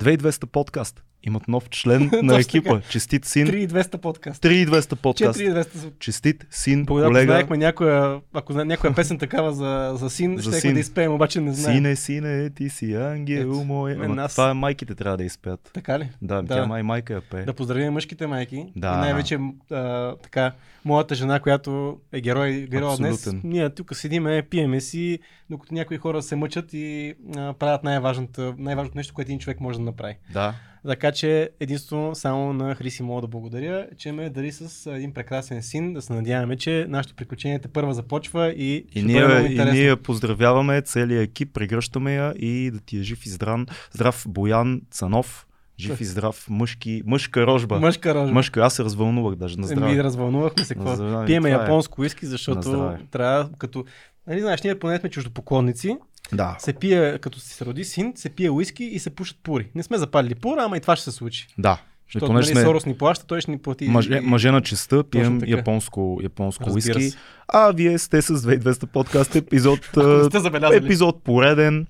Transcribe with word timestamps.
2200 0.00 0.46
подкаст. 0.46 1.09
Имат 1.22 1.48
нов 1.48 1.68
член 1.70 2.10
на 2.22 2.38
екипа. 2.38 2.80
Честит 2.80 3.24
син. 3.24 3.46
3200 3.46 3.96
подкаст. 3.96 4.42
3200 4.42 4.94
подкаст. 4.94 5.38
4200. 5.40 5.92
Честит 5.98 6.46
син, 6.50 6.86
Когато 6.86 7.06
колега. 7.06 7.24
знаехме 7.26 7.56
някоя, 7.56 8.20
ако 8.32 8.52
зна, 8.52 8.64
някоя 8.64 8.94
песен 8.94 9.18
такава 9.18 9.52
за, 9.52 9.92
за 9.94 10.10
син, 10.10 10.36
За 10.36 10.42
щехме 10.42 10.60
син. 10.60 10.74
да 10.74 10.80
изпеем, 10.80 11.12
обаче 11.12 11.40
не 11.40 11.52
знаем. 11.52 11.76
Сине, 11.76 11.96
сине, 11.96 12.50
ти 12.50 12.68
си 12.68 12.94
ангел 12.94 13.64
мой. 13.64 13.92
Ама 13.94 14.08
нас- 14.08 14.32
Това 14.32 14.54
майките 14.54 14.94
трябва 14.94 15.16
да 15.16 15.24
изпеят. 15.24 15.70
Така 15.74 15.98
ли? 15.98 16.08
Да, 16.22 16.42
Да. 16.42 16.54
тя 16.54 16.66
май 16.66 16.82
майка 16.82 17.12
я 17.12 17.20
пее. 17.20 17.42
Да 17.42 17.52
поздравим 17.52 17.92
мъжките 17.92 18.26
майки. 18.26 18.66
Да. 18.76 18.88
И 18.88 18.96
най-вече 18.96 19.38
а, 19.70 20.14
така, 20.16 20.52
моята 20.84 21.14
жена, 21.14 21.40
която 21.40 21.98
е 22.12 22.20
герой, 22.20 22.66
герой 22.70 22.96
днес. 22.96 23.28
Ние 23.44 23.70
тук 23.70 23.96
седиме, 23.96 24.42
пиеме 24.42 24.80
си, 24.80 25.18
докато 25.50 25.74
някои 25.74 25.96
хора 25.96 26.22
се 26.22 26.36
мъчат 26.36 26.72
и 26.72 27.14
а, 27.36 27.52
правят 27.52 27.84
най-важното, 27.84 28.54
най-важното 28.58 28.96
нещо, 28.96 29.14
което 29.14 29.28
един 29.28 29.38
човек 29.38 29.60
може 29.60 29.78
да 29.78 29.84
направи. 29.84 30.14
Да. 30.32 30.54
Така 30.86 31.12
че 31.12 31.50
единствено 31.60 32.14
само 32.14 32.52
на 32.52 32.74
Хриси 32.74 33.02
мога 33.02 33.20
да 33.20 33.28
благодаря, 33.28 33.86
че 33.96 34.12
ме 34.12 34.30
дари 34.30 34.52
с 34.52 34.90
един 34.90 35.12
прекрасен 35.12 35.62
син. 35.62 35.92
Да 35.94 36.02
се 36.02 36.12
надяваме, 36.12 36.56
че 36.56 36.86
нашето 36.88 37.14
приключение 37.14 37.58
те 37.58 37.68
първа 37.68 37.94
започва 37.94 38.48
и, 38.48 38.86
И 38.94 39.00
ще 39.00 39.02
бъде 39.02 39.26
много 39.26 39.48
ние, 39.48 39.68
и 39.68 39.72
ние 39.72 39.84
я 39.84 39.96
поздравяваме, 39.96 40.82
целият 40.82 41.28
екип, 41.28 41.52
прегръщаме 41.54 42.14
я 42.14 42.34
и 42.38 42.70
да 42.70 42.80
ти 42.80 42.98
е 42.98 43.02
жив 43.02 43.26
и 43.26 43.28
здрав, 43.28 43.60
здрав 43.92 44.24
Боян 44.28 44.80
Цанов, 44.90 45.46
жив 45.80 46.00
и 46.00 46.04
здрав 46.04 46.46
мъжки, 46.50 47.02
мъжка 47.06 47.46
рожба. 47.46 47.80
Мъжка 47.80 48.14
рожба. 48.14 48.34
Мъжка, 48.34 48.60
аз 48.60 48.74
се 48.74 48.84
развълнувах 48.84 49.34
даже 49.34 49.56
на 49.56 49.66
Еми, 49.66 49.76
здраве. 49.76 50.04
развълнувахме 50.04 50.64
се. 50.64 50.74
Какво? 50.74 51.26
Пиеме 51.26 51.48
е. 51.48 51.52
японско 51.52 52.00
уиски, 52.00 52.24
На 52.24 52.30
защото 52.30 52.92
трябва 53.10 53.50
като... 53.58 53.84
Нали, 54.26 54.40
знаеш, 54.40 54.62
ние 54.62 54.78
поне 54.78 54.98
сме 54.98 55.10
чуждопоклонници, 55.10 55.96
Да. 56.32 56.56
се 56.58 56.72
пие, 56.72 57.18
като 57.18 57.40
се 57.40 57.64
роди 57.64 57.84
син, 57.84 58.12
се 58.16 58.28
пие 58.28 58.50
уиски 58.50 58.84
и 58.84 58.98
се 58.98 59.10
пушат 59.10 59.36
пури. 59.42 59.68
Не 59.74 59.82
сме 59.82 59.98
запалили 59.98 60.34
пура, 60.34 60.62
ама 60.64 60.76
и 60.76 60.80
това 60.80 60.96
ще 60.96 61.04
се 61.04 61.10
случи. 61.10 61.46
Да. 61.58 61.78
Защото 62.06 62.26
понеже 62.26 62.46
нали, 62.46 62.54
сме 62.54 62.64
Сорос 62.64 62.86
ни 62.86 62.98
плаща, 62.98 63.26
той 63.26 63.40
ще 63.40 63.50
ни 63.50 63.58
плати. 63.58 63.88
мъже, 63.88 64.20
мъже 64.20 64.50
на 64.50 64.60
честа, 64.60 65.04
пием 65.04 65.40
японско, 65.46 66.18
японско 66.22 66.70
уиски. 66.70 67.12
А 67.48 67.72
вие 67.72 67.98
сте 67.98 68.22
с 68.22 68.34
2200 68.34 68.86
подкаст 68.86 69.36
епизод, 69.36 69.78
епизод 70.72 71.22
пореден. 71.24 71.86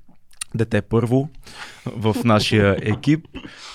Дете 0.54 0.82
първо 0.82 1.28
в 1.86 2.16
нашия 2.24 2.76
екип. 2.80 3.26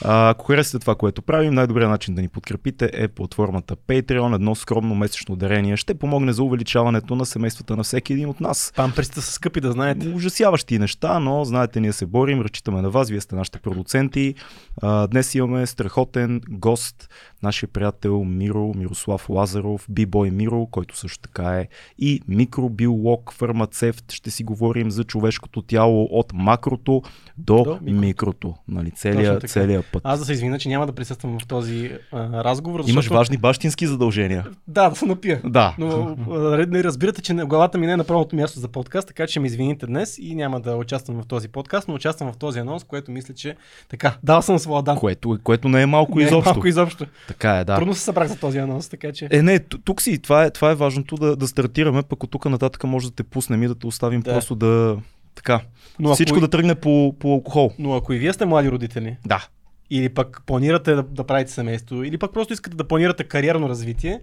А, 0.01 0.29
ако 0.29 0.45
харесате 0.45 0.79
това, 0.79 0.95
което 0.95 1.21
правим, 1.21 1.53
най-добрият 1.53 1.91
начин 1.91 2.15
да 2.15 2.21
ни 2.21 2.27
подкрепите 2.27 2.89
е 2.93 3.07
платформата 3.07 3.75
Patreon. 3.75 4.35
Едно 4.35 4.55
скромно 4.55 4.95
месечно 4.95 5.35
дарение 5.35 5.77
ще 5.77 5.93
помогне 5.93 6.33
за 6.33 6.43
увеличаването 6.43 7.15
на 7.15 7.25
семействата 7.25 7.75
на 7.75 7.83
всеки 7.83 8.13
един 8.13 8.29
от 8.29 8.39
нас. 8.39 8.73
Памперсите 8.75 9.21
са 9.21 9.31
скъпи, 9.31 9.61
да 9.61 9.71
знаете. 9.71 10.09
Ужасяващи 10.09 10.79
неща, 10.79 11.19
но 11.19 11.43
знаете, 11.43 11.79
ние 11.79 11.93
се 11.93 12.05
борим, 12.05 12.41
разчитаме 12.41 12.81
на 12.81 12.89
вас, 12.89 13.09
вие 13.09 13.21
сте 13.21 13.35
нашите 13.35 13.59
продуценти. 13.59 14.35
А, 14.81 15.07
днес 15.07 15.35
имаме 15.35 15.65
страхотен 15.65 16.41
гост, 16.49 17.09
нашия 17.43 17.69
приятел 17.69 18.23
Миро, 18.23 18.73
Мирослав 18.75 19.29
Лазаров, 19.29 19.85
бибой 19.89 20.31
Миро, 20.31 20.65
който 20.65 20.97
също 20.97 21.19
така 21.19 21.59
е 21.59 21.67
и 21.99 22.21
микробиолог, 22.27 23.33
фармацевт. 23.33 24.11
Ще 24.11 24.31
си 24.31 24.43
говорим 24.43 24.91
за 24.91 25.03
човешкото 25.03 25.61
тяло 25.61 26.07
от 26.11 26.33
макрото 26.33 27.01
до, 27.37 27.63
До 27.63 27.79
микрото. 27.99 28.53
Нали, 28.67 28.91
така. 29.01 29.47
целият 29.47 29.85
път. 29.91 30.01
Аз 30.05 30.19
да 30.19 30.25
се 30.25 30.33
извиня, 30.33 30.59
че 30.59 30.69
няма 30.69 30.85
да 30.85 30.93
присъствам 30.93 31.39
в 31.39 31.47
този 31.47 31.91
а, 32.11 32.43
разговор. 32.43 32.79
Защото... 32.79 32.91
Имаш 32.91 33.07
важни 33.07 33.37
бащински 33.37 33.87
задължения. 33.87 34.45
Да, 34.67 34.89
да 34.89 34.95
се 34.95 35.05
напия. 35.05 35.41
Да. 35.43 35.75
Но 35.77 36.17
а, 36.31 36.57
разбирате, 36.83 37.21
че 37.21 37.33
главата 37.33 37.77
ми 37.77 37.85
не 37.85 37.93
е 37.93 37.97
на 37.97 38.03
правилното 38.03 38.35
място 38.35 38.59
за 38.59 38.67
подкаст, 38.67 39.07
така 39.07 39.27
че 39.27 39.39
ме 39.39 39.47
извините 39.47 39.85
днес 39.85 40.17
и 40.21 40.35
няма 40.35 40.59
да 40.59 40.75
участвам 40.75 41.21
в 41.21 41.27
този 41.27 41.47
подкаст, 41.47 41.87
но 41.87 41.93
участвам 41.93 42.33
в 42.33 42.37
този 42.37 42.59
анонс, 42.59 42.83
което 42.83 43.11
мисля, 43.11 43.33
че 43.33 43.55
така, 43.89 44.17
дал 44.23 44.41
съм 44.41 44.59
своя 44.59 44.83
дан. 44.83 44.97
Което, 44.97 45.37
което 45.43 45.69
не 45.69 45.81
е 45.81 45.85
малко 45.85 46.17
Не 46.17 46.23
е 46.23 46.27
изобщо. 46.27 46.49
Малко 46.49 46.67
изобщо. 46.67 47.05
Така 47.27 47.57
е, 47.57 47.63
да. 47.63 47.75
Трудно 47.75 47.93
се 47.93 48.01
събрах 48.01 48.27
за 48.27 48.39
този 48.39 48.57
анонс, 48.57 48.89
така 48.89 49.11
че. 49.11 49.27
Е, 49.31 49.41
не, 49.41 49.59
тук 49.59 50.01
си, 50.01 50.19
това 50.19 50.43
е, 50.43 50.51
това 50.51 50.71
е 50.71 50.75
важното 50.75 51.15
да, 51.15 51.35
да 51.35 51.47
стартираме, 51.47 52.03
пък 52.03 52.23
от 52.23 52.31
тук 52.31 52.45
нататък 52.45 52.83
може 52.83 53.09
да 53.09 53.15
те 53.15 53.23
пуснем 53.23 53.63
и 53.63 53.67
да 53.67 53.75
те 53.75 53.87
оставим 53.87 54.21
да. 54.21 54.33
просто 54.33 54.55
да, 54.55 54.97
така, 55.35 55.61
Но 55.99 56.09
ако, 56.09 56.15
всичко 56.15 56.39
да 56.39 56.47
тръгне 56.47 56.75
по, 56.75 57.15
по 57.19 57.31
алкохол. 57.33 57.71
но 57.79 57.95
ако 57.95 58.13
и 58.13 58.17
вие 58.17 58.33
сте 58.33 58.45
млади 58.45 58.71
родители, 58.71 59.17
Да. 59.25 59.47
или 59.89 60.09
пък 60.09 60.41
планирате 60.45 60.93
да, 60.93 61.03
да 61.03 61.23
правите 61.23 61.51
семейство, 61.51 62.03
или 62.03 62.17
пък 62.17 62.33
просто 62.33 62.53
искате 62.53 62.77
да 62.77 62.87
планирате 62.87 63.23
кариерно 63.23 63.69
развитие, 63.69 64.21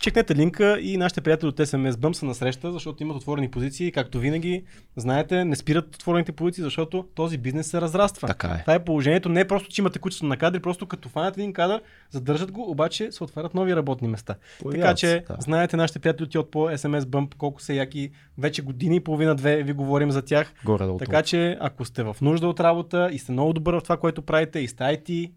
чекнете 0.00 0.34
линка 0.34 0.78
и 0.80 0.96
нашите 0.96 1.20
приятели 1.20 1.48
от 1.48 1.56
SMS 1.56 1.90
Bump 1.90 2.12
са 2.12 2.26
на 2.26 2.34
среща, 2.34 2.72
защото 2.72 3.02
имат 3.02 3.16
отворени 3.16 3.50
позиции. 3.50 3.92
Както 3.92 4.18
винаги, 4.18 4.64
знаете, 4.96 5.44
не 5.44 5.56
спират 5.56 5.94
отворените 5.94 6.32
позиции, 6.32 6.64
защото 6.64 7.06
този 7.14 7.38
бизнес 7.38 7.70
се 7.70 7.80
разраства. 7.80 8.28
Така 8.28 8.48
е. 8.48 8.60
Това 8.60 8.74
е 8.74 8.84
положението. 8.84 9.28
Не 9.28 9.40
е 9.40 9.48
просто, 9.48 9.68
че 9.68 9.82
имате 9.82 9.98
кучето 9.98 10.26
на 10.26 10.36
кадри, 10.36 10.60
просто 10.60 10.86
като 10.86 11.08
фанат 11.08 11.36
един 11.36 11.52
кадър, 11.52 11.82
задържат 12.10 12.52
го, 12.52 12.70
обаче 12.70 13.12
се 13.12 13.24
отварят 13.24 13.54
нови 13.54 13.76
работни 13.76 14.08
места. 14.08 14.34
така 14.34 14.62
Появяват 14.62 14.98
че, 14.98 15.24
да. 15.28 15.36
знаете, 15.38 15.76
нашите 15.76 15.98
приятели 15.98 16.38
от 16.38 16.50
по 16.50 16.58
SMS 16.58 17.00
Bump, 17.00 17.34
колко 17.34 17.62
са 17.62 17.74
яки. 17.74 18.10
Вече 18.38 18.62
години 18.62 18.96
и 18.96 19.00
половина-две 19.00 19.62
ви 19.62 19.72
говорим 19.72 20.10
за 20.10 20.22
тях. 20.22 20.52
Горе-долу. 20.64 20.98
Така 20.98 21.22
че, 21.22 21.56
ако 21.60 21.84
сте 21.84 22.02
в 22.02 22.16
нужда 22.20 22.48
от 22.48 22.60
работа 22.60 23.08
и 23.12 23.18
сте 23.18 23.32
много 23.32 23.52
добър 23.52 23.74
в 23.74 23.82
това, 23.82 23.96
което 23.96 24.22
правите, 24.22 24.58
и 24.58 24.68
сте 24.68 24.84
IT, 24.84 25.30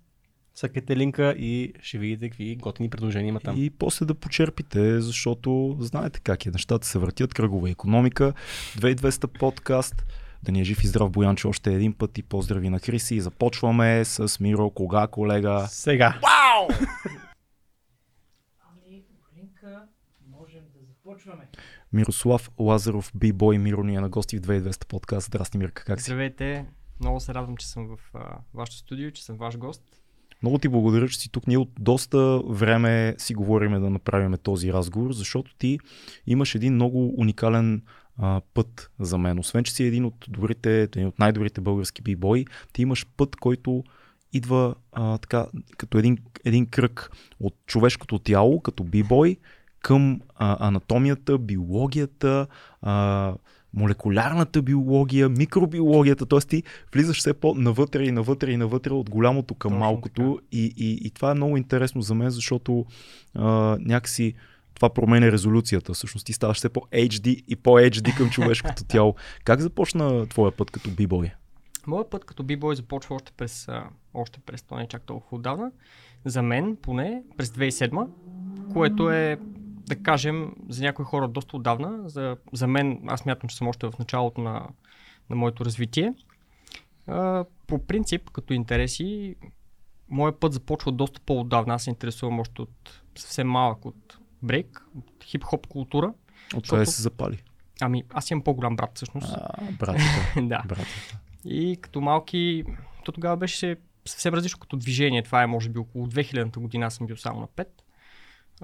съкайте 0.59 0.97
линка 0.97 1.31
и 1.37 1.73
ще 1.81 1.97
видите 1.97 2.29
какви 2.29 2.55
готини 2.55 2.89
предложения 2.89 3.29
има 3.29 3.39
там. 3.39 3.55
И 3.57 3.69
после 3.69 4.05
да 4.05 4.15
почерпите, 4.15 5.01
защото 5.01 5.77
знаете 5.79 6.19
как 6.19 6.45
е. 6.45 6.51
Нещата 6.51 6.87
се 6.87 6.99
въртят, 6.99 7.33
кръгова 7.33 7.69
економика, 7.69 8.33
2200 8.77 9.39
подкаст. 9.39 10.05
Да 10.43 10.51
ни 10.51 10.61
е 10.61 10.63
жив 10.63 10.83
и 10.83 10.87
здрав 10.87 11.11
Боянчо 11.11 11.49
още 11.49 11.73
един 11.73 11.93
път 11.93 12.17
и 12.17 12.23
поздрави 12.23 12.69
на 12.69 12.79
Хриси. 12.79 13.15
И 13.15 13.21
започваме 13.21 14.05
с 14.05 14.39
Миро. 14.39 14.69
Кога, 14.69 15.07
колега? 15.07 15.65
Сега. 15.67 16.19
Ами, 18.61 19.03
Глинка, 19.33 19.87
можем 20.27 20.61
да 20.73 20.85
започваме. 20.85 21.47
Мирослав 21.93 22.49
Лазаров, 22.59 23.11
бибой 23.15 23.57
Миро 23.57 23.83
ни 23.83 23.95
е 23.95 23.99
на 23.99 24.09
гости 24.09 24.37
в 24.37 24.41
2200 24.41 24.87
подкаст. 24.87 25.27
Здрасти, 25.27 25.57
Мирка, 25.57 25.83
как 25.85 26.01
си? 26.01 26.05
Здравейте, 26.05 26.65
много 26.99 27.19
се 27.19 27.33
радвам, 27.33 27.57
че 27.57 27.67
съм 27.67 27.87
в 27.87 27.99
а, 28.13 28.37
вашето 28.53 28.77
студио, 28.77 29.11
че 29.11 29.23
съм 29.23 29.37
ваш 29.37 29.57
гост. 29.57 29.98
Много 30.41 30.57
ти 30.57 30.67
благодаря, 30.67 31.07
че 31.07 31.19
си 31.19 31.31
тук. 31.31 31.47
Ние 31.47 31.57
от 31.57 31.72
доста 31.79 32.41
време 32.47 33.16
си 33.17 33.33
говориме 33.33 33.79
да 33.79 33.89
направим 33.89 34.33
този 34.44 34.73
разговор, 34.73 35.11
защото 35.11 35.55
ти 35.57 35.79
имаш 36.27 36.55
един 36.55 36.73
много 36.73 37.13
уникален 37.17 37.81
а, 38.17 38.41
път 38.53 38.91
за 39.00 39.17
мен. 39.17 39.39
Освен, 39.39 39.63
че 39.63 39.73
си 39.73 39.83
един 39.83 40.05
от 40.05 40.25
добрите, 40.27 40.81
един 40.81 41.07
от 41.07 41.19
най-добрите 41.19 41.61
български 41.61 42.01
бибои, 42.01 42.45
ти 42.73 42.81
имаш 42.81 43.05
път, 43.17 43.35
който 43.35 43.83
идва 44.33 44.75
а, 44.91 45.17
така, 45.17 45.47
като 45.77 45.97
един, 45.97 46.17
един 46.45 46.66
кръг 46.66 47.11
от 47.39 47.56
човешкото 47.66 48.19
тяло, 48.19 48.61
като 48.61 48.83
бибой, 48.83 49.38
към 49.81 50.21
а, 50.35 50.67
анатомията, 50.67 51.38
биологията, 51.38 52.47
а, 52.81 53.33
молекулярната 53.74 54.62
биология, 54.62 55.30
микробиологията, 55.30 56.25
т.е. 56.25 56.40
ти 56.40 56.63
влизаш 56.94 57.19
все 57.19 57.34
по-навътре 57.34 58.03
и 58.03 58.12
навътре 58.12 58.52
и 58.52 58.57
навътре 58.57 58.94
от 58.94 59.09
голямото 59.09 59.56
към 59.56 59.72
Точно 59.72 59.80
малкото 59.80 60.40
и, 60.52 60.74
и, 60.78 61.07
и 61.07 61.12
това 61.12 61.31
е 61.31 61.34
много 61.34 61.57
интересно 61.57 62.02
за 62.02 62.16
мен, 62.16 62.30
защото 62.30 62.85
а, 63.35 63.78
някакси 63.80 64.34
това 64.74 64.90
променя 64.90 65.31
резолюцията. 65.31 65.94
Всъщност 65.94 66.25
ти 66.25 66.34
ставаш 66.34 66.57
все 66.57 66.69
по-HD 66.69 67.44
и 67.47 67.56
по-HD 67.56 68.18
към 68.18 68.30
човешкото 68.30 68.84
тяло. 68.88 69.16
Как 69.44 69.62
започна 69.62 70.28
твоя 70.28 70.51
път 70.51 70.72
като 70.72 70.91
бибой? 70.91 71.31
Моят 71.88 72.09
път 72.09 72.25
като 72.25 72.44
бибой 72.44 72.75
започва 72.75 73.16
още 73.16 73.31
през, 73.38 73.68
още 74.13 74.40
през 74.40 74.62
то 74.62 74.75
не 74.75 74.84
е 74.84 74.88
чак 74.88 75.01
толкова 75.01 75.38
отдавна. 75.38 75.72
За 76.25 76.41
мен 76.41 76.78
поне 76.81 77.24
през 77.38 77.50
2007, 77.50 78.07
което 78.74 79.12
е 79.12 79.38
да 79.89 79.95
кажем, 80.03 80.55
за 80.69 80.83
някои 80.83 81.05
хора 81.05 81.27
доста 81.27 81.57
отдавна. 81.57 82.09
За, 82.09 82.38
за 82.53 82.67
мен, 82.67 83.01
аз 83.07 83.25
мятам, 83.25 83.50
че 83.50 83.55
съм 83.55 83.67
още 83.67 83.88
в 83.88 83.94
началото 84.00 84.41
на, 84.41 84.67
на 85.29 85.35
моето 85.35 85.66
развитие. 85.66 86.13
А, 87.07 87.45
по 87.67 87.85
принцип, 87.85 88.29
като 88.29 88.53
интереси, 88.53 89.35
моят 90.09 90.39
път 90.39 90.53
започва 90.53 90.91
доста 90.91 91.21
по-отдавна. 91.21 91.74
Аз 91.74 91.83
се 91.83 91.89
интересувам 91.89 92.39
още 92.39 92.62
от 92.62 93.01
съвсем 93.15 93.47
малък 93.47 93.86
от 93.86 94.18
брейк, 94.44 94.86
от 94.97 95.24
хип-хоп 95.24 95.68
култура. 95.68 96.13
От 96.56 96.69
къде 96.69 96.86
Защото- 96.86 96.91
се 96.91 97.01
запали? 97.01 97.44
Ами, 97.81 98.03
аз 98.09 98.31
имам 98.31 98.44
по-голям 98.44 98.75
брат 98.75 98.91
всъщност. 98.95 99.33
А, 99.33 99.47
да. 100.41 100.63
братята. 100.65 101.19
И 101.45 101.77
като 101.81 102.01
малки, 102.01 102.63
то 103.06 103.12
тогава 103.12 103.38
беше 103.38 103.75
съвсем 104.06 104.33
различно 104.33 104.59
като 104.59 104.77
движение. 104.77 105.24
Това 105.24 105.44
е 105.44 105.47
може 105.47 105.69
би 105.69 105.80
около 105.80 106.07
2000-та 106.07 106.59
година, 106.59 106.86
аз 106.86 106.95
съм 106.95 107.07
бил 107.07 107.18
само 107.18 107.39
на 107.39 107.47
5. 107.47 107.68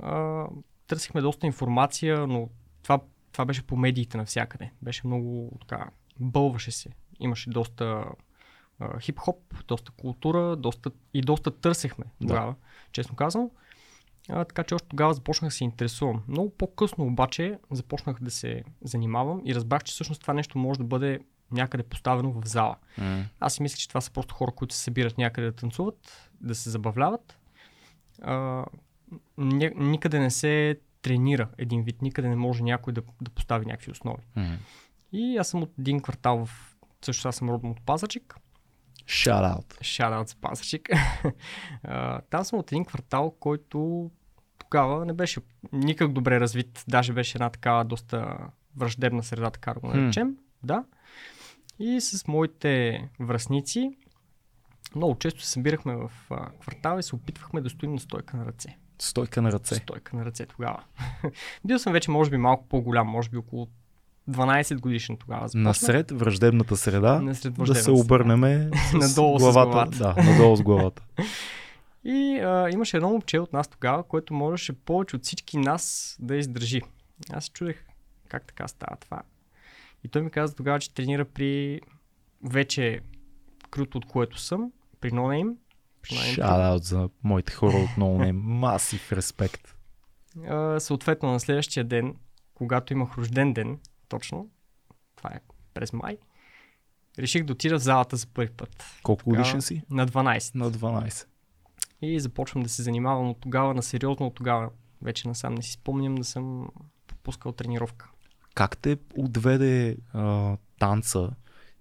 А, 0.01 0.45
търсихме 0.87 1.21
доста 1.21 1.45
информация, 1.45 2.27
но 2.27 2.49
това, 2.83 2.99
това 3.31 3.45
беше 3.45 3.67
по 3.67 3.77
медиите 3.77 4.17
навсякъде. 4.17 4.71
Беше 4.81 5.07
много 5.07 5.51
така, 5.67 5.89
бълваше 6.19 6.71
се. 6.71 6.89
Имаше 7.19 7.49
доста 7.49 8.05
а, 8.79 8.99
хип-хоп, 8.99 9.63
доста 9.67 9.91
култура, 9.91 10.55
доста, 10.55 10.91
и 11.13 11.21
доста 11.21 11.51
търсехме 11.51 12.05
Да. 12.21 12.27
тогава, 12.27 12.55
честно 12.91 13.15
казвам. 13.15 13.49
А, 14.29 14.45
така 14.45 14.63
че 14.63 14.75
още 14.75 14.87
тогава 14.87 15.13
започнах 15.13 15.49
да 15.49 15.55
се 15.55 15.63
интересувам. 15.63 16.23
Много 16.27 16.49
по-късно 16.49 17.05
обаче 17.05 17.59
започнах 17.71 18.21
да 18.21 18.31
се 18.31 18.63
занимавам 18.81 19.41
и 19.45 19.55
разбрах, 19.55 19.83
че 19.83 19.91
всъщност 19.93 20.21
това 20.21 20.33
нещо 20.33 20.57
може 20.57 20.77
да 20.79 20.83
бъде 20.85 21.19
някъде 21.51 21.83
поставено 21.83 22.31
в 22.31 22.47
зала. 22.47 22.75
М. 22.97 23.25
Аз 23.39 23.53
си 23.53 23.61
мисля, 23.61 23.77
че 23.77 23.87
това 23.87 24.01
са 24.01 24.11
просто 24.11 24.35
хора, 24.35 24.51
които 24.51 24.75
се 24.75 24.81
събират 24.81 25.17
някъде 25.17 25.47
да 25.47 25.55
танцуват, 25.55 26.29
да 26.41 26.55
се 26.55 26.69
забавляват. 26.69 27.39
А, 28.21 28.65
никъде 29.37 30.19
не 30.19 30.31
се 30.31 30.79
тренира 31.01 31.49
един 31.57 31.83
вид, 31.83 32.01
никъде 32.01 32.29
не 32.29 32.35
може 32.35 32.63
някой 32.63 32.93
да, 32.93 33.01
да 33.21 33.31
постави 33.31 33.65
някакви 33.65 33.91
основи. 33.91 34.23
М. 34.35 34.57
И 35.11 35.37
аз 35.37 35.47
съм 35.47 35.63
от 35.63 35.71
един 35.79 35.99
квартал 35.99 36.45
в... 36.45 36.75
Също 37.05 37.27
аз 37.27 37.35
съм 37.35 37.49
родом 37.49 37.71
от 37.71 37.81
Пазарчик. 37.81 38.35
Shout 39.81 40.23
out. 40.23 40.27
За 40.27 40.35
Пазарчик. 40.35 40.89
Там 42.29 42.45
съм 42.45 42.59
от 42.59 42.71
един 42.71 42.85
квартал, 42.85 43.35
който 43.39 44.11
тогава 44.59 45.05
не 45.05 45.13
беше 45.13 45.39
никак 45.71 46.13
добре 46.13 46.39
развит. 46.39 46.83
Даже 46.87 47.13
беше 47.13 47.37
една 47.37 47.49
такава 47.49 47.85
доста 47.85 48.37
враждебна 48.77 49.23
среда, 49.23 49.49
така 49.49 49.73
да 49.73 49.79
го 49.79 49.87
наречем. 49.87 50.37
Да. 50.63 50.85
И 51.79 52.01
с 52.01 52.27
моите 52.27 53.03
връзници 53.19 53.97
много 54.95 55.15
често 55.19 55.41
се 55.41 55.49
събирахме 55.49 55.95
в 55.95 56.11
квартала 56.61 56.99
и 56.99 57.03
се 57.03 57.15
опитвахме 57.15 57.61
да 57.61 57.69
стоим 57.69 57.93
на 57.93 57.99
стойка 57.99 58.37
на 58.37 58.45
ръце. 58.45 58.77
Стойка 58.99 59.41
на 59.41 59.51
ръце. 59.51 59.75
Стойка 59.75 60.15
на 60.15 60.25
ръце 60.25 60.45
тогава. 60.45 60.83
Бил 61.65 61.79
съм 61.79 61.93
вече, 61.93 62.11
може 62.11 62.29
би, 62.29 62.37
малко 62.37 62.67
по-голям, 62.69 63.07
може 63.07 63.29
би 63.29 63.37
около 63.37 63.67
12 64.29 64.79
годишен 64.79 65.17
тогава. 65.17 65.47
започнах. 65.47 65.63
Насред 65.63 66.11
враждебната 66.11 66.77
среда 66.77 67.21
Насред 67.21 67.53
да 67.53 67.75
се 67.75 67.91
с 68.89 68.93
Надолу 68.93 69.39
с 69.39 69.41
главата. 69.41 69.69
главата. 69.71 69.97
Да, 69.97 70.31
надолу 70.31 70.55
с 70.55 70.61
главата. 70.61 71.03
И 72.03 72.39
а, 72.39 72.69
имаше 72.73 72.97
едно 72.97 73.09
момче 73.09 73.39
от 73.39 73.53
нас 73.53 73.67
тогава, 73.67 74.03
което 74.03 74.33
можеше 74.33 74.73
повече 74.73 75.15
от 75.15 75.23
всички 75.23 75.57
нас 75.57 76.15
да 76.19 76.35
издържи. 76.35 76.81
Аз 77.33 77.45
се 77.45 77.51
чудех 77.51 77.85
как 78.29 78.45
така 78.47 78.67
става 78.67 78.95
това. 78.95 79.21
И 80.03 80.07
той 80.07 80.21
ми 80.21 80.29
каза 80.29 80.55
тогава, 80.55 80.79
че 80.79 80.93
тренира 80.93 81.25
при 81.25 81.81
вече 82.43 82.99
крут, 83.71 83.95
от 83.95 84.05
което 84.05 84.39
съм, 84.39 84.71
при 85.01 85.11
No 85.11 85.55
Out 86.13 86.83
за 86.83 87.09
моите 87.23 87.53
хора 87.53 87.77
от 87.77 87.89
No 87.89 88.03
Name. 88.03 88.31
Масив 88.31 89.11
респект. 89.11 89.75
А, 90.47 90.79
съответно 90.79 91.31
на 91.31 91.39
следващия 91.39 91.83
ден, 91.83 92.15
когато 92.53 92.93
имах 92.93 93.17
рожден 93.17 93.53
ден, 93.53 93.79
точно, 94.09 94.49
това 95.15 95.29
е 95.29 95.39
през 95.73 95.93
май, 95.93 96.17
реших 97.19 97.43
да 97.43 97.53
отида 97.53 97.79
в 97.79 97.83
залата 97.83 98.15
за 98.15 98.27
първи 98.27 98.49
път. 98.49 98.85
Колко 99.03 99.29
годишен 99.29 99.61
си? 99.61 99.81
На 99.89 100.07
12. 100.07 100.55
На 100.55 100.71
12. 100.71 101.25
И 102.01 102.19
започвам 102.19 102.63
да 102.63 102.69
се 102.69 102.83
занимавам 102.83 103.29
от 103.29 103.39
тогава 103.39 103.73
на 103.73 103.83
сериозно, 103.83 104.27
от 104.27 104.35
тогава 104.35 104.69
вече 105.01 105.27
насам 105.27 105.55
не 105.55 105.61
си 105.61 105.71
спомням 105.71 106.15
да 106.15 106.23
съм 106.23 106.69
пропускал 107.07 107.51
тренировка. 107.51 108.09
Как 108.53 108.77
те 108.77 108.97
отведе 109.17 109.97
а, 110.13 110.57
танца 110.79 111.29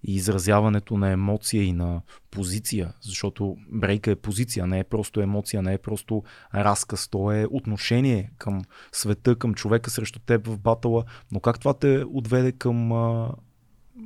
и 0.05 0.15
изразяването 0.15 0.97
на 0.97 1.11
емоция 1.11 1.63
и 1.63 1.73
на 1.73 2.01
позиция? 2.31 2.93
Защото 3.01 3.57
брейка 3.69 4.11
е 4.11 4.17
позиция, 4.17 4.67
не 4.67 4.79
е 4.79 4.85
просто 4.85 5.21
емоция, 5.21 5.63
не 5.63 5.75
е 5.75 5.79
просто 5.79 6.23
разказ, 6.55 7.09
то 7.09 7.33
е 7.33 7.47
отношение 7.51 8.31
към 8.39 8.63
света, 8.93 9.37
към 9.37 9.55
човека 9.55 9.91
срещу 9.91 10.19
теб 10.19 10.47
в 10.47 10.59
батъла. 10.59 11.05
Но 11.33 11.41
как 11.41 11.59
това 11.59 11.75
те 11.75 12.05
отведе 12.13 12.53
към 12.53 12.93
а, 12.93 13.31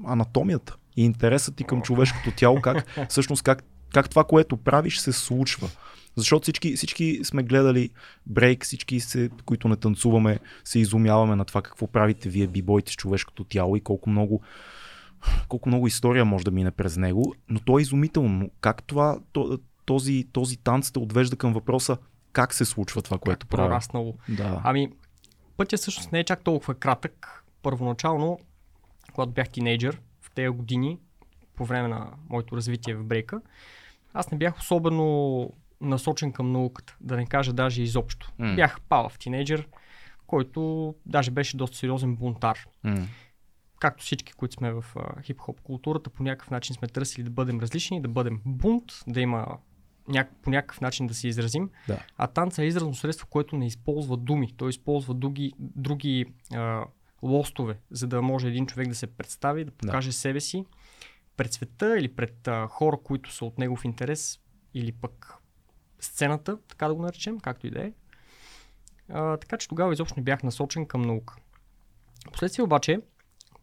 анатомията 0.06 0.76
и 0.96 1.04
интересът 1.04 1.56
ти 1.56 1.64
към 1.64 1.82
човешкото 1.82 2.30
тяло, 2.36 2.60
как 2.60 2.86
всъщност 3.08 3.42
как, 3.42 3.64
как 3.92 4.10
това, 4.10 4.24
което 4.24 4.56
правиш, 4.56 4.98
се 4.98 5.12
случва? 5.12 5.68
Защото 6.16 6.42
всички, 6.42 6.76
всички 6.76 7.20
сме 7.24 7.42
гледали 7.42 7.90
брейк, 8.26 8.64
всички, 8.64 9.00
се, 9.00 9.30
които 9.44 9.68
не 9.68 9.76
танцуваме, 9.76 10.38
се 10.64 10.78
изумяваме 10.78 11.36
на 11.36 11.44
това 11.44 11.62
какво 11.62 11.86
правите 11.86 12.28
вие 12.28 12.46
бибойте 12.46 12.92
с 12.92 12.96
човешкото 12.96 13.44
тяло 13.44 13.76
и 13.76 13.80
колко 13.80 14.10
много, 14.10 14.42
колко 15.48 15.68
много 15.68 15.86
история 15.86 16.24
може 16.24 16.44
да 16.44 16.50
мине 16.50 16.70
през 16.70 16.96
него, 16.96 17.34
но 17.48 17.60
то 17.60 17.78
е 17.78 17.82
изумително. 17.82 18.50
Как 18.60 18.82
това, 18.82 19.18
то- 19.32 19.58
този, 19.84 20.24
този 20.32 20.56
танц 20.56 20.90
те 20.90 20.98
отвежда 20.98 21.36
към 21.36 21.52
въпроса 21.52 21.96
как 22.32 22.54
се 22.54 22.64
случва 22.64 23.02
това, 23.02 23.18
което 23.18 23.46
Как 23.46 23.50
прави? 23.50 23.68
прораснало. 23.68 24.14
Да. 24.28 24.60
Ами, 24.64 24.88
пътя 25.56 25.76
всъщност 25.76 26.12
не 26.12 26.18
е 26.20 26.24
чак 26.24 26.44
толкова 26.44 26.74
кратък. 26.74 27.44
Първоначално, 27.62 28.38
когато 29.12 29.32
бях 29.32 29.48
тинейджър, 29.48 30.00
в 30.20 30.30
тези 30.30 30.48
години, 30.48 30.98
по 31.54 31.64
време 31.64 31.88
на 31.88 32.10
моето 32.30 32.56
развитие 32.56 32.94
в 32.94 33.04
брейка, 33.04 33.40
аз 34.14 34.30
не 34.30 34.38
бях 34.38 34.58
особено 34.58 35.50
насочен 35.80 36.32
към 36.32 36.52
науката, 36.52 36.96
да 37.00 37.16
не 37.16 37.26
кажа 37.26 37.52
даже 37.52 37.82
изобщо. 37.82 38.32
М. 38.38 38.54
Бях 38.54 38.80
палав 38.80 39.18
тинейджър, 39.18 39.68
който 40.26 40.94
даже 41.06 41.30
беше 41.30 41.56
доста 41.56 41.76
сериозен 41.76 42.16
бунтар. 42.16 42.58
М. 42.84 43.06
както 43.80 44.04
всички, 44.04 44.32
които 44.32 44.54
сме 44.54 44.72
в 44.72 44.84
а, 44.96 45.22
хип-хоп 45.22 45.60
културата, 45.60 46.10
по 46.10 46.22
някакъв 46.22 46.50
начин 46.50 46.74
сме 46.74 46.88
търсили 46.88 47.24
да 47.24 47.30
бъдем 47.30 47.60
различни, 47.60 48.02
да 48.02 48.08
бъдем 48.08 48.40
бунт, 48.44 48.84
да 49.06 49.20
има 49.20 49.58
няк- 50.08 50.34
по 50.42 50.50
някакъв 50.50 50.80
начин 50.80 51.06
да 51.06 51.14
се 51.14 51.28
изразим. 51.28 51.70
Да. 51.88 51.98
А 52.16 52.26
танца 52.26 52.62
е 52.62 52.66
изразно 52.66 52.94
средство, 52.94 53.26
което 53.26 53.56
не 53.56 53.66
използва 53.66 54.16
думи. 54.16 54.52
Той 54.56 54.70
използва 54.70 55.14
други, 55.14 55.52
други 55.58 56.26
а, 56.54 56.84
лостове, 57.22 57.78
за 57.90 58.06
да 58.06 58.22
може 58.22 58.48
един 58.48 58.66
човек 58.66 58.88
да 58.88 58.94
се 58.94 59.06
представи, 59.06 59.64
да 59.64 59.70
покаже 59.70 60.12
себе 60.12 60.40
си 60.40 60.64
пред 61.36 61.52
света 61.52 61.98
или 61.98 62.14
пред 62.14 62.48
а, 62.48 62.66
хора, 62.66 62.96
които 63.04 63.32
са 63.32 63.44
от 63.44 63.58
негов 63.58 63.84
интерес 63.84 64.40
или 64.74 64.92
пък 64.92 65.34
сцената, 66.00 66.58
така 66.68 66.88
да 66.88 66.94
го 66.94 67.02
наречем, 67.02 67.40
както 67.40 67.66
и 67.66 67.70
да 67.70 67.86
е. 67.86 67.92
А, 69.08 69.36
така 69.36 69.56
че 69.56 69.68
тогава 69.68 69.92
изобщо 69.92 70.14
не 70.16 70.22
бях 70.22 70.42
насочен 70.42 70.86
към 70.86 71.02
наука. 71.02 71.36
Впоследствие 72.28 72.64
обаче, 72.64 73.00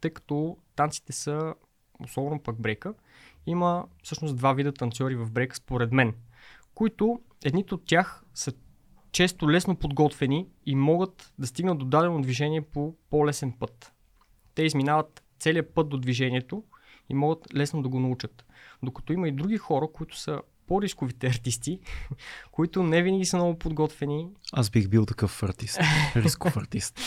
тъй 0.06 0.12
като 0.12 0.56
танците 0.76 1.12
са, 1.12 1.54
особено 2.00 2.42
пък 2.42 2.60
брейка, 2.60 2.94
има 3.46 3.84
всъщност 4.02 4.36
два 4.36 4.52
вида 4.52 4.72
танцори 4.72 5.16
в 5.16 5.30
брейка 5.30 5.56
според 5.56 5.92
мен, 5.92 6.14
които 6.74 7.20
едните 7.44 7.74
от 7.74 7.86
тях 7.86 8.22
са 8.34 8.52
често 9.12 9.50
лесно 9.50 9.76
подготвени 9.76 10.46
и 10.66 10.74
могат 10.74 11.32
да 11.38 11.46
стигнат 11.46 11.78
до 11.78 11.84
дадено 11.84 12.20
движение 12.20 12.62
по 12.62 12.94
по-лесен 13.10 13.52
път. 13.52 13.92
Те 14.54 14.62
изминават 14.62 15.22
целият 15.38 15.74
път 15.74 15.88
до 15.88 15.98
движението 15.98 16.64
и 17.08 17.14
могат 17.14 17.54
лесно 17.54 17.82
да 17.82 17.88
го 17.88 18.00
научат. 18.00 18.44
Докато 18.82 19.12
има 19.12 19.28
и 19.28 19.32
други 19.32 19.56
хора, 19.56 19.88
които 19.92 20.18
са 20.18 20.40
по-рисковите 20.66 21.26
артисти, 21.34 21.80
които 22.52 22.82
не 22.82 23.02
винаги 23.02 23.24
са 23.24 23.36
много 23.36 23.58
подготвени, 23.58 24.28
Аз 24.52 24.70
бих 24.70 24.88
бил 24.88 25.06
такъв 25.06 25.42
артист. 25.42 25.78
Рисков 26.16 26.56
артист. 26.56 27.00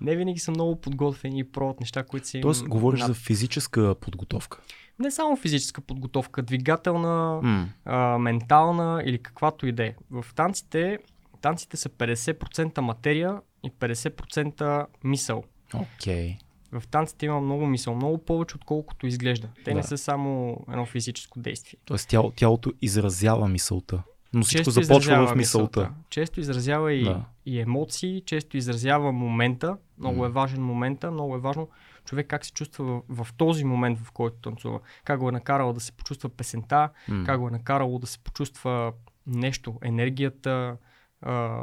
Не 0.00 0.16
винаги 0.16 0.38
са 0.38 0.50
много 0.50 0.76
подготвени 0.76 1.38
и 1.38 1.44
пробват 1.44 1.80
неща, 1.80 2.02
които 2.02 2.28
са 2.28 2.36
им 2.38 2.42
Тоест, 2.42 2.64
говориш 2.64 3.00
над- 3.00 3.06
за 3.06 3.14
физическа 3.14 3.94
подготовка. 3.94 4.60
Не 4.98 5.10
само 5.10 5.36
физическа 5.36 5.80
подготовка, 5.80 6.42
двигателна, 6.42 7.40
М. 7.42 7.68
а, 7.84 8.18
ментална 8.18 9.02
или 9.06 9.18
каквато 9.18 9.66
и 9.66 9.72
да 9.72 9.84
е. 9.84 9.94
В 10.12 10.24
танците, 10.34 10.98
танците 11.40 11.76
са 11.76 11.88
50% 11.88 12.78
материя 12.78 13.34
и 13.64 13.70
50% 13.70 14.86
мисъл. 15.04 15.44
Окей. 15.74 16.36
В 16.72 16.88
танците 16.88 17.26
има 17.26 17.40
много 17.40 17.66
мисъл, 17.66 17.94
много 17.94 18.18
повече 18.18 18.56
отколкото 18.56 19.06
изглежда. 19.06 19.48
Те 19.64 19.74
не 19.74 19.80
Да. 19.80 19.86
са 19.86 19.98
само 19.98 20.58
едно 20.70 20.86
физическо 20.86 21.40
действие. 21.40 21.78
Тоест 21.84 22.08
тяло, 22.08 22.30
тялото 22.30 22.72
изразява 22.82 23.48
мисълта. 23.48 24.02
Но 24.34 24.42
всичко 24.42 24.64
Често 24.64 24.70
започва 24.82 25.26
в 25.26 25.36
мисълта. 25.36 25.90
Често 26.10 26.40
изразява 26.40 26.92
и, 26.92 27.04
Да. 27.04 27.24
и 27.46 27.60
емоции, 27.60 28.22
често 28.26 28.56
изразява 28.56 29.12
момента. 29.12 29.76
Много 29.98 30.18
М. 30.18 30.26
е 30.26 30.30
важен 30.30 30.62
момента, 30.62 31.10
много 31.10 31.36
е 31.36 31.40
важно 31.40 31.68
човек 32.04 32.26
как 32.26 32.44
се 32.44 32.52
чувства 32.52 32.84
в, 33.08 33.24
в 33.24 33.32
този 33.32 33.64
момент, 33.64 33.98
в 33.98 34.12
който 34.12 34.36
танцува. 34.36 34.80
Как 35.04 35.20
го 35.20 35.28
е 35.28 35.32
накарало 35.32 35.72
да 35.72 35.80
се 35.80 35.92
почувства 35.92 36.28
песента, 36.28 36.88
М. 37.08 37.24
как 37.26 37.40
го 37.40 37.48
е 37.48 37.52
накарало 37.52 37.98
да 37.98 38.06
се 38.06 38.18
почувства 38.18 38.92
нещо, 39.26 39.74
енергията, 39.82 40.76
а, 41.22 41.62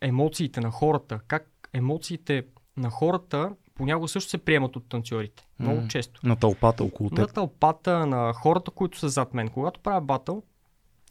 емоциите 0.00 0.60
на 0.60 0.70
хората, 0.70 1.20
как 1.28 1.48
емоциите 1.72 2.42
на 2.76 2.90
хората 2.90 3.50
понякога 3.74 4.08
също 4.08 4.30
се 4.30 4.38
приемат 4.38 4.76
от 4.76 4.88
танцорите. 4.88 5.46
Много 5.58 5.80
М. 5.80 5.88
често. 5.88 6.20
На 6.24 6.36
тълпата 6.36 6.84
около 6.84 7.10
На 7.12 7.16
теб. 7.16 7.34
тълпата, 7.34 8.06
на 8.06 8.32
хората, 8.32 8.70
които 8.70 8.98
са 8.98 9.08
зад 9.08 9.34
мен. 9.34 9.48
Когато 9.48 9.80
правя 9.80 10.00
батъл, 10.00 10.42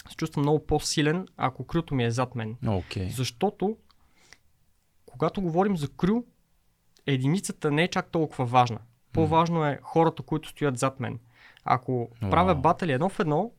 се 0.10 0.18
чувствам 0.18 0.42
много 0.44 0.66
по-силен, 0.66 1.28
ако 1.38 1.64
крюто 1.68 1.96
ми 1.96 2.06
е 2.06 2.12
зад 2.12 2.36
мен. 2.36 2.56
Окей. 2.68 3.10
Защото, 3.10 3.78
когато 5.06 5.42
говорим 5.42 5.78
за 5.78 5.88
крю, 5.88 6.24
единицата 7.06 7.72
не 7.72 7.84
е 7.84 7.88
чак 7.88 8.12
толкова 8.12 8.46
важна. 8.46 8.80
По-важно 9.14 9.66
е 9.66 9.80
хората, 9.84 10.24
които 10.24 10.50
стоят 10.50 10.78
зад 10.78 11.00
мен. 11.00 11.20
Ако 11.64 12.10
Вау. 12.22 12.30
правя 12.30 12.56
батали 12.56 12.92
едно 12.92 13.10
в 13.10 13.20
едно, 13.20 13.52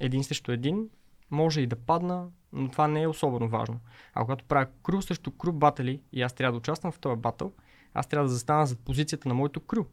един 0.00 0.24
срещу 0.24 0.52
един, 0.52 0.88
може 1.30 1.60
и 1.60 1.66
да 1.66 1.76
падна, 1.76 2.26
но 2.52 2.68
това 2.68 2.88
не 2.88 3.02
е 3.02 3.08
особено 3.08 3.48
важно. 3.48 3.80
А 4.14 4.20
когато 4.20 4.44
правя 4.44 4.66
крю 4.82 5.02
срещу 5.02 5.30
крю 5.30 5.52
батали 5.52 6.00
и 6.12 6.22
аз 6.22 6.32
трябва 6.32 6.52
да 6.52 6.58
участвам 6.58 6.92
в 6.92 6.98
този 6.98 7.20
батъл, 7.20 7.52
аз 7.94 8.06
трябва 8.06 8.28
да 8.28 8.32
застана 8.32 8.66
зад 8.66 8.78
позицията 8.78 9.28
на 9.28 9.34
моето 9.34 9.60
крю. 9.60 9.84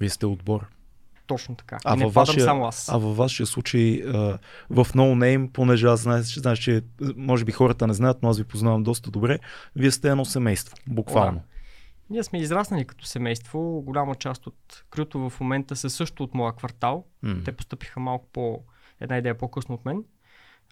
Вие 0.00 0.10
сте 0.10 0.26
отбор. 0.26 0.66
Точно 1.26 1.54
така. 1.54 1.78
А 1.84 1.94
и 1.94 1.98
не 1.98 2.06
вашия- 2.06 2.44
само 2.44 2.66
аз. 2.66 2.88
А 2.88 2.96
във 2.96 3.16
вашия 3.16 3.46
случай 3.46 4.02
а, 4.06 4.10
в 4.70 4.84
No 4.84 5.14
Name, 5.14 5.50
понеже 5.52 5.86
аз 5.86 6.00
знаеш, 6.00 6.34
знаеш, 6.38 6.58
че 6.58 6.82
може 7.16 7.44
би 7.44 7.52
хората 7.52 7.86
не 7.86 7.94
знаят, 7.94 8.18
но 8.22 8.28
аз 8.28 8.38
ви 8.38 8.44
познавам 8.44 8.82
доста 8.82 9.10
добре, 9.10 9.38
вие 9.76 9.90
сте 9.90 10.08
едно 10.08 10.24
семейство, 10.24 10.76
буквално. 10.88 11.40
ние 12.10 12.22
сме 12.22 12.38
израснали 12.38 12.84
като 12.84 13.06
семейство. 13.06 13.82
Голяма 13.86 14.14
част 14.14 14.46
от 14.46 14.84
крюто 14.90 15.30
в 15.30 15.40
момента 15.40 15.76
са 15.76 15.90
също 15.90 16.22
от 16.22 16.34
моя 16.34 16.52
квартал. 16.52 17.04
М. 17.22 17.36
Те 17.44 17.52
постъпиха 17.52 18.00
малко 18.00 18.26
по 18.32 18.60
една 19.00 19.18
идея 19.18 19.38
по-късно 19.38 19.74
от 19.74 19.84
мен, 19.84 20.04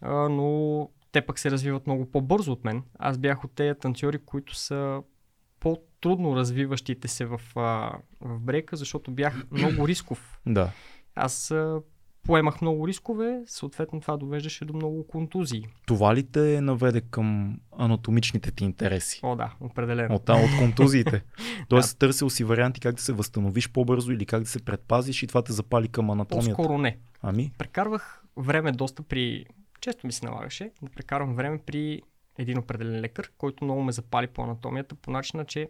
а, 0.03 0.13
но 0.29 0.89
те 1.13 1.21
пък 1.27 1.39
се 1.39 1.51
развиват 1.51 1.87
много 1.87 2.11
по-бързо 2.11 2.53
от 2.53 2.65
мен. 2.65 2.83
Аз 2.99 3.19
бях 3.19 3.45
от 3.45 3.53
тези 3.55 3.79
танцори, 3.81 4.19
които 4.19 4.55
са 4.55 5.01
по-трудно 5.65 6.37
развиващите 6.37 7.09
се 7.09 7.25
в, 7.25 7.41
а, 7.57 7.99
в 8.21 8.41
брейка, 8.41 8.77
защото 8.77 9.11
бях 9.11 9.47
много 9.51 9.89
рисков. 9.89 10.41
Да. 10.47 10.71
Аз 11.15 11.51
а, 11.51 11.81
поемах 12.23 12.61
много 12.61 12.89
рискове, 12.89 13.43
съответно 13.47 14.01
това 14.01 14.17
довеждаше 14.17 14.65
до 14.65 14.75
много 14.75 15.07
контузии. 15.07 15.67
Това 15.87 16.15
ли 16.15 16.23
те 16.23 16.61
наведе 16.61 17.01
към 17.01 17.59
анатомичните 17.79 18.51
ти 18.51 18.65
интереси? 18.65 19.21
О, 19.23 19.37
да, 19.37 19.55
определено. 19.61 20.15
От 20.15 20.29
от 20.29 20.59
контузиите. 20.59 21.23
Тоест, 21.69 21.99
търсил 21.99 22.31
си 22.31 22.45
варианти 22.45 22.81
как 22.81 22.95
да 22.95 23.03
се 23.03 23.13
възстановиш 23.13 23.71
по-бързо 23.71 24.13
или 24.13 24.27
как 24.27 24.43
да 24.43 24.49
се 24.49 24.65
предпазиш 24.65 25.23
и 25.23 25.27
това 25.27 25.43
те 25.43 25.53
запали 25.53 25.89
към 25.89 26.11
анатомията. 26.11 26.57
По-скоро 26.57 26.79
не. 26.79 26.99
Ами, 27.23 27.53
Прекарвах 27.59 28.25
време 28.37 28.73
доста 28.73 29.03
при... 29.03 29.47
Често 29.81 30.07
ми 30.07 30.13
се 30.13 30.27
налагаше 30.27 30.71
да 30.83 30.91
прекарвам 30.91 31.35
време 31.35 31.59
при 31.67 32.03
един 32.39 32.59
определен 32.59 33.01
лекар, 33.01 33.31
който 33.39 33.65
много 33.65 33.83
ме 33.83 33.93
запали 33.93 34.27
по 34.27 34.43
анатомията, 34.43 34.95
по 34.95 35.11
начина, 35.11 35.45
че 35.45 35.69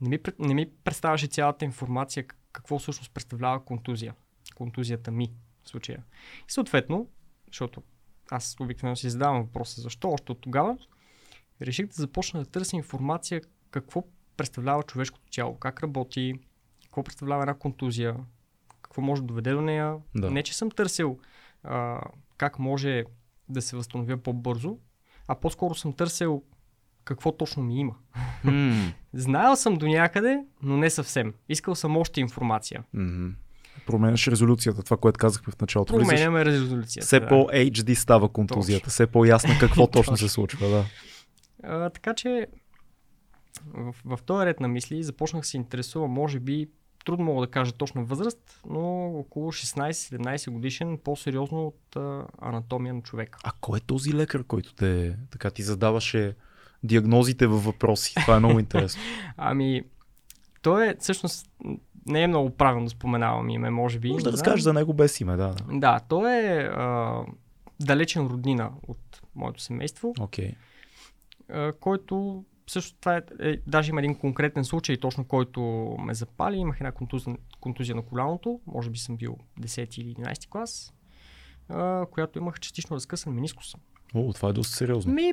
не 0.00 0.08
ми, 0.08 0.18
не 0.38 0.54
ми 0.54 0.70
представяше 0.84 1.26
цялата 1.26 1.64
информация 1.64 2.24
какво 2.52 2.78
всъщност 2.78 3.14
представлява 3.14 3.64
контузия. 3.64 4.14
Контузията 4.54 5.10
ми 5.10 5.32
в 5.64 5.68
случая. 5.68 6.04
И 6.48 6.52
съответно, 6.52 7.08
защото 7.46 7.82
аз 8.30 8.56
обикновено 8.60 8.96
си 8.96 9.10
задавам 9.10 9.42
въпроса 9.42 9.80
защо 9.80 10.10
още 10.10 10.32
от 10.32 10.40
тогава, 10.40 10.78
реших 11.62 11.86
да 11.86 11.94
започна 11.94 12.40
да 12.40 12.50
търся 12.50 12.76
информация 12.76 13.40
какво 13.70 14.04
представлява 14.36 14.82
човешкото 14.82 15.30
тяло, 15.30 15.58
как 15.58 15.82
работи, 15.82 16.34
какво 16.84 17.02
представлява 17.02 17.42
една 17.42 17.54
контузия, 17.54 18.16
какво 18.82 19.02
може 19.02 19.22
да 19.22 19.26
доведе 19.26 19.52
до 19.52 19.60
нея. 19.60 19.96
Да. 20.14 20.30
Не, 20.30 20.42
че 20.42 20.56
съм 20.56 20.70
търсил 20.70 21.18
а, 21.62 22.00
как 22.36 22.58
може 22.58 23.04
да 23.48 23.62
се 23.62 23.76
възстановя 23.76 24.16
по-бързо, 24.16 24.78
а 25.30 25.34
по-скоро 25.34 25.74
съм 25.74 25.92
търсил 25.92 26.42
какво 27.04 27.32
точно 27.32 27.62
ми 27.62 27.80
има. 27.80 27.94
м- 28.44 28.92
Знаел 29.14 29.56
съм 29.56 29.76
до 29.76 29.86
някъде, 29.88 30.44
но 30.62 30.76
не 30.76 30.90
съвсем. 30.90 31.34
Искал 31.48 31.74
съм 31.74 31.96
още 31.96 32.20
информация. 32.20 32.84
м- 32.92 33.32
променяш 33.86 34.28
резолюцията, 34.28 34.82
това, 34.82 34.96
което 34.96 35.18
казахме 35.18 35.52
в 35.52 35.60
началото. 35.60 35.94
Променяме 35.94 36.44
резолюцията. 36.44 37.06
Все 37.06 37.20
да. 37.20 37.28
по-HD 37.28 37.94
става 37.94 38.28
контузията, 38.28 38.90
все 38.90 39.06
по-ясно 39.06 39.50
какво 39.60 39.86
точно 39.90 40.16
се 40.16 40.24
Точно. 40.24 40.28
случва. 40.28 40.68
Да. 40.68 40.84
А, 41.62 41.90
така 41.90 42.14
че 42.14 42.46
в, 43.66 43.94
в 44.04 44.18
този 44.22 44.46
ред 44.46 44.60
на 44.60 44.68
мисли 44.68 45.02
започнах 45.02 45.46
се 45.46 45.56
интересувам, 45.56 46.10
може 46.10 46.40
би, 46.40 46.68
трудно 47.10 47.24
мога 47.24 47.46
да 47.46 47.50
кажа 47.50 47.72
точно 47.72 48.04
възраст, 48.04 48.60
но 48.68 49.06
около 49.06 49.52
16-17 49.52 50.50
годишен, 50.50 50.98
по-сериозно 51.04 51.66
от 51.66 51.96
а, 51.96 52.24
анатомия 52.40 52.94
на 52.94 53.02
човека. 53.02 53.38
А 53.44 53.52
кой 53.60 53.78
е 53.78 53.80
този 53.80 54.14
лекар, 54.14 54.44
който 54.44 54.74
те 54.74 55.16
така 55.30 55.50
ти 55.50 55.62
задаваше 55.62 56.36
диагнозите 56.82 57.46
във 57.46 57.64
въпроси? 57.64 58.14
Това 58.14 58.36
е 58.36 58.38
много 58.38 58.58
интересно. 58.58 59.02
Ами, 59.36 59.82
той 60.62 60.88
е 60.88 60.94
всъщност 60.98 61.50
не 62.06 62.22
е 62.22 62.26
много 62.26 62.50
правилно 62.50 62.86
да 62.86 62.90
споменавам 62.90 63.50
име, 63.50 63.70
може 63.70 63.98
би. 63.98 64.10
Може 64.10 64.24
да 64.24 64.32
разкажеш 64.32 64.60
за 64.60 64.72
него 64.72 64.94
без 64.94 65.20
име, 65.20 65.36
да. 65.36 65.54
да. 65.72 66.00
Той 66.08 66.32
е 66.32 66.58
а, 66.62 67.20
далечен 67.80 68.26
роднина 68.26 68.70
от 68.88 69.22
моето 69.34 69.62
семейство, 69.62 70.14
а, 71.48 71.72
който 71.72 72.44
също 72.70 72.96
това 73.00 73.16
е, 73.16 73.22
е, 73.40 73.56
даже 73.66 73.90
има 73.90 74.00
един 74.00 74.14
конкретен 74.14 74.64
случай, 74.64 74.96
точно 74.96 75.24
който 75.24 75.60
ме 75.98 76.14
запали. 76.14 76.56
Имах 76.56 76.76
една 76.80 76.92
контузия, 76.92 77.36
контузия 77.60 77.96
на 77.96 78.02
коляното, 78.02 78.60
може 78.66 78.90
би 78.90 78.98
съм 78.98 79.16
бил 79.16 79.36
10 79.60 79.98
или 79.98 80.14
11 80.14 80.48
клас, 80.48 80.94
а, 81.68 82.06
която 82.10 82.38
имах 82.38 82.60
частично 82.60 82.96
разкъсан 82.96 83.34
менискус. 83.34 83.74
О, 84.14 84.32
това 84.32 84.48
е 84.48 84.52
доста 84.52 84.76
сериозно. 84.76 85.12
Ми, 85.12 85.32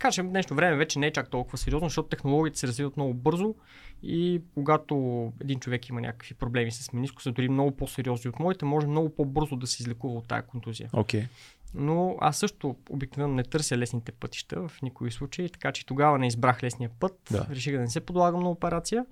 а, 0.00 0.06
да 0.06 0.08
кажем, 0.08 0.26
в 0.26 0.30
днешно 0.30 0.56
време 0.56 0.76
вече 0.76 0.98
не 0.98 1.06
е 1.06 1.12
чак 1.12 1.30
толкова 1.30 1.58
сериозно, 1.58 1.88
защото 1.88 2.08
технологиите 2.08 2.58
се 2.58 2.66
развиват 2.66 2.96
много 2.96 3.14
бързо 3.14 3.54
и 4.02 4.42
когато 4.54 5.32
един 5.40 5.60
човек 5.60 5.88
има 5.88 6.00
някакви 6.00 6.34
проблеми 6.34 6.72
с 6.72 6.92
менискуса, 6.92 7.32
дори 7.32 7.48
много 7.48 7.76
по-сериозни 7.76 8.28
от 8.28 8.38
моите, 8.38 8.64
може 8.64 8.86
много 8.86 9.08
по-бързо 9.08 9.56
да 9.56 9.66
се 9.66 9.82
излекува 9.82 10.18
от 10.18 10.28
тая 10.28 10.42
контузия. 10.42 10.90
Окей. 10.92 11.26
Но 11.74 12.16
аз 12.20 12.38
също 12.38 12.76
обикновено 12.90 13.34
не 13.34 13.42
търся 13.42 13.78
лесните 13.78 14.12
пътища 14.12 14.68
в 14.68 14.82
никой 14.82 15.10
случай, 15.10 15.48
така 15.48 15.72
че 15.72 15.86
тогава 15.86 16.18
не 16.18 16.26
избрах 16.26 16.62
лесния 16.62 16.90
път. 17.00 17.18
Да. 17.30 17.46
Реших 17.50 17.72
да 17.72 17.80
не 17.80 17.88
се 17.88 18.00
подлагам 18.00 18.42
на 18.42 18.50
операция, 18.50 19.06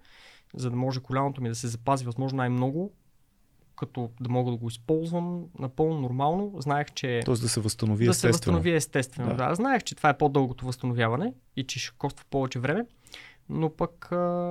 за 0.55 0.71
да 0.71 0.77
може 0.77 1.01
коляното 1.01 1.43
ми 1.43 1.49
да 1.49 1.55
се 1.55 1.69
запази 1.69 2.05
възможно 2.05 2.37
най-много, 2.37 2.93
като 3.79 4.11
да 4.21 4.29
мога 4.29 4.51
да 4.51 4.57
го 4.57 4.69
използвам 4.69 5.45
напълно 5.59 6.01
нормално. 6.01 6.53
Знаех, 6.59 6.87
че 6.95 7.21
Тоест 7.25 7.43
да 7.43 7.49
се 7.49 7.61
възстанови 7.61 8.07
да 8.07 8.15
се 8.15 8.29
естествено. 8.29 8.33
възстанови 8.33 8.77
естествено. 8.77 9.29
Да. 9.29 9.35
Да. 9.37 9.49
да. 9.49 9.55
Знаех, 9.55 9.83
че 9.83 9.95
това 9.95 10.09
е 10.11 10.19
по-дългото 10.19 10.67
възстановяване 10.67 11.33
и 11.57 11.65
че 11.65 11.79
ще 11.79 11.97
коства 11.99 12.25
повече 12.31 12.59
време, 12.59 12.87
но 13.49 13.71
пък 13.71 14.07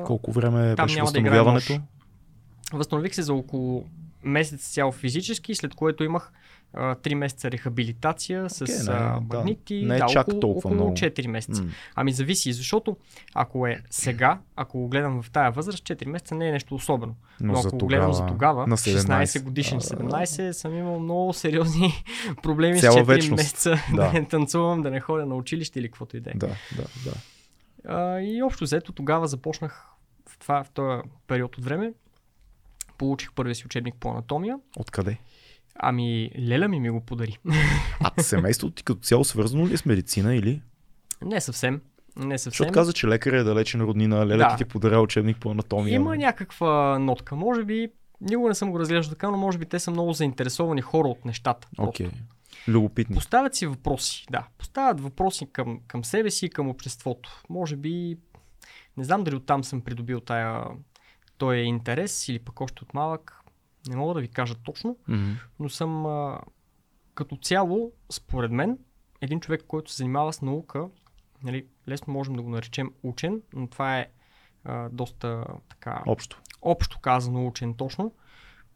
Колко 0.05 0.31
време 0.31 0.75
Там 0.75 0.85
беше 0.85 0.95
няма 0.95 1.11
да 1.11 1.19
възстановяването? 1.19 1.81
възстанових 2.73 3.15
се 3.15 3.21
за 3.21 3.33
около 3.33 3.85
месец 4.23 4.61
цял 4.73 4.91
физически, 4.91 5.55
след 5.55 5.75
което 5.75 6.03
имах 6.03 6.31
3 6.75 7.13
месеца 7.13 7.51
рехабилитация 7.51 8.49
с 8.49 8.61
Окей, 8.61 8.75
не, 8.75 8.81
а, 8.91 9.19
да. 9.21 9.37
магнити. 9.37 9.83
Не 9.85 9.95
е 9.95 9.99
да, 9.99 10.05
чак 10.05 10.27
около, 10.27 10.39
толкова 10.39 10.69
около 10.69 10.73
много. 10.73 10.91
4 10.91 11.27
месеца. 11.27 11.63
М. 11.63 11.69
Ами 11.95 12.11
зависи, 12.11 12.53
защото 12.53 12.97
ако 13.33 13.67
е 13.67 13.81
сега, 13.89 14.39
ако 14.55 14.79
го 14.79 14.87
гледам 14.87 15.21
в 15.21 15.31
тая 15.31 15.51
възраст, 15.51 15.83
4 15.83 16.05
месеца 16.07 16.35
не 16.35 16.49
е 16.49 16.51
нещо 16.51 16.75
особено. 16.75 17.15
Но, 17.39 17.53
Но, 17.53 17.59
ако 17.59 17.77
го 17.77 17.87
гледам 17.87 18.13
за 18.13 18.25
тогава, 18.25 18.67
на 18.67 18.77
16 18.77 19.25
17 19.25 19.43
годишен, 19.43 19.77
а, 19.77 19.81
17, 19.81 20.51
съм 20.51 20.77
имал 20.77 20.99
много 20.99 21.33
сериозни 21.33 21.93
проблеми 22.43 22.79
с 22.79 22.81
4 22.87 23.03
вечност. 23.05 23.41
месеца 23.41 23.75
Да. 23.95 24.07
да 24.07 24.13
не 24.13 24.25
танцувам, 24.27 24.81
да 24.81 24.91
не 24.91 24.99
ходя 24.99 25.25
на 25.25 25.35
училище 25.35 25.79
или 25.79 25.87
каквото 25.87 26.17
и 26.17 26.19
да 26.19 26.29
е. 26.29 26.33
Да, 26.35 26.47
да, 26.75 26.83
да. 27.05 27.13
А, 27.85 28.21
и 28.21 28.43
общо 28.43 28.63
взето 28.63 28.91
тогава 28.91 29.27
започнах 29.27 29.87
в, 30.29 30.37
това, 30.37 30.63
в 30.63 30.69
този 30.69 31.01
период 31.27 31.57
от 31.57 31.63
време. 31.63 31.93
Получих 32.97 33.33
първия 33.33 33.55
си 33.55 33.65
учебник 33.65 33.95
по 33.99 34.09
анатомия. 34.09 34.59
Откъде? 34.77 35.17
Ами, 35.79 36.31
Леля 36.39 36.67
ми 36.67 36.79
ми 36.79 36.89
го 36.89 37.01
подари. 37.01 37.37
А 37.99 38.23
семейството 38.23 38.75
ти 38.75 38.83
като 38.83 39.01
цяло 39.01 39.23
свързано 39.23 39.67
ли 39.67 39.73
е 39.73 39.77
с 39.77 39.85
медицина 39.85 40.35
или? 40.35 40.61
не 41.21 41.41
съвсем. 41.41 41.81
Не 42.17 42.37
съвсем. 42.37 42.49
Защото 42.51 42.71
каза, 42.71 42.93
че 42.93 43.07
лекар 43.07 43.33
е 43.33 43.43
далечен 43.43 43.81
роднина, 43.81 44.27
Леля 44.27 44.37
Да. 44.37 44.49
ти 44.49 44.57
ти 44.57 44.65
подаря 44.65 45.01
учебник 45.01 45.37
по 45.37 45.51
анатомия. 45.51 45.95
Има 45.95 46.17
някаква 46.17 46.99
нотка. 46.99 47.35
Може 47.35 47.63
би, 47.63 47.89
никога 48.21 48.49
не 48.49 48.55
съм 48.55 48.71
го 48.71 48.79
разглеждал 48.79 49.09
така, 49.09 49.29
но 49.29 49.37
може 49.37 49.57
би 49.57 49.65
те 49.65 49.79
са 49.79 49.91
много 49.91 50.13
заинтересовани 50.13 50.81
хора 50.81 51.07
от 51.07 51.25
нещата. 51.25 51.67
Окей. 51.77 52.09
Любопитни. 52.67 53.15
Поставят 53.15 53.55
си 53.55 53.67
въпроси, 53.67 54.25
да. 54.31 54.47
Поставят 54.57 55.01
въпроси 55.01 55.47
към, 55.51 55.79
към 55.87 56.05
себе 56.05 56.31
си 56.31 56.45
и 56.45 56.49
към 56.49 56.69
обществото. 56.69 57.41
Може 57.49 57.75
би, 57.75 58.17
не 58.97 59.03
знам 59.03 59.23
дали 59.23 59.35
оттам 59.35 59.63
съм 59.63 59.81
придобил 59.81 60.19
тая, 60.19 60.63
този 61.37 61.57
интерес 61.57 62.29
или 62.29 62.39
пък 62.39 62.61
още 62.61 62.83
от 62.83 62.93
малък. 62.93 63.36
Не 63.89 63.95
мога 63.95 64.13
да 64.13 64.19
ви 64.19 64.27
кажа 64.27 64.55
точно, 64.55 64.97
Мгм. 65.07 65.31
но 65.59 65.69
съм 65.69 66.05
а, 66.05 66.39
като 67.13 67.37
цяло, 67.37 67.91
според 68.11 68.51
мен, 68.51 68.77
един 69.21 69.39
човек, 69.39 69.63
който 69.67 69.91
се 69.91 69.97
занимава 69.97 70.33
с 70.33 70.41
наука, 70.41 70.87
нали, 71.43 71.65
лесно 71.89 72.13
можем 72.13 72.35
да 72.35 72.41
го 72.41 72.49
наречем 72.49 72.91
учен, 73.03 73.41
но 73.53 73.67
това 73.67 73.99
е 73.99 74.07
а, 74.63 74.89
доста 74.89 75.43
така 75.69 76.03
Общо. 76.07 76.41
общо 76.61 76.99
казано 76.99 77.47
учен 77.47 77.73
точно. 77.73 78.13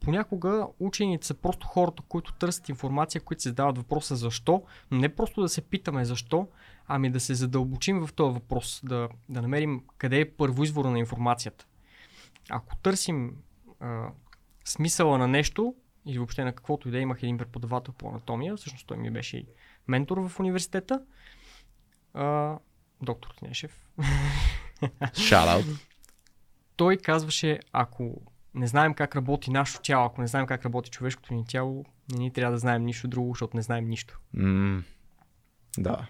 Понякога 0.00 0.66
учените 0.80 1.26
са 1.26 1.34
просто 1.34 1.66
хората, 1.66 2.02
които 2.08 2.32
търсят 2.32 2.68
информация, 2.68 3.20
които 3.20 3.42
се 3.42 3.48
задават 3.48 3.78
въпроса 3.78 4.16
защо, 4.16 4.62
но 4.90 4.98
не 4.98 5.14
просто 5.14 5.42
да 5.42 5.48
се 5.48 5.60
питаме 5.60 6.04
защо, 6.04 6.48
ами 6.86 7.10
да 7.10 7.20
се 7.20 7.34
задълбочим 7.34 8.06
в 8.06 8.12
този 8.12 8.34
въпрос, 8.34 8.80
да, 8.84 9.08
да 9.28 9.42
намерим 9.42 9.82
къде 9.98 10.20
е 10.20 10.30
първоизвора 10.30 10.90
на 10.90 10.98
информацията. 10.98 11.66
Ако 12.50 12.76
търсим 12.76 13.36
а, 13.80 14.08
смисъла 14.64 15.18
на 15.18 15.28
нещо, 15.28 15.74
или 16.06 16.18
въобще 16.18 16.44
на 16.44 16.52
каквото 16.52 16.88
и 16.88 16.90
да 16.90 16.98
е, 16.98 17.00
имах 17.00 17.22
един 17.22 17.38
преподавател 17.38 17.94
по 17.94 18.08
анатомия, 18.08 18.56
всъщност 18.56 18.86
той 18.86 18.96
ми 18.96 19.10
беше 19.10 19.36
и 19.36 19.46
ментор 19.88 20.28
в 20.28 20.40
университета, 20.40 21.02
а, 22.14 22.58
доктор 23.02 23.30
Тнешев, 23.38 23.86
Shoutout. 25.00 25.80
той 26.76 26.96
казваше, 26.96 27.60
ако 27.72 28.20
не 28.54 28.66
знаем 28.66 28.94
как 28.94 29.16
работи 29.16 29.50
нашето 29.50 29.80
тяло, 29.82 30.06
ако 30.06 30.20
не 30.20 30.26
знаем 30.26 30.46
как 30.46 30.64
работи 30.64 30.90
човешкото 30.90 31.34
ни 31.34 31.44
тяло, 31.46 31.84
не 32.12 32.18
ни 32.18 32.32
трябва 32.32 32.52
да 32.52 32.58
знаем 32.58 32.84
нищо 32.84 33.08
друго, 33.08 33.34
защото 33.34 33.56
не 33.56 33.62
знаем 33.62 33.88
нищо. 33.88 34.20
М, 34.34 34.82
Да. 35.78 36.06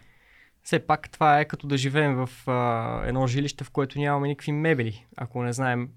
Все 0.65 0.87
пак 0.87 1.11
това 1.11 1.41
е 1.41 1.45
като 1.45 1.67
да 1.67 1.77
живеем 1.77 2.15
в 2.15 2.49
а, 2.51 3.03
едно 3.07 3.27
жилище, 3.27 3.65
в 3.65 3.71
което 3.71 3.99
нямаме 3.99 4.29
никакви 4.29 4.53
мебели, 4.53 5.07
ако 5.17 5.43
не 5.43 5.53
знаем 5.53 5.91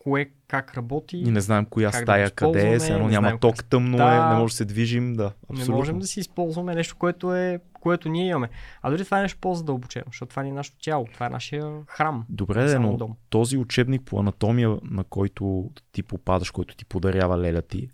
кое 0.00 0.30
как 0.48 0.76
работи. 0.76 1.16
И 1.16 1.30
не 1.30 1.40
знаем 1.40 1.66
коя 1.66 1.90
Как 1.90 2.00
да 2.00 2.04
стая 2.04 2.28
го 2.28 2.34
къде 2.34 2.68
е, 2.68 2.74
едно 2.74 2.98
не 2.98 3.10
няма 3.10 3.38
ток, 3.38 3.64
тъмно 3.64 3.96
Да. 3.96 4.04
е, 4.04 4.34
не 4.34 4.40
може 4.40 4.52
да 4.52 4.56
се 4.56 4.64
движим, 4.64 5.12
да, 5.12 5.22
Не 5.24 5.30
абсолютно. 5.50 5.76
можем 5.76 5.98
да 5.98 6.06
си 6.06 6.20
използваме 6.20 6.74
нещо, 6.74 6.96
което, 6.98 7.34
е, 7.34 7.60
което 7.72 8.08
ние 8.08 8.28
имаме. 8.28 8.48
А 8.82 8.90
дори 8.90 9.04
това 9.04 9.18
е 9.18 9.22
нещо 9.22 9.38
по-задълбочено, 9.40 10.04
защото 10.06 10.30
това 10.30 10.42
ни 10.42 10.48
е 10.48 10.52
нашето 10.52 10.78
тяло, 10.78 11.06
това 11.14 11.26
е 11.26 11.30
нашия 11.30 11.72
храм. 11.86 12.24
Добре, 12.28 12.68
само 12.68 12.90
но 12.90 12.96
дом. 12.96 13.16
този 13.30 13.56
учебник 13.56 14.02
по 14.02 14.20
анатомия, 14.20 14.76
на 14.82 15.04
който 15.04 15.70
ти 15.92 16.02
попадаш, 16.02 16.50
който 16.50 16.76
ти 16.76 16.84
подарява 16.84 17.38
леля 17.38 17.62
ти, 17.62 17.88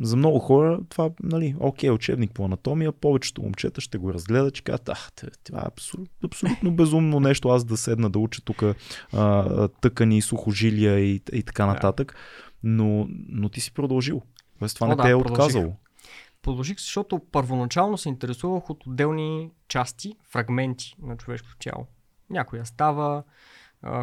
за 0.00 0.16
много 0.16 0.38
хора 0.38 0.80
това, 0.88 1.10
нали, 1.22 1.54
окей, 1.60 1.90
учебник 1.90 2.32
по 2.34 2.44
анатомия, 2.44 2.92
повечето 2.92 3.42
момчета 3.42 3.80
ще 3.80 3.98
го 3.98 4.14
разгледат, 4.14 4.54
че 4.54 4.64
казват, 4.64 4.88
ах, 4.88 5.10
това 5.44 5.58
е 5.58 5.66
абсолютно, 5.66 6.14
абсолютно 6.24 6.70
безумно 6.76 7.20
нещо, 7.20 7.48
аз 7.48 7.64
да 7.64 7.76
седна 7.76 8.10
да 8.10 8.18
уча 8.18 8.42
тук 8.44 8.62
тъкани, 9.80 10.22
сухожилия 10.22 10.98
и, 10.98 11.22
и 11.32 11.42
така 11.42 11.66
нататък. 11.66 12.16
Но, 12.62 13.06
но 13.28 13.48
ти 13.48 13.60
си 13.60 13.74
продължил. 13.74 14.22
Тоест 14.58 14.74
това 14.74 14.86
О, 14.86 14.90
не 14.90 14.96
да, 14.96 15.02
те 15.02 15.10
е 15.10 15.12
продължих. 15.12 15.32
отказало. 15.32 15.74
Продължих, 16.42 16.78
защото 16.78 17.20
първоначално 17.32 17.98
се 17.98 18.08
интересувах 18.08 18.70
от 18.70 18.86
отделни 18.86 19.50
части, 19.68 20.16
фрагменти 20.30 20.96
на 21.02 21.16
човешкото 21.16 21.56
тяло. 21.58 21.86
Някоя 22.30 22.66
става, 22.66 23.22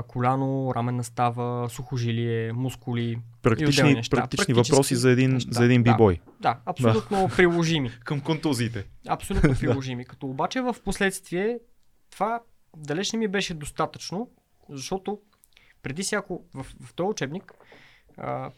коляно, 0.07 0.71
раменна 0.75 1.03
става, 1.03 1.69
сухожилие, 1.69 2.53
мускули. 2.53 3.19
Практични, 3.41 3.93
неща. 3.93 4.17
практични 4.17 4.53
въпроси 4.53 4.95
за 4.95 5.12
един, 5.12 5.31
неща, 5.31 5.50
за 5.51 5.65
един 5.65 5.83
да. 5.83 5.91
бибой. 5.93 6.19
Да, 6.39 6.59
абсолютно 6.65 7.29
приложими. 7.36 7.89
Към 8.03 8.21
контузиите. 8.21 8.86
Абсолютно 9.07 9.55
приложими. 9.59 10.05
Като 10.05 10.27
обаче 10.27 10.62
в 10.62 10.75
последствие 10.86 11.59
това 12.12 12.39
далеч 12.77 13.12
не 13.12 13.19
ми 13.19 13.27
беше 13.27 13.53
достатъчно, 13.53 14.29
защото 14.69 15.19
преди 15.83 16.03
всяко, 16.03 16.43
в, 16.53 16.65
в 16.81 16.93
този 16.93 17.07
учебник, 17.07 17.53
а, 18.17 18.51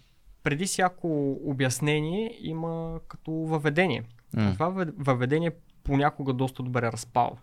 преди 0.43 0.65
всяко 0.65 1.31
обяснение 1.43 2.37
има 2.39 2.99
като 3.07 3.31
въведение. 3.31 4.03
М, 4.33 4.53
Това 4.53 4.69
във- 4.69 4.93
въведение 4.97 5.51
понякога 5.83 6.33
доста 6.33 6.63
добре 6.63 6.81
разпалва. 6.81 7.37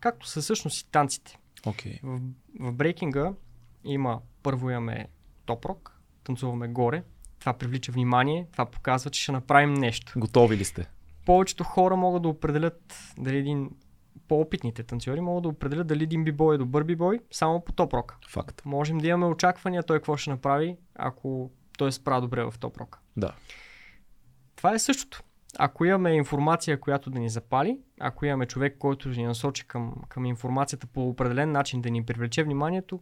Както 0.00 0.26
са 0.28 0.40
всъщност 0.40 0.80
и 0.80 0.90
танците. 0.90 1.38
Окей. 1.66 2.00
В, 2.02 2.20
в 2.60 2.72
брейкинга 2.72 3.32
има, 3.84 4.20
първо 4.42 4.70
имаме 4.70 5.06
топ-рок, 5.46 6.00
танцуваме 6.24 6.68
горе, 6.68 7.02
това 7.38 7.52
привлича 7.52 7.92
внимание, 7.92 8.46
това 8.52 8.66
показва, 8.66 9.10
че 9.10 9.22
ще 9.22 9.32
направим 9.32 9.74
нещо. 9.74 10.12
Готови 10.16 10.56
ли 10.56 10.64
сте? 10.64 10.88
Повечето 11.26 11.64
хора 11.64 11.96
могат 11.96 12.22
да 12.22 12.28
определят 12.28 12.98
дали 13.18 13.36
един 13.36 13.70
по-опитните 14.28 14.82
танцори 14.82 15.20
могат 15.20 15.42
да 15.42 15.48
определят 15.48 15.86
дали 15.86 16.02
един 16.02 16.24
бибой 16.24 16.54
е 16.54 16.58
добър 16.58 16.84
бибой 16.84 17.20
само 17.30 17.64
по 17.64 17.72
топ-рок. 17.72 18.18
Факт. 18.28 18.62
Можем 18.64 18.98
да 18.98 19.08
имаме 19.08 19.26
очаквания 19.26 19.82
той 19.82 19.98
какво 19.98 20.16
ще 20.16 20.30
направи, 20.30 20.76
ако 20.94 21.50
той 21.78 21.92
се 21.92 21.96
справя 21.96 22.20
добре 22.20 22.44
в 22.44 22.54
топ-рок. 22.60 22.98
Да. 23.16 23.34
Това 24.56 24.74
е 24.74 24.78
същото. 24.78 25.22
Ако 25.58 25.84
имаме 25.84 26.10
информация, 26.12 26.80
която 26.80 27.10
да 27.10 27.18
ни 27.18 27.28
запали, 27.28 27.78
ако 28.00 28.26
имаме 28.26 28.46
човек, 28.46 28.76
който 28.78 29.08
ни 29.08 29.24
насочи 29.24 29.66
към, 29.66 29.94
към 30.08 30.24
информацията 30.24 30.86
по 30.86 31.08
определен 31.08 31.52
начин, 31.52 31.80
да 31.80 31.90
ни 31.90 32.04
привлече 32.04 32.44
вниманието, 32.44 33.00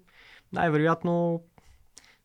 най-вероятно, 0.52 1.42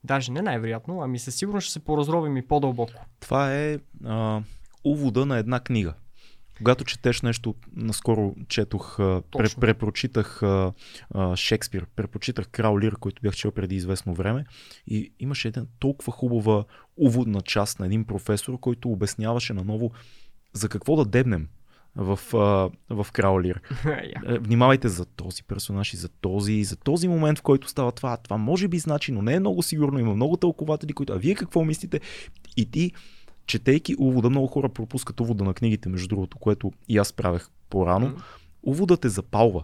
даже 0.03 0.31
не 0.31 0.41
най-вероятно, 0.41 1.01
ами 1.01 1.19
със 1.19 1.35
сигурност 1.35 1.65
ще 1.65 1.73
се 1.73 1.85
поразровим 1.85 2.37
и 2.37 2.47
по-дълбоко. 2.47 3.05
Това 3.19 3.55
е 3.55 3.77
а, 4.05 4.41
увода 4.83 5.25
на 5.25 5.37
една 5.37 5.59
книга. 5.59 5.93
Когато 6.57 6.83
четеш 6.83 7.21
нещо, 7.21 7.55
наскоро 7.75 8.35
четох, 8.47 8.97
пре, 8.97 9.49
препрочитах 9.59 10.43
а, 10.43 10.73
а, 11.11 11.35
Шекспир, 11.35 11.85
препрочитах 11.95 12.47
Крал 12.47 12.79
Лир, 12.79 12.95
който 12.99 13.21
бях 13.21 13.35
чел 13.35 13.51
преди 13.51 13.75
известно 13.75 14.13
време 14.13 14.45
и 14.87 15.11
имаше 15.19 15.47
една 15.47 15.65
толкова 15.79 16.13
хубава 16.13 16.63
уводна 16.97 17.41
част 17.41 17.79
на 17.79 17.85
един 17.85 18.05
професор, 18.05 18.59
който 18.59 18.91
обясняваше 18.91 19.53
наново 19.53 19.91
за 20.53 20.69
какво 20.69 20.95
да 20.95 21.05
дебнем 21.05 21.47
в, 21.97 22.19
а, 22.33 22.69
в 22.95 23.11
Крал 23.11 23.41
Лир. 23.41 23.61
Я. 23.85 24.21
Е, 24.35 24.39
Внимавайте 24.39 24.87
за 24.87 25.05
този 25.05 25.43
персонаж 25.43 25.93
и 25.93 25.97
за 25.97 26.09
този, 26.09 26.53
и 26.53 26.63
за 26.63 26.75
този 26.75 27.07
момент, 27.07 27.39
в 27.39 27.41
който 27.41 27.67
става 27.67 27.91
това. 27.91 28.17
Това 28.17 28.37
може 28.37 28.67
би 28.67 28.79
значи, 28.79 29.11
но 29.11 29.21
не 29.21 29.33
е 29.33 29.39
много 29.39 29.63
сигурно. 29.63 29.99
Има 29.99 30.15
много 30.15 30.37
тълкователи, 30.37 30.93
които. 30.93 31.13
А 31.13 31.17
вие 31.17 31.35
какво 31.35 31.65
мислите? 31.65 32.01
И 32.57 32.71
ти, 32.71 32.91
четейки 33.47 33.95
увода, 33.99 34.29
много 34.29 34.47
хора 34.47 34.69
пропускат 34.69 35.19
увода 35.19 35.43
на 35.43 35.53
книгите, 35.53 35.89
между 35.89 36.07
другото, 36.07 36.37
което 36.37 36.71
и 36.87 36.97
аз 36.97 37.13
правех 37.13 37.49
по-рано. 37.69 38.07
М. 38.07 38.15
Увода 38.63 38.97
те 38.97 39.09
запалва. 39.09 39.63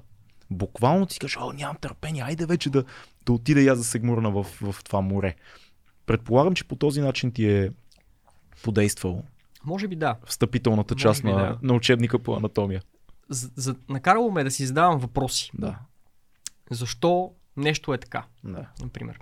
Буквално 0.52 1.06
ти 1.06 1.20
кажеш, 1.20 1.38
о, 1.42 1.54
нямам 1.54 1.78
търпение, 1.82 2.24
айде 2.24 2.46
вече 2.46 2.70
да, 2.70 2.84
да 3.26 3.34
отида 3.34 3.62
и 3.62 3.68
аз 3.68 3.78
да 3.78 3.84
се 3.84 4.00
гмурна 4.00 4.32
в, 4.32 4.44
в 4.44 4.76
това 4.84 5.02
море. 5.02 5.36
Предполагам, 6.06 6.54
че 6.54 6.68
по 6.68 6.76
този 6.76 7.02
начин 7.02 7.32
ти 7.32 7.52
е 7.52 7.72
подействало 8.64 9.24
Може 9.66 9.88
би 9.88 9.96
да. 9.96 10.16
встъпителната 10.26 10.96
част 10.96 11.22
би 11.24 11.32
на, 11.32 11.36
да. 11.36 11.60
на 11.62 11.74
учебника 11.74 12.20
по 12.20 12.36
анатомия. 12.36 12.82
За, 13.30 13.50
за, 13.56 13.76
накарало 13.90 14.32
ме 14.32 14.44
да 14.44 14.52
си 14.52 14.66
задавам 14.66 15.00
въпроси. 15.00 15.52
Да. 15.54 15.80
Защо 16.72 17.32
нещо 17.58 17.94
е 17.94 17.98
така, 17.98 18.26
да. 18.44 18.66
например. 18.82 19.20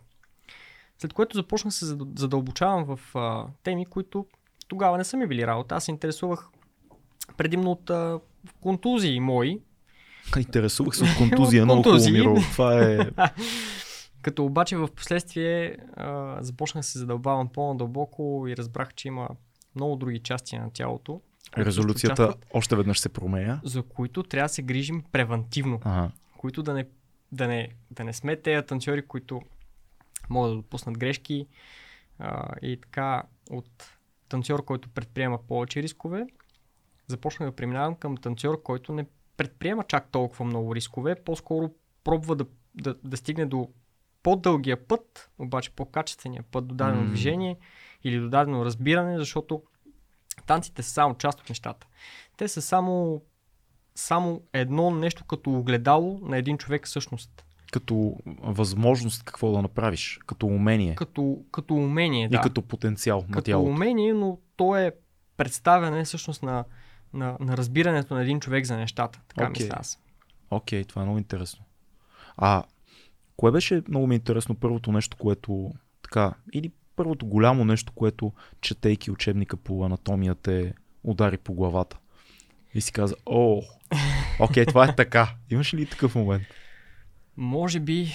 След 0.97 1.13
което 1.13 1.38
започнах 1.38 1.74
се 1.74 1.86
зад- 1.86 2.19
задълбочавам 2.19 2.86
в 2.86 3.15
а, 3.15 3.45
теми, 3.63 3.86
които 3.86 4.26
тогава 4.72 4.98
не 4.98 5.04
са 5.04 5.18
ми 5.18 5.28
били 5.28 5.48
работа. 5.48 5.76
Аз 5.76 5.86
се 5.86 5.92
интересувах 5.92 6.48
предимно 7.38 7.72
от 7.72 7.90
а, 7.90 8.20
контузии 8.62 9.20
мои, 9.20 9.60
Интересувах 10.38 10.96
се 10.96 11.04
от 11.04 11.10
контузия, 11.18 11.66
много 11.66 11.84
хубаво. 11.84 12.12
Миро. 12.12 12.36
Това 12.36 12.80
е... 12.80 13.00
като 14.22 14.46
обаче 14.46 14.78
в 14.78 14.88
последствие 14.88 15.78
а, 15.94 16.38
започнах 16.42 16.82
да 16.82 16.88
се 16.88 17.00
задълбавам 17.00 17.50
по-надълбоко 17.54 18.46
и 18.48 18.58
разбрах, 18.58 18.94
че 18.94 19.08
има 19.08 19.30
много 19.76 19.96
други 19.96 20.20
части 20.20 20.58
на 20.58 20.72
тялото, 20.74 21.22
Резолюцията 21.58 22.24
участват, 22.24 22.46
още 22.54 22.76
веднъж 22.76 23.00
се 23.00 23.10
променя. 23.10 23.60
за 23.64 23.84
които 23.84 24.24
трябва 24.24 24.46
да 24.46 24.54
се 24.54 24.62
грижим 24.62 25.04
превентивно. 25.12 25.80
Ага. 25.84 26.12
които 26.38 26.64
да 26.64 26.74
не, 26.74 26.86
да 27.32 27.48
не, 27.48 27.70
да 27.92 28.04
не 28.04 28.14
сме 28.14 28.36
тези 28.36 28.66
танцори, 28.66 29.02
които 29.02 29.42
могат 30.30 30.52
да 30.52 30.56
допуснат 30.56 30.98
грешки 30.98 31.48
а, 32.20 32.48
и 32.62 32.78
така 32.82 33.24
от 33.50 33.92
танцор, 34.32 34.65
който 34.65 34.89
предприема 34.89 35.39
повече 35.48 35.84
рискове, 35.84 36.28
започнах 37.08 37.50
да 37.50 37.56
преминавам 37.56 37.96
към 37.96 38.17
танцор, 38.17 38.63
който 38.63 38.94
не 38.94 39.06
предприема 39.38 39.84
чак 39.84 40.12
толкова 40.12 40.46
много 40.46 40.76
рискове, 40.76 41.15
по-скоро 41.15 41.72
пробва 42.04 42.36
да, 42.36 42.46
да, 42.76 42.96
да 43.04 43.17
стигне 43.17 43.46
до 43.46 43.70
по-дългия 44.24 44.88
път, 44.88 45.30
обаче 45.39 45.72
по-качествения 45.76 46.44
път 46.52 46.67
до 46.67 46.76
дадено 46.76 47.02
М. 47.02 47.08
движение 47.08 47.58
или 48.04 48.20
до 48.20 48.30
дадено 48.30 48.65
разбиране, 48.65 49.17
защото 49.17 49.63
танците 50.48 50.84
са 50.84 50.91
само 50.91 51.15
част 51.15 51.41
от 51.41 51.50
нещата. 51.50 51.88
Те 52.38 52.48
са 52.48 52.62
само 52.62 53.22
само 53.96 54.41
едно 54.54 54.91
нещо 54.91 55.26
като 55.26 55.52
огледало 55.52 56.20
на 56.22 56.38
един 56.38 56.58
човек 56.58 56.86
всъщност. 56.86 57.46
Като 57.72 58.16
възможност 58.42 59.24
какво 59.24 59.52
да 59.52 59.62
направиш, 59.62 60.20
като 60.26 60.48
умение 60.48 60.96
Като, 60.96 61.38
като 61.52 61.74
умение, 61.74 62.26
и 62.26 62.30
да. 62.30 62.42
като 62.42 62.62
потенциал 62.62 63.26
на 63.28 63.34
като 63.34 63.46
тялото. 63.46 63.72
умение, 63.72 64.14
но 64.14 64.38
то 64.56 64.78
е 64.78 64.92
представяне 65.38 66.04
всъщност 66.04 66.44
на, 66.44 66.64
на, 67.14 67.38
на 67.40 67.58
разбирането 67.58 68.14
на 68.14 68.22
един 68.22 68.40
човек 68.40 68.66
за 68.66 68.78
нещата. 68.78 69.20
Така 69.28 69.50
Окей. 69.50 69.64
мисля 69.64 69.76
аз. 69.80 70.00
Окей, 70.52 70.84
това 70.84 71.02
е 71.02 71.06
много 71.06 71.18
интересно. 71.18 71.66
А 72.38 72.64
кое 73.38 73.52
беше 73.52 73.82
много 73.88 74.08
ми 74.08 74.16
е 74.16 74.18
интересно 74.18 74.56
първото 74.56 74.92
нещо, 74.92 75.18
което 75.18 75.72
така, 76.04 76.34
или 76.54 76.72
първото 76.96 77.26
голямо 77.26 77.66
нещо, 77.66 77.94
което 77.94 78.34
четейки 78.62 79.12
учебника 79.12 79.58
по 79.58 79.86
анатомия 79.86 80.36
те 80.36 80.74
удари 81.04 81.38
по 81.38 81.54
главата? 81.54 81.98
И 82.74 82.82
си 82.82 82.92
каза, 82.92 83.16
о, 83.26 83.62
окей, 84.40 84.66
това 84.66 84.86
е 84.86 84.96
така. 84.96 85.30
Имаш 85.50 85.74
ли 85.74 85.86
такъв 85.86 86.16
момент? 86.16 86.44
Може 87.38 87.80
би 87.80 88.12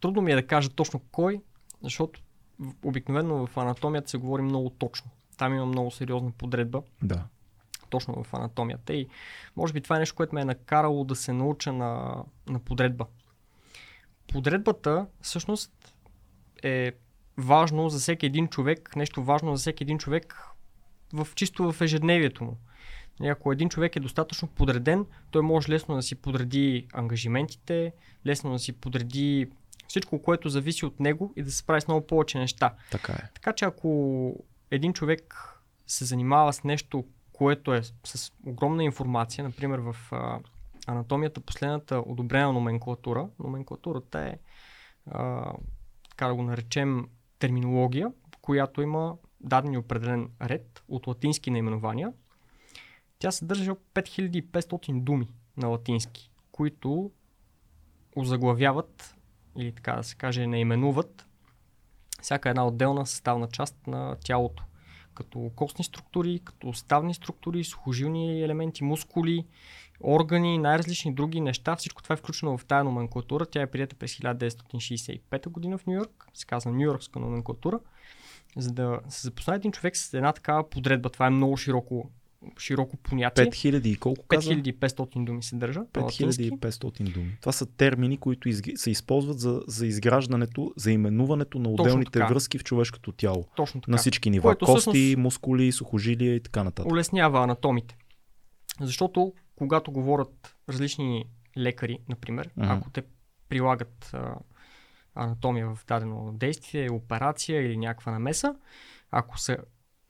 трудно 0.00 0.22
ми 0.22 0.32
е 0.32 0.34
да 0.34 0.46
кажа 0.46 0.70
точно 0.70 1.00
кой, 1.12 1.40
защото 1.82 2.20
обикновено 2.84 3.46
в 3.46 3.56
анатомията 3.56 4.10
се 4.10 4.18
говори 4.18 4.42
много 4.42 4.70
точно. 4.70 5.10
Там 5.38 5.54
има 5.54 5.66
много 5.66 5.90
сериозна 5.90 6.30
подредба. 6.30 6.82
Да. 7.02 7.24
точно 7.90 8.24
в 8.24 8.34
анатомията. 8.34 8.94
И 8.94 9.08
може 9.56 9.72
би 9.72 9.80
това 9.80 9.96
е 9.96 9.98
нещо, 9.98 10.14
което 10.14 10.34
ме 10.34 10.40
е 10.40 10.44
накарало 10.44 11.04
да 11.04 11.16
се 11.16 11.32
науча 11.32 11.72
на, 11.72 12.22
на 12.48 12.58
подредба. 12.58 13.06
Подредбата 14.32 15.06
всъщност 15.20 15.94
е 16.62 16.92
важно 17.36 17.88
за 17.88 17.98
всеки 17.98 18.26
един 18.26 18.48
човек, 18.48 18.96
нещо 18.96 19.22
важно 19.22 19.56
за 19.56 19.60
всеки 19.60 19.84
един 19.84 19.98
човек 19.98 20.46
в 21.12 21.28
чисто 21.34 21.72
в 21.72 21.80
ежедневието 21.80 22.44
му. 22.44 22.56
Нали, 23.20 23.30
Ако 23.30 23.52
един 23.52 23.68
човек 23.68 23.96
е 23.96 24.00
достатъчно 24.00 24.48
подреден, 24.48 25.06
той 25.30 25.42
може 25.42 25.72
лесно 25.72 25.94
да 25.94 26.02
си 26.02 26.14
подреди 26.14 26.86
ангажиментите, 26.92 27.92
лесно 28.26 28.52
да 28.52 28.58
си 28.58 28.72
подреди 28.72 29.50
всичко, 29.88 30.22
което 30.22 30.48
зависи 30.48 30.86
от 30.86 31.00
него 31.00 31.32
и 31.36 31.42
да 31.42 31.50
се 31.50 31.56
справи 31.56 31.80
с 31.80 31.88
много 31.88 32.06
повече 32.06 32.38
неща. 32.38 32.74
Така 32.90 33.12
е. 33.12 33.28
Така 33.34 33.52
че 33.52 33.64
ако 33.64 34.34
един 34.70 34.92
човек 34.92 35.34
се 35.86 36.04
занимава 36.04 36.52
с 36.52 36.64
нещо, 36.64 37.04
което 37.32 37.74
е 37.74 37.82
с 38.04 38.32
огромна 38.46 38.84
информация, 38.84 39.44
например 39.44 39.78
в 39.78 39.96
а, 40.12 40.38
анатомията 40.86 41.40
последната 41.40 42.02
одобрена 42.06 42.52
номенклатура, 42.52 43.28
номенклатурата 43.38 44.20
е, 44.20 44.38
а, 45.10 45.52
така 46.10 46.26
да 46.26 46.34
го 46.34 46.42
наречем, 46.42 47.08
терминология, 47.38 48.12
която 48.42 48.82
има 48.82 49.16
даден 49.40 49.72
и 49.72 49.78
определен 49.78 50.30
ред 50.42 50.82
от 50.88 51.06
латински 51.06 51.50
наименования. 51.50 52.12
Тя 53.20 53.30
съдържа 53.30 53.74
5500 53.94 55.02
думи 55.02 55.28
на 55.56 55.68
латински, 55.68 56.30
които 56.52 57.10
озаглавяват 58.16 59.16
или 59.56 59.72
така 59.72 59.92
да 59.92 60.04
се 60.04 60.14
каже 60.14 60.46
наименуват 60.46 61.26
всяка 62.22 62.48
една 62.50 62.66
отделна 62.66 63.06
съставна 63.06 63.48
част 63.48 63.86
на 63.86 64.16
тялото. 64.24 64.62
Като 65.14 65.50
костни 65.56 65.84
структури, 65.84 66.40
като 66.44 66.72
ставни 66.72 67.14
структури, 67.14 67.64
сухожилни 67.64 68.42
елементи, 68.42 68.84
мускули, 68.84 69.46
органи, 70.00 70.58
най-различни 70.58 71.14
други 71.14 71.40
неща. 71.40 71.76
Всичко 71.76 72.02
това 72.02 72.12
е 72.12 72.16
включено 72.16 72.58
в 72.58 72.64
тая 72.64 72.84
номенклатура. 72.84 73.46
Тя 73.46 73.62
е 73.62 73.70
прията 73.70 73.96
през 73.96 74.16
1965 74.16 75.48
година 75.48 75.78
в 75.78 75.86
Нью 75.86 75.94
Йорк. 75.94 76.26
Се 76.34 76.46
казва 76.46 76.72
Нью 76.72 76.84
Йоркска 76.84 77.20
номенклатура. 77.20 77.80
За 78.56 78.72
да 78.72 79.00
се 79.08 79.26
запознае 79.26 79.56
един 79.56 79.72
човек 79.72 79.96
с 79.96 80.14
една 80.14 80.32
такава 80.32 80.70
подредба, 80.70 81.10
това 81.10 81.26
е 81.26 81.30
много 81.30 81.56
широко, 81.56 82.10
широко 82.58 82.96
понятие. 82.96 83.44
5000 83.44 83.86
и 83.86 83.96
колко 83.96 84.26
каза? 84.26 84.50
5500 84.50 85.24
думи 85.24 85.42
се 85.42 85.56
държа. 85.56 85.80
на 85.96 86.02
латински. 86.02 86.50
5500 86.50 87.12
думи. 87.12 87.36
Това 87.40 87.52
са 87.52 87.66
термини, 87.66 88.18
които 88.18 88.48
изг... 88.48 88.64
се 88.74 88.90
използват 88.90 89.40
за, 89.40 89.62
за 89.66 89.86
изграждането, 89.86 90.72
за 90.76 90.92
именуването 90.92 91.58
на 91.58 91.68
отделните 91.68 92.18
връзки 92.18 92.58
в 92.58 92.64
човешкото 92.64 93.12
тяло. 93.12 93.44
Точно 93.56 93.80
така. 93.80 93.90
На 93.90 93.96
всички 93.98 94.30
нива. 94.30 94.42
Което 94.42 94.66
Кости, 94.66 94.80
всъщност- 94.90 95.16
мускули, 95.18 95.72
сухожилия 95.72 96.34
и 96.34 96.40
така 96.42 96.64
нататък. 96.64 96.92
улеснява 96.92 97.42
анатомите. 97.42 97.96
Защото 98.80 99.32
когато 99.56 99.92
говорят 99.92 100.56
различни 100.68 101.24
лекари, 101.58 101.98
например, 102.08 102.50
Мгм. 102.56 102.70
ако 102.70 102.90
те 102.90 103.02
прилагат 103.48 104.10
а, 104.12 104.34
анатомия 105.14 105.74
в 105.74 105.84
дадено 105.88 106.32
действие, 106.32 106.90
операция 106.90 107.62
или 107.62 107.76
някаква 107.76 108.12
намеса, 108.12 108.54
ако 109.10 109.38
са 109.38 109.56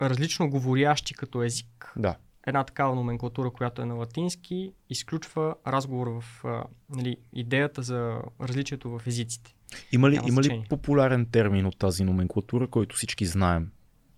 различно 0.02 0.50
говорящи 0.50 1.14
като 1.14 1.42
език, 1.42 1.92
Да. 1.96 2.16
една 2.46 2.64
такава 2.64 2.94
номенклатура, 2.94 3.50
която 3.50 3.82
е 3.82 3.84
на 3.84 3.94
латински, 3.94 4.72
изключва 4.90 5.54
разговор 5.66 6.06
в 6.06 6.44
а, 6.44 6.64
нали, 6.96 7.16
идеята 7.32 7.82
за 7.82 8.22
различието 8.40 8.90
в 8.90 9.06
езиците. 9.06 9.54
Има 9.92 10.10
ли, 10.10 10.14
Няма 10.14 10.28
има 10.28 10.42
ли 10.42 10.64
популярен 10.68 11.26
термин 11.26 11.66
от 11.66 11.78
тази 11.78 12.04
номенклатура, 12.04 12.66
който 12.66 12.96
всички 12.96 13.26
знаем? 13.26 13.70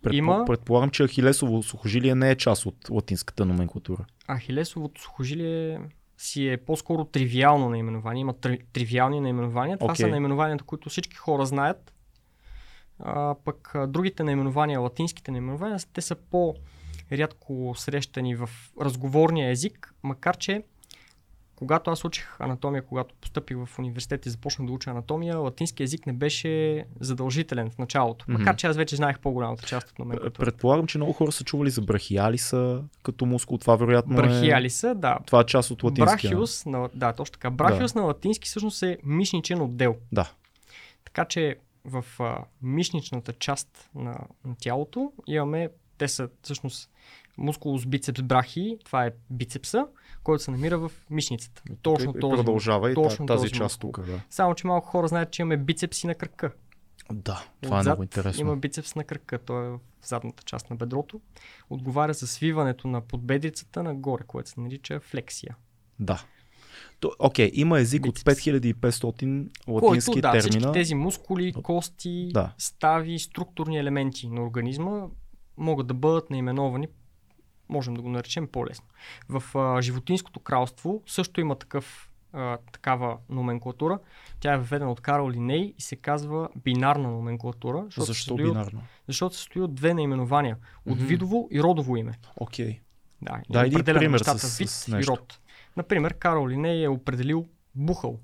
Предпо... 0.03 0.17
Има. 0.17 0.45
Предполагам, 0.47 0.91
че 0.91 1.07
ахилесово 1.07 1.63
сухожилие 1.63 2.15
не 2.15 2.31
е 2.31 2.37
част 2.37 2.67
от 2.67 2.91
латинската 2.91 3.45
номенклатура. 3.45 4.05
Ахилесовото 4.37 5.01
сухожилие 5.01 5.81
си 6.19 6.49
е 6.49 6.57
по-скоро 6.57 7.05
тривиално 7.05 7.69
наименование. 7.69 8.21
Има 8.21 8.33
три, 8.33 8.59
тривиални 8.73 9.21
наименования. 9.21 9.79
Това 9.79 9.93
Окей. 9.93 10.05
са 10.05 10.11
наименованията, 10.11 10.65
които 10.65 10.89
всички 10.89 11.17
хора 11.17 11.47
знаят. 11.47 11.93
А, 13.03 13.35
пък 13.45 13.75
а, 13.75 13.87
другите 13.87 14.25
наименования, 14.25 14.81
латинските 14.81 15.31
наименования, 15.31 15.79
те 15.93 16.01
са 16.01 16.15
по-рядко 16.15 17.75
срещани 17.77 18.37
в 18.37 18.51
разговорния 18.81 19.51
език, 19.51 19.95
макар 20.03 20.37
че 20.37 20.63
когато 21.55 21.91
аз 21.91 22.05
учих 22.05 22.41
анатомия, 22.41 22.83
когато 22.83 23.15
постъпих 23.15 23.57
в 23.57 23.79
университет 23.79 24.27
и 24.27 24.31
започнах 24.31 24.67
да 24.67 24.73
уча 24.73 24.91
анатомия, 24.91 25.39
латински 25.39 25.83
език 25.83 26.07
не 26.07 26.13
беше 26.13 26.85
задължителен 27.01 27.71
в 27.71 27.79
началото. 27.79 28.25
Мгм. 28.29 28.39
Макар 28.39 28.57
че 28.57 28.67
аз 28.67 28.77
вече 28.77 28.97
знаех 28.97 29.19
по-голямата 29.19 29.67
част 29.67 29.91
от 29.91 29.99
номенклатурата. 29.99 30.39
Предполагам, 30.39 30.87
че 30.87 30.99
много 30.99 31.13
хора 31.13 31.33
са 31.33 31.45
чували 31.45 31.71
за 31.71 31.81
брахиалиса 31.81 32.83
като 33.03 33.27
мускул. 33.27 33.59
Това 33.59 33.77
вероятно 33.77 34.15
е... 34.15 34.17
Брахиалиса, 34.17 34.95
да. 34.95 35.19
Това 35.27 35.41
е 35.41 35.45
част 35.45 35.71
от 35.71 35.83
латинския. 35.83 36.31
Брахиус, 36.31 36.67
на, 36.67 36.89
да, 36.95 37.13
точно 37.13 37.33
така. 37.33 37.51
Брахиус 37.51 37.95
на 37.95 38.03
латински 38.03 38.49
всъщност 38.49 38.83
е 38.83 38.99
мишничен 39.05 39.61
отдел. 39.61 39.97
Да. 40.13 40.31
Така 41.05 41.25
че 41.25 41.57
в 41.85 42.05
а, 42.19 42.45
мишничната 42.63 43.33
част 43.33 43.91
на, 43.95 44.19
на 44.45 44.55
тялото 44.59 45.13
имаме, 45.27 45.69
те 45.99 46.09
са 46.09 46.29
всъщност 46.43 46.91
мускулус 47.39 47.87
бицепс 47.87 48.23
брахи, 48.23 48.79
това 48.85 49.07
е 49.07 49.11
бицепса, 49.31 49.87
който 50.23 50.45
се 50.45 50.51
намира 50.51 50.79
в 50.79 50.93
мишницата. 51.11 51.63
Точно 51.83 52.13
и, 52.15 52.19
и 52.19 52.21
този. 52.21 52.37
продължава 52.37 52.91
и 52.91 52.95
точно 52.95 53.27
та- 53.27 53.35
тази 53.35 53.43
този 53.43 53.53
част 53.53 53.81
тук. 53.81 54.07
Да. 54.07 54.21
Само, 54.31 54.55
че 54.55 54.67
малко 54.67 54.89
хора 54.89 55.09
знаят, 55.09 55.31
че 55.31 55.43
имаме 55.43 55.57
бицепси 55.57 56.07
на 56.07 56.15
кръка. 56.15 56.53
да, 57.13 57.45
това 57.61 57.77
е 57.77 57.81
Отзад 57.81 57.93
много 57.93 58.03
интересно. 58.03 58.41
Има 58.41 58.57
бицепс 58.57 58.95
на 58.95 59.05
кръка, 59.05 59.39
той 59.39 59.67
е 59.67 59.71
в 59.71 59.79
задната 60.03 60.43
част 60.43 60.71
на 60.71 60.77
бедрото. 60.77 61.21
Отговаря 61.71 62.13
за 62.13 62.27
свиването 62.27 62.89
на 62.89 63.01
подбедрицата 63.01 63.83
нагоре, 63.83 64.23
което 64.27 64.51
се 64.51 64.61
нарича 64.61 65.01
флексия. 65.01 65.57
Да. 66.01 66.25
Окей, 67.19 67.51
има 67.55 67.81
език 67.81 68.07
от 68.07 68.15
Бицепс. 68.15 68.41
5500 68.41 69.49
Който, 69.65 69.87
латински 69.87 70.21
да, 70.21 70.31
всички 70.33 70.51
термина. 70.51 70.73
тези 70.73 70.95
мускули, 70.95 71.53
кости, 71.53 72.29
Да. 72.33 72.53
стави, 72.59 73.19
структурни 73.19 73.79
елементи 73.79 74.29
на 74.29 74.43
организма 74.43 75.01
могат 75.57 75.87
да 75.87 75.95
бъдат 75.95 76.31
наименовани, 76.31 76.89
можем 77.69 77.95
да 77.95 78.03
го 78.03 78.09
наречем 78.09 78.49
по-лесно. 78.49 78.87
В 79.29 79.43
а, 79.55 79.83
животинското 79.83 80.41
кралство 80.41 81.03
също 81.07 81.41
има 81.41 81.55
такъв, 81.55 82.11
а, 82.33 82.59
такава 82.73 83.17
номенклатура. 83.29 83.99
Тя 84.41 84.53
е 84.53 84.59
въведена 84.59 84.93
от 84.93 85.01
Карл 85.01 85.31
Линей 85.31 85.75
и 85.79 85.83
се 85.83 85.97
казва 85.97 86.49
бинарна 86.57 87.09
номенклатура. 87.11 87.83
Защото 87.85 88.05
Защо 88.05 88.15
състои 88.25 88.45
от- 88.45 88.53
бинарно? 88.53 88.83
Защото 89.09 89.35
се 89.35 89.39
състои 89.39 89.63
от 89.63 89.75
две 89.75 89.95
наименования. 89.95 90.57
От 90.87 90.97
Мгм. 90.97 91.05
видово 91.05 91.49
и 91.51 91.63
родово 91.63 91.97
име. 91.97 92.13
Окей. 92.37 92.81
Да, 93.23 93.41
и 93.41 93.53
Дай 93.53 93.67
един 93.67 93.77
определя 93.77 93.99
пример 93.99 94.13
нещата 94.13 94.39
с- 94.39 94.59
вид 94.59 94.71
с 94.71 94.89
и 94.89 94.91
нещо. 94.91 95.13
род. 95.13 95.39
Например, 95.77 96.15
Карл 96.15 96.49
Линей 96.49 96.85
е 96.85 96.89
определил 96.89 97.47
бухъл, 97.75 98.21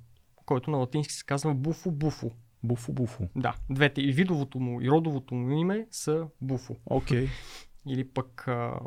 който 0.46 0.70
на 0.70 0.76
латински 0.76 1.14
се 1.14 1.24
казва 1.24 1.54
буфо-буфо. 1.54 2.30
Буфо, 2.62 2.92
буфо. 2.92 3.28
Да, 3.36 3.54
двете. 3.70 4.00
И 4.00 4.12
видовото 4.12 4.58
му, 4.60 4.80
и 4.80 4.90
родовото 4.90 5.34
му 5.34 5.50
име 5.50 5.86
са 5.90 6.26
буфо. 6.40 6.76
Окей. 6.86 7.28
Или 7.86 8.08
пък 8.08 8.48
а... 8.48 8.80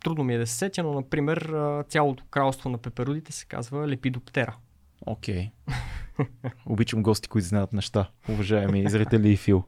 трудно 0.00 0.24
ми 0.24 0.34
е 0.34 0.38
да 0.38 0.46
се 0.46 0.54
сетя, 0.54 0.82
но 0.82 0.92
например 0.92 1.54
цялото 1.88 2.24
кралство 2.30 2.70
на 2.70 2.78
пеперудите 2.78 3.32
се 3.32 3.46
казва 3.46 3.88
лепидоптера. 3.88 4.56
Окей. 5.06 5.50
Обичам 6.66 7.02
гости, 7.02 7.28
които 7.28 7.48
знаят 7.48 7.72
неща, 7.72 8.10
уважаеми 8.28 8.90
зрители 8.90 9.32
и 9.32 9.36
Фил. 9.36 9.64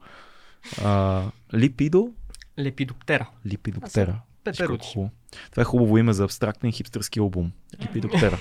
А, 0.85 1.23
липидо? 1.55 2.15
Лепидоптера. 2.59 3.31
Липидоптера. 3.47 4.23
Хубаво. 4.67 5.11
Това 5.51 5.61
е 5.61 5.65
хубаво 5.65 5.99
име 5.99 6.13
за 6.13 6.25
абстрактен 6.25 6.73
хипстърски 6.73 7.19
албум. 7.19 7.53
Липидоптера. 7.83 8.39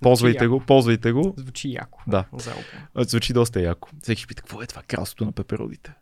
ползвайте 0.00 0.46
го, 0.46 0.60
ползвайте 0.60 1.12
го. 1.12 1.34
Звучи 1.36 1.72
яко. 1.72 2.00
Да. 2.06 2.24
За 2.32 2.50
албум. 2.50 3.04
Звучи 3.04 3.32
доста 3.32 3.60
яко. 3.60 3.88
Всеки 4.02 4.26
пита, 4.26 4.42
какво 4.42 4.62
е 4.62 4.66
това 4.66 4.82
кралството 4.82 5.24
на 5.24 5.32
пеперодите? 5.32 5.94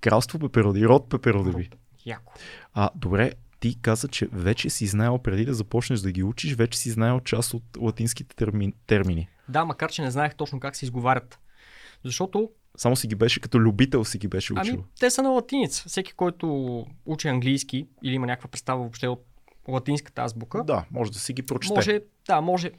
Кралство 0.00 0.38
пепероди, 0.38 0.86
род 0.86 1.08
пеперодеви. 1.08 1.70
Яко. 2.06 2.32
А, 2.74 2.90
добре, 2.94 3.32
ти 3.60 3.80
каза, 3.82 4.08
че 4.08 4.28
вече 4.32 4.70
си 4.70 4.86
знаел 4.86 5.18
преди 5.18 5.44
да 5.44 5.54
започнеш 5.54 6.00
да 6.00 6.12
ги 6.12 6.22
учиш, 6.22 6.54
вече 6.54 6.78
си 6.78 6.90
знаел 6.90 7.20
част 7.20 7.54
от 7.54 7.62
латинските 7.78 8.36
термини. 8.36 8.72
термини. 8.86 9.28
Да, 9.48 9.64
макар 9.64 9.90
че 9.90 10.02
не 10.02 10.10
знаех 10.10 10.34
точно 10.34 10.60
как 10.60 10.76
се 10.76 10.84
изговарят. 10.84 11.38
Защото 12.04 12.50
Само 12.76 12.96
си 12.96 13.06
ги 13.06 13.14
беше, 13.14 13.40
като 13.40 13.60
любител 13.60 14.04
си 14.04 14.18
ги 14.18 14.28
беше 14.28 14.52
учил. 14.52 14.74
Ами, 14.74 14.84
те 15.00 15.10
са 15.10 15.22
на 15.22 15.28
латиница. 15.30 15.88
Всеки, 15.88 16.12
който 16.12 16.46
учи 17.06 17.28
английски 17.28 17.86
или 18.02 18.14
има 18.14 18.26
някаква 18.26 18.48
представа 18.48 18.80
въобще 18.80 19.08
от 19.08 19.26
латинската 19.68 20.22
азбука, 20.22 20.64
да, 20.64 20.84
може 20.90 21.12
да 21.12 21.18
си 21.18 21.32
ги 21.32 21.42
прочете. 21.42 21.74
може, 21.74 22.00
да, 22.26 22.40
може 22.40 22.70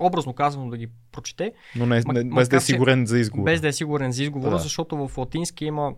образно 0.00 0.32
казано 0.32 0.70
да 0.70 0.76
ги 0.78 0.88
прочете, 1.12 1.52
но 1.76 1.86
не, 1.86 2.02
Ма- 2.02 2.12
не, 2.12 2.24
без 2.24 2.30
макар 2.30 2.48
да 2.48 2.56
е 2.56 2.60
сигурен 2.60 3.06
за 3.06 3.18
изговор. 3.18 3.44
без 3.44 3.60
да 3.60 3.68
е 3.68 3.72
сигурен 3.72 4.12
за 4.12 4.22
изговора, 4.22 4.50
Да. 4.50 4.58
защото 4.58 5.08
в 5.08 5.18
латински 5.18 5.64
има 5.64 5.94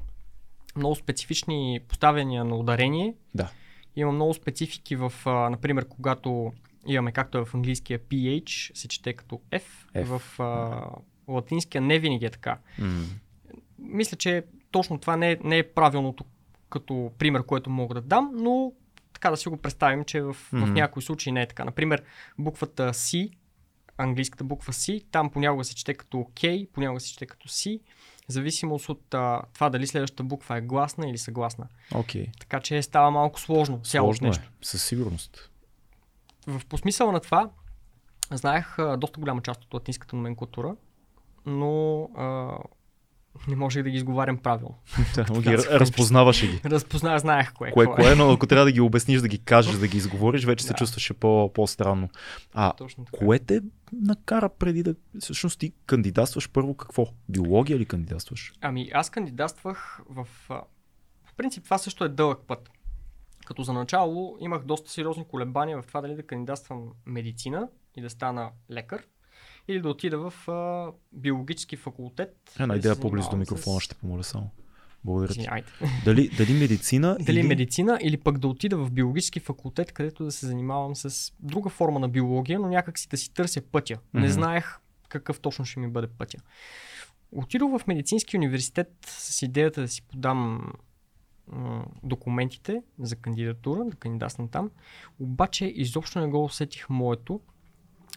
много 0.77 0.95
специфични 0.95 1.81
поставяния 1.89 2.45
на 2.45 2.57
ударение. 2.57 3.15
Да. 3.35 3.51
Има 3.97 4.13
много 4.13 4.35
специфики 4.35 4.97
в, 4.97 5.13
а, 5.25 5.51
например, 5.51 5.85
когато 5.85 6.53
имаме 6.87 7.13
както 7.13 7.39
е 7.39 7.45
в 7.45 7.55
английския 7.55 7.99
PH, 7.99 8.77
се 8.77 8.89
чете 8.89 9.13
като 9.13 9.41
F, 9.53 9.63
F. 9.95 10.05
в 10.19 10.41
а, 10.41 10.81
латинския 11.29 11.81
не 11.81 11.99
винаги 11.99 12.25
е 12.25 12.31
така. 12.31 12.59
М. 12.79 13.05
мисля, 13.81 14.17
че 14.17 14.45
точно 14.71 14.99
това 14.99 15.17
не 15.17 15.33
е, 15.33 15.37
не 15.45 15.59
е 15.59 15.63
правилното 15.73 16.25
като 16.71 17.13
пример, 17.19 17.47
което 17.47 17.71
мога 17.71 17.95
да 17.95 18.01
дам, 18.01 18.31
но 18.35 18.73
така 19.13 19.31
да 19.31 19.37
си 19.37 19.49
го 19.49 19.57
представим, 19.57 20.05
че 20.05 20.23
в, 20.23 20.33
в 20.35 20.53
Мгм. 20.53 20.73
някои 20.73 21.03
случаи 21.03 21.33
не 21.33 21.43
е 21.43 21.47
така. 21.47 21.65
Например, 21.65 22.03
буквата 22.39 22.93
C, 22.93 23.31
английската 23.99 24.45
буква 24.45 24.73
C, 24.73 25.05
там 25.11 25.31
понякога 25.31 25.65
се 25.65 25.75
чете 25.75 25.95
като 25.95 26.17
K, 26.17 26.69
понякога 26.73 27.01
се 27.01 27.09
чете 27.13 27.27
като 27.27 27.49
C, 27.49 27.81
в 28.29 28.33
зависимост 28.33 28.89
от 28.89 29.15
а, 29.15 29.43
това 29.55 29.71
дали 29.71 29.87
следващата 29.87 30.23
буква 30.23 30.57
е 30.57 30.61
гласна 30.61 31.09
или 31.09 31.19
съгласна. 31.19 31.67
Окей. 31.95 32.27
Така 32.41 32.61
че 32.61 32.83
става 32.83 33.11
малко 33.11 33.41
сложно 33.41 33.81
Сложно 33.85 34.27
нещо. 34.27 34.45
е, 34.45 34.65
със 34.65 34.85
сигурност. 34.85 35.51
В 36.47 36.67
по 36.69 36.79
смисъла 36.79 37.13
на 37.13 37.21
това, 37.21 37.51
знаех 38.31 38.79
а, 38.79 38.97
доста 38.97 39.21
голяма 39.21 39.43
част 39.43 39.65
от 39.65 39.75
латинската 39.75 40.17
номенклатура, 40.17 40.77
но 41.47 42.03
а, 42.03 42.57
не 43.49 43.57
можех 43.57 43.83
да 43.83 43.91
ги 43.91 43.97
изговарям 43.97 44.39
правилно. 44.39 44.79
Да, 45.15 45.41
ги 45.41 45.57
разпознаваше 45.57 46.47
ги. 46.47 46.61
Разпознах, 46.65 47.19
знаех 47.19 47.53
кое. 47.53 47.71
Кое, 47.71 47.87
кое, 47.87 48.15
но 48.15 48.31
ако 48.33 48.47
трябва 48.47 48.65
да 48.65 48.73
ги 48.73 48.81
обясниш, 48.81 49.21
да 49.21 49.29
ги 49.29 49.39
кажеш, 49.39 49.75
да 49.79 49.89
ги 49.89 49.97
изговориш, 49.97 50.45
вече 50.45 50.65
се 50.65 50.75
чувстваше 50.75 51.15
по, 51.15 51.53
по-странно. 51.55 52.09
А, 52.55 52.73
кое 53.13 53.39
те 53.39 53.61
накара 53.93 54.49
преди 54.49 54.83
да... 54.83 54.95
Всъщност 55.21 55.61
ти 55.61 55.73
кандидатстваш 55.87 56.51
първо 56.51 56.75
какво? 56.75 57.07
Биология 57.29 57.79
ли 57.79 57.87
кандидатстваш? 57.87 58.53
Ами 58.61 58.91
аз 58.95 59.11
кандидатствах 59.11 60.01
в... 60.09 60.27
В 61.25 61.35
принцип 61.37 61.65
това 61.65 61.79
също 61.79 62.05
е 62.05 62.09
дълъг 62.09 62.39
път. 62.47 62.71
Като 63.47 63.63
за 63.63 63.73
начало 63.73 64.37
имах 64.41 64.65
доста 64.65 64.91
сериозни 64.91 65.25
колебания 65.25 65.83
в 65.83 65.87
това 65.87 66.01
дали 66.01 66.15
да 66.15 66.23
кандидатствам 66.23 66.89
медицина 67.07 67.69
и 67.97 68.03
да 68.03 68.11
стана 68.11 68.51
лекар 68.71 69.03
или 69.71 69.81
да 69.81 69.89
отида 69.89 70.31
в 70.31 70.49
а, 70.49 70.89
биологически 71.13 71.77
факултет. 71.77 72.53
Една 72.55 72.67
да 72.67 72.79
идея 72.79 72.95
се 72.95 73.01
по-близо 73.01 73.31
до 73.31 73.37
микрофона 73.37 73.81
с- 73.81 73.85
ще 73.85 73.95
помоля 73.95 74.25
само. 74.25 74.51
Благодаря 75.05 75.33
ти. 75.33 75.49
Дали, 76.05 76.29
дали 76.29 76.53
медицина 76.53 77.17
Дали 77.21 77.39
или... 77.39 77.47
медицина 77.49 77.99
или 78.03 78.17
пък 78.17 78.39
да 78.39 78.49
отида 78.49 78.77
в 78.77 78.91
биологически 78.91 79.41
факултет, 79.41 79.93
където 79.93 80.25
да 80.25 80.33
се 80.33 80.47
занимавам 80.47 80.97
с 80.97 81.33
друга 81.41 81.69
форма 81.71 81.99
на 82.01 82.09
биология, 82.09 82.59
но 82.61 82.69
някак 82.69 82.99
си 82.99 83.09
да 83.09 83.17
си 83.17 83.33
търся 83.33 83.63
пътя. 83.63 83.99
Не 84.15 84.21
Мгм. 84.21 84.31
знаех 84.31 84.79
какъв 85.09 85.41
точно 85.41 85.65
ще 85.65 85.81
ми 85.81 85.89
бъде 85.89 86.07
пътя. 86.09 86.39
Отидох 87.33 87.79
в 87.79 87.87
медицински 87.87 88.37
университет 88.37 88.93
с 89.03 89.43
идеята 89.43 89.81
да 89.81 89.89
си 89.89 90.03
подам 90.03 90.73
м, 91.49 91.85
документите 92.03 92.83
за 92.99 93.17
кандидатура, 93.17 93.85
да 93.85 93.97
кандидатствам 93.97 94.49
там, 94.49 94.71
обаче 95.19 95.67
изобщо 95.67 96.21
не 96.21 96.27
го 96.27 96.45
усетих 96.45 96.89
моето. 96.89 97.41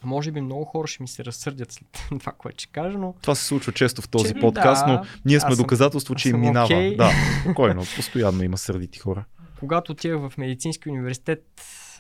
Може 0.04 0.32
би 0.32 0.42
много 0.42 0.66
хора 0.66 0.88
ще 0.88 1.04
ми 1.04 1.08
се 1.08 1.26
разсърдят 1.26 1.72
след 1.72 1.88
това, 2.10 2.32
което 2.32 2.60
ще 2.60 2.72
кажа, 2.72 2.98
но 2.98 3.16
Това 3.22 3.36
се 3.36 3.46
случва 3.46 3.72
често 3.72 4.02
в 4.02 4.10
този 4.10 4.34
Че, 4.34 4.40
подкаст, 4.40 4.86
да, 4.86 4.94
но 4.94 5.06
ние 5.26 5.40
сме 5.40 5.52
съм- 5.52 5.64
доказателство, 5.64 6.14
аз 6.16 6.22
че 6.22 6.30
им 6.30 6.40
минава. 6.40 6.66
окей. 6.66 6.96
Да, 6.96 7.12
спокойно, 7.42 7.82
постоянно 7.96 8.44
има 8.44 8.58
сърдити 8.58 9.00
хора. 9.00 9.26
когато 9.60 9.92
отидах 9.92 10.20
в 10.20 10.38
медицински 10.38 10.90
университет, 10.90 11.44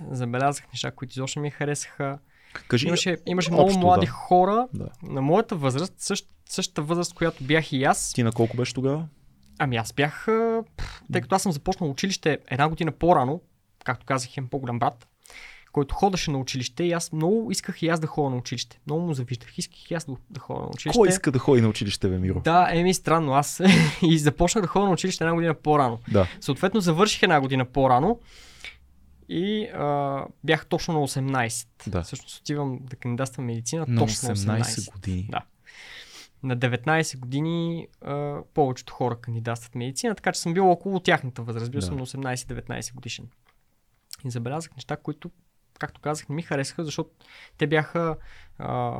забелязах 0.09 0.67
неща, 0.67 0.91
които 0.91 1.11
изобщо 1.11 1.39
ми 1.39 1.49
харесаха. 1.49 2.19
Кажи, 2.67 2.87
Имаше, 2.87 3.17
имаше 3.25 3.47
общо, 3.47 3.63
много 3.63 3.79
млади 3.79 4.05
да. 4.05 4.11
хора 4.11 4.67
Да. 4.73 4.87
на 5.03 5.21
моята 5.21 5.55
възраст, 5.55 5.93
същ, 5.97 6.27
същата 6.49 6.81
възраст, 6.81 7.13
която 7.13 7.43
бях 7.43 7.71
и 7.73 7.83
аз. 7.83 8.13
ти 8.13 8.23
на 8.23 8.31
колко 8.31 8.57
беше 8.57 8.73
тогава? 8.73 9.05
Ами 9.59 9.75
аз 9.75 9.93
бях, 9.93 10.25
тъй 11.13 11.21
като 11.21 11.35
аз 11.35 11.41
съм 11.41 11.51
започнал 11.51 11.89
училище 11.89 12.37
една 12.47 12.69
година 12.69 12.91
по-рано, 12.91 13.41
както 13.83 14.05
казах, 14.05 14.37
имам 14.37 14.49
по-голям 14.49 14.79
брат, 14.79 15.07
който 15.73 15.95
ходеше 15.95 16.31
на 16.31 16.37
училище 16.37 16.83
и 16.83 16.91
аз 16.91 17.11
много 17.11 17.51
исках 17.51 17.81
и 17.81 17.87
аз 17.87 17.99
да 17.99 18.07
ходя 18.07 18.29
на 18.29 18.35
училище. 18.35 18.79
Много 18.85 19.01
му 19.01 19.13
завиждах. 19.13 19.57
Исках 19.57 19.91
и 19.91 19.93
аз 19.93 20.05
да, 20.05 20.15
да 20.29 20.39
ходя 20.39 20.59
на 20.59 20.67
училище. 20.67 20.97
Кой 20.97 21.07
иска 21.07 21.31
да 21.31 21.39
ходи 21.39 21.61
на 21.61 21.67
училище, 21.67 22.09
бе, 22.09 22.19
Миро? 22.19 22.41
Да, 22.41 22.67
еми 22.71 22.93
странно. 22.93 23.33
Аз 23.33 23.61
и 24.01 24.17
започнах 24.17 24.61
да 24.61 24.67
ходя 24.67 24.85
на 24.85 24.91
училище 24.91 25.23
една 25.23 25.33
година 25.33 25.53
по-рано. 25.53 25.99
Да. 26.11 26.27
Съответно, 26.41 26.81
завърших 26.81 27.23
една 27.23 27.41
година 27.41 27.65
по-рано 27.65 28.19
и 29.29 29.65
а, 29.65 30.25
бях 30.43 30.65
точно 30.65 30.93
на 30.93 30.99
18. 30.99 31.67
Да. 31.87 32.01
Всъщност 32.01 32.39
отивам 32.39 32.79
да 32.81 32.95
кандидатствам 32.95 33.45
медицина 33.45 33.85
На 33.87 33.99
точно 33.99 34.29
на 34.29 34.35
18. 34.35 34.61
18 34.61 34.91
години. 34.91 35.27
Да. 35.31 35.41
На 36.43 36.57
19 36.57 37.17
години 37.17 37.87
а, 38.01 38.37
повечето 38.53 38.93
хора 38.93 39.15
кандидатстват 39.21 39.75
медицина, 39.75 40.15
така 40.15 40.31
че 40.31 40.39
съм 40.39 40.53
бил 40.53 40.71
около 40.71 40.99
тяхната 40.99 41.41
възраст. 41.41 41.71
Бил 41.71 41.79
Да. 41.79 41.85
съм 41.85 41.97
на 41.97 42.05
18-19 42.05 42.93
годишен. 42.93 43.25
И 44.25 44.29
забелязах 44.31 44.75
неща, 44.75 44.97
които, 44.97 45.31
както 45.83 46.01
казах, 46.01 46.29
не 46.29 46.35
ми 46.35 46.41
харесаха, 46.41 46.85
защото 46.85 47.09
те 47.57 47.67
бяха 47.67 48.15
а, 48.59 48.97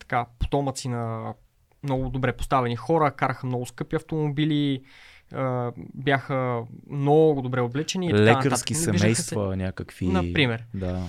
така, 0.00 0.26
потомъци 0.38 0.88
на 0.88 1.34
много 1.82 2.08
добре 2.08 2.32
поставени 2.32 2.76
хора, 2.76 3.10
караха 3.10 3.46
много 3.46 3.66
скъпи 3.66 3.96
автомобили, 3.96 4.82
а, 5.32 5.72
бяха 5.94 6.62
много 6.90 7.42
добре 7.42 7.60
облечени. 7.60 8.06
и 8.06 8.10
така 8.10 8.22
Лекарски. 8.22 8.72
Не 8.72 8.78
виждаха 8.78 8.98
се- 8.98 8.98
семейства, 8.98 9.56
някакви. 9.56 10.06
Например. 10.08 10.64
Да. 10.74 11.02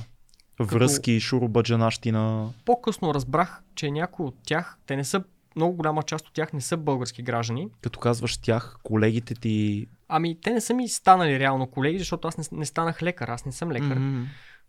Връзки, 0.60 1.20
шурубаджанащина. 1.20 2.50
По-късно 2.66 3.14
разбрах, 3.14 3.62
че 3.76 3.92
някои 3.92 4.26
от 4.26 4.36
тях, 4.44 4.78
те 4.86 4.96
не 4.96 5.04
са, 5.04 5.24
много 5.56 5.76
голяма 5.76 6.04
част 6.04 6.28
от 6.28 6.34
тях 6.34 6.54
не 6.54 6.62
са 6.62 6.78
български 6.78 7.22
граждани. 7.24 7.68
Като 7.82 8.00
казваш 8.00 8.38
тях, 8.38 8.78
колегите 8.84 9.36
ти. 9.36 9.88
Ами, 10.08 10.42
те 10.42 10.54
не 10.54 10.62
са 10.62 10.74
ми 10.74 10.90
станали 10.90 11.40
реално 11.40 11.68
колеги, 11.68 12.00
защото 12.00 12.28
аз 12.28 12.38
не, 12.38 12.44
не 12.52 12.66
станах 12.66 13.04
лекар, 13.04 13.28
аз 13.28 13.46
не 13.46 13.52
съм 13.52 13.72
лекар. 13.72 13.96
Мгм. 13.98 14.24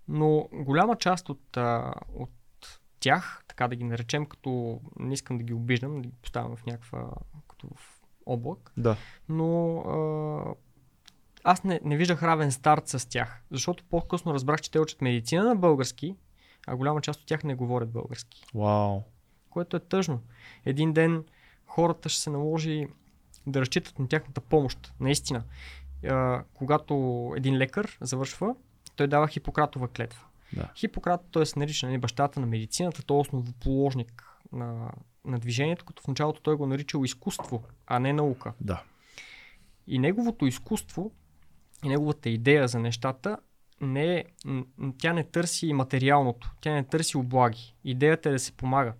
Но 0.08 0.48
голяма 0.52 0.96
част 0.96 1.28
от, 1.28 1.56
а, 1.56 1.92
от 2.14 2.30
тях, 3.00 3.44
така 3.48 3.68
да 3.68 3.76
ги 3.76 3.84
наречем, 3.84 4.26
като 4.26 4.80
не 4.98 5.14
искам 5.14 5.38
да 5.38 5.44
ги 5.44 5.52
обиждам, 5.54 6.02
да 6.02 6.08
ги 6.08 6.14
поставям 6.22 6.56
в 6.56 6.66
някаква, 6.66 7.10
като 7.48 7.68
в 7.76 8.00
облак, 8.26 8.72
Да. 8.76 8.96
но 9.28 9.78
а, 9.78 10.54
аз 11.44 11.64
не, 11.64 11.80
не 11.84 11.96
виждах 11.96 12.22
равен 12.22 12.52
старт 12.52 12.88
с 12.88 13.08
тях, 13.08 13.42
защото 13.50 13.84
по-късно 13.84 14.34
разбрах, 14.34 14.60
че 14.60 14.70
те 14.70 14.80
учат 14.80 15.00
медицина 15.00 15.44
на 15.44 15.56
български, 15.56 16.16
а 16.66 16.76
голяма 16.76 17.00
част 17.00 17.20
от 17.20 17.26
тях 17.26 17.44
не 17.44 17.54
говорят 17.54 17.90
български, 17.92 18.44
Вау. 18.54 19.02
което 19.50 19.76
е 19.76 19.80
тъжно. 19.80 20.20
Един 20.64 20.92
ден 20.92 21.24
хората 21.66 22.08
ще 22.08 22.20
се 22.22 22.30
наложи 22.30 22.86
да 23.46 23.60
разчитат 23.60 23.98
на 23.98 24.08
тяхната 24.08 24.40
помощ. 24.40 24.92
Наистина. 25.00 25.44
А, 26.08 26.44
когато 26.54 26.94
един 27.36 27.56
лекар 27.56 27.98
завършва, 28.00 28.54
той 28.96 29.08
дава 29.08 29.28
Хипократова 29.28 29.88
клетва. 29.88 30.24
Да. 30.52 30.70
Хипократ, 30.76 31.20
се 31.44 31.58
нарича 31.58 31.86
нали, 31.86 31.98
бащата 31.98 32.40
на 32.40 32.46
медицината, 32.46 33.02
той 33.02 33.16
е 33.16 33.20
основоположник 33.20 34.24
на, 34.52 34.92
на 35.24 35.38
движението, 35.38 35.84
като 35.84 36.02
в 36.02 36.08
началото 36.08 36.40
той 36.40 36.56
го 36.56 36.66
наричал 36.66 37.04
изкуство, 37.04 37.62
а 37.86 37.98
не 37.98 38.12
наука. 38.12 38.52
Да. 38.60 38.82
И 39.86 39.98
неговото 39.98 40.46
изкуство 40.46 41.12
и 41.84 41.88
неговата 41.88 42.28
идея 42.30 42.68
за 42.68 42.78
нещата 42.78 43.38
не 43.80 44.16
е, 44.16 44.24
тя 44.98 45.12
не 45.12 45.24
търси 45.24 45.72
материалното, 45.72 46.50
тя 46.60 46.72
не 46.72 46.84
търси 46.84 47.16
облаги. 47.16 47.74
Идеята 47.84 48.28
е 48.28 48.32
да 48.32 48.38
се 48.38 48.52
помага. 48.52 48.94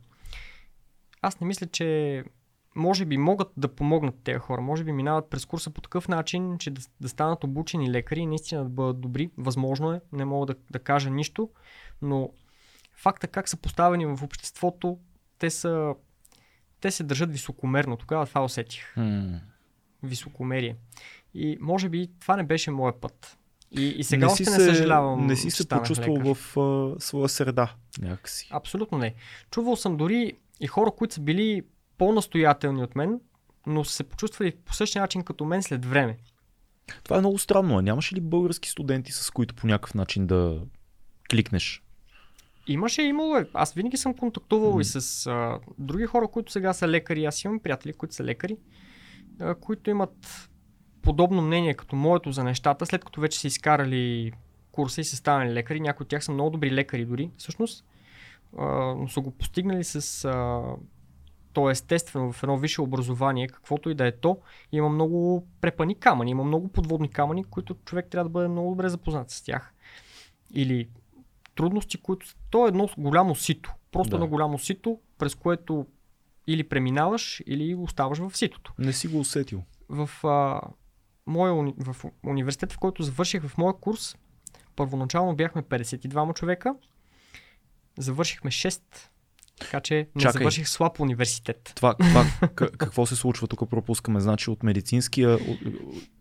Аз 1.23 1.41
не 1.41 1.47
мисля, 1.47 1.67
че 1.67 2.25
може 2.75 3.05
би 3.05 3.19
могат 3.19 3.49
да 3.57 3.69
помогнат 3.69 4.15
тези 4.25 4.39
хора. 4.39 4.61
Може 4.61 4.85
би 4.85 4.93
минават 4.93 5.31
през 5.31 5.47
курса 5.47 5.71
по 5.71 5.81
такъв 5.81 6.09
начин, 6.09 6.59
че 6.59 6.71
да, 6.71 6.83
да 7.01 7.09
станат 7.09 7.45
обучени 7.45 7.91
лекари 7.91 8.21
и 8.21 8.27
наистина 8.27 8.63
да 8.63 8.69
бъдат 8.69 9.01
добри. 9.01 9.31
Възможно 9.39 9.93
е, 9.93 10.01
не 10.13 10.25
мога 10.25 10.47
да, 10.47 10.55
да 10.71 10.79
кажа 10.79 11.11
нищо, 11.11 11.51
но 12.03 12.31
факта 12.93 13.29
как 13.29 13.49
са 13.49 13.57
поставени 13.57 14.07
в 14.07 14.23
обществото, 14.23 14.99
те 15.39 15.51
са 15.51 15.95
те 16.81 16.91
се 16.91 17.05
държат 17.05 17.33
високомерно. 17.33 17.97
Тогава 17.97 18.27
това 18.27 18.45
усетих 18.45 18.97
М. 18.97 19.41
високомерие. 20.03 20.77
И 21.35 21.59
може 21.61 21.89
би 21.89 22.11
това 22.21 22.37
не 22.37 22.43
беше 22.43 22.71
моят 22.71 23.01
път. 23.01 23.39
И, 23.71 23.83
и 23.83 24.05
сега 24.05 24.27
не 24.27 24.33
още 24.33 24.43
не 24.43 24.51
се, 24.51 24.65
съжалявам. 24.65 25.27
Не 25.27 25.37
си 25.37 25.51
се 25.51 25.69
почувствал 25.69 26.17
лекар. 26.17 26.35
в 26.35 26.59
а, 26.59 27.01
своя 27.01 27.29
среда. 27.29 27.75
Някакси. 28.01 28.49
Абсолютно 28.51 28.99
не. 28.99 29.15
Чувал 29.51 29.77
съм 29.77 29.97
дори 29.97 30.33
и 30.61 30.67
хора, 30.67 30.91
които 30.91 31.15
са 31.15 31.21
били 31.21 31.63
по-настоятелни 31.99 32.83
от 32.83 32.97
мен, 32.97 33.21
но 33.67 33.85
са 33.85 33.93
се 33.93 34.05
почувствали 34.05 34.53
по 34.65 34.75
същия 34.75 35.03
начин 35.03 35.23
като 35.23 35.45
мен 35.45 35.63
след 35.63 35.87
време. 35.87 36.17
Това 37.03 37.17
е 37.17 37.21
много 37.21 37.39
странно. 37.39 37.79
А 37.79 37.83
нямаше 37.83 38.15
ли 38.15 38.21
български 38.21 38.71
студенти, 38.71 39.13
с 39.13 39.31
които 39.31 39.55
по 39.55 39.67
някакъв 39.67 39.95
начин 39.95 40.27
да 40.27 40.61
кликнеш? 41.31 41.83
Имаше, 42.67 43.03
имало 43.03 43.37
е. 43.37 43.49
Аз 43.55 43.73
винаги 43.75 43.97
съм 43.97 44.15
контактувал 44.15 44.71
Мгм. 44.71 44.81
и 44.81 44.85
с 44.85 45.27
а, 45.27 45.59
други 45.79 46.07
хора, 46.07 46.29
които 46.29 46.53
сега 46.53 46.73
са 46.73 46.89
лекари. 46.89 47.25
Аз 47.25 47.45
имам 47.45 47.61
приятели, 47.61 47.93
които 47.93 48.15
са 48.15 48.25
лекари, 48.25 48.57
а, 49.41 49.55
които 49.55 49.91
имат 49.91 50.49
подобно 51.03 51.43
мнение 51.43 51.75
като 51.75 51.97
моето 51.97 52.33
за 52.33 52.45
нещата, 52.45 52.87
след 52.87 53.05
като 53.05 53.21
вече 53.21 53.41
са 53.41 53.47
изкарали 53.47 54.33
курса 54.73 55.01
и 55.01 55.05
са 55.05 55.17
станали 55.17 55.53
лекари. 55.53 55.81
Някои 55.81 56.05
от 56.05 56.09
тях 56.09 56.25
са 56.25 56.33
много 56.33 56.51
добри 56.51 56.71
лекари 56.71 57.05
дори, 57.05 57.31
всъщност, 57.37 57.85
а, 58.59 58.65
но 58.95 59.09
са 59.09 59.21
го 59.21 59.31
постигнали 59.31 59.85
с 59.85 60.25
а, 60.25 60.63
то 61.55 61.71
естествено 61.71 62.33
в 62.33 62.43
едно 62.43 62.59
висше 62.59 62.81
образование, 62.81 63.49
каквото 63.49 63.91
и 63.91 63.95
да 63.95 64.07
е 64.07 64.13
то, 64.13 64.39
има 64.73 64.89
много 64.89 65.47
препани 65.61 65.95
камъни, 65.95 66.31
има 66.31 66.45
много 66.45 66.69
подводни 66.69 67.11
камъни, 67.11 67.45
които 67.45 67.75
човек 67.75 68.07
трябва 68.11 68.25
да 68.25 68.33
бъде 68.33 68.49
много 68.49 68.71
добре 68.71 68.89
запознат 68.89 69.31
с 69.31 69.43
тях. 69.43 69.73
Или 70.55 70.89
трудности, 71.55 71.97
които... 72.03 72.27
То 72.51 72.65
е 72.65 72.69
едно 72.69 72.89
голямо 72.99 73.35
сито. 73.35 73.75
Просто 73.93 74.11
Да. 74.11 74.17
едно 74.17 74.27
голямо 74.27 74.59
сито, 74.59 75.01
през 75.19 75.35
което 75.35 75.87
или 76.47 76.65
преминаваш, 76.65 77.43
или 77.47 77.75
оставаш 77.75 78.19
в 78.19 78.37
ситото. 78.37 78.73
Не 78.79 78.93
си 78.93 79.09
го 79.09 79.19
усетил. 79.19 79.63
В, 79.89 80.11
а, 80.25 80.61
моя, 81.27 81.55
уни... 81.55 81.75
в 81.79 81.97
университет, 82.27 82.73
в 82.73 82.79
който 82.79 83.03
завърших 83.03 83.43
в 83.47 83.59
моя 83.59 83.75
курс, 83.75 84.17
първоначално 84.77 85.37
бяхме 85.37 85.63
52 85.63 86.35
човека, 86.35 86.75
завършихме 87.99 88.51
6, 88.51 88.83
така 89.61 89.81
че 89.81 90.09
не 90.15 90.23
Чакай. 90.23 90.39
завърших 90.39 90.69
слаб 90.69 91.01
университет. 91.01 91.73
Това, 91.75 91.95
това 91.95 92.25
какво 92.55 93.07
се 93.07 93.17
случва 93.17 93.47
тук 93.47 93.71
пропускаме? 93.71 94.21
Значи 94.21 94.51
от 94.51 94.63
медицинския... 94.63 95.39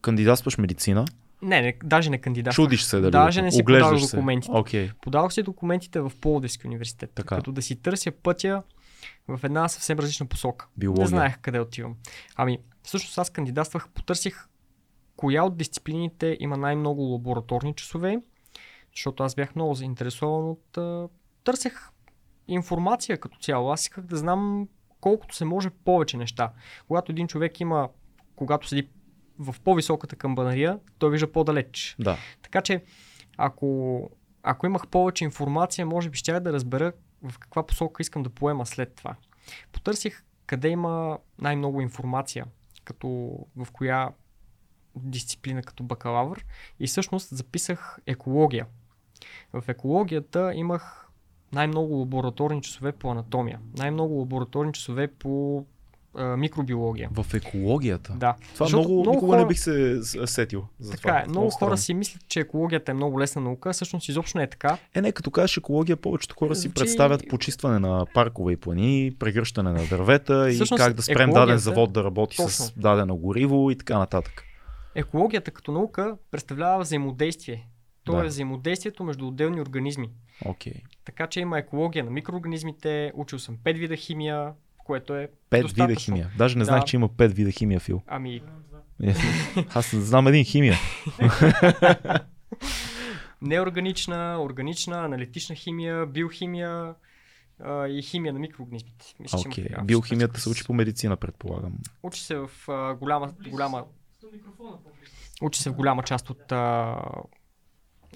Кандидатстваш 0.01 0.57
медицина, 0.57 1.05
Не, 1.41 1.61
не, 1.61 1.73
даже 1.83 2.09
не 2.09 2.17
кандидат. 2.17 2.53
чудиш 2.53 2.83
се 2.83 2.99
дали. 2.99 3.11
Даже 3.11 3.41
не 3.41 3.51
си 3.51 3.57
се. 3.57 4.15
документите. 4.15 4.51
Окей. 4.57 4.91
Подавах 5.01 5.33
си 5.33 5.43
документите 5.43 5.99
в 5.99 6.11
Пловдивски 6.21 6.67
университет. 6.67 7.11
Така. 7.15 7.35
Като 7.35 7.51
да 7.51 7.61
си 7.61 7.75
търся 7.75 8.11
пътя 8.11 8.63
в 9.27 9.39
една 9.43 9.67
съвсем 9.67 9.99
различна 9.99 10.25
посока. 10.25 10.67
Биология. 10.77 11.03
Не 11.03 11.07
знаех 11.07 11.37
къде 11.41 11.59
отивам. 11.59 11.95
Ами, 12.35 12.59
всъщност 12.83 13.17
аз 13.17 13.29
кандидатствах, 13.29 13.87
потърсих 13.89 14.47
коя 15.15 15.43
от 15.43 15.57
дисциплините 15.57 16.37
има 16.39 16.57
най-много 16.57 17.01
лабораторни 17.01 17.73
часове, 17.73 18.17
защото 18.95 19.23
аз 19.23 19.35
бях 19.35 19.55
много 19.55 19.73
заинтересован 19.73 20.49
от... 20.49 20.77
Търсех 21.43 21.89
информация 22.47 23.19
като 23.19 23.37
цяло. 23.37 23.71
Аз 23.71 23.81
исках 23.81 24.03
да 24.05 24.17
знам 24.17 24.67
колкото 25.01 25.35
се 25.35 25.45
може 25.45 25.69
повече 25.69 26.17
неща. 26.17 26.51
Когато 26.87 27.11
един 27.11 27.27
човек 27.27 27.59
има, 27.59 27.89
когато 28.35 28.67
седи 28.67 28.89
в 29.39 29.55
по-високата 29.63 30.15
камбанария, 30.15 30.79
той 30.99 31.11
вижда 31.11 31.31
по-далеч. 31.31 31.95
Да. 31.99 32.17
Така 32.41 32.61
че, 32.61 32.83
ако, 33.37 34.09
ако 34.43 34.65
имах 34.65 34.87
повече 34.87 35.23
информация, 35.23 35.85
може 35.85 36.09
би 36.09 36.17
ще 36.17 36.39
да 36.39 36.53
разбера 36.53 36.93
в 37.23 37.39
каква 37.39 37.65
посока 37.65 38.01
искам 38.01 38.23
да 38.23 38.29
поема 38.29 38.65
след 38.65 38.95
това. 38.95 39.15
Потърсих 39.71 40.23
къде 40.45 40.69
има 40.69 41.17
най-много 41.41 41.81
информация, 41.81 42.45
като 42.83 43.07
в 43.55 43.67
коя 43.71 44.09
дисциплина 44.95 45.61
като 45.61 45.83
бакалавър 45.83 46.45
и 46.79 46.87
всъщност 46.87 47.35
записах 47.35 47.99
екология. 48.05 48.67
В 49.53 49.63
екологията 49.67 50.51
имах 50.55 51.02
най-много 51.53 51.93
лабораторни 51.93 52.61
часове 52.61 52.91
по 52.91 53.11
анатомия, 53.11 53.59
най-много 53.77 54.13
лабораторни 54.13 54.73
часове 54.73 55.07
по 55.09 55.65
а, 56.15 56.37
микробиология. 56.37 57.09
В 57.13 57.33
екологията. 57.33 58.13
Да. 58.13 58.35
Това 58.53 58.65
Защото 58.65 58.79
много, 58.79 58.93
много 58.93 59.11
никога 59.11 59.31
не 59.31 59.37
хора- 59.37 59.47
бих 59.47 59.59
се 59.59 59.99
с- 60.01 60.27
сетил. 60.27 60.63
За 60.79 60.91
Така 60.91 61.01
това. 61.01 61.19
е. 61.19 61.23
Много 61.23 61.41
хора 61.41 61.51
странно. 61.51 61.77
си 61.77 61.93
мислят, 61.93 62.27
че 62.27 62.39
екологията 62.39 62.91
е 62.91 62.95
много 62.95 63.19
лесна 63.19 63.41
наука, 63.41 63.73
всъщност 63.73 64.09
изобщо 64.09 64.37
не 64.37 64.43
е 64.43 64.49
така. 64.49 64.77
Е, 64.95 65.01
не, 65.01 65.11
като 65.11 65.31
кажеш 65.31 65.57
екология, 65.57 65.97
повечето 65.97 66.35
хора 66.35 66.55
си 66.55 66.61
Звучи- 66.61 66.73
представят 66.73 67.21
почистване 67.29 67.79
на 67.79 68.05
паркове 68.13 68.53
и 68.53 68.57
плани, 68.57 69.11
прегръщане 69.19 69.71
на 69.71 69.85
дървета 69.87 70.49
и 70.49 70.53
Всъщност, 70.53 70.83
как 70.83 70.93
да 70.93 71.01
спрем 71.03 71.29
даден 71.29 71.57
завод 71.57 71.93
да 71.93 72.03
работи 72.03 72.35
с 72.37 72.41
Точно. 72.57 72.81
дадено 72.81 73.15
гориво 73.15 73.71
и 73.71 73.77
така 73.77 73.97
нататък. 73.97 74.43
Екологията 74.95 75.51
като 75.51 75.71
наука 75.71 76.17
представлява 76.31 76.81
взаимодействие. 76.81 77.67
То 78.03 78.11
Да. 78.11 78.19
е 78.19 78.27
взаимодействието 78.27 79.03
между 79.03 79.27
отделни 79.27 79.61
организми. 79.61 80.09
Окей. 80.45 80.73
Така 81.05 81.27
че 81.27 81.39
има 81.39 81.59
екология 81.59 82.03
на 82.03 82.11
микроорганизмите, 82.11 83.11
учил 83.15 83.39
съм 83.39 83.57
5 83.57 83.73
вида 83.73 83.95
химия, 83.95 84.51
което 84.77 85.15
е 85.15 85.29
Пет 85.49 85.61
достатъчно. 85.61 85.87
вида 85.87 85.99
химия. 85.99 86.31
Даже 86.37 86.55
не 86.55 86.59
Да. 86.59 86.65
знаех, 86.65 86.83
че 86.83 86.95
има 86.95 87.09
пет 87.09 87.33
вида 87.33 87.51
химия, 87.51 87.79
Фил. 87.79 88.01
Ами, 88.07 88.41
Е, 89.03 89.15
Аз 89.69 89.95
знам 89.95 90.27
един 90.27 90.45
химия. 90.45 90.75
неорганична, 93.41 94.37
органична, 94.41 94.97
аналитична 94.97 95.55
химия, 95.55 96.05
биохимия 96.05 96.93
а, 97.59 97.87
и 97.87 98.01
химия 98.01 98.33
на 98.33 98.39
микроорганизмите. 98.39 99.05
Мисля, 99.19 99.37
че 99.37 99.41
има 99.41 99.51
Окей. 99.51 99.63
такава. 99.63 99.85
Биохимията 99.85 100.39
се 100.39 100.49
учи 100.49 100.63
по 100.63 100.73
медицина, 100.73 101.17
предполагам. 101.17 101.73
Учи 102.03 102.21
се 102.21 102.35
в 102.35 102.49
а, 102.67 102.93
голяма, 102.93 103.33
голяма 103.49 103.85
учи 105.41 105.61
се 105.61 105.69
в 105.69 105.73
голяма 105.73 106.03
част 106.03 106.29
от, 106.29 106.51
а, 106.51 106.95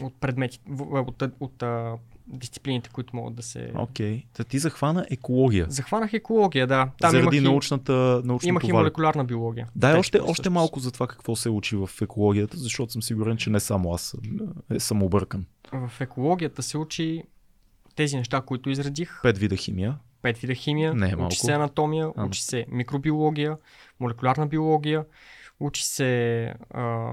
от 0.02 0.14
предмети, 0.16 0.60
в- 0.68 1.02
от, 1.02 1.22
от, 1.22 1.32
от 1.40 1.64
а, 1.64 1.94
дисциплините, 2.28 2.90
които 2.90 3.16
могат 3.16 3.36
да 3.36 3.42
се... 3.44 3.72
Окей. 3.76 4.24
Та 4.34 4.44
ти 4.44 4.60
захвана 4.60 5.06
екология. 5.12 5.66
Захванах 5.70 6.14
екология, 6.14 6.68
да. 6.68 6.90
Там 7.02 7.12
заради 7.12 7.38
имах, 7.38 7.46
и, 7.46 7.52
научната, 7.52 7.92
научното 8.26 8.50
имах 8.50 8.64
и 8.64 8.72
молекулярна 8.72 9.26
биология. 9.26 9.68
Дай 9.76 9.92
Течка 9.92 10.00
още, 10.00 10.32
още 10.32 10.50
малко 10.50 10.80
за 10.80 10.92
това 10.92 11.08
какво 11.08 11.36
се 11.36 11.50
учи 11.50 11.76
в 11.76 11.90
екологията, 12.02 12.58
защото 12.58 12.92
съм 12.92 13.02
сигурен, 13.02 13.38
че 13.38 13.50
не 13.50 13.60
само 13.60 13.94
аз 13.94 14.16
е, 14.72 14.80
съм 14.80 15.04
объркан. 15.04 15.46
В 15.72 16.02
екологията 16.02 16.64
се 16.64 16.78
учи 16.78 17.24
тези 17.96 18.18
неща, 18.18 18.42
които 18.42 18.70
изредих. 18.70 19.22
Пет 19.24 19.38
вида 19.38 19.56
химия. 19.56 19.98
Пет 20.22 20.38
вида 20.38 20.54
химия, 20.54 20.94
Не 20.94 21.06
е 21.06 21.16
малко. 21.16 21.26
учи 21.26 21.40
се 21.40 21.52
анатомия, 21.52 22.10
А. 22.18 22.26
учи 22.26 22.42
се 22.42 22.66
микробиология, 22.70 23.58
молекулярна 24.00 24.48
биология, 24.48 25.06
учи 25.60 25.84
се... 25.86 26.44
А, 26.70 27.12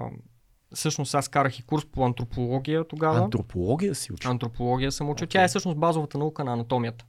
всъщност 0.75 1.15
аз 1.15 1.29
карах 1.29 1.59
и 1.59 1.63
курс 1.63 1.85
по 1.85 2.07
антропология 2.07 2.89
тогава. 2.89 3.19
Антропология 3.19 3.95
си 3.95 4.13
учи. 4.13 4.29
Антропология 4.29 4.93
съм 4.93 5.11
учил. 5.11 5.25
Окей. 5.25 5.29
Тя 5.29 5.45
е 5.45 5.49
всъщност 5.49 5.79
базовата 5.79 6.19
наука 6.19 6.45
на 6.45 6.53
анатомията. 6.53 7.05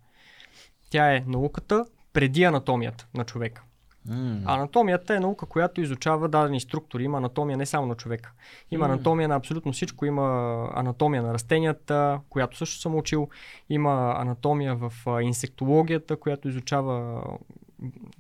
Тя 0.90 1.16
е 1.16 1.24
науката 1.28 1.86
преди 2.14 2.44
анатомията 2.44 3.08
на 3.14 3.24
човека. 3.24 3.64
М. 4.08 4.42
Анатомията 4.46 5.16
е 5.16 5.20
наука, 5.20 5.46
която 5.46 5.82
изучава 5.82 6.30
дадени 6.30 6.60
структури. 6.60 7.04
Има 7.04 7.18
анатомия 7.18 7.58
не 7.58 7.66
само 7.66 7.88
на 7.88 7.96
човека. 7.96 8.32
Има 8.72 8.88
М. 8.88 8.94
анатомия 8.94 9.28
на 9.28 9.36
абсолютно 9.36 9.72
всичко. 9.72 10.06
Има 10.06 10.70
анатомия 10.74 11.24
на 11.24 11.34
растенията, 11.34 12.20
която 12.30 12.58
също 12.58 12.82
съм 12.82 12.96
учил. 12.96 13.30
Има 13.70 14.16
анатомия 14.18 14.76
в 14.76 14.94
инсектологията, 15.22 16.18
която 16.18 16.48
изучава 16.48 17.24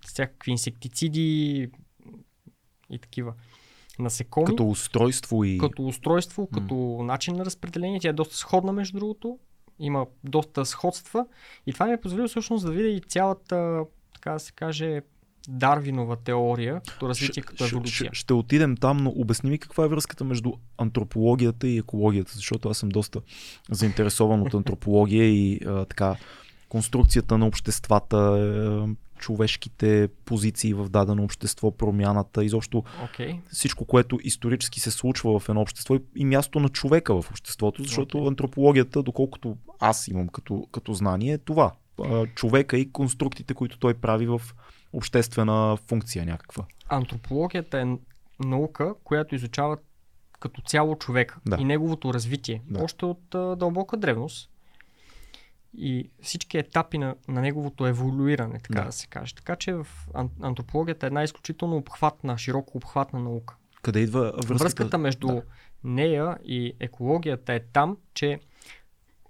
всякакви 0.05 0.51
инсектициди 0.51 1.69
и 2.89 2.99
такива 2.99 3.33
насекоми. 3.99 4.45
Като 4.45 4.67
устройство 4.67 5.43
и... 5.43 5.57
Като 5.57 5.85
устройство, 5.85 6.47
като 6.53 6.75
начин 7.03 7.35
на 7.35 7.45
разпределение. 7.45 7.99
Тя 7.99 8.09
е 8.09 8.13
доста 8.13 8.35
сходна, 8.35 8.71
между 8.71 8.99
другото. 8.99 9.39
Има 9.79 10.05
доста 10.23 10.65
сходства. 10.65 11.25
И 11.67 11.73
това 11.73 11.85
ми 11.85 11.93
е 11.93 12.01
позволило 12.01 12.27
всъщност 12.27 12.65
да 12.65 12.71
видя 12.71 12.87
и 12.89 13.01
цялата, 13.01 13.83
така 14.13 14.31
да 14.31 14.39
се 14.39 14.51
каже, 14.51 15.01
Дарвинова 15.49 16.15
теория, 16.15 16.81
като 16.87 17.09
развитие, 17.09 17.43
като 17.43 17.65
Ще- 17.65 17.75
еволюция. 17.75 18.09
Ще, 18.13 18.19
ще 18.19 18.33
отидем 18.33 18.77
там, 18.77 18.97
но 18.97 19.09
обясни 19.15 19.49
ми 19.49 19.57
каква 19.57 19.85
е 19.85 19.87
връзката 19.87 20.23
между 20.23 20.53
антропологията 20.77 21.67
и 21.67 21.77
екологията, 21.77 22.31
защото 22.35 22.69
аз 22.69 22.77
съм 22.77 22.89
доста 22.89 23.21
заинтересован 23.71 24.41
от 24.41 24.53
антропология 24.53 25.25
и 25.25 25.59
а, 25.65 25.85
така 25.85 26.15
конструкцията 26.75 27.37
на 27.37 27.47
обществата, 27.47 28.17
е, 28.17 29.19
човешките 29.19 30.09
позиции 30.25 30.73
в 30.73 30.89
дадено 30.89 31.23
общество, 31.23 31.71
промяната, 31.71 32.45
изобщо 32.45 32.83
Окей. 33.03 33.39
всичко, 33.51 33.85
което 33.85 34.19
исторически 34.23 34.79
се 34.79 34.91
случва 34.91 35.39
в 35.39 35.49
едно 35.49 35.61
общество 35.61 35.95
и, 36.15 36.25
място 36.25 36.59
на 36.59 36.69
човека 36.69 37.21
в 37.21 37.29
обществото, 37.31 37.83
защото 37.83 38.17
Окей. 38.17 38.27
антропологията, 38.27 39.03
доколкото 39.03 39.57
аз 39.79 40.07
имам 40.07 40.27
като, 40.27 40.67
като 40.71 40.93
знание, 40.93 41.33
е 41.33 41.37
това. 41.37 41.71
Човека 42.35 42.77
и 42.77 42.91
конструктите, 42.91 43.53
които 43.53 43.79
той 43.79 43.93
прави 43.93 44.27
в 44.27 44.41
обществена 44.93 45.77
функция 45.87 46.25
някаква. 46.25 46.65
Антропологията 46.89 47.79
е 47.79 47.85
наука, 48.45 48.93
която 49.03 49.35
изучава 49.35 49.77
като 50.39 50.61
цяло 50.61 50.95
човек 50.95 51.37
Да. 51.45 51.57
и 51.59 51.63
неговото 51.63 52.13
развитие. 52.13 52.61
Да. 52.69 52.83
Още 52.83 53.05
от 53.05 53.35
а, 53.35 53.55
дълбока 53.55 53.97
древност. 53.97 54.49
И 55.77 56.09
всички 56.21 56.57
етапи 56.57 56.97
на, 56.97 57.15
на 57.27 57.41
неговото 57.41 57.87
еволюиране, 57.87 58.59
така 58.59 58.79
да. 58.79 58.85
Да. 58.85 58.91
се 58.91 59.07
каже. 59.07 59.35
Така 59.35 59.55
че 59.55 59.73
в 59.73 59.87
ан- 60.13 60.29
антропологията 60.41 61.05
е 61.05 61.07
една 61.07 61.23
изключително 61.23 61.77
обхватна, 61.77 62.37
широко 62.37 62.77
обхватна 62.77 63.19
наука. 63.19 63.55
Къде 63.81 63.99
идва 63.99 64.21
връзката? 64.31 64.53
Връзката 64.53 64.97
между 64.97 65.27
да. 65.27 65.41
нея 65.83 66.37
и 66.45 66.73
екологията 66.79 67.53
е 67.53 67.59
там, 67.59 67.97
че 68.13 68.39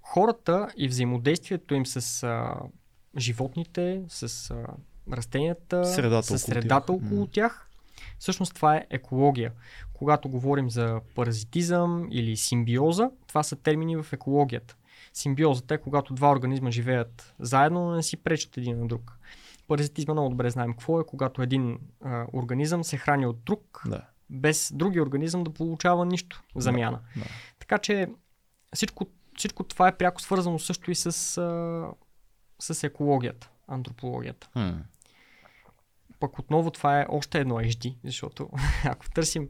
хората 0.02 0.68
и 0.76 0.88
взаимодействието 0.88 1.74
им 1.74 1.86
с 1.86 2.22
а, 2.22 2.54
животните, 3.18 4.02
с 4.08 4.50
а, 4.50 4.66
растенията, 5.12 5.84
Средата 5.84 6.22
с 6.22 6.30
около 6.30 6.38
средата 6.38 6.86
тях. 6.86 6.96
около 6.96 7.26
тях, 7.26 7.68
всъщност 8.18 8.54
това 8.54 8.76
е 8.76 8.86
екология. 8.90 9.52
Когато 9.92 10.28
говорим 10.28 10.70
за 10.70 11.00
паразитизъм 11.14 12.08
или 12.10 12.36
симбиоза, 12.36 13.10
това 13.26 13.42
са 13.42 13.56
термини 13.56 13.96
в 13.96 14.12
екологията. 14.12 14.76
Симбиозата 15.16 15.74
е 15.74 15.78
когато 15.78 16.14
два 16.14 16.30
организма 16.30 16.70
живеят 16.70 17.34
заедно, 17.38 17.84
но 17.84 17.94
не 17.94 18.02
си 18.02 18.16
пречат 18.16 18.56
един 18.56 18.78
на 18.78 18.86
друг. 18.86 19.18
Паразитизма 19.68 20.14
много 20.14 20.28
добре 20.28 20.50
знаем 20.50 20.72
какво 20.72 21.00
е, 21.00 21.06
когато 21.06 21.42
един 21.42 21.78
а, 22.04 22.26
организъм 22.32 22.84
се 22.84 22.96
храни 22.96 23.26
от 23.26 23.44
друг, 23.44 23.82
Да. 23.86 24.02
без 24.30 24.72
другия 24.74 25.02
организъм 25.02 25.44
да 25.44 25.54
получава 25.54 26.06
нищо 26.06 26.42
замяна. 26.56 27.00
да. 27.16 27.24
Така 27.58 27.78
че 27.78 28.08
всичко, 28.74 29.06
всичко 29.36 29.64
това 29.64 29.88
е 29.88 29.96
пряко 29.96 30.22
свързано 30.22 30.58
също 30.58 30.90
и 30.90 30.94
с, 30.94 31.06
а, 31.38 31.86
с 32.58 32.84
екологията, 32.84 33.50
антропологията. 33.68 34.48
Хм. 34.52 34.78
Пък 36.20 36.38
отново 36.38 36.70
това 36.70 37.00
е 37.00 37.06
още 37.08 37.40
едно 37.40 37.54
HD, 37.54 37.96
защото 38.04 38.50
ако 38.84 39.10
търсим 39.10 39.48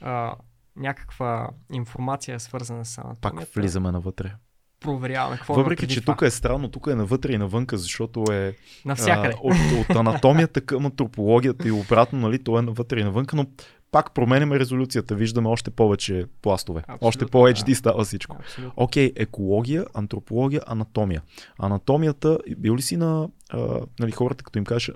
а, 0.00 0.34
някаква 0.76 1.50
информация 1.72 2.40
свързана 2.40 2.84
с 2.84 2.96
Пак 2.96 3.04
анатомията, 3.04 3.60
влизаме 3.60 3.92
навътре. 3.92 4.34
Проверяваме 4.80 5.36
какво 5.36 5.54
Въпреки, 5.54 5.88
че 5.88 6.00
това. 6.00 6.14
тук 6.14 6.22
е 6.22 6.30
странно, 6.30 6.68
тук 6.68 6.86
е 6.86 6.94
навътре 6.94 7.32
и 7.32 7.38
навънка, 7.38 7.78
защото 7.78 8.24
е 8.32 8.56
Навсякъде. 8.84 9.34
а, 9.34 9.40
от, 9.42 9.80
от 9.80 9.96
анатомията 9.96 10.60
към 10.60 10.86
антропологията 10.86 11.68
и 11.68 11.70
обратно, 11.70 12.18
нали, 12.18 12.44
то 12.44 12.58
е 12.58 12.62
навътре 12.62 13.00
и 13.00 13.04
навънка, 13.04 13.36
но 13.36 13.46
пак 13.90 14.14
променяме 14.14 14.58
резолюцията, 14.58 15.14
виждаме 15.14 15.48
още 15.48 15.70
повече 15.70 16.26
пластове. 16.42 16.80
Абсолютно, 16.80 17.08
още 17.08 17.26
по-HD 17.26 17.66
да. 17.66 17.74
става 17.74 18.04
всичко. 18.04 18.36
Окей, 18.76 19.12
екология, 19.16 19.86
антропология, 19.94 20.62
анатомия. 20.66 21.22
Анатомията, 21.58 22.38
бил 22.58 22.76
ли 22.76 22.82
си 22.82 22.96
на 22.96 23.28
а, 23.50 23.80
нали, 24.00 24.12
хората, 24.12 24.44
като 24.44 24.58
им 24.58 24.64
кажеш 24.64 24.92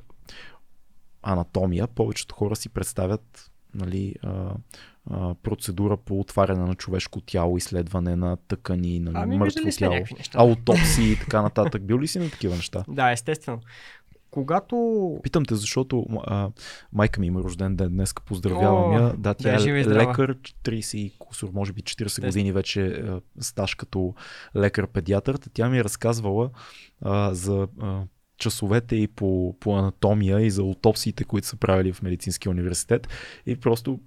анатомия, 1.23 1.87
повечето 1.87 2.35
хора 2.35 2.57
си 2.57 2.69
представят 2.69 3.51
нали, 3.75 4.15
а, 4.23 4.55
процедура 5.43 5.97
по 5.97 6.21
отваряне 6.21 6.65
на 6.65 6.75
човешко 6.75 7.21
тяло, 7.21 7.57
изследване 7.57 8.17
на 8.17 8.37
тъкани, 8.37 9.01
на 9.01 9.13
Ами, 9.15 9.39
мъртво 9.39 9.71
тяло, 9.79 9.95
неща. 9.95 10.39
аутопсии 10.39 11.13
и 11.13 11.19
така 11.19 11.43
нататък. 11.43 11.83
Бил 11.83 12.01
ли 12.01 12.09
си 12.09 12.19
на 12.19 12.31
такива 12.31 12.57
неща? 12.57 12.85
Да, 12.89 13.13
естествено. 13.13 13.61
когато... 14.31 15.19
Питам 15.23 15.45
те, 15.45 15.55
защото 15.55 16.07
а, 16.27 16.51
майка 16.93 17.21
ми 17.21 17.27
има 17.27 17.43
рожден 17.43 17.77
ден 17.77 17.89
днес, 17.89 18.15
поздравявам 18.27 18.93
я. 18.93 19.15
Да, 19.19 19.35
тя 19.35 19.59
да, 19.59 19.71
е 19.71 19.85
лекар, 19.85 20.35
30 20.65 20.97
и 20.97 21.13
кусор, 21.19 21.51
може 21.53 21.73
би 21.73 21.83
40 21.83 22.05
Тесно. 22.05 22.27
години 22.27 22.53
вече 22.53 22.87
е, 22.87 23.03
стаж 23.41 23.75
като 23.75 24.15
лекар-педиатър. 24.57 25.39
Тя 25.53 25.69
ми 25.69 25.79
е 25.79 25.85
разказвала 25.85 26.51
а, 27.01 27.35
за 27.35 27.69
а, 27.81 28.03
часовете 28.43 28.97
и 28.97 29.09
по, 29.09 29.57
по 29.61 29.79
анатомия 29.79 30.41
и 30.41 30.51
за 30.51 30.63
аутопсиите, 30.63 31.25
които 31.25 31.47
са 31.47 31.57
правили 31.57 31.93
в 31.93 32.03
медицинския 32.03 32.51
университет. 32.51 33.09
И 33.47 33.57
просто 33.57 34.01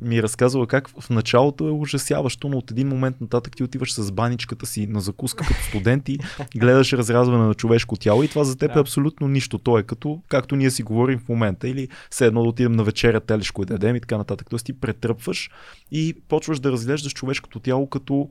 ми 0.00 0.18
е 0.18 0.22
разказвала 0.22 0.66
как 0.66 0.88
в 1.00 1.10
началото 1.10 1.68
е 1.68 1.70
ужасяващо, 1.70 2.48
но 2.48 2.58
от 2.58 2.70
един 2.70 2.88
момент 2.88 3.20
нататък 3.20 3.56
ти 3.56 3.62
отиваш 3.62 3.94
с 3.94 4.12
баничката 4.12 4.66
си 4.66 4.86
на 4.86 5.00
закуска 5.00 5.44
като 5.44 5.62
студент 5.62 6.08
и 6.08 6.18
гледаш 6.56 6.92
разразване 6.92 7.44
на 7.46 7.54
човешко 7.54 7.96
тяло 7.96 8.22
и 8.22 8.28
това 8.28 8.44
за 8.44 8.56
теб 8.56 8.72
Да. 8.72 8.78
е 8.78 8.82
абсолютно 8.82 9.28
нищо. 9.28 9.58
То 9.58 9.78
е 9.78 9.82
като, 9.82 10.22
както 10.28 10.56
ние 10.56 10.70
си 10.70 10.82
говорим 10.82 11.18
в 11.18 11.28
момента 11.28 11.68
или 11.68 11.88
все 12.10 12.26
едно 12.26 12.42
да 12.42 12.48
отидем 12.48 12.72
на 12.72 12.84
вечеря 12.84 13.20
телешко 13.20 13.62
и 13.62 13.66
да 13.66 13.74
ядем 13.74 13.96
и 13.96 14.00
така 14.00 14.18
нататък. 14.18 14.46
Тоест 14.50 14.66
ти 14.66 14.72
претръпваш 14.72 15.50
и 15.90 16.16
почваш 16.28 16.60
да 16.60 16.72
разглеждаш 16.72 17.12
човешкото 17.12 17.60
тяло 17.60 17.88
като 17.88 18.30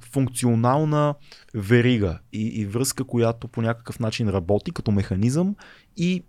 функционална 0.00 1.14
верига 1.54 2.18
и, 2.32 2.46
и 2.46 2.66
връзка, 2.66 3.04
която 3.04 3.48
по 3.48 3.62
някакъв 3.62 4.00
начин 4.00 4.28
работи 4.28 4.70
като 4.70 4.90
механизъм 4.90 5.56
и 5.96 6.24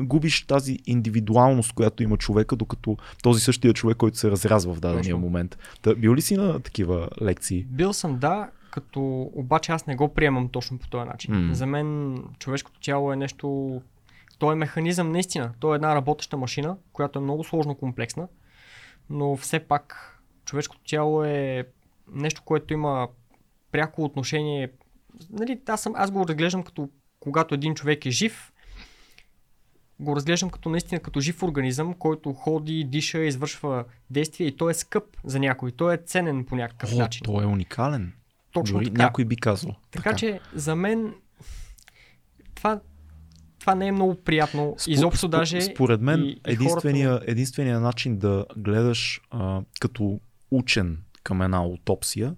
губиш 0.00 0.46
тази 0.46 0.78
индивидуалност, 0.86 1.72
която 1.72 2.02
има 2.02 2.16
човека, 2.16 2.56
докато 2.56 2.96
този 3.22 3.40
същия 3.40 3.74
човек, 3.74 3.96
който 3.96 4.18
се 4.18 4.30
разрязва 4.30 4.74
в 4.74 4.80
дадения 4.80 5.16
момент. 5.16 5.58
Та, 5.82 5.94
бил 5.94 6.14
ли 6.14 6.20
си 6.20 6.36
на 6.36 6.60
такива 6.60 7.08
лекции? 7.22 7.64
Бил 7.64 7.92
съм, 7.92 8.18
да, 8.18 8.50
като 8.70 9.30
обаче 9.34 9.72
аз 9.72 9.86
не 9.86 9.96
го 9.96 10.14
приемам 10.14 10.48
точно 10.48 10.78
по 10.78 10.88
този 10.88 11.08
начин. 11.08 11.46
М. 11.46 11.54
За 11.54 11.66
мен 11.66 12.18
човешкото 12.38 12.80
тяло 12.80 13.12
е 13.12 13.16
нещо... 13.16 13.80
То 14.38 14.52
е 14.52 14.54
механизъм 14.54 15.12
наистина. 15.12 15.52
То 15.60 15.72
е 15.72 15.76
една 15.76 15.94
работеща 15.94 16.36
машина, 16.36 16.76
която 16.92 17.18
е 17.18 17.22
много 17.22 17.44
сложно 17.44 17.74
комплексна, 17.74 18.28
но 19.10 19.36
все 19.36 19.60
пак 19.60 20.14
човешкото 20.44 20.80
тяло 20.86 21.24
е 21.24 21.66
нещо, 22.12 22.42
което 22.44 22.74
има 22.74 23.08
пряко 23.72 24.04
отношение. 24.04 24.70
Нали, 25.30 25.60
аз, 25.68 25.82
съм, 25.82 25.92
аз 25.96 26.10
го 26.10 26.28
разглеждам 26.28 26.62
като 26.62 26.88
когато 27.20 27.54
един 27.54 27.74
човек 27.74 28.06
е 28.06 28.10
жив, 28.10 28.52
го 30.00 30.16
разглеждам 30.16 30.50
като 30.50 30.68
наистина 30.68 31.00
като 31.00 31.20
жив 31.20 31.42
организъм, 31.42 31.94
който 31.94 32.32
ходи, 32.32 32.84
диша, 32.84 33.18
извършва 33.18 33.84
действия 34.10 34.48
и 34.48 34.56
той 34.56 34.70
е 34.70 34.74
скъп 34.74 35.04
за 35.24 35.38
някой. 35.38 35.72
Той 35.72 35.94
е 35.94 35.98
ценен 35.98 36.44
по 36.44 36.56
някакъв 36.56 36.92
О, 36.92 36.98
начин. 36.98 37.22
той 37.24 37.42
е 37.42 37.46
уникален. 37.46 38.12
Точно 38.52 38.78
Дори 38.78 38.84
така. 38.86 39.02
някой 39.02 39.24
би 39.24 39.36
казал. 39.36 39.74
Така, 39.90 40.16
че 40.16 40.40
за 40.54 40.76
мен 40.76 41.14
това, 42.54 42.80
това 43.58 43.74
не 43.74 43.86
е 43.86 43.92
много 43.92 44.14
приятно. 44.14 44.60
Спо- 44.78 44.88
Изобщо 44.90 45.26
спо- 45.26 45.30
даже. 45.30 45.60
Според 45.60 46.00
мен 46.00 46.24
и- 46.24 46.40
единствения, 46.44 47.20
единствения 47.26 47.80
начин 47.80 48.18
да 48.18 48.46
гледаш 48.56 49.20
а, 49.30 49.60
като 49.80 50.20
учен 50.50 51.02
към 51.28 51.42
една 51.42 51.56
аутопсия 51.56 52.34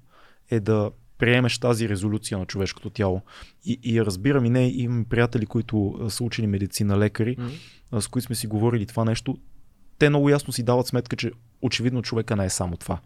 е 0.51 0.61
да 0.61 0.91
приемеш 1.19 1.59
тази 1.59 1.89
резолюция 1.89 2.39
на 2.39 2.47
човешкото 2.47 2.91
тяло. 2.91 3.23
И, 3.65 3.81
и 3.83 4.05
разбирам 4.05 4.45
и 4.45 4.51
не, 4.51 4.69
имам 4.69 5.05
приятели, 5.05 5.47
които 5.47 6.07
са 6.09 6.25
учени 6.25 6.47
медицина, 6.47 6.99
лекари, 6.99 7.37
а, 7.91 8.01
с 8.01 8.09
които 8.09 8.27
сме 8.27 8.35
си 8.35 8.47
говорили 8.47 8.87
това 8.87 9.05
нещо. 9.05 9.39
Те 9.99 10.09
много 10.09 10.29
ясно 10.29 10.53
си 10.53 10.63
дават 10.63 10.87
сметка, 10.87 11.17
че 11.17 11.33
очевидно 11.63 12.03
човека 12.03 12.37
не 12.37 12.45
е 12.45 12.51
само 12.51 12.77
това. 12.77 12.99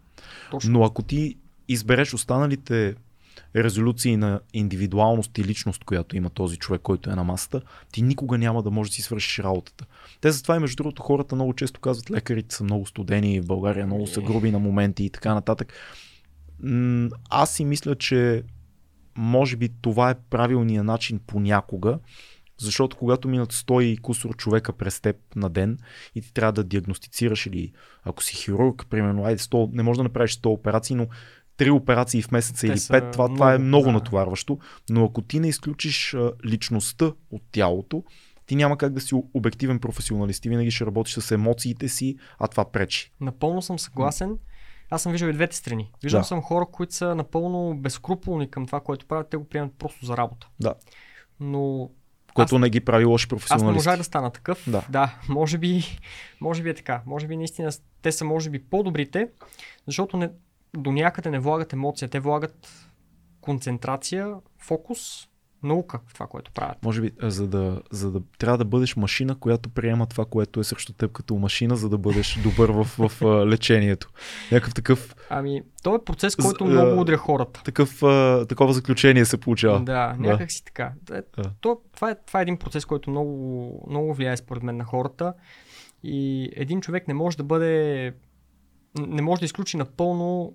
Точно. 0.51 0.71
Но 0.71 0.83
ако 0.83 1.03
ти 1.03 1.37
избереш 1.67 2.13
останалите 2.13 2.95
резолюции 3.55 4.17
на 4.17 4.39
индивидуалност 4.53 5.37
и 5.37 5.43
личност, 5.43 5.83
която 5.83 6.17
има 6.17 6.29
този 6.29 6.57
човек, 6.57 6.81
който 6.81 7.09
е 7.09 7.15
на 7.15 7.23
масата, 7.23 7.61
ти 7.91 8.01
никога 8.01 8.37
няма 8.37 8.63
да 8.63 8.71
можеш 8.71 8.91
да 8.91 8.95
си 8.95 9.01
свършиш 9.01 9.39
работата. 9.39 9.85
Те 10.21 10.31
затова 10.31 10.55
и 10.55 10.59
между 10.59 10.75
другото 10.75 11.01
хората 11.01 11.35
много 11.35 11.53
често 11.53 11.79
казват, 11.79 12.11
лекарите 12.11 12.55
са 12.55 12.63
много 12.63 12.85
студени 12.85 13.41
в 13.41 13.45
България, 13.45 13.85
много 13.85 14.07
са 14.07 14.21
груби 14.21 14.51
на 14.51 14.59
моменти 14.59 15.03
и 15.03 15.09
така 15.09 15.33
нататък. 15.33 15.73
Аз 17.29 17.53
си 17.53 17.65
мисля, 17.65 17.95
че 17.95 18.43
може 19.17 19.55
би 19.55 19.69
това 19.81 20.09
е 20.09 20.19
правилният 20.29 20.85
начин 20.85 21.19
понякога, 21.27 21.99
защото 22.57 22.97
когато 22.97 23.27
минат 23.27 23.53
100 23.53 23.81
и 23.81 23.97
кусор 23.97 24.35
човека 24.35 24.73
през 24.73 25.01
теб 25.01 25.15
на 25.35 25.49
ден 25.49 25.77
и 26.15 26.21
ти 26.21 26.33
трябва 26.33 26.53
да 26.53 26.63
диагностицираш 26.63 27.45
или 27.45 27.71
ако 28.03 28.23
си 28.23 28.35
хирург, 28.35 28.85
примерно, 28.89 29.25
айде 29.25 29.41
100, 29.41 29.73
не 29.73 29.83
можеш 29.83 29.97
да 29.97 30.03
направиш 30.03 30.37
100 30.37 30.45
операции, 30.45 30.95
но 30.95 31.07
3 31.57 31.71
операции 31.71 32.21
в 32.21 32.31
месеца 32.31 32.61
Те 32.61 32.67
или 32.67 32.75
5, 32.75 33.11
това, 33.11 33.27
това 33.27 33.53
е 33.53 33.57
много, 33.57 33.85
да. 33.85 33.91
натоварващо, 33.91 34.59
но 34.89 35.05
ако 35.05 35.21
ти 35.21 35.39
не 35.39 35.47
изключиш 35.47 36.15
личността 36.45 37.05
от 37.31 37.41
тялото, 37.51 38.03
ти 38.45 38.55
няма 38.55 38.77
как 38.77 38.93
да 38.93 39.01
си 39.01 39.15
обективен 39.33 39.79
професионалист. 39.79 40.41
Ти 40.41 40.49
винаги 40.49 40.71
ще 40.71 40.85
работиш 40.85 41.13
с 41.13 41.31
емоциите 41.31 41.87
си, 41.89 42.17
а 42.39 42.47
това 42.47 42.71
пречи. 42.71 43.11
Напълно 43.21 43.61
съм 43.61 43.79
съгласен. 43.79 44.37
Аз 44.89 45.01
съм 45.01 45.11
виждал 45.11 45.27
и 45.27 45.33
двете 45.33 45.55
страни. 45.55 45.91
Виждал 46.03 46.21
Да. 46.21 46.25
съм 46.25 46.41
хора, 46.41 46.65
които 46.71 46.95
са 46.95 47.15
напълно 47.15 47.77
безкруполни 47.77 48.51
към 48.51 48.65
това, 48.65 48.79
което 48.79 49.05
правят. 49.05 49.29
Те 49.29 49.37
го 49.37 49.43
приемат 49.43 49.73
просто 49.73 50.05
за 50.05 50.17
работа. 50.17 50.47
Да. 50.59 50.73
Но 51.39 51.89
Което 52.33 52.55
Аз- 52.55 52.61
не 52.61 52.69
ги 52.69 52.79
прави 52.79 53.05
лоши 53.05 53.23
аз 53.23 53.25
не 53.25 53.29
професионалисти. 53.29 53.73
можах 53.77 53.97
да 53.97 54.03
стана 54.03 54.31
такъв. 54.31 54.63
Да. 54.67 54.85
да 54.89 55.15
може, 55.29 55.57
би, 55.57 55.83
може 56.41 56.63
би 56.63 56.69
е 56.69 56.73
така. 56.73 57.01
Може 57.05 57.27
би 57.27 57.37
наистина 57.37 57.71
те 58.01 58.11
са 58.11 58.25
може 58.25 58.49
би 58.49 58.59
по-добрите, 58.59 59.27
защото 59.87 60.17
не, 60.17 60.29
до 60.77 60.91
някъде 60.91 61.29
не 61.29 61.39
влагат 61.39 61.73
емоция. 61.73 62.09
Те 62.09 62.19
влагат 62.19 62.89
концентрация, 63.41 64.35
фокус, 64.59 65.27
наука 65.65 65.99
в 66.07 66.13
това, 66.13 66.27
което 66.27 66.51
правят. 66.51 66.83
Може 66.83 67.01
би, 67.01 67.11
за 67.21 67.47
да, 67.47 67.81
за 67.91 68.11
да 68.11 68.21
трябва 68.37 68.57
да 68.57 68.65
бъдеш 68.65 68.95
машина, 68.95 69.39
която 69.39 69.69
приема 69.69 70.05
това, 70.05 70.25
което 70.25 70.59
е 70.59 70.63
срещу 70.63 70.93
теб 70.93 71.11
като 71.11 71.35
машина, 71.35 71.75
за 71.75 71.89
да 71.89 71.97
бъдеш 71.97 72.39
добър 72.43 72.69
в, 72.69 72.83
в, 72.83 73.09
в 73.09 73.45
лечението. 73.45 74.09
Някакъв 74.51 74.73
такъв, 74.73 75.15
Ами, 75.29 75.61
то 75.83 75.95
е 75.95 76.03
процес, 76.03 76.35
който 76.35 76.63
а, 76.63 76.67
много 76.67 77.01
удря 77.01 77.17
хората. 77.17 77.63
такъв, 77.63 78.03
а, 78.03 78.45
такова 78.49 78.73
заключение 78.73 79.25
се 79.25 79.37
получава. 79.37 79.83
Да, 79.83 80.15
някак 80.19 80.51
си 80.51 80.65
така. 80.65 80.93
Е, 81.11 81.21
Да. 81.37 81.51
То, 81.61 81.81
това, 81.95 82.11
е, 82.11 82.15
това 82.27 82.39
е 82.39 82.41
един 82.41 82.57
процес, 82.57 82.85
който 82.85 83.09
много, 83.09 83.85
много 83.89 84.13
влияе 84.13 84.37
според 84.37 84.63
мен 84.63 84.77
на 84.77 84.83
хората. 84.83 85.33
И 86.03 86.49
един 86.55 86.81
човек 86.81 87.07
не 87.07 87.13
може 87.13 87.37
да 87.37 87.43
бъде. 87.43 88.13
Не 88.99 89.21
може 89.21 89.39
да 89.39 89.45
изключи 89.45 89.77
напълно 89.77 90.53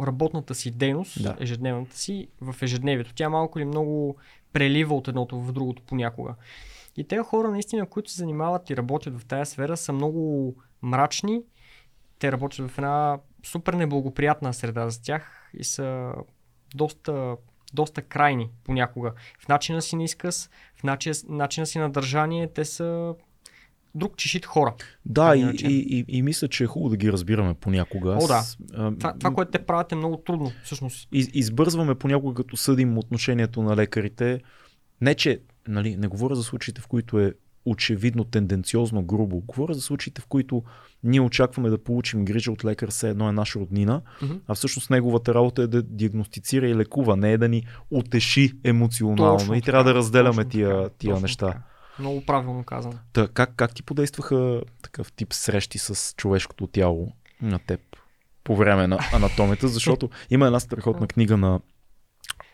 работната 0.00 0.54
си 0.54 0.70
дейност, 0.70 1.22
Да. 1.22 1.36
ежедневната 1.40 1.96
си, 1.96 2.28
в 2.40 2.62
ежедневието. 2.62 3.14
Тя 3.14 3.28
малко 3.28 3.58
или 3.58 3.66
много 3.66 4.16
прелива 4.52 4.94
от 4.94 5.08
едното 5.08 5.40
в 5.40 5.52
другото 5.52 5.82
понякога. 5.82 6.34
И 6.96 7.04
тези 7.04 7.22
хора, 7.22 7.50
наистина, 7.50 7.86
които 7.86 8.10
се 8.10 8.16
занимават 8.16 8.70
и 8.70 8.76
работят 8.76 9.20
в 9.20 9.24
тази 9.24 9.50
сфера, 9.50 9.76
са 9.76 9.92
много 9.92 10.54
мрачни. 10.82 11.42
Те 12.18 12.32
работят 12.32 12.70
в 12.70 12.78
една 12.78 13.18
супер 13.46 13.74
неблагоприятна 13.74 14.54
среда 14.54 14.88
за 14.90 15.02
тях 15.02 15.50
и 15.54 15.64
са 15.64 16.12
доста, 16.74 17.36
доста 17.74 18.02
крайни 18.02 18.50
понякога. 18.64 19.12
В 19.38 19.48
начина 19.48 19.82
си 19.82 19.96
на 19.96 20.04
изказ, 20.04 20.50
в 20.76 20.82
начина, 20.82 21.14
начина 21.28 21.66
си 21.66 21.78
на 21.78 21.90
държание, 21.90 22.52
те 22.52 22.64
са 22.64 23.14
друг 23.94 24.16
чешит 24.16 24.46
хора. 24.46 24.74
Да, 25.06 25.24
Така 25.34 25.36
и, 25.64 25.72
и, 25.72 25.98
и, 25.98 26.04
и 26.08 26.22
мисля, 26.22 26.48
че 26.48 26.64
е 26.64 26.66
хубаво 26.66 26.90
да 26.90 26.96
ги 26.96 27.12
разбираме 27.12 27.54
понякога. 27.54 28.18
О, 28.22 28.26
да. 28.26 28.42
А, 28.74 28.92
Това, 28.94 29.14
това, 29.18 29.30
което 29.30 29.50
те 29.50 29.58
правят 29.58 29.92
е 29.92 29.94
много 29.94 30.16
трудно, 30.16 30.52
всъщност. 30.64 31.08
из, 31.12 31.28
избързваме 31.34 31.94
понякога, 31.94 32.34
като 32.34 32.56
съдим 32.56 32.98
отношението 32.98 33.62
на 33.62 33.76
лекарите. 33.76 34.40
Не, 35.00 35.14
че 35.14 35.40
нали, 35.68 35.96
не 35.96 36.06
говоря 36.06 36.34
за 36.34 36.42
случаите, 36.42 36.80
в 36.80 36.86
които 36.86 37.20
е 37.20 37.32
очевидно 37.66 38.24
тенденциозно 38.24 39.02
грубо. 39.02 39.40
Говоря 39.40 39.74
за 39.74 39.80
случаите, 39.80 40.20
в 40.20 40.26
които 40.26 40.62
ние 41.04 41.20
очакваме 41.20 41.70
да 41.70 41.78
получим 41.78 42.24
грижа 42.24 42.52
от 42.52 42.64
лекар, 42.64 42.90
все 42.90 43.08
едно 43.10 43.28
е 43.28 43.32
наша 43.32 43.58
роднина, 43.60 44.02
Мгм. 44.22 44.32
а 44.48 44.54
всъщност 44.54 44.90
неговата 44.90 45.34
работа 45.34 45.62
е 45.62 45.66
да 45.66 45.82
диагностицира 45.82 46.68
и 46.68 46.74
лекува, 46.74 47.16
не 47.16 47.32
е 47.32 47.38
да 47.38 47.48
ни 47.48 47.62
утеши 47.90 48.52
емоционално. 48.64 49.38
Точно 49.38 49.54
и 49.54 49.60
така, 49.60 49.64
трябва 49.70 49.84
да 49.84 49.94
разделяме 49.94 50.36
точно 50.44 50.50
тия, 50.50 50.68
така, 50.82 50.88
тия 50.98 51.10
точно 51.12 51.22
неща. 51.22 51.46
така. 51.46 51.62
Много 51.98 52.26
правилно 52.26 52.64
казано. 52.64 52.94
Та, 53.12 53.28
как, 53.28 53.52
как 53.56 53.74
ти 53.74 53.82
подействаха 53.82 54.62
такъв 54.82 55.12
тип 55.12 55.32
срещи 55.32 55.78
с 55.78 56.14
човешкото 56.16 56.66
тяло 56.66 57.12
на 57.42 57.58
теб 57.58 57.80
по 58.44 58.56
време 58.56 58.86
на 58.86 58.98
анатомията? 59.12 59.68
Защото 59.68 60.10
има 60.30 60.46
една 60.46 60.60
страхотна 60.60 61.06
книга 61.06 61.36
на 61.36 61.60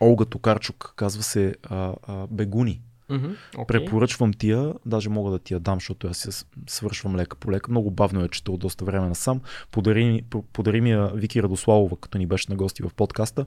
Олга 0.01 0.25
Токарчук, 0.25 0.93
казва 0.95 1.23
се 1.23 1.55
а, 1.63 1.93
а, 2.03 2.27
Бегуни. 2.27 2.81
Мгм, 3.11 3.31
окей. 3.57 3.65
Препоръчвам 3.67 4.33
ти 4.33 4.49
я, 4.49 4.73
даже 4.85 5.09
мога 5.09 5.31
да 5.31 5.39
ти 5.39 5.53
я 5.53 5.59
дам, 5.59 5.75
защото 5.75 6.07
аз 6.07 6.25
я 6.25 6.31
с- 6.31 6.45
свършвам 6.67 7.15
лека 7.15 7.37
по 7.37 7.51
лека. 7.51 7.71
Много 7.71 7.91
бавно 7.91 8.21
я 8.21 8.27
чета 8.27 8.51
от 8.51 8.59
доста 8.59 8.85
време 8.85 9.07
насам. 9.07 9.41
Подари, 9.71 10.23
подари 10.53 10.81
ми 10.81 10.91
я 10.91 11.07
Вики 11.07 11.43
Радославова, 11.43 11.97
като 11.97 12.17
ни 12.17 12.25
беше 12.25 12.45
на 12.49 12.55
гости 12.55 12.83
в 12.83 12.89
подкаста. 12.95 13.45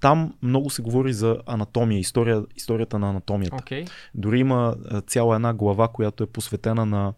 Там 0.00 0.34
много 0.42 0.70
се 0.70 0.82
говори 0.82 1.12
за 1.12 1.38
анатомия, 1.46 1.98
история, 2.00 2.42
историята 2.56 2.98
на 2.98 3.10
анатомията. 3.10 3.56
Окей. 3.56 3.84
Дори 4.14 4.38
има 4.38 4.76
цяла 5.06 5.34
една 5.34 5.54
глава, 5.54 5.88
която 5.88 6.22
е 6.24 6.26
посветена 6.26 6.86
на 6.86 7.12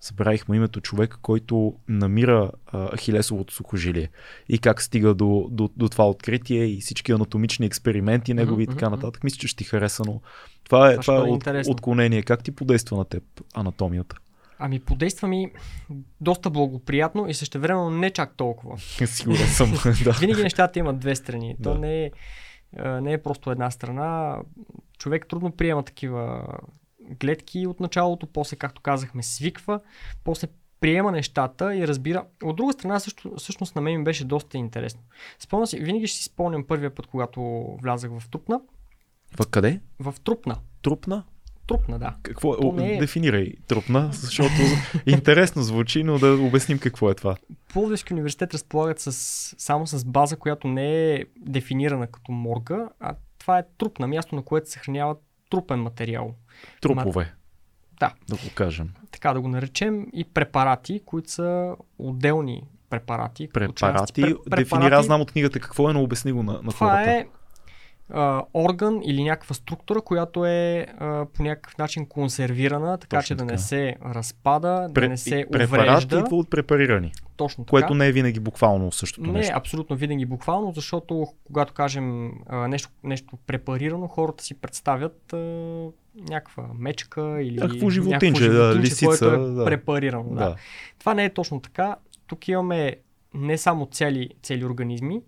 Събравих 0.00 0.48
му 0.48 0.54
името 0.54 0.80
човека, 0.80 1.18
който 1.22 1.74
намира 1.88 2.50
а, 2.66 2.96
хилесовото 2.96 3.54
сухожилие 3.54 4.10
и 4.48 4.58
как 4.58 4.82
стига 4.82 5.14
до, 5.14 5.48
до, 5.50 5.70
до 5.76 5.88
това 5.88 6.08
откритие 6.08 6.64
и 6.64 6.80
всички 6.80 7.12
анатомични 7.12 7.66
експерименти 7.66 8.34
негови 8.34 8.62
и 8.62 8.66
така 8.66 8.90
нататък. 8.90 9.24
Мисля, 9.24 9.36
че 9.38 9.48
ще 9.48 9.56
ти 9.58 9.64
хареса, 9.64 10.02
но 10.06 10.20
това 10.64 10.92
е, 10.92 10.96
Това 10.96 11.16
е 11.16 11.20
от, 11.20 11.46
отклонение. 11.68 12.22
Как 12.22 12.42
ти 12.42 12.50
подейства 12.50 12.96
на 12.96 13.04
теб 13.04 13.22
анатомията? 13.54 14.16
Ами 14.58 14.80
подейства 14.80 15.28
ми 15.28 15.52
доста 16.20 16.50
благоприятно 16.50 17.28
и 17.28 17.34
същевременно 17.34 17.90
не 17.90 18.10
чак 18.10 18.36
толкова. 18.36 18.78
Сигурен 19.06 19.46
съм. 19.46 19.70
да. 20.04 20.12
Винаги 20.12 20.42
нещата 20.42 20.78
имат 20.78 20.98
две 20.98 21.16
страни. 21.16 21.56
То 21.62 21.74
Да. 21.74 21.78
не, 21.78 22.04
е, 22.04 22.10
не 22.88 23.12
е 23.12 23.22
просто 23.22 23.50
една 23.50 23.70
страна. 23.70 24.38
Човек 24.98 25.26
трудно 25.28 25.50
приема 25.50 25.82
такива 25.82 26.46
гледки 27.10 27.66
от 27.66 27.80
началото, 27.80 28.26
после, 28.26 28.56
както 28.56 28.82
казахме, 28.82 29.22
свиква, 29.22 29.80
после 30.24 30.48
приема 30.80 31.12
нещата 31.12 31.76
и 31.76 31.88
разбира. 31.88 32.24
От 32.42 32.56
друга 32.56 32.72
страна, 32.72 33.00
също, 33.00 33.34
всъщност 33.36 33.76
на 33.76 33.82
мен 33.82 33.98
ми 33.98 34.04
беше 34.04 34.24
доста 34.24 34.58
интересно. 34.58 35.00
Спомням 35.38 35.66
си, 35.66 35.78
винаги 35.78 36.06
ще 36.06 36.18
си 36.18 36.24
спомням 36.24 36.64
първия 36.66 36.94
път, 36.94 37.06
когато 37.06 37.40
влязах 37.82 38.10
в 38.18 38.30
Трупна. 38.30 38.60
В 39.36 39.46
къде? 39.46 39.80
В 39.98 40.14
Трупна. 40.24 40.56
Трупна? 40.82 41.22
Трупна, 41.66 41.98
да. 41.98 42.14
Какво? 42.22 42.56
То 42.56 42.68
О, 42.68 42.72
не 42.72 42.94
е- 42.94 42.98
Дефинирай 42.98 43.52
трупна, 43.66 44.08
защото 44.12 44.52
интересно 45.06 45.62
звучи, 45.62 46.04
но 46.04 46.18
да 46.18 46.32
обясним 46.32 46.78
какво 46.78 47.10
е 47.10 47.14
това. 47.14 47.36
Пловдивски 47.68 48.12
университет 48.12 48.54
разполагат 48.54 49.00
с, 49.00 49.12
само 49.58 49.86
с 49.86 50.04
база, 50.04 50.36
която 50.36 50.68
не 50.68 51.14
е 51.14 51.24
дефинирана 51.38 52.06
като 52.06 52.32
морга, 52.32 52.88
а 53.00 53.14
това 53.38 53.58
е 53.58 53.64
труп 53.78 53.98
на 53.98 54.06
място, 54.06 54.34
на 54.34 54.42
което 54.42 54.66
се 54.66 54.72
съхранява 54.72 55.16
трупен 55.50 55.80
материал. 55.80 56.34
Трупове. 56.80 57.32
Да. 58.00 58.12
Да 58.28 58.34
го 58.34 58.50
кажем. 58.54 58.90
Така 59.10 59.32
да 59.32 59.40
го 59.40 59.48
наречем 59.48 60.06
и 60.12 60.24
препарати, 60.24 61.00
които 61.06 61.30
са 61.30 61.74
отделни 61.98 62.62
препарати. 62.90 63.48
като 63.48 63.72
части. 63.72 64.22
Препарати. 64.22 64.50
Пре- 64.50 64.56
Дефинира, 64.56 64.96
аз 64.96 65.06
знам 65.06 65.20
от 65.20 65.32
книгата 65.32 65.60
какво 65.60 65.90
е, 65.90 65.92
но 65.92 66.02
обясни 66.02 66.32
го 66.32 66.42
на, 66.42 66.52
на 66.52 66.58
Това 66.60 66.72
хората. 66.90 67.10
е 67.10 67.26
а, 68.10 68.42
орган 68.54 69.00
или 69.04 69.24
някаква 69.24 69.54
структура, 69.54 70.00
която 70.00 70.46
е 70.46 70.86
а, 70.98 71.26
по 71.34 71.42
някакъв 71.42 71.78
начин 71.78 72.06
консервирана, 72.06 72.98
така 72.98 73.16
Точно 73.16 73.26
че 73.26 73.34
да 73.34 73.38
така. 73.38 73.52
не 73.52 73.58
се 73.58 73.96
разпада, 74.04 74.88
да 74.90 75.08
не 75.08 75.16
се 75.16 75.46
препарати 75.52 75.90
уврежда. 75.90 76.18
идва 76.18 76.36
от 76.36 76.50
препарирани, 76.50 77.12
Точно 77.36 77.64
така. 77.64 77.70
което 77.70 77.94
не 77.94 78.06
е 78.06 78.12
винаги 78.12 78.40
буквално 78.40 78.92
същото 78.92 79.26
Не, 79.32 79.38
нещо. 79.38 79.52
абсолютно 79.56 79.96
винаги 79.96 80.26
буквално, 80.26 80.72
защото 80.72 81.26
когато 81.44 81.72
кажем 81.72 82.32
а, 82.48 82.68
нещо, 82.68 82.88
нещо 83.04 83.38
препарирано, 83.46 84.08
хората 84.08 84.44
си 84.44 84.54
представят 84.54 85.32
а, 85.32 85.36
някаква 86.30 86.66
мечка 86.78 87.42
или 87.42 87.56
Някакво 87.56 87.90
животинче, 87.90 88.48
да, 88.48 88.52
животинче, 88.52 88.80
лисица, 88.90 89.06
което 89.06 89.24
е 89.24 89.38
да. 89.38 89.64
препарирано. 89.64 90.28
Да. 90.30 90.34
Да. 90.34 90.56
Това 90.98 91.14
не 91.14 91.24
е 91.24 91.30
точно 91.30 91.60
така. 91.60 91.96
Тук 92.26 92.48
имаме 92.48 92.96
не 93.34 93.58
само 93.58 93.86
цели, 93.86 94.28
цели 94.42 94.64
организми, 94.64 95.20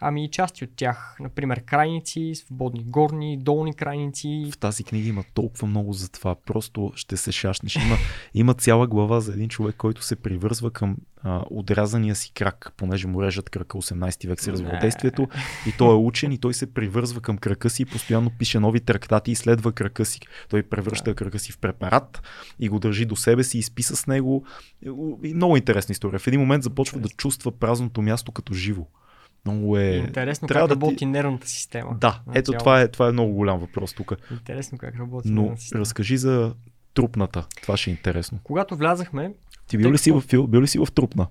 ами 0.00 0.24
и 0.24 0.30
части 0.30 0.64
от 0.64 0.70
тях. 0.76 1.16
Например, 1.20 1.64
крайници, 1.64 2.32
свободни 2.34 2.84
горни, 2.84 3.36
долни 3.36 3.74
крайници. 3.74 4.50
В 4.52 4.58
тази 4.58 4.84
книга 4.84 5.08
има 5.08 5.24
толкова 5.34 5.68
много 5.68 5.92
за 5.92 6.08
това. 6.08 6.34
Просто 6.34 6.92
ще 6.94 7.16
се 7.16 7.32
шашнеш. 7.32 7.76
Има, 7.76 7.96
има 8.34 8.54
цяла 8.54 8.86
глава 8.86 9.20
за 9.20 9.32
един 9.32 9.48
човек, 9.48 9.76
който 9.76 10.02
се 10.02 10.16
привързва 10.16 10.70
към 10.70 10.96
а, 11.22 11.44
отрязания 11.50 12.14
си 12.14 12.32
крак, 12.34 12.72
понеже 12.76 13.08
му 13.08 13.22
режат 13.22 13.50
крака 13.50 13.78
18 13.78 14.28
век 14.28 14.40
се 14.40 14.52
развива 14.52 14.72
Не. 14.72 14.78
действието. 14.78 15.28
И 15.66 15.72
той 15.78 15.92
е 15.94 15.96
учен 15.96 16.32
и 16.32 16.38
той 16.38 16.54
се 16.54 16.74
привързва 16.74 17.20
към 17.20 17.38
крака 17.38 17.70
си 17.70 17.82
и 17.82 17.86
постоянно 17.86 18.30
пише 18.30 18.60
нови 18.60 18.80
трактати 18.80 19.30
и 19.30 19.34
следва 19.34 19.72
крака 19.72 20.04
си. 20.04 20.20
Той 20.48 20.62
превръща 20.62 21.14
крака 21.14 21.38
си 21.38 21.52
в 21.52 21.58
препарат 21.58 22.22
и 22.58 22.68
го 22.68 22.78
държи 22.78 23.04
до 23.04 23.16
себе 23.16 23.44
си, 23.44 23.58
изписа 23.58 23.96
с 23.96 24.06
него. 24.06 24.44
И 25.24 25.34
много 25.34 25.56
интересна 25.56 25.92
история. 25.92 26.18
В 26.18 26.26
един 26.26 26.40
момент 26.40 26.64
започва 26.64 27.00
да 27.00 27.08
чувства 27.08 27.52
празното 27.52 28.02
място 28.02 28.32
като 28.32 28.54
живо. 28.54 28.86
Много 29.52 29.78
е. 29.78 29.90
Интересно 29.90 30.48
трябва 30.48 30.68
как 30.68 30.76
да 30.78 30.80
ти- 30.80 30.86
работи 30.86 31.06
нервната 31.06 31.48
система. 31.48 31.96
Да, 32.00 32.20
ето 32.34 32.50
цялото. 32.50 32.58
това 32.58 32.80
е, 32.80 32.88
това 32.88 33.08
е 33.08 33.12
много 33.12 33.32
голям 33.32 33.58
въпрос 33.58 33.94
тук. 33.94 34.12
Интересно 34.30 34.78
как 34.78 34.98
работи 34.98 35.28
Но 35.30 35.54
разкажи 35.74 36.16
за 36.16 36.54
трупната. 36.94 37.46
Това 37.62 37.76
ще 37.76 37.90
е 37.90 37.92
интересно. 37.92 38.38
Когато 38.42 38.76
влязахме, 38.76 39.32
Ти 39.66 39.78
бил 39.78 39.92
ли 39.92 39.98
си 39.98 40.10
в, 40.12 40.22
бил 40.48 40.62
ли 40.62 40.66
си 40.66 40.78
в 40.78 40.86
трупна? 40.94 41.26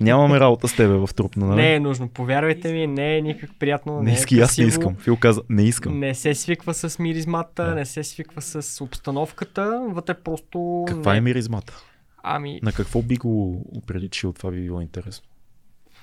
Нямаме 0.00 0.40
работа 0.40 0.68
с 0.68 0.76
тебе 0.76 0.94
в 0.94 1.08
трупна, 1.16 1.46
нали? 1.46 1.56
не 1.56 1.74
е 1.74 1.80
нужно. 1.80 2.08
Повярвайте 2.08 2.72
ми, 2.72 2.86
не 2.86 3.16
е 3.16 3.20
никак 3.20 3.50
приятно. 3.58 4.02
не 4.02 4.10
е 4.10 4.14
иски, 4.14 4.40
аз 4.40 4.58
не 4.58 4.64
искам. 4.64 4.96
Фил 4.96 5.16
каза, 5.16 5.42
не 5.48 5.62
искам. 5.62 5.98
Не 5.98 6.14
се 6.14 6.34
свиква 6.34 6.74
с 6.74 6.98
миризмата, 6.98 7.64
Да. 7.64 7.74
не 7.74 7.84
се 7.86 8.04
свиква 8.04 8.42
с 8.42 8.84
обстановката, 8.84 9.86
вътре 9.88 10.14
просто... 10.14 10.84
Каква 10.88 11.12
не... 11.12 11.18
е 11.18 11.20
миризмата? 11.20 11.82
Ами, 12.22 12.60
На 12.62 12.72
какво 12.72 13.02
би 13.02 13.16
го 13.16 13.52
оприличил? 13.76 14.32
Това 14.32 14.50
би 14.50 14.60
било 14.60 14.80
интересно. 14.80 15.26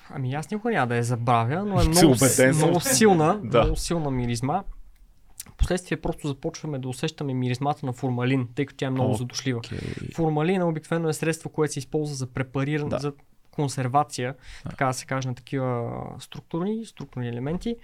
Ами 0.09 0.33
аз 0.33 0.51
никога 0.51 0.71
няма 0.73 0.87
да 0.87 0.95
я 0.95 1.03
забравя, 1.03 1.65
но 1.65 1.81
е 1.81 1.83
много, 1.87 2.15
много 2.55 2.79
силна, 2.79 3.39
Да. 3.43 3.61
много 3.63 3.75
силна 3.75 4.11
миризма. 4.11 4.63
Впоследствие 5.53 5.97
просто 6.01 6.27
започваме 6.27 6.79
да 6.79 6.87
усещаме 6.89 7.33
миризмата 7.33 7.85
на 7.85 7.93
формалин, 7.93 8.47
тъй 8.55 8.65
като 8.65 8.77
тя 8.77 8.85
е 8.85 8.89
много 8.89 9.11
О, 9.11 9.13
задушлива. 9.13 9.59
Okay. 9.59 10.15
Формалина 10.15 10.67
обикновено 10.67 11.09
е 11.09 11.13
средство, 11.13 11.49
което 11.49 11.73
се 11.73 11.79
използва 11.79 12.15
за 12.15 12.27
препариране, 12.27 12.89
Да. 12.89 12.99
за 12.99 13.13
консервация, 13.51 14.35
така 14.69 14.85
да 14.85 14.93
се 14.93 15.05
каже, 15.05 15.27
на 15.27 15.35
такива 15.35 15.91
структурни, 16.19 16.85
структурни 16.85 17.29
елементи. 17.29 17.75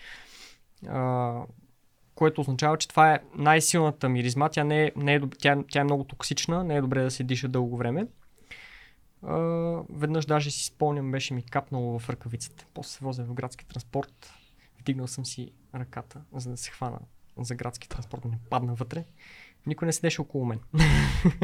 А, 0.87 1.33
което 2.15 2.41
означава, 2.41 2.77
че 2.77 2.87
това 2.87 3.13
е 3.13 3.19
най-силната 3.35 4.09
миризма. 4.09 4.49
Тя, 4.49 4.63
не 4.63 4.83
е, 4.83 4.91
не 4.95 5.13
е, 5.15 5.21
тя, 5.39 5.57
тя 5.71 5.79
е 5.81 5.83
много 5.83 6.03
токсична, 6.03 6.63
не 6.63 6.75
е 6.75 6.81
добре 6.81 7.03
да 7.03 7.11
се 7.11 7.23
диша 7.23 7.47
дълго 7.47 7.77
време. 7.77 8.07
А, 9.27 9.37
веднъж 9.89 10.25
даже 10.25 10.51
си 10.51 10.65
спомням, 10.65 11.11
беше 11.11 11.33
ми 11.33 11.43
капнало 11.43 11.99
в 11.99 12.09
ръкавицата. 12.09 12.65
После 12.73 12.91
се 12.91 13.05
возя 13.05 13.23
в 13.23 13.33
градски 13.33 13.65
транспорт. 13.65 14.33
Вдигнал 14.79 15.07
съм 15.07 15.25
си 15.25 15.51
ръката, 15.75 16.21
за 16.35 16.49
да 16.49 16.57
се 16.57 16.71
хвана 16.71 16.99
за 17.37 17.55
градски 17.55 17.89
транспорт, 17.89 18.21
да 18.21 18.29
не 18.29 18.39
падна 18.49 18.73
вътре. 18.73 19.03
Никой 19.65 19.85
не 19.85 19.93
седеше 19.93 20.21
около 20.21 20.45
мен. 20.45 20.59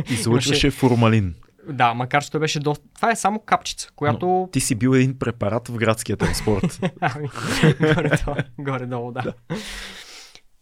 Излъчваше 0.10 0.72
формалин. 0.72 1.36
Да, 1.70 1.94
макар 1.94 2.24
че 2.24 2.32
той 2.32 2.40
беше 2.40 2.60
доста... 2.60 2.86
Това 2.96 3.12
е 3.12 3.16
само 3.16 3.40
капчица, 3.40 3.90
която... 3.96 4.50
Ти 4.52 4.60
си 4.60 4.76
бил 4.76 4.90
един 4.90 5.20
препарат 5.20 5.68
в 5.68 5.78
градския 5.78 6.18
транспорт. 6.18 6.80
Ами, 7.02 7.28
горе-долу, 7.80 8.38
горе-долу, 8.60 9.12
да. 9.12 9.34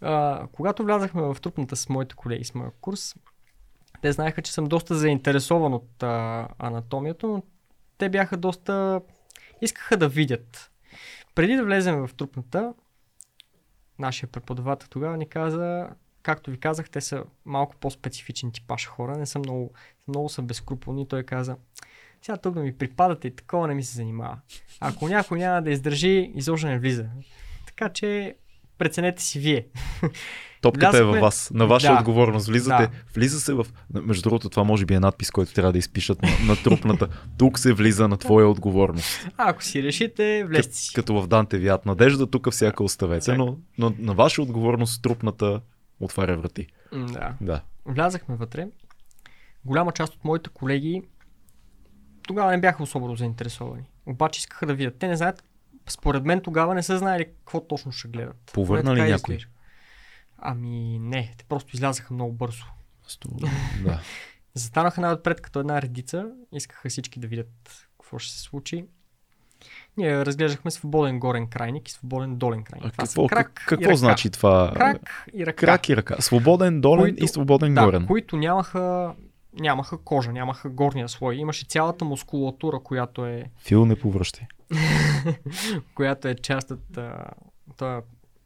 А, 0.01 0.47
когато 0.51 0.83
влязахме 0.83 1.21
в 1.21 1.37
трупната 1.41 1.75
с 1.75 1.89
моите 1.89 2.15
колеги 2.15 2.43
с 2.43 2.55
моя 2.55 2.71
курс, 2.81 3.15
те 4.01 4.11
знаеха, 4.11 4.41
че 4.41 4.53
съм 4.53 4.65
доста 4.65 4.95
заинтересован 4.95 5.73
от 5.73 6.03
а, 6.03 6.47
анатомията, 6.59 7.27
но 7.27 7.43
те 7.97 8.09
бяха 8.09 8.37
доста... 8.37 9.01
искаха 9.61 9.97
да 9.97 10.09
видят. 10.09 10.71
Преди 11.35 11.55
да 11.55 11.63
влезем 11.65 12.07
в 12.07 12.13
трупната, 12.13 12.73
нашия 13.99 14.29
преподавател 14.29 14.87
тогава 14.89 15.17
ни 15.17 15.29
каза, 15.29 15.89
както 16.23 16.51
ви 16.51 16.59
казах, 16.59 16.89
те 16.89 17.01
са 17.01 17.23
малко 17.45 17.75
по-специфичен 17.75 18.51
типаж 18.51 18.87
хора, 18.87 19.17
не 19.17 19.25
са 19.25 19.39
много, 19.39 19.73
много 20.07 20.29
са 20.29 20.41
безкруполни. 20.41 21.07
Той 21.07 21.23
каза, 21.23 21.57
сега 22.21 22.37
тук 22.37 22.53
да 22.53 22.59
ми 22.59 22.77
припадате 22.77 23.27
и 23.27 23.35
такова 23.35 23.67
не 23.67 23.73
ми 23.73 23.83
се 23.83 23.95
занимава. 23.95 24.39
Ако 24.79 25.07
някой 25.07 25.39
няма 25.39 25.61
да 25.61 25.71
издържи, 25.71 26.31
изобщо 26.35 26.67
не 26.67 26.79
влиза. 26.79 27.05
Така 27.65 27.89
че 27.89 28.35
преценете 28.77 29.23
си 29.23 29.39
вие. 29.39 29.65
Топката 30.61 30.97
е 30.97 31.03
във 31.03 31.19
вас. 31.19 31.51
На 31.53 31.67
ваша 31.67 31.87
Да. 31.87 31.99
отговорност. 31.99 32.47
Влизате. 32.47 32.83
Да. 32.83 32.91
Влиза 33.15 33.39
се 33.39 33.53
в. 33.53 33.65
Между 33.93 34.21
другото, 34.21 34.49
това 34.49 34.63
може 34.63 34.85
би 34.85 34.93
е 34.93 34.99
надпис, 34.99 35.31
който 35.31 35.53
трябва 35.53 35.71
да 35.71 35.77
изпишат 35.77 36.21
на, 36.21 36.29
на 36.47 36.55
трупната. 36.63 37.07
Тук 37.37 37.59
се 37.59 37.73
влиза 37.73 38.07
на 38.07 38.17
твоя 38.17 38.47
отговорност. 38.47 39.27
А, 39.37 39.49
ако 39.49 39.63
си 39.63 39.83
решите, 39.83 40.45
влезте 40.47 40.75
си. 40.75 40.93
Като 40.93 41.21
в 41.21 41.27
Данте 41.27 41.57
вят 41.57 41.85
надежда, 41.85 42.27
тук 42.27 42.51
всяка 42.51 42.83
оставете, 42.83 43.37
но, 43.37 43.57
но 43.77 43.93
на 43.99 44.13
ваша 44.13 44.41
отговорност 44.41 45.01
трупната 45.01 45.61
отваря 45.99 46.37
врати. 46.37 46.67
Да. 46.93 47.33
Да. 47.41 47.61
Влязахме 47.85 48.35
вътре. 48.35 48.67
Голяма 49.65 49.91
част 49.91 50.13
от 50.13 50.25
моите 50.25 50.49
колеги 50.49 51.01
тогава 52.27 52.51
не 52.51 52.59
бяха 52.59 52.83
особено 52.83 53.15
заинтересовани. 53.15 53.83
Обаче 54.05 54.39
искаха 54.39 54.65
да 54.65 54.73
видят. 54.73 54.95
Те 54.99 55.07
не 55.07 55.15
знаят, 55.15 55.43
според 55.87 56.25
мен 56.25 56.41
тогава 56.41 56.75
не 56.75 56.83
са 56.83 56.97
знаели 56.97 57.25
какво 57.25 57.61
точно 57.61 57.91
ще 57.91 58.07
гледат. 58.07 58.51
Повърна 58.53 58.95
ли 58.95 58.99
някой? 58.99 59.15
изглежда. 59.15 59.47
Ами 60.37 60.99
не, 60.99 61.33
те 61.37 61.43
просто 61.43 61.75
излязаха 61.75 62.13
много 62.13 62.33
бързо. 62.33 62.65
Сто- 63.09 63.49
да. 63.83 63.99
Застанаха 64.53 65.01
най-отпред 65.01 65.41
като 65.41 65.59
една 65.59 65.81
редица, 65.81 66.25
искаха 66.51 66.89
всички 66.89 67.19
да 67.19 67.27
видят 67.27 67.49
какво 67.99 68.19
ще 68.19 68.33
се 68.33 68.39
случи. 68.41 68.85
Ние 69.97 70.25
разглеждахме 70.25 70.71
свободен 70.71 71.19
горен 71.19 71.47
крайник 71.47 71.89
и 71.89 71.91
свободен 71.91 72.35
долен 72.35 72.63
крайник. 72.63 72.87
А 72.87 72.91
Това 72.91 73.03
какво, 73.05 73.27
крак 73.27 73.63
какво 73.67 73.95
значи 73.95 74.29
това? 74.29 74.71
Крак 74.75 75.27
и 75.33 75.45
ръка. 75.45 75.65
Крак 75.65 75.89
и 75.89 75.97
ръка. 75.97 76.15
Свободен 76.21 76.81
долен 76.81 77.01
Които- 77.03 77.23
и 77.23 77.27
свободен 77.27 77.73
да, 77.73 77.85
горен. 77.85 78.07
които 78.07 78.37
нямаха, 78.37 79.15
нямаха 79.59 79.97
кожа, 79.97 80.31
нямаха 80.31 80.69
горния 80.69 81.09
слой. 81.09 81.35
Имаше 81.35 81.65
цялата 81.65 82.05
мускулатура, 82.05 82.79
която 82.79 83.25
е, 83.25 83.45
Фил 83.57 83.85
не 83.85 83.95
повръщай. 83.95 84.47
която 85.95 86.27
е 86.27 86.35
част 86.35 86.71
от 86.71 86.99
този 87.77 88.01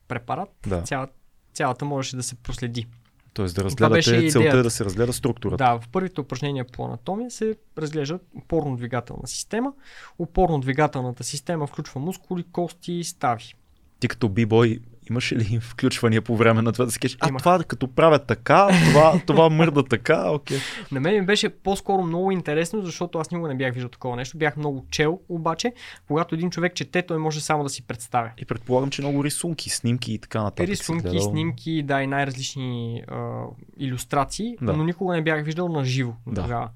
препарат. 0.07 0.49
Да. 0.67 0.81
Цяла, 0.81 1.07
цялата 1.53 1.85
можеше 1.85 2.15
да 2.15 2.23
се 2.23 2.35
проследи. 2.35 2.87
Тоест 3.33 3.55
да 3.55 3.63
разгледате, 3.63 4.29
целта 4.29 4.57
е 4.57 4.63
да 4.63 4.71
се 4.71 4.85
разгледа 4.85 5.13
структурата. 5.13 5.63
Да, 5.63 5.79
в 5.79 5.89
първите 5.89 6.21
упражнения 6.21 6.65
по 6.73 6.85
анатомия 6.85 7.31
се 7.31 7.55
разглежда 7.77 8.19
опорно-двигателна 8.35 9.25
система. 9.25 9.73
Опорно-двигателната 10.19 11.21
система 11.21 11.67
включва 11.67 12.01
мускули, 12.01 12.43
кости 12.43 12.93
и 12.93 13.03
стави. 13.03 13.53
Ти 13.99 14.07
като 14.07 14.29
бибой 14.29 14.79
имаш 15.11 15.31
ли 15.31 15.59
включвания 15.61 16.21
по 16.21 16.35
време 16.35 16.61
на 16.61 16.71
това 16.71 16.85
да 16.85 16.91
си 16.91 16.99
кажеш, 16.99 17.17
а 17.19 17.29
Имах. 17.29 17.39
това 17.41 17.63
като 17.63 17.87
правя 17.87 18.19
така, 18.19 18.67
това, 18.89 19.21
това 19.27 19.49
мърда 19.49 19.83
така, 19.83 20.31
окей. 20.31 20.57
На 20.91 20.99
мен 20.99 21.13
ми 21.19 21.25
беше 21.25 21.49
по-скоро 21.49 22.03
много 22.03 22.31
интересно, 22.31 22.85
защото 22.85 23.17
аз 23.19 23.31
никога 23.31 23.49
не 23.49 23.55
бях 23.55 23.73
виждал 23.73 23.89
такова 23.89 24.15
нещо. 24.15 24.37
Бях 24.37 24.57
много 24.57 24.85
чел, 24.91 25.19
обаче, 25.29 25.73
когато 26.07 26.35
един 26.35 26.49
човек 26.49 26.73
чете, 26.75 27.01
той 27.01 27.17
може 27.17 27.41
само 27.41 27.63
да 27.63 27.69
си 27.69 27.87
представя. 27.87 28.31
И 28.37 28.45
предполагам, 28.45 28.89
че 28.89 29.01
много 29.01 29.23
рисунки, 29.23 29.69
снимки 29.69 30.13
и 30.13 30.19
така 30.19 30.43
нататък. 30.43 30.67
Рисунки, 30.67 31.19
снимки, 31.19 31.83
да, 31.83 32.01
и 32.01 32.07
най-различни 32.07 33.03
а, 33.07 33.43
иллюстрации, 33.77 34.55
Да. 34.61 34.73
но 34.73 34.83
никога 34.83 35.15
не 35.15 35.21
бях 35.21 35.43
виждал 35.45 35.69
на 35.69 35.83
живо 35.85 36.13
Да. 36.27 36.41
тогава. 36.41 36.69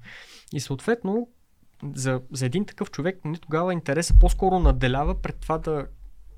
И 0.52 0.60
съответно, 0.60 1.28
за, 1.94 2.20
за 2.32 2.46
един 2.46 2.64
такъв 2.64 2.90
човек, 2.90 3.20
нали, 3.24 3.38
тогава 3.38 3.72
интереса 3.72 4.14
по-скоро 4.20 4.58
наделява 4.58 5.22
пред 5.22 5.36
това, 5.40 5.58
да, 5.58 5.86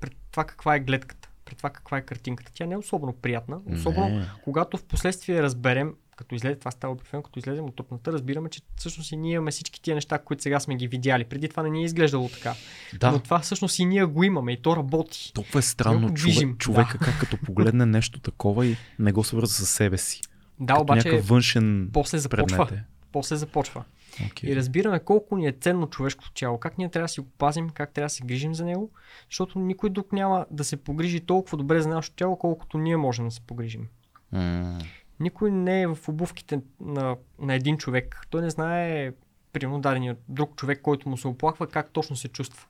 пред 0.01 0.13
това 0.31 0.43
каква 0.43 0.75
е 0.75 0.79
гледката, 0.79 1.18
пред 1.49 1.57
това 1.57 1.69
каква 1.69 1.97
е 1.97 2.01
картинката. 2.01 2.51
Тя 2.53 2.65
не 2.65 2.73
е 2.73 2.77
особено 2.77 3.13
приятна, 3.13 3.59
особено 3.73 4.09
Не. 4.09 4.25
когато 4.43 4.77
в 4.77 4.83
последствие 4.83 5.43
разберем, 5.43 5.93
като 6.15 6.35
излезе, 6.35 6.55
това 6.55 6.71
става 6.71 6.93
обикновено, 6.93 7.23
като 7.23 7.39
излезем 7.39 7.65
от 7.65 7.75
топната, 7.75 8.11
разбираме, 8.11 8.49
че 8.49 8.61
всъщност 8.75 9.11
и 9.11 9.17
ние 9.17 9.33
имаме 9.33 9.51
всички 9.51 9.81
тия 9.81 9.95
неща, 9.95 10.17
които 10.19 10.43
сега 10.43 10.59
сме 10.59 10.75
ги 10.75 10.87
видяли. 10.87 11.23
Преди 11.23 11.49
това 11.49 11.63
не 11.63 11.69
ни 11.69 11.81
е 11.81 11.85
изглеждало 11.85 12.29
така. 12.29 12.53
Да, 12.99 13.11
Но 13.11 13.19
това 13.19 13.39
всъщност 13.39 13.79
и 13.79 13.85
ние 13.85 14.05
го 14.05 14.23
имаме 14.23 14.51
и 14.51 14.61
то 14.61 14.75
работи. 14.75 15.31
толкова 15.33 15.59
е 15.59 15.61
странно 15.61 16.13
човек, 16.13 16.57
човека 16.57 16.97
да. 16.97 17.05
как 17.05 17.19
като 17.19 17.37
погледне 17.37 17.85
нещо 17.85 18.19
такова 18.19 18.65
и 18.65 18.77
не 18.99 19.11
го 19.11 19.23
свърза 19.23 19.53
с 19.53 19.65
себе 19.65 19.97
си. 19.97 20.21
Да, 20.59 20.73
като 20.73 20.81
обаче 20.81 21.11
външен 21.11 21.89
после 21.93 22.17
започва. 22.17 22.45
предмет 22.57 22.71
е. 22.71 22.83
После 23.11 23.35
започва. 23.35 23.83
Okay. 24.27 24.43
И 24.45 24.55
разбираме 24.55 24.99
колко 24.99 25.37
ни 25.37 25.47
е 25.47 25.51
ценно 25.51 25.87
човешкото 25.87 26.31
тяло, 26.33 26.57
как 26.57 26.77
ние 26.77 26.89
трябва 26.89 27.03
да 27.05 27.09
си 27.09 27.19
го 27.19 27.27
пазим, 27.37 27.69
как 27.69 27.93
трябва 27.93 28.05
да 28.05 28.09
се 28.09 28.23
грижим 28.25 28.55
за 28.55 28.65
него, 28.65 28.91
защото 29.29 29.59
никой 29.59 29.89
друг 29.89 30.13
няма 30.13 30.45
да 30.51 30.63
се 30.63 30.77
погрижи 30.77 31.19
толкова 31.21 31.57
добре 31.57 31.81
за 31.81 31.89
нашето 31.89 32.15
тяло, 32.15 32.35
колкото 32.37 32.77
ние 32.77 32.97
можем 32.97 33.25
да 33.25 33.31
се 33.31 33.41
погрижим. 33.41 33.87
М, 34.31 34.79
Никой 35.19 35.51
не 35.51 35.81
е 35.81 35.87
в 35.87 35.97
обувките 36.07 36.61
на, 36.79 37.15
на 37.39 37.53
един 37.53 37.77
човек. 37.77 38.21
Той 38.29 38.41
не 38.41 38.49
знае, 38.49 39.11
примерно, 39.53 39.81
дадения 39.81 40.17
друг 40.27 40.55
човек, 40.55 40.81
който 40.81 41.09
му 41.09 41.17
се 41.17 41.27
оплаква, 41.27 41.67
как 41.67 41.91
точно 41.91 42.15
се 42.15 42.27
чувства. 42.27 42.65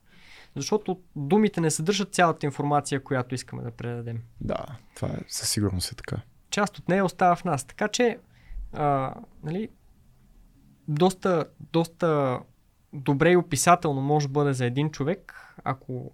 Защото 0.55 0.99
думите 1.15 1.61
не 1.61 1.71
съдържат 1.71 2.13
цялата 2.13 2.45
информация, 2.45 3.03
която 3.03 3.35
искаме 3.35 3.63
да 3.63 3.71
предадем. 3.71 4.19
Да, 4.41 4.65
това 4.95 5.07
е 5.07 5.17
със 5.27 5.49
сигурност 5.49 5.91
е 5.91 5.95
така. 5.95 6.17
част 6.51 6.79
от 6.79 6.89
нея 6.89 7.05
остава 7.05 7.35
в 7.35 7.43
нас. 7.43 7.63
Така 7.65 7.87
че, 7.87 8.17
а, 8.73 9.13
нали, 9.43 9.69
доста, 10.89 11.45
доста 11.71 12.39
добре 12.93 13.31
и 13.31 13.37
описателно 13.37 14.01
може 14.01 14.27
да 14.27 14.31
бъде 14.31 14.53
за 14.53 14.65
един 14.65 14.89
човек, 14.89 15.33
ако 15.63 16.11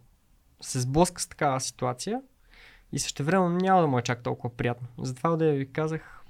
се 0.62 0.80
сблъска 0.80 1.22
с 1.22 1.28
такава 1.28 1.62
ситуация 1.62 2.22
и 2.92 3.00
същевременно 3.00 3.58
няма 3.58 3.82
да 3.82 3.88
му 3.88 4.00
е 4.00 4.02
чак 4.02 4.24
толкова 4.24 4.56
приятно. 4.56 4.88
Затова 4.98 5.36
да 5.36 5.52
ви 5.52 5.72
казах, 5.72 6.22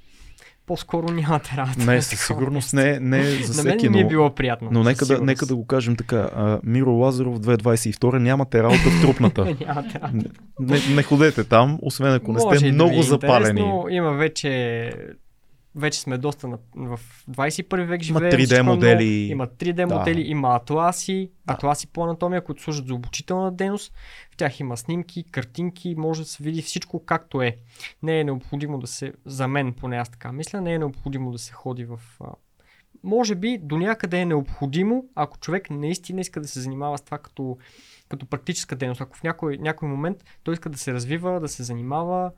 по-скоро 0.66 1.08
нямате 1.08 1.58
работа. 1.58 1.86
Не, 1.86 2.02
със 2.02 2.28
сигурност 2.28 2.74
не, 2.74 3.00
не 3.00 3.20
е 3.20 3.24
за 3.24 3.64
На 3.64 3.70
мен 3.70 3.78
всеки, 3.78 3.90
не 3.90 3.98
ми 3.98 4.04
е 4.04 4.08
било 4.08 4.36
приятно. 4.36 4.70
но 4.72 4.84
нека, 4.84 5.06
да, 5.06 5.22
нека 5.22 5.46
да 5.46 5.56
го 5.56 5.68
кажем 5.68 5.96
така. 5.96 6.30
А, 6.36 6.60
Миро 6.64 6.92
Лазаров 6.92 7.40
2022 7.40 8.18
нямате 8.18 8.64
работа 8.64 8.90
в 8.90 9.02
трупната. 9.02 9.46
Нямате 9.66 10.00
работа. 10.00 10.30
не, 10.60 10.96
не 10.96 11.04
ходете 11.04 11.44
там, 11.44 11.80
освен 11.82 12.14
ако 12.14 12.34
не 12.34 12.40
сте 12.40 12.66
да 12.66 12.74
много 12.74 13.00
е 13.00 13.04
запалени. 13.04 13.84
Има 13.90 14.12
вече 14.12 14.92
вече 15.76 16.00
сме 16.00 16.18
доста 16.18 16.48
на, 16.48 16.58
в 16.76 17.00
21 17.32 17.86
век 17.86 18.08
Има 18.08 18.20
живеем. 18.20 18.34
3D 18.34 18.60
е 18.60 18.64
много- 18.64 18.76
модели. 18.76 19.04
Има 19.06 19.48
3D 19.48 19.88
Да. 19.88 19.88
модели, 19.88 20.22
има 20.22 20.56
атласи, 20.56 21.32
Да. 21.46 21.54
атласи 21.54 21.88
по 21.88 22.04
анатомия, 22.04 22.44
които 22.44 22.64
служат 22.64 22.88
за 22.88 22.94
обучителна 22.94 23.52
дейност. 23.52 23.94
В 24.32 24.38
тях 24.38 24.60
има 24.60 24.78
снимки, 24.78 25.24
картинки, 25.24 25.96
може 25.98 26.22
да 26.22 26.28
се 26.28 26.44
види 26.44 26.62
всичко 26.62 27.06
както 27.06 27.42
е. 27.42 27.58
Не 28.04 28.20
е 28.20 28.24
необходимо 28.24 28.80
да 28.80 28.88
се, 28.88 29.14
за 29.26 29.48
мен 29.48 29.74
поне 29.74 29.98
аз 29.98 30.10
така 30.10 30.32
мисля, 30.32 30.62
не 30.62 30.74
е 30.74 30.80
необходимо 30.80 31.32
да 31.32 31.38
се 31.38 31.54
ходи 31.54 31.86
в... 31.86 32.00
а, 32.22 32.26
Може 33.04 33.36
би 33.36 33.58
до 33.58 33.78
някъде 33.78 34.20
е 34.20 34.26
необходимо, 34.26 35.06
ако 35.16 35.38
човек 35.38 35.70
наистина 35.70 36.22
иска 36.22 36.42
да 36.42 36.48
се 36.48 36.60
занимава 36.60 36.98
с 36.98 37.02
това 37.02 37.18
като, 37.18 37.58
като 38.10 38.26
практическа 38.26 38.76
дейност. 38.76 39.02
Ако 39.02 39.18
в 39.18 39.24
някой, 39.24 39.58
някой 39.58 39.90
момент 39.90 40.18
той 40.44 40.54
иска 40.54 40.70
да 40.70 40.78
се 40.78 40.94
развива, 40.94 41.40
да 41.40 41.48
се 41.48 41.64
занимава 41.64 42.32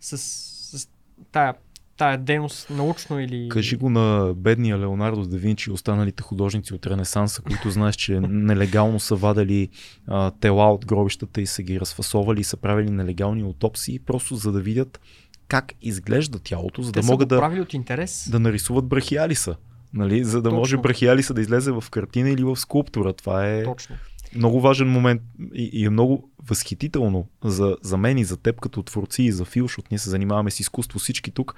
с, 0.00 0.18
с 0.18 0.88
тая, 1.32 1.54
тая 1.96 2.18
дейност 2.18 2.70
научно 2.70 3.20
или... 3.20 3.48
Кажи 3.48 3.76
го 3.76 3.90
на 3.90 4.34
бедния 4.36 4.78
Леонардо 4.78 5.22
да 5.26 5.36
Винчи 5.36 5.70
и 5.70 5.72
останалите 5.72 6.22
художници 6.22 6.74
от 6.74 6.86
Ренесанса, 6.86 7.42
които 7.42 7.70
знаеш, 7.70 7.96
че 7.96 8.20
нелегално 8.20 9.00
са 9.00 9.16
вадали 9.16 9.68
а, 10.06 10.30
тела 10.30 10.72
от 10.72 10.86
гробищата 10.86 11.40
и 11.40 11.46
са 11.46 11.62
ги 11.62 11.80
разфасовали 11.80 12.40
и 12.40 12.44
са 12.44 12.56
правили 12.56 12.90
нелегални 12.90 13.42
аутопсии, 13.42 13.98
просто 13.98 14.36
за 14.36 14.52
да 14.52 14.60
видят 14.60 15.00
как 15.48 15.72
изглежда 15.82 16.38
тялото, 16.38 16.82
за 16.82 16.92
Те 16.92 17.00
да 17.00 17.06
могат 17.06 17.28
да, 17.28 17.58
от 17.60 17.74
интерес. 17.74 18.28
да 18.30 18.40
нарисуват 18.40 18.84
брахиалиса. 18.84 19.56
Нали? 19.94 20.24
За 20.24 20.42
да 20.42 20.48
Точно. 20.48 20.58
може 20.58 20.76
брахиалиса 20.76 21.34
да 21.34 21.40
излезе 21.40 21.72
в 21.72 21.84
картина 21.90 22.30
или 22.30 22.44
в 22.44 22.56
скулптура. 22.56 23.12
Това 23.12 23.46
е 23.50 23.64
Точно. 23.64 23.96
Много 24.34 24.60
важен 24.60 24.88
момент 24.88 25.22
и, 25.54 25.70
и 25.72 25.84
е 25.84 25.90
много 25.90 26.30
възхитително 26.48 27.28
за, 27.44 27.76
за 27.82 27.96
мен 27.96 28.18
и 28.18 28.24
за 28.24 28.36
теб 28.36 28.60
като 28.60 28.82
творци 28.82 29.22
и 29.22 29.32
за 29.32 29.44
Фил, 29.44 29.64
защото 29.64 29.88
ние 29.90 29.98
се 29.98 30.10
занимаваме 30.10 30.50
с 30.50 30.60
изкуство 30.60 30.98
всички 30.98 31.30
тук. 31.30 31.54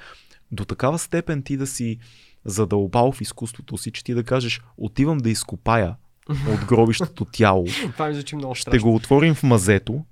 До 0.53 0.65
такава 0.65 0.99
степен 0.99 1.43
ти 1.43 1.57
да 1.57 1.67
си 1.67 1.99
задълбал 2.45 3.13
в 3.13 3.21
изкуството 3.21 3.79
си, 3.79 3.91
че 3.91 4.05
ти 4.05 4.15
да 4.15 4.25
кажеш 4.25 4.61
отивам 4.77 5.19
да 5.19 5.31
изкопая 5.31 5.95
от 6.29 6.65
гробището 6.65 7.25
тяло, 7.25 7.67
Това 7.93 8.09
ми 8.09 8.15
звучи 8.15 8.37
много 8.37 8.55
ще 8.55 8.63
страшно. 8.63 8.89
го 8.89 8.95
отворим 8.95 9.35
в 9.35 9.43
мазето 9.43 10.05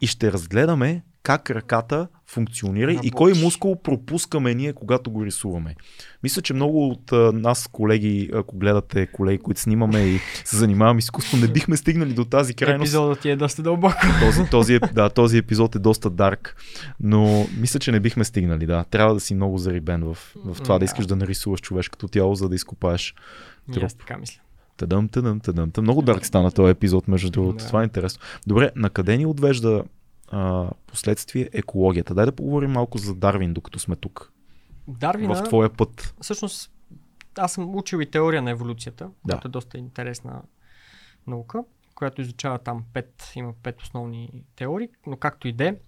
и 0.00 0.06
ще 0.06 0.32
разгледаме 0.32 1.02
как 1.28 1.50
ръката 1.50 2.08
функционира 2.26 2.90
и 2.92 2.94
Работи. 2.94 3.10
кой 3.10 3.32
мускул 3.34 3.76
пропускаме 3.76 4.54
ние, 4.54 4.72
когато 4.72 5.10
го 5.10 5.24
рисуваме. 5.24 5.74
Мисля, 6.22 6.42
че 6.42 6.54
много 6.54 6.88
от 6.88 7.12
а, 7.12 7.32
нас, 7.32 7.68
колеги, 7.72 8.30
ако 8.34 8.56
гледате 8.56 9.06
колеги, 9.06 9.38
които 9.38 9.60
снимаме 9.60 10.00
и 10.00 10.18
се 10.44 10.56
занимаваме 10.56 11.00
с 11.00 11.04
изкуство, 11.04 11.36
не 11.36 11.48
бихме 11.48 11.76
стигнали 11.76 12.12
до 12.12 12.24
тази 12.24 12.54
крайност. 12.54 12.82
Епизодът 12.82 13.20
ти 13.20 13.30
е 13.30 13.36
доста 13.36 13.62
дълбоко. 13.62 13.96
Този, 14.20 14.40
този, 14.50 14.72
еп- 14.72 14.92
да, 14.92 15.08
този 15.10 15.38
епизод 15.38 15.74
е 15.74 15.78
доста 15.78 16.10
дарк, 16.10 16.56
но 17.00 17.46
мисля, 17.58 17.80
че 17.80 17.92
не 17.92 18.00
бихме 18.00 18.24
стигнали. 18.24 18.66
Да. 18.66 18.84
Трябва 18.84 19.14
да 19.14 19.20
си 19.20 19.34
много 19.34 19.58
зарибен 19.58 20.04
в, 20.04 20.14
в 20.36 20.56
това 20.56 20.74
да 20.74 20.78
Да. 20.78 20.84
искаш 20.84 21.06
да 21.06 21.16
нарисуваш 21.16 21.60
човешкото 21.60 22.08
тяло, 22.08 22.34
за 22.34 22.48
да 22.48 22.54
изкопаеш 22.54 23.14
И 23.76 23.80
аз 23.80 23.94
така 23.94 24.16
мисля. 24.16 24.40
Тъдъм, 24.76 25.08
тъдъм. 25.08 25.40
тъдъм. 25.40 25.70
Много 25.78 26.02
дарк 26.02 26.26
стана 26.26 26.50
този 26.50 26.70
епизод, 26.70 27.08
между 27.08 27.30
другото. 27.30 27.58
Да. 27.58 27.66
Това 27.66 27.80
е 27.80 27.84
интересно. 27.84 28.22
Добре, 28.46 28.70
на 28.76 28.90
къде 28.90 29.16
ни 29.16 29.26
отвежда 29.26 29.82
а, 30.30 30.70
последствие 30.86 31.50
екологията? 31.52 32.14
Дай 32.14 32.26
да 32.26 32.32
поговорим 32.36 32.70
малко 32.70 32.98
за 32.98 33.14
Дарвин, 33.14 33.54
докато 33.54 33.78
сме 33.78 33.96
тук. 33.96 34.32
Дарвина, 34.88 35.34
В 35.34 35.44
твоя 35.44 35.70
път. 35.70 36.14
всъщност, 36.20 36.72
аз 37.38 37.52
съм 37.52 37.76
учил 37.76 37.98
и 37.98 38.10
теория 38.10 38.42
на 38.42 38.50
еволюцията, 38.50 39.04
Да. 39.04 39.12
която 39.24 39.48
е 39.48 39.50
доста 39.50 39.78
интересна 39.78 40.42
наука, 41.26 41.64
която 41.94 42.20
изучава 42.20 42.58
там 42.58 42.84
пет, 42.92 43.32
има 43.36 43.52
пет 43.62 43.82
основни 43.82 44.44
теории, 44.56 44.88
но 45.06 45.16
както 45.16 45.48
и 45.48 45.52
де. 45.52 45.80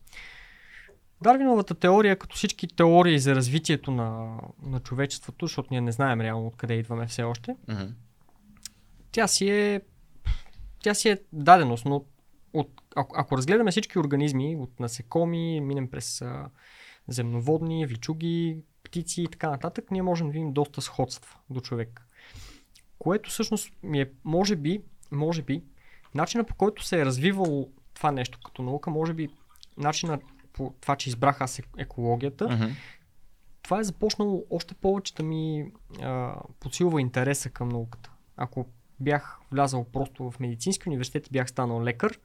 Дарвиновата 1.23 1.75
теория, 1.75 2.17
като 2.17 2.37
всички 2.37 2.69
теории 2.69 3.19
за 3.19 3.35
развитието 3.35 3.91
на, 3.91 4.39
на 4.63 4.81
човечеството, 4.81 5.47
защото 5.47 5.69
ние 5.71 5.81
не 5.81 5.93
знаем 5.93 6.21
реално 6.21 6.47
откъде 6.47 6.75
идваме 6.75 7.07
все 7.07 7.23
още, 7.23 7.57
тя 9.13 9.27
си 9.29 9.49
е, 9.51 9.81
тя 10.83 10.95
си 10.95 11.09
е 11.09 11.19
даденост, 11.33 11.85
но 11.85 12.05
от, 12.53 12.80
ако, 12.97 13.17
ако 13.19 13.37
разгледаме 13.37 13.71
всички 13.71 13.99
организми, 13.99 14.57
от 14.57 14.81
насекоми, 14.81 15.61
минем 15.61 15.91
през 15.91 16.23
а, 16.23 16.51
земноводни, 17.09 17.87
вичуги, 17.87 18.63
птици 18.83 19.23
и 19.23 19.29
така 19.29 19.51
нататък, 19.51 19.91
ние 19.91 20.03
можем 20.03 20.27
да 20.27 20.33
видим 20.33 20.53
доста 20.53 20.81
сходства 20.81 21.39
до 21.51 21.61
човек. 21.61 22.07
Което 22.99 23.31
всъщност 23.31 23.73
ми 23.83 24.01
е, 24.01 24.11
може 24.25 24.57
би, 24.57 24.83
може 25.11 25.43
би, 25.43 25.63
начина 26.15 26.45
по 26.45 26.55
който 26.55 26.85
се 26.85 27.01
е 27.01 27.05
развивало 27.07 27.71
това 27.95 28.13
нещо 28.13 28.39
като 28.45 28.63
наука, 28.63 28.91
може 28.91 29.15
би 29.15 29.29
начина 29.77 30.19
по 30.53 30.75
това, 30.81 30.97
че 30.97 31.09
избрах 31.09 31.41
аз 31.41 31.57
ек- 31.57 31.79
екологията, 31.83 32.45
това 33.63 33.81
е 33.81 33.85
започнало 33.85 34.45
още 34.51 34.75
повече 34.75 35.15
да 35.15 35.23
ми 35.23 35.73
а, 36.03 36.35
подсилва 36.61 37.01
интереса 37.01 37.51
към 37.51 37.69
науката. 37.69 38.11
Ако 38.37 38.67
бях 39.01 39.41
влязал 39.51 39.85
просто 39.85 40.31
в 40.31 40.41
медицински 40.41 40.89
университет 40.89 41.27
и 41.27 41.31
бях 41.31 41.49
станал 41.49 41.83
лекар, 41.83 42.19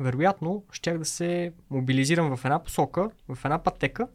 вероятно 0.00 0.64
щях 0.72 0.98
да 0.98 1.04
се 1.04 1.52
мобилизирам 1.70 2.36
в 2.36 2.44
една 2.44 2.62
посока, 2.62 3.10
в 3.28 3.44
една 3.44 3.62
пътека, 3.62 4.08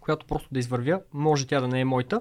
която 0.00 0.26
просто 0.26 0.48
да 0.52 0.58
извървя. 0.58 1.00
Може 1.12 1.46
тя 1.46 1.60
да 1.60 1.68
не 1.68 1.80
е 1.80 1.84
моята, 1.84 2.20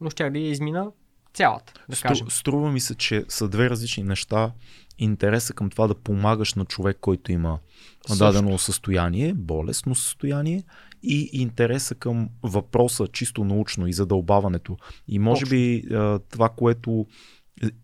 но 0.00 0.10
щях 0.10 0.32
да 0.32 0.38
я 0.38 0.50
измина 0.50 0.90
цялата, 1.34 1.72
да 1.88 1.96
Стру, 1.96 2.08
кажем. 2.08 2.30
струва 2.30 2.72
ми 2.72 2.80
се, 2.80 2.94
че 2.94 3.24
са 3.28 3.48
две 3.48 3.70
различни 3.70 4.02
неща. 4.02 4.52
Интереса 4.98 5.54
към 5.54 5.70
това 5.70 5.86
да 5.86 5.94
помагаш 5.94 6.54
на 6.54 6.64
човек, 6.64 6.98
който 7.00 7.32
има 7.32 7.58
Също. 8.06 8.24
дадено 8.24 8.58
състояние, 8.58 9.34
болестно 9.34 9.94
състояние 9.94 10.62
и 11.02 11.30
интереса 11.32 11.94
към 11.94 12.28
въпроса 12.42 13.06
чисто 13.06 13.44
научно 13.44 13.86
и 13.86 13.92
задълбаването. 13.92 14.76
И 15.08 15.18
може 15.18 15.40
Точно. 15.40 15.50
би 15.50 15.84
това, 16.30 16.48
което 16.48 17.06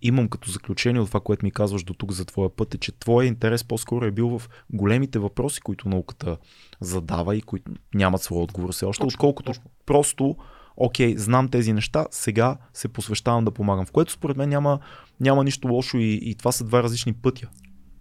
имам 0.03 0.29
като 0.29 0.51
заключение 0.51 1.01
от 1.01 1.09
това, 1.09 1.21
което 1.21 1.47
ми 1.47 1.51
казваш 1.51 1.85
до 1.85 1.95
тук 1.95 2.12
за 2.12 2.25
твоя 2.25 2.57
път 2.57 2.75
е, 2.75 2.79
че 2.79 2.99
твоя 2.99 3.27
интерес 3.27 3.64
по-скоро 3.64 4.05
е 4.05 4.11
бил 4.11 4.39
в 4.39 4.49
големите 4.71 5.19
въпроси, 5.19 5.61
които 5.61 5.89
науката 5.89 6.37
задава 6.81 7.37
и 7.37 7.43
които 7.43 7.73
нямат 7.95 8.23
своя 8.23 8.43
отговор 8.43 8.73
все 8.73 8.85
още, 8.85 9.01
Точно, 9.01 9.07
отколкото 9.07 9.47
точно. 9.47 9.64
просто 9.87 10.37
окей, 10.77 11.16
знам 11.16 11.49
тези 11.49 11.73
неща, 11.73 12.07
сега 12.11 12.57
се 12.75 12.89
посвещавам 12.89 13.45
да 13.45 13.51
помагам. 13.51 13.87
В 13.87 13.93
което 13.93 14.12
според 14.12 14.37
мен 14.37 14.49
няма, 14.49 14.79
няма 15.21 15.45
нищо 15.45 15.69
лошо 15.69 15.97
и, 15.97 16.19
и 16.23 16.35
това 16.35 16.53
са 16.53 16.64
два 16.64 16.83
различни 16.83 17.12
пътя. 17.12 17.49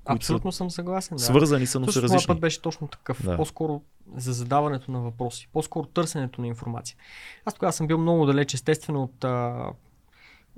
Абсолютно 0.05 0.51
съм 0.51 0.71
съгласен. 0.71 1.19
Са, 1.19 1.23
Да. 1.23 1.27
свързани 1.27 1.67
са, 1.67 1.79
но 1.79 1.85
са 1.85 1.91
Всъщност, 1.91 2.03
моят 2.03 2.13
различни. 2.13 2.33
път 2.33 2.39
беше 2.41 2.61
точно 2.61 2.87
такъв. 2.87 3.23
Да. 3.25 3.35
По-скоро 3.35 3.81
за 4.15 4.33
задаването 4.33 4.91
на 4.91 4.99
въпроси. 5.01 5.47
По-скоро 5.53 5.85
търсенето 5.87 6.41
на 6.41 6.47
информация. 6.47 6.97
Аз 7.45 7.53
тогава 7.53 7.73
съм 7.73 7.87
бил 7.87 7.97
много 7.97 8.25
далеч, 8.25 8.53
естествено, 8.53 9.03
от, 9.03 9.23
а, 9.23 9.65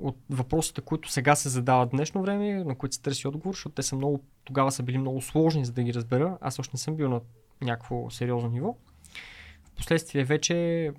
от 0.01 0.17
въпросите, 0.29 0.81
които 0.81 1.11
сега 1.11 1.35
се 1.35 1.49
задават 1.49 1.89
днешно 1.89 2.21
време, 2.21 2.63
на 2.63 2.75
които 2.75 2.95
се 2.95 3.01
търси 3.01 3.27
отговор, 3.27 3.53
защото 3.53 3.75
те 3.75 3.83
са 3.83 3.95
много, 3.95 4.23
тогава 4.43 4.71
са 4.71 4.83
били 4.83 4.97
много 4.97 5.21
сложни, 5.21 5.65
за 5.65 5.71
да 5.71 5.83
ги 5.83 5.93
разбера. 5.93 6.37
Аз 6.41 6.59
още 6.59 6.71
не 6.73 6.79
съм 6.79 6.95
бил 6.95 7.09
на 7.09 7.21
някакво 7.61 8.09
сериозно 8.09 8.49
ниво. 8.49 8.75
Впоследствие 9.63 10.23
вече, 10.23 10.91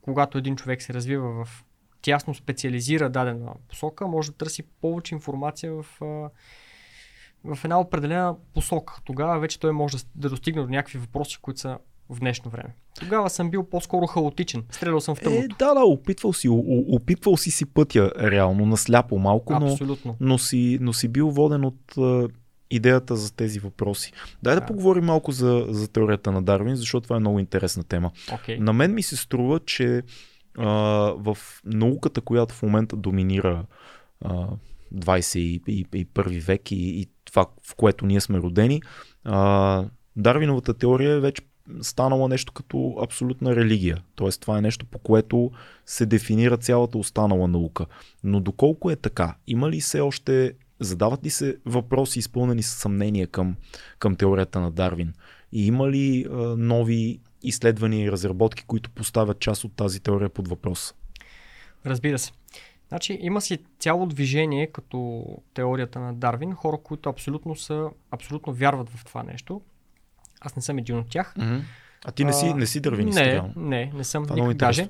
когато 0.00 0.38
един 0.38 0.56
човек 0.56 0.82
се 0.82 0.94
развива 0.94 1.44
в 1.44 1.64
тясно 2.02 2.34
специализира 2.34 3.10
дадена 3.10 3.54
посока, 3.68 4.06
може 4.06 4.30
да 4.30 4.36
търси 4.36 4.62
повече 4.62 5.14
информация 5.14 5.72
в, 5.72 5.86
в 7.44 7.58
една 7.64 7.80
определена 7.80 8.36
посока. 8.54 9.00
Тогава 9.04 9.38
вече 9.38 9.60
той 9.60 9.72
може 9.72 9.98
да 10.14 10.28
достигне 10.28 10.62
до 10.62 10.68
някакви 10.68 10.98
въпроси, 10.98 11.38
които 11.42 11.60
са 11.60 11.78
в 12.12 12.20
днешно 12.20 12.50
време. 12.50 12.74
Тогава 13.00 13.30
съм 13.30 13.50
бил 13.50 13.64
по-скоро 13.64 14.06
хаотичен. 14.06 14.64
Стрелял 14.70 15.00
съм 15.00 15.14
в 15.14 15.20
Е, 15.20 15.24
тъмното. 15.24 15.56
да, 15.58 15.74
да, 15.74 15.80
опитвал 15.80 16.32
си, 16.32 16.48
опитвал 16.88 17.36
си 17.36 17.50
си 17.50 17.64
пътя 17.66 18.12
реално, 18.20 18.66
насляпо 18.66 19.18
малко, 19.18 19.58
но, 19.60 19.66
Абсолютно. 19.66 20.16
но, 20.20 20.38
си, 20.38 20.78
но 20.80 20.92
си 20.92 21.08
бил 21.08 21.30
воден 21.30 21.64
от 21.64 21.94
идеята 22.70 23.16
за 23.16 23.34
тези 23.34 23.58
въпроси. 23.58 24.12
Дай 24.42 24.54
да, 24.54 24.60
Да. 24.60 24.66
поговорим 24.66 25.04
малко 25.04 25.32
за, 25.32 25.66
за 25.68 25.88
теорията 25.88 26.32
на 26.32 26.42
Дарвин, 26.42 26.76
защото 26.76 27.04
това 27.04 27.16
е 27.16 27.20
много 27.20 27.38
интересна 27.38 27.84
тема. 27.84 28.10
Окей. 28.32 28.58
На 28.58 28.72
мен 28.72 28.94
ми 28.94 29.02
се 29.02 29.16
струва, 29.16 29.60
че 29.60 30.02
а, 30.58 30.66
в 31.16 31.38
науката, 31.64 32.20
която 32.20 32.54
в 32.54 32.62
момента 32.62 32.96
доминира 32.96 33.64
а, 34.20 34.46
21 34.94 36.40
век 36.40 36.70
и, 36.70 36.74
и 36.76 37.06
това, 37.24 37.46
в 37.70 37.74
което 37.74 38.06
ние 38.06 38.20
сме 38.20 38.38
родени, 38.38 38.82
а, 39.24 39.84
Дарвиновата 40.16 40.74
теория 40.74 41.12
е 41.12 41.20
вече 41.20 41.42
станала 41.82 42.28
нещо 42.28 42.52
като 42.52 42.96
абсолютна 43.02 43.56
религия. 43.56 44.02
Тоест 44.14 44.40
това 44.40 44.58
е 44.58 44.62
нещо 44.62 44.86
по 44.86 44.98
което 44.98 45.50
се 45.86 46.06
дефинира 46.06 46.56
цялата 46.56 46.98
останала 46.98 47.48
наука. 47.48 47.86
Но 48.24 48.40
доколко 48.40 48.90
е 48.90 48.96
така? 48.96 49.34
Има 49.46 49.70
ли 49.70 49.80
все 49.80 50.00
още, 50.00 50.52
задават 50.80 51.24
ли 51.24 51.30
се 51.30 51.56
въпроси 51.66 52.18
изпълнени 52.18 52.62
с 52.62 52.68
съмнения 52.68 53.26
към, 53.26 53.56
към 53.98 54.16
теорията 54.16 54.60
на 54.60 54.70
Дарвин? 54.70 55.12
И 55.52 55.66
има 55.66 55.90
ли 55.90 56.26
а, 56.30 56.36
нови 56.56 57.20
изследвания 57.42 58.04
и 58.04 58.12
разработки, 58.12 58.64
които 58.66 58.90
поставят 58.90 59.40
част 59.40 59.64
от 59.64 59.72
тази 59.76 60.00
теория 60.00 60.28
под 60.28 60.48
въпрос? 60.48 60.94
Разбира 61.86 62.18
се. 62.18 62.32
Значи 62.88 63.18
има 63.20 63.40
си 63.40 63.58
цяло 63.78 64.06
движение 64.06 64.66
като 64.66 65.24
теорията 65.54 66.00
на 66.00 66.14
Дарвин, 66.14 66.54
хора, 66.54 66.78
които 66.84 67.08
абсолютно 67.08 67.56
са, 67.56 67.90
абсолютно 68.10 68.52
вярват 68.52 68.90
в 68.90 69.04
това 69.04 69.22
нещо. 69.22 69.60
Аз 70.44 70.56
не 70.56 70.62
съм 70.62 70.78
един 70.78 70.98
от 70.98 71.08
тях. 71.08 71.34
А 72.04 72.12
ти 72.12 72.24
не 72.24 72.32
си, 72.32 72.46
А, 72.46 72.54
не 72.54 72.66
си 72.66 72.80
дървенист, 72.80 73.18
Не, 73.18 73.32
реално. 73.32 73.52
не, 73.56 73.92
не 73.94 74.04
съм 74.04 74.22
Това 74.26 74.36
никак 74.36 74.56
даже. 74.56 74.88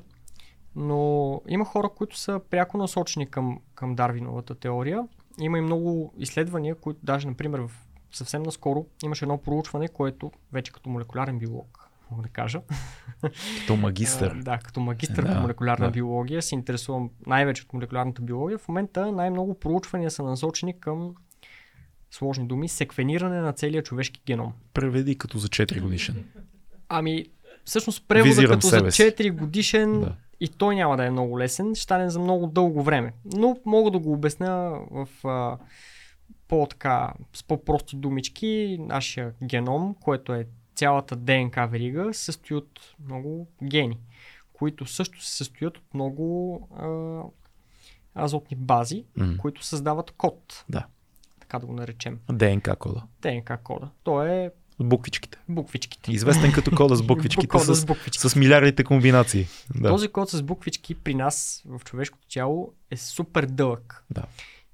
Но 0.77 1.41
има 1.49 1.65
хора, 1.65 1.89
които 1.97 2.19
са 2.19 2.41
пряко 2.51 2.79
насочени 2.79 3.27
към, 3.27 3.59
към 3.75 3.95
Дарвиновата 3.95 4.55
теория. 4.55 5.05
Има 5.41 5.59
и 5.59 5.61
много 5.61 6.13
изследвания, 6.19 6.75
които 6.75 7.01
даже, 7.03 7.29
например, 7.29 7.61
в 7.61 7.71
съвсем 8.13 8.43
наскоро 8.43 8.87
имаше 9.05 9.25
едно 9.25 9.39
проучване, 9.39 9.89
което 9.89 10.33
вече 10.53 10.73
като 10.73 10.91
молекулярен 10.91 11.39
биолог, 11.39 11.89
мога 12.11 12.23
да 12.23 12.29
кажа. 12.29 12.61
Като 13.61 13.77
магистър. 13.77 14.35
Да, 14.43 14.59
като 14.59 14.81
магистър 14.81 15.23
Да, 15.25 15.35
по 15.35 15.41
молекулярна 15.41 15.87
да. 15.87 15.91
биология 15.91 16.43
се 16.43 16.55
интересувам 16.55 17.11
най-вече 17.27 17.63
от 17.63 17.73
молекулярната 17.73 18.23
биология. 18.23 18.59
В 18.59 18.69
момента 18.69 19.13
най-много 19.13 19.55
проучвания 19.61 20.11
са 20.11 20.23
насочени 20.23 20.81
към 20.81 21.15
сложни 22.13 22.47
думи, 22.47 22.69
секвениране 22.69 23.41
на 23.41 23.53
целия 23.53 23.83
човешки 23.83 24.23
геном. 24.27 24.53
Преведи 24.75 25.19
като 25.19 25.39
за 25.39 25.49
4 25.49 25.81
годишен. 25.81 26.25
Ами, 26.89 27.25
всъщност 27.65 28.09
превода 28.09 28.29
Визирам 28.29 28.51
като 28.51 28.67
за 28.67 28.77
себе 28.77 28.91
си. 28.91 29.03
4 29.03 29.33
годишен 29.33 30.01
Да. 30.01 30.15
и 30.41 30.49
той 30.49 30.75
няма 30.75 30.97
да 30.97 31.05
е 31.05 31.11
много 31.11 31.39
лесен, 31.39 31.75
ще 31.75 31.83
стане 31.85 32.11
за 32.11 32.19
много 32.21 32.47
дълго 32.47 32.83
време. 32.83 33.13
Но 33.25 33.57
мога 33.67 33.91
да 33.91 33.99
го 33.99 34.13
обясня 34.13 34.79
в 34.91 35.09
а, 35.25 35.59
по-така, 36.49 37.13
с 37.33 37.43
по-прости 37.43 37.97
думички. 37.97 38.77
Нашия 38.81 39.33
геном, 39.45 39.95
което 40.01 40.35
е 40.35 40.47
цялата 40.75 41.17
ДНК 41.17 41.67
верига, 41.67 42.15
се 42.15 42.25
състои 42.25 42.57
от 42.57 42.81
много 43.07 43.49
гени, 43.65 43.99
които 44.53 44.87
също 44.87 45.25
се 45.25 45.37
състоят 45.37 45.79
от 45.79 45.95
много 45.95 46.59
а, 46.77 47.21
азотни 48.25 48.57
бази, 48.57 49.05
М. 49.17 49.37
които 49.39 49.65
създават 49.65 50.11
код. 50.11 50.65
Да. 50.69 50.87
Така 51.53 51.61
да 51.61 51.67
го 51.67 51.73
наречем. 51.73 52.19
ДНК 52.33 52.77
кода. 52.77 53.03
ДНК 53.23 53.59
кода. 53.65 53.91
То 54.03 54.23
е 54.23 54.51
буквичките. 54.81 55.39
буквичките. 55.49 56.13
Известен 56.13 56.53
като 56.53 56.71
кода 56.77 56.97
с 56.97 57.03
буквичките, 57.07 57.47
Кода 57.47 57.65
с, 57.65 57.75
с 57.75 57.85
буквички. 57.85 58.29
с 58.29 58.37
милиардите 58.37 58.85
комбинации. 58.85 59.47
Да. 59.75 59.89
Този 59.89 60.09
код 60.09 60.31
с 60.31 60.43
буквички 60.43 60.95
при 60.95 61.15
нас 61.15 61.63
в 61.67 61.81
човешкото 61.85 62.29
тяло 62.29 62.73
е 62.91 62.97
супер 62.97 63.47
дълъг. 63.47 64.05
Да. 64.11 64.23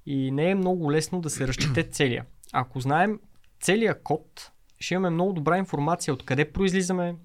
И 0.05 0.31
не 0.31 0.49
е 0.49 0.55
много 0.55 0.91
лесно 0.91 1.21
да 1.21 1.29
се 1.29 1.47
разчете 1.47 1.83
целия. 1.91 2.25
Ако 2.53 2.79
знаем 2.79 3.19
целия 3.59 4.03
код, 4.03 4.51
ще 4.79 4.93
имаме 4.93 5.09
много 5.09 5.33
добра 5.33 5.57
информация 5.57 6.13
откъде 6.13 6.51
произлизаме, 6.51 7.15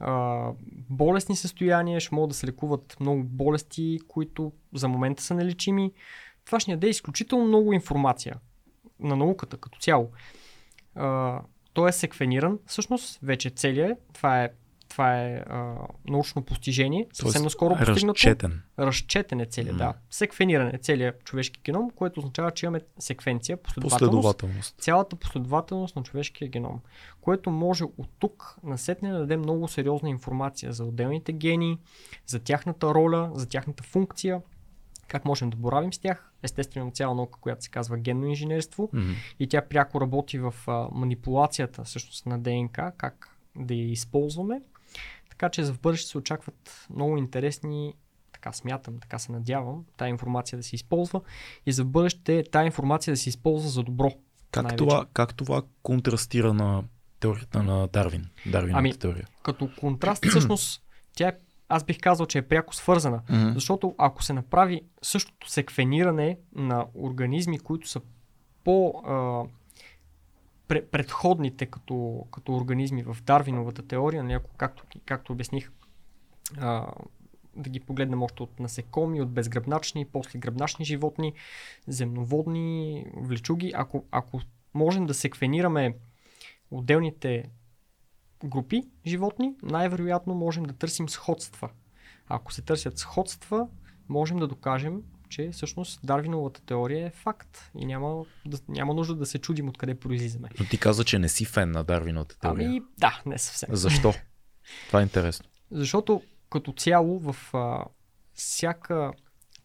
а, 0.00 0.46
болестни 0.88 1.36
състояния, 1.36 2.00
ще 2.00 2.14
могат 2.14 2.28
да 2.28 2.34
се 2.34 2.46
лекуват 2.46 2.96
много 3.00 3.22
болести, 3.24 3.98
които 4.08 4.52
за 4.74 4.88
момента 4.88 5.22
са 5.22 5.34
нелечими. 5.34 5.92
Това 6.44 6.60
ще 6.60 6.70
ни 6.70 6.76
даде 6.76 6.88
изключително 6.88 7.44
много 7.44 7.72
информация 7.72 8.36
на 9.00 9.16
науката 9.16 9.56
като 9.56 9.78
цяло. 9.78 10.10
А, 10.94 11.40
той 11.72 11.88
е 11.88 11.92
секвениран, 11.92 12.58
всъщност, 12.66 13.18
вече 13.22 13.50
целият 13.50 13.90
е. 13.90 13.96
Това 14.12 14.42
е, 14.44 14.48
това 14.88 15.18
е 15.18 15.42
а, 15.46 15.74
научно 16.04 16.42
постижение, 16.42 17.06
съвсем 17.12 17.42
наскоро 17.42 17.76
постигнато. 17.76 18.14
разчетен. 18.14 18.62
Разчетен 18.78 19.40
е 19.40 19.46
целият, 19.46 19.76
М. 19.76 19.78
да. 19.78 19.94
Секвениран 20.10 20.68
е 20.68 20.78
целият 20.78 21.24
човешки 21.24 21.60
геном, 21.64 21.90
което 21.90 22.20
означава, 22.20 22.50
че 22.50 22.66
имаме 22.66 22.80
секвенция, 22.98 23.56
последователност, 23.56 24.14
Последователност. 24.14 24.76
цялата 24.78 25.16
последователност 25.16 25.96
на 25.96 26.02
човешкия 26.02 26.48
геном, 26.48 26.80
което 27.20 27.50
може 27.50 27.84
от 27.84 28.08
тук 28.18 28.56
насетне 28.62 29.12
да 29.12 29.18
даде 29.18 29.36
много 29.36 29.68
сериозна 29.68 30.08
информация 30.10 30.72
за 30.72 30.84
отделните 30.84 31.32
гени, 31.32 31.78
за 32.26 32.38
тяхната 32.38 32.86
роля, 32.86 33.30
за 33.34 33.48
тяхната 33.48 33.82
функция, 33.82 34.40
как 35.10 35.24
можем 35.24 35.50
да 35.50 35.56
боравим 35.56 35.92
с 35.92 35.98
тях. 35.98 36.32
Естествено 36.42 36.90
цяла 36.90 37.14
наука, 37.14 37.40
която 37.40 37.64
се 37.64 37.70
казва 37.70 37.96
генно 37.98 38.26
инженерство 38.26 38.90
Мгм. 38.92 39.12
и 39.38 39.48
тя 39.48 39.62
пряко 39.68 40.00
работи 40.00 40.38
в 40.38 40.54
а, 40.66 40.88
манипулацията 40.92 41.84
всъщност 41.84 42.26
на 42.26 42.38
ДНК, 42.38 42.92
как 42.96 43.36
да 43.56 43.74
я 43.74 43.90
използваме. 43.90 44.62
Така 45.30 45.48
че 45.48 45.64
за 45.64 45.74
в 45.74 45.80
бъдеще 45.80 46.08
се 46.08 46.18
очакват 46.18 46.86
много 46.94 47.16
интересни, 47.16 47.94
така 48.32 48.52
смятам, 48.52 48.98
така 49.00 49.18
се 49.18 49.32
надявам, 49.32 49.84
тази 49.96 50.10
информация 50.10 50.56
да 50.56 50.62
се 50.62 50.76
използва 50.76 51.20
и 51.66 51.72
за 51.72 51.84
бъдеще 51.84 52.44
тази 52.52 52.66
информация 52.66 53.12
да 53.12 53.16
се 53.16 53.28
използва 53.28 53.68
за 53.68 53.82
добро. 53.82 54.10
Как, 54.50 54.62
най-вече. 54.62 54.76
това, 54.76 55.06
как 55.12 55.34
това 55.34 55.62
контрастира 55.82 56.54
на 56.54 56.84
теорията 57.20 57.62
на 57.62 57.86
Дарвин? 57.86 58.26
Дарвиновата 58.46 58.78
Ами, 58.78 58.98
теория. 58.98 59.26
Като 59.42 59.70
контраст 59.80 60.26
всъщност 60.26 60.82
тя 61.16 61.28
е, 61.28 61.32
аз 61.70 61.84
бих 61.84 62.00
казал, 62.00 62.26
че 62.26 62.38
е 62.38 62.48
пряко 62.48 62.74
свързана. 62.74 63.22
Мгм. 63.30 63.52
Защото 63.54 63.94
ако 63.98 64.22
се 64.22 64.32
направи 64.32 64.82
същото 65.02 65.50
секвениране 65.50 66.38
на 66.54 66.86
организми, 66.94 67.58
които 67.58 67.88
са 67.88 68.00
по 68.64 69.02
а, 69.06 69.12
пре- 70.68 70.86
предходните 70.86 71.66
като, 71.66 72.24
като 72.30 72.54
организми 72.54 73.02
в 73.02 73.16
Дарвиновата 73.22 73.82
теория, 73.82 74.24
нали, 74.24 74.32
ако, 74.32 74.50
както, 74.56 74.84
както 75.06 75.32
обясних, 75.32 75.72
а, 76.58 76.86
да 77.56 77.70
ги 77.70 77.80
погледнем 77.80 78.22
още 78.22 78.42
от 78.42 78.60
насекоми, 78.60 79.20
от 79.20 79.30
безгръбначни, 79.30 80.06
после 80.12 80.38
гръбначни 80.38 80.84
животни, 80.84 81.32
земноводни, 81.86 83.06
влечуги. 83.16 83.72
Ако, 83.74 84.04
ако 84.10 84.40
можем 84.74 85.06
да 85.06 85.14
секвенираме 85.14 85.94
отделните 86.70 87.50
групи 88.44 88.82
животни, 89.06 89.54
най-вероятно 89.62 90.34
можем 90.34 90.62
да 90.62 90.72
търсим 90.72 91.08
сходства. 91.08 91.70
Ако 92.28 92.52
се 92.52 92.62
търсят 92.62 92.98
сходства, 92.98 93.68
можем 94.08 94.38
да 94.38 94.46
докажем, 94.46 95.02
че 95.28 95.50
всъщност 95.50 96.00
Дарвиновата 96.04 96.62
теория 96.62 97.06
е 97.06 97.10
факт 97.10 97.70
и 97.78 97.86
няма, 97.86 98.24
да, 98.46 98.58
няма 98.68 98.94
нужда 98.94 99.14
да 99.14 99.26
се 99.26 99.38
чудим 99.38 99.68
откъде 99.68 99.94
произлизаме. 99.94 100.48
Но 100.60 100.66
ти 100.66 100.78
каза, 100.78 101.04
че 101.04 101.18
не 101.18 101.28
си 101.28 101.44
фен 101.44 101.70
на 101.70 101.84
Дарвиновата 101.84 102.38
теория. 102.38 102.68
Ами 102.68 102.82
да, 102.98 103.22
не 103.26 103.38
съвсем. 103.38 103.68
Защо? 103.72 104.14
Това 104.86 105.00
е 105.00 105.02
интересно. 105.02 105.46
Защото 105.70 106.22
като 106.50 106.72
цяло 106.72 107.18
в 107.18 107.54
а, 107.54 107.84
всяка 108.34 109.12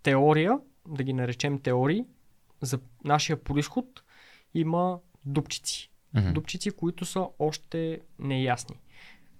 теория, 0.03 0.59
да 0.88 1.03
ги 1.03 1.13
наречем 1.13 1.59
теории, 1.59 2.05
за 2.61 2.80
нашия 3.03 3.43
происход 3.43 3.86
има 4.53 4.99
дупчици. 5.26 5.91
Мгм. 6.16 6.34
Дупчици, 6.34 6.72
които 6.72 7.05
са 7.05 7.28
още 7.39 8.01
неясни. 8.20 8.80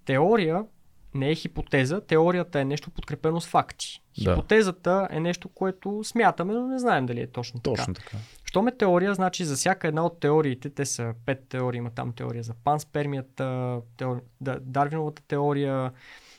Теория 0.06 0.66
не 1.14 1.32
е 1.32 1.36
хипотеза, 1.36 2.02
теорията 2.02 2.60
е 2.60 2.66
нещо 2.66 2.92
подкрепено 2.92 3.42
с 3.42 3.48
факти. 3.48 4.02
Да. 4.24 4.36
Хипотезата 4.36 5.08
е 5.12 5.20
нещо, 5.20 5.50
което 5.50 6.04
смятаме, 6.04 6.54
но 6.54 6.68
не 6.68 6.80
знаем 6.80 7.06
дали 7.06 7.22
е 7.22 7.28
точно 7.28 7.60
така. 7.60 7.76
Точно 7.76 7.94
така. 7.94 8.18
Щом 8.46 8.68
е 8.68 8.78
теория, 8.78 9.14
значи 9.14 9.46
за 9.46 9.56
всяка 9.56 9.88
една 9.88 10.06
от 10.06 10.20
теориите, 10.20 10.70
те 10.70 10.86
са 10.86 11.14
пет 11.26 11.48
теории, 11.50 11.78
има 11.78 11.90
там 11.90 12.14
теория 12.14 12.44
за 12.44 12.54
панспермията, 12.54 13.82
теори... 13.98 14.20
да, 14.42 14.60
Дарвиновата 14.62 15.22
теория, 15.28 15.92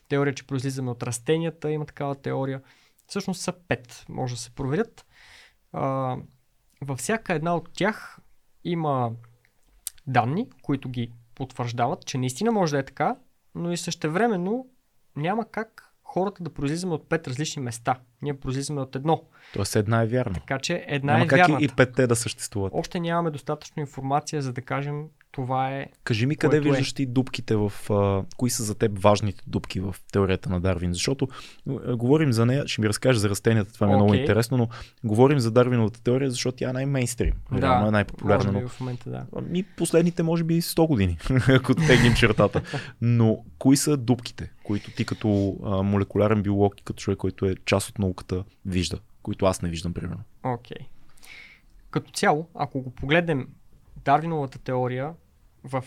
теория, 0.08 0.34
че 0.34 0.46
произлизаме 0.46 0.90
от 0.90 1.02
растенията, 1.02 1.70
има 1.70 1.84
такава 1.86 2.14
теория. 2.14 2.62
Всъщност 3.06 3.40
са 3.40 3.52
пет, 3.68 4.04
може 4.08 4.34
да 4.34 4.40
се 4.40 4.50
проверят. 4.50 5.06
А, 5.72 6.16
във 6.80 6.98
всяка 6.98 7.34
една 7.34 7.56
от 7.56 7.68
тях 7.72 8.18
има 8.64 9.12
данни, 10.06 10.48
които 10.62 10.88
ги 10.88 11.12
потвърждават, 11.34 12.06
че 12.06 12.18
наистина 12.18 12.52
може 12.52 12.72
да 12.72 12.78
е 12.78 12.84
така, 12.84 13.16
но 13.54 13.72
и 13.72 13.76
същевременно 13.76 14.66
няма 15.16 15.50
как 15.50 15.92
хората 16.02 16.42
да 16.42 16.54
произлизаме 16.54 16.94
от 16.94 17.08
пет 17.08 17.28
различни 17.28 17.62
места. 17.62 17.98
Ние 18.22 18.40
произлизаме 18.40 18.80
от 18.80 18.96
едно. 18.96 19.22
Тоест 19.52 19.76
една 19.76 20.02
е 20.02 20.06
вярна. 20.06 20.34
Така 20.34 20.58
че 20.58 20.84
една 20.86 21.12
Няма 21.12 21.24
е 21.24 21.28
как 21.28 21.38
вярната. 21.38 21.64
и, 21.64 21.68
петте 21.68 22.06
да 22.06 22.16
съществуват. 22.16 22.72
Още 22.76 23.00
нямаме 23.00 23.30
достатъчно 23.30 23.80
информация, 23.80 24.42
за 24.42 24.52
да 24.52 24.62
кажем 24.62 25.04
това 25.36 25.70
е. 25.70 25.86
Кажи 26.04 26.26
ми 26.26 26.36
къде 26.36 26.56
е. 26.56 26.60
виждаш 26.60 26.92
ти 26.92 27.06
дупките 27.06 27.56
в... 27.56 27.72
А, 27.90 28.24
кои 28.36 28.50
са 28.50 28.62
за 28.62 28.74
теб 28.74 29.02
важните 29.02 29.42
дупки 29.46 29.80
в 29.80 29.96
теорията 30.12 30.50
на 30.50 30.60
Дарвин? 30.60 30.92
Защото 30.92 31.28
а, 31.68 31.96
говорим 31.96 32.32
за 32.32 32.46
нея, 32.46 32.68
ще 32.68 32.80
ми 32.80 32.88
разкажеш 32.88 33.20
за 33.20 33.30
растенията, 33.30 33.72
това 33.72 33.86
ми 33.86 33.92
е 33.92 33.96
много 33.96 34.14
интересно, 34.14 34.56
но 34.56 34.68
говорим 35.04 35.38
за 35.38 35.50
Дарвиновата 35.50 36.02
теория, 36.02 36.30
защото 36.30 36.56
тя 36.56 36.70
е 36.70 36.72
най-мейнстрим. 36.72 37.34
Реално 37.52 37.88
е 37.88 37.90
най-популярна. 37.90 38.52
Но... 38.52 38.68
в 38.68 38.80
момента 38.80 39.10
да. 39.10 39.26
Ами 39.36 39.62
последните 39.62 40.22
може 40.22 40.44
би 40.44 40.62
100 40.62 40.86
години, 40.86 41.18
ако 41.48 41.74
теглим 41.74 42.14
чертата. 42.14 42.62
Но 43.00 43.44
кои 43.58 43.76
са 43.76 43.96
дупките, 43.96 44.52
които 44.62 44.90
ти 44.90 45.04
като 45.04 45.56
а, 45.64 45.82
молекулярен 45.82 46.42
биолог 46.42 46.80
и 46.80 46.84
като 46.84 47.00
човек, 47.00 47.18
който 47.18 47.46
е 47.46 47.54
част 47.64 47.88
от 47.88 47.98
науката, 47.98 48.44
вижда, 48.66 48.98
които 49.22 49.46
аз 49.46 49.62
не 49.62 49.68
виждам, 49.68 49.94
примерно? 49.94 50.22
Окей. 50.44 50.86
Като 51.90 52.10
цяло, 52.10 52.48
ако 52.54 52.82
го 52.82 52.90
погледнем 52.90 53.48
Дарвиновата 54.04 54.58
теория 54.58 55.12
в, 55.66 55.84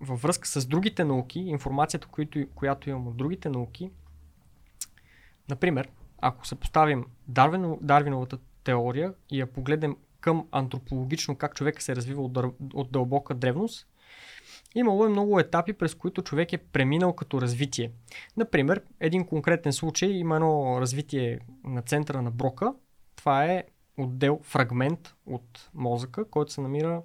във 0.00 0.22
връзка 0.22 0.48
с 0.48 0.66
другите 0.66 1.04
науки, 1.04 1.40
информацията, 1.40 2.06
която, 2.06 2.46
която 2.54 2.90
имам 2.90 3.08
от 3.08 3.16
другите 3.16 3.48
науки, 3.48 3.90
например, 5.48 5.88
ако 6.18 6.46
се 6.46 6.54
поставим 6.54 7.04
Дарвино, 7.28 7.78
Дарвиновата 7.82 8.38
теория 8.64 9.14
и 9.30 9.40
я 9.40 9.46
погледнем 9.46 9.96
към 10.20 10.46
антропологично 10.50 11.36
как 11.36 11.54
човек 11.54 11.82
се 11.82 11.96
развивал 11.96 12.24
от, 12.24 12.38
от 12.74 12.92
дълбока 12.92 13.34
древност, 13.34 13.86
имало 14.74 15.06
е 15.06 15.08
много 15.08 15.40
етапи, 15.40 15.72
през 15.72 15.94
които 15.94 16.22
човек 16.22 16.52
е 16.52 16.58
преминал 16.58 17.12
като 17.12 17.40
развитие. 17.40 17.92
Например, 18.36 18.82
един 19.00 19.26
конкретен 19.26 19.72
случай 19.72 20.08
има 20.08 20.36
едно 20.36 20.80
развитие 20.80 21.40
на 21.64 21.82
центъра 21.82 22.22
на 22.22 22.30
Брока. 22.30 22.74
Това 23.16 23.44
е 23.44 23.64
отдел, 23.98 24.40
фрагмент 24.42 25.14
от 25.26 25.70
мозъка, 25.74 26.24
който 26.24 26.52
се 26.52 26.60
намира 26.60 27.02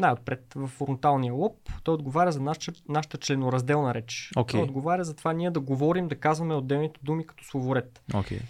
най-отпред 0.00 0.52
в 0.54 0.66
фронталния 0.66 1.32
лоб. 1.32 1.56
Той 1.82 1.94
отговаря 1.94 2.32
за 2.32 2.40
нашата, 2.40 2.80
нашата 2.88 3.18
членоразделна 3.18 3.94
реч. 3.94 4.30
Окей. 4.36 4.60
Той 4.60 4.64
отговаря 4.64 5.04
за 5.04 5.14
това 5.14 5.32
ние 5.32 5.50
да 5.50 5.60
говорим, 5.60 6.08
да 6.08 6.16
казваме 6.16 6.54
отделните 6.54 7.00
думи 7.02 7.26
като 7.26 7.44
словоред. 7.44 8.02
Окей. 8.14 8.40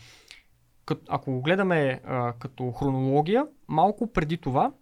Кът, 0.85 1.03
ако 1.09 1.33
го 1.33 1.43
гледаме 1.43 2.01
а, 2.05 2.33
като 2.33 2.73
хронология, 2.73 3.47
малко 3.69 4.13
преди 4.13 4.37
това 4.37 4.73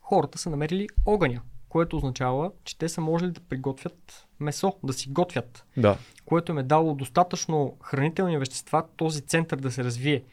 хората 0.00 0.38
са 0.38 0.50
намерили 0.50 0.88
огъня, 1.06 1.42
което 1.68 1.96
означава, 1.96 2.52
че 2.64 2.78
те 2.78 2.88
са 2.88 3.00
можели 3.00 3.30
да 3.30 3.40
приготвят 3.40 4.26
месо, 4.40 4.72
да 4.84 4.92
си 4.92 5.08
готвят, 5.08 5.64
Да. 5.76 5.98
което 6.24 6.52
им 6.52 6.58
е 6.58 6.62
дало 6.62 6.94
достатъчно 6.94 7.76
хранителни 7.82 8.38
вещества 8.38 8.84
този 8.96 9.20
център 9.20 9.56
да 9.56 9.70
се 9.70 9.84
развие. 9.84 10.24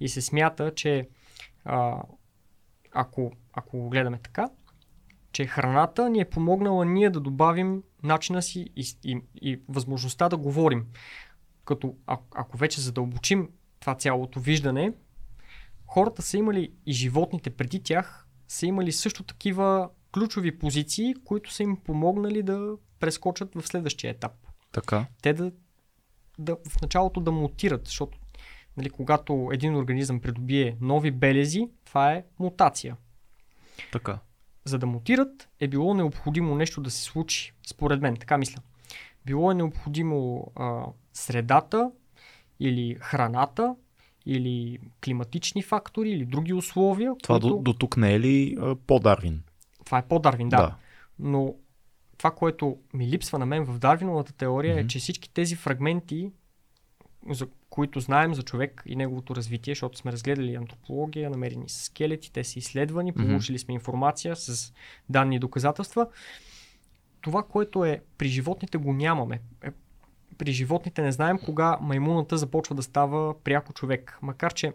И 0.00 0.08
се 0.08 0.22
смята, 0.22 0.74
че 0.74 1.08
а, 1.64 2.02
ако, 2.92 3.32
ако 3.52 3.78
го 3.78 3.88
гледаме 3.88 4.18
така, 4.22 4.48
че 5.34 5.46
храната 5.46 6.10
ни 6.10 6.20
е 6.20 6.30
помогнала 6.30 6.84
ние 6.84 7.10
да 7.10 7.20
добавим 7.20 7.82
начина 8.02 8.42
си 8.42 8.70
и, 8.76 8.86
и, 9.04 9.20
и 9.42 9.60
възможността 9.68 10.28
да 10.28 10.36
говорим. 10.36 10.86
Като 11.64 11.94
а, 12.06 12.18
ако 12.34 12.56
вече 12.56 12.80
задълбочим 12.80 13.48
това 13.80 13.94
цялото 13.94 14.40
виждане, 14.40 14.92
хората 15.86 16.22
са 16.22 16.36
имали 16.36 16.72
и 16.86 16.92
животните 16.92 17.50
преди 17.50 17.82
тях 17.82 18.26
са 18.48 18.66
имали 18.66 18.92
също 18.92 19.22
такива 19.22 19.90
ключови 20.12 20.58
позиции, 20.58 21.14
които 21.24 21.52
са 21.52 21.62
им 21.62 21.76
помогнали 21.76 22.42
да 22.42 22.76
прескочат 23.00 23.54
в 23.54 23.66
следващия 23.66 24.10
етап. 24.10 24.32
Така. 24.72 25.06
Те 25.22 25.32
да, 25.32 25.52
да 26.38 26.56
в 26.68 26.82
началото 26.82 27.20
да 27.20 27.32
мутират, 27.32 27.86
защото 27.86 28.18
нали, 28.76 28.90
когато 28.90 29.50
един 29.52 29.76
организъм 29.76 30.20
придобие 30.20 30.76
нови 30.80 31.10
белези, 31.10 31.68
това 31.84 32.12
е 32.12 32.24
мутация. 32.38 32.96
Така. 33.92 34.18
За 34.64 34.78
да 34.78 34.86
мутират 34.86 35.48
е 35.60 35.68
било 35.68 35.94
необходимо 35.94 36.54
нещо 36.54 36.80
да 36.80 36.90
се 36.90 37.02
случи, 37.02 37.52
според 37.66 38.00
мен, 38.00 38.16
така 38.16 38.38
мисля. 38.38 38.62
Било 39.26 39.50
е 39.50 39.54
необходимо 39.54 40.46
а, 40.56 40.84
средата 41.12 41.90
или 42.60 42.96
храната 43.00 43.74
или 44.26 44.78
климатични 45.04 45.62
фактори 45.62 46.10
или 46.10 46.26
други 46.26 46.52
условия. 46.52 47.12
Това 47.22 47.40
които... 47.40 47.56
до, 47.56 47.62
до 47.62 47.72
тук 47.72 47.96
не 47.96 48.14
е 48.14 48.20
ли 48.20 48.56
а, 48.60 48.76
по-Дарвин? 48.76 49.42
Това 49.84 49.98
е 49.98 50.08
по-Дарвин, 50.08 50.48
да. 50.48 50.56
Да. 50.56 50.74
Но 51.18 51.54
това, 52.18 52.30
което 52.30 52.76
ми 52.94 53.08
липсва 53.08 53.38
на 53.38 53.46
мен 53.46 53.64
в 53.64 53.78
Дарвиновата 53.78 54.32
теория 54.32 54.74
Мгм. 54.74 54.84
е, 54.84 54.88
че 54.88 54.98
всички 54.98 55.30
тези 55.30 55.56
фрагменти, 55.56 56.32
за 57.30 57.46
които 57.70 58.00
знаем 58.00 58.34
за 58.34 58.42
човек 58.42 58.82
и 58.86 58.96
неговото 58.96 59.36
развитие, 59.36 59.74
защото 59.74 59.98
сме 59.98 60.12
разгледали 60.12 60.54
антропология, 60.54 61.30
намерени 61.30 61.68
са 61.68 61.84
скелети, 61.84 62.32
те 62.32 62.44
са 62.44 62.58
изследвани, 62.58 63.10
Мгм. 63.10 63.26
получили 63.26 63.58
сме 63.58 63.74
информация 63.74 64.36
с 64.36 64.72
данни 65.08 65.36
и 65.36 65.38
доказателства. 65.38 66.06
Това, 67.20 67.42
което 67.42 67.84
е 67.84 68.00
при 68.18 68.28
животните 68.28 68.78
го 68.78 68.92
нямаме. 68.92 69.40
Е, 69.62 69.68
При 70.38 70.52
животните 70.52 71.02
не 71.02 71.12
знаем 71.12 71.38
кога 71.44 71.78
маймуната 71.80 72.38
започва 72.38 72.74
да 72.74 72.82
става 72.82 73.42
пряко 73.42 73.72
човек. 73.72 74.18
Макар, 74.22 74.54
че 74.54 74.72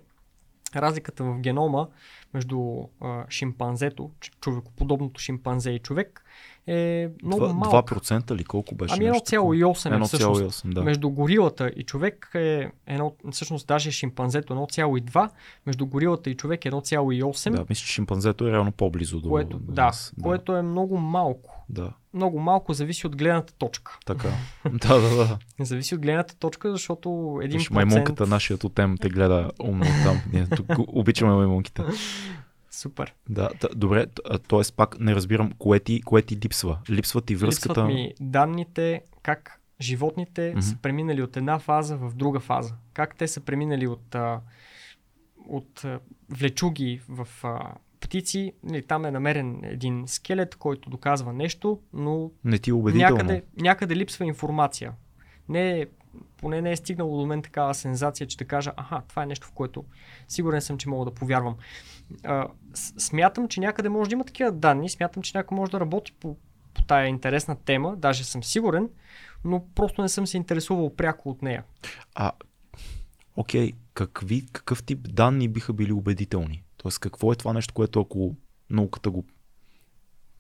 разликата 0.76 1.24
в 1.24 1.40
генома 1.40 1.88
между 2.34 2.84
а, 3.02 3.26
шимпанзето, 3.30 4.12
човекоподобното 4.42 5.22
шимпанзе 5.22 5.72
и 5.72 5.80
човек 5.80 6.24
е 6.70 7.10
много 7.24 7.44
Два- 7.46 7.54
малка. 7.54 7.96
2% 7.96 8.36
ли 8.36 8.44
колко 8.44 8.76
беше? 8.76 8.94
Ами 8.98 9.06
нещо 9.06 9.24
такова? 9.24 9.56
1,8 9.56 10.02
е 10.02 10.06
всъщност. 10.06 10.42
1,8, 10.42 10.74
да. 10.74 10.84
Между 10.84 11.10
горилата 11.10 11.72
и 11.76 11.84
човек 11.84 12.32
е 12.36 12.68
едно, 12.88 13.14
всъщност 13.32 13.68
даже 13.68 13.92
шимпанзето 13.92 14.54
1,2, 14.54 15.30
между 15.66 15.86
горилата 15.88 16.30
и 16.30 16.36
човек 16.36 16.66
е 16.66 16.72
1,8, 16.72 17.52
Да, 17.52 17.66
мисля, 17.70 17.82
че 17.82 17.94
шимпанзето 17.94 18.48
е 18.48 18.52
реално 18.52 18.72
по-близо 18.72 19.20
до, 19.20 19.30
което, 19.30 19.60
до 19.60 19.72
да, 19.72 19.86
нас. 19.86 20.14
което 20.24 20.56
е 20.56 20.62
много 20.62 20.98
малко. 20.98 21.66
Да, 21.70 21.94
Много 22.14 22.40
малко 22.40 22.74
зависи 22.74 23.08
от 23.08 23.16
гледната 23.16 23.54
точка. 23.54 23.98
така. 24.06 24.30
да, 24.72 25.00
да, 25.02 25.16
да. 25.16 25.38
Зависи 25.66 25.96
от 25.96 26.02
гледната 26.02 26.36
точка, 26.36 26.72
защото 26.72 27.40
един 27.44 27.58
Виж, 27.58 27.70
маймунката, 27.70 28.28
нашият 28.28 28.62
тотем 28.62 28.98
те 28.98 29.10
гледа 29.10 29.52
умно 29.64 29.86
там. 30.04 30.22
Ние 30.34 30.48
тук 30.48 30.68
обичаме 30.88 31.34
маймунките. 31.34 31.84
Супер. 32.80 33.16
Да, 33.30 33.50
т- 33.50 33.70
добре, 33.76 34.06
т.е. 34.48 34.62
пак 34.76 35.00
не 35.00 35.16
разбирам, 35.16 35.52
кое 35.60 35.80
ти, 35.80 36.02
кое 36.02 36.22
ти 36.22 36.38
липсва? 36.38 36.80
Липсва 36.90 37.22
ти 37.22 37.36
връзката... 37.36 37.70
Липсват 37.70 37.88
ми 37.88 38.14
данните 38.20 39.02
как 39.24 39.62
животните 39.82 40.50
Мгм. 40.50 40.62
са 40.62 40.78
преминали 40.82 41.22
от 41.22 41.38
една 41.38 41.60
фаза 41.60 41.98
в 41.98 42.16
друга 42.16 42.40
фаза. 42.40 42.76
Как 42.94 43.16
те 43.16 43.28
са 43.28 43.42
преминали 43.42 43.88
от, 43.88 44.16
а, 44.16 44.42
от 45.48 45.86
а, 45.86 46.00
влечуги 46.30 47.02
в 47.10 47.28
а, 47.44 47.74
птици. 48.00 48.54
Нали, 48.64 48.88
там 48.88 49.06
е 49.06 49.12
намерен 49.12 49.60
един 49.64 50.04
скелет, 50.08 50.56
който 50.56 50.90
доказва 50.90 51.34
нещо, 51.34 51.80
но 51.94 52.32
Не 52.44 52.58
ти 52.60 52.70
е 52.70 52.74
някъде, 52.74 53.44
някъде 53.62 53.96
липсва 53.96 54.26
информация. 54.26 54.94
Не 55.50 55.80
е, 55.80 55.86
поне 56.38 56.62
не 56.62 56.72
е 56.72 56.76
стигнало 56.76 57.18
до 57.18 57.26
мен 57.26 57.42
такава 57.42 57.76
сензация, 57.76 58.28
че 58.28 58.38
да 58.38 58.46
кажа, 58.46 58.72
аха, 58.78 59.02
това 59.08 59.24
е 59.24 59.26
нещо, 59.26 59.48
в 59.48 59.52
което 59.52 59.86
сигурен 60.28 60.62
съм, 60.62 60.78
че 60.78 60.90
мога 60.90 61.06
да 61.06 61.14
повярвам. 61.14 61.56
А, 62.24 62.48
смятам, 62.98 63.48
че 63.48 63.60
някъде 63.60 63.90
може 63.90 64.10
да 64.10 64.14
има 64.14 64.24
такива 64.24 64.52
данни, 64.52 64.90
смятам, 64.90 65.24
че 65.24 65.38
някой 65.38 65.56
може 65.56 65.72
да 65.72 65.80
работи 65.80 66.12
по, 66.20 66.38
по 66.74 66.84
тая 66.84 67.08
интересна 67.08 67.56
тема, 67.56 67.96
даже 67.98 68.24
съм 68.24 68.44
сигурен, 68.44 68.90
но 69.46 69.66
просто 69.76 70.02
не 70.02 70.10
съм 70.10 70.28
се 70.28 70.38
интересувал 70.38 70.96
пряко 70.96 71.30
от 71.30 71.42
нея. 71.42 71.64
А, 72.16 72.32
окей, 73.36 73.74
какви, 73.94 74.46
какъв 74.52 74.84
тип 74.84 75.14
данни 75.14 75.48
биха 75.48 75.74
били 75.74 75.94
убедителни? 75.94 76.64
Тоест, 76.78 77.00
какво 77.00 77.32
е 77.32 77.36
това 77.36 77.54
нещо, 77.54 77.74
което 77.74 78.02
ако 78.02 78.36
науката 78.70 79.12
го 79.12 79.26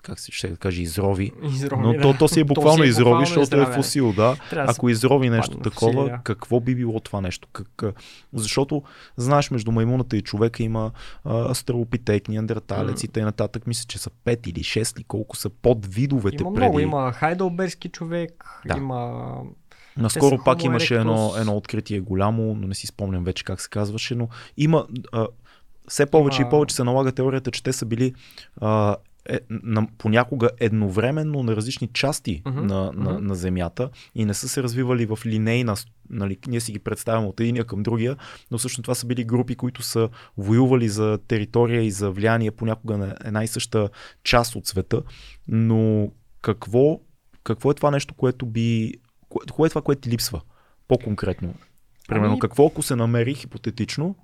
как 0.01 0.19
се 0.19 0.31
ще 0.31 0.47
да 0.47 0.57
каже, 0.57 0.81
изрови. 0.81 1.31
Изрови, 1.45 1.81
Но 1.81 1.93
да. 1.93 2.01
то, 2.01 2.13
то 2.13 2.27
си 2.27 2.39
е 2.39 2.43
буквално 2.43 2.71
То 2.71 2.83
си 2.83 2.87
е 2.87 2.89
изрови, 2.89 3.03
буквално 3.03 3.25
защото 3.25 3.57
е 3.57 3.61
изравя. 3.61 4.13
да. 4.13 4.35
Трябва 4.49 4.65
да 4.65 4.71
Ако 4.71 4.89
изрови 4.89 5.29
нещо 5.29 5.57
такова, 5.57 5.91
фосили, 5.93 6.09
да. 6.09 6.19
какво 6.23 6.59
би 6.59 6.75
било 6.75 6.99
това 6.99 7.21
нещо? 7.21 7.47
Как, 7.53 7.83
а, 7.83 7.93
защото, 8.33 8.83
знаеш, 9.17 9.51
между 9.51 9.71
маймуната 9.71 10.17
и 10.17 10.21
човека 10.21 10.63
има 10.63 10.91
а, 11.25 11.51
астралопитек, 11.51 12.27
неандерталец 12.27 13.03
и 13.03 13.07
т.н. 13.07 13.33
Мисля, 13.67 13.85
че 13.87 13.97
са 13.99 14.09
5 14.25 14.47
или 14.47 14.59
6 14.59 14.97
или 14.97 15.03
колко 15.03 15.37
са 15.37 15.49
под 15.49 15.85
видовете 15.85 16.43
Има 16.43 16.53
преди. 16.53 16.65
много. 16.65 16.79
Има 16.79 17.11
Хайдълберски 17.13 17.89
човек, 17.89 18.45
Да. 18.65 18.77
има... 18.77 19.31
Наскоро 19.97 20.43
пак 20.45 20.59
Homo 20.59 20.65
имаше 20.65 20.95
едно, 20.95 21.33
едно 21.37 21.57
откритие 21.57 21.99
голямо, 21.99 22.55
но 22.55 22.67
не 22.67 22.75
си 22.75 22.87
спомням 22.87 23.23
вече 23.23 23.43
как 23.43 23.61
се 23.61 23.69
казваше, 23.69 24.15
но 24.15 24.27
има 24.57 24.85
а, 25.11 25.27
все 25.87 26.05
повече 26.05 26.41
Има- 26.41 26.47
и 26.47 26.49
повече 26.49 26.75
се 26.75 26.83
налага 26.83 27.11
теорията, 27.11 27.51
че 27.51 27.63
те 27.63 27.73
са 27.73 27.85
били 27.85 28.13
а, 28.61 28.95
е, 29.25 29.39
на, 29.49 29.87
понякога 29.97 30.49
едновременно 30.59 31.43
на 31.43 31.55
различни 31.55 31.87
части 31.87 32.41
Мгм, 32.45 32.65
на, 32.65 32.91
на, 32.95 33.19
на 33.19 33.35
Земята 33.35 33.89
и 34.15 34.25
не 34.25 34.33
са 34.33 34.49
се 34.49 34.63
развивали 34.63 35.05
в 35.05 35.19
линейна, 35.25 35.75
нали, 36.09 36.37
ние 36.47 36.59
си 36.59 36.71
ги 36.71 36.79
представяме 36.79 37.27
от 37.27 37.39
единия 37.39 37.65
към 37.65 37.83
другия, 37.83 38.15
но 38.51 38.57
всъщност 38.57 38.83
това 38.83 38.95
са 38.95 39.07
били 39.07 39.23
групи, 39.23 39.55
които 39.55 39.81
са 39.81 40.09
воювали 40.37 40.89
за 40.89 41.19
територия 41.27 41.83
и 41.83 41.91
за 41.91 42.11
влияние 42.11 42.51
понякога 42.51 42.97
на 42.97 43.15
една 43.25 43.43
и 43.43 43.47
съща 43.47 43.89
част 44.23 44.55
от 44.55 44.67
света, 44.67 45.01
но 45.47 46.11
какво, 46.41 46.99
какво 47.43 47.71
е 47.71 47.73
това 47.73 47.91
нещо, 47.91 48.13
което 48.13 48.45
би 48.45 48.93
кое, 49.29 49.45
кое 49.51 49.67
е 49.67 49.69
това, 49.69 49.81
което 49.81 50.01
ти 50.01 50.09
липсва? 50.09 50.41
По-конкретно. 50.87 51.53
Примерно, 52.07 52.31
Ами- 52.31 52.39
какво 52.39 52.67
ако 52.67 52.83
се 52.83 52.95
намери 52.95 53.33
хипотетично, 53.33 54.15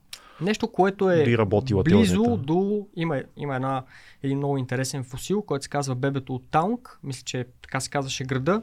Нещо, 0.42 0.68
което 0.68 1.10
е 1.12 1.24
би 1.24 1.38
работила 1.38 1.84
близо 1.84 2.24
теорията? 2.24 2.44
до... 2.44 2.88
Има, 2.96 3.24
има 3.38 3.56
една, 3.56 3.84
един 4.24 4.38
много 4.38 4.58
интересен 4.58 5.04
фосил, 5.04 5.42
който 5.42 5.64
се 5.64 5.70
казва 5.70 5.96
бебето 5.96 6.36
от 6.36 6.52
Таунг. 6.52 7.00
Мисля, 7.04 7.24
че 7.26 7.46
така 7.62 7.80
се 7.80 7.90
казваше 7.90 8.24
града. 8.24 8.62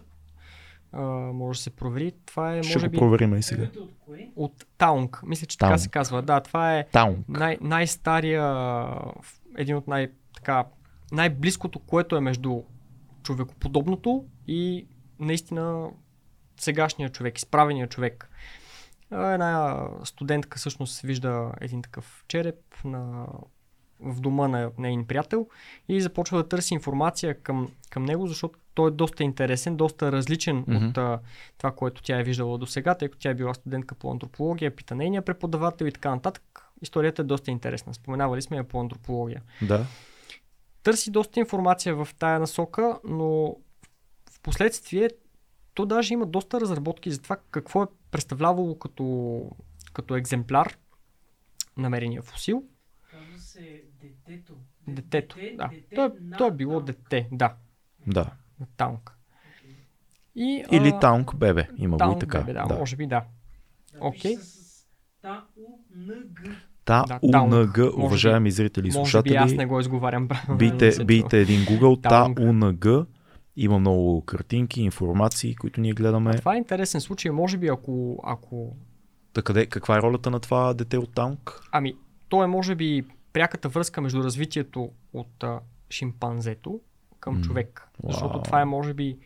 А, 0.92 1.02
може 1.32 1.58
да 1.58 1.62
се 1.62 1.70
провери. 1.70 2.12
Това 2.26 2.56
е, 2.56 2.62
Ще 2.62 2.78
може 2.78 2.86
го 2.86 2.90
би, 2.92 2.98
проверим 2.98 3.36
и 3.36 3.42
сега. 3.42 3.62
От 3.62 3.90
от 4.36 4.66
Таунг. 4.78 5.20
Мисля, 5.26 5.46
че 5.46 5.58
така 5.58 5.68
Таунг. 5.68 5.80
се 5.80 5.88
казва. 5.88 6.22
Да, 6.22 6.40
това 6.40 6.78
е 6.78 6.86
Таун. 6.92 7.24
най- 7.28 7.58
най-стария, 7.60 8.86
един 9.58 9.76
от 9.76 9.88
най- 9.88 10.08
така, 10.34 10.64
най-близкото, 11.12 11.78
което 11.78 12.16
е 12.16 12.20
между 12.20 12.62
човекоподобното 13.22 14.24
и 14.46 14.86
наистина 15.20 15.88
сегашния 16.60 17.08
човек, 17.08 17.38
изправения 17.38 17.86
човек. 17.86 18.30
Една 19.12 19.86
студентка 20.04 20.58
всъщност 20.58 21.00
вижда 21.00 21.52
един 21.60 21.82
такъв 21.82 22.24
череп 22.28 22.84
на, 22.84 23.26
в 24.00 24.20
дома 24.20 24.48
на 24.48 24.70
нейн 24.78 25.06
приятел 25.06 25.48
и 25.88 26.00
започва 26.00 26.38
да 26.38 26.48
търси 26.48 26.74
информация 26.74 27.34
към, 27.34 27.68
към 27.90 28.04
него, 28.04 28.26
защото 28.26 28.58
той 28.74 28.88
е 28.88 28.90
доста 28.90 29.22
интересен, 29.24 29.76
доста 29.76 30.12
различен 30.12 30.64
Мгм. 30.68 30.86
от 30.86 30.98
а, 30.98 31.20
това, 31.58 31.72
което 31.72 32.02
тя 32.02 32.20
е 32.20 32.24
виждала 32.24 32.58
до 32.58 32.66
сега, 32.66 32.94
тъй 32.94 33.08
като 33.08 33.20
тя 33.20 33.30
е 33.30 33.34
била 33.34 33.54
студентка 33.54 33.94
по 33.94 34.10
антропология, 34.10 34.76
пита 34.76 34.94
нейния 34.94 35.22
преподавател 35.22 35.84
и 35.86 35.92
така 35.92 36.10
нататък. 36.10 36.66
Историята 36.82 37.22
е 37.22 37.24
доста 37.24 37.50
интересна. 37.50 37.94
Споменавали 37.94 38.42
сме 38.42 38.56
я 38.56 38.64
по 38.64 38.80
антропология. 38.80 39.42
Да. 39.62 39.86
Търси 40.82 41.10
доста 41.10 41.40
информация 41.40 41.94
в 41.94 42.08
тая 42.18 42.40
насока, 42.40 42.98
но 43.04 43.56
в 44.30 44.40
последствие 44.42 45.10
то 45.74 45.86
даже 45.86 46.14
има 46.14 46.26
доста 46.26 46.60
разработки 46.60 47.10
за 47.10 47.20
това 47.20 47.36
какво 47.50 47.82
е 47.82 47.86
представлявало 48.10 48.78
като, 48.78 49.50
като 49.92 50.16
екземпляр 50.16 50.78
намерения 51.76 52.22
фосил. 52.22 52.64
Казва 53.10 53.38
се 53.38 53.82
детето. 54.02 54.54
Детето. 54.88 55.36
Дете- 55.36 55.56
да. 55.56 55.68
дете 55.68 55.94
То, 55.94 56.04
е, 56.04 56.10
то 56.38 56.46
е 56.46 56.50
било 56.50 56.72
Таунг. 56.72 56.86
дете, 56.86 57.28
да, 57.32 57.54
Да. 58.06 58.30
Таунг. 58.76 59.12
И, 60.34 60.64
Или 60.72 60.88
а, 60.88 60.98
таунг 61.00 61.36
бебе. 61.36 61.68
Има 61.76 61.96
го 61.98 62.12
и 62.12 62.18
така. 62.18 62.38
бебе, 62.38 62.52
да, 62.52 62.66
да. 62.66 62.74
може 62.74 62.96
би 62.96 63.06
да. 63.06 63.24
Да, 63.92 63.98
Окей. 64.00 64.36
с 64.36 64.86
Та-У-Н-Г. 65.22 66.42
Та 66.84 67.04
Да, 67.06 67.18
УНГ, 67.22 67.78
уважаеми 67.96 68.50
зрители 68.50 68.88
и 68.88 68.90
Може 68.90 68.94
би 68.94 69.00
аз 69.00 69.10
слушатели, 69.10 69.56
не 69.56 69.66
го 69.66 69.80
изговарям 69.80 70.28
бийте, 70.58 71.04
бийте 71.04 71.40
един 71.40 71.60
Google, 71.60 72.02
Та. 72.02 72.42
УНГ. 72.42 73.06
Има 73.56 73.78
много 73.78 74.24
картинки, 74.24 74.82
информации, 74.82 75.54
които 75.54 75.80
ние 75.80 75.92
гледаме. 75.92 76.38
Това 76.38 76.54
е 76.54 76.58
интересен 76.58 77.00
случай. 77.00 77.30
Може 77.30 77.58
би 77.58 77.68
ако, 77.68 78.20
ако 78.24 78.76
Та 79.32 79.42
къде, 79.42 79.66
каква 79.66 79.98
е 79.98 80.02
ролята 80.02 80.30
на 80.30 80.40
това 80.40 80.74
дете 80.74 80.98
от 80.98 81.14
таунг? 81.14 81.60
Ами, 81.72 81.94
то 82.28 82.44
е 82.44 82.46
може 82.46 82.74
би 82.74 83.04
пряката 83.32 83.68
връзка 83.68 84.00
между 84.00 84.24
развитието 84.24 84.90
от 85.12 85.44
а, 85.44 85.60
шимпанзето 85.90 86.80
към 87.20 87.34
М, 87.34 87.42
човек. 87.42 87.88
Защото 88.04 88.32
вау. 88.32 88.42
това 88.42 88.60
е 88.60 88.64
може 88.64 88.94
би 88.94 89.18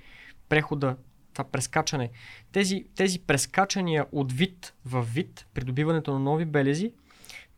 прехода, 0.49 0.97
това 1.33 1.45
прескачане. 1.45 2.11
Тези, 2.53 2.85
тези 2.97 3.19
прескачания 3.19 4.07
от 4.13 4.33
вид 4.33 4.75
в 4.85 5.03
вид, 5.03 5.47
придобиването 5.55 6.13
на 6.13 6.19
нови 6.19 6.45
белези, 6.45 6.93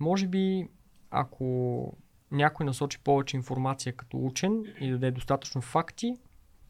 може 0.00 0.26
би 0.26 0.68
ако 1.10 1.96
някой 2.30 2.66
насочи 2.66 2.98
повече 2.98 3.36
информация 3.36 3.92
като 3.92 4.26
учен 4.26 4.64
и 4.80 4.90
даде 4.90 5.10
достатъчно 5.10 5.60
факти, 5.60 6.14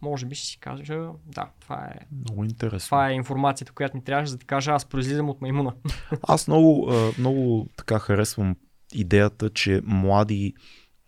може 0.03 0.27
би 0.27 0.35
ще 0.35 0.47
си 0.47 0.59
кажа, 0.61 0.99
да, 1.27 1.51
това 1.61 1.77
е, 1.85 1.99
Много 2.25 2.45
интересно. 2.45 2.87
това 2.87 3.09
е 3.09 3.15
информацията, 3.15 3.73
която 3.73 3.97
ми 3.97 4.05
трябваше 4.05 4.31
за 4.31 4.37
да 4.39 4.45
кажа, 4.45 4.71
аз 4.73 4.85
произлизам 4.85 5.29
от 5.31 5.41
маймуна. 5.41 5.73
Аз 6.23 6.49
много, 6.49 6.93
много 7.19 7.67
така 7.77 7.99
харесвам 7.99 8.57
идеята, 8.95 9.51
че 9.51 9.81
млади 9.85 10.55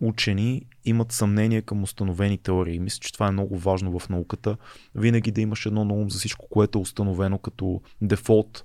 учени 0.00 0.62
имат 0.84 1.12
съмнение 1.12 1.62
към 1.62 1.82
установени 1.82 2.38
теории. 2.38 2.78
Мисля, 2.80 2.98
че 3.00 3.12
това 3.12 3.28
е 3.28 3.32
много 3.32 3.58
важно 3.58 3.98
в 3.98 4.08
науката. 4.08 4.56
Винаги 4.94 5.30
да 5.30 5.40
имаш 5.40 5.66
едно 5.66 5.84
на 5.84 5.94
ум 5.94 6.10
за 6.10 6.18
всичко, 6.18 6.46
което 6.50 6.78
е 6.78 6.82
установено 6.82 7.38
като 7.38 7.80
дефолт. 8.02 8.64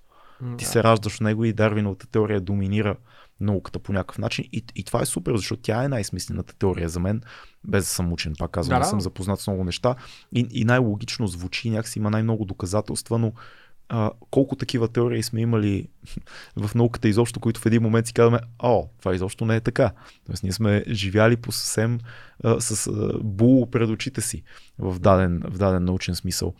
Ти 0.57 0.65
Да. 0.65 0.65
се 0.65 0.83
раждаш 0.83 1.17
в 1.17 1.21
него 1.21 1.45
и 1.45 1.53
Дарвиновата 1.53 2.07
теория 2.07 2.41
доминира 2.41 2.95
науката 3.39 3.79
по 3.79 3.93
някакъв 3.93 4.17
начин. 4.17 4.45
И, 4.51 4.63
и 4.75 4.83
това 4.83 5.01
е 5.01 5.05
супер, 5.05 5.35
защото 5.35 5.61
тя 5.61 5.83
е 5.83 5.87
най-смислената 5.87 6.55
теория 6.55 6.89
за 6.89 6.99
мен, 6.99 7.21
без 7.63 7.83
да 7.83 7.89
съм 7.89 8.13
учен. 8.13 8.33
Пак 8.39 8.51
казвам, 8.51 8.75
Да, 8.75 8.79
да, 8.79 8.89
съм 8.89 9.01
запознат 9.01 9.39
с 9.39 9.47
много 9.47 9.63
неща. 9.63 9.95
И, 10.35 10.47
и 10.51 10.65
най-логично 10.65 11.27
звучи, 11.27 11.69
някакси 11.69 11.99
има 11.99 12.09
най-много 12.09 12.45
доказателства, 12.45 13.17
но 13.17 13.33
а, 13.89 14.11
колко 14.31 14.55
такива 14.55 14.87
теории 14.87 15.23
сме 15.23 15.41
имали 15.41 15.87
в 16.55 16.75
науката 16.75 17.07
изобщо, 17.07 17.39
които 17.39 17.59
в 17.59 17.65
един 17.65 17.81
момент 17.81 18.07
си 18.07 18.13
казваме, 18.13 18.39
о, 18.59 18.87
това 18.99 19.15
изобщо 19.15 19.45
не 19.45 19.55
е 19.55 19.61
така. 19.61 19.91
Тоест 20.25 20.43
ние 20.43 20.51
сме 20.51 20.83
живяли 20.89 21.35
по 21.35 21.51
съвсем 21.51 21.99
а, 22.43 22.61
с 22.61 22.87
а, 22.87 23.19
бул 23.23 23.69
пред 23.69 23.89
очите 23.89 24.21
си 24.21 24.43
в 24.79 24.99
даден, 24.99 25.41
в 25.45 25.57
даден 25.57 25.83
научен 25.83 26.15
смисъл. 26.15 26.53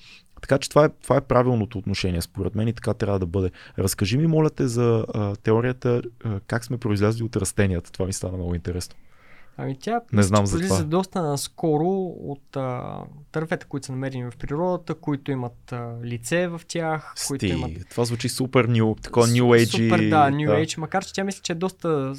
Така 0.48 0.58
че 0.58 0.70
това 0.70 0.86
е, 0.86 0.90
това 0.90 1.18
е 1.18 1.22
правилното 1.22 1.78
отношение, 1.78 2.22
според 2.22 2.56
мен 2.56 2.68
и 2.68 2.74
така 2.74 2.94
трябва 2.94 3.20
да 3.20 3.26
бъде. 3.26 3.52
Разкажи 3.80 4.18
ми, 4.18 4.28
моля 4.28 4.50
те, 4.50 4.68
за 4.68 5.06
а, 5.14 5.36
теорията 5.36 6.02
а, 6.24 6.40
как 6.48 6.66
сме 6.66 6.78
произлязли 6.78 7.24
от 7.24 7.36
растенията. 7.36 7.92
Това 7.92 8.06
ми 8.06 8.14
стана 8.14 8.38
много 8.38 8.56
интересно. 8.56 8.96
Ами 9.58 9.78
тя 9.80 10.02
Не 10.14 10.24
знам 10.24 10.46
за 10.46 10.60
това. 10.60 10.84
доста 10.84 11.22
наскоро 11.22 11.90
от 12.20 12.58
а, 12.58 12.98
дървета, 13.34 13.66
които 13.66 13.86
са 13.86 13.92
намерени 13.92 14.32
в 14.32 14.38
природата, 14.40 14.96
които 14.96 15.32
имат 15.32 15.72
а, 15.72 15.94
лице 16.04 16.48
в 16.48 16.62
тях, 16.68 17.14
които 17.28 17.46
Сти, 17.46 17.54
имат 17.54 17.72
това 17.90 18.06
звучи 18.06 18.30
супер 18.30 18.66
ню, 18.66 18.96
такова 18.96 19.28
New 19.28 19.44
Age. 19.44 19.90
Супер, 19.90 20.00
да, 20.00 20.32
New 20.32 20.50
Age, 20.50 20.78
макар 20.78 21.06
че 21.06 21.14
тя 21.14 21.24
мисля, 21.24 21.42
че 21.44 21.52
е 21.52 21.56
доста 21.56 22.16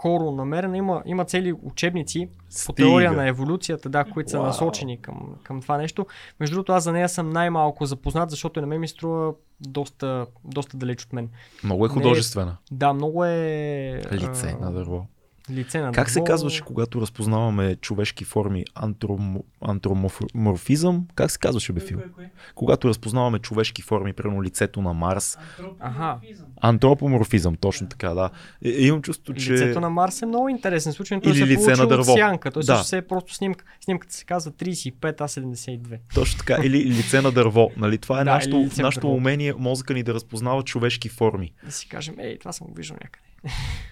скоро 0.00 0.30
намерена. 0.30 0.76
Има, 0.76 1.02
има 1.06 1.24
цели 1.24 1.52
учебници 1.52 2.28
по 2.38 2.52
Стига. 2.52 2.76
теория 2.76 3.12
на 3.12 3.28
еволюцията, 3.28 3.88
да, 3.88 4.04
които 4.04 4.30
са 4.30 4.36
Вау. 4.36 4.46
насочени 4.46 5.00
към, 5.02 5.34
към 5.42 5.62
това 5.62 5.76
нещо. 5.76 6.06
Между 6.40 6.54
другото, 6.54 6.72
аз 6.72 6.84
за 6.84 6.92
нея 6.92 7.08
съм 7.08 7.30
най-малко 7.30 7.86
запознат, 7.86 8.30
защото 8.30 8.58
и 8.58 8.62
на 8.62 8.66
мен 8.66 8.80
ми 8.80 8.88
струва 8.88 9.32
доста, 9.60 10.26
доста 10.44 10.76
далеч 10.76 11.04
от 11.04 11.12
мен. 11.12 11.28
Много 11.64 11.86
е 11.86 11.88
Не 11.88 11.92
е- 11.92 11.94
художествена. 11.94 12.56
Да, 12.72 12.92
много 12.92 13.24
е... 13.24 14.00
Лице 14.12 14.56
а, 14.60 14.64
на 14.64 14.72
дърво. 14.72 15.06
Лице 15.50 15.80
на 15.80 15.92
Как 15.92 16.10
се 16.10 16.20
казваше, 16.24 16.62
когато 16.62 17.00
разпознаваме 17.00 17.76
човешки 17.76 18.24
форми? 18.24 18.64
Антромо... 18.74 19.44
Антроморфизъм? 19.60 21.06
Как 21.14 21.30
се 21.30 21.38
казваше 21.38 21.72
бе 21.72 21.80
Кое, 21.80 21.88
фил? 21.88 21.98
кое, 21.98 22.08
кое? 22.08 22.30
Когато 22.54 22.88
разпознаваме 22.88 23.38
човешки 23.38 23.82
форми, 23.82 24.12
примерно 24.12 24.42
лицето 24.42 24.82
на 24.82 24.92
Марс. 24.94 25.38
Антропоморфизъм. 25.80 26.46
Антропоморфизъм, 26.60 27.56
точно 27.56 27.88
така, 27.88 28.08
да. 28.10 28.30
И, 28.62 28.86
имам 28.86 29.02
чувство, 29.02 29.34
че... 29.34 29.52
Лицето 29.52 29.80
на 29.80 29.90
Марс 29.90 30.22
е 30.22 30.26
много 30.26 30.48
интересен 30.48 30.92
случай, 30.92 31.20
той 31.20 31.32
Или 31.32 31.38
се 31.38 31.44
е 31.44 31.46
лице 31.46 31.70
на 31.72 31.86
дърво. 31.86 32.04
сянка. 32.04 32.50
Той 32.50 32.60
Да. 32.60 32.66
също 32.66 32.84
се 32.84 32.96
е 32.96 33.02
просто 33.02 33.34
снимка. 33.34 33.64
Снимката 33.80 34.14
се 34.14 34.24
казва 34.24 34.52
35, 34.52 35.20
а 35.20 35.28
72. 35.28 35.98
Точно 36.14 36.38
така. 36.38 36.56
Или 36.64 36.84
лице 36.84 37.20
на 37.20 37.32
дърво. 37.32 37.70
Нали? 37.76 37.98
Това 37.98 38.20
е 38.20 38.24
Да, 38.24 38.30
нашето, 38.30 38.68
нашето 38.78 39.08
умение, 39.08 39.54
мозъка 39.58 39.94
ни 39.94 40.02
да 40.02 40.14
разпознава 40.14 40.62
човешки 40.62 41.08
форми. 41.08 41.52
Да 41.64 41.72
си 41.72 41.88
кажем, 41.88 42.14
ей, 42.18 42.38
това 42.38 42.52
съм 42.52 42.66
го 42.66 42.74
виждал 42.74 42.96
някъде. 43.02 43.26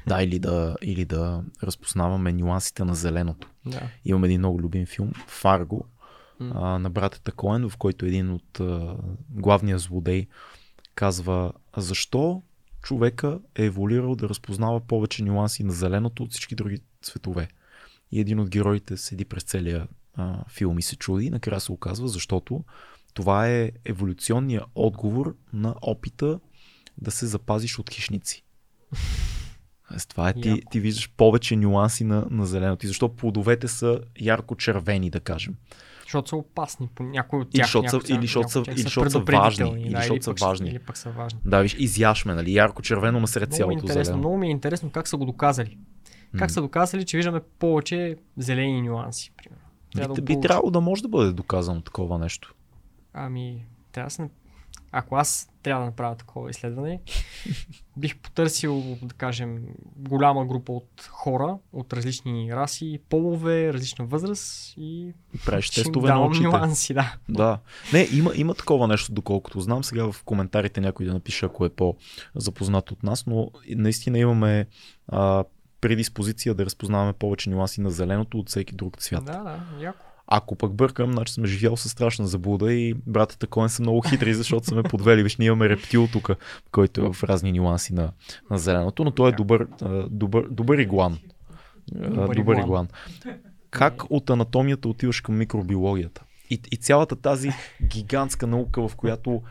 Да, 0.07 0.23
или 0.23 0.39
да, 0.39 0.77
или 0.83 1.05
да 1.05 1.43
разпознаваме 1.63 2.33
нюансите 2.33 2.85
на 2.85 2.95
зеленото. 2.95 3.49
Да. 3.67 3.81
Имам 4.05 4.25
един 4.25 4.41
много 4.41 4.61
любим 4.61 4.87
филм, 4.87 5.13
Фарго, 5.27 5.87
М. 6.41 6.53
а, 6.55 6.79
на 6.79 6.91
братята 6.91 7.33
Коен, 7.33 7.69
в 7.69 7.77
който 7.77 8.07
един 8.07 8.31
от 8.31 8.61
а, 8.61 8.97
главния 9.31 9.79
злодей 9.79 10.27
казва 10.95 11.53
защо 11.77 12.43
човека 12.83 13.39
е 13.55 13.65
еволюирал 13.65 14.15
да 14.15 14.29
разпознава 14.29 14.81
повече 14.81 15.25
нюанси 15.25 15.65
на 15.65 15.73
зеленото 15.73 16.23
от 16.23 16.31
всички 16.31 16.55
други 16.55 16.79
цветове. 17.03 17.49
И 18.13 18.21
един 18.21 18.41
от 18.41 18.49
героите 18.49 18.97
седи 18.97 19.25
през 19.25 19.43
целия 19.43 19.89
а, 20.15 20.45
филм 20.49 20.79
и 20.79 20.83
се 20.83 20.97
чуди 20.97 21.27
и 21.27 21.31
накрая 21.31 21.61
се 21.61 21.73
оказва, 21.73 22.09
защото 22.09 22.65
това 23.15 23.49
е 23.49 23.73
еволюционният 23.85 24.65
отговор 24.75 25.37
на 25.53 25.75
опита 25.83 26.41
да 26.99 27.11
се 27.11 27.27
запазиш 27.27 27.79
от 27.79 27.91
хищници. 27.91 28.45
С 29.97 30.07
това 30.07 30.29
е, 30.29 30.33
ти, 30.33 30.49
Яко. 30.49 30.61
ти 30.71 30.81
виждаш 30.81 31.11
повече 31.11 31.57
нюанси 31.57 32.05
на, 32.05 32.27
на 32.31 32.47
зеленото. 32.47 32.87
И 32.87 32.89
защо 32.89 33.09
плодовете 33.09 33.69
са 33.69 34.01
ярко 34.21 34.57
червени, 34.57 35.11
да 35.11 35.21
кажем. 35.21 35.55
Защото 36.03 36.29
са 36.29 36.37
опасни 36.37 36.89
по 36.89 37.03
някои 37.03 37.41
от 37.41 37.49
Или 37.49 37.53
тях. 37.53 37.67
защото 37.67 37.91
са- 37.91 37.97
някои 37.97 38.15
или 38.15 38.21
защото 38.21 38.49
са- 38.51 38.65
или 38.69 38.79
са 38.81 39.01
предупредителни, 39.01 39.71
важни, 39.71 39.83
или 39.83 39.91
да, 39.91 39.97
защото 39.99 40.23
са 40.23 40.31
пък, 40.31 40.41
важни. 40.41 40.69
Или 40.69 40.79
пък 40.79 40.97
са 40.97 41.11
важни. 41.11 41.41
Да, 41.45 41.61
виж, 41.61 41.77
изяшме, 41.79 42.35
нали? 42.35 42.55
Ярко 42.55 42.83
червено 42.83 43.21
насред 43.21 43.49
Много, 43.49 43.51
ми 43.51 43.55
е 43.55 43.59
цялото 43.59 43.79
интересно, 43.83 44.05
зелено. 44.05 44.19
много 44.19 44.37
ми 44.37 44.47
е 44.47 44.51
интересно 44.51 44.91
как 44.91 45.09
са 45.09 45.17
го 45.17 45.25
доказали. 45.25 45.79
Как 46.39 46.51
са 46.51 46.61
доказали, 46.63 47.05
че 47.05 47.17
виждаме 47.17 47.41
повече 47.59 48.17
зелени 48.37 48.83
нюанси, 48.83 49.33
примерно. 49.37 49.65
Трябва 49.95 50.15
Би, 50.15 50.21
да 50.21 50.25
би 50.25 50.41
трябвало 50.41 50.71
да 50.71 50.81
може 50.81 51.03
да 51.03 51.09
бъде 51.09 51.33
доказано 51.33 51.81
такова 51.81 52.19
нещо. 52.19 52.55
Ами, 53.15 53.65
трябва 53.93 54.07
да 54.07 54.11
се... 54.11 54.29
Ако 54.93 55.17
аз 55.17 55.49
трябва 55.63 55.83
да 55.83 55.87
направя 55.87 56.15
такова 56.17 56.51
изследване, 56.51 57.01
бих 57.97 58.19
потърсил, 58.19 58.99
да 59.03 59.15
кажем, 59.15 59.63
голяма 59.97 60.47
група 60.47 60.73
от 60.73 61.09
хора 61.11 61.59
от 61.73 61.93
различни 61.93 62.53
раси, 62.53 62.99
полове, 63.09 63.73
различна 63.73 64.05
възраст 64.05 64.75
и 64.77 65.15
И 65.35 65.39
правиш 65.47 65.71
тестове 65.71 66.09
на 66.09 66.27
очите. 66.27 66.47
нюанси, 66.47 66.95
да. 66.95 67.17
Да. 67.29 67.59
Не, 67.93 68.09
има, 68.13 68.33
има 68.35 68.55
такова 68.55 68.89
нещо, 68.89 69.13
доколкото 69.13 69.61
знам. 69.61 69.85
Сега 69.85 70.13
в 70.13 70.23
коментарите 70.25 70.81
някой 70.81 71.07
да 71.07 71.13
напише, 71.13 71.47
ако 71.47 71.65
е 71.65 71.69
по-запознат 71.69 72.91
от 72.91 73.03
нас, 73.03 73.27
но 73.27 73.51
наистина 73.69 74.19
имаме 74.19 74.67
а, 75.09 75.45
предиспозиция 75.81 76.55
да 76.55 76.65
разпознаваме 76.65 77.13
повече 77.13 77.51
нюанси 77.51 77.81
на 77.81 77.91
зеленото 77.91 78.39
от 78.39 78.49
всеки 78.49 78.75
друг 78.75 78.97
цвят. 78.99 79.25
Да, 79.25 79.43
да, 79.43 79.85
яко. 79.85 80.05
Ако 80.31 80.57
пък 80.57 80.73
бъркам, 80.73 81.13
значи 81.13 81.33
сме 81.33 81.47
живял 81.47 81.77
със 81.77 81.93
страшна 81.93 82.27
заблуда 82.27 82.73
и 82.73 82.95
братята 83.07 83.47
Коен 83.47 83.69
са 83.69 83.83
много 83.83 84.01
хитри, 84.09 84.35
защото 84.35 84.67
са 84.67 84.75
ме 84.75 84.83
подвели. 84.83 85.23
Виж, 85.23 85.37
ние 85.37 85.47
имаме 85.47 85.69
рептил 85.69 86.09
тук, 86.13 86.31
който 86.73 87.01
е 87.01 87.13
в 87.13 87.25
разни 87.25 87.53
нюанси 87.53 87.95
на, 87.95 88.13
на 88.51 88.59
зеленото, 88.59 89.05
но 89.05 89.11
той 89.11 89.29
е 89.29 89.33
добър, 89.33 89.67
добър, 90.11 90.49
добър 90.51 90.79
иглан. 90.79 91.19
Добър 91.93 92.35
Добър 92.35 92.57
иглан. 92.57 92.89
Как 93.71 94.11
от 94.11 94.31
анатомията 94.31 94.89
отиваш 94.89 95.21
към 95.21 95.37
микробиологията? 95.37 96.25
И, 96.51 96.61
и 96.73 96.77
цялата 96.77 97.17
тази 97.17 97.51
гигантска 97.83 98.47
наука, 98.47 98.89
в 98.89 98.97
която 98.97 99.43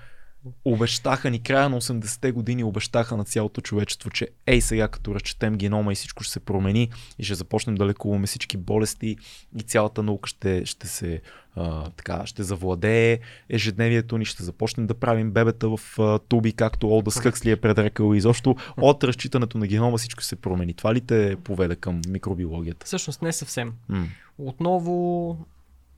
обещаха 0.66 1.30
ни 1.30 1.44
края 1.44 1.70
на 1.70 1.82
80-те 1.82 2.32
години, 2.32 2.64
обещаха 2.64 3.18
на 3.18 3.26
цялото 3.26 3.62
човечество, 3.62 4.10
че 4.10 4.28
ей 4.46 4.62
сега 4.62 4.88
като 4.88 5.16
разчетем 5.16 5.56
генома 5.56 5.92
и 5.92 5.96
всичко 5.96 6.24
ще 6.24 6.34
се 6.34 6.40
промени 6.40 6.90
и 7.20 7.24
ще 7.24 7.36
започнем 7.36 7.76
да 7.76 7.86
лекуваме 7.86 8.28
всички 8.28 8.58
болести 8.58 9.18
и 9.60 9.64
цялата 9.64 10.04
наука 10.04 10.30
ще, 10.30 10.66
ще 10.66 10.88
се 10.88 11.22
а, 11.56 11.90
така, 11.90 12.26
ще 12.26 12.44
завладее 12.44 13.20
ежедневието 13.50 14.18
ни, 14.18 14.26
ще 14.26 14.44
започнем 14.44 14.88
да 14.88 14.94
правим 14.94 15.32
бебета 15.32 15.70
в 15.70 15.80
а, 16.00 16.20
туби, 16.20 16.54
както 16.54 16.90
Олда 16.90 17.12
Хъксли 17.12 17.52
е 17.52 17.56
предрекал 17.56 18.14
и 18.14 18.18
изобщо 18.18 18.56
от 18.78 19.04
разчитането 19.04 19.58
на 19.58 19.68
генома 19.68 19.98
всичко 19.98 20.24
се 20.24 20.36
промени. 20.36 20.74
Това 20.74 20.94
ли 20.94 21.02
те 21.02 21.36
поведе 21.44 21.76
към 21.76 22.02
микробиологията? 22.08 22.86
Всъщност 22.86 23.22
не 23.22 23.34
съвсем. 23.34 23.74
М. 23.90 24.08
Отново 24.38 25.38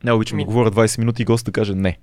Не 0.04 0.12
обичам 0.12 0.39
да 0.39 0.45
говоря 0.45 0.72
20 0.72 1.00
минути 1.00 1.22
и 1.22 1.26
гост 1.26 1.45
да 1.45 1.52
каже 1.52 1.76
не. 1.76 1.97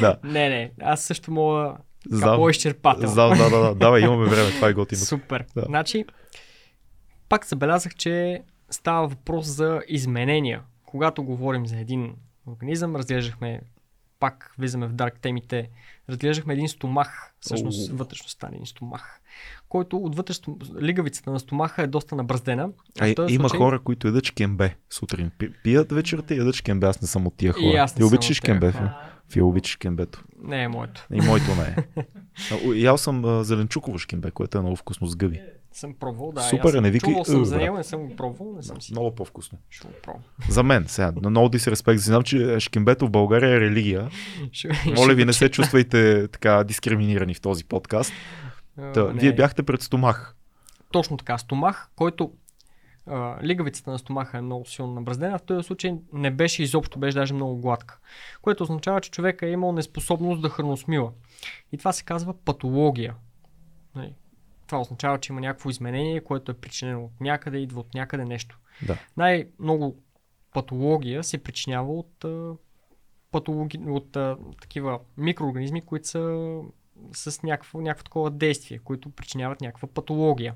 Да. 0.00 0.16
Не, 0.24 0.48
не, 0.48 0.70
аз 0.82 1.02
също 1.02 1.32
мога 1.32 1.76
Знам. 2.10 2.36
по-изчерпателно. 2.36 3.08
Знам, 3.08 3.38
да, 3.38 3.50
да, 3.50 3.58
да. 3.58 3.74
Давай, 3.74 4.02
имаме 4.02 4.28
време, 4.28 4.50
това 4.50 4.68
е 4.68 4.72
готино. 4.72 5.00
Супер. 5.00 5.44
Да. 5.56 5.62
Значи, 5.66 6.04
пак 7.28 7.46
забелязах, 7.46 7.94
че 7.94 8.42
става 8.70 9.08
въпрос 9.08 9.46
за 9.46 9.80
изменения. 9.88 10.62
Когато 10.86 11.24
говорим 11.24 11.66
за 11.66 11.78
един 11.78 12.14
организъм, 12.46 12.96
разглеждахме, 12.96 13.60
пак 14.20 14.54
влизаме 14.58 14.86
в 14.86 14.92
дарк 14.92 15.14
темите, 15.14 15.68
разглеждахме 16.08 16.54
един 16.54 16.68
стомах, 16.68 17.32
всъщност 17.40 17.90
Оу. 17.90 17.96
вътрешността 17.96 18.48
на 18.48 18.54
един 18.54 18.66
стомах, 18.66 19.20
който 19.68 19.96
от 19.96 20.16
вътрешно, 20.16 20.58
лигавицата 20.80 21.30
на 21.30 21.40
стомаха 21.40 21.82
е 21.82 21.86
доста 21.86 22.16
набраздена. 22.16 22.68
А, 23.00 23.14
този 23.14 23.34
има 23.34 23.42
случай- 23.42 23.58
хора, 23.58 23.80
които 23.80 24.06
ядат 24.06 24.24
шкембе 24.24 24.76
сутрин. 24.90 25.30
Пи- 25.38 25.52
Пият 25.62 25.92
вечерта 25.92 26.34
и 26.34 26.38
ядат 26.38 26.54
шкембе. 26.54 26.86
Аз 26.86 27.02
не 27.02 27.08
съм 27.08 27.26
от 27.26 27.36
тия 27.36 27.52
хора. 27.52 27.64
И 27.64 27.76
аз 27.76 27.94
не 27.94 27.98
Ти 27.98 28.04
обичаш 28.04 28.36
шкембе? 28.36 28.72
хора. 28.72 28.98
Фил? 29.28 29.48
Обичаш 29.48 29.72
шкембето. 29.72 30.24
Не 30.42 30.62
е 30.62 30.68
моето. 30.68 31.06
И 31.12 31.20
моето 31.20 31.46
не 31.56 31.76
е. 31.96 32.04
Ял 32.76 32.98
съм 32.98 33.24
а, 33.24 33.44
зеленчуково 33.44 33.98
шкембе, 33.98 34.30
което 34.30 34.58
е 34.58 34.60
много 34.60 34.76
вкусно 34.76 35.06
с 35.06 35.16
гъби. 35.16 35.40
Съм 35.72 35.94
пробвал, 35.94 36.32
да. 36.32 36.40
Супер, 36.40 36.70
съм 36.70 36.82
не 36.82 36.90
викай, 36.90 37.12
Чувал 37.12 37.24
съм 37.24 37.40
«Ъ, 37.40 37.44
за 37.44 37.54
брат». 37.54 37.62
него, 37.62 37.76
не 37.76 37.84
съм 37.84 38.08
го 38.08 38.16
пробвал, 38.16 38.52
не 38.56 38.62
съм 38.62 38.80
си. 38.80 38.92
Много 38.92 39.14
по-вкусно. 39.14 39.58
Ще 39.70 39.88
го 39.88 39.94
пробвам. 40.02 40.22
За 40.48 40.62
мен, 40.62 40.84
сега, 40.88 41.12
на 41.22 41.30
много 41.30 41.48
дисреспект. 41.48 42.00
Знам, 42.00 42.22
че 42.22 42.60
шкембето 42.60 43.06
в 43.06 43.10
България 43.10 43.56
е 43.56 43.60
религия. 43.60 44.10
Моля 44.96 45.14
ви, 45.14 45.24
не 45.24 45.32
се 45.32 45.48
чувствайте 45.48 46.28
така 46.28 46.64
дискриминирани 46.64 47.34
в 47.34 47.40
този 47.40 47.64
подкаст. 47.64 48.12
Та, 48.94 49.04
не. 49.04 49.20
вие 49.20 49.34
бяхте 49.34 49.62
пред 49.62 49.82
стомах. 49.82 50.36
Точно 50.92 51.16
така, 51.16 51.38
стомах, 51.38 51.90
който 51.96 52.32
лигавицата 53.42 53.90
на 53.90 53.98
стомаха 53.98 54.38
е 54.38 54.40
много 54.40 54.66
силно 54.66 54.94
набраздена, 54.94 55.38
в 55.38 55.42
този 55.42 55.66
случай 55.66 55.94
не 56.12 56.30
беше 56.30 56.62
изобщо, 56.62 56.98
беше 56.98 57.18
даже 57.18 57.34
много 57.34 57.60
гладка. 57.60 57.98
Което 58.42 58.62
означава, 58.62 59.00
че 59.00 59.10
човека 59.10 59.46
е 59.46 59.50
имал 59.50 59.72
неспособност 59.72 60.42
да 60.42 60.48
храносмила. 60.48 61.12
И 61.72 61.78
това 61.78 61.92
се 61.92 62.04
казва 62.04 62.34
патология. 62.44 63.14
Това 64.70 64.80
означава, 64.80 65.18
че 65.18 65.32
има 65.32 65.40
някакво 65.40 65.70
изменение, 65.70 66.20
което 66.20 66.50
е 66.50 66.54
причинено 66.54 67.04
от 67.04 67.20
някъде, 67.20 67.58
идва 67.58 67.80
от 67.80 67.94
някъде 67.94 68.24
нещо. 68.24 68.58
Да. 68.86 68.98
Най-много 69.16 70.02
патология 70.52 71.24
се 71.24 71.42
причинява 71.42 71.92
от, 71.92 72.24
патологи... 73.30 73.78
от 73.86 74.16
а, 74.16 74.36
такива 74.60 75.00
микроорганизми, 75.16 75.80
които 75.80 76.08
са 76.08 76.60
с 77.12 77.42
някакво, 77.42 77.80
някакво 77.80 78.04
такова 78.04 78.30
действие, 78.30 78.78
които 78.78 79.10
причиняват 79.10 79.60
някаква 79.60 79.88
патология. 79.88 80.54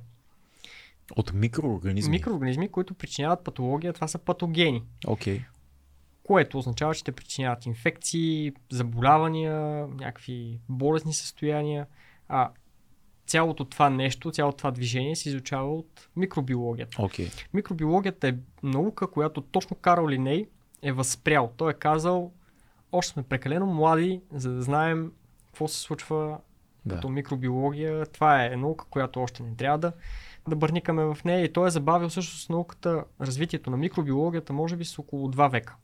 От 1.17 1.33
микроорганизми. 1.33 2.11
Микроорганизми, 2.11 2.69
които 2.69 2.95
причиняват 2.95 3.45
патология, 3.45 3.93
това 3.93 4.09
са 4.09 4.19
патогени. 4.19 4.83
Окей. 5.07 5.45
Което 6.23 6.59
означава, 6.59 6.95
че 6.95 7.05
те 7.05 7.13
причиняват 7.13 7.67
инфекции, 7.67 8.53
заболявания, 8.71 9.87
някакви 9.87 10.61
болезни 10.69 11.15
състояния. 11.15 11.87
А 12.29 12.51
цялото 13.27 13.65
това 13.65 13.91
нещо, 13.91 14.31
цялото 14.31 14.57
това 14.57 14.71
движение 14.71 15.17
се 15.17 15.29
изучава 15.29 15.75
от 15.75 16.09
микробиологията. 16.17 17.03
Окей. 17.03 17.31
Микробиологията 17.55 18.29
е 18.29 18.35
наука, 18.63 19.07
която 19.11 19.41
точно 19.41 19.77
Карл 19.77 20.09
Линей 20.09 20.47
е 20.83 20.93
възпрял. 20.93 21.53
Той 21.57 21.71
е 21.71 21.75
казал, 21.75 22.33
още 22.93 23.13
сме 23.13 23.23
прекалено 23.23 23.67
млади, 23.67 24.21
за 24.33 24.53
да 24.53 24.63
знаем 24.63 25.13
какво 25.47 25.69
се 25.69 25.79
случва 25.81 26.39
Да. 26.87 26.95
като 26.95 27.09
микробиология. 27.09 28.07
Това 28.07 28.45
е 28.45 28.57
наука, 28.57 28.85
която 28.91 29.21
още 29.21 29.43
не 29.43 29.57
трябва 29.57 29.79
да, 29.79 29.93
да 30.49 30.57
бърникаме 30.57 31.05
в 31.05 31.19
нея 31.25 31.45
и 31.45 31.53
той 31.53 31.67
е 31.67 31.71
забавил 31.71 32.09
всъщност 32.09 32.51
науката, 32.51 33.05
развитието 33.21 33.71
на 33.71 33.77
микробиологията, 33.77 34.53
може 34.53 34.77
би 34.77 34.85
с 34.85 34.99
около 34.99 35.29
2 35.29 35.51
века. 35.51 35.77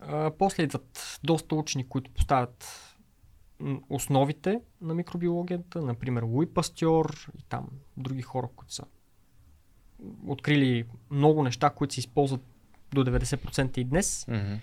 А, 0.00 0.30
после 0.38 0.62
идват 0.62 1.18
доста 1.24 1.54
учени, 1.54 1.88
които 1.88 2.10
поставят 2.10 2.86
основите 3.88 4.60
на 4.80 4.94
микробиологията, 4.94 5.82
например 5.82 6.22
Луи 6.22 6.54
Пастьор 6.54 7.30
и 7.38 7.42
там 7.42 7.68
други 7.96 8.22
хора, 8.22 8.48
които 8.56 8.74
са 8.74 8.84
открили 10.26 10.84
много 11.10 11.42
неща, 11.42 11.70
които 11.70 11.94
се 11.94 12.00
използват 12.00 12.40
до 12.92 13.04
90% 13.04 13.78
и 13.78 13.84
днес. 13.84 14.26
Мгм. 14.28 14.54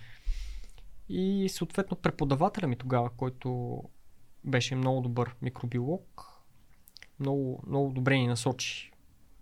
И 1.08 1.48
съответно 1.48 1.96
преподавателя 1.96 2.66
ми 2.66 2.76
тогава, 2.76 3.10
който 3.10 3.82
беше 4.44 4.74
много 4.74 5.00
добър 5.00 5.34
микробиолог, 5.42 6.24
много, 7.20 7.62
много 7.66 7.92
добре 7.92 8.16
ни 8.16 8.26
насочи. 8.26 8.92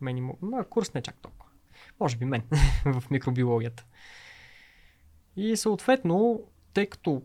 Мен 0.00 0.16
и 0.16 0.20
мо... 0.20 0.38
Ма, 0.42 0.64
курс 0.64 0.94
не 0.94 1.02
чак 1.02 1.16
толкова. 1.22 1.52
Може 2.00 2.16
би 2.16 2.24
мен 2.24 2.42
в 2.84 3.10
микробиологията. 3.10 3.84
И 5.36 5.56
съответно, 5.56 6.42
тъй 6.74 6.86
като 6.86 7.22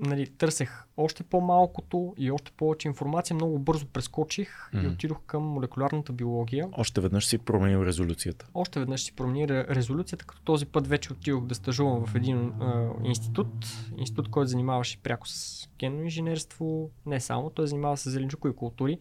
нали, 0.00 0.26
търсех 0.26 0.84
още 0.96 1.22
по-малкото 1.22 2.14
и 2.18 2.30
още 2.30 2.52
повече 2.52 2.88
информация, 2.88 3.34
много 3.34 3.58
бързо 3.58 3.86
прескочих 3.86 4.70
и 4.72 4.76
Мгм. 4.76 4.88
отидох 4.88 5.18
към 5.26 5.42
молекулярната 5.42 6.12
биология. 6.12 6.68
Още 6.72 7.00
веднъж 7.00 7.26
си 7.26 7.38
променил 7.38 7.78
резолюцията. 7.78 8.46
Още 8.54 8.80
веднъж 8.80 9.02
си 9.04 9.12
промени 9.12 9.48
ре- 9.48 9.68
резолюцията, 9.68 10.24
като 10.24 10.42
този 10.42 10.66
път 10.66 10.86
вече 10.86 11.12
отидох 11.12 11.44
да 11.44 11.54
стажувам 11.54 12.06
в 12.06 12.14
един 12.14 12.38
а, 12.38 12.90
институт, 13.04 13.66
институт, 13.96 14.30
който 14.30 14.48
занимаваше 14.48 14.98
пряко 14.98 15.28
с 15.28 15.68
генно 15.78 16.02
инженерство, 16.02 16.90
не 17.06 17.20
само, 17.20 17.50
той 17.50 17.66
занимава 17.66 17.96
с 17.96 18.10
зеленчукови 18.10 18.54
култури, 18.54 18.98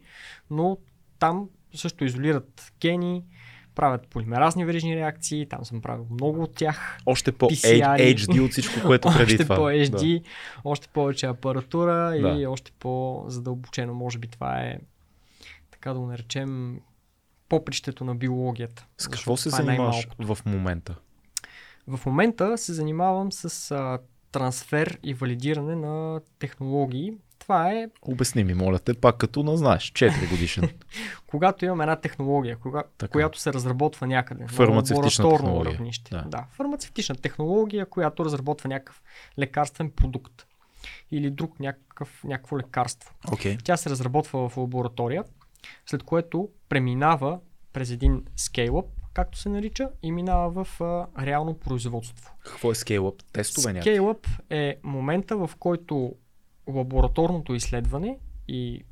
но 0.49 0.77
там 1.19 1.49
също 1.75 2.05
изолират 2.05 2.73
гени, 2.81 3.23
правят 3.75 4.07
полимеразни 4.07 4.65
верижни 4.65 4.95
реакции, 4.95 5.45
там 5.49 5.65
съм 5.65 5.81
правил 5.81 6.07
много 6.11 6.43
от 6.43 6.55
тях. 6.55 6.97
Още 7.05 7.31
по 7.31 7.45
PCR. 7.45 8.15
HD 8.15 8.45
от 8.45 8.51
всичко, 8.51 8.73
което 8.85 9.07
преди 9.07 9.33
още 9.33 9.43
това. 9.43 9.55
по-HD, 9.55 10.23
още 10.63 10.87
повече 10.87 11.25
апаратура 11.25 12.17
Да. 12.21 12.29
и 12.29 12.47
още 12.47 12.71
по-задълбочено. 12.79 13.93
Може 13.93 14.17
би 14.17 14.27
това 14.27 14.59
е, 14.59 14.77
така 15.71 15.93
да 15.93 15.99
го 15.99 16.05
наречем, 16.05 16.79
попрището 17.49 18.03
на 18.05 18.15
биологията. 18.15 18.85
С 18.97 19.07
какво 19.07 19.37
се 19.37 19.49
е 19.49 19.51
занимаваш 19.51 20.07
в 20.19 20.37
момента? 20.45 20.95
В 21.87 22.05
момента 22.05 22.57
се 22.57 22.73
занимавам 22.73 23.31
с 23.31 23.71
а, 23.71 23.99
трансфер 24.31 24.99
и 25.03 25.13
валидиране 25.13 25.75
на 25.75 26.21
технологии. 26.39 27.13
Това 27.43 27.71
е 27.71 27.87
Обясни 28.01 28.43
ми, 28.43 28.53
моля 28.53 28.79
те, 28.79 28.93
пак 28.93 29.17
като 29.17 29.43
на 29.43 29.57
знаеш, 29.57 29.91
4 29.91 30.29
годишен. 30.29 30.69
когато 31.27 31.65
имам 31.65 31.81
една 31.81 31.95
технология, 31.95 32.57
кога, 32.57 32.83
Така. 32.97 33.11
която 33.11 33.39
се 33.39 33.53
разработва 33.53 34.07
някъде. 34.07 34.43
на 34.43 34.49
Фармацевтична 34.49 35.29
технология. 35.29 35.73
Равнище. 35.73 36.11
Да. 36.11 36.21
Да. 36.27 36.45
фармацевтична 36.51 37.15
технология, 37.15 37.85
която 37.85 38.25
разработва 38.25 38.69
някакъв 38.69 39.01
лекарствен 39.39 39.91
продукт 39.91 40.47
или 41.11 41.29
друг 41.29 41.59
някакъв, 41.59 42.23
някакво 42.23 42.57
лекарство. 42.57 43.13
Окей. 43.33 43.57
Тя 43.63 43.77
се 43.77 43.89
разработва 43.89 44.49
в 44.49 44.57
лаборатория, 44.57 45.23
след 45.85 46.03
което 46.03 46.49
преминава 46.69 47.39
през 47.73 47.91
един 47.91 48.25
скейлъп, 48.35 48.85
както 49.13 49.37
се 49.37 49.49
нарича, 49.49 49.89
и 50.03 50.11
минава 50.11 50.63
в 50.63 50.81
а, 50.81 51.07
реално 51.25 51.53
производство. 51.59 52.35
Какво 52.45 52.71
е 52.71 52.75
scale-up? 52.75 53.23
Тестове 53.33 53.73
някакви? 53.73 53.89
Скейлъп 53.89 54.27
е 54.49 54.75
момента, 54.83 55.37
в 55.37 55.49
който 55.59 56.15
лабораторното 56.67 57.53
изследване 57.53 58.19
и 58.47 58.83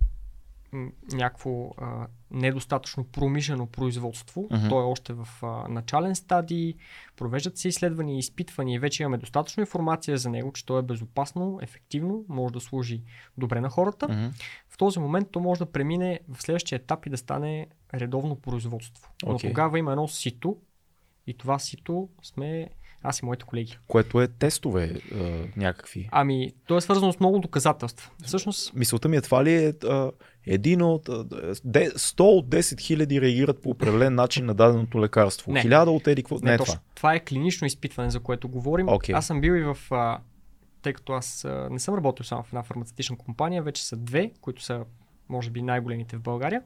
някакво 1.14 1.69
а, 1.77 2.07
недостатъчно 2.31 3.03
промишлено 3.03 3.68
производство, 3.68 4.48
Мгм. 4.52 4.69
то 4.69 4.80
е 4.81 4.84
още 4.84 5.14
в 5.14 5.27
а, 5.41 5.68
начален 5.68 6.15
стадий, 6.15 6.73
провеждат 7.15 7.57
се 7.57 7.68
изследвания 7.68 8.15
и 8.15 8.19
изпитвания 8.19 8.76
и 8.76 8.80
вече 8.80 9.03
имаме 9.03 9.18
достатъчно 9.18 9.61
информация 9.61 10.18
за 10.18 10.30
него, 10.30 10.52
че 10.53 10.65
то 10.65 10.80
е 10.80 10.81
безопасно, 10.81 11.60
ефективно, 11.61 12.26
може 12.27 12.53
да 12.53 12.60
служи 12.60 13.02
добре 13.38 13.61
на 13.61 13.69
хората. 13.69 14.07
Мгм. 14.07 14.27
В 14.69 14.77
този 14.77 14.99
момент 14.99 15.27
то 15.31 15.39
може 15.39 15.60
да 15.60 15.72
премине 15.72 16.19
в 16.30 16.41
следващия 16.41 16.76
етап 16.76 17.06
и 17.06 17.10
да 17.10 17.18
стане 17.18 17.68
редовно 17.93 18.35
производство. 18.35 19.11
Но 19.26 19.35
Окей. 19.35 19.49
тогава 19.49 19.80
има 19.80 19.91
едно 19.91 20.07
сито 20.07 20.57
и 21.27 21.34
това 21.34 21.60
сито 21.60 22.10
сме 22.23 22.69
аз 23.03 23.19
и 23.19 23.26
моите 23.26 23.45
колеги. 23.45 23.78
Което 23.88 24.22
е 24.22 24.28
тестове 24.28 24.94
а, 25.15 25.18
някакви. 25.57 26.10
Ами, 26.11 26.53
то 26.68 26.78
е 26.78 26.82
свързано 26.82 27.14
с 27.14 27.19
много 27.19 27.40
доказателства. 27.40 28.11
Всъщност, 28.23 28.73
Мисълта 28.73 29.10
ми 29.10 29.18
е 29.18 29.22
това 29.22 29.44
ли 29.44 29.53
е 29.53 29.73
а, 29.88 30.11
един 30.45 30.82
от 30.82 31.10
де, 31.64 31.90
100 31.90 32.22
от 32.22 32.48
10 32.48 32.80
хиляди 32.80 33.22
реагират 33.22 33.61
по 33.61 33.69
определен 33.69 34.15
начин 34.15 34.45
на 34.45 34.53
даденото 34.53 35.02
лекарство. 35.02 35.52
Не. 35.52 35.64
1000 35.64 35.88
от 35.88 36.07
еди 36.07 36.23
какво? 36.23 36.36
Не, 36.36 36.41
не, 36.44 36.53
е 36.53 36.57
това. 36.57 36.80
Това 36.95 37.14
е 37.14 37.19
клинично 37.19 37.68
изпитване, 37.68 38.10
за 38.10 38.19
което 38.19 38.49
говорим. 38.49 38.90
Окей. 38.90 39.15
Аз 39.15 39.28
съм 39.28 39.41
бил 39.41 39.52
и 39.52 39.64
в. 39.64 39.78
А, 39.91 40.19
тъй 40.82 40.94
като 40.94 41.14
аз 41.14 41.45
а, 41.45 41.68
не 41.72 41.80
съм 41.80 41.95
работил 41.95 42.26
само 42.26 42.44
в 42.44 42.48
една 42.48 42.64
фармацевтична 42.64 43.18
компания, 43.18 43.64
вече 43.64 43.86
са 43.86 43.98
две, 43.98 44.32
които 44.41 44.64
са, 44.64 44.86
може 45.30 45.49
би, 45.49 45.61
най-големите 45.61 46.18
в 46.18 46.22
България. 46.22 46.61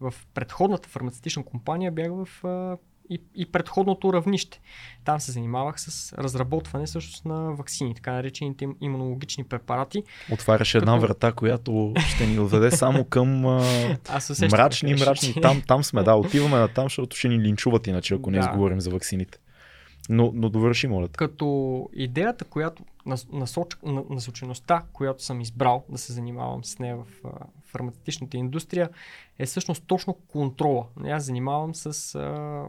В 0.00 0.14
предходната 0.34 0.88
фармацевтична 0.88 1.44
компания 1.44 1.92
бях 1.92 2.10
в. 2.10 2.44
А, 2.44 2.76
и, 3.10 3.20
и 3.34 3.46
предходното 3.46 4.12
равнище. 4.12 4.60
Там 5.04 5.20
се 5.20 5.32
занимавах 5.32 5.80
с 5.80 6.12
разработване 6.12 6.86
всъщност 6.86 7.24
на 7.24 7.52
вакцини, 7.52 7.94
така 7.94 8.12
наречените 8.12 8.64
им- 8.64 8.76
имунологични 8.80 9.44
препарати. 9.44 10.02
Отваряш 10.32 10.74
една 10.74 10.92
Като- 10.92 11.06
врата, 11.06 11.32
която 11.32 11.92
ще 12.08 12.26
ни 12.26 12.34
доведе 12.34 12.70
само 12.70 13.04
към 13.04 13.46
а, 13.46 13.62
Аз 14.08 14.30
усещам 14.30 14.58
мрачни, 14.58 14.96
ще 14.96 15.06
мрачни. 15.06 15.34
Там, 15.42 15.62
там 15.66 15.84
сме, 15.84 16.02
да, 16.02 16.14
отиваме 16.16 16.56
на 16.56 16.68
там, 16.68 16.84
защото 16.84 17.16
ще 17.16 17.28
ни 17.28 17.38
линчуват 17.38 17.86
иначе, 17.86 18.14
ако 18.14 18.30
не 18.30 18.38
Да. 18.38 18.44
изговорим 18.44 18.80
за 18.80 18.90
ваксините. 18.90 19.38
Но, 20.08 20.30
но 20.34 20.48
довърши, 20.48 20.86
моля. 20.86 21.08
Като 21.08 21.46
идеята, 21.92 22.44
която, 22.44 22.82
нас, 23.06 23.26
насоч, 23.32 23.66
на, 23.82 24.02
насочеността, 24.10 24.82
която 24.92 25.24
съм 25.24 25.40
избрал 25.40 25.84
да 25.88 25.98
се 25.98 26.12
занимавам 26.12 26.64
с 26.64 26.78
нея 26.78 26.96
в 26.96 27.04
а, 27.24 27.28
фармацевтичната 27.64 28.36
индустрия, 28.36 28.88
е 29.38 29.46
всъщност 29.46 29.84
точно 29.86 30.14
контрола. 30.14 30.86
Аз 31.04 31.24
занимавам 31.24 31.74
с. 31.74 32.14
А, 32.14 32.64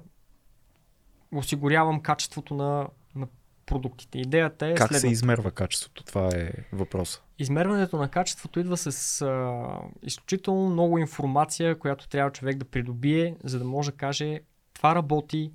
осигурявам 1.32 2.02
качеството 2.02 2.54
на, 2.54 2.88
на 3.16 3.28
продуктите. 3.66 4.20
Идеята 4.20 4.68
е 4.68 4.76
Как 4.76 4.88
се 4.88 5.00
следната. 5.00 5.14
измерва 5.14 5.52
качеството? 5.52 6.04
Това 6.04 6.30
е 6.36 6.50
въпроса. 6.74 7.22
Измерването 7.40 7.98
на 7.98 8.10
качеството 8.10 8.60
идва 8.60 8.78
с 8.78 9.22
а, 9.22 9.66
изключително 10.04 10.70
много 10.70 10.98
информация, 10.98 11.80
която 11.80 12.10
трябва 12.10 12.32
човек 12.32 12.58
да 12.58 12.66
придобие, 12.66 13.36
за 13.44 13.60
да 13.60 13.66
може 13.66 13.92
да 13.92 13.98
каже 13.98 14.40
това 14.74 14.96
работи, 14.96 15.52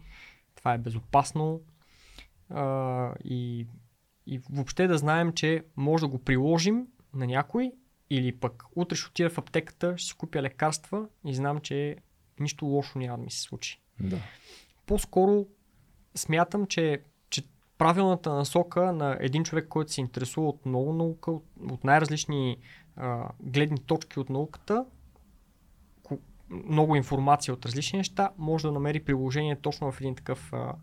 това 0.54 0.74
е 0.74 0.78
безопасно 0.78 1.60
а, 2.50 3.10
и, 3.24 3.66
и 4.26 4.40
въобще 4.50 4.86
да 4.86 4.98
знаем, 4.98 5.32
че 5.32 5.64
може 5.76 6.00
да 6.00 6.08
го 6.08 6.18
приложим 6.18 6.86
на 7.14 7.26
някой 7.26 7.72
или 8.10 8.36
пък 8.36 8.64
утре 8.76 8.96
ще 8.96 9.08
отида 9.08 9.30
в 9.30 9.38
аптеката, 9.38 9.98
ще 9.98 10.06
си 10.08 10.14
купя 10.16 10.42
лекарства 10.42 11.06
и 11.26 11.34
знам, 11.34 11.58
че 11.60 11.96
нищо 12.40 12.66
лошо 12.66 12.98
няма 12.98 13.18
да 13.18 13.24
ми 13.24 13.30
се 13.30 13.40
случи 13.40 13.80
Да. 14.00 14.18
по-скоро 14.86 15.46
смятам, 16.14 16.66
че, 16.66 17.02
че 17.30 17.42
правилната 17.78 18.32
насока 18.32 18.92
на 18.92 19.16
един 19.20 19.44
човек, 19.44 19.68
който 19.68 19.92
се 19.92 20.00
интересува 20.00 20.48
от 20.48 20.66
много 20.66 20.92
наука, 20.92 21.30
от, 21.30 21.44
от 21.70 21.84
най-различни 21.84 22.56
а, 22.96 23.28
гледни 23.40 23.78
точки 23.78 24.20
от 24.20 24.30
науката, 24.30 24.84
много 26.50 26.96
информация 26.96 27.54
от 27.54 27.66
различни 27.66 27.96
неща, 27.96 28.30
може 28.38 28.66
да 28.66 28.72
намери 28.72 29.04
приложение 29.04 29.56
точно 29.56 29.92
в 29.92 30.00
един 30.00 30.14
такъв 30.14 30.52
а, 30.52 30.74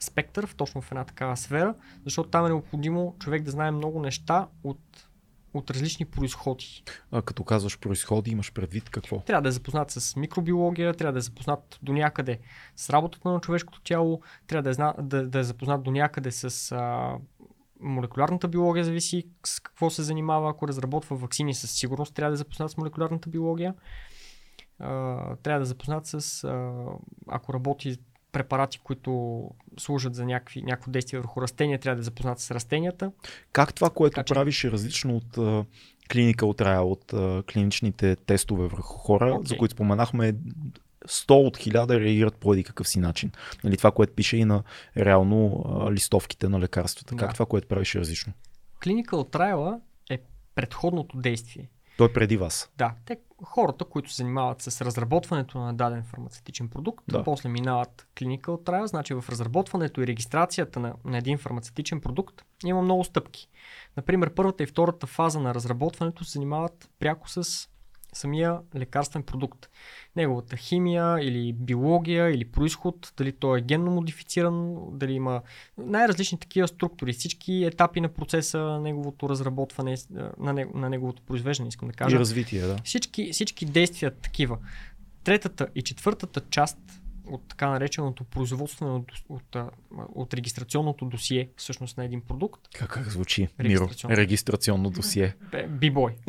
спектър, 0.00 0.46
в 0.46 0.54
точно 0.54 0.80
в 0.80 0.92
една 0.92 1.04
такава 1.04 1.36
сфера, 1.36 1.74
защото 2.04 2.30
там 2.30 2.46
е 2.46 2.48
необходимо 2.48 3.16
човек 3.18 3.42
да 3.42 3.50
знае 3.50 3.70
много 3.70 4.00
неща 4.00 4.48
от, 4.64 5.07
от 5.54 5.70
различни 5.70 6.06
происходи. 6.06 6.82
А, 7.10 7.22
като 7.22 7.44
казваш 7.44 7.78
произходи, 7.78 8.30
имаш 8.30 8.52
предвид 8.52 8.90
какво? 8.90 9.20
Трябва 9.20 9.42
да 9.42 9.48
е 9.48 9.52
запознат 9.52 9.90
с 9.90 10.16
микробиология, 10.16 10.94
трябва 10.94 11.12
да 11.12 11.18
е 11.18 11.22
запознат 11.22 11.78
до 11.82 11.92
някъде 11.92 12.38
с 12.76 12.90
работата 12.90 13.28
на 13.28 13.40
човешкото 13.40 13.80
тяло, 13.80 14.22
трябва 14.46 14.62
да 14.62 14.70
е, 14.70 14.72
зна, 14.72 14.94
да, 15.02 15.28
да 15.28 15.38
е 15.38 15.44
запознат 15.44 15.82
до 15.82 15.90
някъде 15.90 16.30
с 16.30 16.72
а, 16.72 17.12
молекулярната 17.80 18.48
биология, 18.48 18.84
зависи 18.84 19.28
с 19.46 19.60
какво 19.60 19.90
се 19.90 20.02
занимава. 20.02 20.50
Ако 20.50 20.68
разработва 20.68 21.16
вакцини, 21.16 21.54
със 21.54 21.70
сигурност 21.70 22.14
трябва 22.14 22.30
да 22.30 22.34
е 22.34 22.36
запознат 22.36 22.70
с 22.70 22.76
молекулярната 22.76 23.28
биология. 23.28 23.74
А, 24.78 25.36
трябва 25.36 25.58
да 25.58 25.62
е 25.62 25.64
запознат 25.64 26.06
с, 26.06 26.44
а, 26.44 26.72
ако 27.28 27.54
работи 27.54 27.96
препарати, 28.32 28.78
които 28.78 29.42
служат 29.78 30.14
за 30.14 30.24
някакви, 30.24 30.62
някакво 30.62 30.90
действие 30.90 31.18
върху 31.20 31.42
растения, 31.42 31.78
трябва 31.78 31.96
да 31.96 32.00
е 32.00 32.04
запознат 32.04 32.40
с 32.40 32.50
растенията. 32.50 33.12
Как 33.52 33.74
това, 33.74 33.90
което 33.90 34.14
Така 34.14 34.24
че- 34.24 34.34
правиш 34.34 34.64
е 34.64 34.70
различно 34.70 35.16
от 35.16 35.38
а, 35.38 35.64
clinical 36.08 36.36
trial, 36.36 36.80
от 36.82 37.12
а, 37.12 37.42
клиничните 37.52 38.16
тестове 38.16 38.66
върху 38.68 38.92
хора, 38.92 39.34
Окей. 39.34 39.46
за 39.46 39.56
които 39.56 39.72
споменахме 39.74 40.32
100 41.06 41.30
от 41.30 41.56
1000 41.56 42.00
реагират 42.00 42.36
по 42.36 42.52
един 42.52 42.64
какъв 42.64 42.88
си 42.88 42.98
начин. 43.00 43.30
Нали, 43.64 43.76
това, 43.76 43.90
което 43.90 44.14
пише 44.14 44.36
и 44.36 44.44
на 44.44 44.62
реално 44.96 45.64
а, 45.68 45.92
листовките 45.92 46.48
на 46.48 46.60
лекарствата. 46.60 47.16
Как 47.16 47.28
Да. 47.28 47.32
това, 47.32 47.46
което 47.46 47.68
правиш 47.68 47.94
е 47.94 48.00
различно? 48.00 48.32
Clinical 48.80 49.06
trial 49.30 49.80
е 50.10 50.18
предходното 50.54 51.16
действие. 51.16 51.68
Той 51.98 52.06
е 52.06 52.12
преди 52.12 52.36
вас. 52.36 52.70
Да, 52.76 52.94
те 53.04 53.16
хората, 53.44 53.84
които 53.84 54.10
се 54.10 54.16
занимават 54.16 54.62
с 54.62 54.80
разработването 54.80 55.58
на 55.58 55.74
даден 55.74 56.04
фармацевтичен 56.04 56.68
продукт, 56.68 57.04
Да. 57.08 57.24
после 57.24 57.48
минават 57.48 58.06
clinical 58.16 58.40
trial, 58.40 58.84
значи 58.84 59.14
в 59.14 59.24
разработването 59.28 60.00
и 60.00 60.06
регистрацията 60.06 60.80
на, 60.80 60.94
на 61.04 61.18
един 61.18 61.38
фармацевтичен 61.38 62.00
продукт 62.00 62.42
има 62.64 62.82
много 62.82 63.04
стъпки. 63.04 63.48
Например, 63.96 64.34
първата 64.34 64.62
и 64.62 64.66
втората 64.66 65.06
фаза 65.06 65.40
на 65.40 65.54
разработването 65.54 66.24
се 66.24 66.32
занимават 66.32 66.90
пряко 66.98 67.28
с 67.28 67.68
самия 68.12 68.58
лекарствен 68.76 69.22
продукт. 69.22 69.68
Неговата 70.16 70.56
химия 70.56 71.18
или 71.20 71.52
биология 71.52 72.30
или 72.30 72.44
происход, 72.44 73.12
дали 73.16 73.32
той 73.32 73.58
е 73.58 73.62
генно 73.62 73.90
модифициран, 73.90 74.76
дали 74.92 75.12
има 75.12 75.42
най-различни 75.78 76.38
такива 76.38 76.68
структури, 76.68 77.12
всички 77.12 77.64
етапи 77.64 78.00
на 78.00 78.08
процеса 78.08 78.58
на 78.58 78.80
неговото 78.80 79.28
разработване, 79.28 79.96
на, 80.38 80.52
не, 80.52 80.66
на 80.74 80.90
неговото 80.90 81.22
произвеждане, 81.22 81.68
искам 81.68 81.88
да 81.88 81.94
кажа. 81.94 82.16
И 82.16 82.18
развитие, 82.18 82.60
да. 82.60 82.76
Всички, 82.84 83.32
всички 83.32 83.66
действия 83.66 84.10
такива. 84.10 84.58
Третата 85.24 85.68
и 85.74 85.82
четвъртата 85.82 86.40
част 86.50 86.78
от 87.30 87.48
така 87.48 87.68
нареченото 87.68 88.24
производствено, 88.24 89.04
от, 89.28 89.56
а, 89.56 89.70
от 90.14 90.34
регистрационното 90.34 91.04
досие 91.04 91.48
всъщност 91.56 91.96
на 91.96 92.04
един 92.04 92.20
продукт, 92.20 92.60
Как, 92.74 92.90
как 92.90 93.08
звучи? 93.08 93.48
Миро. 93.58 93.68
Регистрационно. 93.82 94.16
Регистрационно 94.16 94.90
досие. 94.90 95.34
бибой. 95.68 96.14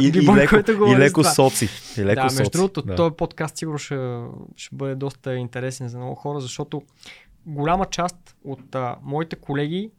и, 0.00 0.06
и, 0.06 0.12
Бибой, 0.12 0.36
леко, 0.36 0.50
който 0.50 0.72
и 0.72 0.96
леко 0.98 1.24
соци. 1.24 1.68
И 1.98 2.04
леко 2.04 2.14
да, 2.16 2.22
между 2.24 2.36
соци. 2.36 2.50
другото, 2.50 2.82
да. 2.82 2.96
този 2.96 3.14
подкаст 3.14 3.56
сигурно 3.56 3.78
ще, 3.78 4.20
ще 4.56 4.76
бъде 4.76 4.94
доста 4.94 5.34
интересен 5.34 5.88
за 5.88 5.98
много 5.98 6.14
хора, 6.14 6.40
защото 6.40 6.82
голяма 7.46 7.86
част 7.86 8.36
от 8.44 8.74
а, 8.74 8.96
моите 9.02 9.36
колеги 9.36 9.90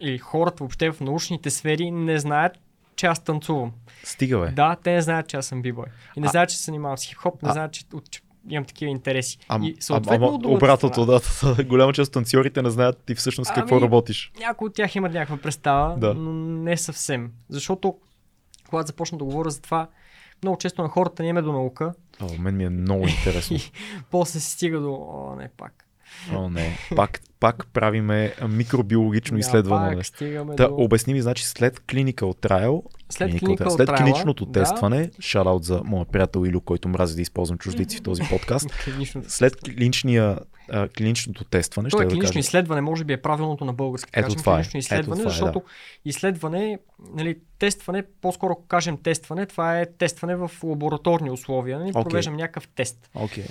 или 0.00 0.18
хората 0.18 0.56
въобще 0.58 0.90
в 0.92 1.00
научните 1.00 1.50
сфери 1.50 1.90
не 1.90 2.18
знаят, 2.18 2.52
че 2.96 3.06
аз 3.06 3.24
танцувам. 3.24 3.72
Стига, 4.04 4.38
бе. 4.38 4.46
Да, 4.48 4.76
те 4.76 4.92
не 4.92 5.02
знаят, 5.02 5.28
че 5.28 5.36
аз 5.36 5.46
съм 5.46 5.62
бибой. 5.62 5.86
И 6.16 6.20
не 6.20 6.26
А- 6.26 6.30
знаят, 6.30 6.50
че 6.50 6.56
се 6.56 6.64
занимавам 6.64 6.98
с 6.98 7.04
хип-хоп, 7.04 7.42
не 7.42 7.48
А- 7.48 7.52
знаят, 7.52 7.72
че, 7.72 7.84
от- 7.92 8.10
че 8.10 8.20
имам 8.50 8.64
такива 8.64 8.90
интереси. 8.90 9.38
Ам, 9.48 9.62
и 9.62 9.76
съответно 9.80 10.26
ама 10.26 10.34
от 10.34 10.42
другата 10.42 10.56
обратното, 10.64 11.20
страна, 11.26 11.54
да, 11.54 11.64
голяма 11.64 11.92
част 11.92 12.08
от 12.08 12.12
танцорите 12.12 12.62
не 12.62 12.70
знаят 12.70 13.02
ти 13.06 13.14
всъщност 13.14 13.52
какво 13.54 13.74
Ами, 13.76 13.84
работиш. 13.84 14.32
Някои 14.38 14.66
от 14.68 14.74
тях 14.74 14.94
имат 14.94 15.12
някаква 15.12 15.36
представа, 15.36 15.96
Да. 15.98 16.14
но 16.14 16.32
не 16.32 16.76
съвсем. 16.76 17.32
Защото, 17.48 17.94
когато 18.68 18.86
започна 18.86 19.18
да 19.18 19.24
говоря 19.24 19.50
за 19.50 19.60
това, 19.62 19.88
много 20.42 20.58
често 20.58 20.82
на 20.82 20.88
хората 20.88 21.22
не 21.22 21.28
им 21.28 21.36
е 21.36 21.42
до 21.42 21.52
наука, 21.52 21.94
О, 22.20 22.26
мен 22.38 22.56
ми 22.56 22.64
е 22.64 22.70
много 22.70 23.08
интересно. 23.08 23.56
после 24.10 24.40
се 24.40 24.50
стига 24.50 24.80
до, 24.80 24.92
о, 24.94 25.36
не 25.36 25.48
пак. 25.56 25.87
О, 26.32 26.50
не. 26.50 26.78
Пак, 26.96 27.20
пак 27.40 27.66
правиме 27.72 28.34
микробиологично 28.48 29.34
Да, 29.34 29.40
изследване. 29.40 29.96
Пак 29.96 30.06
стигаме 30.06 30.56
Та, 30.56 30.68
до... 30.68 30.74
обясни 30.74 31.12
ми, 31.12 31.22
значи 31.22 31.46
след 31.46 31.78
clinical 31.78 32.48
trial, 32.48 32.82
След 33.10 33.30
clinical 33.30 33.42
clinical 33.42 33.68
след 33.68 33.88
trial, 33.88 33.96
клиничното 33.96 34.46
да. 34.46 34.60
тестване, 34.60 35.10
шараут 35.20 35.64
за 35.64 35.82
моя 35.84 36.04
приятел 36.04 36.44
Илю, 36.46 36.60
който 36.60 36.88
мрази 36.88 37.14
да 37.14 37.22
използвам 37.22 37.58
чуждици 37.58 37.96
в 37.96 38.02
този 38.02 38.22
подкаст, 38.30 38.70
след 39.28 39.56
клиничния, 39.60 40.38
а, 40.70 40.88
клиничното 40.88 41.44
тестване, 41.44 41.88
То 41.88 41.96
е 41.96 42.00
ще 42.00 42.04
да 42.06 42.10
клинично 42.10 42.28
кажа, 42.32 42.38
изследване, 42.38 42.80
може 42.80 43.04
би 43.04 43.12
е 43.12 43.16
правилното 43.16 43.64
на 43.64 43.72
български. 43.72 44.10
да 44.12 44.20
Ето 44.20 44.26
кажем, 44.26 44.38
това 44.38 44.52
е. 44.52 44.56
клинично 44.56 44.78
изследване, 44.78 45.20
Ето 45.20 45.28
това 45.28 45.30
е, 45.30 45.32
защото 45.32 45.62
изследване, 46.04 46.78
нали, 47.14 47.38
тестване, 47.58 48.04
по-скоро 48.20 48.52
ако 48.52 48.66
кажем 48.66 48.96
тестване, 49.02 49.46
това 49.46 49.80
е 49.80 49.86
тестване 49.86 50.36
в 50.36 50.50
лабораторни 50.62 51.30
условия. 51.30 51.78
Нали, 51.78 51.90
Окей. 51.90 52.02
Провеждам 52.02 52.36
някакъв 52.36 52.68
тест. 52.68 53.10
Окей. 53.14 53.44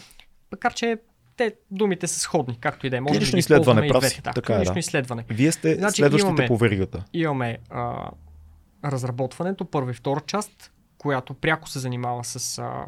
Макар, 0.51 0.73
че 0.73 0.97
те 1.38 1.55
думите 1.72 2.07
са 2.07 2.19
сходни, 2.19 2.57
както 2.59 2.88
и 2.88 2.89
да 2.89 2.97
е. 2.97 3.01
Може 3.01 3.14
Клинично 3.14 3.35
да 3.35 3.39
изследване, 3.39 3.88
прав 3.88 4.09
си. 4.09 4.22
Да, 4.22 4.31
Така 4.31 4.53
е, 4.53 4.55
клинично 4.55 4.73
да. 4.73 4.80
изследване. 4.80 5.26
Вие 5.30 5.51
сте 5.51 5.76
Значи 5.76 5.95
следващите 5.95 6.27
имаме- 6.30 6.47
по 6.47 6.57
веригата. 6.57 7.03
Имаме 7.14 7.57
а, 7.69 8.09
разработването, 8.85 9.65
първа 9.65 9.91
и 9.91 9.93
втора 9.93 10.22
част, 10.22 10.72
която 10.97 11.34
пряко 11.34 11.69
се 11.69 11.80
занимава 11.80 12.23
с 12.23 12.57
а, 12.57 12.85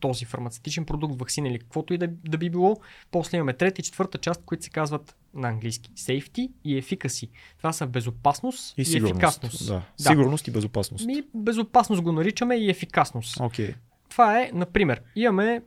този 0.00 0.24
фармацевтичен 0.24 0.84
продукт, 0.84 1.20
вакцина 1.20 1.48
или 1.48 1.58
каквото 1.58 1.94
и 1.94 1.98
да, 1.98 2.08
да 2.28 2.38
би 2.38 2.50
било. 2.50 2.76
После 3.10 3.36
имаме 3.36 3.52
трета 3.52 3.80
и 3.80 3.84
четвърта 3.84 4.18
част, 4.18 4.44
които 4.44 4.64
се 4.64 4.70
казват 4.70 5.16
на 5.34 5.48
английски 5.48 5.90
safety 5.90 6.52
и 6.64 6.82
efficacy. 6.82 7.28
Това 7.58 7.72
са 7.72 7.86
безопасност 7.86 8.78
и, 8.78 8.82
И 8.82 8.84
сигурност. 8.84 9.12
ефикасност. 9.12 9.66
Да. 9.66 9.82
Сигурност 9.98 10.48
и 10.48 10.50
безопасност. 10.50 11.06
Ми, 11.06 11.22
безопасност 11.34 12.02
го 12.02 12.12
наричаме 12.12 12.56
и 12.56 12.70
ефикасност. 12.70 13.40
Окей. 13.40 13.74
Това 14.08 14.40
е, 14.40 14.50
например, 14.54 15.02
имаме 15.16 15.62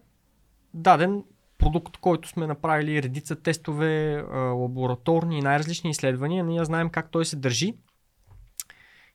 даден 0.74 1.24
продукт, 1.64 1.98
който 1.98 2.30
сме 2.30 2.48
направили 2.48 3.03
редица 3.03 3.35
тестове, 3.35 4.22
лабораторни 4.34 5.38
и 5.38 5.41
най-различни 5.41 5.90
изследвания. 5.90 6.44
Ние 6.44 6.65
знаем 6.65 6.90
как 6.90 7.11
той 7.11 7.26
се 7.26 7.35
държи. 7.35 7.73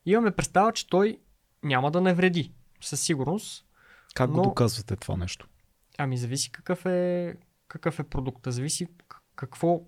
Имаме 0.07 0.31
представа, 0.31 0.73
че 0.73 0.89
той 0.89 1.19
няма 1.63 1.91
да 1.91 2.01
навреди. 2.01 2.53
Със 2.81 3.01
сигурност. 3.01 3.65
Как 4.15 4.31
го 4.31 4.37
Но- 4.37 4.43
доказвате 4.43 4.97
това 4.97 5.17
нещо? 5.17 5.49
Ами 5.99 6.17
зависи 6.17 6.53
какъв 6.53 6.87
е, 6.87 7.35
какъв 7.69 7.99
е 7.99 8.05
продукта. 8.05 8.53
Зависи 8.53 8.87
какво, 9.37 9.81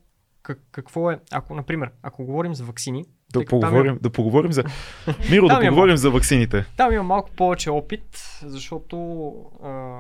как, 0.43 0.59
какво 0.71 1.11
е. 1.11 1.21
Ако, 1.33 1.55
например, 1.55 1.91
ако 2.03 2.25
говорим 2.25 2.55
за 2.55 2.65
вакцини, 2.65 3.05
Да 3.33 3.45
поговорим, 3.45 3.99
да 4.01 4.11
поговорим 4.11 4.53
за... 4.53 4.65
Миро, 5.31 5.43
да 5.43 5.55
Там 5.55 5.63
има- 5.63 5.71
поговорим 5.71 5.97
за 5.97 6.11
ваксините. 6.11 6.65
Там 6.77 6.93
има 6.93 7.03
малко 7.03 7.31
повече 7.31 7.71
опит, 7.71 8.05
защото 8.43 9.31
а, 9.63 9.99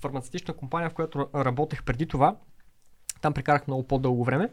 фармацевтична 0.00 0.54
компания, 0.54 0.90
в 0.90 0.94
която 0.94 1.18
ра- 1.18 1.44
работех 1.44 1.84
преди 1.84 2.06
това, 2.06 2.36
там 3.20 3.32
прекарах 3.32 3.66
много 3.66 3.82
по-дълго 3.82 4.24
време. 4.24 4.48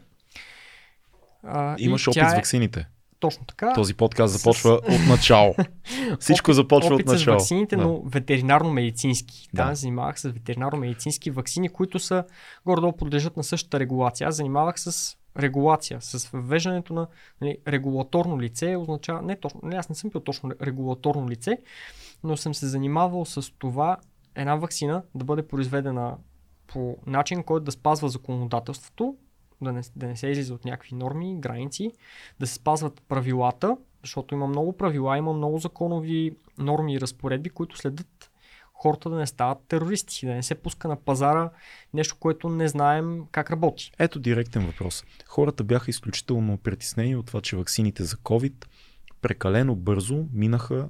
А, 1.42 1.76
Имаш 1.78 2.08
опит 2.08 2.28
с 2.28 2.32
е- 2.32 2.36
ваксините. 2.36 2.86
Точно 3.20 3.44
така. 3.44 3.72
Този 3.72 3.94
подкаст 3.94 4.34
с- 4.34 4.38
започва 4.38 4.70
от 4.70 5.08
начало. 5.08 5.54
Всичко 6.20 6.52
започва 6.52 6.94
опит 6.94 7.06
от 7.06 7.12
начало. 7.12 7.38
с 7.38 7.42
ваксините, 7.42 7.76
Да. 7.76 7.82
но 7.82 8.02
ветеринарно-медицински. 8.02 9.48
Да. 9.54 9.64
Да. 9.64 9.74
Занимавах 9.74 10.20
с 10.20 10.28
ветеринарно-медицински 10.28 11.30
ваксини, 11.30 11.68
които 11.68 11.98
са 11.98 12.24
горе-долу 12.66 12.92
подлежат 12.92 13.36
на 13.36 13.44
същата 13.44 13.80
регулация. 13.80 14.28
Аз 14.28 14.36
занимавах 14.36 14.80
с 14.80 15.16
регулация, 15.38 15.98
с 16.00 16.28
въвеждането 16.28 16.94
на 16.94 17.06
нали, 17.40 17.58
регулаторно 17.68 18.40
лице, 18.40 18.76
означава, 18.76 19.22
не 19.22 19.36
точно, 19.36 19.60
не, 19.62 19.76
аз 19.76 19.88
не 19.88 19.94
съм 19.94 20.10
бил 20.10 20.20
точно 20.20 20.50
регулаторно 20.62 21.28
лице, 21.28 21.58
но 22.24 22.36
съм 22.36 22.54
се 22.54 22.66
занимавал 22.66 23.24
с 23.24 23.52
това 23.52 23.96
една 24.36 24.56
вакцина 24.56 25.02
да 25.14 25.24
бъде 25.24 25.48
произведена 25.48 26.16
по 26.66 26.96
начин, 27.06 27.42
който 27.42 27.64
да 27.64 27.72
спазва 27.72 28.08
законодателството, 28.08 29.16
да 29.62 29.72
не, 29.72 29.82
да 29.96 30.06
не 30.06 30.16
се 30.16 30.28
излиза 30.28 30.54
от 30.54 30.64
някакви 30.64 30.94
норми, 30.94 31.40
граници, 31.40 31.92
да 32.40 32.46
се 32.46 32.54
спазват 32.54 33.02
правилата, 33.08 33.76
защото 34.02 34.34
има 34.34 34.46
много 34.46 34.76
правила, 34.76 35.18
има 35.18 35.32
много 35.32 35.58
законови 35.58 36.36
норми 36.58 36.94
и 36.94 37.00
разпоредби, 37.00 37.50
които 37.50 37.76
следят 37.76 38.30
хората 38.74 39.10
да 39.10 39.16
не 39.16 39.26
стават 39.26 39.58
терористи, 39.68 40.26
да 40.26 40.34
не 40.34 40.42
се 40.42 40.54
пуска 40.54 40.88
на 40.88 40.96
пазара 40.96 41.50
нещо, 41.94 42.16
което 42.20 42.48
не 42.48 42.68
знаем 42.68 43.22
как 43.32 43.50
работи. 43.50 43.92
Ето 43.98 44.18
директен 44.18 44.66
въпрос. 44.66 45.04
Хората 45.26 45.64
бяха 45.64 45.90
изключително 45.90 46.58
притеснени 46.58 47.16
от 47.16 47.26
това, 47.26 47.40
че 47.40 47.56
ваксините 47.56 48.04
за 48.04 48.16
COVID 48.16 48.66
прекалено 49.22 49.76
бързо 49.76 50.24
минаха 50.32 50.88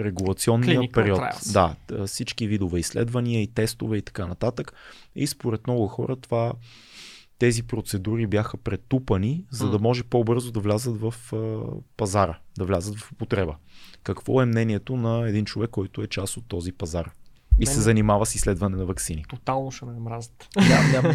регулационния 0.00 0.80
Clinical 0.80 0.92
период. 0.92 1.18
trials. 1.18 1.52
Да, 1.52 1.74
всички 2.06 2.48
видове 2.48 2.78
изследвания 2.78 3.42
и 3.42 3.46
тестове 3.46 3.96
и 3.96 4.02
така 4.02 4.26
нататък. 4.26 4.72
И 5.16 5.26
според 5.26 5.66
много 5.66 5.88
хора 5.88 6.16
това 6.16 6.52
тези 7.38 7.62
процедури 7.62 8.26
бяха 8.26 8.56
претупани, 8.56 9.44
за 9.50 9.70
да 9.70 9.78
може 9.78 10.02
по-бързо 10.02 10.52
да 10.52 10.60
влязат 10.60 11.00
в 11.00 11.14
а, 11.32 11.60
пазара, 11.96 12.38
да 12.58 12.64
влязат 12.64 12.96
в 12.96 13.12
употреба. 13.12 13.54
Какво 14.02 14.42
е 14.42 14.46
мнението 14.46 14.96
на 14.96 15.28
един 15.28 15.44
човек, 15.44 15.70
който 15.70 16.02
е 16.02 16.06
част 16.06 16.36
от 16.36 16.44
този 16.48 16.72
пазар? 16.72 17.10
И 17.60 17.66
Мен- 17.66 17.66
се 17.66 17.80
занимава 17.80 18.26
с 18.26 18.34
изследване 18.34 18.76
на 18.76 18.86
вакцини. 18.86 19.24
Тотално 19.28 19.70
ще 19.70 19.84
ме 19.84 19.92
мразят. 19.92 20.48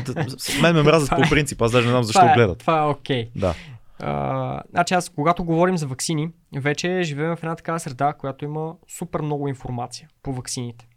Да- 0.05 0.25
с 0.37 0.61
мен 0.61 0.75
ме 0.75 0.83
мразят 0.83 1.05
Това 1.07 1.17
по 1.17 1.23
е- 1.23 1.29
принцип, 1.29 1.61
аз 1.61 1.71
даже 1.71 1.87
не 1.87 1.91
знам 1.91 2.03
защо 2.03 2.19
това 2.19 2.31
е, 2.31 2.35
гледат. 2.35 2.57
Това 2.57 2.83
е 2.83 2.85
окей. 2.85 3.29
Да. 3.35 3.55
А, 4.01 4.61
значи 4.69 4.93
аз, 4.93 5.09
когато 5.09 5.43
говорим 5.43 5.77
за 5.77 5.87
вакцини, 5.87 6.29
вече 6.55 7.01
живеем 7.03 7.35
в 7.35 7.43
една 7.43 7.55
такава 7.55 7.79
среда, 7.79 8.13
която 8.13 8.45
има 8.45 8.73
супер 8.89 9.21
много 9.21 9.47
информация 9.47 10.07
по 10.23 10.33
ваксините. 10.33 10.87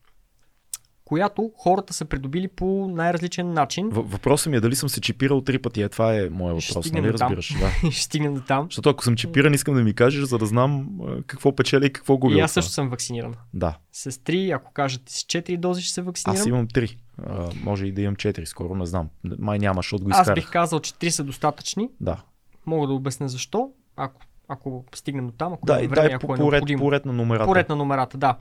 Която 1.04 1.50
хората 1.56 1.92
са 1.92 2.04
придобили 2.04 2.48
по 2.48 2.64
най-различен 2.88 3.52
начин. 3.52 3.88
В- 3.88 4.02
Въпросът 4.02 4.46
ми 4.46 4.56
е 4.56 4.60
дали 4.60 4.76
съм 4.76 4.88
се 4.88 5.00
чипирал 5.00 5.40
три 5.40 5.58
пъти. 5.58 5.82
Е, 5.82 5.88
това 5.88 6.14
е 6.14 6.28
моят 6.30 6.60
Ще 6.60 6.70
въпрос, 6.70 6.84
стигнем 6.84 7.02
нали 7.02 7.12
разбираш? 7.12 7.54
Да. 7.82 7.90
Ще 7.90 8.02
стигнем 8.02 8.34
до 8.34 8.40
там. 8.40 8.64
Защото 8.64 8.90
ако 8.90 9.04
съм 9.04 9.16
чипиран, 9.16 9.54
искам 9.54 9.74
да 9.74 9.82
ми 9.82 9.94
кажеш, 9.94 10.22
за 10.22 10.38
да 10.38 10.46
знам 10.46 10.88
какво 11.26 11.56
печеля 11.56 11.86
и 11.86 11.92
какво 11.92 12.16
губя. 12.16 12.34
И 12.34 12.40
аз 12.40 12.52
също 12.52 12.72
съм 12.72 12.88
вакциниран. 12.88 13.34
Да, 13.54 13.78
С 13.92 14.10
3, 14.12 14.52
ако 14.52 14.72
кажете 14.72 15.12
с 15.12 15.16
4 15.18 15.56
дози 15.56 15.82
ще 15.82 15.92
се 15.92 16.02
вакцинирам. 16.02 16.40
аз 16.40 16.46
имам 16.46 16.68
три. 16.68 16.96
А, 17.18 17.50
може 17.64 17.86
и 17.86 17.92
да 17.92 18.02
имам 18.02 18.16
четири, 18.16 18.46
скоро 18.46 18.74
не 18.74 18.86
знам. 18.86 19.08
Май 19.38 19.58
няма, 19.58 19.78
защото 19.78 20.04
го 20.04 20.10
Аз 20.10 20.18
изкарах. 20.18 20.34
бих 20.34 20.50
казал, 20.50 20.80
че 20.80 20.94
3 20.94 21.08
са 21.08 21.24
достатъчни. 21.24 21.88
Да, 22.00 22.22
Мога 22.66 22.86
да 22.86 22.92
обясня 22.92 23.28
защо, 23.28 23.70
ако, 23.96 24.20
ако 24.48 24.84
стигнем 24.94 25.26
до 25.26 25.32
там, 25.32 25.52
ако 25.52 25.66
да 25.66 25.82
и 25.82 25.86
време, 25.86 26.08
дай 26.08 26.14
ако 26.14 26.26
по, 26.26 26.34
е 26.34 26.36
по, 26.36 26.52
ред, 26.52 26.58
необходимо. 26.58 26.82
по 26.82 26.92
ред 26.92 27.04
на 27.04 27.12
номерата. 27.12 27.46
Поред 27.46 27.68
на 27.68 27.76
номерата, 27.76 28.18
да. 28.18 28.38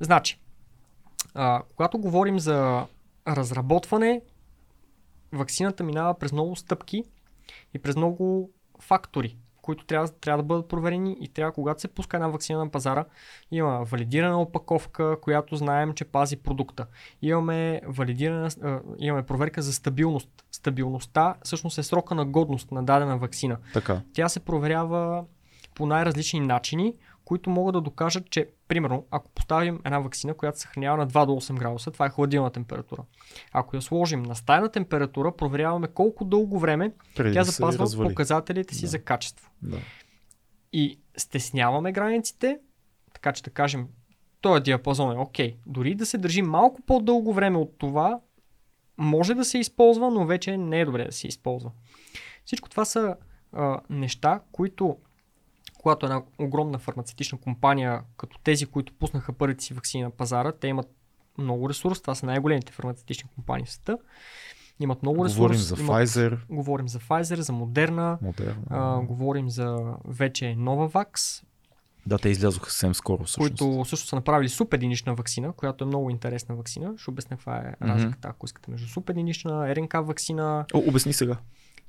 Значи, 0.00 0.40
а, 1.34 1.62
когато 1.76 1.98
говорим 1.98 2.38
за 2.38 2.86
разработване, 3.28 4.22
ваксината 5.32 5.84
минава 5.84 6.14
през 6.18 6.32
много 6.32 6.56
стъпки 6.56 7.04
и 7.74 7.78
през 7.78 7.96
много 7.96 8.50
фактори, 8.80 9.36
които 9.62 9.84
трябва, 9.84 10.08
трябва 10.08 10.42
да 10.42 10.46
бъдат 10.46 10.68
проверени 10.68 11.16
и 11.20 11.28
трябва, 11.28 11.52
когато 11.52 11.80
се 11.80 11.88
пуска 11.88 12.16
една 12.16 12.28
вакцина 12.28 12.58
на 12.58 12.70
пазара, 12.70 13.04
има 13.50 13.84
валидирана 13.84 14.40
опаковка, 14.40 15.20
която 15.20 15.56
знаем, 15.56 15.92
че 15.92 16.04
пази 16.04 16.36
продукта. 16.36 16.86
Имаме 17.22 17.80
валидирана, 17.86 18.50
имаме 18.98 19.22
проверка 19.22 19.62
за 19.62 19.72
стабилност. 19.72 20.28
Стабилността 20.52 21.34
всъщност 21.42 21.78
е 21.78 21.82
срока 21.82 22.14
на 22.14 22.24
годност 22.24 22.70
на 22.70 22.82
дадена 22.82 23.18
вакцина. 23.18 23.56
Така. 23.74 24.00
Тя 24.12 24.28
се 24.28 24.40
проверява 24.40 25.24
по 25.74 25.86
най-различни 25.86 26.40
начини, 26.40 26.94
които 27.30 27.50
могат 27.50 27.72
да 27.72 27.80
докажат, 27.80 28.30
че, 28.30 28.48
примерно, 28.68 29.06
ако 29.10 29.30
поставим 29.30 29.80
една 29.84 29.98
вакцина, 29.98 30.34
която 30.34 30.58
се 30.58 30.62
съхранява 30.62 30.96
на 30.98 31.08
2 31.08 31.26
до 31.26 31.32
8 31.32 31.54
градуса, 31.54 31.90
това 31.90 32.06
е 32.06 32.10
хладилна 32.10 32.50
температура. 32.50 33.02
Ако 33.52 33.76
я 33.76 33.82
сложим 33.82 34.22
на 34.22 34.34
стайна 34.34 34.68
температура, 34.68 35.36
проверяваме 35.36 35.88
колко 35.88 36.24
дълго 36.24 36.58
време 36.58 36.92
Преди 37.16 37.34
тя 37.34 37.44
запазва 37.44 37.82
развали. 37.82 38.08
показателите 38.08 38.74
си 38.74 38.80
Да. 38.80 38.86
за 38.86 38.98
качество. 38.98 39.50
Да. 39.62 39.78
И 40.72 41.00
стесняваме 41.16 41.92
границите, 41.92 42.58
така 43.14 43.32
че 43.32 43.42
да 43.42 43.50
кажем, 43.50 43.88
този 44.40 44.62
диапазон 44.62 45.12
е 45.12 45.20
окей. 45.20 45.56
Дори 45.66 45.94
да 45.94 46.06
се 46.06 46.18
държи 46.18 46.42
малко 46.42 46.82
по-дълго 46.82 47.32
време 47.32 47.58
от 47.58 47.78
това, 47.78 48.20
може 48.98 49.34
да 49.34 49.44
се 49.44 49.58
използва, 49.58 50.10
но 50.10 50.26
вече 50.26 50.56
не 50.56 50.80
е 50.80 50.84
добре 50.84 51.04
да 51.04 51.12
се 51.12 51.26
използва. 51.26 51.70
Всичко 52.44 52.68
това 52.68 52.84
са 52.84 53.16
а, 53.52 53.80
неща, 53.90 54.40
които 54.52 54.96
когато 55.80 56.06
една 56.06 56.22
огромна 56.38 56.78
фармацевтична 56.78 57.38
компания, 57.38 58.02
като 58.16 58.38
тези, 58.38 58.66
които 58.66 58.92
пуснаха 58.92 59.32
първите 59.32 59.64
си 59.64 59.74
вакцини 59.74 60.02
на 60.02 60.10
пазара, 60.10 60.52
те 60.52 60.68
имат 60.68 60.86
много 61.38 61.68
ресурс, 61.68 62.00
това 62.00 62.14
са 62.14 62.26
най-големите 62.26 62.72
фармацевтични 62.72 63.30
компании 63.34 63.66
в 63.66 63.70
света, 63.72 63.98
имат 64.80 65.02
много 65.02 65.24
ресурс. 65.24 65.36
Говорим 65.36 65.58
за 65.58 65.76
имат, 65.80 65.90
Pfizer, 65.90 66.38
Говорим 66.50 66.88
за 66.88 66.98
Pfizer, 66.98 67.34
за 67.34 67.52
Moderna, 67.52 68.18
Moderna. 68.22 68.54
а, 68.70 69.00
говорим 69.00 69.50
за 69.50 69.76
вече 70.04 70.44
Novavax, 70.44 71.42
Да, 72.06 72.18
те 72.18 72.28
излязоха 72.28 72.70
съвсем 72.70 72.94
скоро. 72.94 73.24
Всъщност. 73.24 73.58
които 73.58 73.84
също 73.84 74.06
са 74.06 74.16
направили 74.16 74.48
субединична 74.48 75.14
вакцина, 75.14 75.52
която 75.52 75.84
е 75.84 75.86
много 75.86 76.10
интересна 76.10 76.54
вакцина. 76.54 76.94
Ще 76.96 77.10
обясня 77.10 77.36
каква 77.36 77.56
е 77.56 77.74
Мгм. 77.80 77.92
разликата, 77.92 78.28
ако 78.28 78.46
искате, 78.46 78.70
между 78.70 78.88
субединична, 78.88 79.76
РНК 79.76 79.92
вакцина. 79.94 80.64
О, 80.74 80.78
обясни 80.78 81.12
сега. 81.12 81.36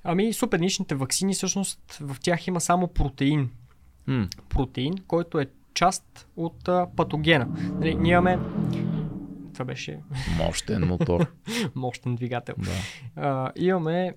Ами, 0.04 0.34
субединичните 0.34 0.96
вакцини, 0.96 1.34
всъщност, 1.34 1.80
в 2.00 2.18
тях 2.22 2.48
има 2.48 2.62
само 2.62 2.88
протеин. 2.88 3.50
М, 4.08 4.28
Протеин, 4.50 4.94
който 5.08 5.40
е 5.40 5.48
част 5.74 6.28
от 6.36 6.68
а, 6.68 6.88
патогена. 6.96 7.46
Нали, 7.80 7.96
ние 7.96 8.12
имаме... 8.12 8.40
Това 9.54 9.66
беше 9.66 10.00
мощен 10.38 10.88
мотор. 10.88 11.32
мощен 11.76 12.16
двигател. 12.16 12.56
да. 12.58 12.72
а, 13.16 13.52
имаме 13.56 14.16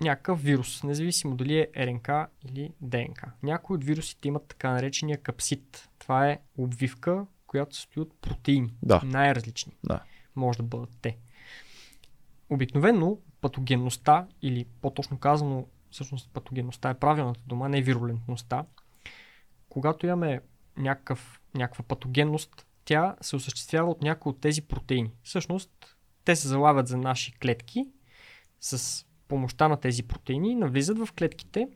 някакъв 0.00 0.42
вирус, 0.42 0.82
независимо 0.82 1.36
дали 1.36 1.58
е 1.58 1.68
РНК 1.86 2.08
или 2.44 2.70
ДНК. 2.80 3.32
Някои 3.42 3.74
от 3.76 3.84
вирусите 3.84 4.28
имат 4.28 4.48
така 4.48 4.70
наречения 4.70 5.18
капсид. 5.18 5.88
Това 5.98 6.28
е 6.28 6.38
обвивка, 6.58 7.26
която 7.46 7.74
се 7.74 7.80
състои 7.80 8.02
от 8.02 8.20
протеини. 8.20 8.74
Да. 8.82 9.00
Най-различни. 9.04 9.72
Да. 9.84 10.02
Може 10.36 10.58
да 10.58 10.62
бъдат 10.62 10.90
те. 11.02 11.16
Обикновено 12.50 13.18
патогенността, 13.40 14.26
или 14.42 14.66
по-точно 14.80 15.18
казано, 15.18 15.66
всъщност 15.90 16.30
патогенността 16.32 16.90
е 16.90 16.98
правилната 16.98 17.40
дума, 17.46 17.68
не 17.68 17.82
вирулентността. 17.82 18.64
Когато 19.68 20.06
имаме 20.06 20.40
някакъв, 20.76 21.40
някаква 21.54 21.84
патогенност, 21.84 22.66
тя 22.84 23.16
се 23.20 23.36
осъществява 23.36 23.90
от 23.90 24.02
някои 24.02 24.30
от 24.30 24.40
тези 24.40 24.62
протеини. 24.62 25.10
Всъщност, 25.22 25.96
те 26.24 26.36
се 26.36 26.48
залавят 26.48 26.88
за 26.88 26.96
наши 26.96 27.32
клетки 27.32 27.84
с 28.60 29.04
помощта 29.28 29.68
на 29.68 29.76
тези 29.76 30.02
протеини, 30.02 30.54
навлизат 30.54 30.98
в 30.98 31.08
клетките 31.18 31.68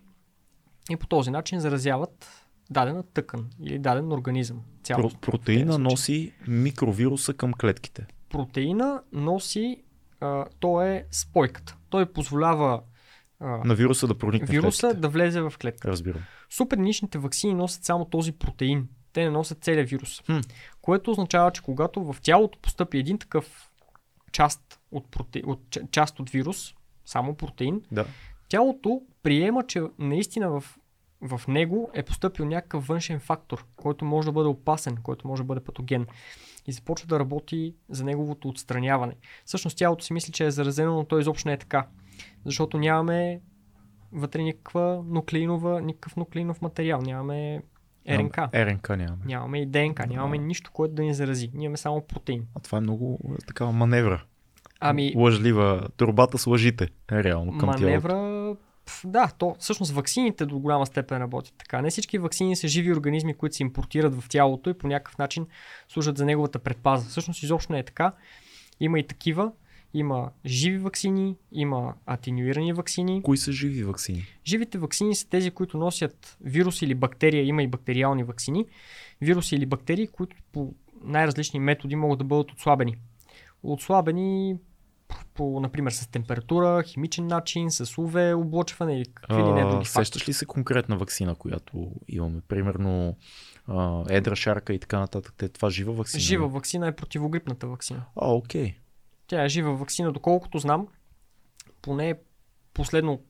и 0.90 0.96
по 0.96 1.06
този 1.06 1.30
начин 1.30 1.60
заразяват 1.60 2.46
дадена 2.70 3.02
тъкан 3.02 3.50
или 3.62 3.78
даден 3.78 4.12
организъм. 4.12 4.58
Про- 4.58 4.82
Цялост. 4.82 5.20
протеина 5.20 5.78
носи 5.78 6.32
микровируса 6.48 7.34
към 7.34 7.52
клетките. 7.52 8.06
Протеина 8.28 9.02
носи, 9.12 9.82
а, 10.20 10.46
то 10.60 10.82
е 10.82 11.06
спойката. 11.10 11.76
Той 11.90 12.12
позволява 12.12 12.82
а, 13.40 13.46
На 13.64 13.74
вируса 13.74 14.06
да 14.06 14.18
проникне 14.18 14.46
в 14.46 14.50
вируса 14.50 14.80
клетките. 14.80 15.00
да 15.00 15.08
влезе 15.08 15.40
в 15.40 15.52
клетка. 15.60 15.88
Разбирам. 15.88 16.20
Суперничните 16.50 17.18
вакцини 17.18 17.54
носят 17.54 17.84
само 17.84 18.04
този 18.04 18.32
протеин. 18.32 18.88
Те 19.12 19.24
не 19.24 19.30
носят 19.30 19.64
целият 19.64 19.90
вирус. 19.90 20.22
Хм. 20.26 20.38
Което 20.82 21.10
означава, 21.10 21.52
че 21.52 21.62
когато 21.62 22.12
в 22.12 22.16
тялото 22.22 22.58
постъпи 22.58 22.98
един 22.98 23.18
такъв 23.18 23.70
част 24.32 24.80
от, 24.90 25.10
проте... 25.10 25.42
от 25.46 25.60
ча- 25.70 25.90
част 25.90 26.20
от 26.20 26.30
вирус, 26.30 26.74
само 27.04 27.34
протеин, 27.34 27.82
Да. 27.92 28.06
тялото 28.48 29.02
приема, 29.22 29.66
че 29.66 29.82
наистина 29.98 30.50
в, 30.50 30.64
в 31.20 31.40
него 31.48 31.90
е 31.94 32.02
поступил 32.02 32.44
някакъв 32.44 32.86
външен 32.86 33.20
фактор, 33.20 33.64
който 33.76 34.04
може 34.04 34.26
да 34.26 34.32
бъде 34.32 34.48
опасен, 34.48 34.96
който 35.02 35.28
може 35.28 35.42
да 35.42 35.46
бъде 35.46 35.60
патоген. 35.60 36.06
И 36.66 36.72
започва 36.72 37.06
да 37.06 37.18
работи 37.18 37.74
за 37.88 38.04
неговото 38.04 38.48
отстраняване. 38.48 39.14
Всъщност 39.44 39.76
тялото 39.78 40.04
си 40.04 40.12
мисли, 40.12 40.32
че 40.32 40.46
е 40.46 40.50
заразено, 40.50 40.94
но 40.94 41.04
то 41.04 41.18
изобщо 41.18 41.48
не 41.48 41.54
е 41.54 41.58
така. 41.58 41.86
Защото 42.44 42.78
нямаме 42.78 43.40
вътре 44.12 44.42
никаква 44.42 45.04
нуклеинова, 45.06 45.80
никакъв 45.80 46.16
нуклеинов 46.16 46.62
материал, 46.62 47.00
нямаме 47.00 47.62
РНК, 48.08 48.38
РНК 48.54 48.88
нямаме. 48.88 49.24
нямаме 49.24 49.60
и 49.60 49.66
ДНК, 49.66 50.06
нямаме 50.06 50.38
нищо, 50.38 50.70
което 50.72 50.94
да 50.94 51.02
ни 51.02 51.14
зарази. 51.14 51.50
Ние 51.54 51.64
имаме 51.64 51.76
само 51.76 52.06
протеин. 52.06 52.46
А 52.54 52.60
това 52.60 52.78
е 52.78 52.80
много 52.80 53.18
е, 53.34 53.46
такава 53.46 53.72
маневра. 53.72 54.24
Ами, 54.80 55.12
Лъжлива. 55.16 55.88
Турбата 55.96 56.38
с 56.38 56.46
лъжите. 56.46 56.88
Е 57.12 57.24
реално 57.24 57.58
към 57.58 57.68
тялото. 57.68 57.82
маневра. 57.82 58.56
пф, 58.86 59.02
Да, 59.04 59.32
то 59.38 59.56
всъщност 59.58 59.92
ваксините 59.92 60.46
до 60.46 60.58
голяма 60.58 60.86
степен 60.86 61.18
работят 61.18 61.54
така. 61.58 61.82
Не 61.82 61.90
всички 61.90 62.18
ваксини 62.18 62.56
са 62.56 62.68
живи 62.68 62.92
организми, 62.92 63.34
които 63.34 63.56
се 63.56 63.62
импортират 63.62 64.20
в 64.20 64.28
тялото 64.28 64.70
и 64.70 64.74
по 64.74 64.86
някакъв 64.86 65.18
начин 65.18 65.46
служат 65.88 66.16
за 66.16 66.24
неговата 66.24 66.58
предпаза. 66.58 67.08
Всъщност 67.08 67.42
изобщо 67.42 67.72
не 67.72 67.78
е 67.78 67.84
така. 67.84 68.12
Има 68.80 68.98
и 68.98 69.06
такива. 69.06 69.52
Има 69.94 70.30
живи 70.46 70.78
ваксини, 70.78 71.36
има 71.52 71.94
атенюирани 72.06 72.72
ваксини. 72.72 73.22
Кои 73.22 73.36
са 73.36 73.52
живи 73.52 73.84
вакцини? 73.84 74.24
Живите 74.46 74.78
ваксини 74.78 75.14
са 75.14 75.28
тези, 75.28 75.50
които 75.50 75.78
носят 75.78 76.36
вирус 76.40 76.82
или 76.82 76.94
бактерия, 76.94 77.44
има 77.44 77.62
и 77.62 77.66
бактериални 77.66 78.24
ваксини. 78.24 78.66
Вируси 79.20 79.54
или 79.56 79.66
бактерии, 79.66 80.06
които 80.06 80.36
по 80.52 80.74
най-различни 81.04 81.60
методи 81.60 81.96
могат 81.96 82.18
да 82.18 82.24
бъдат 82.24 82.52
отслабени. 82.52 82.96
Отслабени 83.62 84.56
по, 85.34 85.60
например, 85.60 85.90
с 85.90 86.06
температура, 86.06 86.82
химичен 86.82 87.26
начин, 87.26 87.70
с 87.70 87.86
UV 87.86 88.36
облъчване 88.36 88.96
или 88.96 89.04
какви 89.14 89.42
ли 89.42 89.52
не 89.52 89.70
други 89.70 89.86
сещаш 89.86 90.28
ли 90.28 90.32
се 90.32 90.46
конкретна 90.46 90.96
вакцина, 90.96 91.34
която 91.34 91.92
имаме? 92.08 92.40
Примерно 92.48 93.16
а, 93.66 94.04
едра 94.08 94.36
шарка 94.36 94.74
и 94.74 94.78
така 94.78 94.98
нататък. 94.98 95.34
Те, 95.36 95.48
това 95.48 95.70
жива 95.70 95.92
вакцина? 95.92 96.20
Жива 96.20 96.48
вакцина 96.48 96.88
е 96.88 96.96
противогрипната 96.96 97.66
вакцина. 97.66 98.02
А, 98.16 98.32
окей. 98.32 98.74
Тя 99.30 99.44
е 99.44 99.48
жива 99.48 99.74
вакцина, 99.74 100.12
доколкото 100.12 100.58
знам, 100.58 100.86
поне 101.82 102.14
последно 102.74 103.20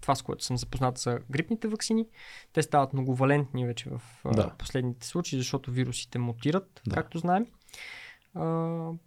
това, 0.00 0.14
с 0.14 0.22
което 0.22 0.44
съм 0.44 0.56
запознат 0.56 0.98
са 0.98 1.18
грипните 1.30 1.68
вакцини. 1.68 2.06
Те 2.52 2.62
стават 2.62 2.92
многовалентни 2.92 3.66
вече 3.66 3.90
в 3.90 4.00
Да. 4.26 4.50
последните 4.50 5.06
случаи, 5.06 5.38
защото 5.38 5.70
вирусите 5.70 6.18
мутират, 6.18 6.80
Да. 6.86 6.94
както 6.94 7.18
знаем. 7.18 7.46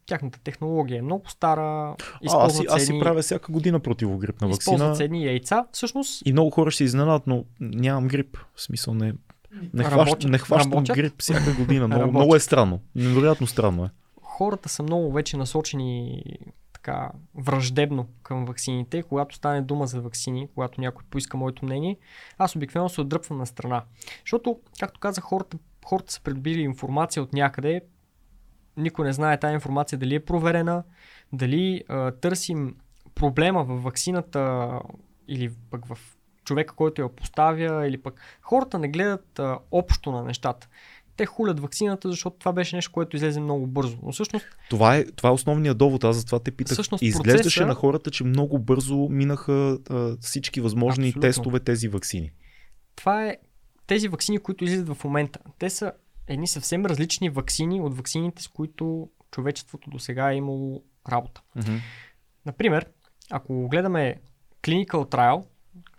Тяхната 0.06 0.40
технология 0.40 1.00
е 1.00 1.02
много 1.02 1.30
стара. 1.30 1.62
А, 1.62 1.92
аз, 1.92 1.98
си, 1.98 2.26
Използват 2.26 2.68
аз 2.70 2.84
си 2.84 3.00
правя 3.00 3.22
всяка 3.22 3.52
година 3.52 3.80
противогрипна 3.80 4.50
използват 4.50 4.80
вакцина. 4.80 4.96
се 4.96 5.04
едни 5.04 5.26
яйца. 5.26 5.66
Всъщност, 5.72 6.22
И 6.26 6.32
много 6.32 6.50
хора 6.50 6.72
ще 6.72 6.78
се 6.78 6.84
изненадат, 6.84 7.28
но 7.28 7.46
нямам 7.60 8.08
грип. 8.08 8.38
В 8.56 8.62
смисъл 8.62 8.94
не, 8.94 9.14
не, 9.74 9.84
хващам, 9.84 10.32
не 10.32 10.38
хващам 10.38 10.72
Работят. 10.72 10.96
грип 10.96 11.14
всяка 11.20 11.54
година. 11.54 11.88
Много, 11.88 12.12
много 12.12 12.36
е 12.36 12.40
странно. 12.40 12.80
Невероятно 12.96 13.48
странно 13.48 13.86
е. 13.86 13.90
Хората 14.34 14.70
са 14.70 14.84
много 14.84 15.12
вече 15.12 15.38
насочени 15.38 16.24
така 16.74 17.12
враждебно 17.36 18.08
към 18.24 18.46
ваксините. 18.46 19.04
Когато 19.04 19.36
стане 19.36 19.62
дума 19.62 19.88
за 19.88 20.02
ваксини, 20.02 20.48
когато 20.54 20.82
някой 20.82 21.04
поиска 21.10 21.38
моето 21.38 21.66
мнение, 21.66 21.98
аз 22.38 22.56
обикновено 22.56 22.90
се 22.90 23.02
отдръпвам 23.02 23.38
на 23.38 23.46
страна. 23.46 23.84
Защото, 24.26 24.60
както 24.80 25.00
казах, 25.00 25.24
хората, 25.24 25.58
хората 25.86 26.14
са 26.14 26.22
придобили 26.22 26.62
информация 26.62 27.24
от 27.24 27.34
някъде. 27.34 27.82
Никой 28.78 29.06
не 29.06 29.14
знае 29.14 29.40
тази 29.40 29.54
информация 29.54 30.00
дали 30.00 30.16
е 30.16 30.26
проверена, 30.26 30.84
дали 31.34 31.84
а, 31.88 32.12
търсим 32.12 32.76
проблема 33.16 33.64
в 33.64 33.84
ваксината 33.84 34.72
или 35.28 35.52
пък 35.72 35.86
в 35.86 35.98
човека, 36.44 36.76
който 36.76 37.02
я 37.02 37.10
поставя, 37.10 37.88
или 37.88 38.02
пък 38.02 38.22
хората 38.42 38.80
не 38.80 38.88
гледат 38.88 39.40
а, 39.40 39.60
общо 39.72 40.12
на 40.12 40.24
нещата. 40.24 40.68
Те 41.18 41.26
хулят 41.26 41.60
ваксината, 41.60 42.10
защото 42.10 42.38
това 42.40 42.53
беше 42.53 42.76
нещо, 42.76 42.91
което 42.91 43.15
излезе 43.15 43.40
много 43.40 43.68
бързо. 43.68 43.98
Но 44.03 44.11
всъщност 44.11 44.45
Това 44.69 44.95
е, 44.98 45.06
това 45.06 45.30
е 45.30 45.34
основният 45.34 45.77
довод. 45.77 46.03
Аз 46.03 46.15
затова 46.15 46.40
те 46.40 46.52
питах. 46.52 46.73
Всъщност 46.76 47.02
Изглеждаше 47.02 47.60
процеса- 47.60 47.65
на 47.68 47.73
хората, 47.73 48.11
че 48.11 48.23
много 48.23 48.60
бързо 48.60 49.07
минаха 49.10 49.80
а, 49.90 50.18
всички 50.22 50.61
възможни 50.61 51.07
Абсолютно. 51.07 51.22
тестове 51.22 51.60
тези 51.60 51.88
вакцини. 51.88 52.31
това 52.95 53.26
е 53.27 53.38
тези 53.88 54.07
ваксини, 54.07 54.40
които 54.40 54.64
излизат 54.64 54.90
в 54.90 55.03
момента. 55.03 55.40
Те 55.60 55.69
са 55.69 55.91
едни 56.27 56.48
съвсем 56.48 56.85
различни 56.85 57.30
ваксини 57.30 57.81
от 57.81 57.98
ваксините, 57.98 58.44
с 58.44 58.48
които 58.48 59.10
човечеството 59.31 59.90
до 59.90 59.99
сега 59.99 60.31
е 60.31 60.35
имало 60.35 60.84
работа. 61.11 61.41
Например, 62.45 62.85
ако 63.31 63.68
гледаме 63.68 64.15
Clinical 64.64 64.85
Trial, 65.11 65.45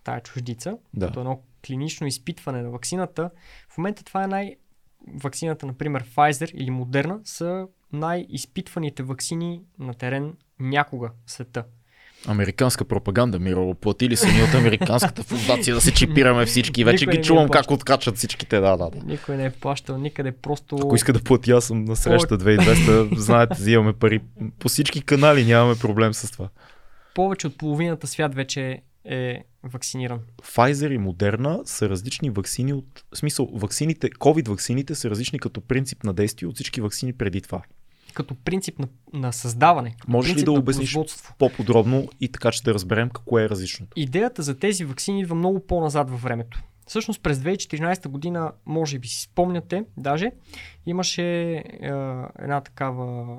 тая 0.04 0.20
чуждица, 0.20 0.76
Да. 0.94 1.06
като 1.06 1.20
едно 1.20 1.40
клинично 1.66 2.06
изпитване 2.06 2.62
на 2.62 2.70
ваксината, 2.70 3.30
в 3.68 3.78
момента 3.78 4.04
това 4.04 4.24
е 4.24 4.28
най... 4.28 4.56
Ваксината, 5.14 5.66
например, 5.66 6.04
Pfizer 6.04 6.52
или 6.52 6.70
Moderna, 6.70 7.18
са 7.24 7.66
най-изпитваните 7.92 9.02
ваксини 9.02 9.60
на 9.78 9.94
терен 9.94 10.32
някога 10.60 11.10
в 11.26 11.30
света. 11.32 11.64
Американска 12.26 12.84
пропаганда, 12.84 13.38
Миро. 13.38 13.74
Платили 13.74 14.16
са 14.16 14.26
ни 14.26 14.42
от 14.42 14.54
Американската 14.54 15.22
фундация 15.22 15.74
да 15.74 15.80
се 15.80 15.94
чипираме 15.94 16.46
всички. 16.46 16.84
Вече 16.84 17.06
Никой 17.06 17.18
ги 17.20 17.26
чувам 17.26 17.46
плаща. 17.46 17.62
как 17.62 17.70
откачат 17.70 18.16
всичките. 18.16 18.60
Да, 18.60 18.76
да, 18.76 18.90
да. 18.90 19.06
Никой 19.06 19.36
не 19.36 19.44
е 19.44 19.50
плащал 19.50 19.98
никъде, 19.98 20.32
просто... 20.32 20.76
Ако 20.76 20.94
иска 20.96 21.12
да 21.12 21.22
плати, 21.24 21.50
аз 21.50 21.64
съм 21.64 21.84
на 21.84 21.96
среща 21.96 22.38
2200. 22.38 23.16
Знаете, 23.16 23.54
взимаме 23.54 23.92
пари. 23.92 24.20
По 24.58 24.68
всички 24.68 25.02
канали 25.02 25.44
нямаме 25.44 25.74
проблем 25.80 26.14
с 26.14 26.30
това. 26.30 26.48
повече 27.14 27.46
от 27.46 27.58
половината 27.58 28.06
свят 28.06 28.34
вече 28.34 28.82
е 29.04 29.44
вакциниран. 29.62 30.20
Pfizer 30.42 30.92
и 30.92 30.98
Moderna 30.98 31.64
са 31.64 31.88
различни 31.88 32.30
ваксини 32.30 32.72
от... 32.72 33.04
В 33.14 33.18
смисъл, 33.18 33.48
ваксините, 33.52 34.10
COVID 34.10 34.48
ваксините 34.48 34.94
са 34.94 35.10
различни 35.10 35.38
като 35.38 35.60
принцип 35.60 36.04
на 36.04 36.12
действие 36.12 36.48
от 36.48 36.54
всички 36.54 36.80
ваксини 36.80 37.12
преди 37.12 37.40
това. 37.40 37.62
Като 38.14 38.34
принцип 38.34 38.78
на, 38.78 38.88
на 39.12 39.32
създаване. 39.32 39.96
Можеш 40.08 40.36
ли 40.36 40.44
да 40.44 40.52
обясниш 40.52 40.98
по-подробно 41.38 42.08
и 42.20 42.28
така 42.28 42.52
ще 42.52 42.74
разберем 42.74 43.10
какво 43.10 43.38
е 43.38 43.48
различното? 43.48 43.92
Идеята 43.96 44.42
за 44.42 44.58
тези 44.58 44.84
вакцини 44.84 45.20
идва 45.20 45.34
много 45.34 45.66
по-назад 45.66 46.10
във 46.10 46.22
времето. 46.22 46.62
Всъщност 46.86 47.22
през 47.22 47.38
2014 47.38 48.08
година, 48.08 48.52
може 48.66 48.98
би 48.98 49.08
си 49.08 49.22
спомняте, 49.22 49.84
даже 49.96 50.30
имаше 50.86 51.22
е, 51.22 51.64
една 52.38 52.60
такава, 52.60 53.38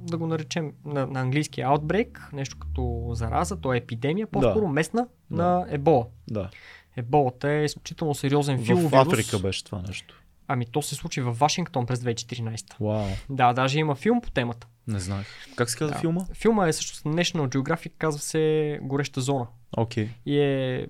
да 0.00 0.16
го 0.16 0.26
наречем 0.26 0.72
на, 0.84 1.06
на 1.06 1.20
английски 1.20 1.60
outbreak, 1.60 2.32
нещо 2.32 2.56
като 2.58 3.10
зараза, 3.12 3.56
то 3.56 3.72
е 3.72 3.78
епидемия, 3.78 4.26
по-скоро 4.26 4.68
местна 4.68 5.06
Да. 5.30 5.42
на 5.42 5.66
ебола. 5.68 6.06
Да. 6.30 6.50
Еболата 6.96 7.50
е 7.50 7.64
изключително 7.64 8.14
сериозен 8.14 8.58
В 8.58 8.64
филовирус. 8.64 8.92
Африка 8.94 9.38
беше 9.38 9.64
това 9.64 9.82
нещо. 9.82 10.22
Ами 10.48 10.66
то 10.66 10.82
се 10.82 10.94
случи 10.94 11.20
в 11.20 11.32
Вашингтон 11.32 11.86
през 11.86 12.00
2014. 12.00 12.74
Вау, 12.80 13.06
Да, 13.30 13.52
даже 13.52 13.78
има 13.78 13.94
филм 13.94 14.20
по 14.20 14.30
темата. 14.30 14.66
не 14.86 14.98
знаех. 14.98 15.26
Как 15.56 15.70
се 15.70 15.78
казва 15.78 15.94
Да. 15.94 16.00
филма? 16.00 16.20
Филма 16.32 16.68
е 16.68 16.72
също 16.72 16.98
National 17.00 17.48
Geographic, 17.48 17.92
казва 17.98 18.20
се 18.20 18.78
Гореща 18.82 19.20
зона. 19.20 19.46
Окей. 19.76 20.08
И 20.26 20.38
е 20.38 20.86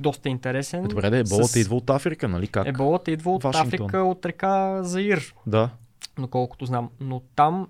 доста 0.00 0.28
интересен. 0.28 0.84
Е, 0.84 0.88
добре, 0.88 1.10
да, 1.10 1.18
еболата 1.18 1.48
С- 1.48 1.56
идва 1.56 1.76
от 1.76 1.90
Африка, 1.90 2.28
нали? 2.28 2.46
Как? 2.46 2.66
Еболата 2.66 3.10
идва 3.10 3.30
от 3.32 3.42
Вашингтон. 3.42 3.86
Африка, 3.86 3.98
от 3.98 4.26
река 4.26 4.82
Заир, 4.82 5.34
Да. 5.46 5.70
доколкото 6.18 6.66
знам. 6.66 6.90
Но 7.00 7.22
там, 7.36 7.68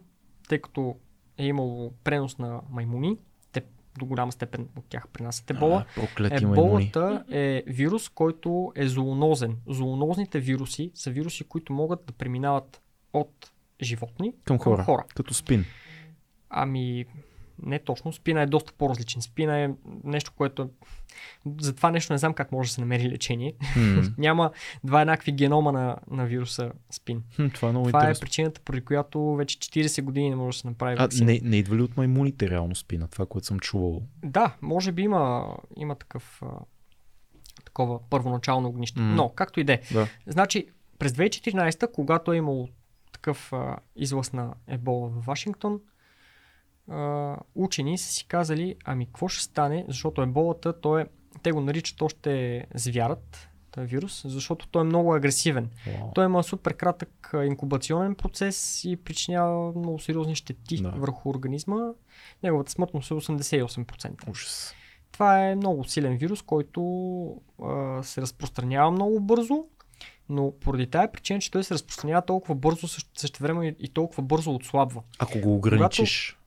тъй 0.48 0.58
като 0.58 0.96
е 1.38 1.46
имало 1.46 1.92
пренос 2.04 2.38
на 2.38 2.60
маймуни, 2.70 3.18
те 3.52 3.62
до 3.98 4.06
голяма 4.06 4.32
степен 4.32 4.68
от 4.76 4.84
тях 4.88 5.08
пренасят 5.08 5.50
ебола. 5.50 5.84
А, 5.90 6.00
проклети 6.00 6.46
маймуни. 6.46 6.84
Еболата 6.94 7.24
е 7.30 7.62
вирус, 7.66 8.08
който 8.08 8.72
е 8.74 8.86
зоонозен. 8.86 9.56
Зоонозните 9.66 10.40
вируси 10.40 10.90
са 10.94 11.10
вируси, 11.10 11.44
които 11.44 11.72
могат 11.72 12.06
да 12.06 12.12
преминават 12.12 12.82
от 13.12 13.52
животни 13.82 14.34
Към 14.44 14.58
хора. 14.58 14.76
към 14.76 14.84
хора. 14.84 15.04
Като 15.14 15.34
спин. 15.34 15.64
Ами, 16.50 17.04
не 17.62 17.78
точно. 17.78 18.12
Спина 18.12 18.42
е 18.42 18.46
доста 18.46 18.72
по-различен. 18.72 19.22
Спина 19.22 19.64
е 19.64 19.70
нещо, 20.04 20.32
което... 20.36 20.70
За 21.60 21.76
това 21.76 21.90
нещо 21.90 22.12
не 22.12 22.18
знам 22.18 22.34
как 22.34 22.52
може 22.52 22.68
да 22.68 22.74
се 22.74 22.80
намери 22.80 23.10
лечение. 23.10 23.54
Хм. 23.72 24.00
Няма 24.18 24.50
два 24.84 25.00
еднакви 25.00 25.32
генома 25.32 25.72
на, 25.72 25.96
на 26.10 26.26
вируса 26.26 26.72
спин. 26.90 27.22
Хм, 27.36 27.46
това 27.48 27.68
е 27.68 27.72
много 27.72 27.86
Това 27.86 28.10
е 28.10 28.14
причината, 28.20 28.60
поради 28.60 28.84
която 28.84 29.34
вече 29.34 29.58
40 29.58 30.02
години 30.02 30.30
не 30.30 30.36
може 30.36 30.56
да 30.56 30.60
се 30.60 30.68
направи 30.68 30.96
А, 30.98 31.08
не, 31.24 31.40
не 31.42 31.56
идва 31.56 31.76
ли 31.76 31.82
от 31.82 31.96
маймуните 31.96 32.50
реално 32.50 32.74
спина? 32.74 33.06
Това, 33.06 33.26
което 33.26 33.46
съм 33.46 33.58
чувал. 33.58 34.02
Да, 34.24 34.56
може 34.62 34.92
би 34.92 35.02
има, 35.02 35.54
има 35.76 35.94
такъв, 35.94 36.42
такова 37.64 38.00
първоначално 38.10 38.68
огнище. 38.68 39.00
М. 39.00 39.14
Но, 39.14 39.28
както 39.28 39.60
и 39.60 39.64
да 39.64 39.72
е. 39.72 39.80
Да. 39.92 40.08
Значи, 40.26 40.66
през 40.98 41.12
2014, 41.12 41.92
когато 41.92 42.32
е 42.32 42.36
имало 42.36 42.68
такъв 43.12 43.52
а, 43.52 43.76
излъз 43.96 44.32
на 44.32 44.54
ебола 44.66 45.08
в 45.08 45.26
Вашингтон, 45.26 45.80
а, 46.90 47.36
учени 47.54 47.98
са 47.98 48.12
си 48.12 48.26
казали, 48.28 48.76
ами 48.84 49.06
какво 49.06 49.28
ще 49.28 49.42
стане, 49.44 49.84
защото 49.88 50.22
еболата, 50.22 50.80
той 50.80 51.02
е, 51.02 51.06
те 51.42 51.52
го 51.52 51.60
наричат 51.60 52.02
още 52.02 52.64
звярат, 52.74 53.48
този 53.70 53.86
вирус, 53.86 54.24
защото 54.26 54.68
той 54.68 54.82
е 54.82 54.84
много 54.84 55.14
агресивен. 55.14 55.70
Вау. 55.86 56.10
Той 56.14 56.24
има 56.24 56.42
супер 56.42 56.74
кратък 56.76 57.34
инкубационен 57.44 58.14
процес 58.14 58.84
и 58.84 58.96
причинява 58.96 59.72
много 59.72 59.98
сериозни 59.98 60.34
щети 60.34 60.82
Да. 60.82 60.90
върху 60.90 61.28
организма. 61.30 61.76
Неговата 62.42 62.70
смъртност 62.72 63.10
е 63.10 63.14
88%. 63.14 64.30
Ужас. 64.30 64.74
Това 65.12 65.48
е 65.48 65.54
много 65.54 65.84
силен 65.84 66.16
вирус, 66.16 66.42
който 66.42 66.82
а, 67.62 68.02
се 68.02 68.20
разпространява 68.22 68.90
много 68.90 69.20
бързо, 69.20 69.64
но 70.28 70.52
поради 70.60 70.86
тая 70.86 71.12
причина, 71.12 71.40
че 71.40 71.50
той 71.50 71.64
се 71.64 71.74
разпространява 71.74 72.22
толкова 72.22 72.54
бързо, 72.54 72.88
също, 72.88 73.42
време 73.42 73.68
и, 73.68 73.76
и 73.78 73.88
толкова 73.88 74.22
бързо 74.22 74.54
отслабва. 74.54 75.02
Ако 75.18 75.40
го 75.40 75.54
ограничиш. 75.54 76.38
М, 76.38 76.45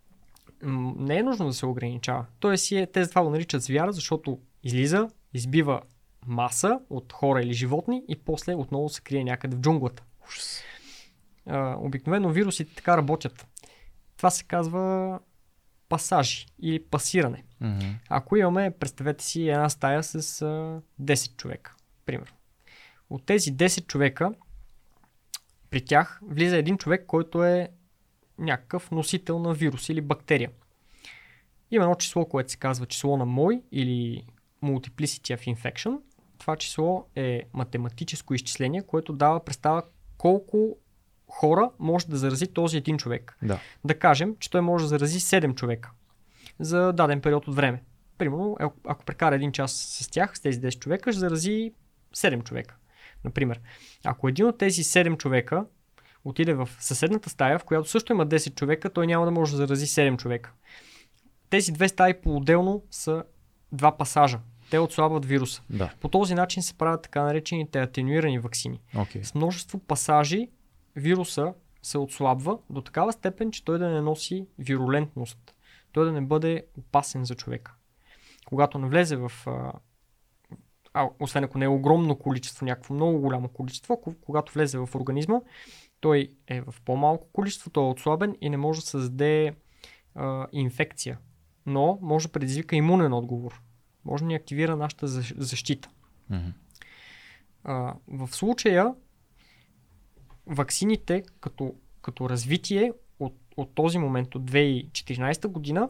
не 0.64 1.18
е 1.18 1.24
нужно 1.24 1.46
да 1.46 1.54
се 1.54 1.66
ограничава. 1.66 2.26
Е, 2.72 2.86
те 2.86 3.04
затова 3.04 3.24
го 3.24 3.30
наричат 3.30 3.62
звяра, 3.62 3.92
защото 3.92 4.40
излиза, 4.64 5.10
избива 5.34 5.82
маса 6.28 6.80
от 6.90 7.14
хора 7.14 7.42
или 7.42 7.54
животни 7.54 8.04
и 8.08 8.16
после 8.16 8.56
отново 8.56 8.90
се 8.90 9.02
крие 9.02 9.24
някъде 9.24 9.56
в 9.56 9.60
джунглата. 9.60 10.04
А, 11.46 11.76
обикновено 11.80 12.30
вирусите 12.30 12.76
така 12.76 12.98
работят. 12.98 13.48
Това 14.18 14.30
се 14.30 14.44
казва 14.44 15.20
пасажи 15.90 16.46
или 16.62 16.84
пасиране. 16.84 17.44
Мгм. 17.62 17.86
Ако 18.10 18.36
имаме, 18.36 18.72
представете 18.72 19.24
си 19.24 19.50
една 19.50 19.70
стая 19.70 20.04
с 20.04 20.42
а, 20.42 20.82
10 21.02 21.36
човека, 21.36 21.76
примерно. 22.06 22.36
От 23.10 23.26
тези 23.26 23.54
10 23.54 23.88
човека, 23.88 24.34
при 25.70 25.86
тях 25.86 26.20
влиза 26.24 26.58
един 26.58 26.78
човек, 26.78 27.06
който 27.08 27.44
е 27.44 27.70
някакъв 28.40 28.92
носител 28.92 29.40
на 29.40 29.54
вирус 29.54 29.90
или 29.90 30.02
бактерия. 30.02 30.52
Има 31.72 31.84
едно 31.84 31.96
число, 31.96 32.26
което 32.26 32.52
се 32.52 32.58
казва 32.58 32.86
число 32.86 33.18
на 33.18 33.26
мой 33.26 33.62
или 33.72 34.24
Multiplicity 34.64 35.38
of 35.38 35.56
Infection. 35.56 36.00
Това 36.38 36.56
число 36.56 37.06
е 37.16 37.44
математическо 37.54 38.34
изчисление, 38.34 38.82
което 38.82 39.14
дава 39.14 39.46
представа 39.46 39.84
колко 40.18 40.78
хора 41.28 41.72
може 41.80 42.08
да 42.08 42.18
зарази 42.18 42.48
този 42.48 42.78
един 42.78 42.98
човек. 42.98 43.38
Да. 43.42 43.60
Да 43.86 44.00
кажем, 44.00 44.36
че 44.40 44.50
той 44.50 44.62
може 44.62 44.84
да 44.84 44.88
зарази 44.88 45.20
7 45.20 45.56
човека 45.56 45.92
за 46.60 46.94
даден 46.94 47.22
период 47.22 47.48
от 47.48 47.56
време. 47.56 47.84
Примерно, 48.18 48.58
ако- 48.88 49.06
прекара 49.06 49.36
един 49.36 49.52
час 49.52 49.72
с 49.74 50.08
тях, 50.08 50.38
с 50.38 50.42
тези 50.42 50.62
10 50.62 50.80
човека, 50.80 51.12
ще 51.12 51.20
зарази 51.20 51.74
7 52.16 52.44
човека. 52.44 52.76
Например, 53.24 53.62
ако 54.06 54.28
един 54.28 54.46
от 54.46 54.58
тези 54.58 54.84
7 54.84 55.18
човека 55.18 55.66
отиде 56.26 56.54
в 56.54 56.70
съседната 56.80 57.30
стая, 57.30 57.60
в 57.60 57.64
която 57.64 57.90
също 57.90 58.14
има 58.14 58.28
10 58.28 58.56
човека, 58.56 58.90
той 58.90 59.08
няма 59.08 59.26
да 59.26 59.32
може 59.32 59.52
да 59.52 59.58
зарази 59.58 59.88
7 59.88 60.18
човека. 60.18 60.54
Тези 61.50 61.72
две 61.72 61.88
стаи 61.88 62.22
по-отделно 62.22 62.84
са 62.92 63.24
два 63.72 63.98
пасажа. 63.98 64.40
Те 64.72 64.80
отслабват 64.80 65.26
вируса. 65.26 65.62
Да. 65.70 65.94
По 66.00 66.08
този 66.08 66.36
начин 66.36 66.64
се 66.64 66.74
правят 66.74 67.02
така 67.02 67.24
наречените 67.24 67.80
атенуирани 67.80 68.40
вакцини. 68.40 68.82
Окей. 68.98 69.24
С 69.24 69.36
множество 69.36 69.80
пасажи 69.80 70.50
вируса 70.96 71.54
се 71.82 71.98
отслабва 71.98 72.58
до 72.70 72.82
такава 72.82 73.14
степен, 73.14 73.52
че 73.52 73.66
той 73.66 73.80
да 73.80 73.90
не 73.90 74.02
носи 74.02 74.48
вирулентност. 74.60 75.56
Той 75.92 76.06
да 76.06 76.12
не 76.12 76.22
бъде 76.22 76.66
опасен 76.78 77.26
за 77.26 77.36
човека. 77.36 77.74
Когато 78.46 78.80
навлезе 78.80 79.16
в. 79.16 79.32
А, 80.94 81.10
освен 81.20 81.44
ако 81.44 81.58
не 81.58 81.66
е 81.66 81.70
огромно 81.70 82.16
количество, 82.16 82.66
някакво 82.66 82.94
много 82.94 83.20
голямо 83.20 83.50
количество, 83.50 83.94
ко- 83.94 84.16
когато 84.22 84.54
влезе 84.54 84.78
в 84.78 84.90
организма, 84.96 85.40
той 86.02 86.32
е 86.48 86.62
в 86.62 86.76
по-малко 86.86 87.28
количество, 87.34 87.70
той 87.70 87.84
е 87.84 87.90
отслабен 87.90 88.36
и 88.42 88.50
не 88.50 88.58
може 88.58 88.82
да 88.82 88.88
създаде 88.88 89.56
а, 90.16 90.48
инфекция. 90.52 91.18
Но 91.66 92.00
може 92.02 92.28
да 92.28 92.32
предизвика 92.32 92.76
имунен 92.76 93.14
отговор. 93.14 93.62
Може 94.06 94.24
да 94.24 94.28
ни 94.28 94.36
активира 94.36 94.76
нашата 94.76 95.08
защ- 95.08 95.40
защита. 95.40 95.90
Мгм. 96.30 96.50
А, 97.64 97.96
в 98.08 98.30
случая 98.32 98.94
ваксините 100.46 101.24
като, 101.40 101.76
като 102.02 102.30
развитие 102.30 102.94
от, 103.20 103.36
от 103.58 103.76
този 103.76 103.98
момент, 103.98 104.36
от 104.36 104.52
2014 104.52 105.48
година, 105.48 105.90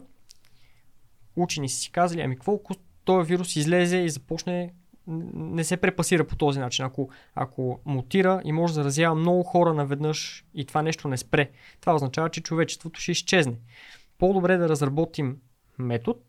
учени 1.36 1.68
са 1.68 1.78
си 1.78 1.92
казали, 1.92 2.20
ами 2.20 2.34
какво 2.34 2.54
ако 2.54 2.74
този 3.04 3.28
вирус 3.28 3.56
излезе 3.56 3.96
и 3.96 4.10
започне, 4.10 4.74
не 5.06 5.64
се 5.64 5.76
препасира 5.76 6.26
по 6.26 6.36
този 6.36 6.58
начин. 6.60 6.84
Ако, 6.84 7.10
ако 7.34 7.80
мутира 7.84 8.40
и 8.44 8.52
може 8.52 8.74
да 8.74 8.74
заразява 8.74 9.14
много 9.14 9.42
хора 9.42 9.74
наведнъж 9.74 10.44
и 10.54 10.64
това 10.64 10.82
нещо 10.82 11.08
не 11.08 11.16
спре, 11.16 11.50
това 11.80 11.94
означава, 11.94 12.28
че 12.28 12.40
човечеството 12.40 13.00
ще 13.00 13.12
изчезне. 13.12 13.56
По-добре 14.18 14.56
да 14.56 14.68
разработим 14.68 15.36
метод, 15.78 16.20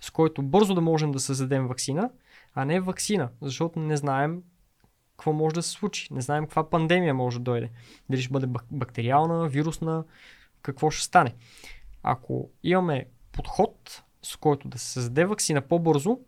с 0.00 0.10
който 0.10 0.42
бързо 0.42 0.74
да 0.74 0.80
можем 0.80 1.12
да 1.12 1.20
създадем 1.20 1.66
вакцина, 1.66 2.10
а 2.54 2.64
не 2.64 2.80
вакцина, 2.80 3.28
защото 3.42 3.78
не 3.78 3.96
знаем 3.96 4.42
какво 5.16 5.32
може 5.32 5.54
да 5.54 5.62
се 5.62 5.70
случи. 5.70 6.14
Не 6.14 6.20
знаем 6.20 6.44
каква 6.44 6.70
пандемия 6.70 7.14
може 7.14 7.38
да 7.38 7.42
дойде. 7.42 7.70
Дали 8.10 8.22
ще 8.22 8.32
бъде 8.32 8.46
бак- 8.46 8.66
бактериална, 8.70 9.48
вирусна, 9.48 10.04
какво 10.62 10.90
ще 10.90 11.04
стане. 11.04 11.34
Ако 12.02 12.50
имаме 12.62 13.06
подход, 13.32 14.02
с 14.22 14.36
който 14.36 14.68
да 14.68 14.78
се 14.78 14.92
създаде 14.92 15.24
вакцина 15.24 15.60
по-бързо, 15.60 16.18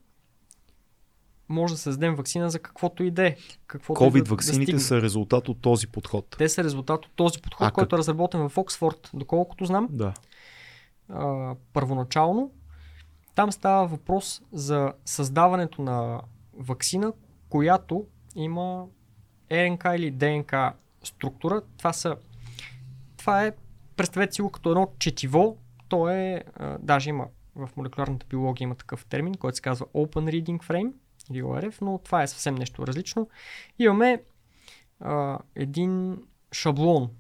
може 1.51 1.75
да 1.75 1.79
създадем 1.79 2.15
вакцина 2.15 2.51
за 2.51 2.59
каквото 2.59 3.03
и 3.05 3.11
да 3.11 3.27
е. 3.27 3.37
каквото 3.67 4.05
и 4.05 4.07
COVID 4.07 4.37
да, 4.37 4.43
стигне. 4.43 4.81
са 4.81 5.03
резултат 5.03 5.49
от 5.49 5.61
този 5.61 5.87
подход. 5.87 6.37
Те 6.39 6.49
са 6.49 6.65
резултат 6.65 7.07
от 7.07 7.13
този 7.17 7.41
подход, 7.43 7.67
А, 7.67 7.71
който 7.71 7.97
е 7.97 7.99
разработен 7.99 8.49
в 8.49 8.59
Оксфорд, 8.59 9.11
доколкото 9.15 9.65
знам 9.65 9.89
Да. 9.91 10.15
а, 11.09 11.55
първоначално. 11.73 12.51
Там 13.35 13.53
става 13.53 13.87
въпрос 13.87 14.43
за 14.53 14.93
създаването 15.05 15.83
на 15.83 16.21
вакцина, 16.59 17.13
която 17.49 18.07
има 18.37 18.85
РНК 19.53 19.85
или 19.97 20.11
ДНК 20.11 20.73
структура. 21.03 21.63
Това 21.77 21.93
са. 21.93 22.17
Това 23.17 23.47
е, 23.47 23.53
представете 23.97 24.35
си 24.35 24.43
го 24.43 24.51
като 24.51 24.71
едно 24.71 24.89
четиво. 24.99 25.57
То 25.89 26.09
е, 26.09 26.45
а, 26.55 26.79
даже 26.79 27.11
има 27.11 27.27
в 27.57 27.69
молекулярната 27.77 28.27
биология 28.31 28.65
има 28.65 28.75
такъв 28.75 29.05
термин, 29.05 29.35
който 29.35 29.57
се 29.57 29.63
казва 29.63 29.87
Open 29.87 30.43
Reading 30.43 30.59
Frame 30.59 30.93
ORF, 31.33 31.83
но 31.83 31.99
това 31.99 32.23
е 32.23 32.27
съвсем 32.27 32.55
нещо 32.55 32.87
различно. 32.87 33.29
Имаме 33.79 34.23
а, 35.01 35.39
един 35.55 36.23
шаблон, 36.53 37.11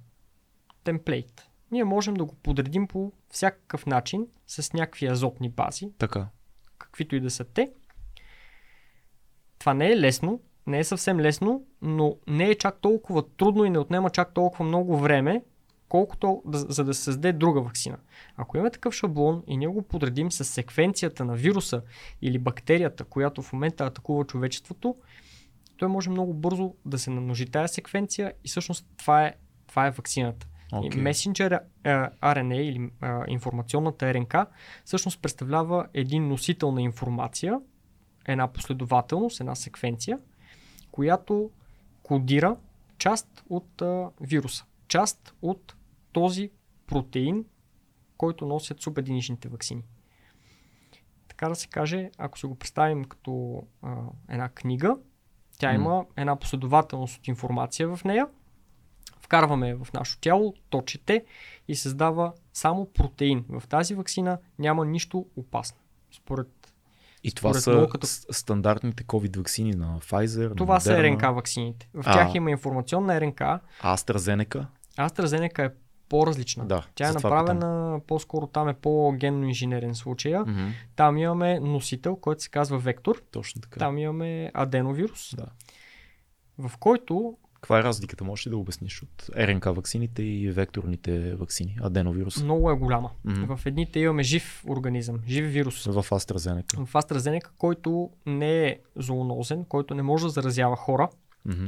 темплейт. 0.85 1.49
Ние 1.70 1.85
можем 1.85 2.15
да 2.15 2.24
го 2.24 2.35
подредим 2.35 2.87
по 2.87 3.12
всякакъв 3.31 3.87
начин 3.87 4.27
с 4.47 4.73
някакви 4.73 5.07
азотни 5.07 5.49
бази, 5.49 5.93
Така. 5.99 6.28
каквито 6.78 7.16
и 7.16 7.20
да 7.20 7.31
са 7.31 7.45
те. 7.45 7.73
Това 9.59 9.74
не 9.74 9.93
е 9.93 10.01
лесно, 10.01 10.41
не 10.66 10.78
е 10.78 10.85
съвсем 10.85 11.20
лесно, 11.20 11.65
но 11.82 12.16
не 12.27 12.45
е 12.45 12.55
чак 12.55 12.81
толкова 12.81 13.28
трудно 13.37 13.65
и 13.65 13.70
не 13.70 13.78
отнема 13.78 14.11
чак 14.11 14.35
толкова 14.35 14.65
много 14.65 14.99
време, 14.99 15.45
колкото 15.90 16.42
да, 16.46 16.58
за 16.58 16.84
да 16.84 16.94
се 16.94 17.02
създаде 17.02 17.32
друга 17.32 17.60
вакцина. 17.60 17.98
Ако 18.36 18.56
имаме 18.56 18.70
такъв 18.70 18.94
шаблон 18.94 19.42
и 19.46 19.56
ние 19.56 19.68
го 19.68 19.82
подредим 19.82 20.32
с 20.32 20.44
секвенцията 20.44 21.24
на 21.24 21.34
вируса 21.34 21.82
или 22.22 22.38
бактерията, 22.38 23.04
която 23.04 23.42
в 23.42 23.52
момента 23.52 23.84
атакува 23.84 24.24
човечеството, 24.24 24.96
той 25.76 25.88
може 25.88 26.10
много 26.10 26.34
бързо 26.34 26.74
да 26.84 26.98
се 26.98 27.10
намножи 27.10 27.46
тази 27.46 27.74
секвенция 27.74 28.32
и 28.44 28.48
всъщност 28.48 28.86
това 28.96 29.24
е, 29.24 29.34
това 29.66 29.86
е 29.86 29.90
вакцината. 29.90 30.46
И 30.82 30.96
месенджер 30.96 31.60
RNA 31.84 32.54
или 32.54 32.90
а, 33.00 33.24
информационната 33.28 34.14
РНК 34.14 34.34
всъщност 34.84 35.22
представлява 35.22 35.86
един 35.94 36.28
носител 36.28 36.72
на 36.72 36.82
информация, 36.82 37.60
една 38.26 38.48
последователност, 38.48 39.40
една 39.40 39.54
секвенция, 39.54 40.18
която 40.92 41.50
кодира 42.02 42.56
част 42.98 43.44
от 43.48 43.82
а, 43.82 44.08
вируса, 44.20 44.64
част 44.88 45.34
от 45.42 45.74
този 46.12 46.51
протеин, 46.87 47.45
който 48.16 48.47
носят 48.47 48.81
субединичните 48.81 49.49
вакцини. 49.49 49.82
Така 51.28 51.49
да 51.49 51.55
се 51.55 51.69
каже, 51.69 52.11
ако 52.19 52.39
си 52.39 52.47
го 52.47 52.55
представим 52.55 53.05
като 53.05 53.62
а, 53.82 53.95
една 54.28 54.49
книга, 54.49 54.97
тя 55.59 55.69
М. 55.69 55.74
има 55.74 56.05
една 56.16 56.37
последователност 56.37 57.19
от 57.19 57.28
информация 57.28 57.97
в 57.97 58.05
нея, 58.05 58.27
вкарваме 59.20 59.74
в 59.74 59.87
нашето 59.95 60.20
тяло, 60.20 60.55
то 60.70 60.82
чете 60.82 61.24
и 61.69 61.77
създава 61.77 62.32
само 62.53 62.87
протеин. 62.87 63.45
В 63.49 63.62
тази 63.69 63.95
вакцина 63.95 64.39
няма 64.59 64.85
нищо 64.87 65.27
опасно. 65.37 65.78
Според 66.12 66.73
И 67.24 67.32
това 67.32 67.51
Според 67.51 67.62
са 67.62 67.73
науката- 67.73 68.07
стандартните 68.32 69.05
COVID 69.05 69.37
вакцини 69.37 69.70
на 69.73 70.01
Pfizer, 70.01 70.57
това 70.57 70.74
на 70.74 70.81
са 70.81 71.03
РНК 71.03 71.23
вакцините. 71.23 71.89
В 71.95 72.03
А. 72.07 72.12
тях 72.12 72.35
има 72.35 72.51
информационна 72.51 73.20
РНК. 73.20 73.41
AstraZeneca. 73.82 74.66
AstraZeneca 74.99 75.66
е 75.66 75.74
по-различна. 76.11 76.65
Да, 76.66 76.87
Тя 76.95 77.09
е 77.09 77.12
направена, 77.12 78.01
по-скоро 78.07 78.47
там 78.47 78.69
е 78.69 78.74
по-генно 78.74 79.49
инженерен 79.49 79.95
случая. 79.95 80.41
Мгм, 80.41 80.69
Там 80.97 81.16
имаме 81.19 81.61
носител, 81.61 82.16
който 82.16 82.43
се 82.43 82.49
казва 82.51 82.78
вектор. 82.78 83.23
Точно 83.31 83.61
така. 83.62 83.78
Там 83.78 83.99
имаме 83.99 84.51
аденовирус, 84.55 85.35
Да. 85.37 85.47
в 86.59 86.78
който 86.78 87.37
Каква 87.55 87.78
е 87.78 87.82
разликата? 87.82 88.24
Можеш 88.24 88.47
ли 88.47 88.51
да 88.51 88.57
обясниш 88.57 89.03
от 89.03 89.31
РНК 89.37 89.65
ваксините 89.65 90.23
и 90.23 90.51
векторните 90.51 91.35
ваксини? 91.35 91.78
Аденовирус 91.82 92.43
много 92.43 92.70
е 92.70 92.74
голяма. 92.74 93.11
Мгм. 93.24 93.57
В 93.57 93.66
едните 93.66 94.01
имаме 94.01 94.23
жив 94.23 94.65
организъм, 94.69 95.20
жив 95.28 95.47
вирус. 95.53 95.85
в 95.87 95.93
AstraZeneca. 96.11 96.85
В 96.87 96.93
AstraZeneca, 96.93 97.49
който 97.59 98.11
не 98.27 98.66
е 98.66 98.78
зоонозен, 98.97 99.65
който 99.65 99.95
не 99.95 100.03
може 100.03 100.24
да 100.24 100.31
заразява 100.31 100.77
хора, 100.77 101.09
Мгм. 101.45 101.65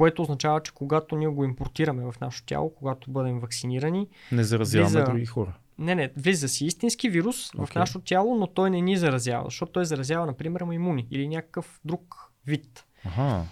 Което 0.00 0.22
означава, 0.22 0.62
че 0.62 0.72
когато 0.72 1.16
ние 1.16 1.28
го 1.28 1.44
импортираме 1.44 2.02
в 2.02 2.20
нашето 2.20 2.46
тяло, 2.46 2.70
когато 2.70 3.10
бъдем 3.10 3.40
вакцинирани, 3.40 4.08
Не 4.32 4.44
заразяваме 4.44 4.90
Влиза- 4.92 5.04
други 5.04 5.26
хора. 5.26 5.52
не, 5.78 5.94
не, 5.94 6.12
влиза 6.16 6.48
си 6.48 6.66
истински 6.66 7.08
вирус 7.08 7.50
в 7.50 7.60
Окей. 7.60 7.80
нашето 7.80 8.00
тяло, 8.00 8.34
но 8.34 8.46
той 8.46 8.70
не 8.70 8.80
ни 8.80 8.96
заразява, 8.96 9.44
защото 9.44 9.72
той 9.72 9.84
заразява, 9.84 10.26
например, 10.26 10.62
маймуни 10.62 11.06
или 11.10 11.28
някакъв 11.28 11.80
друг 11.84 12.16
вид. 12.46 12.84
Аха. 13.04 13.44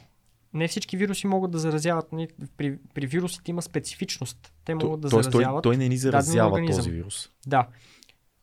Не 0.54 0.68
всички 0.68 0.96
вируси 0.96 1.26
могат 1.26 1.50
да 1.50 1.58
заразяват. 1.58 2.12
нали, 2.12 2.28
При, 2.56 2.78
при 2.94 3.06
вирусите 3.06 3.50
има 3.50 3.62
специфичност. 3.62 4.52
Те 4.64 4.72
То, 4.72 4.86
могат 4.86 5.00
да 5.00 5.08
той, 5.10 5.22
заразяват. 5.22 5.62
той 5.62 5.76
не 5.76 5.88
ни 5.88 5.96
заразява 5.96 6.66
този 6.66 6.90
вирус. 6.90 7.30
Да. 7.46 7.68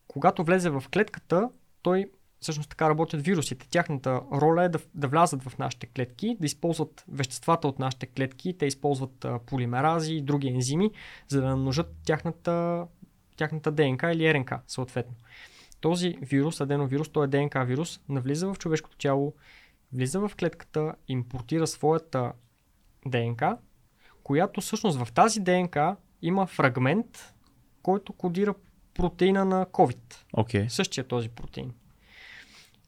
Когато 0.07 0.44
влезе 0.44 0.69
в 0.69 0.84
клетката, 0.94 1.49
той 1.82 2.06
всъщност 2.46 2.70
така 2.70 2.90
работят 2.90 3.22
вирусите. 3.22 3.68
Тяхната 3.70 4.22
роля 4.32 4.64
е 4.64 4.70
да, 4.70 4.80
да 4.96 5.08
влязат 5.08 5.44
в 5.44 5.58
нашите 5.58 5.88
клетки, 5.88 6.38
да 6.40 6.46
използват 6.46 7.06
веществата 7.08 7.68
от 7.68 7.80
нашите 7.80 8.06
клетки. 8.06 8.58
Те 8.58 8.66
използват 8.66 9.26
а, 9.26 9.40
полимерази 9.40 10.14
и 10.14 10.22
други 10.22 10.48
ензими, 10.48 10.92
за 11.28 11.42
да 11.42 11.48
намножат 11.48 11.96
тяхната, 12.06 12.86
тяхната 13.36 13.72
ДНК 13.72 14.12
или 14.14 14.34
РНК, 14.34 14.54
съответно. 14.68 15.16
Този 15.82 16.18
вирус, 16.22 16.62
аденовирус, 16.62 17.10
той 17.10 17.26
е 17.26 17.28
ДНК 17.28 17.66
вирус, 17.66 18.00
навлиза 18.10 18.54
в 18.54 18.58
човешкото 18.58 18.98
тяло, 18.98 19.34
влиза 19.94 20.20
в 20.20 20.32
клетката, 20.40 20.96
импортира 21.08 21.68
своята 21.68 22.32
ДНК, 23.06 23.58
която 24.24 24.62
всъщност 24.62 25.06
в 25.06 25.12
тази 25.14 25.40
ДНК 25.40 25.96
има 26.22 26.48
фрагмент, 26.48 27.34
който 27.82 28.14
кодира 28.14 28.54
протеина 28.94 29.46
на 29.46 29.66
COVID. 29.66 30.16
Окей. 30.34 30.70
Същия 30.70 31.08
този 31.08 31.30
протеин. 31.30 31.74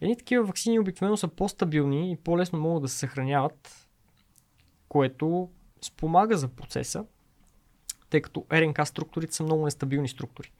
Едни 0.01 0.17
такива 0.17 0.45
вакцини 0.45 0.79
обикновено 0.79 1.17
са 1.17 1.27
по-стабилни 1.27 2.11
и 2.11 2.15
по-лесно 2.15 2.59
могат 2.59 2.83
да 2.83 2.89
се 2.89 2.97
съхраняват, 2.97 3.87
което 4.89 5.49
спомага 5.81 6.37
за 6.37 6.47
процеса, 6.47 7.05
тъй 8.09 8.21
като 8.21 8.45
РНК 8.53 8.87
структурите 8.87 9.35
са 9.35 9.43
много 9.43 9.65
нестабилни 9.65 10.07
структури. 10.07 10.51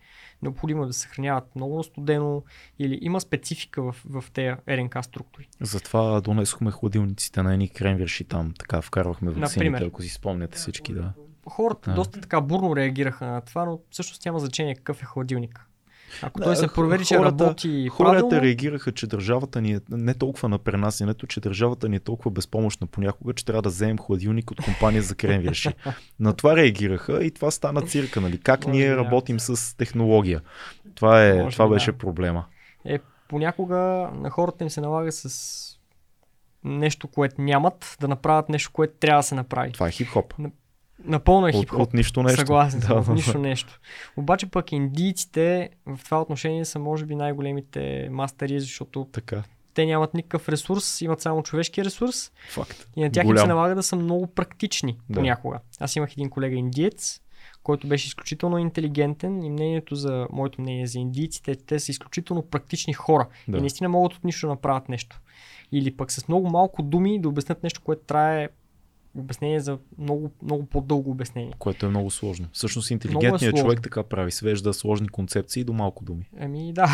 Необходимо 0.41 0.83
е 0.83 0.87
да 0.87 0.93
се 0.93 0.99
съхраняват 0.99 1.55
много 1.55 1.83
студено 1.83 2.43
или 2.79 2.99
има 3.01 3.21
специфика 3.21 3.83
в, 3.83 3.95
в 4.05 4.23
тези 4.33 4.55
РНК 4.69 5.03
структури. 5.03 5.49
Затова 5.61 6.21
донесохме 6.21 6.71
хладилниците 6.71 7.43
на 7.43 7.53
едни 7.53 7.69
кремвирши 7.69 8.23
там, 8.23 8.53
така 8.59 8.81
вкарвахме 8.81 9.31
Например. 9.31 9.81
ако 9.81 10.01
си 10.01 10.09
спомняте 10.09 10.57
всички, 10.57 10.93
да. 10.93 11.13
Хората 11.45 11.89
Да. 11.89 11.95
доста 11.95 12.21
така 12.21 12.41
бурно 12.41 12.75
реагираха 12.75 13.25
на 13.25 13.41
това, 13.41 13.65
но 13.65 13.79
всъщност 13.89 14.25
няма 14.25 14.39
значение 14.39 14.75
какъв 14.75 15.01
е 15.01 15.05
хладилник. 15.05 15.66
Ако 16.21 16.41
той 16.41 16.55
се 16.55 16.67
провери, 16.67 17.05
че 17.05 17.17
хората- 17.17 17.43
работи 17.45 17.87
Хората 17.91 18.13
правилно, 18.13 18.41
реагираха, 18.41 18.91
че 18.91 19.07
държавата 19.07 19.61
ни 19.61 19.73
е 19.73 19.79
не 19.89 20.13
толкова 20.13 20.49
на 20.49 20.57
пренасенето, 20.57 21.27
че 21.27 21.39
държавата 21.39 21.89
ни 21.89 21.95
е 21.95 21.99
толкова 21.99 22.31
безпомощна 22.31 22.87
понякога, 22.87 23.33
че 23.33 23.45
трябва 23.45 23.61
да 23.61 23.69
вземем 23.69 23.97
хладилник 23.97 24.51
от 24.51 24.61
компания 24.61 25.01
за 25.01 25.15
кремвирши. 25.15 25.69
на 26.19 26.33
това 26.33 26.55
реагираха 26.55 27.23
и 27.23 27.31
това 27.31 27.51
стана 27.51 27.81
цирка, 27.81 28.21
нали? 28.21 28.39
Как 28.39 28.65
Може 28.67 28.77
ние 28.77 28.95
работим 28.95 29.39
с 29.39 29.77
технология. 29.77 30.41
Това, 30.95 31.25
е, 31.25 31.43
Може 31.43 31.55
това 31.55 31.67
беше 31.67 31.91
да. 31.91 31.97
проблема. 31.97 32.45
е, 32.85 32.99
понякога 33.27 33.77
на 34.13 34.29
хората 34.29 34.63
им 34.63 34.69
се 34.69 34.81
налага 34.81 35.11
с 35.11 35.63
нещо, 36.63 37.07
което 37.07 37.41
нямат, 37.41 37.97
да 37.99 38.07
направят 38.07 38.49
нещо, 38.49 38.71
което 38.73 38.93
трябва 38.99 39.19
да 39.19 39.23
се 39.23 39.35
направи. 39.35 39.71
Това 39.71 39.87
е 39.87 39.91
хип-хоп. 39.91 40.33
Напълно 41.03 41.47
е 41.47 41.51
От, 41.51 41.55
хип-хоп. 41.59 41.79
от 41.79 41.93
нищо 41.93 42.23
нещо. 42.23 42.37
Съгласен 42.37 42.79
Да, 42.79 42.93
от 42.93 43.07
нищо 43.07 43.37
нещо. 43.37 43.79
Обаче 44.17 44.45
пък 44.45 44.71
индийците 44.71 45.69
в 45.85 45.99
това 46.05 46.21
отношение 46.21 46.65
са 46.65 46.79
може 46.79 47.05
би 47.05 47.15
най-големите 47.15 48.09
мастери, 48.11 48.59
защото 48.59 49.07
Така, 49.11 49.43
те 49.73 49.85
нямат 49.85 50.13
никакъв 50.13 50.49
ресурс, 50.49 51.01
имат 51.01 51.21
само 51.21 51.43
човешки 51.43 51.85
ресурс 51.85 52.31
факт. 52.49 52.87
и 52.95 53.03
на 53.03 53.11
тях 53.11 53.23
им 53.23 53.27
Голям. 53.27 53.41
се 53.41 53.47
налага 53.47 53.75
да 53.75 53.83
са 53.83 53.95
много 53.95 54.27
практични 54.27 54.97
Да. 55.09 55.15
понякога. 55.15 55.59
Аз 55.79 55.95
имах 55.95 56.11
един 56.11 56.29
колега 56.29 56.55
индиец, 56.55 57.21
който 57.63 57.87
беше 57.87 58.07
изключително 58.07 58.57
интелигентен 58.57 59.43
и 59.43 59.49
мнението 59.49 59.95
за, 59.95 60.27
моето 60.31 60.61
мнение 60.61 60.87
за 60.87 60.99
индийците, 60.99 61.55
те 61.55 61.79
са 61.79 61.91
изключително 61.91 62.41
практични 62.41 62.93
хора 62.93 63.27
Да. 63.47 63.57
и 63.57 63.61
наистина 63.61 63.89
могат 63.89 64.13
от 64.13 64.23
нищо 64.23 64.47
да 64.47 64.53
направят 64.53 64.89
нещо. 64.89 65.19
Или 65.71 65.97
пък 65.97 66.11
с 66.11 66.27
много 66.27 66.49
малко 66.49 66.81
думи 66.83 67.21
да 67.21 67.29
обяснят 67.29 67.63
нещо, 67.63 67.81
което 67.83 68.01
трае 68.03 68.49
обяснение 69.17 69.59
за 69.59 69.77
много, 69.97 70.31
много 70.41 70.65
по-дълго 70.65 71.11
обяснение. 71.11 71.53
Което 71.59 71.85
е 71.85 71.89
много 71.89 72.11
сложно. 72.11 72.47
Всъщност 72.51 72.91
Много 72.91 72.95
интелигентният 72.95 73.41
е 73.43 73.45
сложно. 73.49 73.65
човек 73.65 73.81
така 73.81 74.03
прави. 74.03 74.31
Свежда 74.31 74.73
сложни 74.73 75.09
концепции 75.09 75.63
до 75.63 75.73
малко 75.73 76.05
думи. 76.05 76.29
Еми 76.37 76.73
да, 76.73 76.89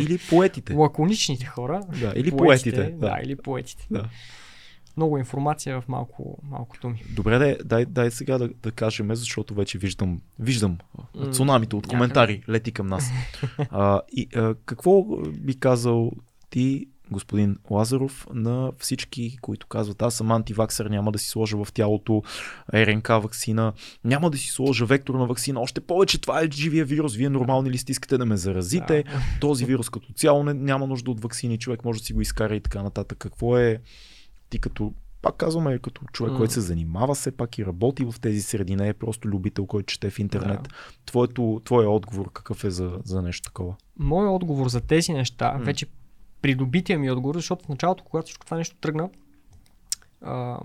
Или 0.00 0.18
поетите. 0.30 0.74
лаконичните 0.74 1.46
хора. 1.46 1.80
да, 2.00 2.12
или 2.16 2.30
поетите. 2.32 2.82
Да, 2.82 2.98
Да. 2.98 3.18
или 3.24 3.36
поетите. 3.36 3.86
Да. 3.90 4.04
Много 4.96 5.18
информация 5.18 5.80
в 5.80 5.88
малко, 5.88 6.38
малко 6.42 6.76
думи. 6.82 7.02
Добре, 7.10 7.38
дай, 7.38 7.56
дай, 7.64 7.84
дай 7.84 8.10
сега 8.10 8.38
да, 8.38 8.48
да 8.62 8.70
кажем, 8.72 9.14
защото 9.14 9.54
вече 9.54 9.78
виждам, 9.78 10.20
виждам 10.38 10.78
цунамито 11.32 11.78
от 11.78 11.84
някъде. 11.84 11.96
коментари 11.98 12.42
лети 12.48 12.72
към 12.72 12.86
нас. 12.86 13.10
а, 13.70 14.00
и, 14.12 14.28
а, 14.36 14.54
какво 14.64 15.02
би 15.30 15.60
казал 15.60 16.12
ти, 16.50 16.86
господин 17.10 17.56
Лазаров, 17.70 18.26
на 18.34 18.72
всички, 18.78 19.38
които 19.40 19.66
казват, 19.66 20.02
аз 20.02 20.14
съм 20.14 20.32
антиваксър, 20.32 20.86
няма 20.86 21.12
да 21.12 21.18
си 21.18 21.28
сложа 21.28 21.64
в 21.64 21.72
тялото 21.72 22.22
РНК 22.74 23.08
вакцина, 23.08 23.72
няма 24.04 24.30
да 24.30 24.38
си 24.38 24.48
сложа 24.48 24.86
векторна 24.86 25.26
вакцина, 25.26 25.60
още 25.60 25.80
повече 25.80 26.20
това 26.20 26.40
е 26.40 26.50
живия 26.50 26.84
вирус, 26.84 27.14
вие 27.14 27.28
нормални 27.28 27.70
ли 27.70 27.78
сте, 27.78 27.92
искате 27.92 28.18
да 28.18 28.26
ме 28.26 28.36
заразите, 28.36 29.02
Да. 29.02 29.20
този 29.40 29.64
вирус 29.64 29.90
като 29.90 30.12
цяло 30.12 30.44
не, 30.44 30.54
няма 30.54 30.86
нужда 30.86 31.10
от 31.10 31.20
вакцини, 31.20 31.58
човек 31.58 31.84
може 31.84 31.98
да 31.98 32.04
си 32.04 32.12
го 32.12 32.20
изкара 32.20 32.56
и 32.56 32.60
така 32.60 32.82
нататък. 32.82 33.18
Какво 33.18 33.58
е 33.58 33.80
ти 34.50 34.58
като, 34.58 34.94
пак 35.22 35.36
казваме, 35.36 35.78
като 35.78 36.02
човек, 36.12 36.32
М. 36.32 36.38
който 36.38 36.52
се 36.52 36.60
занимава 36.60 37.14
все 37.14 37.30
пак 37.30 37.58
и 37.58 37.66
работи 37.66 38.04
в 38.04 38.14
тези 38.20 38.42
среди, 38.42 38.76
не 38.76 38.88
е 38.88 38.94
просто 38.94 39.28
любител, 39.28 39.66
който 39.66 39.86
чете 39.86 40.10
в 40.10 40.18
интернет. 40.18 40.62
Да. 40.62 40.68
Твоето, 41.06 41.60
твоя 41.64 41.90
отговор 41.90 42.32
какъв 42.32 42.64
е 42.64 42.70
за, 42.70 42.92
за 43.04 43.22
нещо 43.22 43.42
такова? 43.42 43.74
Моят 43.98 44.30
отговор 44.32 44.68
за 44.68 44.80
тези 44.80 45.12
неща, 45.12 45.52
М. 45.52 45.64
вече 45.64 45.86
придобития 46.46 46.98
ми 46.98 47.10
отговор, 47.10 47.34
защото 47.34 47.64
в 47.64 47.68
началото, 47.68 48.04
когато 48.04 48.24
всичко 48.24 48.44
това 48.44 48.56
нещо 48.56 48.76
тръгна, 48.80 49.10
а, 50.22 50.58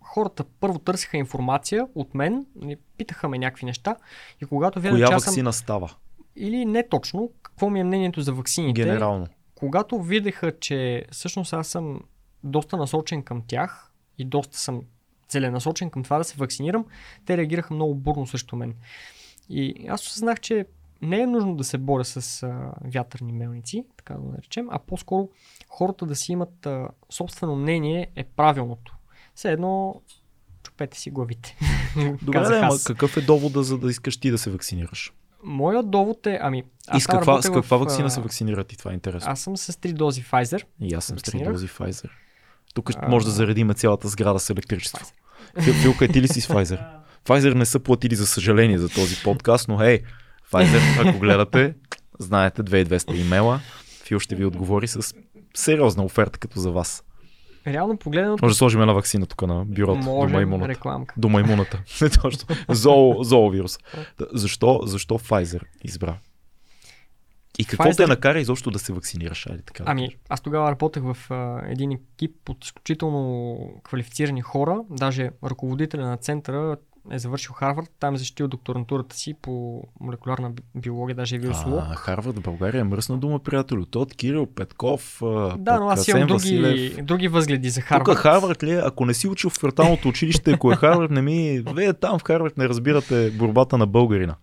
хората 0.00 0.44
първо 0.60 0.78
търсиха 0.78 1.16
информация 1.16 1.86
от 1.94 2.14
мен, 2.14 2.46
нали, 2.54 2.76
питаха 2.96 3.28
ме 3.28 3.38
някакви 3.38 3.66
неща 3.66 3.96
и 4.42 4.46
когато 4.46 4.80
видях, 4.80 5.08
Коя 5.08 5.16
аз 5.16 5.24
съм... 5.24 5.30
вакцина 5.30 5.52
става? 5.52 5.90
Или 6.36 6.64
не 6.64 6.88
точно, 6.88 7.30
какво 7.42 7.70
ми 7.70 7.80
е 7.80 7.84
мнението 7.84 8.20
за 8.20 8.32
ваксините, 8.32 8.82
Генерално. 8.82 9.26
когато 9.54 10.02
видяха, 10.02 10.58
че 10.58 11.04
всъщност 11.12 11.52
аз 11.52 11.68
съм 11.68 12.00
доста 12.44 12.76
насочен 12.76 13.22
към 13.22 13.42
тях 13.46 13.92
и 14.18 14.24
доста 14.24 14.58
съм 14.58 14.82
целенасочен 15.28 15.90
към 15.90 16.02
това 16.02 16.18
да 16.18 16.24
се 16.24 16.36
вакцинирам, 16.36 16.84
те 17.26 17.36
реагираха 17.36 17.74
много 17.74 17.94
бурно 17.94 18.26
срещу 18.26 18.56
мен. 18.56 18.74
И 19.48 19.86
аз 19.88 20.06
осъзнах, 20.06 20.40
че 20.40 20.66
не 21.02 21.20
е 21.20 21.26
нужно 21.26 21.56
да 21.56 21.64
се 21.64 21.78
боря 21.78 22.04
с 22.04 22.42
а, 22.42 22.72
вятърни 22.84 23.32
мелници, 23.32 23.84
така 23.96 24.14
да 24.14 24.20
го 24.20 24.28
наречем, 24.28 24.66
а 24.70 24.78
по-скоро 24.78 25.28
хората 25.68 26.06
да 26.06 26.16
си 26.16 26.32
имат 26.32 26.66
а, 26.66 26.88
собствено 27.10 27.56
мнение 27.56 28.10
е 28.16 28.24
правилното. 28.24 28.96
Все 29.34 29.52
едно 29.52 30.02
чупете 30.62 30.98
си 30.98 31.10
главите. 31.10 31.56
Добре, 32.22 32.40
да, 32.40 32.58
ама 32.58 32.76
какъв 32.86 33.16
е 33.16 33.20
довода 33.20 33.62
за 33.62 33.78
да 33.78 33.90
искаш 33.90 34.16
ти 34.16 34.30
да 34.30 34.38
се 34.38 34.50
вакцинираш? 34.50 35.12
Моят 35.44 35.90
довод 35.90 36.26
е, 36.26 36.38
ами... 36.42 36.64
И 36.96 37.00
с 37.00 37.06
каква, 37.06 37.22
с 37.22 37.26
работех 37.26 37.52
каква 37.52 37.76
в, 37.76 37.80
вакцина 37.80 38.10
се 38.10 38.20
вакцинират 38.20 38.72
и 38.72 38.76
това 38.76 38.90
е 38.90 38.94
интересно. 38.94 39.32
Аз 39.32 39.40
съм 39.40 39.56
с 39.56 39.80
три 39.80 39.92
дози 39.92 40.22
Pfizer. 40.22 40.64
И 40.80 40.94
аз 40.94 41.04
съм 41.04 41.18
с 41.18 41.22
три 41.22 41.44
дози 41.44 41.68
Pfizer. 41.68 42.10
Тук 42.74 42.90
А. 42.96 43.08
може 43.08 43.26
да 43.26 43.32
заредиме 43.32 43.74
цялата 43.74 44.08
сграда 44.08 44.38
с 44.38 44.50
електричество. 44.50 45.06
Фил, 45.60 45.74
Филка, 45.74 46.08
ти 46.08 46.22
ли 46.22 46.28
си 46.28 46.40
с 46.40 46.48
Pfizer? 46.48 46.86
Pfizer 47.24 47.54
не 47.54 47.66
са 47.66 47.80
платили 47.80 48.14
за 48.14 48.26
съжаление 48.26 48.78
за 48.78 48.88
този 48.88 49.22
подкаст, 49.24 49.68
но 49.68 49.78
хей, 49.78 50.02
Pfizer, 50.52 51.08
ако 51.08 51.18
гледате, 51.18 51.74
знаете 52.18 52.62
2200 52.62 53.14
имейла, 53.16 53.60
Фил 54.04 54.18
ще 54.18 54.34
ви 54.34 54.44
отговори 54.44 54.88
с 54.88 55.14
сериозна 55.54 56.04
оферта 56.04 56.38
като 56.38 56.60
за 56.60 56.70
вас. 56.72 57.02
Реално 57.66 57.96
погледнато, 57.96 58.44
Може 58.44 58.52
да 58.52 58.56
сложим 58.56 58.80
една 58.80 58.92
вакцина 58.92 59.26
тук 59.26 59.42
на 59.42 59.64
бюрото 59.64 59.98
може 59.98 60.34
маймуната. 60.34 60.68
рекламка. 60.68 61.14
До 61.18 61.28
маймуната. 61.28 61.82
Не 62.02 62.08
точно. 62.10 62.48
Зоо, 62.68 63.22
зоовирус. 63.24 63.78
Защо, 64.32 64.80
защо 64.84 65.18
Pfizer 65.18 65.62
избра? 65.84 66.18
И 67.58 67.64
какво 67.64 67.84
Pfizer- 67.84 67.96
те 67.96 68.06
накара 68.06 68.40
изобщо 68.40 68.70
да 68.70 68.78
се 68.78 68.92
вакцинираш? 68.92 69.46
Айде 69.46 69.62
така. 69.62 69.84
да 69.84 69.90
Ами, 69.90 70.02
кажем. 70.02 70.18
аз 70.28 70.40
тогава 70.40 70.70
работех 70.70 71.02
в 71.04 71.16
а, 71.30 71.62
един 71.66 71.92
екип 71.92 72.48
от 72.48 72.64
изключително 72.64 73.58
квалифицирани 73.84 74.40
хора. 74.42 74.80
Даже 74.90 75.30
ръководителя 75.44 76.06
на 76.06 76.16
центъра 76.16 76.76
е 77.10 77.18
завършил 77.18 77.52
Харвард, 77.52 77.90
там 78.00 78.14
е 78.14 78.18
защитил 78.18 78.48
докторантурата 78.48 79.16
си 79.16 79.34
по 79.42 79.82
молекулярна 80.00 80.50
би- 80.50 80.62
биология, 80.74 81.16
даже 81.16 81.36
е 81.36 81.38
вирусолог. 81.38 81.80
А, 81.90 81.94
Харвард, 81.94 82.40
България 82.40 82.80
е 82.80 82.84
мръсна 82.84 83.18
дума, 83.18 83.38
приятелю. 83.38 83.84
Тот, 83.84 84.14
Кирил, 84.14 84.46
Петков, 84.46 85.18
да, 85.58 85.78
но 85.80 85.88
аз 85.88 86.08
имам 86.08 86.20
други, 86.20 86.32
Василев. 86.32 87.04
други 87.04 87.28
възгледи 87.28 87.70
за 87.70 87.80
Тук 87.80 87.88
Харвард. 87.88 88.18
Харвард 88.18 88.62
ли 88.62 88.70
е? 88.70 88.80
Ако 88.84 89.06
не 89.06 89.14
си 89.14 89.28
учил 89.28 89.50
в 89.50 89.58
кварталното 89.58 90.08
училище, 90.08 90.50
ако 90.50 90.72
е 90.72 90.76
Харвард, 90.76 91.10
не 91.10 91.22
ми... 91.22 91.62
Вие 91.76 91.92
там 91.92 92.18
в 92.18 92.22
Харвард 92.22 92.56
не 92.56 92.68
разбирате 92.68 93.30
борбата 93.30 93.78
на 93.78 93.86
българина. 93.86 94.34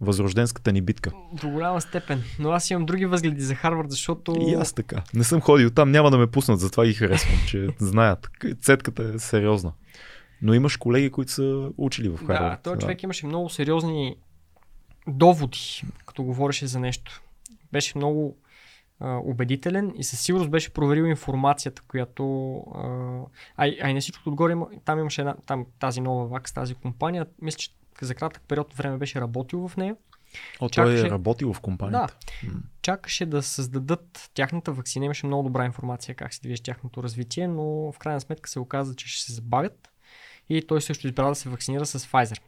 Възрожденската 0.00 0.72
ни 0.72 0.82
битка. 0.82 1.10
До 1.42 1.48
голяма 1.48 1.80
степен. 1.80 2.22
Но 2.38 2.50
аз 2.50 2.70
имам 2.70 2.86
други 2.86 3.06
възгледи 3.06 3.40
за 3.40 3.54
Харвард, 3.54 3.90
защото... 3.90 4.36
И 4.40 4.54
аз 4.54 4.72
така. 4.72 5.02
Не 5.14 5.24
съм 5.24 5.40
ходил 5.40 5.70
там, 5.70 5.90
няма 5.90 6.10
да 6.10 6.18
ме 6.18 6.26
пуснат, 6.26 6.60
затова 6.60 6.86
ги 6.86 6.94
харесвам, 6.94 7.38
че 7.46 7.68
знаят. 7.78 8.30
Цетката 8.60 9.12
е 9.14 9.18
сериозна. 9.18 9.72
Но 10.42 10.54
имаш 10.54 10.76
колеги, 10.76 11.10
които 11.10 11.32
са 11.32 11.70
учили 11.76 12.08
в 12.08 12.18
Харвард. 12.18 12.52
Да, 12.54 12.62
този 12.62 12.78
човек 12.78 13.02
имаше 13.02 13.26
много 13.26 13.48
сериозни 13.48 14.16
доводи, 15.06 15.58
като 16.06 16.22
говореше 16.22 16.66
за 16.66 16.80
нещо. 16.80 17.22
Беше 17.72 17.98
много 17.98 18.36
а, 19.00 19.16
убедителен 19.16 19.92
и 19.96 20.04
със 20.04 20.20
сигурност 20.20 20.50
беше 20.50 20.72
проверил 20.72 21.02
информацията, 21.02 21.82
която... 21.82 22.54
А, 23.56 23.66
а, 23.82 23.90
и- 23.90 23.94
на 23.94 24.00
всичкото 24.00 24.30
отгоре, 24.30 24.52
има- 24.52 24.68
там 24.84 24.98
имаше 24.98 25.20
една, 25.20 25.34
там, 25.46 25.66
тази 25.78 26.00
нова 26.00 26.26
вакс, 26.26 26.52
тази 26.52 26.74
компания. 26.74 27.26
Мисля, 27.42 27.58
че 27.58 27.70
за 28.00 28.14
кратък 28.14 28.42
период 28.48 28.70
от 28.70 28.76
време 28.76 28.96
беше 28.98 29.20
работил 29.20 29.68
в 29.68 29.76
нея. 29.76 29.96
О, 30.60 30.68
той 30.68 30.84
е 30.84 30.96
чакаше- 30.96 31.10
работил 31.10 31.52
в 31.52 31.60
компанията. 31.60 32.16
М. 32.44 32.50
Чакаше 32.82 33.26
да 33.26 33.42
създадат 33.42 34.30
тяхната 34.34 34.72
вакцина. 34.72 35.04
Имаше 35.04 35.26
много 35.26 35.42
добра 35.42 35.64
информация 35.64 36.14
как 36.14 36.34
се 36.34 36.40
движи 36.40 36.62
тяхното 36.62 37.02
развитие, 37.02 37.48
но 37.48 37.64
в 37.92 37.98
крайна 37.98 38.20
сметка 38.20 38.50
се 38.50 38.60
оказа, 38.60 38.94
че 38.94 39.08
ще 39.08 39.22
се 39.22 39.32
забавят. 39.32 39.88
И 40.48 40.62
той 40.62 40.80
също 40.82 41.06
избра 41.06 41.28
да 41.28 41.34
се 41.34 41.48
вакцинира 41.48 41.86
с 41.86 41.98
Pfizer. 41.98 42.38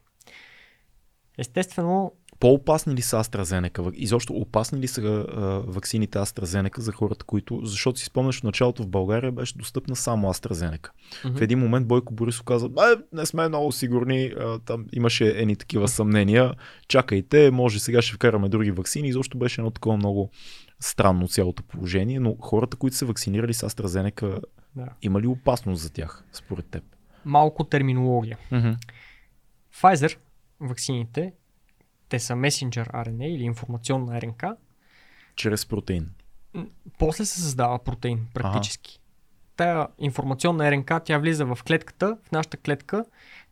Естествено, 1.38 2.12
По-опасни 2.40 2.94
ли 2.94 3.02
са 3.02 3.16
AstraZeneca? 3.24 3.92
Изобщо 3.94 4.32
опасни 4.32 4.78
ли 4.78 4.88
са 4.88 5.00
а, 5.02 5.40
ваксините 5.66 6.18
AstraZeneca 6.18 6.78
за 6.78 6.92
хората, 6.92 7.24
които... 7.24 7.60
Защото 7.64 7.98
си 7.98 8.04
спомняш 8.04 8.40
в 8.40 8.42
началото 8.42 8.82
в 8.82 8.88
България 8.88 9.32
беше 9.32 9.58
достъпна 9.58 9.96
само 9.96 10.28
AstraZeneca. 10.28 10.88
В 11.24 11.40
един 11.42 11.58
момент 11.58 11.86
Бойко 11.86 12.14
Борисов 12.14 12.42
каза, 12.42 12.66
е, 12.66 13.16
не 13.16 13.26
сме 13.26 13.48
много 13.48 13.72
сигурни, 13.72 14.32
а, 14.38 14.58
там 14.58 14.86
имаше 14.92 15.26
едни 15.26 15.56
такива 15.56 15.88
съмнения, 15.88 16.54
чакайте, 16.88 17.50
може 17.50 17.80
сега 17.80 18.02
ще 18.02 18.14
вкараме 18.14 18.48
други 18.48 18.70
вакцини. 18.70 19.08
Изобщо 19.08 19.38
беше 19.38 19.60
едно 19.60 19.70
такова 19.70 19.96
много 19.96 20.30
странно 20.80 21.28
цялото 21.28 21.62
положение, 21.62 22.20
но 22.20 22.36
хората, 22.40 22.76
които 22.76 22.96
са 22.96 23.06
вакцинирали 23.06 23.54
с 23.54 23.68
AstraZeneca, 23.68 24.40
Да. 24.76 24.86
има 25.02 25.20
ли 25.20 25.26
опасност 25.26 25.82
за 25.82 25.90
тях, 25.90 26.24
според 26.32 26.66
теб? 26.66 26.82
Малко 27.24 27.64
терминология. 27.64 28.38
Mm-hmm. 28.52 28.76
Pfizer, 29.74 30.18
ваксините, 30.60 31.32
те 32.08 32.18
са 32.18 32.36
месенджер 32.36 32.88
RNA 32.88 33.24
или 33.24 33.42
информационна 33.42 34.22
РНК. 34.22 34.44
Чрез 35.36 35.66
протеин. 35.66 36.10
После 36.98 37.24
се 37.24 37.40
създава 37.40 37.78
протеин 37.78 38.26
практически. 38.34 39.00
Тая 39.56 39.86
информационна 39.98 40.70
РНК, 40.70 40.92
тя 41.04 41.18
влиза 41.18 41.46
в 41.46 41.58
клетката, 41.66 42.18
в 42.24 42.32
нашата 42.32 42.56
клетка. 42.56 43.04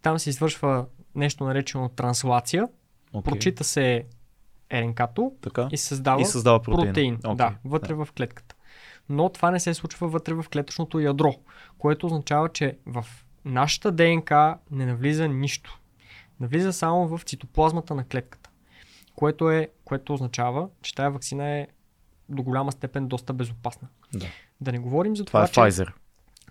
Там 0.02 0.18
се 0.18 0.30
извършва 0.30 0.86
нещо 1.14 1.44
наречено 1.44 1.88
транслация. 1.88 2.68
Okay. 3.14 3.24
Прочита 3.24 3.64
се 3.64 4.04
РНК-то 4.72 5.32
Така. 5.40 5.68
и 5.72 5.76
създава, 5.76 6.20
И 6.20 6.24
създава 6.24 6.62
протеин. 6.62 6.86
протеин. 6.86 7.18
Окей. 7.24 7.34
Да, 7.34 7.54
вътре 7.64 7.94
в 7.94 8.08
клетката. 8.16 8.54
Но 9.08 9.28
това 9.28 9.50
не 9.50 9.60
се 9.60 9.74
случва 9.74 10.08
вътре 10.08 10.34
в 10.34 10.44
клетъчното 10.52 11.00
ядро, 11.00 11.34
което 11.78 12.06
означава, 12.06 12.48
че 12.48 12.78
в 12.86 13.06
нашата 13.46 13.92
ДНК 13.92 14.58
не 14.70 14.86
навлиза 14.86 15.28
нищо. 15.28 15.80
Навлиза 16.40 16.72
само 16.72 17.08
в 17.08 17.20
цитоплазмата 17.24 17.94
на 17.94 18.04
клетката, 18.04 18.50
което, 19.14 19.50
е, 19.50 19.68
което 19.84 20.14
означава, 20.14 20.68
че 20.82 20.94
тази 20.94 21.12
вакцина 21.12 21.48
е 21.48 21.66
до 22.28 22.42
голяма 22.42 22.72
степен 22.72 23.08
доста 23.08 23.32
безопасна. 23.32 23.88
Да. 24.14 24.26
Да 24.60 24.72
не 24.72 24.78
говорим 24.78 25.16
за 25.16 25.24
Това 25.24 25.46
това, 25.46 25.66
е 25.66 25.70
че... 25.70 25.80
Pfizer. 25.80 25.92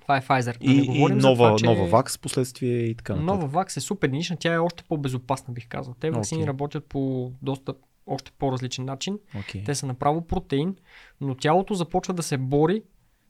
Това 0.01 0.17
е 0.17 0.21
Pfizer. 0.21 0.57
И, 0.61 0.67
да 0.67 0.73
не 0.73 0.81
и 0.81 0.85
говорим 0.87 1.21
за 1.21 1.29
нова, 1.29 1.47
това, 1.47 1.57
че... 1.57 1.65
нова 1.65 1.85
вакс, 1.85 2.17
последствие 2.17 2.77
и 2.77 2.95
така 2.95 3.13
нататък. 3.13 3.27
Нова 3.27 3.47
вакс 3.47 3.77
е 3.77 3.81
супер 3.81 4.09
нишна, 4.09 4.37
тя 4.39 4.53
е 4.53 4.57
още 4.57 4.83
по-безопасна, 4.83 5.53
бих 5.53 5.67
казал. 5.67 5.95
Те 5.99 6.11
вакцини 6.11 6.41
Окей. 6.41 6.47
работят 6.47 6.85
по 6.85 7.31
доста 7.41 7.73
още 8.07 8.31
по-различен 8.39 8.85
начин. 8.85 9.19
Okay. 9.35 9.65
Те 9.65 9.75
са 9.75 9.85
направо 9.85 10.27
протеин, 10.27 10.75
но 11.21 11.35
тялото 11.35 11.73
започва 11.73 12.13
да 12.13 12.23
се 12.23 12.37
бори 12.37 12.83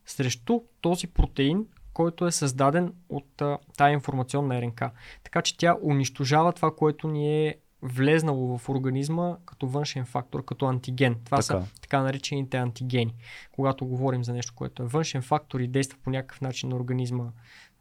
срещу 0.06 0.62
този 0.82 1.08
протеин, 1.08 1.66
който 1.96 2.28
е 2.28 2.32
създаден 2.32 2.94
от 3.10 3.42
а, 3.42 3.58
тая 3.78 3.94
информационна 3.94 4.62
РНК. 4.62 4.82
Така 5.24 5.42
че 5.42 5.58
тя 5.58 5.76
унищожава 5.84 6.54
това, 6.54 6.76
което 6.76 7.08
ни 7.08 7.48
е 7.48 7.56
влезнало 7.82 8.58
в 8.58 8.70
организма 8.70 9.38
като 9.46 9.68
външен 9.68 10.06
фактор, 10.06 10.46
като 10.46 10.66
антиген. 10.66 11.16
Това 11.26 11.38
Така. 11.38 11.44
са 11.44 11.64
така 11.82 12.02
наречените 12.02 12.58
антигени. 12.58 13.16
Когато 13.52 13.86
говорим 13.86 14.24
за 14.24 14.34
нещо, 14.34 14.54
което 14.56 14.84
е 14.84 14.86
външен 14.86 15.22
фактор 15.22 15.60
и 15.60 15.68
действа 15.68 16.00
по 16.04 16.10
някакъв 16.10 16.42
начин 16.42 16.70
на 16.70 16.76
организма 16.76 17.32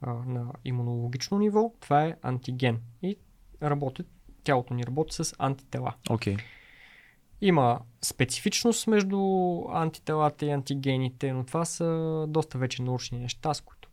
а, 0.00 0.12
на 0.12 0.52
имунологично 0.64 1.38
ниво, 1.38 1.72
това 1.80 2.04
е 2.04 2.14
антиген. 2.22 2.80
И 3.02 3.16
работи, 3.62 4.02
тялото 4.44 4.74
ни 4.74 4.86
работи 4.86 5.14
с 5.14 5.34
антитела. 5.38 5.94
Okay. 6.08 6.38
Има 7.40 7.80
специфичност 8.02 8.86
между 8.86 9.18
антителата 9.72 10.46
и 10.46 10.50
антигените, 10.50 11.32
но 11.32 11.44
това 11.44 11.64
са 11.64 12.24
доста 12.28 12.58
вече 12.58 12.82
научни 12.82 13.18
неща, 13.18 13.54
с 13.54 13.60
които 13.60 13.83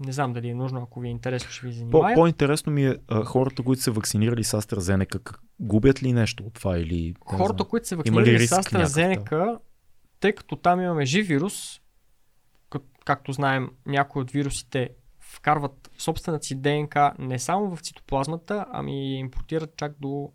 не 0.00 0.12
знам 0.12 0.32
дали 0.32 0.48
е 0.48 0.54
нужно, 0.54 0.82
ако 0.82 1.00
ви 1.00 1.08
е 1.08 1.10
интересно, 1.10 1.50
ще 1.50 1.66
ви 1.66 1.72
По, 1.72 1.78
занимая. 1.78 2.14
по-интересно 2.14 2.72
ми 2.72 2.86
е 2.86 2.96
а, 3.08 3.24
хората, 3.24 3.62
които 3.62 3.82
са 3.82 3.92
вакцинирали 3.92 4.44
с 4.44 4.62
AstraZeneca, 4.62 5.18
как- 5.18 5.40
губят 5.60 6.02
ли 6.02 6.12
нещо 6.12 6.44
от 6.44 6.54
това 6.54 6.78
или... 6.78 7.14
Хората, 7.26 7.56
знам. 7.56 7.68
които 7.68 7.86
ли 7.86 7.96
вакцинирали 7.96 8.46
с 8.46 8.56
AstraZeneca, 8.56 9.58
тъй 10.20 10.32
като 10.32 10.56
там 10.56 10.80
имаме 10.80 11.04
жив 11.06 11.26
вирус, 11.26 11.80
как- 12.70 12.82
както 13.04 13.32
знаем, 13.32 13.70
някои 13.86 14.22
от 14.22 14.30
вирусите 14.30 14.88
вкарват 15.20 15.90
собствената 15.98 16.44
си 16.44 16.54
ДНК 16.54 17.12
не 17.18 17.38
само 17.38 17.76
в 17.76 17.80
цитоплазмата, 17.80 18.66
ами 18.72 19.18
импортират 19.18 19.76
чак 19.76 19.94
до 20.00 20.32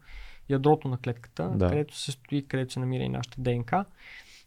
ядрото 0.49 0.88
на 0.88 0.98
клетката, 0.98 1.52
Да. 1.56 1.68
където 1.69 1.98
се 1.98 2.11
стои, 2.11 2.48
където 2.48 2.73
се 2.73 2.80
намира 2.80 3.03
и 3.03 3.10
нашата 3.10 3.41
ДНК. 3.41 3.86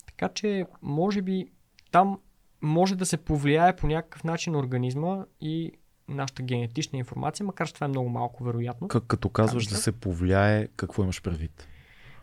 Така 0.06 0.28
че, 0.28 0.64
може 0.82 1.22
би, 1.22 1.46
там 1.90 2.18
може 2.62 2.96
да 2.96 3.06
се 3.06 3.16
повлияе 3.16 3.76
по 3.76 3.86
някакъв 3.86 4.24
начин 4.24 4.56
организма 4.56 5.24
и 5.40 5.72
нашата 6.08 6.42
генетична 6.42 6.98
информация, 6.98 7.46
макар 7.46 7.66
че 7.66 7.74
това 7.74 7.84
е 7.84 7.88
много 7.88 8.08
малко 8.08 8.44
вероятно. 8.44 8.88
Как, 8.88 9.04
като 9.04 9.28
казваш 9.28 9.66
да 9.66 9.76
се 9.76 9.92
повлияе, 9.92 10.68
какво 10.76 11.02
имаш 11.02 11.22
предвид? 11.22 11.68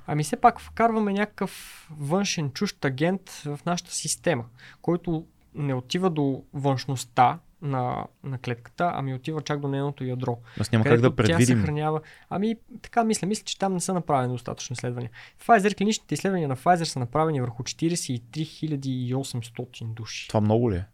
Ами 0.07 0.23
все 0.23 0.35
пак 0.37 0.59
вкарваме 0.59 1.13
някакъв 1.13 1.87
външен 1.97 2.51
чужд 2.51 2.85
агент 2.85 3.29
в 3.29 3.59
нашата 3.65 3.91
система, 3.93 4.45
който 4.81 5.25
не 5.53 5.73
отива 5.73 6.09
до 6.09 6.43
външността 6.53 7.39
на, 7.61 8.05
на 8.23 8.37
клетката, 8.37 8.91
ами 8.93 9.13
отива 9.13 9.41
чак 9.41 9.59
до 9.59 9.67
нейното 9.67 10.03
ядро. 10.03 10.37
Аз 10.59 10.71
няма 10.71 10.85
как 10.85 11.01
да 11.01 11.15
предвидим. 11.15 11.57
Тя 11.57 11.61
съхранява... 11.61 12.01
Ами 12.29 12.55
така 12.81 13.03
мисля, 13.03 13.27
мисля, 13.27 13.43
че 13.43 13.59
там 13.59 13.73
не 13.73 13.79
са 13.79 13.93
направени 13.93 14.33
достатъчно 14.33 14.73
изследвания. 14.73 15.11
Pfizer, 15.45 15.77
клиничните 15.77 16.13
изследвания 16.13 16.47
на 16.47 16.55
Pfizer 16.55 16.83
са 16.83 16.99
направени 16.99 17.41
върху 17.41 17.63
43 17.63 19.13
800 19.13 19.93
души. 19.93 20.27
Това 20.27 20.41
много 20.41 20.71
ли 20.71 20.75
е? 20.75 20.85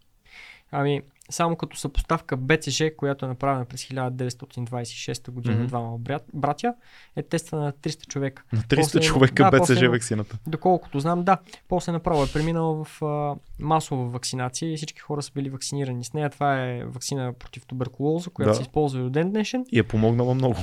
Ами, 0.71 1.01
само 1.30 1.56
като 1.56 1.77
съпоставка 1.77 2.38
БЦЖ, 2.38 2.84
която 2.97 3.26
е 3.26 3.27
направена 3.27 3.65
през 3.65 3.85
1926 3.85 5.31
година 5.31 5.56
mm-hmm. 5.56 5.65
двама 5.65 5.97
брат, 5.97 6.23
братя, 6.34 6.73
е 7.15 7.23
тествана 7.23 7.64
на 7.64 7.73
300 7.73 8.07
човека. 8.07 8.43
На 8.53 8.60
300 8.60 8.76
После- 8.76 8.99
човека 8.99 9.49
да, 9.52 9.60
БЦЖ 9.60 9.81
вакцината. 9.81 10.38
Доколкото 10.47 10.99
знам, 10.99 11.23
да. 11.23 11.38
После 11.68 11.91
направо 11.91 12.23
е 12.23 12.27
преминала 12.34 12.84
в 12.84 13.02
а, 13.02 13.35
масова 13.60 14.06
вакцинация 14.06 14.73
и 14.73 14.77
всички 14.77 14.99
хора 14.99 15.22
са 15.22 15.31
били 15.31 15.49
вакцинирани 15.49 16.03
с 16.03 16.14
нея. 16.14 16.30
Това 16.30 16.61
е 16.61 16.84
вакцина 16.85 17.34
против 17.34 17.65
туберкулоза, 17.65 18.30
която 18.30 18.49
Да. 18.49 18.56
се 18.56 18.61
използва 18.61 19.03
до 19.03 19.10
ден 19.10 19.30
днешен. 19.31 19.65
И 19.72 19.80
е 19.80 19.84
помогнала 19.84 20.34
много. 20.35 20.56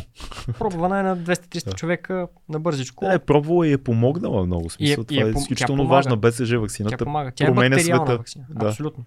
Пробвана 0.59 0.99
е 0.99 1.03
на 1.03 1.17
200-300 1.17 1.65
Да. 1.65 1.73
човека 1.73 2.29
на 2.49 2.61
бързичко. 2.61 3.05
Е, 3.07 3.19
пробвала 3.19 3.69
и 3.69 3.73
е 3.73 3.79
помогнала 3.79 4.47
много. 4.47 4.71
Смисъл, 4.71 5.05
И 5.11 5.15
е- 5.15 5.15
и 5.15 5.19
е 5.19 5.21
това 5.21 5.31
е 5.31 5.33
пом- 5.33 5.39
изключително 5.39 5.83
тя 5.85 5.89
важна 5.89 6.17
БЦЖ 6.17 6.49
Тя 6.49 6.59
вакцината. 6.59 7.05
помага. 7.05 7.33
Тя 7.35 7.45
е 7.45 7.79
света. 7.81 8.17
вакцина. 8.17 8.45
Да. 8.51 8.67
Абсолютно. 8.67 9.05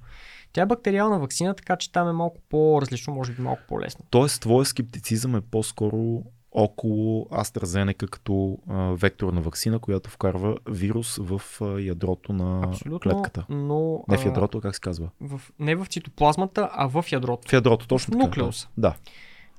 Тя 0.55 0.61
е 0.61 0.65
бактериална 0.65 1.19
вакцина, 1.19 1.53
така 1.53 1.75
че 1.75 1.91
там 1.91 2.09
е 2.09 2.11
малко 2.11 2.37
по-различно, 2.49 3.13
може 3.13 3.31
би 3.31 3.41
малко 3.41 3.61
по-лесно. 3.67 4.05
Тоест, 4.09 4.41
твоя 4.41 4.65
скептицизъм 4.65 5.35
е 5.35 5.41
по-скоро 5.41 6.23
около 6.51 7.25
AstraZeneca 7.25 8.09
като 8.09 8.57
а, 8.69 8.75
векторна 8.75 9.41
вакцина, 9.41 9.79
която 9.79 10.09
вкарва 10.09 10.57
вирус 10.69 11.17
в 11.17 11.41
а, 11.61 11.81
ядрото 11.81 12.33
на 12.33 12.61
Абсолютно. 12.67 12.99
клетката. 12.99 13.45
Но 13.49 14.03
Не 14.09 14.17
в 14.17 14.25
ядрото, 14.25 14.61
как 14.61 14.75
се 14.75 14.81
казва? 14.81 15.09
в, 15.21 15.41
не 15.59 15.75
в 15.75 15.85
цитоплазмата, 15.85 16.69
а 16.73 16.87
в 16.87 17.05
ядрото. 17.11 17.49
В 17.49 17.53
ядрото, 17.53 17.87
точно 17.87 18.11
така. 18.11 18.25
нуклеуса. 18.25 18.69
Да. 18.77 18.95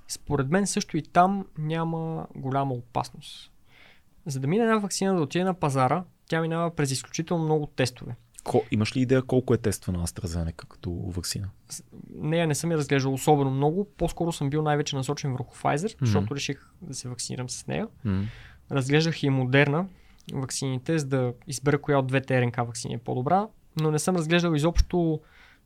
Според 0.08 0.50
мен 0.50 0.66
също 0.66 0.96
и 0.96 1.02
там 1.02 1.46
няма 1.58 2.26
голяма 2.36 2.74
опасност. 2.74 3.52
За 4.26 4.40
да 4.40 4.46
мине 4.46 4.64
една 4.64 4.78
вакцина 4.78 5.14
да 5.14 5.22
отиде 5.22 5.44
на 5.44 5.54
пазара, 5.54 6.04
тя 6.28 6.40
минава 6.40 6.70
през 6.70 6.90
изключително 6.90 7.44
много 7.44 7.66
тестове. 7.66 8.16
Ко, 8.46 8.62
имаш 8.70 8.96
ли 8.96 9.00
идея 9.00 9.22
колко 9.22 9.54
е 9.54 9.58
тествана 9.58 10.06
AstraZeneca 10.06 10.66
като 10.66 10.90
вакцина? 10.92 11.48
Нея 12.14 12.46
не 12.46 12.54
съм 12.54 12.70
я 12.70 12.76
разглеждал 12.76 13.12
особено 13.12 13.50
много, 13.50 13.88
по-скоро 13.96 14.32
съм 14.32 14.50
бил 14.50 14.62
най-вече 14.62 14.96
насочен 14.96 15.32
върху 15.32 15.56
Pfizer, 15.56 15.96
защото 16.00 16.34
реших 16.34 16.66
да 16.82 16.94
се 16.94 17.08
вакцинирам 17.08 17.50
с 17.50 17.66
нея. 17.66 17.88
М. 18.04 18.24
Разглеждах 18.70 19.22
и 19.22 19.30
Модерна 19.30 19.86
ваксините, 20.34 20.98
за 20.98 21.06
да 21.06 21.32
избера 21.46 21.80
коя 21.80 21.98
от 21.98 22.06
двете 22.06 22.40
РНК 22.40 22.56
вакцини 22.56 22.94
е 22.94 22.98
по-добра, 22.98 23.46
но 23.80 23.90
не 23.90 23.98
съм 23.98 24.16
разглеждал 24.16 24.54
изобщо 24.54 25.20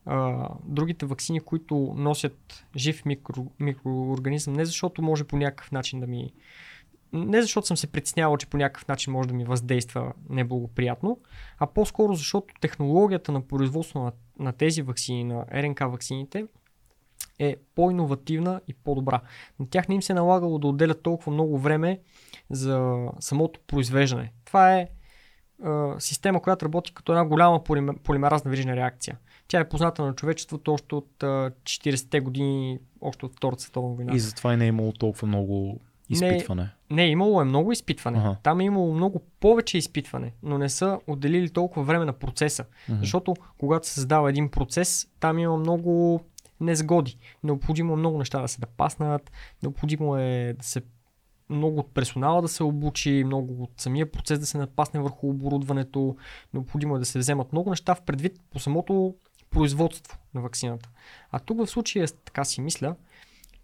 а, 0.06 0.48
другите 0.64 1.06
вакцини, 1.06 1.40
които 1.40 1.94
носят 1.96 2.64
жив 2.76 3.04
микро, 3.04 3.46
микроорганизъм, 3.60 4.54
не 4.54 4.64
защото 4.64 5.02
може 5.02 5.24
по 5.24 5.36
някакъв 5.36 5.72
начин 5.72 6.00
да 6.00 6.06
ми... 6.06 6.32
Не 7.12 7.42
защото 7.42 7.66
съм 7.66 7.76
се 7.76 7.86
притеснявал, 7.86 8.36
че 8.36 8.46
по 8.46 8.56
някакъв 8.56 8.88
начин 8.88 9.12
може 9.12 9.28
да 9.28 9.34
ми 9.34 9.44
въздейства 9.44 10.12
неблагоприятно, 10.28 11.18
а 11.58 11.66
по-скоро 11.66 12.14
защото 12.14 12.54
технологията 12.60 13.32
на 13.32 13.46
производство 13.46 13.98
на, 13.98 14.12
на 14.38 14.52
тези 14.52 14.82
вакцини, 14.82 15.24
на 15.24 15.44
РНК 15.54 15.80
вакцините, 15.80 16.46
е 17.38 17.56
по-инновативна 17.74 18.60
и 18.68 18.74
по-добра. 18.74 19.20
На 19.58 19.66
тях 19.70 19.88
не 19.88 19.94
им 19.94 20.02
се 20.02 20.12
е 20.12 20.14
налагало 20.14 20.58
да 20.58 20.68
отделят 20.68 21.02
толкова 21.02 21.32
много 21.32 21.58
време 21.58 22.00
за 22.50 23.06
самото 23.20 23.60
произвеждане. 23.66 24.32
Това 24.44 24.74
е 24.76 24.88
а, 25.62 25.94
система, 25.98 26.42
която 26.42 26.64
работи 26.64 26.94
като 26.94 27.12
една 27.12 27.24
голяма 27.24 27.64
полиме- 27.64 27.98
полимеразна 27.98 28.50
верижна 28.50 28.76
реакция. 28.76 29.18
Тя 29.48 29.60
е 29.60 29.68
позната 29.68 30.02
на 30.02 30.14
човечеството 30.14 30.72
още 30.72 30.94
от 30.94 31.22
а, 31.22 31.50
40-те 31.62 32.20
години, 32.20 32.78
още 33.00 33.26
от 33.26 33.36
Втората 33.36 33.62
световна 33.62 33.94
война. 33.94 34.14
И 34.14 34.18
затова 34.18 34.54
и 34.54 34.56
не 34.56 34.64
е 34.64 34.68
имало 34.68 34.92
толкова 34.92 35.28
много 35.28 35.80
изпитване. 36.10 36.70
Не, 36.90 37.06
имало 37.06 37.40
е 37.40 37.44
много 37.44 37.72
изпитване. 37.72 38.18
Ага. 38.18 38.36
Там 38.42 38.60
е 38.60 38.64
имало 38.64 38.94
много 38.94 39.22
повече 39.40 39.78
изпитване, 39.78 40.32
но 40.42 40.58
не 40.58 40.68
са 40.68 41.00
отделили 41.06 41.50
толкова 41.50 41.82
време 41.82 42.04
на 42.04 42.12
процеса. 42.12 42.64
Мгм. 42.88 42.98
Защото 43.00 43.34
когато 43.58 43.86
се 43.86 43.94
създава 43.94 44.30
един 44.30 44.48
процес, 44.48 45.08
там 45.20 45.38
има 45.38 45.56
много 45.56 46.20
незгоди. 46.60 47.16
Необходимо 47.44 47.92
е 47.92 47.96
много 47.96 48.18
неща 48.18 48.40
да 48.40 48.48
се 48.48 48.58
напаснат, 48.60 49.30
необходимо 49.62 50.16
е 50.16 50.54
да 50.58 50.64
се 50.64 50.82
много 51.50 51.78
от 51.78 51.94
персонала 51.94 52.42
да 52.42 52.48
се 52.48 52.62
обучи, 52.62 53.22
много 53.26 53.62
от 53.62 53.70
самия 53.76 54.12
процес 54.12 54.38
да 54.38 54.46
се 54.46 54.58
напасне 54.58 55.00
върху 55.00 55.28
оборудването, 55.28 56.16
необходимо 56.54 56.96
е 56.96 56.98
да 56.98 57.04
се 57.04 57.18
вземат 57.18 57.52
много 57.52 57.70
неща 57.70 57.94
в 57.94 58.02
предвид 58.02 58.40
по 58.50 58.58
самото 58.58 59.14
производство 59.50 60.18
на 60.34 60.40
вакцината. 60.40 60.88
А 61.30 61.38
тук 61.38 61.58
в 61.58 61.66
случая 61.66 62.08
така 62.24 62.44
си 62.44 62.60
мисля, 62.60 62.94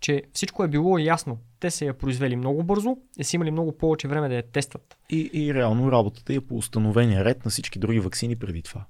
че 0.01 0.23
всичко 0.32 0.64
е 0.64 0.68
било 0.68 0.98
ясно. 0.98 1.39
Те 1.60 1.70
са 1.70 1.85
я 1.85 1.98
произвели 1.98 2.36
много 2.36 2.62
бързо 2.62 2.97
и 3.18 3.24
са 3.24 3.36
имали 3.36 3.51
много 3.51 3.78
повече 3.78 4.09
време 4.09 4.28
да 4.28 4.35
я 4.35 4.43
тестват. 4.43 4.97
И, 5.10 5.31
и 5.32 5.55
реално 5.55 5.93
работата 5.93 6.35
е 6.35 6.40
по 6.40 6.56
установения 6.56 7.24
ред 7.24 7.44
на 7.44 7.51
всички 7.51 7.78
други 7.78 8.01
вакцини 8.01 8.36
преди 8.36 8.62
това. 8.62 8.85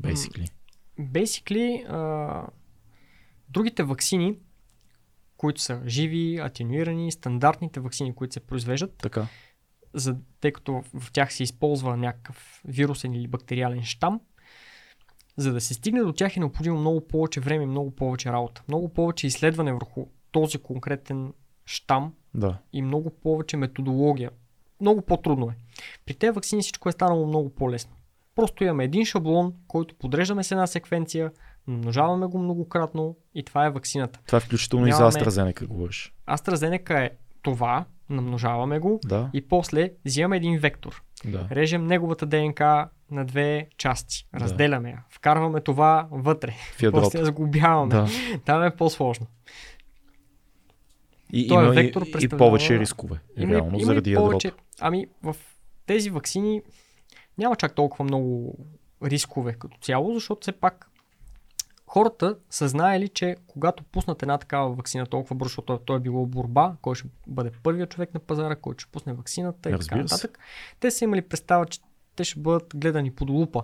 Basically. 0.00 0.50
Basically, 1.00 1.84
а, 1.88 2.46
другите 3.48 3.82
вакцини, 3.82 4.38
които 5.36 5.60
са 5.60 5.82
живи, 5.86 6.38
атенуирани, 6.38 7.12
стандартните 7.12 7.80
вакцини, 7.80 8.14
които 8.14 8.34
се 8.34 8.40
произвеждат, 8.40 8.94
Така. 8.98 9.26
за, 9.94 10.16
тъй 10.40 10.52
като 10.52 10.82
в 10.94 11.12
тях 11.12 11.32
се 11.32 11.42
използва 11.42 11.96
някакъв 11.96 12.62
вирусен 12.64 13.14
или 13.14 13.28
бактериален 13.28 13.82
щам, 13.82 14.20
за 15.36 15.52
да 15.52 15.60
се 15.60 15.74
стигне 15.74 16.00
до 16.00 16.12
тях 16.12 16.36
е 16.36 16.40
необходимо 16.40 16.78
много 16.78 17.06
повече 17.06 17.40
време 17.40 17.66
много 17.66 17.90
повече 17.90 18.32
работа. 18.32 18.62
Много 18.68 18.92
повече 18.92 19.26
изследване 19.26 19.72
върху 19.72 20.06
този 20.36 20.58
конкретен 20.58 21.32
щам 21.64 22.12
Да. 22.34 22.58
и 22.72 22.82
много 22.82 23.10
повече 23.12 23.56
методология. 23.56 24.30
Много 24.80 25.02
по-трудно 25.02 25.46
е. 25.46 25.54
При 26.06 26.14
тези 26.14 26.30
вакцини 26.30 26.62
всичко 26.62 26.88
е 26.88 26.92
станало 26.92 27.26
много 27.26 27.50
по-лесно. 27.50 27.92
Просто 28.34 28.64
имаме 28.64 28.84
един 28.84 29.04
шаблон, 29.04 29.52
който 29.68 29.94
подреждаме 29.94 30.44
с 30.44 30.50
една 30.50 30.66
секвенция, 30.66 31.32
намножаваме 31.66 32.26
го 32.26 32.38
многократно 32.38 33.16
и 33.34 33.42
това 33.42 33.66
е 33.66 33.70
вакцината. 33.70 34.20
Това 34.26 34.36
е 34.36 34.40
включително 34.40 34.86
и 34.86 34.92
Нямаме- 34.92 35.10
за 35.10 35.20
AstraZeneca 35.20 35.66
говориш. 35.66 36.14
AstraZeneca 36.28 36.98
е 36.98 37.10
това, 37.42 37.84
намножаваме 38.10 38.78
го 38.78 39.00
Да. 39.04 39.30
и 39.32 39.48
после 39.48 39.90
взимаме 40.04 40.36
един 40.36 40.58
вектор. 40.58 41.02
Да. 41.24 41.48
Режем 41.50 41.86
неговата 41.86 42.26
ДНК 42.26 42.60
на 43.10 43.24
две 43.24 43.68
части. 43.78 44.26
Разделяме 44.34 44.90
я. 44.90 45.04
Вкарваме 45.10 45.60
това 45.60 46.08
вътре. 46.10 46.54
После 46.92 47.18
я 47.18 47.24
сглобяваме. 47.24 47.90
Да. 47.90 48.06
Там 48.44 48.62
е 48.62 48.76
по-сложно. 48.76 49.26
И 51.32 51.48
Той 51.48 51.64
има 51.64 51.72
вектор 51.72 52.02
и, 52.02 52.24
и 52.24 52.28
повече 52.28 52.78
рискове. 52.78 53.18
Има, 53.36 53.54
реално, 53.54 53.76
има 53.78 53.84
заради 53.86 54.10
ядрото. 54.12 54.30
повече. 54.30 54.52
Ами 54.80 55.06
в 55.22 55.36
тези 55.86 56.10
вакцини 56.10 56.62
няма 57.38 57.56
чак 57.56 57.74
толкова 57.74 58.04
много 58.04 58.58
рискове 59.04 59.52
като 59.52 59.76
цяло, 59.80 60.14
защото 60.14 60.40
все 60.40 60.52
пак 60.52 60.90
хората 61.86 62.36
са 62.50 62.68
знаели, 62.68 63.08
че 63.08 63.36
когато 63.46 63.82
пуснат 63.84 64.22
една 64.22 64.38
такава 64.38 64.72
вакцина 64.74 65.06
толкова 65.06 65.36
бързо, 65.36 65.48
защото 65.48 65.78
то 65.78 65.96
е 65.96 66.00
било 66.00 66.26
борба, 66.26 66.76
кой 66.82 66.94
ще 66.94 67.08
бъде 67.26 67.50
първият 67.62 67.90
човек 67.90 68.14
на 68.14 68.20
пазара, 68.20 68.56
кой 68.56 68.74
ще 68.78 68.90
пусне 68.92 69.12
вакцината 69.12 69.70
и 69.70 69.78
така 69.78 69.96
нататък, 69.96 70.38
те 70.80 70.90
са 70.90 71.04
имали 71.04 71.22
представа, 71.22 71.66
че 71.66 71.80
те 72.16 72.24
ще 72.24 72.40
бъдат 72.40 72.72
гледани 72.76 73.10
под 73.10 73.30
лупа. 73.30 73.62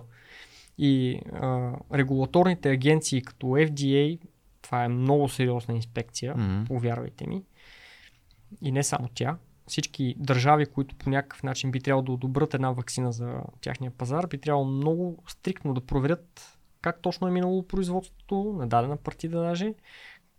И 0.77 1.21
а, 1.33 1.71
регулаторните 1.93 2.69
агенции 2.71 3.21
като 3.21 3.47
FDA, 3.47 4.19
това 4.61 4.83
е 4.83 4.87
много 4.87 5.29
сериозна 5.29 5.75
инспекция, 5.75 6.35
Мгм. 6.37 6.63
повярвайте 6.63 7.27
ми. 7.27 7.43
И 8.61 8.71
не 8.71 8.83
само 8.83 9.09
тя. 9.13 9.37
Всички 9.67 10.15
държави, 10.17 10.65
които 10.65 10.95
по 10.95 11.09
някакъв 11.09 11.43
начин 11.43 11.71
би 11.71 11.81
трябвало 11.81 12.05
да 12.05 12.11
одобрят 12.11 12.53
една 12.53 12.71
вакцина 12.71 13.11
за 13.11 13.41
тяхния 13.61 13.91
пазар, 13.91 14.27
би 14.27 14.37
трябвало 14.37 14.65
много 14.65 15.23
стриктно 15.27 15.73
да 15.73 15.81
проверят 15.81 16.57
как 16.83 17.01
точно 17.01 17.27
е 17.27 17.31
минало 17.31 17.67
производството 17.67 18.55
на 18.57 18.67
дадена 18.67 18.97
партида 18.97 19.39
даже, 19.39 19.73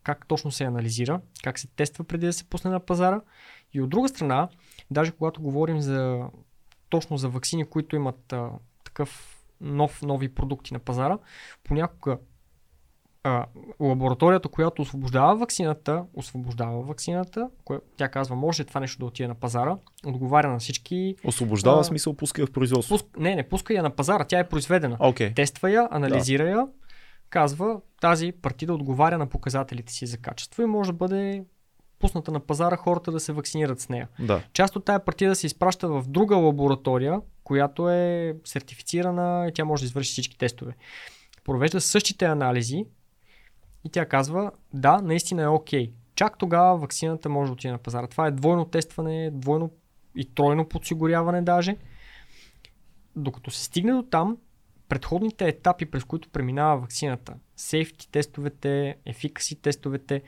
как 0.03 0.27
точно 0.27 0.51
се 0.51 0.65
анализира, 0.65 1.21
как 1.45 1.59
се 1.59 1.67
тества 1.67 2.05
преди 2.05 2.27
да 2.27 2.33
се 2.33 2.45
пусне 2.45 2.71
на 2.71 2.81
пазара. 2.81 3.21
И 3.73 3.81
от 3.81 3.91
друга 3.91 4.09
страна, 4.09 4.49
даже 4.91 5.13
когато 5.13 5.43
говорим 5.43 5.81
за 5.81 6.29
точно 6.89 7.17
за 7.17 7.29
вакцини, 7.29 7.65
които 7.65 7.97
имат 7.97 8.33
а, 8.33 8.51
такъв 8.85 9.41
нов, 9.61 10.03
нови 10.03 10.35
продукти 10.35 10.75
на 10.75 10.81
пазара, 10.81 11.19
понякога 11.65 12.19
а, 13.25 13.47
лабораторията, 13.81 14.49
която 14.49 14.83
освобождава 14.83 15.37
вакцината, 15.37 16.05
освобождава 16.15 16.83
вакцината, 16.83 17.49
кое, 17.65 17.79
тя 17.97 18.09
казва, 18.09 18.37
може 18.37 18.65
това 18.65 18.81
нещо 18.81 18.99
да 18.99 19.07
отиде 19.07 19.29
на 19.29 19.35
пазара, 19.35 19.77
отговаря 20.07 20.49
на 20.49 20.59
всички. 20.59 21.17
Освобождава 21.25 21.81
А, 21.81 21.85
смисъл, 21.85 22.15
пуска 22.15 22.43
я 22.43 22.47
в 22.47 22.53
производство. 22.53 22.95
Пуск... 22.95 23.19
Не, 23.19 23.35
не, 23.35 23.49
пуска 23.49 23.75
я 23.75 23.83
на 23.83 23.91
пазара, 23.91 24.25
тя 24.25 24.39
е 24.39 24.49
произведена. 24.49 24.97
Окей. 25.01 25.35
Тества 25.35 25.71
я, 25.71 25.89
анализира 25.91 26.49
я, 26.49 26.67
казва, 27.31 27.81
тази 28.01 28.33
партида 28.33 28.75
отговаря 28.75 29.19
на 29.19 29.27
показателите 29.27 29.93
си 29.93 30.07
за 30.07 30.17
качество 30.17 30.63
и 30.63 30.67
може 30.67 30.91
да 30.91 30.97
бъде 30.97 31.45
пусната 31.99 32.33
на 32.33 32.41
пазара 32.41 32.77
хората 32.77 33.13
да 33.13 33.21
се 33.21 33.33
вакцинират 33.33 33.81
с 33.81 33.89
нея. 33.89 34.09
Да. 34.19 34.43
Част 34.53 34.77
от 34.77 34.85
тая 34.85 35.05
партида 35.05 35.35
се 35.35 35.47
изпраща 35.47 35.89
в 35.89 36.05
друга 36.09 36.37
лаборатория, 36.37 37.21
която 37.45 37.91
е 37.91 38.35
сертифицирана 38.45 39.47
и 39.49 39.53
тя 39.53 39.65
може 39.65 39.83
да 39.83 39.87
извърши 39.87 40.13
всички 40.13 40.39
тестове. 40.39 40.73
Провежда 41.45 41.81
същите 41.81 42.25
анализи 42.25 42.85
и 43.85 43.89
тя 43.89 44.07
казва, 44.07 44.53
да, 44.75 44.99
наистина 44.99 45.43
е 45.43 45.49
окей. 45.49 45.93
Чак 46.15 46.39
тогава 46.39 46.79
вакцината 46.79 47.29
може 47.29 47.49
да 47.49 47.53
отиде 47.53 47.73
на 47.73 47.79
пазара. 47.79 48.07
Това 48.07 48.27
е 48.27 48.31
двойно 48.31 48.65
тестване, 48.65 49.31
двойно 49.31 49.71
и 50.17 50.35
тройно 50.35 50.69
подсигуряване 50.69 51.43
даже. 51.43 51.77
Докато 53.17 53.51
се 53.51 53.65
стигне 53.65 53.93
до 53.93 54.03
там, 54.03 54.37
предходните 54.89 55.49
етапи, 55.49 55.87
през 55.87 56.05
които 56.05 56.29
преминава 56.29 56.81
вакцината, 56.81 57.35
сейфти 57.57 58.11
тестовете, 58.11 58.97
ефикаси 59.05 59.57
тестовете, 59.57 60.23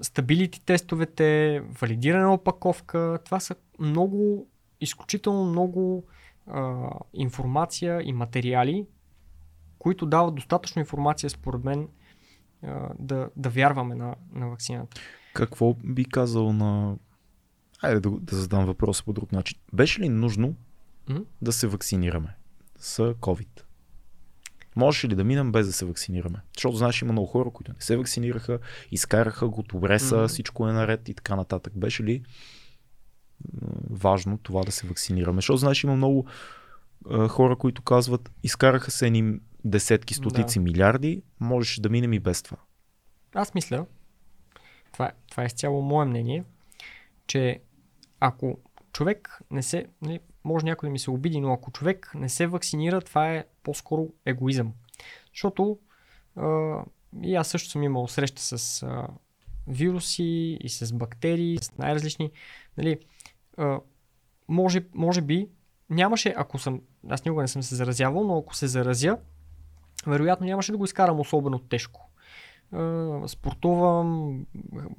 стабилити 0.00 0.64
тестовете, 0.64 1.60
валидирана 1.80 2.34
опаковка, 2.34 3.18
това 3.24 3.40
са 3.40 3.54
много, 3.78 4.46
изключително 4.80 5.44
много 5.44 6.04
а, 6.46 6.90
информация 7.14 8.02
и 8.02 8.12
материали, 8.12 8.86
които 9.86 10.06
дават 10.06 10.34
достатъчно 10.34 10.80
информация, 10.80 11.30
според 11.30 11.64
мен, 11.64 11.88
да, 12.98 13.30
да 13.36 13.50
вярваме 13.50 13.94
на, 13.94 14.14
на 14.32 14.48
вакцината. 14.48 15.00
Какво 15.34 15.74
би 15.74 16.04
казал 16.04 16.52
на... 16.52 16.96
Айде 17.82 18.00
да, 18.00 18.10
да 18.10 18.36
задам 18.36 18.66
въпроса 18.66 19.04
по 19.04 19.12
друг 19.12 19.32
начин. 19.32 19.58
Беше 19.72 20.00
ли 20.00 20.08
нужно 20.08 20.54
М? 21.08 21.20
да 21.42 21.52
се 21.52 21.66
вакцинираме 21.66 22.36
с 22.78 23.14
COVID? 23.14 23.62
Можеше 24.76 25.08
ли 25.08 25.14
да 25.14 25.24
минем 25.24 25.52
без 25.52 25.66
да 25.66 25.72
се 25.72 25.84
вакцинираме? 25.84 26.40
Защото 26.56 26.76
знаеш, 26.76 27.02
има 27.02 27.12
много 27.12 27.26
хора, 27.26 27.50
които 27.50 27.72
не 27.72 27.80
се 27.80 27.96
вакцинираха, 27.96 28.58
изкараха 28.90 29.48
го, 29.48 29.62
добре 29.62 29.98
са, 29.98 30.16
Мгм. 30.16 30.26
всичко 30.26 30.68
е 30.68 30.72
наред 30.72 31.08
и 31.08 31.14
така 31.14 31.36
нататък. 31.36 31.72
Беше 31.76 32.02
ли 32.02 32.22
важно 33.90 34.38
това 34.38 34.64
да 34.64 34.72
се 34.72 34.86
вакцинираме? 34.86 35.38
Защото 35.38 35.56
знаеш, 35.56 35.84
има 35.84 35.96
много 35.96 36.26
хора, 37.28 37.56
които 37.56 37.82
казват, 37.82 38.30
изкараха 38.42 38.90
се 38.90 39.10
ни 39.10 39.38
десетки, 39.70 40.14
стотици 40.14 40.58
милиарди, 40.58 41.22
можеше 41.40 41.80
да 41.80 41.88
минем 41.88 42.12
и 42.12 42.20
без 42.20 42.42
това. 42.42 42.56
Аз 43.34 43.54
мисля, 43.54 43.86
това, 44.92 45.06
е- 45.06 45.12
това 45.30 45.42
е 45.42 45.46
изцяло 45.46 45.82
мое 45.82 46.04
мнение, 46.04 46.44
че 47.26 47.60
ако 48.20 48.58
човек 48.92 49.38
не 49.50 49.62
се, 49.62 49.86
нали, 50.02 50.20
може 50.44 50.64
някой 50.64 50.88
да 50.88 50.90
ми 50.92 50.98
се 50.98 51.10
обиди, 51.10 51.40
но 51.40 51.52
ако 51.52 51.72
човек 51.72 52.12
не 52.14 52.28
се 52.28 52.46
вакцинира, 52.46 53.00
това 53.00 53.34
е 53.34 53.44
по-скоро 53.62 54.08
егоизъм. 54.26 54.72
Защото 55.32 55.78
а, 56.36 56.78
и 57.22 57.34
аз 57.34 57.48
също 57.48 57.70
съм 57.70 57.82
имал 57.82 58.08
среща 58.08 58.42
с 58.42 58.82
а, 58.82 59.08
вируси 59.66 60.58
и 60.60 60.68
с 60.68 60.92
бактерии, 60.92 61.58
с 61.62 61.78
най-различни. 61.78 62.30
Нали, 62.78 62.98
а, 63.56 63.80
може, 64.48 64.84
може 64.94 65.20
би 65.20 65.48
нямаше, 65.90 66.34
ако 66.36 66.58
съм, 66.58 66.80
аз 67.08 67.24
никога 67.24 67.42
не 67.42 67.48
съм 67.48 67.62
се 67.62 67.74
заразявал, 67.74 68.24
но 68.24 68.38
ако 68.38 68.56
се 68.56 68.66
заразя, 68.66 69.18
вероятно 70.06 70.46
нямаше 70.46 70.72
да 70.72 70.78
го 70.78 70.84
изкарам 70.84 71.20
особено 71.20 71.58
тежко. 71.58 72.10
Спортувам, 73.26 74.40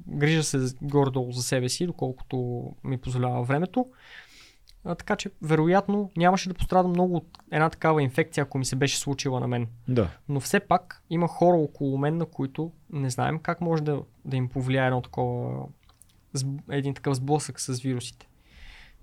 грижа 0.08 0.42
се 0.42 0.58
горе-долу 0.82 1.32
за 1.32 1.42
себе 1.42 1.68
си, 1.68 1.86
доколкото 1.86 2.66
ми 2.84 2.98
позволява 2.98 3.42
времето. 3.42 3.86
А, 4.84 4.94
така 4.94 5.16
че, 5.16 5.30
вероятно, 5.42 6.10
нямаше 6.16 6.48
да 6.48 6.54
пострадам 6.54 6.90
много 6.90 7.16
от 7.16 7.38
една 7.52 7.70
такава 7.70 8.02
инфекция, 8.02 8.42
ако 8.42 8.58
ми 8.58 8.64
се 8.64 8.76
беше 8.76 8.98
случила 8.98 9.40
на 9.40 9.48
мен. 9.48 9.66
Да. 9.88 10.10
Но 10.28 10.40
все 10.40 10.60
пак 10.60 11.02
има 11.10 11.28
хора 11.28 11.56
около 11.56 11.98
мен, 11.98 12.16
на 12.16 12.26
които 12.26 12.72
не 12.92 13.10
знаем 13.10 13.38
как 13.38 13.60
може 13.60 13.82
да, 13.82 14.02
да 14.24 14.36
им 14.36 14.48
повлияе 14.48 14.86
едно 14.86 15.02
такова, 15.02 15.64
един 16.70 16.94
такъв 16.94 17.14
сблъсък 17.14 17.60
с 17.60 17.80
вирусите. 17.80 18.28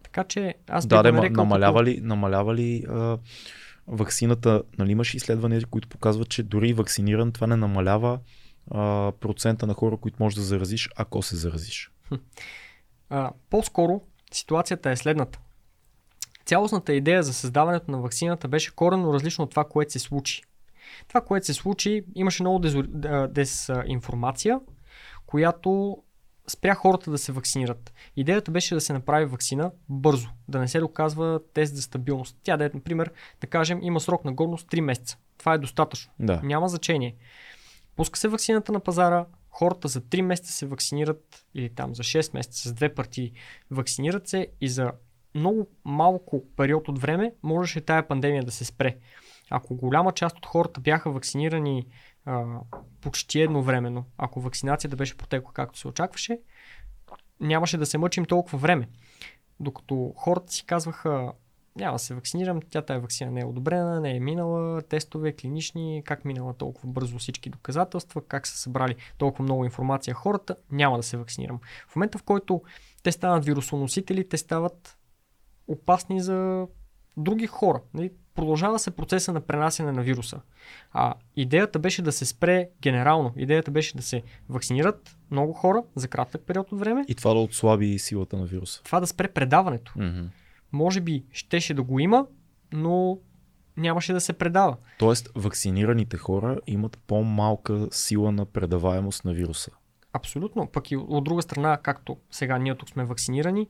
Така 0.03 0.23
че 0.23 0.55
аз 0.69 0.87
Да, 0.87 1.03
да, 1.03 1.11
нарекал 1.11 1.43
намалява 1.43 1.83
ли, 1.83 1.99
намалява 2.01 2.55
ли 2.55 2.85
а, 2.89 3.17
ваксината, 3.87 4.63
нали 4.77 4.91
имаш 4.91 5.13
изследвания, 5.13 5.61
които 5.69 5.87
показват, 5.87 6.29
че 6.29 6.43
дори 6.43 6.73
вакциниран 6.73 7.31
това 7.31 7.47
не 7.47 7.55
намалява 7.55 8.19
а, 8.71 9.11
процента 9.19 9.67
на 9.67 9.73
хора, 9.73 9.97
които 9.97 10.17
можеш 10.19 10.35
да 10.35 10.43
заразиш, 10.43 10.89
ако 10.95 11.21
се 11.21 11.35
заразиш. 11.35 11.91
А, 13.09 13.31
по-скоро 13.49 14.01
ситуацията 14.31 14.91
е 14.91 14.95
следната. 14.95 15.39
Цялостната 16.45 16.93
идея 16.93 17.23
за 17.23 17.33
създаването 17.33 17.91
на 17.91 18.01
вакцината 18.01 18.47
беше 18.47 18.75
коренно 18.75 19.13
различно 19.13 19.43
от 19.43 19.49
това, 19.49 19.63
което 19.63 19.91
се 19.91 19.99
случи. 19.99 20.43
Това, 21.07 21.21
което 21.21 21.45
се 21.45 21.53
случи, 21.53 22.05
имаше 22.15 22.43
много 22.43 22.59
дезинформация, 23.29 24.59
която 25.25 25.97
спря 26.47 26.75
хората 26.75 27.11
да 27.11 27.17
се 27.17 27.31
вакцинират. 27.31 27.93
Идеята 28.15 28.51
беше 28.51 28.75
да 28.75 28.81
се 28.81 28.93
направи 28.93 29.25
вакцина 29.25 29.71
бързо, 29.89 30.29
да 30.47 30.59
не 30.59 30.67
се 30.67 30.79
доказва 30.79 31.39
тест 31.53 31.75
за 31.75 31.81
стабилност. 31.81 32.37
Тя 32.43 32.57
да 32.57 32.65
е, 32.65 32.69
например, 32.73 33.11
да 33.41 33.47
кажем, 33.47 33.79
има 33.81 33.99
срок 33.99 34.25
на 34.25 34.33
годност 34.33 34.67
3 34.67 34.81
месеца. 34.81 35.17
Това 35.37 35.53
е 35.53 35.57
достатъчно. 35.57 36.13
Да. 36.19 36.41
Няма 36.43 36.69
значение. 36.69 37.15
Пуска 37.95 38.19
се 38.19 38.27
вакцината 38.27 38.71
на 38.71 38.79
пазара, 38.79 39.25
хората 39.49 39.87
за 39.87 40.01
3 40.01 40.21
месеца 40.21 40.51
се 40.51 40.65
вакцинират 40.65 41.45
или 41.53 41.69
там 41.69 41.95
за 41.95 42.03
6 42.03 42.33
месеца 42.33 42.69
с 42.69 42.73
две 42.73 42.93
партии 42.93 43.31
вакцинират 43.71 44.27
се 44.27 44.47
и 44.61 44.69
за 44.69 44.91
много 45.35 45.67
малко 45.85 46.43
период 46.57 46.87
от 46.87 46.99
време 46.99 47.33
можеше 47.43 47.81
тая 47.81 48.07
пандемия 48.07 48.43
да 48.43 48.51
се 48.51 48.65
спре. 48.65 48.97
Ако 49.49 49.75
голяма 49.75 50.11
част 50.11 50.37
от 50.37 50.45
хората 50.45 50.79
бяха 50.79 51.11
вакцинирани 51.11 51.87
а, 52.25 52.59
почти 53.01 53.41
едновременно, 53.41 54.05
ако 54.17 54.41
вакцинацията 54.41 54.95
беше 54.95 55.17
протекла 55.17 55.53
както 55.53 55.79
се 55.79 55.87
очакваше, 55.87 56.39
нямаше 57.39 57.77
да 57.77 57.85
се 57.85 57.97
мъчим 57.97 58.25
толкова 58.25 58.57
време. 58.57 58.89
Докато 59.59 60.13
хората 60.17 60.53
си 60.53 60.65
казваха, 60.65 61.31
няма 61.75 61.95
да 61.95 61.99
се 61.99 62.15
вакцинирам, 62.15 62.59
тя 62.69 62.81
тая 62.81 62.99
вакцина 62.99 63.31
не 63.31 63.41
е 63.41 63.45
одобрена, 63.45 64.01
не 64.01 64.15
е 64.15 64.19
минала, 64.19 64.81
тестове, 64.81 65.31
клинични, 65.31 66.01
как 66.05 66.25
минала 66.25 66.53
толкова 66.53 66.89
бързо 66.89 67.17
всички 67.17 67.49
доказателства, 67.49 68.21
как 68.27 68.47
са 68.47 68.57
събрали 68.57 68.95
толкова 69.17 69.43
много 69.43 69.65
информация 69.65 70.13
хората, 70.13 70.55
няма 70.71 70.97
да 70.97 71.03
се 71.03 71.17
вакцинирам. 71.17 71.59
В 71.87 71.95
момента 71.95 72.17
в 72.17 72.23
който 72.23 72.61
те 73.03 73.11
станат 73.11 73.45
вирусоносители, 73.45 74.29
те 74.29 74.37
стават 74.37 74.97
опасни 75.67 76.21
за 76.21 76.67
други 77.17 77.47
хора. 77.47 77.81
Нали? 77.93 78.11
Продължава 78.35 78.79
се 78.79 78.91
процеса 78.91 79.33
на 79.33 79.41
пренасене 79.41 79.91
на 79.91 80.01
вируса. 80.01 80.41
А 80.93 81.13
идеята 81.35 81.79
беше 81.79 82.01
да 82.01 82.11
се 82.11 82.25
спре 82.25 82.69
генерално. 82.81 83.33
Идеята 83.37 83.71
беше 83.71 83.97
да 83.97 84.03
се 84.03 84.23
вакцинират 84.49 85.17
много 85.31 85.53
хора 85.53 85.83
за 85.95 86.07
кратък 86.07 86.41
период 86.41 86.71
от 86.71 86.79
време. 86.79 87.05
И 87.07 87.15
това 87.15 87.33
да 87.33 87.39
отслаби 87.39 87.99
силата 87.99 88.37
на 88.37 88.45
вируса. 88.45 88.83
Това 88.83 88.99
да 88.99 89.07
спре 89.07 89.27
предаването. 89.27 89.93
Мгм. 89.95 90.25
Може 90.71 91.01
би 91.01 91.23
щеше 91.31 91.73
да 91.73 91.83
го 91.83 91.99
има, 91.99 92.25
но 92.73 93.19
нямаше 93.77 94.13
да 94.13 94.21
се 94.21 94.33
предава. 94.33 94.77
Тоест, 94.99 95.29
вакцинираните 95.35 96.17
хора 96.17 96.59
имат 96.67 96.97
по-малка 97.07 97.87
сила 97.91 98.31
на 98.31 98.45
предаваемост 98.45 99.25
на 99.25 99.33
вируса. 99.33 99.71
Абсолютно. 100.13 100.67
Пък 100.67 100.91
и 100.91 100.97
от 100.97 101.23
друга 101.23 101.41
страна, 101.41 101.77
както 101.77 102.17
сега 102.31 102.57
ние 102.57 102.75
тук 102.75 102.89
сме 102.89 103.05
вакцинирани, 103.05 103.67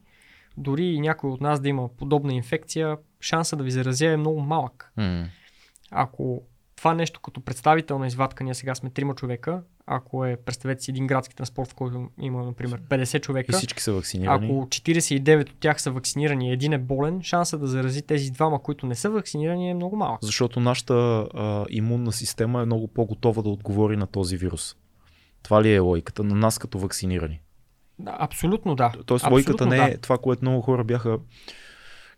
дори 0.56 0.84
и 0.84 1.00
някой 1.00 1.30
от 1.30 1.40
нас 1.40 1.60
да 1.60 1.68
има 1.68 1.88
подобна 1.88 2.34
инфекция, 2.34 2.96
шанса 3.20 3.56
да 3.56 3.64
ви 3.64 3.70
заразя 3.70 4.06
е 4.06 4.16
много 4.16 4.40
малък. 4.40 4.92
М. 4.96 5.24
Ако 5.90 6.42
това 6.76 6.94
нещо 6.94 7.20
като 7.20 7.40
представителна 7.40 8.06
извадка, 8.06 8.44
ние 8.44 8.54
сега 8.54 8.74
сме 8.74 8.90
трима 8.90 9.14
човека, 9.14 9.62
ако 9.86 10.24
е, 10.24 10.36
представете 10.36 10.82
си 10.82 10.90
един 10.90 11.06
градски 11.06 11.36
транспорт, 11.36 11.70
в 11.70 11.74
който 11.74 12.08
има, 12.20 12.44
например, 12.44 12.80
50 12.80 13.16
И 13.16 13.20
човека, 13.20 13.52
всички 13.52 13.82
са 13.82 13.92
вакцинирани. 13.92 14.46
ако 14.46 14.54
49 14.54 15.50
от 15.50 15.56
тях 15.60 15.82
са 15.82 15.90
вакцинирани 15.90 16.48
и 16.48 16.52
един 16.52 16.72
е 16.72 16.78
болен, 16.78 17.22
шанса 17.22 17.58
да 17.58 17.66
зарази 17.66 18.02
тези 18.02 18.30
двама, 18.30 18.62
които 18.62 18.86
не 18.86 18.94
са 18.94 19.10
вакцинирани 19.10 19.70
е 19.70 19.74
много 19.74 19.96
малък. 19.96 20.18
Защото 20.22 20.60
нашата 20.60 20.94
а, 21.34 21.64
имунна 21.70 22.12
система 22.12 22.62
е 22.62 22.64
много 22.64 22.88
по-готова 22.88 23.42
да 23.42 23.48
отговори 23.48 23.96
на 23.96 24.06
този 24.06 24.36
вирус. 24.36 24.76
Това 25.42 25.62
ли 25.62 25.74
е 25.74 25.78
логиката 25.78 26.24
на 26.24 26.34
нас 26.34 26.58
като 26.58 26.78
вакцинирани? 26.78 27.40
Да, 27.98 28.16
абсолютно 28.20 28.74
да. 28.74 28.92
Тоест 29.06 29.24
Абсолютно 29.24 29.32
логиката 29.32 29.66
не 29.66 29.76
е 29.76 29.90
да. 29.90 29.98
това, 30.00 30.18
което 30.18 30.44
много 30.44 30.60
хора 30.62 30.84
бяха 30.84 31.18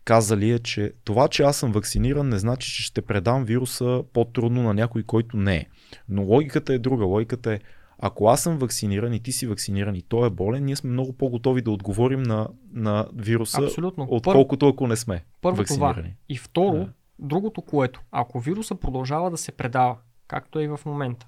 казали 0.05 0.51
е, 0.51 0.59
че 0.59 0.93
това, 1.05 1.29
че 1.29 1.43
аз 1.43 1.57
съм 1.57 1.73
вакциниран, 1.73 2.29
не 2.29 2.39
значи, 2.39 2.73
че 2.73 2.83
ще 2.83 3.03
предам 3.03 3.45
вируса 3.45 4.03
по-трудно 4.13 4.63
на 4.63 4.75
някой, 4.75 5.03
който 5.03 5.37
не 5.37 5.57
е. 5.57 5.67
Но 6.09 6.23
логиката 6.23 6.75
е 6.75 6.79
друга. 6.79 7.05
Логиката 7.05 7.53
е, 7.53 7.61
ако 7.99 8.29
аз 8.29 8.43
съм 8.43 8.59
вакциниран 8.59 9.13
и 9.13 9.21
ти 9.21 9.33
си 9.33 9.47
вакциниран 9.47 9.95
и 9.95 10.03
той 10.03 10.27
е 10.27 10.31
болен, 10.31 10.65
ние 10.65 10.77
сме 10.77 10.91
много 10.91 11.13
по-готови 11.13 11.63
да 11.63 11.71
отговорим 11.71 12.23
на, 12.23 12.49
на 12.73 13.07
вируса, 13.15 13.63
Абсолютно. 13.65 14.05
Първо, 14.05 14.17
отколкото 14.17 14.69
ако 14.69 14.87
не 14.87 14.97
сме 14.97 15.25
първо 15.43 15.65
това. 15.65 15.87
вакцинирани. 15.89 16.17
И 16.29 16.37
второ, 16.37 16.79
Да. 16.79 16.89
другото 17.19 17.63
което, 17.63 18.01
ако 18.13 18.41
вируса 18.41 18.75
продължава 18.75 19.31
да 19.31 19.37
се 19.37 19.53
предава, 19.53 19.97
както 20.27 20.59
е 20.59 20.63
и 20.65 20.69
в 20.69 20.81
момента, 20.87 21.27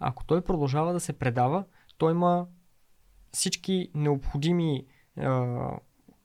ако 0.00 0.24
той 0.24 0.40
продължава 0.40 0.92
да 0.92 1.00
се 1.00 1.12
предава, 1.12 1.64
той 1.98 2.12
има 2.12 2.46
всички 3.36 3.90
необходими 3.94 4.84
е, 5.20 5.26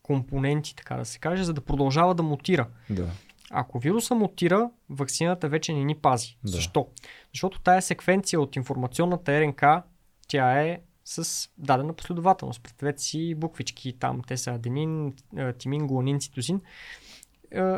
компоненти, 0.03 0.75
така 0.75 0.95
да 0.95 1.05
се 1.05 1.19
каже, 1.19 1.43
за 1.43 1.53
да 1.53 1.61
продължава 1.61 2.15
да 2.15 2.23
мутира. 2.23 2.67
Да. 2.89 3.09
Ако 3.49 3.79
вируса 3.79 4.15
мутира, 4.15 4.69
вакцината 4.89 5.49
вече 5.49 5.73
не 5.73 5.83
ни 5.83 5.95
пази. 5.95 6.37
Да. 6.43 6.51
Защо? 6.51 6.87
Защото 7.33 7.61
тая 7.61 7.81
секвенция 7.81 8.41
от 8.41 8.55
информационната 8.55 9.41
РНК, 9.41 9.63
тя 10.27 10.61
е 10.61 10.81
с 11.05 11.49
дадена 11.57 11.93
последователност. 11.93 12.63
Представете 12.63 13.01
си 13.01 13.35
буквички 13.35 13.93
там, 13.99 14.21
те 14.27 14.37
са 14.37 14.51
аденин, 14.51 15.13
тимин, 15.57 15.87
гуанин, 15.87 16.19
цитозин. 16.19 16.61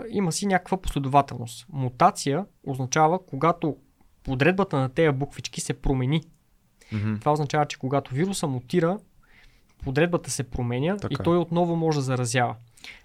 Има 0.09 0.31
си 0.31 0.45
някаква 0.45 0.77
последователност. 0.77 1.65
Мутация 1.69 2.45
означава, 2.63 3.25
когато 3.25 3.77
подредбата 4.23 4.77
на 4.77 4.89
тези 4.89 5.11
буквички 5.11 5.61
се 5.61 5.73
промени. 5.73 6.23
Мгм. 6.91 7.15
Това 7.19 7.31
означава, 7.31 7.65
че 7.65 7.79
когато 7.79 8.15
вируса 8.15 8.47
мутира, 8.47 8.99
подредбата 9.83 10.31
се 10.31 10.43
променя 10.43 10.97
Така 10.97 11.11
и 11.11 11.17
е. 11.19 11.23
той 11.23 11.37
отново 11.37 11.75
може 11.75 11.97
да 11.97 12.01
заразява. 12.01 12.55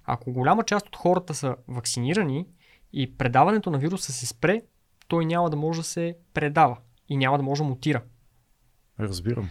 Ако 0.05 0.33
голяма 0.33 0.65
част 0.65 0.87
от 0.87 0.97
хората 0.97 1.35
са 1.35 1.57
вакцинирани 1.69 2.47
и 2.93 3.17
предаването 3.17 3.71
на 3.71 3.79
вируса 3.79 4.13
се 4.13 4.27
спре, 4.27 4.63
той 5.09 5.27
няма 5.27 5.51
да 5.51 5.57
може 5.57 5.81
да 5.81 5.85
се 5.85 6.17
предава 6.35 6.77
и 7.09 7.17
няма 7.17 7.37
да 7.37 7.43
може 7.43 7.63
да 7.63 7.69
мутира. 7.69 8.03
Разбирам. 9.01 9.51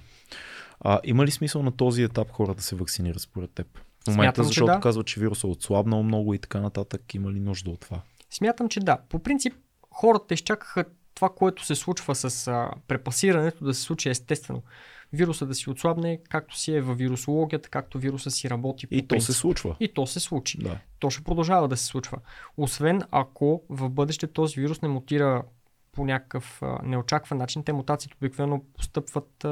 А, 0.79 0.99
има 1.03 1.25
ли 1.25 1.31
смисъл 1.31 1.63
на 1.63 1.71
този 1.71 2.03
етап 2.03 2.31
хората 2.31 2.55
да 2.55 2.61
се 2.61 2.75
вакцинират 2.75 3.21
според 3.21 3.51
теб? 3.51 3.67
В 3.77 4.07
момента, 4.07 4.35
Смятам, 4.35 4.45
защото 4.45 4.71
да. 4.71 4.79
казва, 4.79 5.03
че 5.03 5.19
вирусът 5.19 5.43
е 5.43 5.47
отслабнал 5.47 6.03
много 6.03 6.33
и 6.33 6.39
така 6.39 6.59
нататък, 6.59 7.13
има 7.13 7.31
ли 7.31 7.39
нужда 7.39 7.69
от 7.69 7.79
това? 7.79 8.01
Смятам, 8.29 8.69
че 8.69 8.79
да. 8.79 8.97
По 9.09 9.19
принцип, 9.19 9.53
хората 9.91 10.33
изчакаха 10.33 10.85
това, 11.13 11.29
което 11.29 11.65
се 11.65 11.75
случва 11.75 12.15
с 12.15 12.47
а, 12.47 12.71
препасирането, 12.87 13.65
да 13.65 13.73
се 13.73 13.81
случи 13.81 14.09
естествено. 14.09 14.63
Вируса 15.13 15.45
да 15.45 15.55
си 15.55 15.69
отслабне, 15.69 16.19
както 16.29 16.57
си 16.57 16.73
е 16.73 16.81
във 16.81 16.97
вирусологията, 16.97 17.69
както 17.69 17.99
вируса 17.99 18.31
си 18.31 18.49
работи 18.49 18.87
по 18.87 18.93
И 18.93 19.01
то 19.01 19.07
принцип. 19.07 19.25
се 19.25 19.33
случва. 19.33 19.75
И 19.79 19.87
то 19.87 20.07
се 20.07 20.19
случи. 20.19 20.57
Да. 20.57 20.77
То 20.99 21.09
ще 21.09 21.23
продължава 21.23 21.67
да 21.67 21.77
се 21.77 21.85
случва. 21.85 22.17
Освен 22.57 23.01
ако 23.11 23.61
в 23.69 23.89
бъдеще 23.89 24.27
този 24.27 24.61
вирус 24.61 24.81
не 24.81 24.87
мутира 24.87 25.43
по 25.91 26.05
някакъв 26.05 26.59
а, 26.61 26.79
неочакван 26.83 27.37
начин. 27.37 27.63
Те 27.63 27.73
мутациите 27.73 28.15
обикновено 28.17 28.61
постъпват 28.77 29.45
а, 29.45 29.49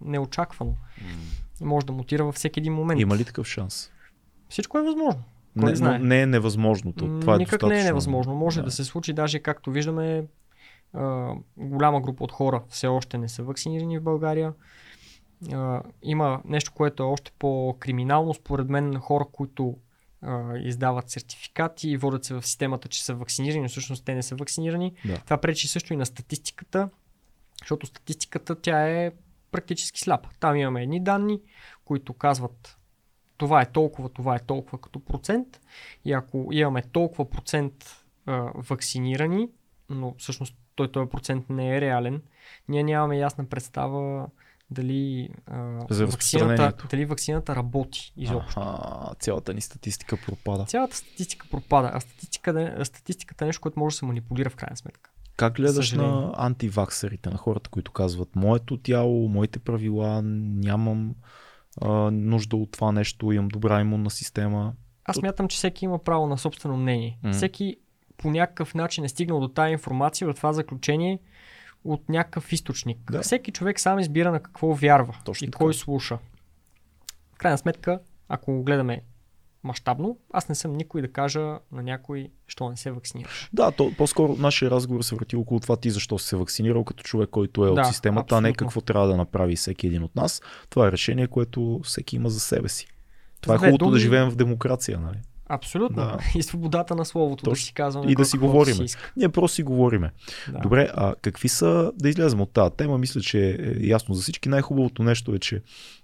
неочаквано. 0.00 0.74
Може 1.60 1.86
да 1.86 1.92
мутира 1.92 2.24
във 2.24 2.34
всеки 2.34 2.60
един 2.60 2.72
момент. 2.72 3.00
Има 3.00 3.16
ли 3.16 3.24
такъв 3.24 3.46
шанс? 3.46 3.90
Всичко 4.48 4.78
е 4.78 4.82
възможно. 4.82 5.22
Кой 5.60 5.70
Не, 5.70 5.76
знае? 5.76 5.98
не 5.98 6.22
е 6.22 6.26
невъзможно. 6.26 6.92
То- 6.92 7.20
Това 7.20 7.34
е 7.34 7.38
Никак 7.38 7.50
достатъчно. 7.50 7.68
не 7.68 7.80
е 7.80 7.84
невъзможно. 7.84 8.34
Може 8.34 8.56
да. 8.56 8.62
Да. 8.62 8.64
да 8.64 8.70
се 8.70 8.84
случи, 8.84 9.12
даже 9.12 9.38
както 9.38 9.70
виждаме, 9.70 10.24
а, 10.92 11.32
голяма 11.56 12.00
група 12.00 12.24
от 12.24 12.32
хора 12.32 12.62
все 12.68 12.86
още 12.86 13.18
не 13.18 13.28
са 13.28 13.42
вакцинирани 13.42 13.98
в 13.98 14.02
България. 14.02 14.52
А, 15.52 15.82
има 16.02 16.42
нещо, 16.44 16.72
което 16.74 17.02
е 17.02 17.06
още 17.06 17.32
по-криминално, 17.38 18.34
според 18.34 18.68
мен, 18.68 18.98
хора, 18.98 19.24
които 19.32 19.76
а, 20.22 20.58
издават 20.58 21.10
сертификати 21.10 21.90
и 21.90 21.96
водят 21.96 22.24
се 22.24 22.34
в 22.34 22.46
системата, 22.46 22.88
че 22.88 23.04
са 23.04 23.14
вакцинирани, 23.14 23.62
но 23.62 23.68
всъщност 23.68 24.04
те 24.04 24.14
не 24.14 24.22
са 24.22 24.36
вакцинирани. 24.36 24.92
Да. 25.04 25.16
Това 25.24 25.36
пречи 25.36 25.68
също 25.68 25.94
и 25.94 25.96
на 25.96 26.06
статистиката, 26.06 26.88
защото 27.58 27.86
статистиката 27.86 28.54
тя 28.54 28.88
е 28.88 29.12
практически 29.52 30.00
сляпа. 30.00 30.28
Там 30.40 30.56
имаме 30.56 30.82
едни 30.82 31.00
данни, 31.00 31.40
които 31.84 32.12
казват 32.12 32.78
това 33.36 33.62
е 33.62 33.72
толкова, 33.72 34.08
това 34.08 34.36
е 34.36 34.38
толкова 34.46 34.78
като 34.78 35.00
процент. 35.00 35.60
И 36.04 36.12
ако 36.12 36.48
имаме 36.52 36.82
толкова 36.82 37.30
процент 37.30 38.04
а, 38.26 38.50
вакцинирани, 38.54 39.48
но 39.90 40.14
всъщност 40.18 40.56
той 40.74 40.92
този 40.92 41.10
процент 41.10 41.50
не 41.50 41.76
е 41.76 41.80
реален, 41.80 42.22
ние 42.68 42.82
нямаме 42.82 43.18
ясна 43.18 43.44
представа 43.44 44.26
дали, 44.70 45.28
а, 45.46 45.86
За 45.90 46.06
вакцината, 46.06 46.72
дали 46.90 47.04
вакцината 47.04 47.56
работи 47.56 48.12
изобщо. 48.16 48.60
Аха, 48.60 49.14
цялата 49.20 49.54
ни 49.54 49.60
статистика 49.60 50.18
пропада. 50.26 50.64
Цялата 50.64 50.96
статистика 50.96 51.46
пропада, 51.50 51.90
а 51.94 52.00
статистиката, 52.00 52.84
статистиката 52.84 53.44
е 53.44 53.46
нещо, 53.46 53.60
което 53.60 53.78
може 53.78 53.94
да 53.94 53.98
се 53.98 54.04
манипулира 54.04 54.50
в 54.50 54.56
крайна 54.56 54.76
сметка. 54.76 55.10
Как 55.36 55.54
гледаш 55.54 55.92
на 55.92 56.34
антиваксерите, 56.36 57.30
на 57.30 57.36
хората, 57.36 57.70
които 57.70 57.92
казват 57.92 58.36
моето 58.36 58.76
тяло, 58.76 59.28
моите 59.28 59.58
правила, 59.58 60.22
нямам 60.22 61.14
а, 61.80 61.88
нужда 62.10 62.56
от 62.56 62.70
това 62.70 62.92
нещо, 62.92 63.32
имам 63.32 63.48
добра 63.48 63.80
имунна 63.80 64.10
система. 64.10 64.72
Аз 65.04 65.16
смятам, 65.16 65.48
че 65.48 65.56
всеки 65.56 65.84
има 65.84 65.98
право 65.98 66.26
на 66.26 66.38
собствено 66.38 66.76
мнение. 66.76 67.18
М. 67.22 67.32
Всеки 67.32 67.76
по 68.16 68.30
някакъв 68.30 68.74
начин 68.74 69.04
е 69.04 69.08
стигнал 69.08 69.40
до 69.40 69.48
тази 69.48 69.72
информация, 69.72 70.28
до 70.28 70.34
това 70.34 70.52
заключение 70.52 71.18
от 71.88 72.08
някакъв 72.08 72.52
източник. 72.52 73.12
Да. 73.12 73.22
Всеки 73.22 73.52
човек 73.52 73.80
сам 73.80 73.98
избира 73.98 74.32
на 74.32 74.40
какво 74.40 74.74
вярва 74.74 75.16
Точно 75.24 75.44
и 75.44 75.50
така. 75.50 75.58
кой 75.58 75.74
слуша. 75.74 76.18
В 77.34 77.38
крайна 77.38 77.58
сметка, 77.58 77.98
ако 78.28 78.52
го 78.52 78.62
гледаме 78.62 79.02
мащабно, 79.64 80.18
аз 80.32 80.48
не 80.48 80.54
съм 80.54 80.72
никой 80.72 81.02
да 81.02 81.12
кажа 81.12 81.40
на 81.72 81.82
някой, 81.82 82.28
що 82.46 82.68
не 82.68 82.76
се 82.76 82.90
вакцинираш. 82.90 83.50
Да, 83.52 83.70
то, 83.70 83.92
по-скоро 83.96 84.36
нашия 84.36 84.70
разговор 84.70 85.02
се 85.02 85.14
върти 85.14 85.36
около 85.36 85.60
това 85.60 85.76
ти 85.76 85.90
защо 85.90 86.18
си 86.18 86.26
се 86.26 86.36
вакцинирал 86.36 86.84
като 86.84 87.02
човек, 87.02 87.30
който 87.30 87.64
е 87.64 87.66
Да, 87.66 87.80
от 87.80 87.86
системата, 87.86 88.36
а 88.36 88.40
не 88.40 88.52
какво 88.52 88.80
трябва 88.80 89.06
да 89.08 89.16
направи 89.16 89.56
всеки 89.56 89.86
един 89.86 90.02
от 90.02 90.16
нас. 90.16 90.42
Това 90.70 90.88
е 90.88 90.92
решение, 90.92 91.26
което 91.26 91.80
всеки 91.84 92.16
има 92.16 92.30
за 92.30 92.40
себе 92.40 92.68
си. 92.68 92.86
Това 93.40 93.54
е 93.54 93.58
С 93.58 93.60
две 93.60 93.68
хубавото 93.68 93.84
да 93.84 93.90
думи- 93.90 94.00
живеем 94.00 94.30
в 94.30 94.36
демокрация, 94.36 95.00
нали? 95.00 95.18
Абсолютно. 95.48 95.96
Да. 95.96 96.18
И 96.38 96.42
свободата 96.42 96.94
на 96.94 97.04
словото, 97.04 97.44
да 97.44 97.50
Точно. 97.50 97.66
си 97.66 97.72
казваме. 97.74 98.12
И 98.12 98.14
да 98.14 98.24
си 98.24 98.38
говориме. 98.38 98.76
си 98.76 98.82
иска. 98.82 99.12
Ние 99.16 99.28
просто 99.28 99.54
си 99.54 99.62
говориме. 99.62 100.10
Да. 100.52 100.58
Добре, 100.58 100.90
а 100.94 101.14
какви 101.22 101.48
са, 101.48 101.92
да 101.94 102.08
излезем 102.08 102.40
от 102.40 102.50
тази 102.50 102.74
тема, 102.74 102.98
мисля, 102.98 103.20
че 103.20 103.50
е 103.50 103.86
ясно 103.86 104.14
за 104.14 104.22
всички. 104.22 104.48
Най-хубавото 104.48 105.02
нещо 105.02 105.34
е, 105.34 105.38
че 105.38 105.62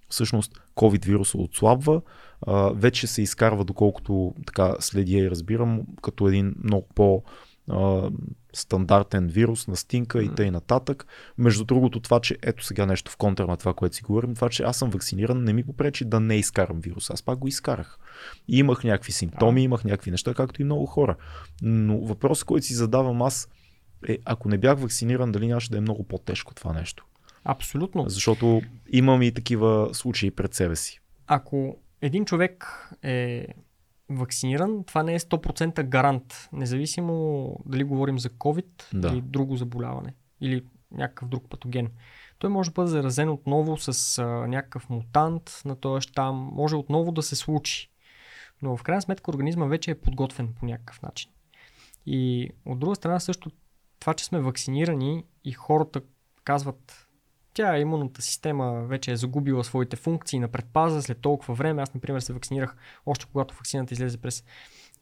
всъщност 0.08 0.60
COVID 0.76 1.04
вируса 1.04 1.38
отслабва, 1.38 2.00
а, 2.46 2.70
вече 2.74 3.06
се 3.06 3.22
изкарва, 3.22 3.64
доколкото 3.64 4.34
така 4.46 4.74
следя 4.80 5.18
и 5.18 5.30
разбирам, 5.30 5.82
като 6.02 6.28
един 6.28 6.54
много 6.64 6.86
по 6.94 7.22
а, 7.70 8.10
стандартен 8.52 9.28
вирус, 9.28 9.68
настинка 9.68 10.22
и 10.22 10.34
тъй 10.34 10.50
нататък. 10.50 11.06
Между 11.38 11.64
другото, 11.64 12.00
това, 12.00 12.20
че 12.20 12.38
ето 12.42 12.64
сега 12.64 12.86
нещо 12.86 13.10
в 13.12 13.16
контра 13.16 13.46
на 13.46 13.56
това, 13.56 13.74
което 13.74 13.96
си 13.96 14.02
говорим, 14.02 14.34
това, 14.34 14.48
че 14.48 14.62
аз 14.62 14.76
съм 14.76 14.90
вакциниран, 14.90 15.44
не 15.44 15.52
ми 15.52 15.66
попречи 15.66 16.04
да 16.04 16.20
не 16.20 16.36
изкарам 16.36 16.80
вирус. 16.80 17.10
Аз 17.10 17.22
пак 17.22 17.38
го 17.38 17.48
изкарах. 17.48 17.98
И 18.48 18.58
имах 18.58 18.84
някакви 18.84 19.12
симптоми, 19.12 19.62
имах 19.62 19.84
някакви 19.84 20.10
неща, 20.10 20.34
както 20.34 20.62
и 20.62 20.64
много 20.64 20.86
хора. 20.86 21.16
Но 21.62 22.00
въпросът, 22.00 22.44
който 22.44 22.66
си 22.66 22.74
задавам 22.74 23.22
аз, 23.22 23.48
е, 24.08 24.18
ако 24.24 24.48
не 24.48 24.58
бях 24.58 24.78
вакциниран, 24.78 25.32
дали 25.32 25.46
нямаше 25.46 25.70
да 25.70 25.78
е 25.78 25.80
много 25.80 26.04
по-тежко 26.04 26.54
това 26.54 26.72
нещо. 26.72 27.04
Абсолютно. 27.44 28.08
Защото 28.08 28.62
имам 28.92 29.22
и 29.22 29.32
такива 29.32 29.88
случаи 29.92 30.30
пред 30.30 30.54
себе 30.54 30.76
си. 30.76 31.00
ако 31.26 31.76
един 32.02 32.24
човек 32.24 32.66
е 33.02 33.46
вакциниран, 34.10 34.84
това 34.84 35.02
не 35.02 35.14
е 35.14 35.18
100% 35.18 35.82
гарант, 35.82 36.48
независимо 36.52 37.56
дали 37.66 37.84
говорим 37.84 38.18
за 38.18 38.28
COVID 38.30 38.66
Да. 38.94 39.08
или 39.08 39.20
друго 39.20 39.56
заболяване 39.56 40.14
или 40.40 40.64
някакъв 40.90 41.28
друг 41.28 41.48
патоген. 41.48 41.88
Той 42.38 42.50
може 42.50 42.70
да 42.70 42.74
бъде 42.74 42.90
заразен 42.90 43.28
отново 43.28 43.76
с 43.76 44.18
а, 44.18 44.24
някакъв 44.26 44.90
мутант 44.90 45.62
на 45.64 45.76
този 45.76 46.08
щам, 46.08 46.50
може 46.52 46.76
отново 46.76 47.12
да 47.12 47.22
се 47.22 47.36
случи. 47.36 47.90
Но 48.62 48.76
в 48.76 48.82
крайна 48.82 49.02
сметка 49.02 49.30
организма 49.30 49.66
вече 49.66 49.90
е 49.90 50.00
подготвен 50.00 50.54
по 50.54 50.66
някакъв 50.66 51.02
начин. 51.02 51.30
И 52.06 52.50
от 52.64 52.78
друга 52.78 52.94
страна 52.94 53.20
също 53.20 53.50
това, 54.00 54.14
че 54.14 54.24
сме 54.24 54.40
вакцинирани 54.40 55.24
и 55.44 55.52
хората 55.52 56.00
казват 56.44 57.03
тя 57.54 57.78
имунната 57.78 58.22
система 58.22 58.72
вече 58.82 59.12
е 59.12 59.16
загубила 59.16 59.64
своите 59.64 59.96
функции 59.96 60.38
на 60.38 60.48
предпаза 60.48 61.02
след 61.02 61.18
толкова 61.18 61.54
време. 61.54 61.82
Аз, 61.82 61.94
например, 61.94 62.20
се 62.20 62.32
вакцинирах 62.32 62.76
още 63.06 63.26
когато 63.26 63.54
вакцината 63.54 63.94
излезе 63.94 64.18
през 64.18 64.44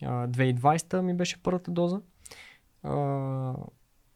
а, 0.02 0.28
2020 0.28 1.00
ми 1.00 1.14
беше 1.14 1.42
първата 1.42 1.70
доза. 1.70 2.00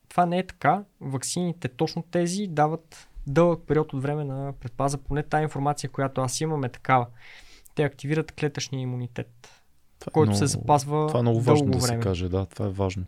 Това 0.09 0.27
не 0.27 0.39
е 0.39 0.47
така. 0.47 0.85
Ваксините, 1.01 1.69
точно 1.69 2.03
тези, 2.03 2.47
дават 2.47 3.09
дълъг 3.27 3.63
период 3.67 3.93
от 3.93 4.03
време 4.03 4.25
на 4.25 4.53
предпаза. 4.53 4.99
Поне 4.99 5.23
тази 5.23 5.43
информация, 5.43 5.91
която 5.91 6.21
аз 6.21 6.41
имам 6.41 6.65
е 6.65 6.69
такава. 6.69 7.07
Те 7.75 7.83
активират 7.83 8.33
клетъчния 8.33 8.81
имунитет, 8.83 9.63
Това 9.99 10.11
е 10.11 10.13
който 10.13 10.31
много- 10.31 10.39
се 10.39 10.47
запазва 10.47 11.07
Това 11.07 11.19
е 11.21 11.23
много 11.23 11.41
важно 11.41 11.71
да 11.71 11.79
време. 11.79 12.03
се 12.03 12.09
каже, 12.09 12.29
да, 12.29 12.47
това 12.47 12.67
е 12.67 12.71
важно. 12.71 13.05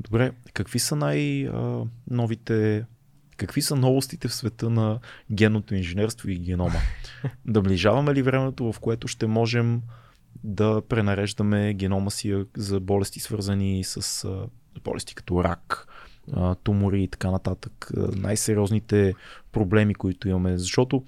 Добре, 0.00 0.32
какви 0.52 0.78
са 0.78 0.96
най-новите, 0.96 2.84
какви 3.36 3.62
са 3.62 3.76
новостите 3.76 4.28
в 4.28 4.34
света 4.34 4.70
на 4.70 4.98
генното 5.32 5.74
инженерство 5.74 6.30
и 6.30 6.38
генома? 6.38 6.80
Наближаваме 7.44 8.14
ли 8.14 8.22
времето, 8.22 8.72
в 8.72 8.80
което 8.80 9.08
ще 9.08 9.26
можем 9.26 9.82
да 10.44 10.82
пренареждаме 10.88 11.74
генома 11.74 12.10
си 12.10 12.44
за 12.56 12.80
болести 12.80 13.20
свързани 13.20 13.84
с 13.84 14.28
болести 14.84 15.14
като 15.14 15.44
рак, 15.44 15.86
тумори 16.62 17.02
и 17.02 17.08
така 17.08 17.30
нататък, 17.30 17.90
най-сериозните 18.16 19.14
проблеми, 19.52 19.94
които 19.94 20.28
имаме, 20.28 20.58
защото 20.58 21.04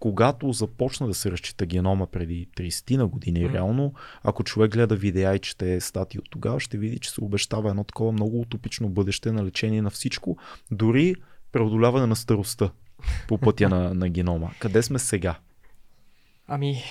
когато 0.00 0.52
започна 0.52 1.06
да 1.06 1.14
се 1.14 1.30
разчита 1.30 1.66
генома 1.66 2.06
преди 2.06 2.48
30 2.56 2.96
на 2.96 3.06
години, 3.06 3.52
реално, 3.52 3.94
ако 4.22 4.44
човек 4.44 4.72
гледа 4.72 4.96
видеа 4.96 5.34
и 5.34 5.38
чете 5.38 5.80
статии 5.80 6.18
от 6.18 6.30
тогава, 6.30 6.60
ще 6.60 6.78
види, 6.78 6.98
че 6.98 7.10
се 7.10 7.24
обещава 7.24 7.70
едно 7.70 7.84
такова 7.84 8.12
много 8.12 8.40
утопично 8.40 8.88
бъдеще 8.88 9.32
на 9.32 9.44
лечение 9.44 9.82
на 9.82 9.90
всичко, 9.90 10.36
дори 10.70 11.14
преодоляване 11.52 12.06
на 12.06 12.16
старостта 12.16 12.70
по 13.28 13.38
пътя 13.38 13.68
на, 13.68 13.94
на 13.94 14.08
генома. 14.08 14.50
Къде 14.58 14.82
сме 14.82 14.98
сега? 14.98 15.38
Ами, 16.46 16.82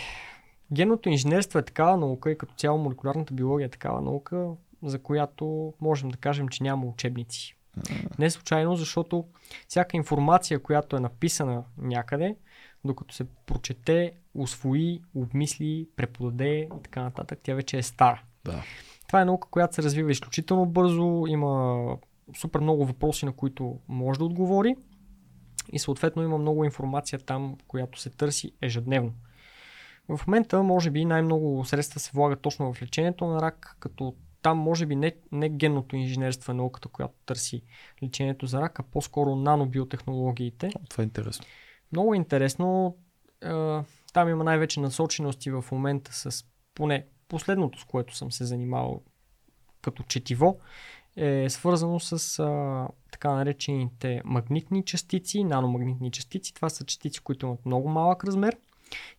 генното 0.73 1.09
инженерство 1.09 1.59
е 1.59 1.65
такава 1.65 1.97
наука 1.97 2.31
и 2.31 2.37
като 2.37 2.53
цяло 2.53 2.77
молекулярната 2.77 3.33
биология 3.33 3.65
е 3.65 3.69
такава 3.69 4.01
наука, 4.01 4.47
за 4.83 4.99
която 4.99 5.73
можем 5.81 6.09
да 6.09 6.17
кажем, 6.17 6.47
че 6.47 6.63
няма 6.63 6.85
учебници. 6.85 7.55
Не 8.19 8.29
случайно, 8.29 8.75
защото 8.75 9.25
всяка 9.67 9.97
информация, 9.97 10.59
която 10.59 10.95
е 10.95 10.99
написана 10.99 11.63
някъде, 11.77 12.35
докато 12.85 13.15
се 13.15 13.25
прочете, 13.45 14.11
освои, 14.35 15.01
обмисли, 15.15 15.87
преподаде 15.95 16.59
и 16.59 16.83
така 16.83 17.01
нататък, 17.03 17.39
тя 17.43 17.53
вече 17.53 17.77
е 17.77 17.83
стара. 17.83 18.23
Да. 18.45 18.63
Това 19.07 19.21
е 19.21 19.25
наука, 19.25 19.47
която 19.51 19.75
се 19.75 19.83
развива 19.83 20.11
изключително 20.11 20.65
бързо, 20.65 21.25
има 21.27 21.77
супер 22.35 22.59
много 22.59 22.85
въпроси, 22.85 23.25
на 23.25 23.33
които 23.33 23.79
може 23.87 24.19
да 24.19 24.25
отговори 24.25 24.75
и 25.71 25.79
съответно 25.79 26.23
има 26.23 26.37
много 26.37 26.65
информация 26.65 27.19
там, 27.19 27.57
която 27.67 27.99
се 27.99 28.09
търси 28.09 28.51
ежедневно. 28.61 29.13
В 30.09 30.27
момента, 30.27 30.63
може 30.63 30.91
би, 30.91 31.05
най-много 31.05 31.65
средства 31.65 31.99
се 31.99 32.11
влагат 32.13 32.41
точно 32.41 32.73
в 32.73 32.81
лечението 32.81 33.25
на 33.25 33.41
рак, 33.41 33.75
като 33.79 34.15
там 34.41 34.57
може 34.57 34.85
би 34.85 34.95
не, 34.95 35.15
не 35.31 35.49
генното 35.49 35.95
инженерство 35.95 36.51
е 36.51 36.55
науката, 36.55 36.87
която 36.87 37.13
търси 37.25 37.61
лечението 38.03 38.45
за 38.45 38.61
рак, 38.61 38.79
а 38.79 38.83
по-скоро 38.83 39.35
нанобиотехнологиите. 39.35 40.69
Това 40.89 41.01
е 41.01 41.05
интересно. 41.05 41.45
Много 41.91 42.13
интересно. 42.13 42.97
а, 43.43 43.83
Там 44.13 44.29
има 44.29 44.43
най-вече 44.43 44.79
насочености 44.79 45.51
в 45.51 45.65
момента 45.71 46.13
с 46.13 46.45
поне 46.75 47.05
последното, 47.27 47.79
с 47.79 47.85
което 47.85 48.15
съм 48.15 48.31
се 48.31 48.45
занимавал 48.45 49.03
като 49.81 50.03
четиво, 50.03 50.59
е 51.19 51.49
свързано 51.49 51.99
с 51.99 52.39
а, 52.39 52.87
така 53.11 53.31
наречените 53.31 54.21
магнитни 54.25 54.85
частици, 54.85 55.43
наномагнитни 55.43 56.11
частици. 56.11 56.53
Това 56.53 56.69
са 56.69 56.85
частици, 56.85 57.19
които 57.19 57.45
имат 57.45 57.65
много 57.65 57.89
малък 57.89 58.23
размер 58.23 58.57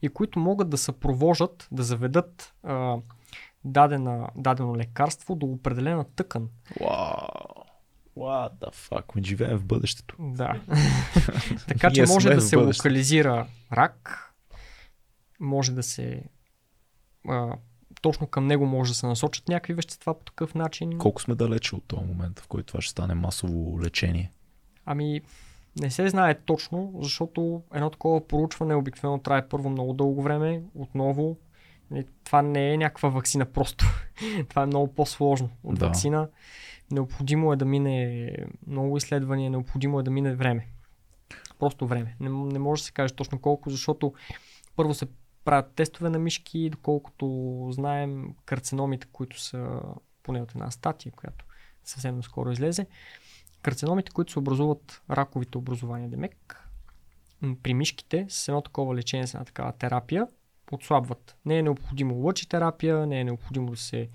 и 0.03 0.09
които 0.09 0.39
могат 0.39 0.71
да 0.71 0.79
съпровожат, 0.79 1.69
да 1.73 1.83
заведат 1.83 2.55
а, 2.63 2.97
дадена, 3.65 4.29
дадено 4.37 4.77
лекарство 4.77 5.35
до 5.35 5.47
определена 5.47 6.05
тъкан. 6.05 6.49
Вау. 6.81 7.61
What 8.17 8.53
the 8.53 8.75
fuck? 8.75 9.17
Ми 9.17 9.25
живеем 9.25 9.59
в 9.59 9.65
бъдещето. 9.65 10.17
Да. 10.19 10.61
така 11.69 11.91
че 11.91 12.05
може 12.07 12.35
да 12.35 12.41
се 12.41 12.57
локализира 12.57 13.47
рак, 13.73 14.27
може 15.41 15.73
да 15.73 15.83
се. 15.83 16.23
А, 17.29 17.57
точно 18.01 18.27
към 18.27 18.47
него 18.47 18.67
може 18.67 18.91
да 18.91 18.95
се 18.95 19.07
насочат 19.07 19.49
някакви 19.49 19.75
вещества 19.75 20.19
по 20.19 20.25
такъв 20.25 20.55
начин. 20.55 20.99
Колко 20.99 21.23
сме 21.23 21.35
далече 21.35 21.77
от 21.77 21.85
този 21.85 22.05
момент, 22.07 22.41
в 22.41 22.49
който 22.49 22.67
това 22.67 22.81
ще 22.81 22.91
стане 22.91 23.15
масово 23.15 23.81
лечение? 23.81 24.33
Ами, 24.87 25.21
не 25.81 25.91
се 25.91 26.09
знае 26.09 26.35
точно, 26.35 26.95
защото 27.01 27.63
едно 27.75 27.91
такова 27.91 28.29
проучване 28.29 28.75
обикновено 28.75 29.19
трае 29.19 29.49
първо 29.49 29.71
много 29.71 29.93
дълго 29.93 30.23
време, 30.23 30.63
отново. 30.75 31.37
Нали, 31.91 32.07
Това 32.25 32.43
не 32.43 32.73
е 32.73 32.77
някаква 32.77 33.09
вакцина 33.09 33.45
просто. 33.45 33.85
Това 34.49 34.63
е 34.63 34.67
много 34.67 34.95
по-сложно 34.95 35.51
от 35.65 35.79
Да. 35.79 35.87
вакцина. 35.87 36.29
Необходимо 36.91 37.53
е 37.53 37.57
да 37.57 37.65
мине 37.65 38.31
много 38.67 38.97
изследвания, 38.97 39.51
необходимо 39.51 40.01
е 40.01 40.03
да 40.03 40.11
мине 40.11 40.35
време. 40.35 40.67
Просто 41.59 41.87
време. 41.87 42.17
Не, 42.21 42.29
не 42.29 42.59
може 42.59 42.83
да 42.83 42.87
се 42.87 42.93
каже 42.93 43.15
точно 43.15 43.39
колко, 43.41 43.71
защото 43.71 44.13
първо 44.77 44.95
се 44.95 45.07
правят 45.45 45.73
тестове 45.75 46.11
на 46.11 46.19
мишки, 46.19 46.71
доколкото 46.71 47.69
знаем 47.71 48.35
карциномите, 48.45 49.07
които 49.13 49.41
са 49.41 49.81
поне 50.23 50.43
от 50.43 50.51
една 50.51 50.71
статия, 50.71 51.13
която 51.13 51.45
съвсем 51.85 52.17
наскоро 52.17 52.51
излезе. 52.51 52.87
Карциномите, 53.63 54.11
които 54.11 54.33
се 54.33 54.39
образуват, 54.39 55.03
раковите 55.11 55.59
образования, 55.59 56.09
демек, 56.09 56.69
при 57.63 57.75
мишките 57.75 58.27
с 58.29 58.49
едно 58.49 58.63
такова 58.63 58.95
лечение, 58.95 59.27
с 59.27 59.35
една 59.35 59.45
такава 59.45 59.73
терапия, 59.73 60.27
отслабват. 60.73 61.37
Не 61.45 61.59
е 61.59 61.63
необходимо 61.63 62.15
лъчетерапия, 62.15 63.07
не 63.07 63.21
е 63.21 63.25
необходимо 63.25 63.71
да 63.71 63.77
се 63.77 64.09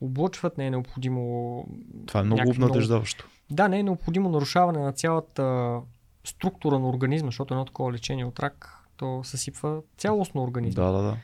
облъчват, 0.00 0.58
не 0.58 0.66
е 0.66 0.70
необходимо... 0.70 1.64
Това 2.06 2.20
е 2.20 2.24
много 2.24 2.50
обнадеждаващо. 2.50 3.28
Да, 3.50 3.68
не 3.68 3.78
е 3.78 3.82
необходимо 3.82 4.28
нарушаване 4.28 4.78
на 4.78 4.92
цялата 4.92 5.80
структура 6.24 6.78
на 6.78 6.88
организма, 6.88 7.28
защото 7.28 7.54
едно 7.54 7.64
такова 7.64 7.92
лечение 7.92 8.24
от 8.24 8.40
рак, 8.40 8.81
то 9.02 9.20
съсипва 9.24 9.82
цялостно 9.98 10.42
организма. 10.42 10.84
Да, 10.84 10.92
да, 10.92 11.02
да. 11.02 11.16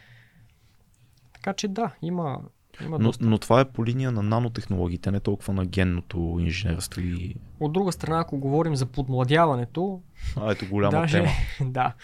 Така 1.32 1.52
че 1.52 1.68
да, 1.68 1.94
има, 2.02 2.40
има 2.84 2.98
Но, 2.98 3.04
доста. 3.04 3.26
но 3.26 3.38
това 3.38 3.60
е 3.60 3.64
по 3.64 3.86
линия 3.86 4.12
на 4.12 4.22
нанотехнологиите, 4.22 5.10
не 5.10 5.20
толкова 5.20 5.52
на 5.52 5.66
генното 5.66 6.36
инженерство 6.40 7.00
и... 7.00 7.36
От 7.60 7.72
друга 7.72 7.92
страна, 7.92 8.20
ако 8.20 8.38
говорим 8.38 8.76
за 8.76 8.86
подмладяването, 8.86 10.00
А, 10.36 10.52
ето 10.52 10.66
голяма 10.68 10.90
Даже, 10.90 11.22
тема. 11.22 11.30
да. 11.70 11.94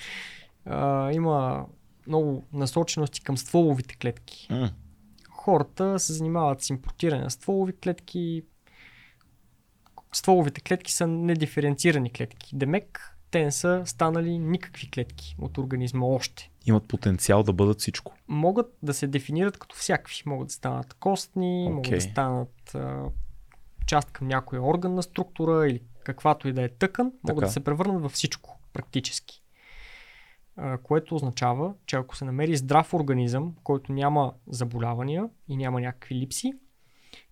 А, 0.66 1.12
има 1.12 1.66
много 2.06 2.44
насочености 2.52 3.20
към 3.20 3.36
стволовите 3.38 3.94
клетки. 3.96 4.46
М, 4.50 4.70
Хората 5.30 5.98
се 5.98 6.12
занимават 6.12 6.62
с 6.62 6.70
импортиране 6.70 7.22
на 7.22 7.30
стволови 7.30 7.72
клетки. 7.76 8.42
Стволовите 10.12 10.60
клетки 10.60 10.92
са 10.92 11.06
недиференцирани 11.06 12.10
клетки. 12.12 12.56
Демек, 12.56 13.13
те 13.34 13.44
не 13.44 13.52
са 13.52 13.82
станали 13.86 14.38
никакви 14.38 14.90
клетки 14.90 15.36
от 15.38 15.58
организма 15.58 16.06
още. 16.06 16.50
Имат 16.66 16.88
потенциал 16.88 17.42
да 17.42 17.52
бъдат 17.52 17.80
всичко. 17.80 18.14
Могат 18.28 18.76
да 18.82 18.94
се 18.94 19.06
дефинират 19.06 19.58
като 19.58 19.76
всякакви. 19.76 20.22
Могат 20.26 20.48
да 20.48 20.54
станат 20.54 20.94
костни, 20.94 21.68
могат 21.70 21.90
да 21.90 22.00
станат 22.00 22.74
а, 22.74 23.04
част 23.86 24.10
към 24.10 24.28
някоя 24.28 24.62
органна 24.62 25.02
структура 25.02 25.68
или 25.68 25.82
каквато 26.04 26.48
и 26.48 26.52
да 26.52 26.62
е 26.62 26.68
тъкан, 26.68 27.06
могат 27.06 27.36
Така. 27.36 27.46
да 27.46 27.52
се 27.52 27.64
превърнат 27.64 28.02
във 28.02 28.12
всичко, 28.12 28.58
практически. 28.72 29.42
А, 30.56 30.78
което 30.78 31.14
означава, 31.14 31.74
че 31.86 31.96
ако 31.96 32.16
се 32.16 32.24
намери 32.24 32.56
здрав 32.56 32.94
организъм, 32.94 33.54
който 33.64 33.92
няма 33.92 34.34
заболявания 34.46 35.28
и 35.48 35.56
няма 35.56 35.80
някакви 35.80 36.14
липси, 36.14 36.52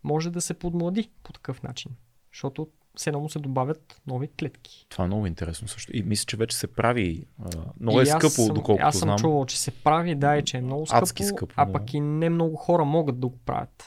може 0.05 0.31
да 0.31 0.41
се 0.41 0.55
подмлади 0.55 1.11
по 1.23 1.33
такъв 1.33 1.63
начин. 1.63 1.93
Защото 2.33 2.69
все 2.97 3.11
едно 3.11 3.21
му 3.21 3.29
се 3.29 3.39
добавят 3.39 4.01
нови 4.07 4.29
клетки. 4.31 4.87
Това 4.89 5.05
е 5.05 5.09
много 5.09 5.27
интересно 5.27 5.69
също. 5.69 5.97
И 5.97 6.03
мисля, 6.03 6.25
че 6.25 6.37
вече 6.37 6.57
се 6.57 6.67
прави. 6.67 7.25
А, 7.45 7.49
много 7.81 8.01
е 8.01 8.03
И 8.03 8.05
аз 8.05 8.09
скъпо, 8.11 8.29
съм, 8.31 8.47
доколкото 8.49 8.87
Аз 8.87 8.97
съм 8.97 9.07
знам. 9.07 9.19
чувал, 9.19 9.47
че 9.47 9.61
се 9.61 9.71
прави, 9.71 10.15
да, 10.15 10.37
и 10.37 10.43
че 10.43 10.57
е 10.57 10.61
много 10.61 10.87
скъпо, 10.87 10.99
Адски 10.99 11.25
скъпо, 11.25 11.55
а 11.57 11.73
пък 11.73 11.95
и 11.95 12.01
не 12.01 12.31
много 12.31 12.57
хора 12.57 12.85
могат 12.85 13.21
да 13.21 13.29
го 13.29 13.37
правят. 13.37 13.85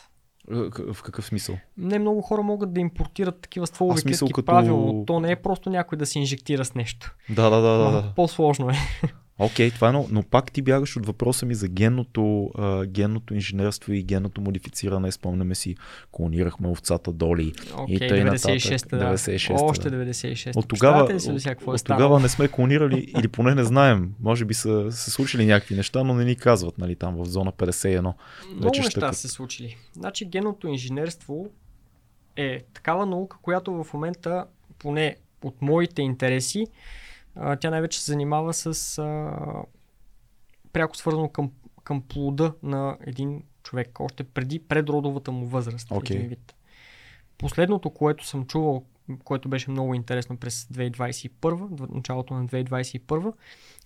К- 0.49 0.93
В 0.93 1.03
какъв 1.03 1.25
смисъл? 1.25 1.55
Не 1.77 1.99
много 1.99 2.21
хора 2.21 2.43
могат 2.43 2.73
да 2.73 2.79
импортират 2.79 3.41
такива 3.41 3.67
стволови 3.67 4.01
клетки 4.01 4.25
като- 4.25 4.45
правилно. 4.45 5.05
То 5.05 5.19
не 5.19 5.31
е 5.31 5.35
просто 5.35 5.69
някой 5.69 5.97
да 5.97 6.05
се 6.05 6.19
инжектира 6.19 6.65
с 6.65 6.75
нещо. 6.75 7.15
Да, 7.29 7.49
да, 7.49 7.61
да, 7.61 7.77
да. 7.91 8.13
По-сложно 8.15 8.69
е. 8.69 8.73
Окей, 9.39 9.71
това 9.71 9.87
е 9.87 9.91
много. 9.91 10.07
Но 10.11 10.23
пак 10.23 10.51
ти 10.51 10.61
бягаш 10.61 10.97
от 10.97 11.05
въпроса 11.05 11.45
ми 11.45 11.55
за 11.55 11.67
генното, 11.67 12.51
а, 12.57 12.85
генното 12.85 13.33
инженерство 13.33 13.93
и 13.93 14.03
генното 14.03 14.41
модифициране. 14.41 15.11
Спомняме 15.11 15.55
си, 15.55 15.75
клонирахме 16.11 16.67
овцата 16.67 17.11
Доли. 17.11 17.53
Окей, 17.77 17.97
тъй 17.97 18.23
нататък. 18.23 18.51
96-та, 18.51 18.97
да. 18.97 19.17
96-та, 19.17 19.63
Още 19.63 19.89
да. 19.89 20.05
96-та. 20.05 20.59
От 20.59 20.67
тогава, 20.67 21.07
какво 21.43 21.71
е 21.71 21.75
от 21.75 21.85
тогава 21.85 22.19
не 22.19 22.29
сме 22.29 22.47
клонирали 22.47 23.13
или 23.19 23.27
поне 23.27 23.55
не 23.55 23.63
знаем. 23.63 24.13
Може 24.19 24.45
би 24.45 24.53
са 24.53 24.91
се 24.91 25.11
случили 25.11 25.45
някакви 25.45 25.75
неща, 25.75 26.03
но 26.03 26.13
не 26.13 26.25
ни 26.25 26.35
казват 26.35 26.77
нали, 26.77 26.95
там 26.95 27.15
в 27.15 27.25
зона 27.25 27.51
51. 27.51 27.99
Много 27.99 28.13
вече 28.63 28.81
неща 28.81 29.13
са 29.13 29.19
се 29.19 29.27
случили. 29.27 29.77
Значи 29.93 30.25
генното 30.25 30.67
инженерство 30.67 31.49
е 32.35 32.59
такава 32.73 33.05
наука, 33.05 33.37
която 33.41 33.83
в 33.83 33.93
момента, 33.93 34.45
поне 34.79 35.15
от 35.43 35.61
моите 35.61 36.01
интереси, 36.01 36.67
а, 37.35 37.55
тя 37.55 37.69
най-вече 37.69 38.01
се 38.01 38.11
занимава 38.11 38.53
с 38.53 38.97
а, 38.97 39.33
пряко 40.73 40.97
свързано 40.97 41.29
към, 41.29 41.51
към 41.83 42.01
плода 42.01 42.53
на 42.63 42.97
един 43.01 43.43
човек, 43.63 43.99
още 43.99 44.23
преди 44.23 44.59
предродовата 44.59 45.31
му 45.31 45.45
възраст. 45.45 45.91
Един 46.15 46.27
вид. 46.27 46.55
Последното, 47.37 47.89
което 47.89 48.27
съм 48.27 48.45
чувал, 48.45 48.83
което 49.23 49.49
беше 49.49 49.71
много 49.71 49.93
интересно 49.93 50.37
през 50.37 50.65
2021, 50.65 51.29
в 51.53 51.87
началото 51.95 52.33
на 52.33 52.47
2021, 52.47 53.33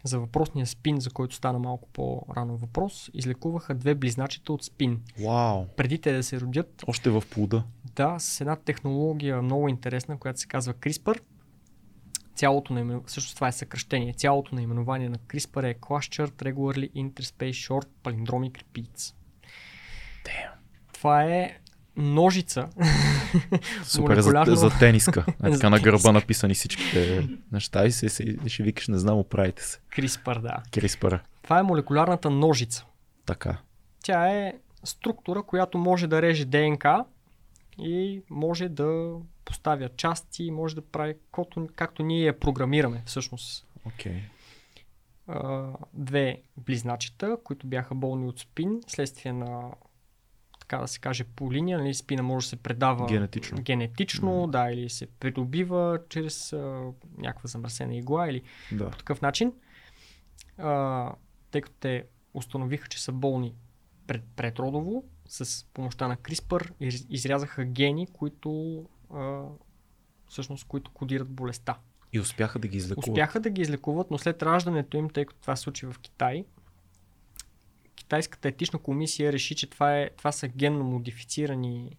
за 0.03 0.19
въпросния 0.19 0.67
спин, 0.67 0.99
за 0.99 1.09
който 1.09 1.35
стана 1.35 1.59
малко 1.59 1.89
по-рано 1.89 2.57
въпрос, 2.57 3.09
излекуваха 3.13 3.75
две 3.75 3.95
близначета 3.95 4.53
от 4.53 4.63
спин. 4.63 5.01
Вау! 5.25 5.65
Преди 5.77 5.97
те 5.97 6.13
да 6.13 6.23
се 6.23 6.41
родят, 6.41 6.83
Още 6.87 7.09
в 7.09 7.23
плода. 7.31 7.63
да, 7.95 8.15
с 8.19 8.41
една 8.41 8.55
технология 8.55 9.41
много 9.41 9.69
интересна, 9.69 10.17
която 10.17 10.39
се 10.39 10.47
казва 10.47 10.73
CRISPR. 10.73 11.19
Цялото 12.39 12.73
наименование, 12.73 13.07
всъщност 13.07 13.35
това 13.35 13.47
е 13.47 13.51
съкръщение, 13.51 14.13
цялото 14.13 14.55
наименование 14.55 15.09
на 15.09 15.17
CRISPR 15.17 15.71
е 15.71 15.73
Clustered 15.73 16.53
Regularly 16.53 16.91
Interspace 16.91 17.69
Short 17.69 17.87
Palindromic 18.03 18.63
Repeats. 18.63 19.13
Damn. 20.25 20.51
Това 20.93 21.23
е 21.23 21.57
ножица. 21.97 22.69
Супер 23.83 24.17
е 24.17 24.21
за, 24.21 24.29
Молекулярно- 24.31 24.53
за 24.53 24.69
тениска. 24.79 25.25
Е, 25.43 25.51
така 25.51 25.69
на 25.69 25.79
гърба 25.79 26.11
написани 26.11 26.53
всичките 26.53 27.27
неща 27.51 27.85
и 27.85 27.91
се, 27.91 28.09
се, 28.09 28.37
ще 28.47 28.63
викаш, 28.63 28.87
не 28.87 28.97
знам, 28.97 29.17
оправите 29.17 29.63
се. 29.63 29.79
CRISPR, 29.97 30.41
да. 30.41 30.57
Криспър. 30.71 31.23
Това 31.43 31.59
е 31.59 31.63
молекулярната 31.63 32.29
ножица. 32.29 32.85
Така. 33.25 33.57
Тя 34.03 34.27
е 34.27 34.53
структура, 34.83 35.43
която 35.43 35.77
може 35.77 36.07
да 36.07 36.21
реже 36.21 36.45
ДНК 36.45 37.05
и 37.81 38.23
може 38.29 38.69
да 38.69 39.15
поставя 39.45 39.89
части, 39.89 40.51
може 40.51 40.75
да 40.75 40.81
прави 40.81 41.15
както, 41.31 41.67
както 41.75 42.03
ние 42.03 42.23
я 42.23 42.39
програмираме 42.39 43.03
всъщност. 43.05 43.67
А, 45.27 45.73
две 45.93 46.41
близначета, 46.57 47.37
които 47.43 47.67
бяха 47.67 47.95
болни 47.95 48.27
от 48.27 48.39
спин, 48.39 48.81
следствие 48.87 49.33
на 49.33 49.71
така 50.59 50.77
да 50.77 50.87
се 50.87 50.99
каже 50.99 51.23
по 51.23 51.53
линия, 51.53 51.79
нали, 51.79 51.93
спина 51.93 52.23
може 52.23 52.45
да 52.45 52.49
се 52.49 52.55
предава 52.55 53.05
Генетично. 53.07 53.61
генетично 53.61 54.47
да, 54.47 54.71
или 54.71 54.89
се 54.89 55.07
придобива 55.07 55.99
чрез 56.09 56.53
а, 56.53 56.91
някаква 57.17 57.47
замърсена 57.47 57.95
игла 57.95 58.29
или 58.29 58.41
Да. 58.71 58.89
по 58.91 58.97
такъв 58.97 59.21
начин, 59.21 59.53
а, 60.57 61.11
тъй 61.51 61.61
като 61.61 61.75
те 61.79 62.03
установиха, 62.33 62.87
че 62.87 63.03
са 63.03 63.11
болни 63.11 63.53
пред, 64.07 64.23
предродово, 64.35 65.03
с 65.29 65.65
помощта 65.73 66.07
на 66.07 66.17
CRISPR 66.17 66.71
из- 66.79 67.05
изрязаха 67.09 67.65
гени, 67.65 68.07
които 68.07 68.83
а, 69.13 69.43
всъщност 70.27 70.67
които 70.67 70.91
кодират 70.91 71.29
болестта. 71.29 71.77
И 72.13 72.19
успяха 72.19 72.59
да 72.59 72.67
ги 72.67 72.77
излекуват. 72.77 73.07
Успяха 73.07 73.39
да 73.39 73.49
ги 73.49 73.61
излекуват, 73.61 74.11
но 74.11 74.17
след 74.17 74.43
раждането 74.43 74.97
им, 74.97 75.09
тъй 75.09 75.25
като 75.25 75.41
това 75.41 75.55
се 75.55 75.61
случи 75.63 75.85
в 75.85 75.95
Китай, 76.01 76.45
Китайската 77.95 78.47
етична 78.47 78.79
комисия 78.79 79.33
реши, 79.33 79.55
че 79.55 79.69
това, 79.69 79.97
е, 79.97 80.09
това 80.09 80.31
са 80.31 80.47
генно 80.47 80.83
модифицирани 80.83 81.97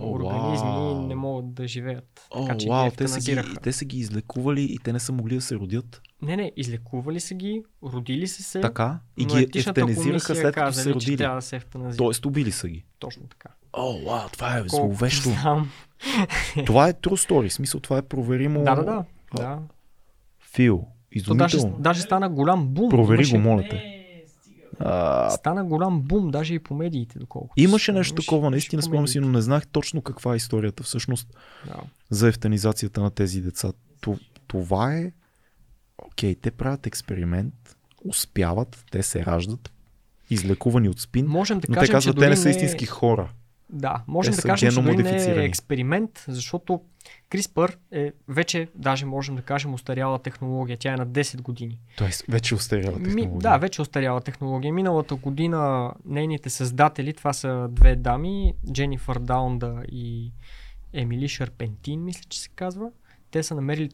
О, 0.00 0.10
организми 0.10 0.68
вау. 0.68 1.02
не 1.02 1.14
могат 1.14 1.54
да 1.54 1.68
живеят. 1.68 2.20
О, 2.30 2.44
така 2.44 2.58
че 2.58 2.68
вау, 2.68 2.90
те 2.90 3.08
са, 3.08 3.20
ги, 3.20 3.42
те 3.62 3.72
са 3.72 3.84
ги 3.84 3.98
излекували 3.98 4.62
и 4.62 4.78
те 4.78 4.92
не 4.92 5.00
са 5.00 5.12
могли 5.12 5.34
да 5.34 5.40
се 5.40 5.54
родят. 5.56 6.00
Не, 6.22 6.36
не, 6.36 6.52
излекували 6.56 7.20
са 7.20 7.34
ги, 7.34 7.62
родили 7.84 8.28
са 8.28 8.42
се. 8.42 8.60
Така. 8.60 8.98
И 9.16 9.24
ги 9.24 9.48
ефтанизираха 9.56 10.20
след 10.34 10.42
като 10.44 10.52
казали, 10.54 10.74
се 10.74 10.90
че 10.90 10.94
родили. 10.94 11.16
трябва 11.16 11.36
да 11.36 11.42
се. 11.42 11.60
Тоест 11.96 12.26
убили 12.26 12.52
са 12.52 12.68
ги. 12.68 12.84
Точно 12.98 13.22
така. 13.22 13.48
О, 13.72 14.04
вау, 14.06 14.28
това 14.32 14.58
е 14.58 14.62
зловещо. 14.66 15.30
Това 16.66 16.88
е 16.88 16.92
true 16.92 17.28
story. 17.30 17.48
Смисъл, 17.48 17.80
това 17.80 17.98
е 17.98 18.02
проверимо. 18.02 18.64
Да, 18.64 18.74
да, 18.74 18.84
да. 18.84 19.04
да. 19.34 19.58
Фил, 20.52 20.86
То 21.26 21.34
даже, 21.34 21.56
изумително. 21.56 21.82
даже 21.82 22.02
стана 22.02 22.28
голям 22.28 22.68
бум. 22.68 22.88
Провери 22.90 23.18
Имаше- 23.18 23.36
го, 23.36 23.42
моля 23.42 23.64
те. 23.70 23.97
Не. 24.80 24.86
А, 24.86 25.30
Стана 25.30 25.64
голям 25.64 26.00
бум, 26.00 26.30
даже 26.30 26.54
и 26.54 26.58
по 26.58 26.74
медиите, 26.74 27.18
доколкото. 27.18 27.52
имаше 27.56 27.92
нещо 27.92 28.14
такова, 28.14 28.50
наистина 28.50 28.80
по 28.80 28.84
спомням 28.84 29.08
си, 29.08 29.20
но 29.20 29.28
не 29.28 29.42
знах 29.42 29.66
точно 29.66 30.02
каква 30.02 30.32
е 30.32 30.36
историята 30.36 30.82
всъщност 30.82 31.28
Да. 31.66 31.74
за 32.10 32.28
ефтанизацията 32.28 33.00
на 33.00 33.10
тези 33.10 33.40
деца. 33.40 33.72
То- 34.00 34.18
Това 34.46 34.94
е... 34.94 35.12
Окей, 35.98 36.34
те 36.34 36.50
правят 36.50 36.86
експеримент, 36.86 37.54
успяват, 38.04 38.84
те 38.90 39.02
се 39.02 39.26
раждат, 39.26 39.72
излекувани 40.30 40.88
от 40.88 41.00
спин, 41.00 41.26
Можем 41.26 41.58
да 41.58 41.66
но 41.68 41.74
те 41.74 41.80
кажем, 41.80 41.92
казват, 41.92 42.16
че 42.16 42.20
те 42.20 42.28
не 42.28 42.36
са 42.36 42.50
истински 42.50 42.86
хора. 42.86 43.30
Да, 43.70 44.02
можем 44.06 44.34
да 44.34 44.42
кажем, 44.42 44.70
че 44.70 44.80
дори 44.80 45.02
не 45.02 45.42
е 45.42 45.44
експеримент, 45.44 46.24
защото 46.28 46.80
CRISPR 47.30 47.74
е 47.92 48.12
вече, 48.28 48.68
даже 48.74 49.06
можем 49.06 49.36
да 49.36 49.42
кажем, 49.42 49.74
устаряла 49.74 50.18
технология. 50.18 50.76
Тя 50.76 50.92
е 50.92 50.96
на 50.96 51.06
10 51.06 51.42
години. 51.42 51.78
Тоест, 51.96 52.24
вече 52.28 52.54
устаряла 52.54 52.98
Ми, 52.98 53.04
технология. 53.04 53.38
да, 53.38 53.56
вече 53.56 53.82
устаряла 53.82 54.20
технология. 54.20 54.72
Миналата 54.72 55.14
година 55.14 55.92
нейните 56.04 56.50
създатели, 56.50 57.12
това 57.12 57.32
са 57.32 57.68
две 57.70 57.96
дами, 57.96 58.54
Дженифър 58.72 59.18
Даунда 59.18 59.82
и 59.92 60.32
Емили 60.92 61.28
Шарпентин, 61.28 62.04
мисля, 62.04 62.22
че 62.28 62.40
се 62.40 62.48
казва. 62.48 62.90
Те 63.30 63.42
са 63.42 63.54
намерили, 63.54 63.90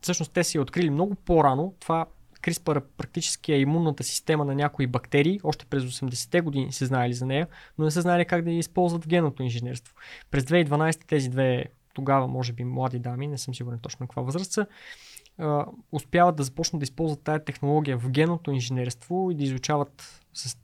всъщност 0.00 0.32
те 0.32 0.44
са 0.44 0.58
я 0.58 0.62
открили 0.62 0.90
много 0.90 1.14
по-рано. 1.14 1.74
Това 1.80 2.06
CRISPR 2.42 2.82
практически 2.96 3.52
е 3.52 3.60
имунната 3.60 4.04
система 4.04 4.44
на 4.44 4.54
някои 4.54 4.86
бактерии. 4.86 5.40
Още 5.44 5.66
през 5.66 5.82
80-те 5.82 6.40
години 6.40 6.72
се 6.72 6.86
знаели 6.86 7.14
за 7.14 7.26
нея, 7.26 7.48
но 7.78 7.84
не 7.84 7.90
са 7.90 8.02
знаели 8.02 8.24
как 8.24 8.44
да 8.44 8.50
я 8.50 8.58
използват 8.58 9.04
в 9.04 9.08
генното 9.08 9.42
инженерство. 9.42 9.94
През 10.30 10.44
2012 10.44 11.04
тези 11.06 11.28
две 11.28 11.64
тогава, 11.94 12.28
може 12.28 12.52
би, 12.52 12.64
млади 12.64 12.98
дами, 12.98 13.26
не 13.26 13.38
съм 13.38 13.54
сигурен 13.54 13.78
точно 13.78 14.04
на 14.04 14.06
каква 14.06 14.22
възраст 14.22 14.52
са, 14.52 14.66
успяват 15.92 16.36
да 16.36 16.42
започнат 16.42 16.80
да 16.80 16.84
използват 16.84 17.22
тая 17.22 17.44
технология 17.44 17.98
в 17.98 18.10
генното 18.10 18.50
инженерство 18.50 19.30
и 19.30 19.34
да 19.34 19.44
изучават 19.44 20.22
с, 20.34 20.58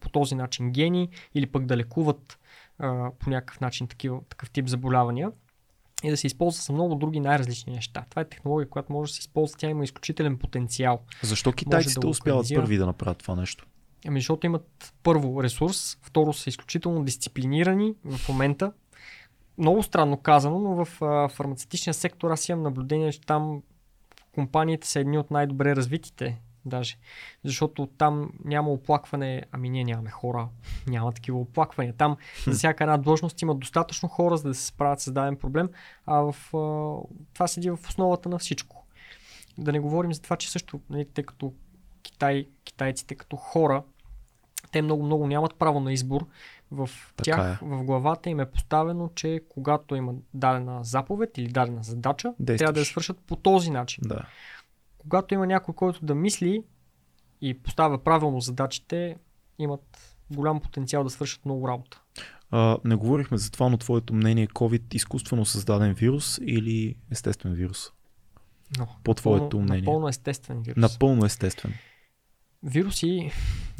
по 0.00 0.08
този 0.08 0.34
начин 0.34 0.70
гени 0.70 1.08
или 1.34 1.46
пък 1.46 1.66
да 1.66 1.76
лекуват 1.76 2.38
по 3.18 3.30
някакъв 3.30 3.60
начин 3.60 3.86
такива, 3.86 4.20
такъв 4.28 4.50
тип 4.50 4.66
заболявания 4.66 5.32
и 6.06 6.10
да 6.10 6.16
се 6.16 6.26
използва 6.26 6.62
за 6.62 6.72
много 6.72 6.94
други 6.94 7.20
най-различни 7.20 7.72
неща. 7.72 8.04
Това 8.10 8.22
е 8.22 8.24
технология, 8.24 8.68
която 8.68 8.92
може 8.92 9.10
да 9.10 9.14
се 9.14 9.20
използва, 9.20 9.58
тя 9.58 9.68
има 9.68 9.84
изключителен 9.84 10.38
потенциал. 10.38 11.00
Защо 11.22 11.52
китайците 11.52 12.00
да 12.00 12.08
успяват 12.08 12.46
първи 12.54 12.76
да 12.76 12.86
направят 12.86 13.18
това 13.18 13.34
нещо? 13.34 13.66
Ами, 14.06 14.20
защото 14.20 14.46
имат 14.46 14.94
първо 15.02 15.42
ресурс, 15.42 15.98
второ 16.02 16.32
са 16.32 16.50
изключително 16.50 17.04
дисциплинирани 17.04 17.94
в 18.04 18.28
момента. 18.28 18.72
Много 19.58 19.82
странно 19.82 20.16
казано, 20.16 20.58
но 20.58 20.84
в 20.84 21.02
а, 21.02 21.28
фармацевтичния 21.28 21.94
сектор 21.94 22.30
аз 22.30 22.48
имам 22.48 22.62
наблюдение, 22.62 23.12
че 23.12 23.20
там 23.20 23.62
компаниите 24.34 24.88
са 24.88 25.00
едни 25.00 25.18
от 25.18 25.30
най-добре 25.30 25.76
развитите 25.76 26.40
даже. 26.66 26.96
Защото 27.44 27.86
там 27.86 28.30
няма 28.44 28.70
оплакване, 28.70 29.42
ами 29.52 29.70
ние 29.70 29.84
нямаме 29.84 30.10
хора, 30.10 30.48
няма 30.86 31.12
такива 31.12 31.38
оплаквания. 31.38 31.94
Там 31.94 32.16
за 32.46 32.52
всяка 32.52 32.84
една 32.84 32.96
длъжност 32.96 33.42
има 33.42 33.54
достатъчно 33.54 34.08
хора, 34.08 34.36
за 34.36 34.48
да 34.48 34.54
се 34.54 34.66
справят 34.66 35.00
с 35.00 35.12
даден 35.12 35.36
проблем, 35.36 35.68
а 36.06 36.16
в, 36.20 36.36
това 37.34 37.46
седи 37.46 37.70
в 37.70 37.78
основата 37.88 38.28
на 38.28 38.38
всичко. 38.38 38.86
Да 39.58 39.72
не 39.72 39.80
говорим 39.80 40.12
за 40.12 40.22
това, 40.22 40.36
че 40.36 40.50
също, 40.50 40.80
нали, 40.90 41.04
тъй 41.14 41.24
като 41.24 41.52
Китай, 42.02 42.46
китайците 42.64 43.14
като 43.14 43.36
хора, 43.36 43.82
те 44.72 44.82
много-много 44.82 45.26
нямат 45.26 45.54
право 45.54 45.80
на 45.80 45.92
избор. 45.92 46.26
В 46.70 46.90
Така 47.16 47.36
тях, 47.36 47.62
е. 47.62 47.64
в 47.64 47.84
главата 47.84 48.30
им 48.30 48.40
е 48.40 48.50
поставено, 48.50 49.10
че 49.14 49.40
когато 49.48 49.96
има 49.96 50.12
дадена 50.34 50.84
заповед 50.84 51.38
или 51.38 51.48
дадена 51.48 51.82
задача, 51.82 52.34
Действаш. 52.40 52.58
трябва 52.58 52.72
да 52.72 52.80
я 52.80 52.86
свършат 52.86 53.18
по 53.18 53.36
този 53.36 53.70
начин. 53.70 54.04
Да. 54.06 54.26
Когато 55.08 55.34
има 55.34 55.46
някой, 55.46 55.74
който 55.74 56.04
да 56.04 56.14
мисли 56.14 56.62
и 57.40 57.58
поставя 57.58 58.04
правилно 58.04 58.40
задачите, 58.40 59.16
имат 59.58 60.16
голям 60.30 60.60
потенциал 60.60 61.04
да 61.04 61.10
свършат 61.10 61.44
много 61.44 61.68
работа. 61.68 62.02
А, 62.50 62.78
не 62.84 62.94
говорихме 62.94 63.38
за 63.38 63.50
това, 63.50 63.68
но 63.68 63.76
твоето 63.76 64.14
мнение 64.14 64.44
е 64.44 64.48
COVID 64.48 64.94
изкуствено 64.94 65.44
създаден 65.44 65.92
вирус 65.92 66.38
или 66.42 66.96
естествен 67.10 67.52
вирус? 67.52 67.92
Но, 68.78 68.88
По 69.04 69.14
твоето 69.14 69.60
мнение. 69.60 69.80
Напълно 69.80 70.08
естествен 70.08 70.62
вирус. 70.62 70.80
Напълно 70.92 71.26
естествен. 71.26 71.74
Вируси 72.62 73.30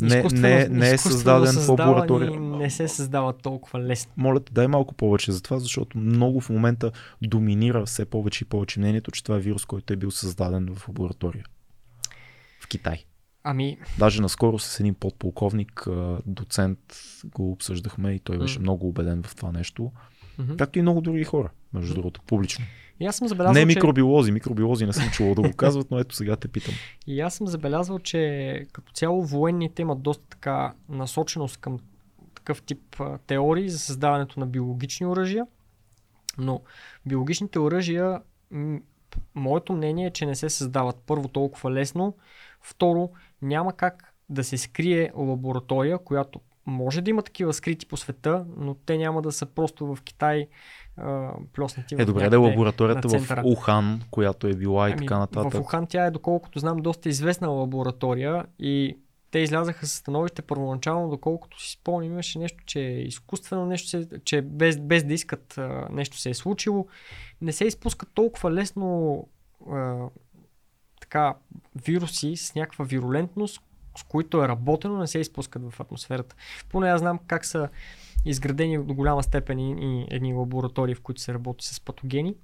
Не, 0.01 0.23
не, 0.23 0.69
не 0.69 0.91
е 0.91 0.95
изкуствено 0.95 1.45
създаден 1.45 1.53
в 1.53 1.69
лаборатория. 1.69 2.41
Не 2.41 2.71
се 2.71 2.89
създават 2.89 3.43
толкова 3.43 3.81
лесно. 3.81 4.13
Моля 4.17 4.41
те, 4.41 4.53
дай 4.53 4.67
малко 4.67 4.95
повече 4.95 5.33
за 5.33 5.43
това, 5.43 5.59
защото 5.59 5.99
много 5.99 6.41
в 6.41 6.51
момента 6.51 6.93
доминира 7.23 7.87
все 7.87 8.05
повече 8.05 8.45
и 8.45 8.49
повече 8.49 8.81
мнението, 8.81 9.11
че 9.11 9.25
това 9.25 9.37
е 9.37 9.41
вирус, 9.41 9.65
който 9.65 9.93
е 9.93 9.97
бил 9.97 10.11
създаден 10.11 10.75
в 10.75 10.89
лаборатория. 10.89 11.45
В 12.61 12.69
Китай. 12.69 13.05
Ами, 13.45 13.79
Даже 13.99 14.23
наскоро 14.23 14.59
с 14.59 14.81
един 14.81 14.95
подполковник, 14.95 15.87
доцент, 16.27 16.79
го 17.25 17.53
обсъждахме 17.53 18.13
и 18.13 18.19
той 18.19 18.39
беше 18.39 18.59
М. 18.59 18.63
много 18.63 18.89
убеден 18.89 19.23
в 19.23 19.37
това 19.37 19.53
нещо. 19.53 19.93
мгм. 20.39 20.57
Както 20.57 20.79
и 20.79 20.83
много 20.83 21.01
други 21.01 21.25
хора, 21.25 21.51
между 21.73 21.95
другото, 21.95 22.21
публично. 22.27 22.65
И 23.01 23.07
аз 23.07 23.17
съм 23.17 23.29
забелязал, 23.29 23.55
Не 23.55 23.61
че... 23.61 23.67
микробиолози, 23.67 24.33
микробиолози 24.33 24.87
не 24.87 24.93
съм 24.93 25.11
чувал 25.11 25.35
да 25.35 25.43
го 25.43 25.53
казват, 25.57 25.91
но 25.91 25.99
ето 25.99 26.15
сега 26.15 26.37
те 26.37 26.49
питам. 26.49 26.75
И 27.07 27.21
аз 27.21 27.35
съм 27.35 27.47
забелязал, 27.47 27.99
че 27.99 28.65
като 28.73 28.93
цяло 28.93 29.25
военните 29.25 29.83
имат 29.83 30.03
доста 30.03 30.25
така 30.29 30.75
насоченост 30.89 31.57
към 31.57 31.79
такъв 32.35 32.63
тип 32.63 33.03
теории 33.27 33.69
за 33.69 33.79
създаването 33.79 34.41
на 34.41 34.47
биологични 34.47 35.07
оръжия. 35.07 35.47
Но 36.39 36.63
биологичните 37.07 37.59
оръжия, 37.59 38.21
моето 39.35 39.73
мнение 39.73 40.07
е, 40.07 40.11
че 40.11 40.27
не 40.27 40.35
се 40.35 40.51
създават 40.51 40.97
първо 41.07 41.29
толкова 41.29 41.71
лесно. 41.71 42.17
Второ, 42.61 43.11
няма 43.43 43.73
как 43.73 44.15
да 44.29 44.45
се 44.45 44.59
скрие 44.59 45.11
лаборатория, 45.15 45.99
която 45.99 46.41
може 46.67 47.01
да 47.01 47.11
има 47.11 47.23
такива 47.23 47.53
скрити 47.53 47.87
по 47.87 47.97
света, 47.97 48.47
но 48.57 48.75
те 48.75 48.99
няма 48.99 49.23
да 49.23 49.33
са 49.33 49.47
просто 49.47 49.87
в 49.87 50.03
Китай 50.03 50.49
а, 50.97 51.31
плеснати 51.53 51.95
Е, 51.95 52.05
в 52.05 52.07
добре, 52.07 52.21
да 52.21 52.25
някъде 52.25 52.51
лабораторията 52.51 53.09
в. 53.09 53.43
Ухан, 53.45 54.03
която 54.11 54.47
е 54.47 54.55
била 54.55 54.89
и 54.89 54.93
Ами, 54.93 54.99
така 55.01 55.19
нататък. 55.19 55.53
В 55.53 55.61
Ухан 55.61 55.87
тя 55.87 56.05
е, 56.05 56.11
доколкото 56.11 56.59
знам, 56.59 56.77
доста 56.77 57.09
известна 57.09 57.49
лаборатория 57.49 58.45
и 58.59 58.99
те 59.31 59.39
излязаха 59.39 59.87
със 59.87 59.99
становище 59.99 60.43
първоначално, 60.43 61.09
доколкото 61.09 61.63
си 61.63 61.71
спомням, 61.71 62.13
имаше 62.13 62.39
нещо, 62.39 62.65
че 62.67 62.81
е 62.81 63.01
изкуствено, 63.01 63.67
нещо, 63.67 63.89
се, 63.89 64.09
че 64.25 64.43
без, 64.43 64.79
без 64.79 65.05
да 65.05 65.15
искат 65.15 65.61
нещо 65.91 66.19
се 66.19 66.31
е 66.31 66.35
случило. 66.35 66.87
Не 67.41 67.53
се 67.53 67.65
изпускат 67.65 68.09
толкова 68.15 68.53
лесно 68.53 69.29
а, 69.71 69.97
така, 71.01 71.35
вируси 71.85 72.37
с 72.37 72.55
някаква 72.55 72.85
вирулентност, 72.85 73.63
с 73.99 74.03
които 74.03 74.45
е 74.45 74.49
работено, 74.49 74.99
не 74.99 75.07
се 75.07 75.19
изпускат 75.19 75.71
в 75.71 75.81
атмосферата. 75.81 76.37
Поне 76.69 76.89
аз 76.89 77.01
знам 77.01 77.19
как 77.27 77.45
са 77.45 77.69
изградени 78.31 78.85
до 78.85 78.95
голяма 78.95 79.23
степен 79.23 79.59
и, 79.59 79.73
и 79.73 80.07
едни 80.11 80.35
лаборатории, 80.35 80.95
в 80.95 81.01
които 81.01 81.21
се 81.21 81.35
работи 81.35 81.67
с 81.67 81.81
патогени. 81.81 82.35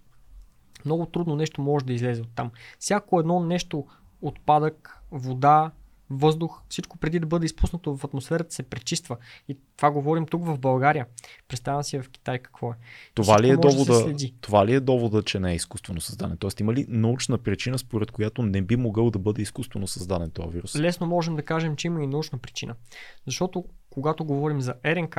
Много 0.85 1.07
трудно 1.07 1.37
нещо 1.37 1.61
може 1.61 1.85
да 1.85 1.93
излезе 1.93 2.23
от 2.23 2.35
там. 2.35 2.51
Всяко 2.79 3.21
едно 3.21 3.41
нещо, 3.41 3.87
отпадък, 4.23 4.99
вода, 5.11 5.73
въздух, 6.11 6.63
всичко 6.69 6.99
преди 6.99 7.19
да 7.19 7.27
бъде 7.27 7.47
изпуснато 7.47 7.97
в 7.97 8.05
атмосферата 8.05 8.55
се 8.55 8.63
пречиства. 8.63 9.17
И 9.49 9.59
това 9.77 9.91
говорим 9.91 10.27
тук 10.27 10.47
в 10.47 10.59
България. 10.59 11.07
Представям 11.49 11.83
си 11.83 11.99
в 11.99 12.11
Китай 12.11 12.39
какво 12.39 12.71
е. 12.71 12.75
Това 13.15 13.43
ли, 13.43 13.49
е 13.49 13.57
да 13.57 13.61
довода, 13.61 13.95
следи. 13.95 14.35
това 14.41 14.67
ли 14.67 14.75
е 14.75 14.81
довода, 14.81 15.23
че 15.23 15.41
не 15.41 15.53
е 15.53 15.55
изкуствено 15.55 16.01
създаден? 16.01 16.37
Тоест 16.37 16.61
има 16.61 16.75
ли 16.75 16.87
научна 16.89 17.39
причина, 17.39 17.79
според 17.79 18.11
която 18.11 18.43
не 18.43 18.63
би 18.63 18.77
могъл 18.77 19.11
да 19.11 19.19
бъде 19.19 19.43
изкуствено 19.43 19.87
създаден 19.87 20.31
този 20.31 20.49
вирус? 20.49 20.77
Лесно 20.77 21.07
можем 21.07 21.37
да 21.37 21.43
кажем, 21.43 21.77
че 21.77 21.87
има 21.87 22.03
и 22.03 22.07
научна 22.07 22.39
причина. 22.39 22.75
Защото 23.27 23.65
когато 23.91 24.25
говорим 24.25 24.61
за 24.61 24.75
РНК, 24.87 25.19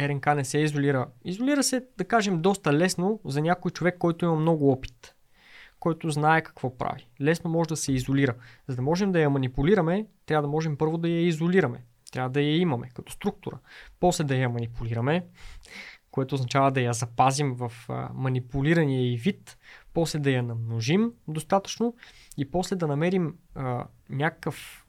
РНК 0.00 0.26
не 0.26 0.44
се 0.44 0.58
изолира. 0.58 1.06
Изолира 1.24 1.62
се, 1.62 1.86
да 1.98 2.04
кажем, 2.04 2.42
доста 2.42 2.72
лесно 2.72 3.20
за 3.24 3.40
някой 3.40 3.70
човек, 3.70 3.98
който 3.98 4.24
има 4.24 4.36
много 4.36 4.72
опит, 4.72 5.14
който 5.80 6.10
знае 6.10 6.42
какво 6.42 6.78
прави. 6.78 7.08
Лесно 7.20 7.50
може 7.50 7.68
да 7.68 7.76
се 7.76 7.92
изолира. 7.92 8.34
За 8.68 8.76
да 8.76 8.82
можем 8.82 9.12
да 9.12 9.20
я 9.20 9.30
манипулираме, 9.30 10.06
трябва 10.26 10.42
да 10.42 10.48
можем 10.48 10.76
първо 10.76 10.98
да 10.98 11.08
я 11.08 11.26
изолираме. 11.26 11.84
Трябва 12.12 12.30
да 12.30 12.40
я 12.40 12.56
имаме 12.56 12.90
като 12.94 13.12
структура. 13.12 13.58
После 14.00 14.24
да 14.24 14.36
я 14.36 14.48
манипулираме, 14.48 15.26
което 16.10 16.34
означава 16.34 16.70
да 16.70 16.80
я 16.80 16.92
запазим 16.92 17.54
в 17.54 17.72
манипулирания 18.14 19.12
и 19.12 19.16
вид, 19.16 19.58
после 19.94 20.18
да 20.18 20.30
я 20.30 20.42
намножим 20.42 21.12
достатъчно 21.28 21.94
и 22.36 22.50
после 22.50 22.76
да 22.76 22.86
намерим 22.86 23.34
а, 23.54 23.86
някакъв 24.10 24.86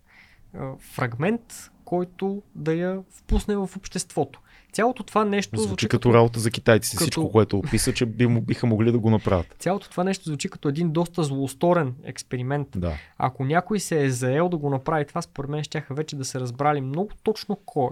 а, 0.53 0.77
фрагмент, 0.77 1.71
който 1.85 2.43
да 2.55 2.73
я 2.73 3.03
впусне 3.09 3.55
в 3.55 3.69
обществото. 3.77 4.41
Цялото 4.73 5.03
това 5.03 5.25
нещо 5.25 5.61
Звучи 5.61 5.87
като 5.87 6.13
работа 6.13 6.39
за 6.39 6.51
китайците. 6.51 6.97
като- 6.97 7.03
Всичко, 7.03 7.31
което 7.31 7.57
описа, 7.57 7.93
че 7.93 8.05
би, 8.05 8.27
биха 8.27 8.67
могли 8.67 8.91
да 8.91 8.99
го 8.99 9.09
направят. 9.09 9.55
Цялото 9.59 9.89
това 9.89 10.03
нещо 10.03 10.23
звучи 10.25 10.49
като 10.49 10.69
един 10.69 10.91
доста 10.91 11.23
злосторен 11.23 11.95
експеримент. 12.03 12.67
Да. 12.75 12.93
Ако 13.17 13.45
някой 13.45 13.79
се 13.79 14.03
е 14.03 14.09
заел 14.09 14.49
да 14.49 14.57
го 14.57 14.69
направи 14.69 15.05
това, 15.05 15.21
според 15.21 15.49
мен 15.49 15.63
ще 15.63 15.85
вече 15.89 16.15
да 16.15 16.25
се 16.25 16.39
разбрали 16.39 16.81
много 16.81 17.09
точно 17.23 17.55
кой. 17.65 17.91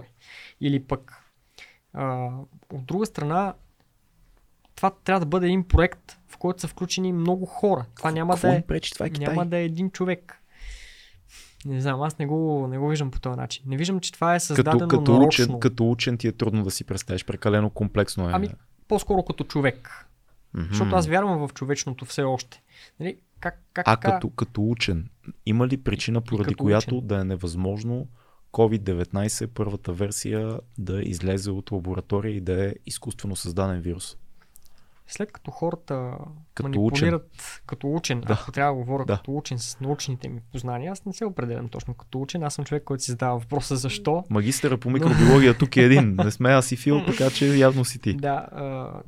Или 0.60 0.82
пък, 0.82 1.12
а, 1.92 2.28
от 2.72 2.84
друга 2.84 3.06
страна, 3.06 3.54
това 4.76 4.90
трябва 5.04 5.20
да 5.20 5.26
бъде 5.26 5.46
един 5.46 5.64
проект, 5.64 6.18
в 6.28 6.36
който 6.36 6.60
са 6.60 6.68
включени 6.68 7.12
много 7.12 7.46
хора. 7.46 7.84
Това 7.96 8.10
няма 8.10 8.34
Какво 8.34 8.48
да, 8.48 8.54
е, 8.54 8.62
пречи? 8.62 8.92
Това 8.94 9.06
е 9.06 9.10
Китай. 9.10 9.28
няма 9.34 9.46
да 9.46 9.56
е 9.58 9.64
един 9.64 9.90
човек. 9.90 10.41
Не 11.64 11.80
знам, 11.80 12.02
аз 12.02 12.18
не 12.18 12.26
го, 12.26 12.66
не 12.70 12.78
го 12.78 12.88
виждам 12.88 13.10
по 13.10 13.20
този 13.20 13.36
начин. 13.36 13.64
Не 13.66 13.76
виждам, 13.76 14.00
че 14.00 14.12
това 14.12 14.34
е 14.34 14.38
като, 14.38 14.46
създадено 14.46 14.88
като, 14.88 15.12
нарочно. 15.12 15.44
учен, 15.44 15.60
като 15.60 15.90
учен 15.90 16.18
ти 16.18 16.28
е 16.28 16.32
трудно 16.32 16.64
да 16.64 16.70
си 16.70 16.84
представиш. 16.84 17.24
Прекалено 17.24 17.70
комплексно 17.70 18.28
е. 18.28 18.32
Ами, 18.34 18.48
по-скоро 18.88 19.22
като 19.22 19.44
човек. 19.44 20.06
Мгм. 20.54 20.66
Защото 20.70 20.96
аз 20.96 21.06
вярвам 21.06 21.48
в 21.48 21.54
човечното 21.54 22.04
все 22.04 22.22
още. 22.22 22.62
Нали? 23.00 23.16
Как, 23.40 23.62
как 23.72 23.88
А 23.88 23.96
така? 23.96 24.14
като, 24.14 24.30
като 24.30 24.70
учен, 24.70 25.08
има 25.46 25.66
ли 25.68 25.76
причина, 25.76 26.20
поради 26.20 26.48
като 26.54 26.64
която 26.64 26.96
учен. 26.96 27.06
да 27.06 27.20
е 27.20 27.24
невъзможно 27.24 28.06
COVID-19, 28.52 29.46
първата 29.46 29.92
версия, 29.92 30.60
да 30.78 31.02
излезе 31.02 31.50
от 31.50 31.70
лаборатория 31.70 32.36
и 32.36 32.40
да 32.40 32.64
е 32.64 32.74
изкуствено 32.86 33.36
създаден 33.36 33.80
вирус? 33.80 34.16
След 35.06 35.32
като 35.32 35.50
хората 35.50 36.12
Като 36.54 36.68
манипулират 36.68 37.62
като 37.66 37.94
учен, 37.94 38.20
Да. 38.20 38.32
ако 38.42 38.52
трябва 38.52 38.72
да 38.72 38.78
говоря 38.78 39.04
Да. 39.04 39.16
като 39.16 39.36
учен 39.36 39.58
с 39.58 39.80
научните 39.80 40.28
ми 40.28 40.40
познания, 40.52 40.92
аз 40.92 41.04
не 41.04 41.12
се 41.12 41.24
определям 41.24 41.68
точно 41.68 41.94
като 41.94 42.20
учен, 42.20 42.42
аз 42.42 42.54
съм 42.54 42.64
човек, 42.64 42.84
който 42.84 43.02
си 43.02 43.10
задава 43.10 43.38
въпроса 43.38 43.76
защо. 43.76 44.24
Магистъра 44.30 44.78
по 44.78 44.90
микробиология 44.90 45.58
тук 45.58 45.76
е 45.76 45.82
един. 45.84 46.14
Не 46.14 46.30
сме 46.30 46.50
аз 46.50 46.72
и 46.72 46.76
Фил, 46.76 47.04
така 47.06 47.30
че 47.30 47.46
явно 47.56 47.84
си 47.84 47.98
ти. 47.98 48.14
Да, 48.14 48.46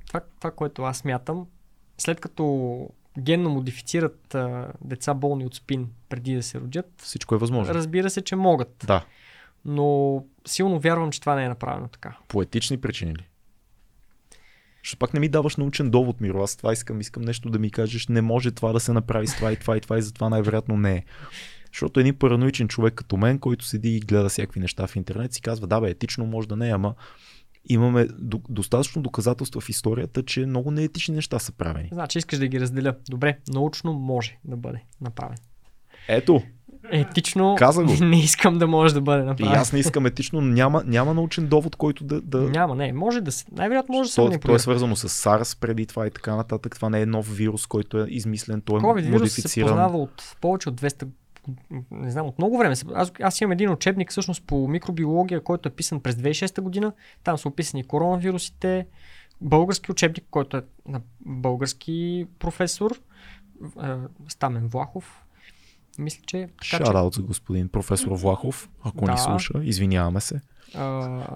това, 0.07 0.21
това, 0.39 0.51
което 0.51 0.83
аз 0.83 0.99
смятам, 0.99 1.47
след 1.99 2.21
като 2.21 2.89
генно 3.19 3.51
модифицират 3.51 4.35
а, 4.35 4.73
деца 4.81 5.15
болни 5.15 5.47
от 5.47 5.55
спин 5.55 5.89
преди 6.09 6.35
да 6.35 6.43
се 6.43 6.61
родят, 6.61 6.93
Всичко 6.99 7.35
е 7.35 7.39
възможно. 7.39 7.75
разбира 7.75 8.11
се, 8.11 8.23
че 8.23 8.37
могат. 8.37 8.85
Да. 8.87 9.05
Но 9.65 10.25
силно 10.47 10.79
вярвам, 10.79 11.11
че 11.11 11.21
това 11.21 11.35
не 11.35 11.45
е 11.45 11.49
направено 11.49 11.89
така. 11.89 12.17
Поетични 12.29 12.81
причини 12.81 13.15
ли? 13.15 13.27
Ще 14.85 14.97
пак 14.97 15.15
не 15.15 15.21
ми 15.21 15.29
даваш 15.29 15.57
научен 15.57 15.91
довод, 15.91 16.21
Миро. 16.21 16.43
Аз 16.43 16.57
това 16.57 16.73
искам. 16.73 17.01
Искам 17.01 17.23
нещо 17.23 17.51
да 17.51 17.59
ми 17.59 17.71
кажеш. 17.71 18.09
Не 18.09 18.23
може 18.23 18.51
това 18.51 18.73
да 18.73 18.81
се 18.81 18.93
направи 18.93 19.27
с 19.27 19.37
това 19.37 19.53
и 19.53 19.57
това 19.57 19.77
и 19.77 19.81
това 19.81 19.99
и 19.99 20.03
затова 20.03 20.29
най-вероятно 20.29 20.77
не 20.77 20.93
е. 20.93 21.05
Защото 21.73 22.01
един 22.01 22.15
параноичен 22.15 22.69
човек 22.69 22.95
като 22.95 23.17
мен, 23.17 23.39
който 23.39 23.65
седи 23.65 23.97
и 23.97 24.01
гледа 24.01 24.29
всякакви 24.29 24.61
неща 24.61 24.87
в 24.87 24.97
интернет, 24.97 25.33
си 25.33 25.41
казва, 25.41 25.67
да 25.67 25.81
бе, 25.81 25.91
етично 25.91 26.27
може 26.27 26.49
да 26.49 26.57
не 26.57 26.69
е, 26.69 26.73
ама 26.73 26.95
имаме 27.69 28.07
до- 28.19 28.43
достатъчно 28.49 29.03
доказателства 29.03 29.61
в 29.61 29.69
историята, 29.69 30.23
че 30.23 30.47
много 30.47 30.71
неетични 30.71 31.15
неща 31.15 31.39
са 31.39 31.53
правени. 31.53 31.89
Значи 31.93 32.19
искаш 32.19 32.39
да 32.39 32.49
ги 32.49 32.61
разделя. 32.61 32.95
Добре, 33.09 33.39
научно 33.49 33.93
може 33.93 34.39
да 34.45 34.57
бъде 34.57 34.83
направен. 35.01 35.39
Ето, 36.09 36.43
Етично 36.91 37.55
Каза 37.59 37.85
го. 37.85 37.93
не 38.01 38.21
искам 38.21 38.59
да 38.59 38.67
може 38.67 38.95
да 38.95 39.01
бъде 39.01 39.23
и 39.23 39.27
направен. 39.27 39.55
аз 39.55 39.73
не 39.73 39.79
искам 39.79 40.07
етично, 40.07 40.41
но 40.41 40.53
няма, 40.53 40.83
няма 40.87 41.15
научен 41.15 41.47
довод, 41.47 41.77
който 41.77 42.05
да... 42.05 42.21
да... 42.21 42.39
Няма, 42.41 42.75
не. 42.75 42.93
Може 42.93 43.21
да 43.21 43.33
се. 43.33 43.45
Най-вероятно 43.53 43.95
може 43.95 44.09
да 44.09 44.13
се 44.13 44.17
То, 44.17 44.39
то 44.39 44.55
е 44.55 44.59
свързано 44.59 44.97
с 44.97 45.09
SARS 45.09 45.61
преди 45.61 45.87
това 45.87 46.07
и 46.07 46.11
така 46.11 46.37
нататък. 46.37 46.75
Това 46.75 46.91
не 46.91 47.01
е 47.01 47.07
нов 47.07 47.37
вирус, 47.37 47.67
който 47.67 47.99
е 47.99 48.07
измислен, 48.09 48.61
той 48.61 48.79
е 48.79 48.83
COVID 48.83 48.95
вирус 48.95 49.07
се 49.07 49.11
модифициран. 49.11 49.69
познава 49.69 49.99
от 49.99 50.37
повече 50.41 50.69
от 50.69 50.81
200 50.81 51.07
не 51.91 52.11
знам, 52.11 52.27
от 52.27 52.39
много 52.39 52.59
време. 52.59 52.75
Аз, 52.95 53.13
аз 53.23 53.41
имам 53.41 53.53
един 53.53 53.71
учебник 53.71 54.11
всъщност 54.11 54.43
по 54.47 54.69
микробиология, 54.69 55.41
който 55.41 55.69
е 55.69 55.73
писан 55.73 56.01
през 56.01 56.15
2006 56.15 56.61
година. 56.61 56.93
Там 57.25 57.39
са 57.39 57.49
описани 57.49 57.85
коронавирусите. 57.85 58.87
Български 59.41 59.93
учебник, 59.93 60.25
който 60.31 60.57
е 60.57 60.63
на 60.89 61.01
български 61.21 62.27
професор. 62.39 63.01
е, 63.83 63.95
Стамен 64.29 64.67
Влахов. 64.67 65.24
Мисля, 65.99 66.23
че 66.27 66.39
така 66.39 66.55
че, 66.61 66.85
Шараут 66.85 67.15
за 67.15 67.23
господин 67.23 67.69
професор 67.69 68.13
Влахов, 68.13 68.71
ако 68.83 69.05
Да. 69.05 69.13
ни 69.13 69.19
слуша, 69.19 69.53
извиняваме 69.63 70.21
се. 70.21 70.41
а, 70.75 71.27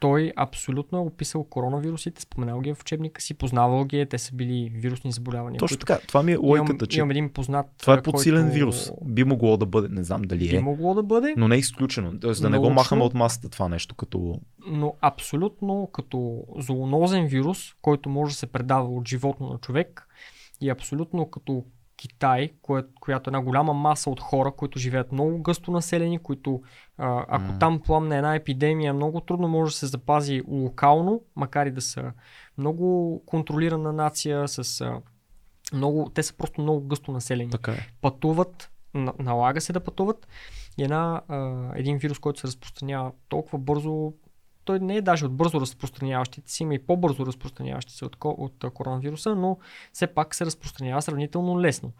той 0.00 0.32
абсолютно 0.36 0.98
е 0.98 1.00
описал 1.00 1.44
коронавирусите, 1.44 2.22
споменал 2.22 2.60
ги 2.60 2.70
е 2.70 2.74
в 2.74 2.80
учебника 2.80 3.20
си, 3.20 3.34
познавал 3.34 3.84
ги 3.84 4.00
е, 4.00 4.06
те 4.06 4.18
са 4.18 4.34
били 4.34 4.72
вирусни 4.74 5.12
заболявания. 5.12 5.58
Точно 5.58 5.74
които- 5.76 5.86
така, 5.86 6.06
това 6.06 6.22
ми 6.22 6.32
е 6.32 6.36
логиката, 6.36 6.72
имам, 6.72 6.86
че 6.86 6.98
имам 6.98 7.10
един 7.10 7.28
познат. 7.28 7.66
това 7.78 7.94
е 7.94 8.02
подсилен 8.02 8.42
който 8.42 8.54
вирус. 8.54 8.90
Би 9.04 9.24
могло 9.24 9.56
да 9.56 9.66
бъде, 9.66 9.88
не 9.88 10.04
знам 10.04 10.22
дали 10.22 10.48
Би 10.48 10.56
е, 10.56 10.60
могло 10.60 10.94
да 10.94 11.02
бъде, 11.02 11.34
но 11.36 11.48
не 11.48 11.54
е 11.54 11.58
изключено. 11.58 12.20
Тоест 12.20 12.42
да 12.42 12.50
не 12.50 12.58
го 12.58 12.70
махаме 12.70 13.02
от 13.02 13.14
масата 13.14 13.48
това 13.48 13.68
нещо, 13.68 13.94
като 13.94 14.40
но 14.66 14.94
абсолютно 15.00 15.88
като 15.92 16.44
зоонозен 16.58 17.26
вирус, 17.26 17.74
който 17.82 18.08
може 18.08 18.32
да 18.32 18.38
се 18.38 18.46
предава 18.46 18.88
от 18.88 19.08
животно 19.08 19.48
на 19.48 19.58
човек 19.58 20.08
и 20.60 20.68
абсолютно 20.70 21.30
като 21.30 21.64
Китай, 22.00 22.50
кое, 22.62 22.84
която 23.00 23.30
е 23.30 23.32
една 23.32 23.40
голяма 23.40 23.72
маса 23.72 24.10
от 24.10 24.20
хора, 24.20 24.52
които 24.52 24.78
живеят 24.78 25.12
много 25.12 25.42
гъсто 25.42 25.70
населени, 25.70 26.18
които 26.18 26.62
а, 26.98 27.24
ако 27.28 27.52
М. 27.52 27.58
там 27.58 27.80
пламне 27.80 28.16
една 28.16 28.34
епидемия, 28.34 28.94
много 28.94 29.20
трудно 29.20 29.48
може 29.48 29.72
да 29.72 29.78
се 29.78 29.86
запази 29.86 30.42
локално, 30.48 31.22
макар 31.36 31.66
и 31.66 31.70
да 31.70 31.80
са 31.80 32.12
много 32.58 33.22
контролирана 33.26 33.92
нация, 33.92 34.48
с 34.48 34.80
а, 34.80 35.00
много, 35.72 36.10
те 36.14 36.22
са 36.22 36.34
просто 36.34 36.60
много 36.60 36.86
гъсто 36.86 37.12
населени 37.12 37.50
така 37.50 37.72
е. 37.72 37.88
пътуват, 38.00 38.70
на- 38.94 39.14
налага 39.18 39.60
се 39.60 39.72
да 39.72 39.80
пътуват 39.80 40.28
и 40.78 40.82
една, 40.84 41.20
а, 41.28 41.68
един 41.74 41.98
вирус, 41.98 42.18
който 42.18 42.40
се 42.40 42.46
разпространява 42.46 43.12
толкова 43.28 43.58
бързо, 43.58 44.12
той 44.70 44.80
не 44.80 44.96
е 44.96 45.02
даже 45.02 45.26
от 45.26 45.32
бързо 45.32 45.60
разпространяващите 45.60 46.52
си, 46.52 46.62
има 46.62 46.74
и 46.74 46.78
по-бързо 46.78 47.26
разпространяващи 47.26 47.92
се 47.94 48.04
от, 48.04 48.16
от 48.24 48.64
коронавируса, 48.74 49.34
но 49.34 49.58
все 49.92 50.06
пак 50.06 50.34
се 50.34 50.46
разпространява 50.46 51.02
сравнително 51.02 51.60
лесно. 51.60 51.92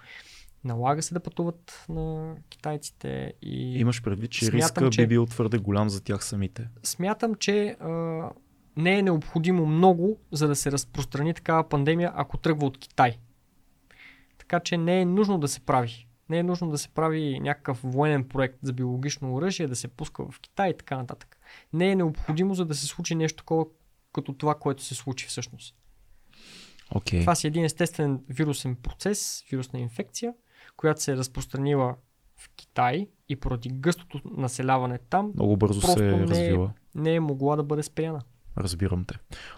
Налага 0.64 1.02
се 1.02 1.14
да 1.14 1.20
пътуват 1.20 1.84
на 1.88 2.34
китайците 2.51 3.32
и 3.42 3.78
Имаш 3.78 4.02
предвид, 4.02 4.30
че 4.30 4.44
Смятам, 4.44 4.59
риска 4.84 4.90
че- 4.90 5.02
би 5.02 5.06
бил 5.06 5.26
твърде 5.26 5.59
голям 5.59 5.88
за 5.88 6.02
тях 6.02 6.24
самите. 6.24 6.68
смятам, 6.82 7.34
че 7.34 7.76
а, 7.80 7.88
не 8.76 8.98
е 8.98 9.02
необходимо 9.02 9.66
много, 9.66 10.20
за 10.32 10.48
да 10.48 10.56
се 10.56 10.72
разпространи 10.72 11.34
такава 11.34 11.68
пандемия, 11.68 12.12
ако 12.14 12.38
тръгва 12.38 12.66
от 12.66 12.78
Китай. 12.78 13.18
Така 14.38 14.60
че 14.60 14.76
не 14.76 15.01
е 15.01 15.05
нужно 15.05 15.38
да 15.38 15.48
се 15.48 15.60
прави. 15.60 16.06
Не 16.28 16.38
е 16.38 16.42
нужно 16.42 16.70
да 16.70 16.78
се 16.78 16.88
прави 16.88 17.40
някакъв 17.40 17.80
военен 17.82 18.24
проект 18.24 18.59
за 18.62 18.72
биологично 18.72 19.34
оръжие, 19.34 19.68
да 19.68 19.76
се 19.76 19.88
пуска 19.88 20.30
в 20.30 20.40
Китай 20.40 20.70
и 20.70 20.76
така 20.76 20.97
нататък. 20.97 21.36
Не 21.72 21.90
е 21.90 21.97
необходимо, 21.97 22.55
за 22.55 22.64
да 22.64 22.74
се 22.74 22.86
случи 22.86 23.14
нещо 23.14 23.36
такова, 23.36 23.64
като 24.12 24.32
това, 24.32 24.55
което 24.55 24.82
се 24.82 24.94
случи 24.94 25.27
всъщност. 25.27 25.74
Окей. 26.94 27.20
Това 27.20 27.35
си 27.35 27.47
един 27.47 27.64
естествен 27.64 28.20
вирусен 28.28 28.77
процес, 28.77 29.44
вирусна 29.51 29.78
инфекция, 29.78 30.35
която 30.77 31.02
се 31.02 31.12
е 31.12 31.16
разпространила 31.16 31.97
в 32.36 32.51
Китай 32.56 33.09
и 33.28 33.36
поради 33.36 33.68
гъстото 33.68 34.20
населяване 34.24 34.98
там 34.98 35.32
Много 35.35 35.56
бързо 35.56 35.81
се 35.81 36.01
не 36.01 36.09
е- 36.09 36.20
развива. 36.20 36.72
не 36.94 37.14
е 37.14 37.20
могла 37.20 37.56
да 37.56 37.62
бъде 37.62 37.82
спряна. 37.82 38.20
Разбирам 38.59 39.05
те. 39.05 39.14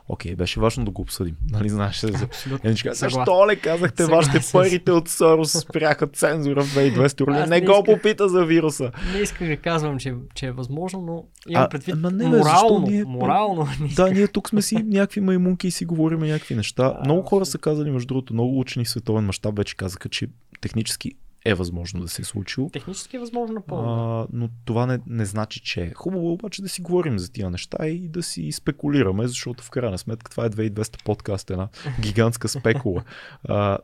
Окей, 0.09 0.35
беше 0.35 0.61
важно 0.61 0.85
да 0.85 0.91
го 0.91 1.03
обсъдим. 1.03 1.37
Нали 1.51 1.69
знаеш? 1.69 2.05
Абсолютно. 2.05 2.29
Съгласен. 2.33 2.95
защо 3.11 3.47
ли 3.49 3.57
казахте 3.57 4.03
Съгласен 4.03 4.33
вашите 4.33 4.53
парите 4.53 4.93
от 4.93 5.09
Сорос 5.09 5.53
спряха 5.53 6.07
цензура 6.07 6.63
в 6.63 6.67
2020 6.67 7.31
Аз 7.33 7.51
Не 7.51 7.61
не 7.61 7.67
го 7.67 7.73
исках. 7.73 7.85
попита 7.87 8.29
за 8.29 8.45
вируса. 8.45 8.91
Не 9.13 9.19
исках 9.19 9.49
да 9.49 9.57
казвам, 9.57 9.99
че, 9.99 10.15
че 10.35 10.47
е 10.47 10.53
възможно, 10.53 11.01
но 11.01 11.25
имам 11.49 11.65
А, 11.65 11.69
предвид 11.69 11.95
ама 11.95 12.11
не, 12.11 12.29
морално. 12.29 12.87
ние- 12.89 13.05
Морално. 13.05 13.69
не 13.81 13.89
Да, 13.89 14.11
ние 14.11 14.29
тук 14.29 14.49
сме 14.49 14.63
си 14.63 14.75
някакви 14.77 15.21
маймунки 15.21 15.67
и 15.67 15.71
си 15.71 15.85
говорим 15.85 16.21
някакви 16.21 16.55
неща. 16.55 16.97
А, 16.97 17.05
Много 17.05 17.23
хора 17.23 17.47
са 17.47 17.59
казали, 17.59 17.91
между 17.91 18.07
другото, 18.07 18.33
много 18.33 18.61
учени 18.61 18.85
в 18.85 18.89
световен 18.89 19.25
мащаб 19.25 19.57
вече 19.57 19.77
казаха, 19.77 20.09
че 20.09 20.29
технически 20.61 21.13
е 21.45 21.55
възможно 21.55 22.01
да 22.01 22.09
се 22.09 22.23
е 22.23 22.25
случило. 22.25 22.71
Технически 22.71 23.17
е 23.17 23.21
възможно 23.21 23.55
напълно. 23.55 24.29
Но 24.33 24.49
това 24.65 24.87
не, 24.87 24.99
не 25.07 25.25
значи, 25.25 25.61
че 25.61 25.83
е. 25.83 25.95
Хубаво 25.95 26.33
обаче 26.33 26.63
да 26.63 26.69
си 26.69 26.83
говорим 26.83 27.19
за 27.19 27.33
тия 27.33 27.51
неща 27.51 27.87
и 27.87 28.09
да 28.09 28.23
си 28.23 28.53
спекулираме, 28.53 29.27
защото 29.27 29.65
в 29.65 29.71
крайна 29.71 29.99
сметка 29.99 30.31
това 30.31 30.45
е 30.45 30.51
2200 30.51 31.05
подкаст, 31.05 31.51
една 31.51 31.69
гигантска 32.01 32.49
спекула. 32.49 33.05
А, 33.49 33.79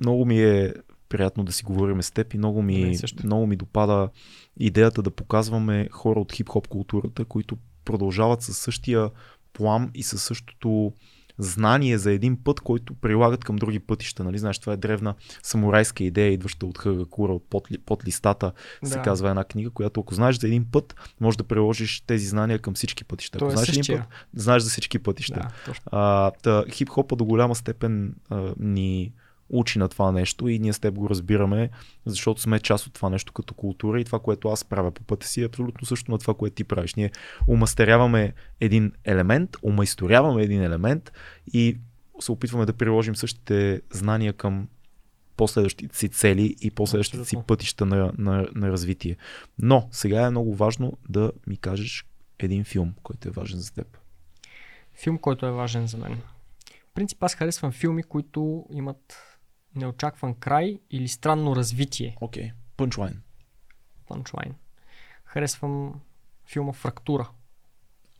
много 0.00 0.24
ми 0.24 0.42
е 0.42 0.74
приятно 1.08 1.44
да 1.44 1.52
си 1.52 1.64
говорим 1.64 2.02
с 2.02 2.10
теб 2.10 2.34
и 2.34 2.38
много 2.38 2.62
ми, 2.62 2.98
много 3.24 3.46
ми 3.46 3.56
допада 3.56 4.08
идеята 4.56 5.02
да 5.02 5.10
показваме 5.10 5.88
хора 5.92 6.20
от 6.20 6.32
хип-хоп 6.32 6.68
културата, 6.68 7.24
които 7.24 7.56
продължават 7.84 8.42
със 8.42 8.58
същия 8.58 9.10
плам 9.52 9.90
и 9.94 10.02
със 10.02 10.22
същото 10.22 10.92
знание 11.38 11.98
за 11.98 12.12
един 12.12 12.36
път, 12.44 12.60
който 12.60 12.94
прилагат 12.94 13.44
към 13.44 13.56
други 13.56 13.78
пътища. 13.78 14.24
Нали? 14.24 14.38
Знаеш, 14.38 14.58
това 14.58 14.72
е 14.72 14.76
древна 14.76 15.14
самурайска 15.42 16.04
идея, 16.04 16.32
идваща 16.32 16.66
от 16.66 16.78
Хагакура, 16.78 17.32
от 17.32 17.44
под, 17.50 17.68
под 17.86 18.06
листата, 18.06 18.52
се 18.84 18.94
Да. 18.94 19.02
казва 19.02 19.30
една 19.30 19.44
книга, 19.44 19.70
която 19.70 20.00
ако 20.00 20.14
знаеш 20.14 20.36
за 20.38 20.46
един 20.46 20.64
път, 20.72 20.94
можеш 21.20 21.36
да 21.36 21.44
приложиш 21.44 22.00
тези 22.00 22.26
знания 22.26 22.58
към 22.58 22.74
всички 22.74 23.04
пътища. 23.04 23.38
Ако 23.38 23.46
е 23.46 23.50
знаеш 23.50 23.68
един 23.68 23.98
път, 23.98 24.08
знаеш 24.34 24.62
за 24.62 24.70
всички 24.70 24.98
пътища. 24.98 25.40
Да, 25.40 25.50
точно. 25.66 25.84
А, 25.92 26.30
та, 26.30 26.64
хип-хопа 26.70 27.16
до 27.16 27.24
голяма 27.24 27.54
степен 27.54 28.14
а, 28.30 28.54
ни 28.58 29.12
учи 29.50 29.78
на 29.78 29.88
това 29.88 30.12
нещо 30.12 30.48
и 30.48 30.58
ние 30.58 30.72
с 30.72 30.78
теб 30.78 30.94
го 30.94 31.10
разбираме, 31.10 31.70
защото 32.06 32.40
сме 32.40 32.60
част 32.60 32.86
от 32.86 32.92
това 32.92 33.10
нещо 33.10 33.32
като 33.32 33.54
култура 33.54 34.00
и 34.00 34.04
това, 34.04 34.18
което 34.18 34.48
аз 34.48 34.64
правя 34.64 34.90
по 34.90 35.02
пътя 35.02 35.26
си 35.26 35.42
е 35.42 35.44
абсолютно 35.44 35.86
също 35.86 36.10
на 36.10 36.18
това, 36.18 36.34
което 36.34 36.56
ти 36.56 36.64
правиш. 36.64 36.94
Ние 36.94 37.10
умастеряваме 37.48 38.32
един 38.60 38.92
елемент, 39.04 39.56
умайсторяваме 39.62 40.42
един 40.42 40.62
елемент 40.62 41.12
и 41.52 41.78
се 42.20 42.32
опитваме 42.32 42.66
да 42.66 42.72
приложим 42.72 43.16
същите 43.16 43.82
знания 43.90 44.32
към 44.32 44.68
последващите 45.36 45.96
си 45.96 46.08
цели 46.08 46.56
и 46.60 46.70
последващите 46.70 47.24
си 47.24 47.36
пътища 47.46 47.86
на, 47.86 48.12
на, 48.18 48.48
на 48.54 48.68
развитие. 48.68 49.16
Но 49.58 49.88
сега 49.90 50.26
е 50.26 50.30
много 50.30 50.54
важно 50.54 50.92
да 51.08 51.32
ми 51.46 51.56
кажеш 51.56 52.06
един 52.38 52.64
филм, 52.64 52.94
който 53.02 53.28
е 53.28 53.32
важен 53.32 53.58
за 53.58 53.72
теб. 53.72 53.98
Филм, 54.94 55.18
който 55.18 55.46
е 55.46 55.50
важен 55.50 55.86
за 55.86 55.96
мен. 55.96 56.18
В 56.90 56.94
принцип 56.94 57.22
аз 57.22 57.34
харесвам 57.34 57.72
филми, 57.72 58.02
които 58.02 58.66
имат 58.70 59.18
неочакван 59.76 60.34
край 60.34 60.80
или 60.90 61.08
странно 61.08 61.56
развитие. 61.56 62.16
Окей. 62.20 62.44
Okay. 62.44 62.52
Punchline. 62.78 63.16
Punchline. 64.10 64.52
Харесвам 65.24 66.00
филма 66.46 66.72
Фрактура 66.72 67.28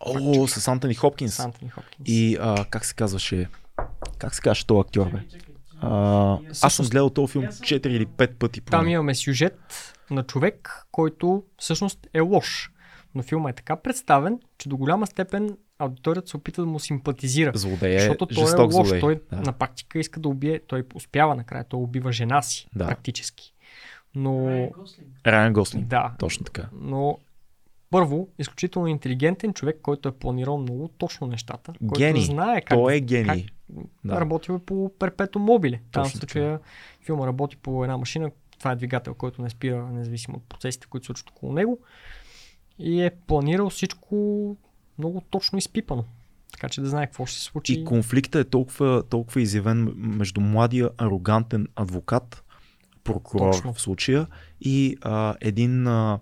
О, 0.01 0.49
с 0.49 0.69
Антони 0.69 0.95
Хопкинс. 0.95 1.35
с 1.35 1.41
Антони 1.41 1.71
Хопкинс. 1.71 2.09
И 2.09 2.37
а, 2.41 2.65
как 2.71 2.85
се 2.85 2.95
казваше? 2.95 3.49
Как 4.19 4.35
се 4.35 4.41
казваше 4.41 4.67
този 4.67 4.81
актьор, 4.81 5.11
бе? 5.11 5.19
А, 5.81 6.39
аз 6.63 6.75
съм 6.75 6.87
гледал 6.87 7.11
този 7.11 7.33
филм 7.33 7.45
4 7.45 7.87
или 7.87 8.07
5 8.07 8.35
пъти. 8.35 8.61
Там 8.61 8.81
поне. 8.81 8.93
имаме 8.93 9.15
сюжет 9.15 9.95
на 10.11 10.23
човек, 10.23 10.87
който 10.93 11.45
всъщност 11.59 12.07
е 12.15 12.21
лош. 12.21 12.71
Но 13.15 13.23
филма 13.23 13.51
е 13.51 13.53
така 13.53 13.77
представен, 13.77 14.41
че 14.59 14.69
до 14.69 14.77
голяма 14.77 15.07
степен 15.07 15.57
аудиторията 15.79 16.29
се 16.29 16.37
опита 16.37 16.63
да 16.63 16.67
му 16.67 16.79
симпатизира. 16.79 17.53
Злодей 17.55 17.95
е 17.95 17.99
защото 17.99 18.27
той 18.27 18.45
е 18.45 18.61
лош. 18.61 18.73
злодей. 18.73 19.01
Той 19.01 19.21
да. 19.31 19.41
на 19.41 19.53
практика 19.53 19.99
иска 19.99 20.21
да 20.21 20.29
убие. 20.29 20.61
Той 20.67 20.85
успява 20.95 21.35
накрая. 21.35 21.65
Той 21.65 21.81
убива 21.81 22.13
жена 22.13 22.43
си. 22.43 22.69
Да. 22.75 22.87
Практически. 22.87 23.55
Но. 24.15 24.69
Райан 25.27 25.53
Гослинг. 25.53 25.87
Да. 25.87 26.15
Точно 26.19 26.45
така. 26.45 26.69
Но 26.73 27.19
първо, 27.91 28.29
изключително 28.39 28.89
интелигентен 28.89 29.53
човек, 29.55 29.79
който 29.83 30.09
е 30.09 30.13
планирал 30.13 30.59
много 30.59 30.89
точно 30.89 31.27
нещата. 31.27 31.73
Който 31.79 31.99
Гений. 31.99 32.23
знае 32.23 32.61
как 32.61 32.79
Той 32.79 32.95
е 32.95 33.01
гений. 33.01 33.47
Да. 33.69 33.83
Да. 34.05 34.21
Работил 34.21 34.59
по 34.59 34.93
перпето 34.99 35.39
мобиле. 35.39 35.81
Там 35.93 36.05
в 36.05 36.11
случая 36.11 36.61
филма 37.05 37.27
работи 37.27 37.57
по 37.57 37.85
една 37.85 37.99
машина, 37.99 38.31
това 38.59 38.73
е 38.73 38.77
двигател, 38.77 39.15
който 39.15 39.43
не 39.43 39.51
спира, 39.51 39.89
независимо 39.93 40.37
от 40.37 40.45
процесите, 40.49 40.87
които 40.87 41.05
се 41.05 41.07
случват 41.07 41.31
около 41.31 41.53
него. 41.53 41.79
И 42.79 43.03
е 43.03 43.11
планирал 43.27 43.71
всичко 43.71 44.57
много 44.99 45.21
точно 45.31 45.59
изпипано. 45.59 46.05
Така 46.53 46.69
че 46.69 46.81
да 46.81 46.89
знае 46.89 47.07
какво 47.07 47.27
ще 47.27 47.39
се 47.39 47.45
случи. 47.45 47.73
И 47.73 47.85
конфликта 47.85 48.39
е 48.39 48.45
толкова, 48.45 49.03
толкова 49.11 49.41
изявен 49.41 49.93
между 49.97 50.41
младия 50.41 50.91
арогантен 50.99 51.67
адвокат, 51.77 52.45
прокурор 53.05 53.53
Точно. 53.53 53.73
в 53.73 53.81
случая, 53.81 54.27
и 54.61 54.97
а, 55.03 55.35
един 55.41 55.87
а, 55.87 56.21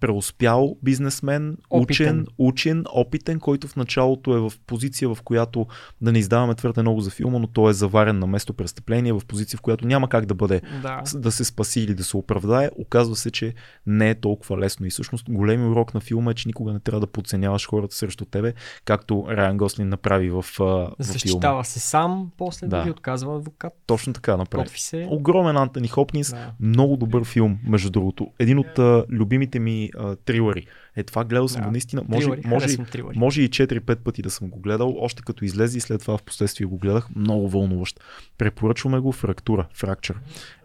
преуспял 0.00 0.76
бизнесмен, 0.82 1.56
Опитен. 1.70 2.18
учен, 2.20 2.26
учен, 2.38 2.84
опитен, 2.94 3.40
който 3.40 3.68
в 3.68 3.76
началото 3.76 4.36
е 4.36 4.40
в 4.40 4.52
позиция, 4.66 5.14
в 5.14 5.22
която 5.22 5.66
да 6.00 6.12
не 6.12 6.18
издаваме 6.18 6.54
твърде 6.54 6.82
много 6.82 7.00
за 7.00 7.10
филма, 7.10 7.38
но 7.38 7.46
той 7.46 7.70
е 7.70 7.74
заварен 7.74 8.18
на 8.18 8.26
место 8.26 8.54
престъпление, 8.54 9.12
в 9.12 9.22
позиция, 9.28 9.58
в 9.58 9.60
която 9.60 9.86
няма 9.86 10.08
как 10.08 10.26
да 10.26 10.34
бъде 10.34 10.60
Да. 10.82 11.02
да 11.14 11.32
се 11.32 11.44
спаси 11.44 11.80
или 11.80 11.94
да 11.94 12.04
се 12.04 12.16
оправдае, 12.16 12.70
оказва 12.78 13.16
се, 13.16 13.30
че 13.30 13.54
не 13.86 14.10
е 14.10 14.14
толкова 14.14 14.58
лесно. 14.58 14.86
И 14.86 14.90
всъщност 14.90 15.26
големи 15.30 15.66
урок 15.66 15.94
на 15.94 16.00
филма 16.00 16.30
е, 16.30 16.34
че 16.34 16.48
никога 16.48 16.72
не 16.72 16.80
трябва 16.80 17.00
да 17.00 17.06
подценяваш 17.06 17.68
хората 17.68 17.94
срещу 17.94 18.24
тебе, 18.24 18.54
както 18.84 19.26
Райан 19.28 19.56
Гослин 19.56 19.88
направи 19.88 20.30
в, 20.30 20.42
в 20.42 20.44
филма. 20.56 20.88
Защитава 20.98 21.64
се 21.64 21.80
сам, 21.80 22.30
после 22.36 22.66
Да. 22.66 22.76
да. 22.76 22.82
дали 22.82 22.90
отказва 22.90 23.36
адвокат. 23.36 23.72
Точно 23.86 24.12
така 24.12 24.36
направи. 24.36 24.68
Се. 24.76 25.06
Огромен 25.10 25.56
Антони 25.56 25.88
Хопкинс, 25.88 26.30
Да. 26.30 26.52
много 26.60 26.96
добър 26.96 27.24
филм, 27.24 27.58
между 27.66 27.90
другото. 27.90 28.30
Един 28.38 28.58
от 28.58 28.78
а, 28.78 29.04
любимите 29.10 29.58
ми 29.62 29.90
а, 29.98 30.16
трилъри. 30.16 30.66
Е, 30.96 31.02
това 31.02 31.24
гледал 31.24 31.48
съм 31.48 31.60
Да. 31.60 31.66
го 31.66 31.70
наистина. 31.72 32.02
Може, 32.08 32.26
Трилъри, 32.26 32.42
може, 32.46 32.76
трилъри. 32.76 33.18
може 33.18 33.42
и 33.42 33.50
4-5 33.50 33.96
пъти 33.96 34.22
да 34.22 34.30
съм 34.30 34.48
го 34.50 34.60
гледал, 34.60 34.96
още 34.98 35.22
като 35.22 35.44
излезе 35.44 35.78
и 35.78 35.80
след 35.80 36.00
това 36.00 36.18
в 36.18 36.22
последствие 36.22 36.66
го 36.66 36.78
гледах. 36.78 37.06
Много 37.16 37.48
вълнуващ. 37.48 38.00
Препоръчваме 38.38 38.98
го 38.98 39.12
Фрактура, 39.12 39.66
Fracture. 39.76 40.16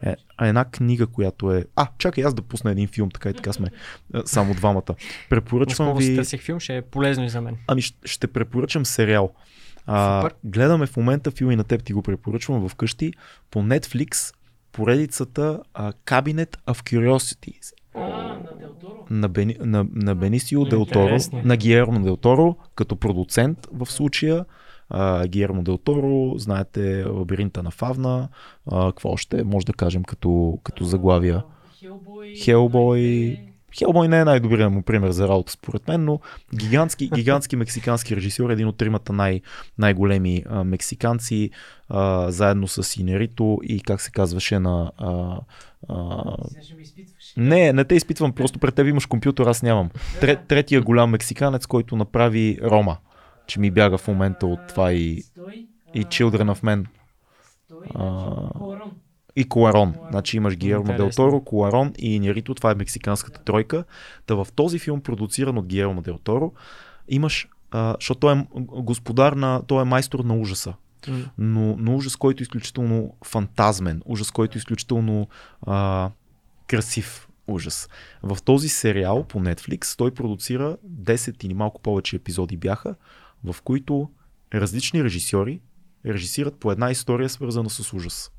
Е, 0.03 0.15
а 0.37 0.47
една 0.47 0.65
книга, 0.65 1.07
която 1.07 1.51
е... 1.51 1.65
А, 1.75 1.87
чакай 1.97 2.23
аз 2.23 2.33
да 2.33 2.41
пусна 2.41 2.71
един 2.71 2.87
филм, 2.87 3.11
така 3.11 3.29
и 3.29 3.33
така 3.33 3.53
сме 3.53 3.67
само 4.25 4.53
двамата. 4.53 4.95
Препоръчвам 5.29 5.87
Наскоро 5.87 6.05
ви... 6.05 6.15
търсих 6.15 6.41
филм, 6.41 6.59
ще 6.59 6.77
е 6.77 6.81
полезно 6.81 7.23
и 7.25 7.29
за 7.29 7.41
мен. 7.41 7.57
Ами 7.67 7.81
ще, 8.05 8.27
препоръчам 8.27 8.85
сериал. 8.85 9.33
А, 9.85 10.21
Супер. 10.21 10.35
гледаме 10.43 10.85
в 10.85 10.97
момента 10.97 11.31
филм 11.31 11.51
и 11.51 11.55
на 11.55 11.63
теб 11.63 11.83
ти 11.83 11.93
го 11.93 12.01
препоръчвам 12.01 12.69
вкъщи 12.69 13.13
по 13.51 13.59
Netflix 13.63 14.33
поредицата 14.71 15.59
а, 15.73 15.91
Cabinet 16.05 16.57
of 16.67 16.91
Curiosities 16.91 17.73
А, 17.93 18.39
на 19.09 19.29
Бени, 19.29 19.55
на, 19.59 19.85
на 19.93 20.15
Бенисио 20.15 20.65
Дел 20.65 20.85
Торо, 20.85 21.17
на 21.33 21.57
Гиермо 21.57 21.99
Дел 21.99 22.17
Торо, 22.17 22.55
като 22.75 22.95
продуцент 22.95 23.67
в 23.71 23.91
случая. 23.91 24.45
Гиермо 25.27 25.63
Дел 25.63 25.77
Торо, 25.77 26.37
знаете, 26.37 27.03
Лабиринта 27.03 27.63
на 27.63 27.71
Фавна, 27.71 28.29
а, 28.71 28.87
какво 28.87 29.09
още 29.09 29.43
може 29.43 29.65
да 29.65 29.73
кажем 29.73 30.03
като, 30.03 30.59
като 30.63 30.83
заглавия. 30.83 31.43
Хелбой. 31.79 32.33
Хелбой. 32.35 33.37
Хелбой 33.77 34.07
не 34.07 34.19
е 34.19 34.25
най-добрият 34.25 34.71
му 34.71 34.81
пример 34.81 35.11
за 35.11 35.27
работа, 35.27 35.51
според 35.51 35.87
мен, 35.87 36.05
но 36.05 36.19
гигантски, 36.55 37.09
гигантски 37.15 37.55
мексикански 37.55 38.15
режисьор, 38.15 38.49
един 38.49 38.67
от 38.67 38.77
тримата 38.77 39.13
най- 39.13 39.41
най-големи 39.77 40.43
а, 40.49 40.63
мексиканци, 40.63 41.49
а, 41.89 42.31
заедно 42.31 42.67
с 42.67 42.97
Инерито 42.97 43.59
и 43.63 43.79
как 43.81 44.01
се 44.01 44.11
казваше 44.11 44.59
на... 44.59 44.91
А, 44.97 45.39
а, 45.89 46.23
Сега 46.47 46.61
ще 46.63 46.75
ме 46.75 46.81
изпитваш. 46.81 47.16
Не, 47.37 47.73
не 47.73 47.83
те 47.83 47.95
изпитвам, 47.95 48.33
просто 48.33 48.59
пред 48.59 48.75
теб 48.75 48.87
имаш 48.87 49.05
компютър, 49.05 49.47
аз 49.47 49.63
нямам. 49.63 49.89
Тре, 50.21 50.35
третия 50.35 50.81
голям 50.81 51.09
мексиканец, 51.09 51.65
който 51.65 51.95
направи 51.95 52.59
Рома, 52.63 52.97
че 53.47 53.59
ми 53.59 53.71
бяга 53.71 53.97
в 53.97 54.07
момента 54.07 54.47
от 54.47 54.59
това 54.67 54.93
и, 54.93 55.23
и 55.93 56.03
Children 56.05 56.55
of 56.55 56.63
Men. 56.63 56.85
А, 57.95 58.83
и 59.35 59.43
Коларон. 59.43 59.95
Значи 60.09 60.37
имаш 60.37 60.55
Гиермо 60.55 60.97
Дел. 60.97 61.09
Торо, 61.09 61.41
Коларон 61.41 61.93
и 61.97 62.15
Инерито, 62.15 62.55
това 62.55 62.71
е 62.71 62.75
мексиканската 62.75 63.43
тройка. 63.43 63.83
Та 64.25 64.35
в 64.35 64.47
този 64.55 64.79
филм, 64.79 65.01
продуциран 65.01 65.57
от 65.57 65.65
Гиермо 65.65 66.01
Дел 66.01 66.17
Торо, 66.17 66.51
имаш, 67.09 67.47
а, 67.71 67.95
защото 67.99 68.19
той 68.19 68.33
е 68.33 68.45
господар 68.61 69.33
на, 69.33 69.61
той 69.67 69.81
е 69.81 69.85
майстор 69.85 70.19
на 70.19 70.35
ужаса. 70.35 70.73
Но, 71.37 71.75
но 71.79 71.95
ужас, 71.95 72.15
който 72.15 72.41
е 72.41 72.43
изключително 72.43 73.13
фантазмен, 73.25 74.01
ужас, 74.05 74.31
който 74.31 74.57
е 74.57 74.59
изключително 74.59 75.27
а, 75.61 76.09
красив 76.67 77.26
ужас. 77.47 77.89
В 78.23 78.37
този 78.45 78.69
сериал 78.69 79.23
по 79.23 79.39
Netflix 79.39 79.97
той 79.97 80.13
продуцира 80.13 80.77
10 80.87 81.45
или 81.45 81.53
малко 81.53 81.81
повече 81.81 82.15
епизоди 82.15 82.57
бяха, 82.57 82.95
в 83.43 83.55
които 83.61 84.09
различни 84.53 85.03
режисьори 85.03 85.61
режисират 86.05 86.59
по 86.59 86.71
една 86.71 86.91
история, 86.91 87.29
свързана 87.29 87.69
с 87.69 87.93
ужас. 87.93 88.31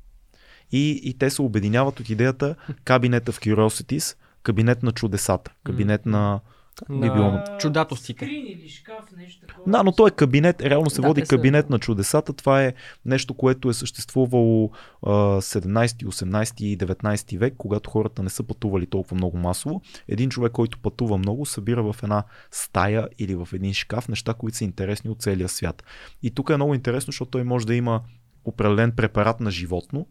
И, 0.71 1.01
и 1.03 1.17
те 1.17 1.29
се 1.29 1.41
обединяват 1.41 1.99
от 1.99 2.09
идеята 2.09 2.55
Cabinet 2.85 3.29
of 3.29 3.31
Curiosities, 3.31 4.17
кабинет 4.43 4.83
на 4.83 4.91
чудесата, 4.91 5.51
кабинет 5.63 6.05
на... 6.05 6.39
Как 6.79 6.99
би 6.99 7.09
било? 7.09 7.31
На 7.31 7.57
чудателството. 7.59 8.17
Скрин 8.17 8.45
или 8.47 8.69
шкаф, 8.69 9.11
нещо 9.17 9.47
такова. 9.47 9.71
Да, 9.71 9.83
но 9.83 9.91
той 9.91 10.07
е 10.07 10.13
кабинет, 10.13 10.61
реално 10.61 10.89
се 10.89 11.01
Да, 11.01 11.07
води 11.07 11.21
те 11.21 11.25
са- 11.25 11.35
кабинет 11.35 11.69
на 11.69 11.79
чудесата. 11.79 12.33
Това 12.33 12.63
е 12.63 12.73
нещо, 13.05 13.33
което 13.33 13.69
е 13.69 13.73
съществувало 13.73 14.71
а, 15.03 15.09
17, 15.09 16.05
18 16.05 16.61
и 16.61 16.77
19 16.77 17.37
век, 17.37 17.53
когато 17.57 17.89
хората 17.89 18.23
не 18.23 18.29
са 18.29 18.43
пътували 18.43 18.85
толкова 18.85 19.15
много 19.15 19.37
масово. 19.37 19.81
Един 20.07 20.29
човек, 20.29 20.51
който 20.51 20.79
пътува 20.79 21.17
много, 21.17 21.45
събира 21.45 21.83
в 21.83 22.03
една 22.03 22.23
стая 22.51 23.07
или 23.19 23.35
в 23.35 23.47
един 23.53 23.73
шкаф 23.73 24.07
неща, 24.09 24.33
които 24.33 24.57
са 24.57 24.63
интересни 24.63 25.09
от 25.09 25.21
целия 25.21 25.49
свят. 25.49 25.83
И 26.23 26.31
тук 26.31 26.49
е 26.49 26.55
много 26.55 26.73
интересно, 26.73 27.05
защото 27.05 27.31
той 27.31 27.43
може 27.43 27.67
да 27.67 27.75
има 27.75 28.01
определен 28.45 28.91
препарат 28.91 29.39
на 29.39 29.51
животно, 29.51 30.07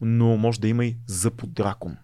но 0.00 0.36
може 0.36 0.60
да 0.60 0.68
има 0.68 0.84
и 0.84 0.96
зъб 1.06 1.42
от 1.42 1.52
дракон. 1.52 1.96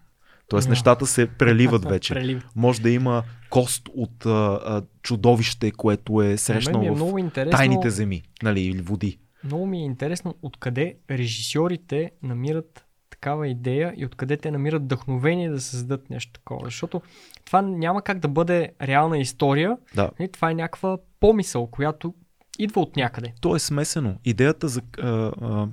Тоест 0.51 0.67
Да. 0.67 0.69
нещата 0.69 1.05
се 1.05 1.27
преливат 1.27 1.85
вече. 1.89 2.13
Прелив. 2.13 2.47
Може 2.55 2.81
да 2.81 2.89
има 2.89 3.23
кост 3.49 3.89
от 3.95 4.25
а, 4.25 4.29
а, 4.65 4.81
чудовище, 5.01 5.71
което 5.71 6.21
е 6.21 6.37
срещнало 6.37 6.85
е 6.85 6.91
в 6.91 7.19
интересно, 7.19 7.57
тайните 7.57 7.89
земи, 7.89 8.21
нали, 8.43 8.61
или 8.61 8.81
води. 8.81 9.19
много 9.43 9.65
ми 9.65 9.77
е 9.77 9.85
интересно 9.85 10.35
откъде 10.41 10.95
режисьорите 11.11 12.11
намират 12.23 12.85
такава 13.09 13.47
идея 13.47 13.93
и 13.97 14.05
откъде 14.05 14.37
те 14.37 14.51
намират 14.51 14.83
вдъхновение 14.83 15.49
да 15.49 15.61
създадат 15.61 16.09
нещо 16.09 16.31
такова. 16.33 16.61
Защото 16.65 17.01
това 17.45 17.61
няма 17.61 18.01
как 18.01 18.19
да 18.19 18.27
бъде 18.27 18.71
реална 18.81 19.17
история. 19.17 19.77
Да. 19.95 20.09
Нали, 20.19 20.31
Това 20.31 20.51
е 20.51 20.55
някаква 20.55 20.97
помисъл, 21.19 21.67
която 21.67 22.13
идва 22.59 22.81
от 22.81 22.95
някъде. 22.95 23.33
То 23.41 23.55
е 23.55 23.59
смесено. 23.59 24.15
Идеята 24.25 24.67
за 24.67 24.81
а, 24.99 25.07
а, 25.41 25.67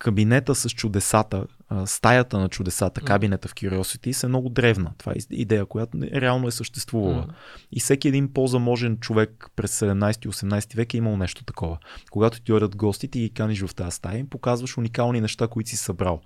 кабинета 0.00 0.54
с 0.54 0.70
чудесата, 0.70 1.46
стаята 1.86 2.38
на 2.38 2.48
чудесата, 2.48 3.00
кабинета 3.00 3.48
в 3.48 3.54
Curiosity 3.54 4.24
е 4.24 4.28
много 4.28 4.48
древна. 4.48 4.92
Това 4.98 5.12
е 5.12 5.16
идея, 5.30 5.66
която 5.66 5.98
реално 6.02 6.48
е 6.48 6.50
съществувала. 6.50 7.16
М. 7.16 7.34
И 7.72 7.80
всеки 7.80 8.08
един 8.08 8.32
по-заможен 8.32 8.96
човек 8.96 9.46
през 9.56 9.80
17-18 9.80 10.76
век 10.76 10.94
е 10.94 10.96
имал 10.96 11.16
нещо 11.16 11.44
такова. 11.44 11.78
Когато 12.10 12.38
ти 12.38 12.44
дойдат 12.44 12.76
гости, 12.76 13.08
ти 13.08 13.20
ги 13.20 13.30
каниш 13.30 13.62
в 13.62 13.74
тази 13.74 13.96
стая, 13.96 14.18
им 14.18 14.28
показваш 14.28 14.78
уникални 14.78 15.20
неща, 15.20 15.48
които 15.48 15.70
си 15.70 15.76
събрал. 15.76 16.20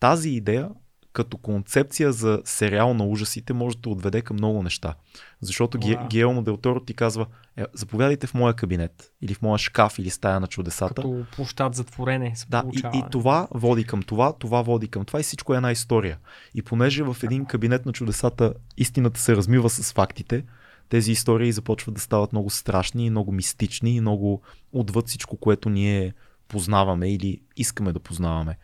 Тази 0.00 0.30
идея 0.30 0.68
като 1.12 1.36
концепция 1.36 2.12
за 2.12 2.42
сериал 2.44 2.94
на 2.94 3.04
ужасите 3.04 3.52
може 3.52 3.76
да 3.78 3.90
отведе 3.90 4.22
към 4.22 4.36
много 4.36 4.62
неща. 4.62 4.94
Защото 5.40 5.78
Ге- 5.78 5.98
Уау. 5.98 6.08
Геелмо 6.08 6.42
Дел 6.42 6.56
Торо 6.56 6.80
ти 6.80 6.94
казва, 6.94 7.26
е, 7.56 7.64
заповядайте 7.74 8.26
в 8.26 8.34
моя 8.34 8.54
кабинет 8.54 9.12
или 9.22 9.34
в 9.34 9.42
моя 9.42 9.58
шкаф 9.58 9.98
или 9.98 10.10
стая 10.10 10.40
на 10.40 10.46
чудесата. 10.46 10.94
Като 10.94 11.24
площад 11.36 11.74
затворене 11.74 12.36
се 12.36 12.46
Да, 12.48 12.64
и, 12.72 12.98
и 12.98 13.02
това 13.10 13.48
води 13.50 13.84
към 13.84 14.02
това, 14.02 14.32
това 14.32 14.62
води 14.62 14.88
към 14.88 15.04
това 15.04 15.20
и 15.20 15.22
всичко 15.22 15.54
е 15.54 15.56
една 15.56 15.72
история. 15.72 16.18
И 16.54 16.62
понеже 16.62 17.02
в 17.02 17.16
един 17.22 17.44
кабинет 17.44 17.86
на 17.86 17.92
чудесата 17.92 18.54
истината 18.76 19.20
се 19.20 19.36
размива 19.36 19.70
с 19.70 19.92
фактите, 19.92 20.44
тези 20.88 21.12
истории 21.12 21.52
започват 21.52 21.94
да 21.94 22.00
стават 22.00 22.32
много 22.32 22.50
страшни, 22.50 23.10
много 23.10 23.32
мистични 23.32 23.96
и 23.96 24.00
много 24.00 24.42
отвъд 24.72 25.08
всичко, 25.08 25.36
което 25.36 25.70
ние 25.70 26.14
познаваме 26.48 27.12
или 27.12 27.40
искаме 27.56 27.92
да 27.92 28.00
познаваме. 28.00 28.58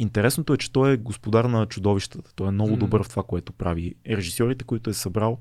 Интересното 0.00 0.52
е, 0.54 0.56
че 0.56 0.72
той 0.72 0.92
е 0.92 0.96
господар 0.96 1.44
на 1.44 1.66
чудовищата. 1.66 2.32
Той 2.34 2.48
е 2.48 2.50
много 2.50 2.70
М. 2.70 2.76
добър 2.76 3.02
в 3.02 3.08
това, 3.08 3.22
което 3.22 3.52
прави. 3.52 3.94
Режисьорите, 4.10 4.64
които 4.64 4.90
е 4.90 4.94
събрал, 4.94 5.38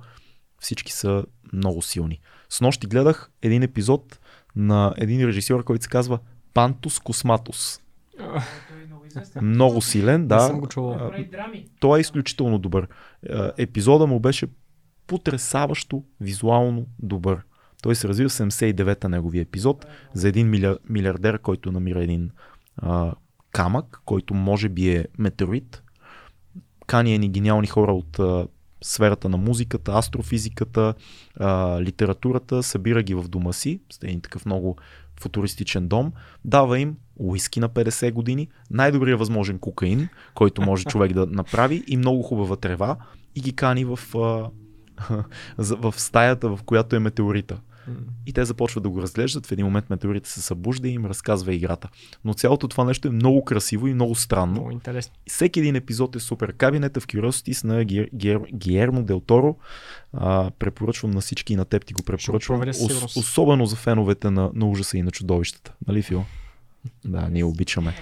всички 0.60 0.92
са 0.92 1.26
много 1.54 1.82
силни. 1.82 2.20
С 2.50 2.62
нощи 2.62 2.88
гледах 2.88 3.32
един 3.42 3.64
епизод 3.64 4.20
на 4.56 4.94
един 4.98 5.28
режисьор, 5.28 5.64
който 5.64 5.84
се 5.84 5.90
казва 5.90 6.20
Пантус 6.54 7.00
Косматус. 7.00 7.82
Той 8.18 9.42
е 9.42 9.42
много 9.42 9.82
силен, 9.82 10.22
Не 10.22 10.28
да. 10.28 10.40
съм 10.40 10.60
го 10.60 10.68
чувал. 10.68 11.12
Той 11.80 12.00
е 12.00 12.02
изключително 12.02 12.60
добър. 12.60 12.88
Е, 13.30 13.36
Епизода 13.58 14.08
му 14.08 14.20
беше 14.20 14.48
потрясаващо 15.08 16.04
визуално 16.22 16.86
добър. 17.00 17.42
Той 17.82 17.96
се 17.96 18.08
развива 18.08 18.30
в 18.30 18.34
79-та 18.34 19.10
неговия 19.10 19.42
епизод 19.42 19.86
за 20.14 20.28
един 20.28 20.50
милиар, 20.50 20.78
милиардер, 20.90 21.40
който 21.40 21.72
намира 21.72 22.04
един 22.04 22.32
а, 22.78 23.14
камък, 23.52 24.02
който 24.06 24.34
може 24.34 24.70
би 24.70 24.90
е 24.90 25.06
метеорит. 25.18 25.84
Кани 26.88 27.16
едни 27.16 27.30
гениални 27.30 27.68
хора 27.68 27.94
от 27.94 28.20
а, 28.20 28.48
сферата 28.82 29.30
на 29.30 29.38
музиката, 29.38 29.92
астрофизиката, 29.96 30.94
а, 31.40 31.82
литературата, 31.82 32.64
събира 32.64 33.04
ги 33.04 33.14
в 33.14 33.28
дома 33.28 33.54
си, 33.54 33.82
с 33.92 34.04
един 34.04 34.22
такъв 34.22 34.46
много 34.46 34.78
футуристичен 35.20 35.88
дом, 35.88 36.12
дава 36.46 36.80
им 36.80 36.96
уиски 37.16 37.60
на 37.60 37.70
50 37.70 38.12
години, 38.12 38.48
най-добрия 38.72 39.18
възможен 39.18 39.60
кокаин, 39.60 40.10
който 40.34 40.62
може 40.62 40.86
човек 40.86 41.14
да 41.14 41.26
направи 41.26 41.84
и 41.88 41.98
много 41.98 42.24
хубава 42.24 42.56
трева 42.56 42.98
и 43.36 43.42
ги 43.42 43.56
кани 43.56 43.86
в, 43.86 44.00
а, 44.16 44.50
в 45.58 45.94
стаята, 45.98 46.50
в 46.50 46.60
която 46.66 46.96
е 46.96 47.00
метеорита. 47.00 47.60
И 48.26 48.34
те 48.34 48.46
започват 48.46 48.84
да 48.84 48.90
го 48.90 49.02
разглеждат. 49.02 49.46
В 49.46 49.52
един 49.52 49.66
момент 49.66 49.90
метеорита 49.90 50.30
се 50.30 50.42
събужда 50.42 50.88
и 50.88 50.92
им 50.94 51.06
разказва 51.06 51.54
играта. 51.54 51.90
Но 52.26 52.34
цялото 52.34 52.68
това 52.68 52.84
нещо 52.84 53.08
е 53.08 53.12
много 53.12 53.46
красиво 53.46 53.88
и 53.88 53.94
много 53.94 54.16
странно. 54.16 54.52
Много 54.52 54.72
интересно. 54.72 55.14
Всеки 55.28 55.60
един 55.60 55.76
епизод 55.76 56.16
е 56.16 56.20
супер. 56.20 56.54
Кабинета 56.54 57.00
в 57.00 57.08
Curiosities 57.08 57.64
на 57.64 57.84
Гиер, 57.84 58.10
Гиер, 58.16 58.40
Гиермо 58.54 59.04
Дел 59.04 59.20
Торо. 59.20 59.56
А, 60.14 60.52
препоръчвам 60.60 61.12
на 61.12 61.22
всички 61.22 61.54
и 61.54 61.56
на 61.56 61.66
теб 61.66 61.86
ти 61.86 61.94
го 61.94 62.04
препоръчвам. 62.04 62.60
проверя 62.60 62.74
сигурност. 62.74 63.18
особено 63.18 63.66
за 63.66 63.76
феновете 63.76 64.30
на, 64.30 64.52
на 64.54 64.66
ужаса 64.66 64.98
и 64.98 65.02
на 65.02 65.12
чудовищата. 65.12 65.74
Нали, 65.88 66.02
Фил? 66.02 66.26
Да, 67.06 67.30
ние 67.30 67.44
обичаме. 67.44 67.94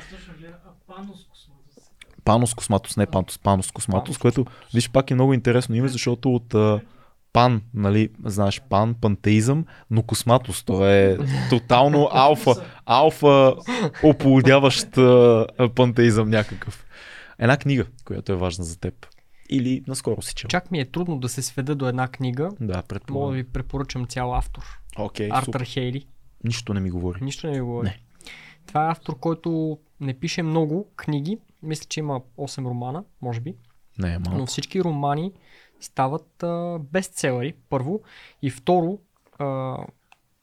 Панос 2.23 2.53
Косматус, 2.53 2.97
не 2.97 3.05
Пантус, 3.05 3.37
Панос 3.37 3.71
Косматус, 3.71 4.05
Панос 4.05 4.17
което 4.17 4.45
виж 4.73 4.89
пак 4.89 5.11
е 5.11 5.13
много 5.13 5.33
интересно 5.33 5.75
име, 5.75 5.87
защото 5.87 6.35
от 6.35 6.55
пан, 7.37 7.61
нали, 7.73 8.09
знаеш, 8.25 8.61
пан, 8.69 8.93
пантеизъм, 8.93 9.65
но 9.91 10.03
Косматус, 10.03 10.63
то 10.63 10.87
е 10.87 11.17
тотално 11.49 12.09
алфа, 12.13 12.51
алфа 12.85 13.55
оплодяващ 14.03 14.87
пантеизъм 15.75 16.29
някакъв. 16.29 16.85
Една 17.39 17.57
книга, 17.57 17.85
която 18.05 18.31
е 18.31 18.35
важна 18.35 18.63
за 18.63 18.79
теб. 18.79 19.07
Или 19.49 19.83
наскоро 19.87 20.21
си 20.21 20.35
чел. 20.35 20.47
Чак 20.47 20.71
ми 20.71 20.79
е 20.79 20.85
трудно 20.85 21.19
да 21.19 21.29
се 21.29 21.41
сведа 21.41 21.75
до 21.75 21.87
една 21.87 22.07
книга. 22.07 22.43
Да, 22.43 22.65
Мога 22.65 22.73
да 22.73 22.83
предполагам. 22.83 23.35
ви 23.35 23.43
препоръчам 23.43 24.05
цял 24.05 24.35
автор. 24.35 24.63
Окей, 24.97 25.29
Артър 25.31 25.45
супер. 25.45 25.65
Хейли. 25.65 26.05
Нищо 26.43 26.73
не 26.73 26.79
ми 26.79 26.89
говори. 26.89 27.19
Нищо 27.21 27.47
не 27.47 27.53
ви 27.53 27.59
говори. 27.61 27.87
Не. 27.87 27.99
Това 28.67 28.87
е 28.87 28.91
автор, 28.91 29.19
който 29.19 29.77
не 29.99 30.13
пише 30.13 30.43
много 30.43 30.87
книги. 30.95 31.37
Мисля, 31.63 31.85
че 31.89 31.99
има 31.99 32.21
8 32.37 32.65
романа, 32.65 33.03
може 33.21 33.39
би. 33.39 33.55
Не, 33.99 34.13
е 34.13 34.19
Но 34.19 34.29
малко. 34.31 34.45
всички 34.45 34.83
романи 34.83 35.31
стават 35.79 36.43
а, 36.43 36.79
бестселери, 36.79 37.53
първо. 37.69 38.01
И 38.41 38.49
второ, 38.49 38.99
а, 39.39 39.77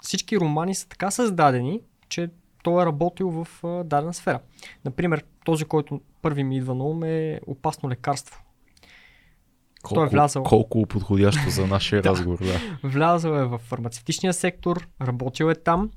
всички 0.03 0.41
романи 0.41 0.75
са 0.75 0.89
така 0.89 1.11
създадени, 1.11 1.81
че 2.09 2.31
той 2.63 2.83
е 2.83 2.87
работил 2.87 3.31
в 3.31 3.65
а, 3.65 3.85
дадена 3.85 4.15
сфера. 4.15 4.41
Например, 4.85 5.25
този, 5.45 5.65
който 5.65 6.01
първи 6.23 6.45
ми 6.45 6.57
идва 6.57 6.75
на 6.75 6.85
ум 6.85 7.05
е 7.05 7.41
Опасно 7.47 7.91
лекарство. 7.91 8.43
той 9.95 10.07
е 10.07 10.09
влязъл. 10.11 10.43
колко 10.43 10.87
подходящо 10.87 11.51
за 11.51 11.67
нашия 11.67 12.03
разговор. 12.05 12.39
Да. 12.39 12.89
Влязъл 12.89 13.33
е 13.35 13.45
в 13.45 13.59
фармацевтичния 13.59 14.33
сектор, 14.33 14.89
работил 15.03 15.45
е 15.45 15.55
там 15.55 15.91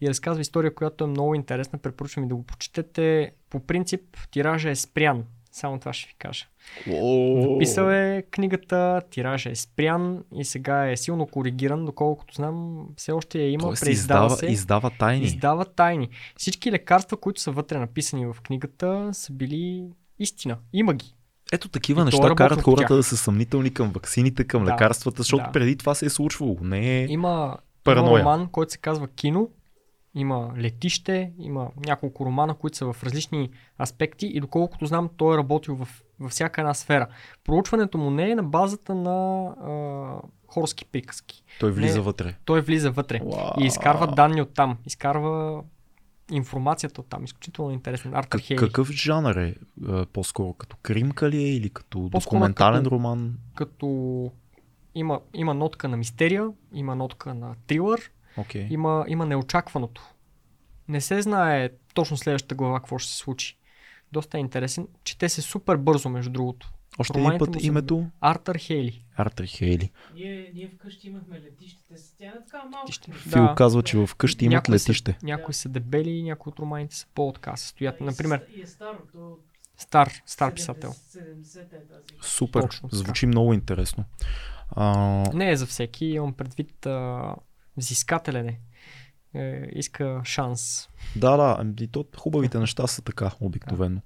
и 0.00 0.08
разказва 0.08 0.40
история, 0.40 0.74
която 0.74 1.04
е 1.04 1.06
много 1.06 1.34
интересна. 1.34 1.78
Препоръчвам 1.78 2.24
ви 2.24 2.28
да 2.28 2.34
го 2.34 2.42
прочетете. 2.46 3.32
По 3.50 3.60
принцип, 3.60 4.00
тиража 4.30 4.70
е 4.70 4.76
спрян. 4.76 5.24
Само 5.52 5.78
това 5.78 5.92
ще 5.92 6.08
ви 6.08 6.14
кажа. 6.18 6.44
Написал 6.86 7.84
е 7.84 8.22
книгата, 8.30 9.02
тиража 9.10 9.50
е 9.50 9.54
спрян 9.54 10.24
и 10.34 10.44
сега 10.44 10.90
е 10.90 10.96
силно 10.96 11.26
коригиран, 11.26 11.84
доколкото 11.84 12.34
знам, 12.34 12.86
все 12.96 13.12
още 13.12 13.38
я 13.38 13.50
има, 13.50 13.62
Тоест 13.62 13.82
преиздава 13.82 14.26
издава, 14.26 14.38
се. 14.38 14.46
издава 14.46 14.90
тайни. 14.90 15.24
Издава 15.24 15.64
тайни. 15.64 16.08
Всички 16.36 16.72
лекарства, 16.72 17.16
които 17.16 17.40
са 17.40 17.50
вътре 17.50 17.78
написани 17.78 18.26
в 18.26 18.36
книгата, 18.42 19.10
са 19.12 19.32
били 19.32 19.84
истина. 20.18 20.56
Има 20.72 20.94
ги. 20.94 21.14
Ето 21.52 21.68
такива 21.68 22.02
И 22.02 22.04
неща 22.04 22.34
карат 22.34 22.62
хората 22.62 22.86
тях. 22.88 22.96
да 22.96 23.02
са 23.02 23.16
съмнителни 23.16 23.74
към 23.74 23.90
ваксините, 23.90 24.44
към 24.44 24.64
Да, 24.64 24.72
лекарствата, 24.72 25.22
защото 25.22 25.44
да. 25.44 25.52
преди 25.52 25.76
това 25.76 25.94
се 25.94 26.06
е 26.06 26.10
случвало. 26.10 26.56
Не 26.60 26.98
е... 26.98 27.00
Има, 27.00 27.10
има 27.10 27.56
Параноя. 27.84 28.20
роман, 28.20 28.48
който 28.48 28.72
се 28.72 28.78
казва 28.78 29.08
Кино, 29.08 29.48
има 30.14 30.52
Летище, 30.58 31.32
има 31.38 31.68
няколко 31.76 32.26
романа, 32.26 32.54
които 32.54 32.76
са 32.76 32.92
в 32.92 33.04
различни 33.04 33.50
аспекти 33.80 34.26
и 34.26 34.40
доколкото 34.40 34.86
знам, 34.86 35.10
той 35.16 35.34
е 35.34 35.38
работил 35.38 35.76
в, 35.76 35.88
във 36.20 36.30
всяка 36.30 36.60
една 36.60 36.74
сфера. 36.74 37.06
Проучването 37.44 37.98
му 37.98 38.10
не 38.10 38.30
е 38.30 38.34
на 38.34 38.42
базата 38.42 38.94
на 38.94 39.44
а, 39.44 40.28
хорски 40.46 40.84
приказки. 40.84 41.44
Той 41.60 41.70
влиза 41.72 41.98
Не. 41.98 42.04
вътре. 42.04 42.34
Той 42.44 42.60
влиза 42.60 42.90
вътре 42.90 43.20
Уау. 43.24 43.50
и 43.60 43.66
изкарва 43.66 44.06
данни 44.06 44.42
от 44.42 44.54
там, 44.54 44.78
изкарва 44.86 45.62
информацията 46.30 47.00
от 47.00 47.06
там. 47.08 47.24
Изключително 47.24 47.70
интересен. 47.70 48.14
Артър 48.14 48.28
Как, 48.30 48.40
Хейли. 48.40 48.58
какъв 48.58 48.90
жанр 48.90 49.36
е? 49.36 49.54
По-скоро 50.12 50.52
като 50.52 50.76
кримка 50.82 51.30
ли 51.30 51.36
е 51.38 51.56
или 51.56 51.70
като 51.70 51.98
По-скоро 52.02 52.20
документален 52.38 52.82
като- 52.82 52.90
роман? 52.90 53.34
Като 53.54 53.86
има, 54.94 55.20
има 55.34 55.54
нотка 55.54 55.88
на 55.88 55.96
мистерия, 55.96 56.48
има 56.72 56.94
нотка 56.94 57.34
на 57.34 57.54
трилър, 57.66 58.00
Окей. 58.36 58.66
има, 58.70 59.04
има 59.08 59.26
неочакваното. 59.26 60.02
Не 60.88 61.00
се 61.00 61.22
знае 61.22 61.70
точно 61.94 62.16
следващата 62.16 62.54
глава 62.54 62.78
какво 62.78 62.98
ще 62.98 63.12
се 63.12 63.16
случи. 63.16 63.56
Доста 64.12 64.36
е 64.36 64.40
интересен. 64.40 64.88
Чете 65.04 65.28
се 65.28 65.42
супер 65.42 65.76
бързо, 65.76 66.08
между 66.08 66.30
другото. 66.30 66.72
Още 66.98 67.18
един 67.18 67.38
път 67.38 67.54
са 67.54 67.66
името 67.66 68.06
Артър 68.20 68.56
Хейли. 68.56 69.04
Артър 69.16 69.44
Хейли. 69.46 69.90
Ние, 70.14 70.50
ние 70.54 70.68
вкъщи 70.68 71.08
имахме 71.08 71.40
летище. 71.40 71.82
Те 71.84 71.98
са- 71.98 72.16
Тя 72.18 72.32
така. 72.46 72.62
Летище. 72.82 73.12
Фил 73.12 73.42
Да. 73.42 73.54
казва, 73.54 73.82
че 73.82 74.06
вкъщи 74.06 74.44
имат 74.44 74.52
Някои 74.52 74.78
са- 74.78 74.84
летище. 74.84 75.18
Някои 75.22 75.54
са 75.54 75.68
дебели, 75.68 76.22
някои 76.22 76.50
от 76.50 76.58
романите 76.58 76.96
са 76.96 77.06
по-така 77.14 77.56
състоят. 77.56 78.00
Например, 78.00 78.46
И 78.56 78.62
е 78.62 78.66
старо. 78.66 78.98
То 79.12 79.38
стар, 79.76 80.12
стар 80.26 80.54
писател. 80.54 80.90
70-та 80.92 81.76
е 81.76 81.80
тази. 81.80 82.04
Супер. 82.22 82.60
Точно 82.62 82.88
така. 82.88 82.96
Звучи 82.96 83.26
много 83.26 83.52
интересно. 83.52 84.04
А, 84.70 84.94
Не 85.34 85.50
е 85.50 85.56
за 85.56 85.66
всеки, 85.66 86.06
имам 86.06 86.32
предвид 86.32 86.86
а, 86.86 87.34
взискателен 87.76 88.48
е. 88.48 88.60
е. 89.34 89.68
Иска 89.72 90.20
шанс. 90.24 90.88
Да, 91.16 91.36
да, 91.36 91.56
ами 91.58 91.74
и 91.80 91.86
то 91.86 92.04
хубавите 92.16 92.58
неща 92.58 92.86
са 92.86 93.02
така, 93.02 93.30
обикновено. 93.40 94.00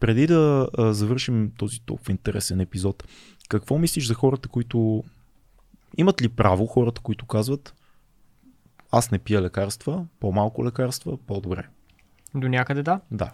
Преди 0.00 0.26
да 0.26 0.68
а, 0.78 0.92
завършим 0.92 1.52
този 1.58 1.80
толкова 1.80 2.12
интересен 2.12 2.60
епизод, 2.60 3.04
какво 3.48 3.78
мислиш 3.78 4.06
за 4.06 4.14
хората, 4.14 4.48
които 4.48 5.04
имат 5.96 6.22
ли 6.22 6.28
право 6.28 6.66
хората, 6.66 7.00
които 7.00 7.26
казват 7.26 7.74
аз 8.90 9.10
не 9.10 9.18
пия 9.18 9.42
лекарства, 9.42 10.06
по-малко 10.20 10.64
лекарства, 10.64 11.16
по-добре. 11.16 11.68
До 12.34 12.48
някъде 12.48 12.82
да. 12.82 13.00
Да. 13.10 13.32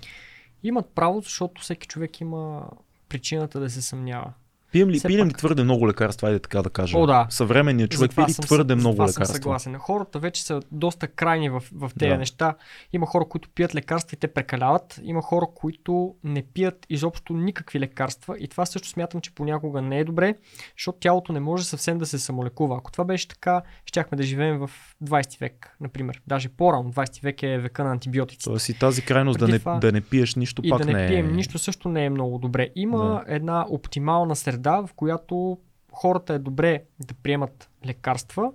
Имат 0.62 0.90
право, 0.94 1.20
защото 1.20 1.62
всеки 1.62 1.88
човек 1.88 2.20
има 2.20 2.70
причината 3.08 3.60
да 3.60 3.70
се 3.70 3.82
съмнява. 3.82 4.32
Пием 4.74 4.90
ли, 4.90 5.00
пием 5.06 5.28
ли 5.28 5.32
твърде 5.32 5.64
много 5.64 5.88
лекарства, 5.88 6.28
айде 6.28 6.38
така 6.38 6.62
да 6.62 6.70
кажем? 6.70 7.00
О, 7.00 7.06
да. 7.06 7.26
Съвременният 7.30 7.90
човек 7.90 8.10
пие 8.14 8.24
ли 8.24 8.32
съм 8.32 8.44
твърде 8.44 8.74
много 8.74 8.96
съм 8.96 9.06
лекарства? 9.06 9.34
съгласен. 9.34 9.78
Хората 9.78 10.18
вече 10.18 10.42
са 10.42 10.60
доста 10.72 11.08
крайни 11.08 11.48
в, 11.48 11.62
в 11.72 11.90
тези 11.98 12.10
Да. 12.10 12.18
неща. 12.18 12.54
Има 12.92 13.06
хора, 13.06 13.24
които 13.24 13.48
пият 13.48 13.74
лекарства 13.74 14.14
и 14.14 14.18
те 14.18 14.28
прекаляват. 14.28 15.00
Има 15.02 15.22
хора, 15.22 15.46
които 15.54 16.14
не 16.24 16.42
пият 16.44 16.86
изобщо 16.90 17.32
никакви 17.32 17.80
лекарства. 17.80 18.36
И 18.38 18.48
това 18.48 18.66
също 18.66 18.88
смятам, 18.88 19.20
че 19.20 19.34
понякога 19.34 19.82
не 19.82 19.98
е 19.98 20.04
добре, 20.04 20.34
защото 20.78 20.98
тялото 20.98 21.32
не 21.32 21.40
може 21.40 21.64
съвсем 21.64 21.98
да 21.98 22.06
се 22.06 22.18
самолекува. 22.18 22.76
Ако 22.76 22.92
това 22.92 23.04
беше 23.04 23.28
така, 23.28 23.62
щяхме 23.86 24.16
да 24.16 24.22
живеем 24.22 24.58
в 24.58 24.70
20 25.04 25.40
век, 25.40 25.76
например. 25.80 26.20
Даже 26.26 26.48
по-рано, 26.48 26.92
20 26.92 27.22
век 27.22 27.42
е 27.42 27.58
века 27.58 27.84
на 27.84 27.90
антибиотиците. 27.90 28.44
Тоест 28.44 28.68
и 28.68 28.74
тази 28.74 29.02
крайност 29.02 29.38
да 29.38 29.44
Преди 29.44 29.52
не, 29.52 29.58
това- 29.58 29.78
да 29.78 29.92
не 29.92 30.00
пиеш 30.00 30.34
нищо 30.34 30.62
И 30.64 30.70
пак 30.70 30.78
да 30.78 30.84
не, 30.86 30.92
не 30.92 31.04
е... 31.04 31.08
пием 31.08 31.32
нищо 31.32 31.58
също 31.58 31.88
не 31.88 32.04
е 32.04 32.10
много 32.10 32.38
добре. 32.38 32.68
Има 32.76 33.24
една 33.26 33.66
оптимална 33.70 34.36
среда, 34.36 34.63
в 34.70 34.90
която 34.96 35.58
хората 35.92 36.34
е 36.34 36.38
добре 36.38 36.84
да 37.06 37.14
приемат 37.14 37.70
лекарства, 37.86 38.52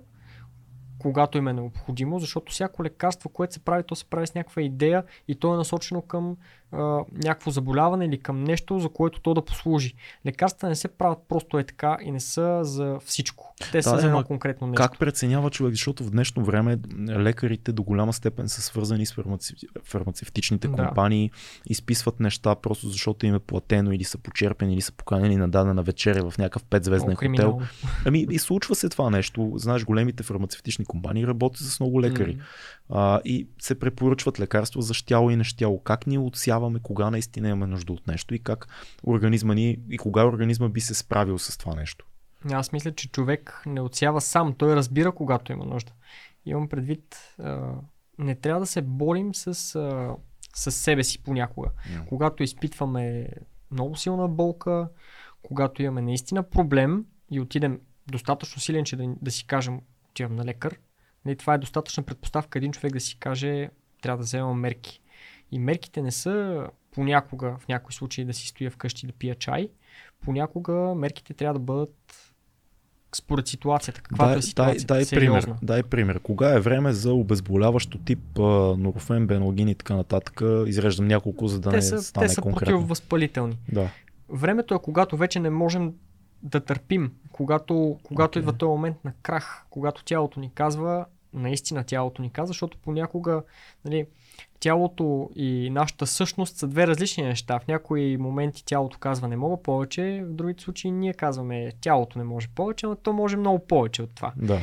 когато 0.98 1.38
им 1.38 1.48
е 1.48 1.52
необходимо, 1.52 2.18
защото 2.18 2.52
всяко 2.52 2.84
лекарство, 2.84 3.28
което 3.28 3.54
се 3.54 3.64
прави, 3.64 3.82
то 3.82 3.96
се 3.96 4.04
прави 4.04 4.26
с 4.26 4.34
някаква 4.34 4.62
идея 4.62 5.04
и 5.28 5.34
то 5.34 5.54
е 5.54 5.56
насочено 5.56 6.02
към 6.02 6.36
а, 6.72 7.00
някакво 7.24 7.50
заболяване 7.50 8.04
или 8.04 8.18
към 8.18 8.44
нещо, 8.44 8.78
за 8.78 8.88
което 8.88 9.20
то 9.20 9.34
да 9.34 9.44
послужи. 9.44 9.94
Лекарства 10.26 10.68
не 10.68 10.74
се 10.74 10.88
правят 10.88 11.18
просто 11.28 11.58
е 11.58 11.64
така 11.64 11.98
и 12.02 12.10
не 12.10 12.20
са 12.20 12.60
за 12.62 12.98
всичко. 13.04 13.54
Те 13.72 13.82
са 13.82 13.94
Да, 13.94 14.00
за 14.00 14.06
едно 14.06 14.24
конкретно 14.24 14.66
нещо. 14.66 14.82
Как 14.82 14.98
преценява 14.98 15.50
човек? 15.50 15.72
Защото 15.72 16.04
в 16.04 16.10
днешно 16.10 16.44
време 16.44 16.78
лекарите 17.08 17.72
до 17.72 17.82
голяма 17.82 18.12
степен 18.12 18.48
са 18.48 18.62
свързани 18.62 19.06
с 19.06 19.14
фармаци... 19.14 19.54
фармацевтичните 19.84 20.68
Да. 20.68 20.76
компании, 20.76 21.30
изписват 21.66 22.20
неща 22.20 22.54
просто 22.54 22.88
защото 22.88 23.26
им 23.26 23.34
е 23.34 23.38
платено 23.38 23.92
или 23.92 24.04
са 24.04 24.18
почерпени 24.18 24.72
или 24.72 24.80
са 24.80 24.92
поканени 24.92 25.36
на 25.36 25.48
дадена 25.48 25.82
вечеря 25.82 26.30
в 26.30 26.38
някакъв 26.38 26.64
петзвезден 26.64 27.16
хотел. 27.16 27.60
Ами 28.06 28.26
и 28.30 28.38
случва 28.38 28.74
се 28.74 28.88
това 28.88 29.10
нещо. 29.10 29.52
Знаеш, 29.56 29.84
големите 29.84 30.22
фармацевтични 30.22 30.84
компании 30.84 31.26
работят 31.26 31.60
с 31.60 31.80
много 31.80 32.02
лекари. 32.02 32.34
М. 32.34 32.42
А, 32.92 33.20
и 33.24 33.48
се 33.58 33.78
препоръчват 33.78 34.40
лекарства 34.40 34.82
за 34.82 34.94
щяло 34.94 35.30
и 35.30 35.36
нещяло. 35.36 35.78
Как 35.78 36.06
ние 36.06 36.18
отсяваме 36.18 36.59
кога 36.82 37.10
наистина 37.10 37.48
имаме 37.48 37.66
нужда 37.66 37.92
от 37.92 38.06
нещо 38.06 38.34
и 38.34 38.38
как 38.38 38.68
организма 39.06 39.54
ни 39.54 39.78
и 39.90 39.98
кога 39.98 40.26
организма 40.26 40.68
би 40.68 40.80
се 40.80 40.94
справил 40.94 41.38
с 41.38 41.58
това 41.58 41.74
нещо. 41.74 42.06
Аз 42.52 42.72
мисля, 42.72 42.92
че 42.92 43.10
човек 43.10 43.62
не 43.66 43.80
отсява 43.80 44.20
сам. 44.20 44.54
Той 44.54 44.76
разбира, 44.76 45.12
когато 45.12 45.52
има 45.52 45.64
нужда. 45.64 45.92
Имам 46.46 46.68
предвид, 46.68 47.34
а, 47.38 47.72
не 48.18 48.34
трябва 48.34 48.60
да 48.60 48.66
се 48.66 48.82
борим 48.82 49.34
с, 49.34 49.74
а, 49.74 50.16
с 50.54 50.72
себе 50.72 51.04
си 51.04 51.22
понякога. 51.22 51.68
Yeah. 51.68 52.08
Когато 52.08 52.42
изпитваме 52.42 53.28
много 53.70 53.96
силна 53.96 54.28
болка, 54.28 54.88
когато 55.42 55.82
имаме 55.82 56.02
наистина 56.02 56.42
проблем 56.42 57.04
и 57.30 57.40
отидем 57.40 57.80
достатъчно 58.10 58.60
силен, 58.60 58.84
че 58.84 58.96
да, 58.96 59.14
да 59.22 59.30
си 59.30 59.46
кажем, 59.46 59.80
отивам 60.10 60.36
на 60.36 60.44
лекар, 60.44 60.78
нали, 61.24 61.36
това 61.36 61.54
е 61.54 61.58
достатъчна 61.58 62.02
предпоставка 62.02 62.58
един 62.58 62.72
човек 62.72 62.92
да 62.92 63.00
си 63.00 63.18
каже, 63.18 63.70
трябва 64.02 64.18
да 64.18 64.24
взема 64.24 64.54
мерки. 64.54 64.99
И 65.52 65.58
мерките 65.58 66.02
не 66.02 66.10
са 66.10 66.66
понякога, 66.90 67.56
в 67.58 67.68
някои 67.68 67.94
случаи, 67.94 68.24
да 68.24 68.34
си 68.34 68.48
стоя 68.48 68.70
вкъщи 68.70 69.06
да 69.06 69.12
пия 69.12 69.34
чай. 69.34 69.68
Понякога 70.24 70.94
мерките 70.94 71.34
трябва 71.34 71.54
да 71.54 71.64
бъдат 71.64 72.30
според 73.14 73.46
ситуацията. 73.46 74.02
Каквато 74.02 74.30
дай, 74.30 74.38
е 74.38 74.42
ситуацията. 74.42 74.94
дай, 74.94 75.04
дай, 75.04 75.18
пример, 75.18 75.54
дай 75.62 75.82
пример. 75.82 76.20
Кога 76.20 76.54
е 76.54 76.60
време 76.60 76.92
за 76.92 77.12
обезболяващо 77.14 77.98
тип 77.98 78.38
а, 78.38 78.42
норофен, 78.78 79.26
беногин 79.26 79.68
и 79.68 79.74
така 79.74 79.96
нататък? 79.96 80.40
Изреждам 80.66 81.06
няколко, 81.06 81.48
за 81.48 81.60
да 81.60 81.70
те 81.70 81.76
не 81.76 81.82
са, 81.82 82.02
стане 82.02 82.26
те 82.26 82.32
са 82.32 82.40
конкретно. 82.40 82.66
противовъзпалителни. 82.66 83.58
Да. 83.72 83.90
Времето 84.28 84.74
е 84.74 84.78
когато 84.82 85.16
вече 85.16 85.40
не 85.40 85.50
можем 85.50 85.92
да 86.42 86.60
търпим, 86.60 87.12
когато, 87.32 87.98
когато 88.02 88.38
Окей. 88.38 88.40
идва 88.40 88.52
този 88.52 88.70
момент 88.70 88.96
на 89.04 89.12
крах, 89.22 89.64
когато 89.70 90.04
тялото 90.04 90.40
ни 90.40 90.50
казва, 90.54 91.06
наистина 91.32 91.84
тялото 91.84 92.22
ни 92.22 92.30
казва, 92.30 92.46
защото 92.46 92.78
понякога 92.78 93.42
нали, 93.84 94.06
тялото 94.60 95.30
и 95.36 95.70
нашата 95.70 96.06
същност 96.06 96.56
са 96.56 96.66
две 96.68 96.86
различни 96.86 97.22
неща. 97.24 97.58
В 97.58 97.66
някои 97.68 98.16
моменти 98.16 98.64
тялото 98.64 98.98
казва 98.98 99.28
не 99.28 99.36
мога 99.36 99.62
повече, 99.62 100.22
в 100.26 100.32
другите 100.32 100.62
случаи 100.62 100.90
ние 100.90 101.14
казваме 101.14 101.72
тялото 101.80 102.18
не 102.18 102.24
може 102.24 102.48
повече, 102.48 102.86
но 102.86 102.96
то 102.96 103.12
може 103.12 103.36
много 103.36 103.66
повече 103.66 104.02
от 104.02 104.10
това. 104.14 104.32
да. 104.36 104.58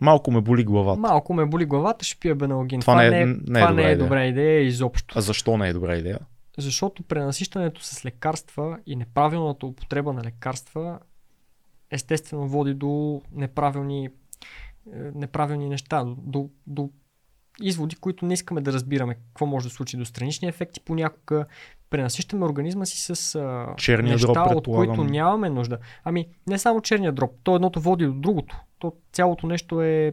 Малко 0.00 0.30
ме 0.30 0.40
боли 0.40 0.64
главата. 0.64 1.00
Малко 1.00 1.34
ме 1.34 1.46
боли 1.46 1.64
главата, 1.64 2.04
ще 2.04 2.18
пия 2.20 2.34
беналгин. 2.34 2.80
Това 2.80 2.94
не 2.96 3.20
е- 3.20 3.26
не 3.26 3.32
е 3.32 3.36
това 3.36 3.70
не 3.70 3.72
добра 3.72 3.82
е 3.88 3.92
идея. 3.92 3.98
добра 3.98 4.26
идея 4.26 4.60
изобщо. 4.62 5.14
А 5.18 5.20
защо 5.20 5.56
не 5.56 5.68
е 5.68 5.72
добра 5.72 5.96
идея? 5.96 6.18
Защото 6.58 7.02
пренасищането 7.02 7.82
с 7.84 8.04
лекарства 8.04 8.78
и 8.86 8.96
неправилната 8.96 9.66
употреба 9.66 10.12
на 10.12 10.22
лекарства 10.24 10.98
естествено 11.90 12.48
води 12.48 12.74
до 12.74 13.22
неправилни, 13.32 14.04
е, 14.06 14.10
неправилни 15.14 15.68
неща, 15.68 16.04
до, 16.18 16.48
до 16.66 16.90
изводи, 17.62 17.96
които 17.96 18.26
не 18.26 18.34
искаме 18.34 18.60
да 18.60 18.72
разбираме 18.72 19.14
какво 19.14 19.46
може 19.46 19.68
да 19.68 19.74
случи 19.74 19.96
до 19.96 20.04
странични 20.04 20.48
ефекти. 20.48 20.80
Понякога 20.80 21.46
пренасищаме 21.90 22.44
организма 22.44 22.84
си 22.84 23.14
с 23.14 23.34
а, 23.34 23.74
Черния 23.76 24.12
неща, 24.12 24.32
дроб, 24.32 24.56
от 24.56 24.64
които 24.64 25.04
нямаме 25.04 25.50
нужда. 25.50 25.78
Ами, 26.04 26.28
не 26.46 26.58
само 26.58 26.80
черния 26.80 27.12
дроб, 27.12 27.30
то 27.42 27.54
едното 27.54 27.80
води 27.80 28.06
до 28.06 28.12
другото. 28.12 28.60
То 28.78 28.92
цялото 29.12 29.46
нещо 29.46 29.82
е 29.82 30.12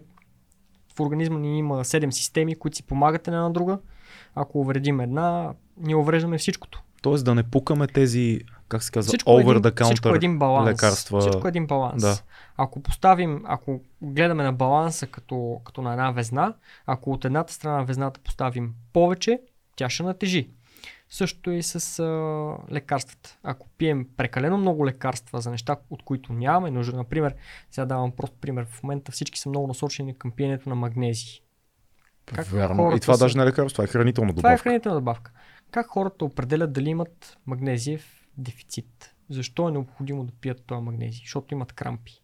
в 0.96 1.00
организма 1.00 1.40
ни 1.40 1.60
има 1.60 1.84
7 1.84 2.10
системи, 2.10 2.56
които 2.56 2.78
си 2.78 2.84
помагат 2.84 3.28
една 3.28 3.42
на 3.42 3.52
друга. 3.52 3.80
Ако 4.36 4.60
увредим 4.60 5.00
една, 5.00 5.54
ние 5.78 5.96
увреждаме 5.96 6.38
всичкото. 6.38 6.84
Тоест 7.02 7.26
да 7.26 7.36
не 7.36 7.44
пукаме 7.44 7.88
тези, 7.88 8.42
как 8.68 8.84
се 8.84 8.92
казва, 8.92 9.08
Всичко 9.08 9.32
е 9.32 9.34
over 9.36 9.52
един, 9.52 9.64
the 9.64 9.84
всичко 9.84 10.08
е 10.08 10.12
counter 10.12 10.16
един 10.16 10.40
баланс. 10.40 10.68
лекарства. 10.68 11.22
Всичко 11.22 11.48
е 11.48 11.50
един 11.50 11.68
баланс. 11.68 12.02
Да. 12.02 12.18
Ако 12.58 12.80
поставим, 12.82 13.44
ако 13.46 13.82
гледаме 14.02 14.44
на 14.44 14.54
баланса 14.54 15.08
като, 15.08 15.62
като 15.64 15.82
на 15.82 15.92
една 15.92 16.12
везна, 16.12 16.54
ако 16.86 17.12
от 17.12 17.26
едната 17.26 17.54
страна 17.54 17.78
на 17.78 17.86
везната 17.86 18.20
поставим 18.20 18.74
повече, 18.94 19.40
тя 19.76 19.90
ще 19.90 20.04
натежи. 20.04 20.50
Също 21.10 21.52
и 21.52 21.64
с 21.64 22.00
а, 22.00 22.06
лекарствата. 22.72 23.38
Ако 23.44 23.68
пием 23.70 24.08
прекалено 24.18 24.58
много 24.58 24.86
лекарства 24.86 25.42
за 25.42 25.52
неща, 25.52 25.78
от 25.90 26.04
които 26.04 26.34
нямаме 26.34 26.72
нужда, 26.72 26.98
например, 26.98 27.36
сега 27.72 27.86
давам 27.86 28.12
просто 28.12 28.38
пример, 28.38 28.66
в 28.66 28.84
момента 28.84 29.12
всички 29.12 29.40
са 29.40 29.50
много 29.50 29.68
насочени 29.68 30.18
към 30.18 30.32
пиенето 30.32 30.70
на 30.70 30.76
магнези. 30.76 31.42
Как 32.26 32.46
Вярно. 32.46 32.96
И 32.96 33.00
това 33.00 33.14
са- 33.14 33.20
даже 33.20 33.38
не 33.38 33.44
е 33.44 33.48
лекарство, 33.48 33.74
това 33.74 33.84
е 33.84 33.88
хранителна 33.88 34.30
Това 34.30 34.50
е 34.50 34.52
добавка. 34.52 34.64
хранителна 34.64 34.98
добавка. 34.98 35.32
Как 35.72 35.88
хората 35.88 36.26
определят 36.26 36.74
дали 36.74 36.90
имат 36.90 37.38
магнезиев 37.46 38.15
дефицит? 38.38 39.16
Защо 39.30 39.68
е 39.68 39.72
необходимо 39.72 40.24
да 40.24 40.32
пият 40.32 40.64
този 40.66 40.82
магнезий? 40.82 41.22
Защото 41.26 41.54
имат 41.54 41.74
крампи. 41.74 42.22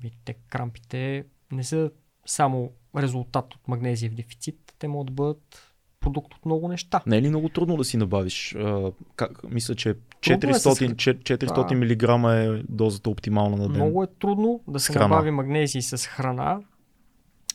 Видите, 0.00 0.34
крампите 0.48 1.24
не 1.52 1.64
са 1.64 1.90
само 2.26 2.70
резултат 2.96 3.54
от 3.54 3.68
магнезиев 3.68 4.14
дефицит, 4.14 4.74
те 4.78 4.88
могат 4.88 5.06
да 5.06 5.12
бъдат 5.12 5.70
продукт 6.00 6.34
от 6.34 6.46
много 6.46 6.68
неща. 6.68 7.02
Не 7.06 7.16
е 7.16 7.22
ли 7.22 7.28
много 7.28 7.48
трудно 7.48 7.76
да 7.76 7.84
си 7.84 7.96
набавиш? 7.96 8.54
А, 8.54 8.92
как, 9.16 9.50
мисля, 9.50 9.74
че 9.74 9.94
Трудно 10.20 10.50
е 10.50 10.54
с- 10.54 10.64
400, 10.64 10.96
че- 10.96 11.14
400 11.14 11.74
мг 11.74 12.02
е 12.32 12.64
дозата 12.68 13.10
оптимална 13.10 13.56
на 13.56 13.68
ден. 13.68 13.76
Много 13.76 14.02
е 14.02 14.06
трудно 14.06 14.60
да 14.68 14.80
се 14.80 14.98
набави 14.98 15.30
магнезий 15.30 15.82
с 15.82 16.06
храна, 16.06 16.60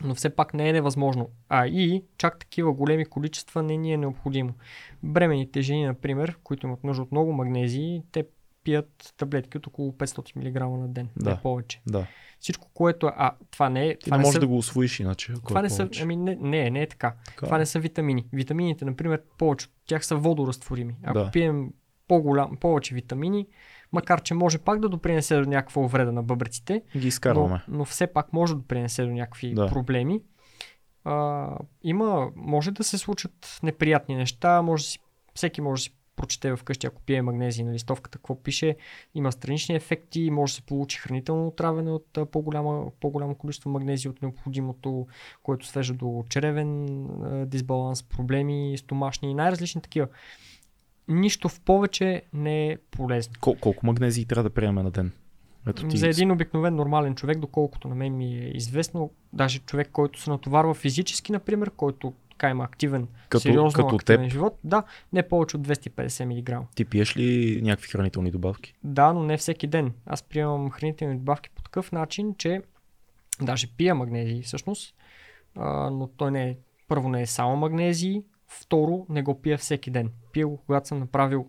но 0.03 0.15
все 0.15 0.29
пак 0.29 0.53
не 0.53 0.69
е 0.69 0.73
невъзможно. 0.73 1.29
А 1.49 1.67
и 1.67 2.03
чак 2.17 2.39
такива 2.39 2.73
големи 2.73 3.05
количества 3.05 3.63
не 3.63 3.77
ни 3.77 3.93
е 3.93 3.97
необходимо. 3.97 4.53
Бременните 5.03 5.61
жени, 5.61 5.85
например, 5.85 6.37
които 6.43 6.67
имат 6.67 6.83
нужда 6.83 7.03
от 7.03 7.11
много 7.11 7.33
магнезии, 7.33 8.03
те 8.11 8.25
пият 8.63 9.13
таблетки 9.17 9.57
от 9.57 9.67
около 9.67 9.91
500 9.91 10.35
мг 10.69 10.79
на 10.79 10.87
ден, 10.87 11.09
Да. 11.17 11.29
не 11.29 11.39
повече. 11.41 11.81
Да. 11.87 12.05
Всичко, 12.39 12.67
което 12.73 13.07
е... 13.07 13.11
А, 13.17 13.31
това 13.51 13.69
не 13.69 13.87
е... 13.87 13.89
Ти 13.91 14.05
Това 14.05 14.17
не 14.17 14.21
не 14.21 14.25
можеш 14.25 14.33
са, 14.33 14.39
да 14.39 14.47
го 14.47 14.57
освоиш 14.57 14.99
иначе. 14.99 15.31
ако 15.31 15.47
това 15.47 15.59
е 15.59 15.63
не 15.63 15.69
са... 15.69 15.89
Ами 16.01 16.15
не, 16.15 16.35
не, 16.35 16.69
не 16.69 16.81
е 16.81 16.87
така. 16.87 17.15
Така 17.25 17.45
Това 17.45 17.57
е. 17.57 17.59
не 17.59 17.65
са 17.65 17.79
витамини. 17.79 18.25
Витамините, 18.33 18.85
например, 18.85 19.21
повече 19.37 19.65
от 19.67 19.71
тях 19.85 20.05
са 20.05 20.15
водоразтворими. 20.15 20.95
Ако 21.03 21.13
Да. 21.13 21.31
пием 21.31 21.73
по-голям, 22.07 22.57
повече 22.57 22.95
витамини, 22.95 23.47
макар 23.91 24.21
че 24.21 24.33
може 24.33 24.57
пак 24.57 24.79
да 24.79 24.89
допринесе 24.89 25.35
до 25.35 25.49
някаква 25.49 25.81
увреда 25.81 26.11
на 26.11 26.23
бъбреците, 26.23 26.81
Ги 26.97 27.07
изкарваме. 27.07 27.61
но, 27.67 27.77
но 27.77 27.85
все 27.85 28.07
пак 28.07 28.33
може 28.33 28.55
да 28.55 28.61
принесе 28.61 29.03
до 29.03 29.11
някакви 29.11 29.53
Да. 29.53 29.67
проблеми. 29.67 30.21
А, 31.03 31.47
има, 31.83 32.29
може 32.35 32.71
да 32.71 32.83
се 32.83 32.97
случат 32.97 33.59
неприятни 33.63 34.15
неща, 34.15 34.61
може 34.61 34.83
да 34.83 34.89
си, 34.89 34.99
всеки 35.35 35.61
може 35.61 35.79
да 35.79 35.83
си 35.83 35.95
прочете 36.15 36.55
вкъщи, 36.55 36.87
ако 36.87 37.01
пие 37.01 37.21
магнезий 37.21 37.65
на 37.65 37.73
листовката, 37.73 38.17
какво 38.17 38.43
пише. 38.43 38.75
Има 39.15 39.31
странични 39.31 39.75
ефекти, 39.75 40.31
може 40.31 40.51
да 40.53 40.55
се 40.55 40.61
получи 40.61 40.97
хранително 40.99 41.47
отравяне 41.47 41.91
от 41.91 42.17
а, 42.17 42.25
по-голяма, 42.25 42.85
по-голямо 43.01 43.35
количество 43.35 43.69
магнезий 43.69 44.09
от 44.09 44.21
необходимото, 44.21 45.07
което 45.43 45.67
свежда 45.67 45.93
до 45.93 46.23
черевен 46.29 46.85
а, 47.23 47.45
дисбаланс, 47.45 48.03
проблеми, 48.03 48.75
стомашни 48.77 49.31
и 49.31 49.33
най-различни 49.33 49.81
такива. 49.81 50.07
Нищо 51.09 51.49
в 51.49 51.59
повече 51.61 52.21
не 52.33 52.67
е 52.67 52.77
полезно. 52.91 53.33
Кол- 53.33 53.59
колко 53.59 53.85
магнезии 53.85 54.25
трябва 54.25 54.43
да 54.43 54.49
приемаме 54.49 54.83
на 54.83 54.91
ден? 54.91 55.11
Ето 55.67 55.87
ти 55.87 55.97
За 55.97 56.07
един 56.07 56.31
обикновен 56.31 56.75
нормален 56.75 57.15
човек, 57.15 57.39
доколкото 57.39 57.87
на 57.87 57.95
мен 57.95 58.17
ми 58.17 58.37
е 58.37 58.51
известно, 58.53 59.11
даже 59.33 59.59
човек, 59.59 59.89
който 59.91 60.21
се 60.21 60.29
натоварва 60.29 60.73
физически, 60.73 61.31
например, 61.31 61.71
който 61.71 62.13
така 62.29 62.49
има 62.49 62.63
активен, 62.63 63.07
Като- 63.29 63.41
сериозно 63.41 63.83
като 63.83 63.95
активен 63.95 64.21
теб? 64.25 64.31
живот, 64.31 64.59
да, 64.63 64.83
не 65.13 65.27
повече 65.27 65.57
от 65.57 65.63
250 65.63 66.25
мг. 66.25 66.67
Ти 66.75 66.85
пиеш 66.85 67.17
ли 67.17 67.59
някакви 67.63 67.87
хранителни 67.89 68.31
добавки? 68.31 68.73
Да, 68.83 69.13
но 69.13 69.23
не 69.23 69.37
всеки 69.37 69.67
ден. 69.67 69.93
Аз 70.05 70.23
приемам 70.23 70.69
хранителни 70.69 71.17
добавки 71.17 71.49
по 71.49 71.61
такъв 71.61 71.91
начин, 71.91 72.35
че 72.37 72.61
даже 73.41 73.67
пия 73.67 73.95
магнезии 73.95 74.41
всъщност, 74.43 74.95
а, 75.55 75.89
но 75.89 76.07
той 76.07 76.31
не 76.31 76.49
е, 76.49 76.57
първо 76.87 77.09
не 77.09 77.21
е 77.21 77.27
само 77.27 77.55
магнезии, 77.55 78.23
второ 78.49 79.05
не 79.09 79.23
го 79.23 79.41
пия 79.41 79.57
всеки 79.57 79.91
ден. 79.91 80.11
Пия 80.31 80.47
го, 80.47 80.57
когато 80.57 80.87
съм 80.87 80.99
направил, 80.99 81.47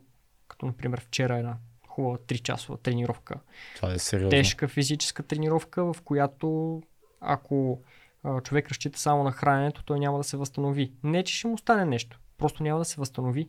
като 0.48 0.66
например 0.66 1.00
вчера 1.00 1.38
една 1.38 1.56
хубава 1.88 2.18
3 2.18 2.42
часова 2.42 2.78
тренировка. 2.78 3.34
Това 3.76 3.92
е 3.92 3.98
сериозно. 3.98 4.30
Тежка 4.30 4.68
физическа 4.68 5.22
тренировка, 5.22 5.92
в 5.92 6.02
която 6.02 6.80
ако 7.20 7.82
а, 8.22 8.40
човек 8.40 8.68
разчита 8.68 8.98
само 8.98 9.24
на 9.24 9.32
храненето, 9.32 9.84
той 9.84 10.00
няма 10.00 10.18
да 10.18 10.24
се 10.24 10.36
възстанови. 10.36 10.92
Не, 11.02 11.24
че 11.24 11.34
ще 11.34 11.48
му 11.48 11.58
стане 11.58 11.84
нещо, 11.84 12.20
просто 12.38 12.62
няма 12.62 12.78
да 12.78 12.84
се 12.84 12.96
възстанови. 12.96 13.48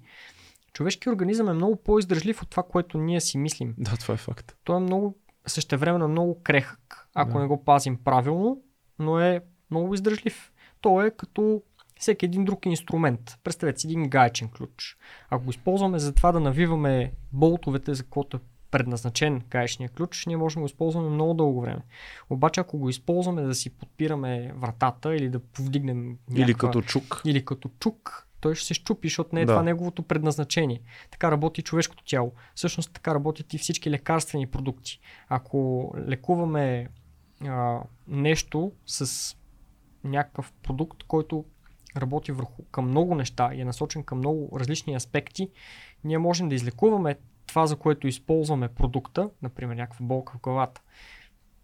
Човешкият 0.73 1.13
организъм 1.13 1.49
е 1.49 1.53
много 1.53 1.75
по-издържлив 1.75 2.41
от 2.41 2.49
това, 2.49 2.63
което 2.63 2.97
ние 2.97 3.21
си 3.21 3.37
мислим 3.37 3.75
Да, 3.77 3.97
това 3.97 4.13
е 4.13 4.17
факт. 4.17 4.55
той 4.63 4.77
е 4.77 4.79
много, 4.79 5.17
същевременно 5.47 6.05
е 6.05 6.07
много 6.07 6.43
крехък, 6.43 7.07
ако 7.13 7.33
Да. 7.33 7.39
не 7.39 7.47
го 7.47 7.63
пазим 7.65 7.97
правилно, 8.03 8.61
но 8.99 9.19
е 9.19 9.41
много 9.71 9.93
издържлив. 9.93 10.51
Той 10.81 11.07
е 11.07 11.11
като 11.11 11.61
всеки 12.01 12.25
един 12.25 12.45
друг 12.45 12.65
инструмент. 12.65 13.39
Представете 13.43 13.79
си 13.79 13.87
един 13.87 14.09
гаечен 14.09 14.49
ключ. 14.49 14.97
Ако 15.29 15.43
го 15.43 15.49
използваме 15.49 15.99
за 15.99 16.13
това 16.13 16.31
да 16.31 16.39
навиваме 16.39 17.11
болтовете, 17.33 17.93
за 17.93 18.03
каквото 18.03 18.37
е 18.37 18.39
предназначен 18.71 19.41
гаечния 19.49 19.89
ключ, 19.89 20.25
ние 20.25 20.37
можем 20.37 20.59
да 20.59 20.61
го 20.61 20.65
използваме 20.65 21.09
много 21.09 21.33
дълго 21.33 21.61
време. 21.61 21.81
Обаче 22.29 22.59
ако 22.59 22.77
го 22.77 22.89
използваме 22.89 23.41
да 23.41 23.55
си 23.55 23.69
подпираме 23.69 24.53
вратата 24.55 25.15
или 25.15 25.29
да 25.29 25.39
повдигнем 25.39 26.17
Или 26.31 26.39
някаква- 26.39 26.69
като 26.69 26.81
чук. 26.81 27.21
или 27.25 27.45
като 27.45 27.69
чук, 27.79 28.27
той 28.39 28.55
ще 28.55 28.65
се 28.67 28.73
щупи, 28.73 29.07
защото 29.07 29.35
не 29.35 29.41
е 29.41 29.45
Да. 29.45 29.53
това 29.53 29.63
неговото 29.63 30.03
предназначение. 30.03 30.81
Така 31.11 31.31
работи 31.31 31.61
човешкото 31.61 32.03
тяло. 32.05 32.33
Всъщност 32.55 32.93
така 32.93 33.15
работят 33.15 33.53
и 33.53 33.57
всички 33.57 33.91
лекарствени 33.91 34.47
продукти. 34.47 34.99
Ако 35.29 35.91
лекуваме 36.07 36.87
а, 37.45 37.79
нещо 38.07 38.71
с 38.85 39.35
някакъв 40.03 40.53
продукт, 40.63 41.03
който 41.03 41.45
работи 41.97 42.31
върху 42.31 42.63
към 42.71 42.87
много 42.87 43.15
неща 43.15 43.49
и 43.53 43.61
е 43.61 43.65
насочен 43.65 44.03
към 44.03 44.17
много 44.17 44.59
различни 44.59 44.95
аспекти, 44.95 45.49
ние 46.03 46.17
можем 46.17 46.49
да 46.49 46.55
излекуваме 46.55 47.15
това, 47.47 47.67
за 47.67 47.75
което 47.75 48.07
използваме 48.07 48.67
продукта, 48.67 49.29
например 49.41 49.75
някаква 49.75 50.05
болка 50.05 50.33
в 50.37 50.41
главата. 50.41 50.81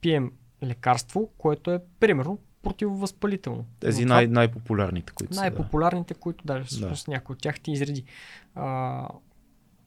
Пием 0.01 0.31
лекарство, 0.63 1.29
което 1.37 1.71
е 1.71 1.79
примерно 1.99 2.39
противовъзпалително. 2.63 3.65
Тези 3.79 4.03
това 4.03 4.15
най- 4.15 4.27
най-популярните, 4.27 5.13
които 5.13 5.33
са. 5.33 5.37
Да. 5.39 5.41
най-популярните, 5.41 6.13
които 6.13 6.45
даже 6.45 6.63
всъщност 6.63 7.07
някои 7.07 7.33
от 7.33 7.41
тях 7.41 7.59
ти 7.59 7.71
изреди. 7.71 8.03
А, 8.55 8.65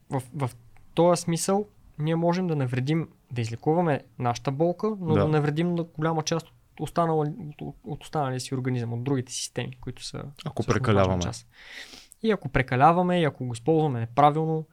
в, 0.09 0.23
в 0.33 0.49
този 0.93 1.21
смисъл 1.21 1.67
ние 1.99 2.15
можем 2.15 2.47
да 2.47 2.55
навредим, 2.55 3.07
да 3.31 3.41
излекуваме 3.41 4.01
нашата 4.19 4.51
болка, 4.51 4.87
но 4.99 5.13
да, 5.13 5.19
Да. 5.19 5.19
да 5.19 5.27
навредим 5.27 5.75
на 5.75 5.83
голяма 5.83 6.23
част 6.23 6.47
от, 6.47 6.53
останала, 6.79 7.25
от, 7.61 7.75
от 7.83 8.03
останалия 8.03 8.39
си 8.39 8.55
организъм, 8.55 8.93
от 8.93 9.03
другите 9.03 9.31
системи, 9.33 9.77
които 9.81 10.05
са 10.05 10.23
Ако 10.45 10.63
прекаляваме. 10.63 11.21
част. 11.21 11.47
И 12.23 12.31
ако 12.31 12.49
прекаляваме, 12.49 13.21
и 13.21 13.23
ако 13.23 13.45
го 13.45 13.53
използваме 13.53 13.99
неправилно, 13.99 14.65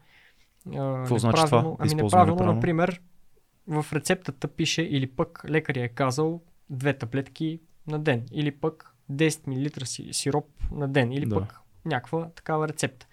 Какво 0.65 1.19
значи 1.19 1.27
неправилно, 1.43 1.75
това? 1.75 1.77
ами 1.81 1.95
неправилно, 1.95 2.33
неправилно? 2.33 2.55
например, 2.55 3.01
в 3.67 3.87
рецептата 3.93 4.49
пише 4.49 4.83
или 4.83 5.07
пък 5.07 5.43
лекаря 5.49 5.81
е 5.81 5.89
казал 5.89 6.41
две 6.71 6.93
таблетки 6.93 7.61
на 7.87 7.99
ден, 7.99 8.27
или 8.33 8.51
пък 8.51 8.95
10 9.13 9.47
мл 9.47 9.85
си- 9.85 10.09
сироп 10.13 10.47
на 10.71 10.89
ден, 10.89 11.13
или 11.13 11.27
Да. 11.27 11.35
пък 11.35 11.55
някаква 11.85 12.29
такава 12.29 12.69
рецепта. 12.69 13.07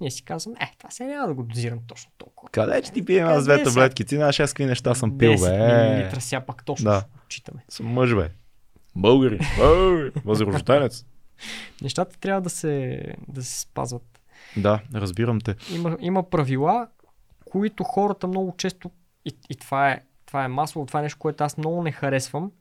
Ние 0.00 0.10
си 0.10 0.24
казваме, 0.24 0.56
е, 0.62 0.74
това 0.78 0.90
се 0.90 1.06
няма 1.06 1.26
да 1.26 1.34
го 1.34 1.42
дозирам 1.42 1.78
точно 1.86 2.10
толкова. 2.18 2.48
Къде 2.50 2.82
че 2.82 2.92
ти 2.92 3.04
пием 3.04 3.28
аз 3.28 3.44
две 3.44 3.62
таблетки? 3.62 4.04
Ти 4.04 4.16
знаеш 4.16 4.40
аз 4.40 4.52
какви 4.52 4.66
неща 4.66 4.94
съм 4.94 5.18
пил, 5.18 5.32
10 5.32 5.98
бе. 6.00 6.04
мл 6.06 6.20
сега 6.20 6.40
пак 6.40 6.64
точно 6.64 6.84
Да. 6.84 7.04
Отчитаме. 7.32 7.64
Съм 7.68 7.86
мъж, 7.86 8.14
бе. 8.14 8.30
Българи. 8.96 9.40
Българи. 9.58 10.12
Нещата 11.82 12.18
трябва 12.18 12.40
да 12.40 12.50
се, 12.50 13.02
да 13.28 13.42
се 13.42 13.60
спазват. 13.60 14.20
Да, 14.56 14.80
разбирам 14.94 15.40
те. 15.40 15.56
Има, 15.74 15.96
има 16.00 16.30
правила, 16.30 16.88
които 17.44 17.84
хората 17.84 18.26
много 18.26 18.54
често, 18.56 18.90
и, 19.24 19.36
и 19.50 19.56
това, 19.56 19.90
е, 19.90 20.02
това 20.26 20.44
е 20.44 20.48
масово, 20.48 20.86
това 20.86 21.00
е 21.00 21.02
нещо, 21.02 21.18
което 21.18 21.44
аз 21.44 21.56
много 21.56 21.82
не 21.82 21.92
харесвам, 21.92 22.52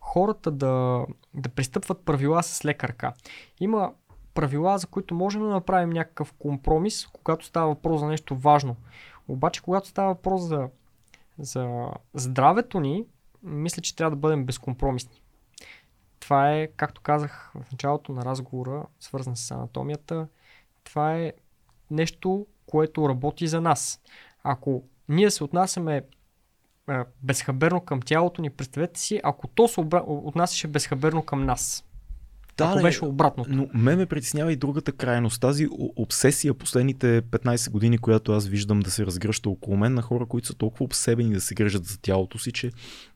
хората 0.00 0.50
да, 0.50 1.04
да 1.34 1.48
пристъпват 1.48 2.04
правила 2.04 2.42
с 2.42 2.64
лека 2.64 2.88
ръка. 2.88 3.12
Има 3.60 3.92
правила, 4.34 4.78
за 4.78 4.86
които 4.86 5.14
можем 5.14 5.42
да 5.42 5.48
направим 5.48 5.90
някакъв 5.90 6.32
компромис, 6.32 7.06
когато 7.06 7.46
става 7.46 7.68
въпрос 7.68 8.00
за 8.00 8.06
нещо 8.06 8.36
важно. 8.36 8.76
Обаче, 9.28 9.62
когато 9.62 9.88
става 9.88 10.08
въпрос 10.08 10.42
за, 10.42 10.68
за 11.38 11.88
здравето 12.14 12.80
ни, 12.80 13.04
мисля, 13.42 13.82
че 13.82 13.96
трябва 13.96 14.10
да 14.10 14.20
бъдем 14.20 14.44
безкомпромисни. 14.44 15.20
Това 16.20 16.52
е, 16.52 16.66
както 16.66 17.00
казах 17.00 17.52
в 17.54 17.72
началото 17.72 18.12
на 18.12 18.24
разговора, 18.24 18.86
свързан 19.00 19.36
с 19.36 19.50
анатомията, 19.50 20.28
това 20.84 21.16
е 21.16 21.32
нещо, 21.90 22.46
което 22.66 23.08
работи 23.08 23.46
за 23.46 23.60
нас. 23.60 24.00
Ако 24.42 24.84
ние 25.08 25.30
се 25.30 25.44
отнасяме 25.44 25.96
е, 25.96 26.02
безхаберно 27.22 27.80
към 27.80 28.02
тялото 28.02 28.42
ни, 28.42 28.50
представете 28.50 29.00
си, 29.00 29.20
ако 29.24 29.48
то 29.48 29.68
се 29.68 29.80
отнасяше 30.06 30.68
безхаберно 30.68 31.22
към 31.22 31.44
нас. 31.44 31.84
Да, 32.58 32.70
ако 32.70 32.82
беше 32.82 33.04
обратното. 33.04 33.50
Но 33.52 33.68
ме 33.74 33.96
ме 33.96 34.06
притеснява 34.06 34.52
и 34.52 34.56
другата 34.56 34.92
крайност. 34.92 35.40
Тази 35.40 35.68
обсесия 35.96 36.54
последните 36.54 37.22
15 37.22 37.70
години, 37.70 37.98
която 37.98 38.32
аз 38.32 38.46
виждам 38.46 38.80
да 38.80 38.90
се 38.90 39.06
разгръща 39.06 39.50
около 39.50 39.76
мен 39.76 39.94
на 39.94 40.02
хора, 40.02 40.26
които 40.26 40.46
са 40.46 40.54
толкова 40.54 40.84
обсебени 40.84 41.34
да 41.34 41.40
се 41.40 41.54
грижат 41.54 41.84
за 41.84 41.98
тялото 41.98 42.38
си, 42.38 42.52
че 42.52 42.70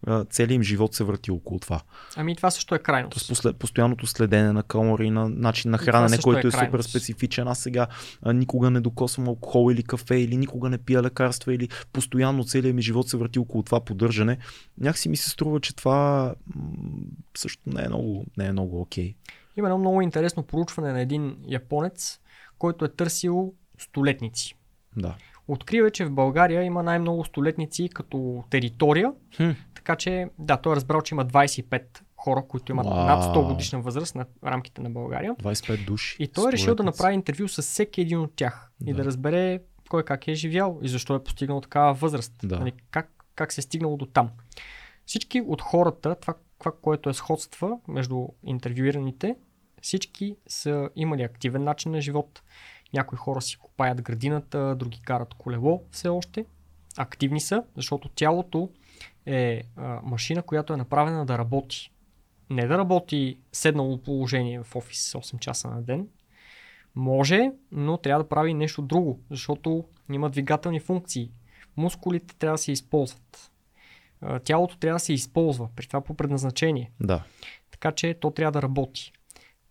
а, 0.07 0.25
целият 0.25 0.51
им 0.51 0.63
живот 0.63 0.95
се 0.95 1.05
върти 1.05 1.31
около 1.31 1.61
това. 1.61 1.81
Ами 2.17 2.37
това 2.37 2.51
също 2.51 2.75
е 2.75 2.79
крайност. 2.79 3.13
Тоест 3.13 3.29
послед, 3.29 3.57
постоянното 3.57 4.07
следене 4.07 4.53
на 4.53 4.63
калории, 4.63 5.11
на 5.11 5.29
начин 5.29 5.71
на 5.71 5.79
хранене, 5.79 6.09
също 6.09 6.23
който 6.23 6.47
е 6.47 6.49
е, 6.49 6.51
супер 6.51 6.81
специфичен. 6.81 7.49
Аз 7.49 7.59
сега 7.59 7.87
а, 8.23 8.33
никога 8.33 8.71
не 8.71 8.81
докосвам 8.81 9.29
алкохол 9.29 9.73
или 9.73 9.83
кафе, 9.83 10.15
или 10.15 10.37
никога 10.37 10.71
не 10.71 10.79
пия 10.79 11.03
лекарства, 11.03 11.55
или 11.55 11.69
постоянно 11.93 12.45
целият 12.45 12.77
ми 12.77 12.83
живот 12.83 13.09
се 13.09 13.17
върти 13.17 13.39
около 13.39 13.63
това 13.63 13.81
поддържане. 13.81 14.39
Някакси 14.81 15.09
ми 15.09 15.17
се 15.17 15.31
струва, 15.31 15.61
че 15.61 15.77
това 15.77 16.35
м- 16.55 16.63
също 17.37 17.63
не 17.67 17.83
е 17.83 17.89
много, 17.89 18.27
не 18.39 18.47
е 18.47 18.53
много 18.53 18.81
окей. 18.81 19.15
Има 19.57 19.69
едно 19.69 19.79
много 19.79 20.01
интересно 20.01 20.43
проучване 20.43 20.93
на 20.93 21.01
един 21.01 21.37
японец, 21.49 22.21
който 22.59 22.85
е 22.85 22.89
търсил 22.89 23.55
столетници. 23.79 24.55
Да. 24.97 25.15
Открива, 25.49 25.91
че 25.91 26.05
в 26.05 26.11
България 26.11 26.63
има 26.63 26.83
най-много 26.83 27.25
столетници 27.25 27.89
като 27.89 28.45
територия, 28.51 29.13
Хм. 29.37 29.51
така 29.75 29.97
че 29.97 30.29
да, 30.39 30.57
той 30.57 30.73
е 30.73 30.77
разбрал, 30.77 31.01
че 31.03 31.15
има 31.15 31.27
25 31.27 31.83
хора, 32.17 32.45
които 32.49 32.73
имат 32.73 32.87
Вау. 32.87 33.07
над 33.07 33.23
100 33.25 33.49
годишна 33.49 33.81
възраст 33.81 34.15
на 34.15 34.27
рамките 34.45 34.81
на 34.81 34.91
България. 34.91 35.35
25 35.35 35.85
души. 35.87 36.17
И 36.19 36.29
той 36.29 36.49
е 36.49 36.53
решил 36.53 36.75
да 36.75 36.83
направи 36.83 37.15
интервю 37.15 37.49
с 37.49 37.63
всеки 37.63 38.01
един 38.01 38.21
от 38.21 38.33
тях 38.37 38.71
и 38.87 38.93
Да. 38.93 38.97
да 38.97 39.05
разбере 39.05 39.61
кой 39.91 40.03
как 40.03 40.29
е 40.29 40.35
живял 40.35 40.79
и 40.83 40.89
защо 40.89 41.15
е 41.15 41.25
постигнал 41.25 41.61
такава 41.61 41.95
възраст. 41.95 42.33
Да. 42.45 42.59
Нали, 42.59 42.73
как, 42.91 43.11
как 43.35 43.53
се 43.53 43.61
е 43.61 43.63
стигнало 43.63 43.97
до 43.97 44.07
там. 44.07 44.31
Всички 45.07 45.41
от 45.41 45.63
хората, 45.63 46.15
това, 46.15 46.35
това, 46.63 46.73
което 46.83 47.11
е 47.11 47.15
сходства 47.15 47.79
между 47.89 48.27
интервюираните, 48.45 49.37
всички 49.83 50.37
са 50.47 50.91
имали 50.97 51.23
активен 51.23 51.65
начин 51.65 51.93
на 51.93 52.01
живот. 52.01 52.43
Някои 52.95 53.19
хора 53.19 53.41
си 53.41 53.57
копаят 53.57 54.03
градината, 54.03 54.75
други 54.75 55.01
карат 55.03 55.35
колело 55.35 55.83
все 55.91 56.09
още. 56.09 56.45
Активни 56.97 57.41
са, 57.41 57.65
защото 57.77 58.09
тялото 58.09 58.71
е 59.27 59.63
а, 59.77 60.01
машина, 60.03 60.43
която 60.43 60.73
е 60.73 60.77
направена 60.77 61.27
да 61.27 61.39
работи. 61.39 61.93
Не 62.51 62.67
да 62.67 62.79
работи 62.79 63.39
седнало 63.53 64.03
положение 64.03 64.63
в 64.63 64.77
офис 64.77 65.13
8 65.13 65.39
часа 65.39 65.69
на 65.69 65.83
ден. 65.83 66.09
Може, 66.95 67.51
но 67.73 67.97
трябва 67.97 68.25
да 68.25 68.29
прави 68.29 68.55
нещо 68.55 68.83
друго, 68.83 69.21
защото 69.31 69.85
има 70.13 70.31
двигателни 70.31 70.81
функции. 70.81 71.31
Мускулите 71.77 72.37
трябва 72.37 72.55
да 72.55 72.63
се 72.63 72.73
използват. 72.73 73.52
Тялото 74.45 74.77
трябва 74.77 74.97
да 74.97 75.01
се 75.01 75.13
използва, 75.13 75.69
при 75.77 75.87
това 75.87 76.01
по 76.01 76.15
предназначение. 76.15 76.91
Да. 77.01 77.23
Така 77.71 77.93
че 77.93 78.15
то 78.21 78.31
трябва 78.31 78.53
да 78.53 78.63
работи. 78.63 79.13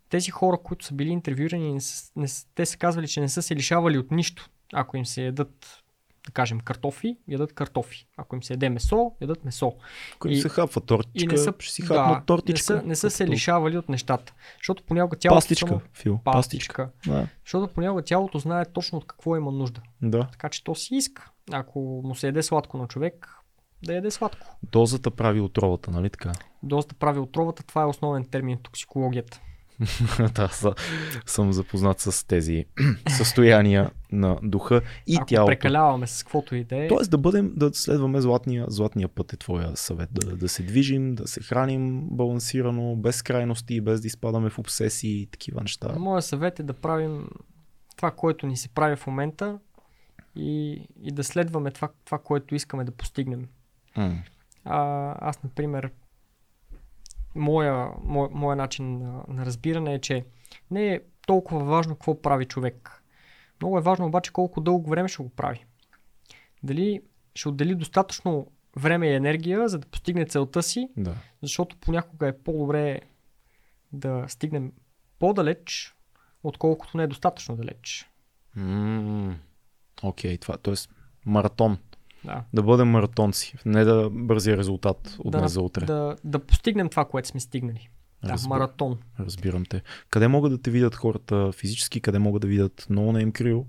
Тези 0.09 0.31
хора, 0.31 0.57
които 0.63 0.85
са 0.85 0.93
били 0.93 1.09
интервюирани, 1.09 1.73
не 1.73 1.81
са, 1.81 2.11
не, 2.15 2.27
те 2.55 2.65
са 2.65 2.77
казвали, 2.77 3.07
че 3.07 3.21
не 3.21 3.29
са 3.29 3.41
се 3.41 3.55
лишавали 3.55 3.97
от 3.97 4.11
нищо. 4.11 4.49
Ако 4.73 4.97
им 4.97 5.05
се 5.05 5.23
ядат, 5.23 5.83
да 6.25 6.31
кажем, 6.31 6.59
картофи, 6.59 7.17
ядат 7.27 7.53
картофи. 7.53 8.07
Ако 8.17 8.35
им 8.35 8.43
се 8.43 8.53
яде 8.53 8.69
месо, 8.69 9.11
ядат 9.21 9.45
месо. 9.45 9.73
Ако 10.15 10.27
И- 10.27 10.31
и, 10.31 10.41
се 10.41 10.49
хапва 10.49 10.81
тортичка, 10.81 11.23
И 11.23 11.27
не 11.27 11.37
са, 11.37 11.53
ще 11.59 11.73
си 11.73 11.81
хапнат 11.81 12.19
да, 12.19 12.25
тортичка. 12.25 12.73
Не 12.73 12.79
са, 12.81 12.87
не 12.87 12.95
са 12.95 13.09
се 13.09 13.27
лишавали 13.27 13.77
от 13.77 13.89
нещата. 13.89 14.33
Защото 14.57 14.83
понякога 14.83 15.17
тялото 15.17 15.37
Пастичка, 15.37 15.67
само... 15.67 15.81
Фил. 15.93 16.19
Пастичка. 16.23 16.89
Да. 17.07 17.27
Защото 17.45 17.73
понякога 17.73 18.01
тялото 18.01 18.39
знае 18.39 18.65
точно 18.65 18.97
от 18.97 19.05
какво 19.07 19.35
има 19.35 19.51
нужда. 19.51 19.81
да. 20.01 20.27
Така 20.31 20.49
че 20.49 20.63
то 20.63 20.75
си 20.75 20.95
иска. 20.95 21.31
Ако 21.51 22.01
му 22.05 22.15
се 22.15 22.27
яде 22.27 22.43
сладко 22.43 22.77
на 22.77 22.87
човек, 22.87 23.35
да 23.83 23.93
яде 23.93 24.11
сладко. 24.11 24.57
Дозата 24.71 25.11
прави 25.11 25.39
отровата, 25.39 25.91
нали 25.91 26.09
така? 26.09 26.31
Доста 26.63 26.95
прави 26.95 27.19
отровата, 27.19 27.63
това 27.63 27.81
е 27.81 27.85
основен 27.85 28.25
термин 28.25 28.57
в 28.57 28.61
токсикологията. 28.61 29.41
да, 30.35 30.47
са- 30.47 30.73
съм 31.25 31.53
запознат 31.53 31.99
с 31.99 32.27
тези 32.27 32.65
състояния 33.09 33.91
на 34.11 34.37
духа 34.43 34.81
и 35.07 35.15
Ако 35.15 35.25
тялото. 35.25 35.49
прекаляваме 35.49 36.07
с 36.07 36.23
каквото 36.23 36.55
и 36.55 36.63
да 36.63 36.85
е, 36.85 36.87
Тоест 36.87 37.11
да 37.11 37.17
бъдем, 37.17 37.53
да 37.55 37.73
следваме 37.73 38.21
златния, 38.21 38.65
златния 38.67 39.07
път 39.07 39.33
е 39.33 39.37
твоя 39.37 39.77
съвет. 39.77 40.09
Да, 40.11 40.35
да 40.35 40.49
се 40.49 40.63
движим, 40.63 41.15
да 41.15 41.27
се 41.27 41.41
храним 41.41 42.07
балансирано, 42.11 42.95
без 42.95 43.21
крайности, 43.21 43.81
без 43.81 44.01
да 44.01 44.07
изпадаме 44.07 44.49
в 44.49 44.59
обсесии 44.59 45.21
и 45.21 45.25
такива 45.27 45.61
неща. 45.61 45.95
моят 45.99 46.25
съвет 46.25 46.59
е 46.59 46.63
да 46.63 46.73
правим 46.73 47.29
това, 47.97 48.11
което 48.11 48.47
ни 48.47 48.57
се 48.57 48.69
прави 48.69 48.95
в 48.95 49.07
момента 49.07 49.59
и, 50.35 50.71
и 51.03 51.11
да 51.11 51.23
следваме 51.23 51.71
това, 51.71 51.89
това, 52.05 52.17
което 52.19 52.55
искаме 52.55 52.83
да 52.83 52.91
постигнем. 52.91 53.47
М. 53.97 54.23
А, 54.65 54.79
аз, 55.29 55.43
например, 55.43 55.91
моя, 57.35 57.89
моя, 58.03 58.29
моя 58.31 58.55
начин 58.55 58.97
на, 58.97 59.23
на 59.27 59.45
разбиране 59.45 59.93
е, 59.93 60.01
че 60.01 60.25
не 60.71 60.93
е 60.93 60.99
толкова 61.27 61.63
важно 61.63 61.95
какво 61.95 62.21
прави 62.21 62.45
човек. 62.45 63.03
Много 63.61 63.77
е 63.77 63.81
важно 63.81 64.05
обаче 64.05 64.33
колко 64.33 64.61
дълго 64.61 64.89
време 64.89 65.09
ще 65.09 65.23
го 65.23 65.29
прави. 65.29 65.65
Дали 66.63 67.01
ще 67.35 67.49
отдели 67.49 67.75
достатъчно 67.75 68.47
време 68.77 69.07
и 69.07 69.15
енергия, 69.15 69.69
за 69.69 69.79
да 69.79 69.87
постигне 69.87 70.25
целта 70.25 70.63
си, 70.63 70.89
Да. 70.97 71.15
защото 71.41 71.77
понякога 71.77 72.27
е 72.27 72.37
по-добре 72.37 73.01
да 73.91 74.25
стигнем 74.27 74.71
по-далеч, 75.19 75.95
отколкото 76.43 76.97
не 76.97 77.03
е 77.03 77.07
достатъчно 77.07 77.55
далеч. 77.55 78.09
Окей, 80.03 80.37
това, 80.37 80.57
т.е. 80.57 80.73
маратон. 81.25 81.77
Да. 82.25 82.43
Да 82.53 82.63
бъдем 82.63 82.87
маратонци, 82.87 83.55
не 83.65 83.83
да 83.83 84.09
бързи 84.11 84.57
резултат 84.57 85.15
от 85.19 85.31
Да, 85.31 85.37
днес 85.39 85.51
за 85.51 85.61
утре. 85.61 85.85
Да, 85.85 86.15
да 86.23 86.39
постигнем 86.39 86.89
това, 86.89 87.05
което 87.05 87.27
сме 87.27 87.39
стигнали. 87.39 87.89
Да, 88.23 88.29
Разбира- 88.33 88.49
маратон. 88.49 88.97
Разбирам 89.19 89.65
те. 89.65 89.81
Къде 90.09 90.27
могат 90.27 90.51
да 90.51 90.61
те 90.61 90.71
видят 90.71 90.95
хората 90.95 91.51
физически, 91.51 92.01
къде 92.01 92.19
могат 92.19 92.41
да 92.41 92.47
видят 92.47 92.81
No 92.81 92.99
Name 92.99 93.31
Crew, 93.31 93.63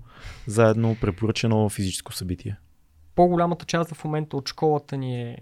заедно 0.47 0.97
препоръчено 1.01 1.69
физическо 1.69 2.13
събитие? 2.13 2.57
По-голямата 3.15 3.65
част 3.65 3.93
в 3.93 4.03
момента 4.03 4.37
от 4.37 4.49
школата 4.49 4.97
ни 4.97 5.21
е 5.21 5.37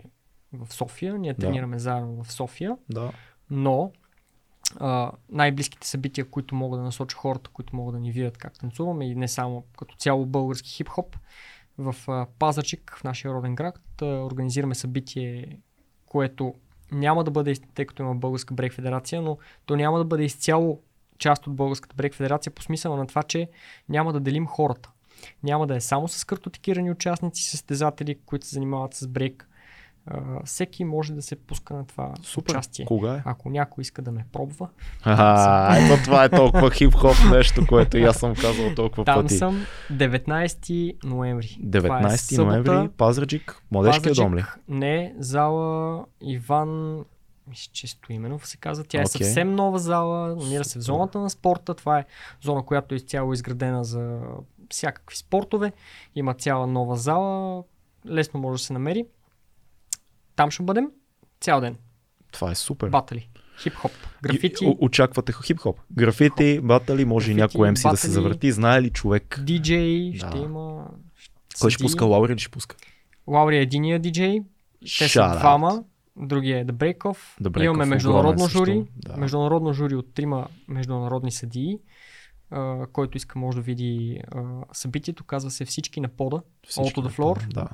в 0.53 0.73
София. 0.73 1.14
Ние 1.14 1.33
Да. 1.33 1.40
тренираме 1.40 1.80
заедно 1.80 2.23
в 2.23 2.31
София, 2.33 2.77
Да. 2.90 3.11
но 3.49 3.91
а, 4.80 5.11
най-близките 5.30 5.88
събития, 5.88 6.25
които 6.25 6.56
могат 6.56 6.80
да 6.80 6.83
насочат 6.83 7.19
хората, 7.19 7.49
които 7.49 7.75
могат 7.75 7.95
да 7.95 7.99
ни 7.99 8.11
видят 8.11 8.38
как 8.38 8.59
танцуваме 8.59 9.06
и 9.06 9.15
не 9.15 9.27
само 9.27 9.64
като 9.77 9.95
цяло 9.95 10.25
български 10.25 10.69
хип-хоп, 10.69 11.15
в 11.77 11.95
Пазарчик, 12.40 12.95
в 12.98 13.03
нашия 13.03 13.33
роден 13.33 13.56
град, 13.56 13.80
организираме 14.01 14.75
събитие, 14.75 15.59
което 16.06 16.53
няма 16.91 17.24
да 17.24 17.32
бъде, 17.32 17.56
тъй 17.74 17.85
като 17.85 18.03
има 18.03 18.16
Българска 18.16 18.53
брейк 18.53 18.74
федерация, 18.74 19.22
но 19.22 19.38
то 19.66 19.75
няма 19.75 19.98
да 19.98 20.06
бъде 20.06 20.24
изцяло 20.24 20.82
част 21.17 21.48
от 21.48 21.56
Българската 21.56 21.95
брейк 21.95 22.16
федерация 22.16 22.53
по 22.53 22.61
смисъла 22.61 22.98
на 22.98 23.08
това, 23.08 23.24
че 23.24 23.50
няма 23.90 24.14
да 24.14 24.19
делим 24.19 24.48
хората. 24.48 24.91
Няма 25.43 25.67
да 25.67 25.75
е 25.75 25.82
само 25.82 26.08
с 26.08 26.24
картотекирани 26.24 26.91
участници, 26.91 27.50
състезатели, 27.50 28.19
които 28.25 28.45
се 28.45 28.53
занимават 28.53 28.93
с 28.93 29.08
брейк. 29.08 29.48
А, 30.06 30.20
всеки 30.46 30.84
може 30.84 31.14
да 31.14 31.22
се 31.22 31.36
пуска 31.36 31.74
на 31.74 31.86
това 31.86 32.14
Супер. 32.24 32.52
участие. 32.52 32.86
Кога 32.86 33.14
е? 33.14 33.22
Ако 33.26 33.50
някой 33.50 33.82
иска 33.82 34.02
да 34.02 34.12
ме 34.12 34.26
пробва, 34.32 34.70
А, 35.04 35.78
ето 35.78 36.04
това 36.04 36.24
е 36.24 36.30
толкова 36.30 36.72
хип-хоп 36.72 37.32
нещо, 37.32 37.62
което 37.70 37.98
и 37.98 38.04
аз 38.04 38.18
съм 38.18 38.36
казал 38.36 38.76
толкова 38.76 39.06
там 39.06 39.22
пъти. 39.22 39.38
съм 39.38 39.66
19 39.94 40.96
ноември. 41.04 41.58
Това 41.74 42.00
е 42.00 42.02
19 42.04 42.16
събота. 42.16 42.46
ноември, 42.46 42.90
Пазарджик, 42.90 43.62
младежкия 43.72 44.14
дом 44.16 44.36
ли? 44.36 44.44
Не, 44.68 45.14
зала 45.18 46.06
Иван 46.22 47.04
мисля, 47.48 47.70
че 47.74 47.88
Стоименов 47.88 48.48
се 48.48 48.58
казва. 48.58 48.84
Тя 48.84 48.98
е 48.98 49.02
Окей. 49.02 49.08
съвсем 49.08 49.56
нова 49.56 49.80
зала, 49.80 50.36
намира 50.36 50.64
се 50.64 50.80
в 50.80 50.82
зоната 50.82 51.20
на 51.20 51.30
спорта. 51.30 51.74
Това 51.74 52.00
е 52.00 52.06
зона, 52.42 52.64
която 52.64 52.96
е 52.96 52.98
изцяло 52.98 53.34
изградена 53.34 53.84
за 53.84 54.20
всякакви 54.70 55.18
спортове. 55.18 55.72
Има 56.16 56.34
цяла 56.34 56.68
нова 56.68 56.96
зала, 56.96 57.64
лесно 58.08 58.40
може 58.40 58.62
да 58.62 58.66
се 58.66 58.74
намери. 58.74 59.06
Там 60.35 60.51
ще 60.51 60.64
бъдем 60.64 60.88
цял 61.42 61.61
ден. 61.61 61.76
Това 62.32 62.51
е 62.51 62.56
супер. 62.56 62.90
Батали, 62.90 63.30
хип-хоп, 63.64 63.92
графити, 64.24 64.66
И, 64.66 64.77
очаквате 64.80 65.34
хип-хоп. 65.34 65.77
Графити, 65.92 66.60
батали, 66.64 67.06
може 67.06 67.32
и 67.32 67.35
Графити, 67.35 67.58
някой 67.58 67.69
MC 67.69 67.92
да 67.92 67.98
се 67.98 68.10
завърти. 68.10 68.51
Знае 68.51 68.82
ли 68.82 68.90
човек? 68.90 69.40
диджей, 69.43 70.14
ще 70.16 70.26
Да. 70.26 70.38
има... 70.38 70.88
Кой 71.61 71.72
ще 71.72 71.84
пуска? 71.84 72.06
Лаури 72.06 72.35
ли 72.35 72.40
ще 72.40 72.51
пуска? 72.51 72.76
Лаури 73.27 73.58
е 73.58 73.61
единия 73.61 74.00
диджей, 74.00 74.40
те 75.00 75.10
са 75.10 75.35
двама, 75.40 75.84
другия 76.18 76.60
е 76.60 76.66
The 76.66 76.72
Break 76.72 76.98
Off. 76.98 77.18
The 77.42 77.50
Break 77.50 77.64
Имаме 77.64 77.85
международно 77.85 78.48
жури, 78.48 78.85
да. 78.95 79.18
международно 79.18 79.74
жури 79.74 79.95
от 79.95 80.14
трима 80.14 80.48
международни 80.68 81.32
съдии, 81.32 81.77
а, 82.51 82.88
който 82.93 83.18
иска 83.18 83.40
може 83.40 83.58
да 83.58 83.61
види 83.61 84.22
а, 84.32 84.42
събитието, 84.74 85.24
казва 85.24 85.51
се 85.51 85.66
Всички 85.66 86.01
на 86.01 86.08
пода, 86.08 86.42
Всички 86.68 87.01
All 87.01 87.03
to 87.03 87.08
the 87.08 87.18
floor. 87.18 87.48
Да. 87.53 87.68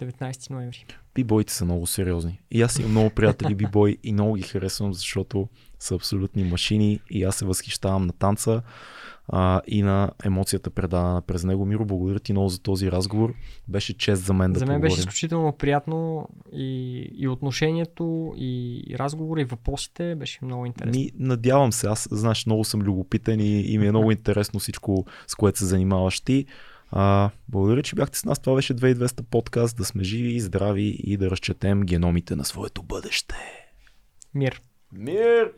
19 0.00 0.50
ноември. 0.50 0.86
Бибойте 1.14 1.52
са 1.52 1.64
много 1.64 1.86
сериозни. 1.86 2.40
И 2.50 2.62
аз 2.62 2.78
имам 2.78 2.90
много 2.90 3.10
приятели 3.10 3.54
бибой 3.64 3.96
и 4.02 4.12
много 4.12 4.34
ги 4.34 4.42
харесвам, 4.42 4.94
защото 4.94 5.48
са 5.78 5.94
абсолютни 5.94 6.44
машини 6.44 7.00
и 7.10 7.24
аз 7.24 7.36
се 7.36 7.44
възхищавам 7.44 8.06
на 8.06 8.12
танца 8.12 8.62
а, 9.28 9.60
и 9.66 9.82
на 9.82 10.10
емоцията 10.24 10.70
предадена 10.70 11.22
през 11.22 11.44
него. 11.44 11.66
Миро, 11.66 11.84
благодаря 11.84 12.20
ти 12.20 12.32
много 12.32 12.48
за 12.48 12.62
този 12.62 12.92
разговор. 12.92 13.34
Беше 13.68 13.98
чест 13.98 14.24
за 14.24 14.32
мен 14.32 14.52
да 14.52 14.58
За 14.58 14.66
мен 14.66 14.80
беше 14.80 14.88
поговорим. 14.88 15.00
изключително 15.00 15.52
приятно 15.52 16.28
и, 16.52 16.98
и 17.16 17.28
отношението, 17.28 18.34
и, 18.36 18.82
и 18.86 18.98
разговора, 18.98 19.40
и 19.40 19.44
въпросите 19.44 20.14
беше 20.14 20.38
много 20.42 20.66
интересно. 20.66 21.00
Ми, 21.00 21.10
надявам 21.18 21.72
се, 21.72 21.86
аз 21.86 22.08
знаеш, 22.10 22.46
много 22.46 22.64
съм 22.64 22.82
любопитен 22.82 23.40
и, 23.40 23.60
и 23.60 23.78
ми 23.78 23.86
е 23.86 23.90
много 23.90 24.12
интересно 24.12 24.60
всичко, 24.60 25.06
с 25.26 25.34
което 25.34 25.58
се 25.58 25.64
занимаваш 25.64 26.20
ти. 26.20 26.46
А, 26.90 27.30
благодаря, 27.48 27.82
че 27.82 27.94
бяхте 27.94 28.18
с 28.18 28.24
нас. 28.24 28.38
Това 28.38 28.56
беше 28.56 28.74
2200 28.74 29.22
подкаст. 29.22 29.76
Да 29.76 29.84
сме 29.84 30.04
живи 30.04 30.32
и 30.32 30.40
здрави 30.40 31.00
и 31.04 31.16
да 31.16 31.30
разчетем 31.30 31.80
геномите 31.80 32.36
на 32.36 32.44
своето 32.44 32.82
бъдеще. 32.82 33.34
Мир! 34.34 34.62
Мир! 34.92 35.52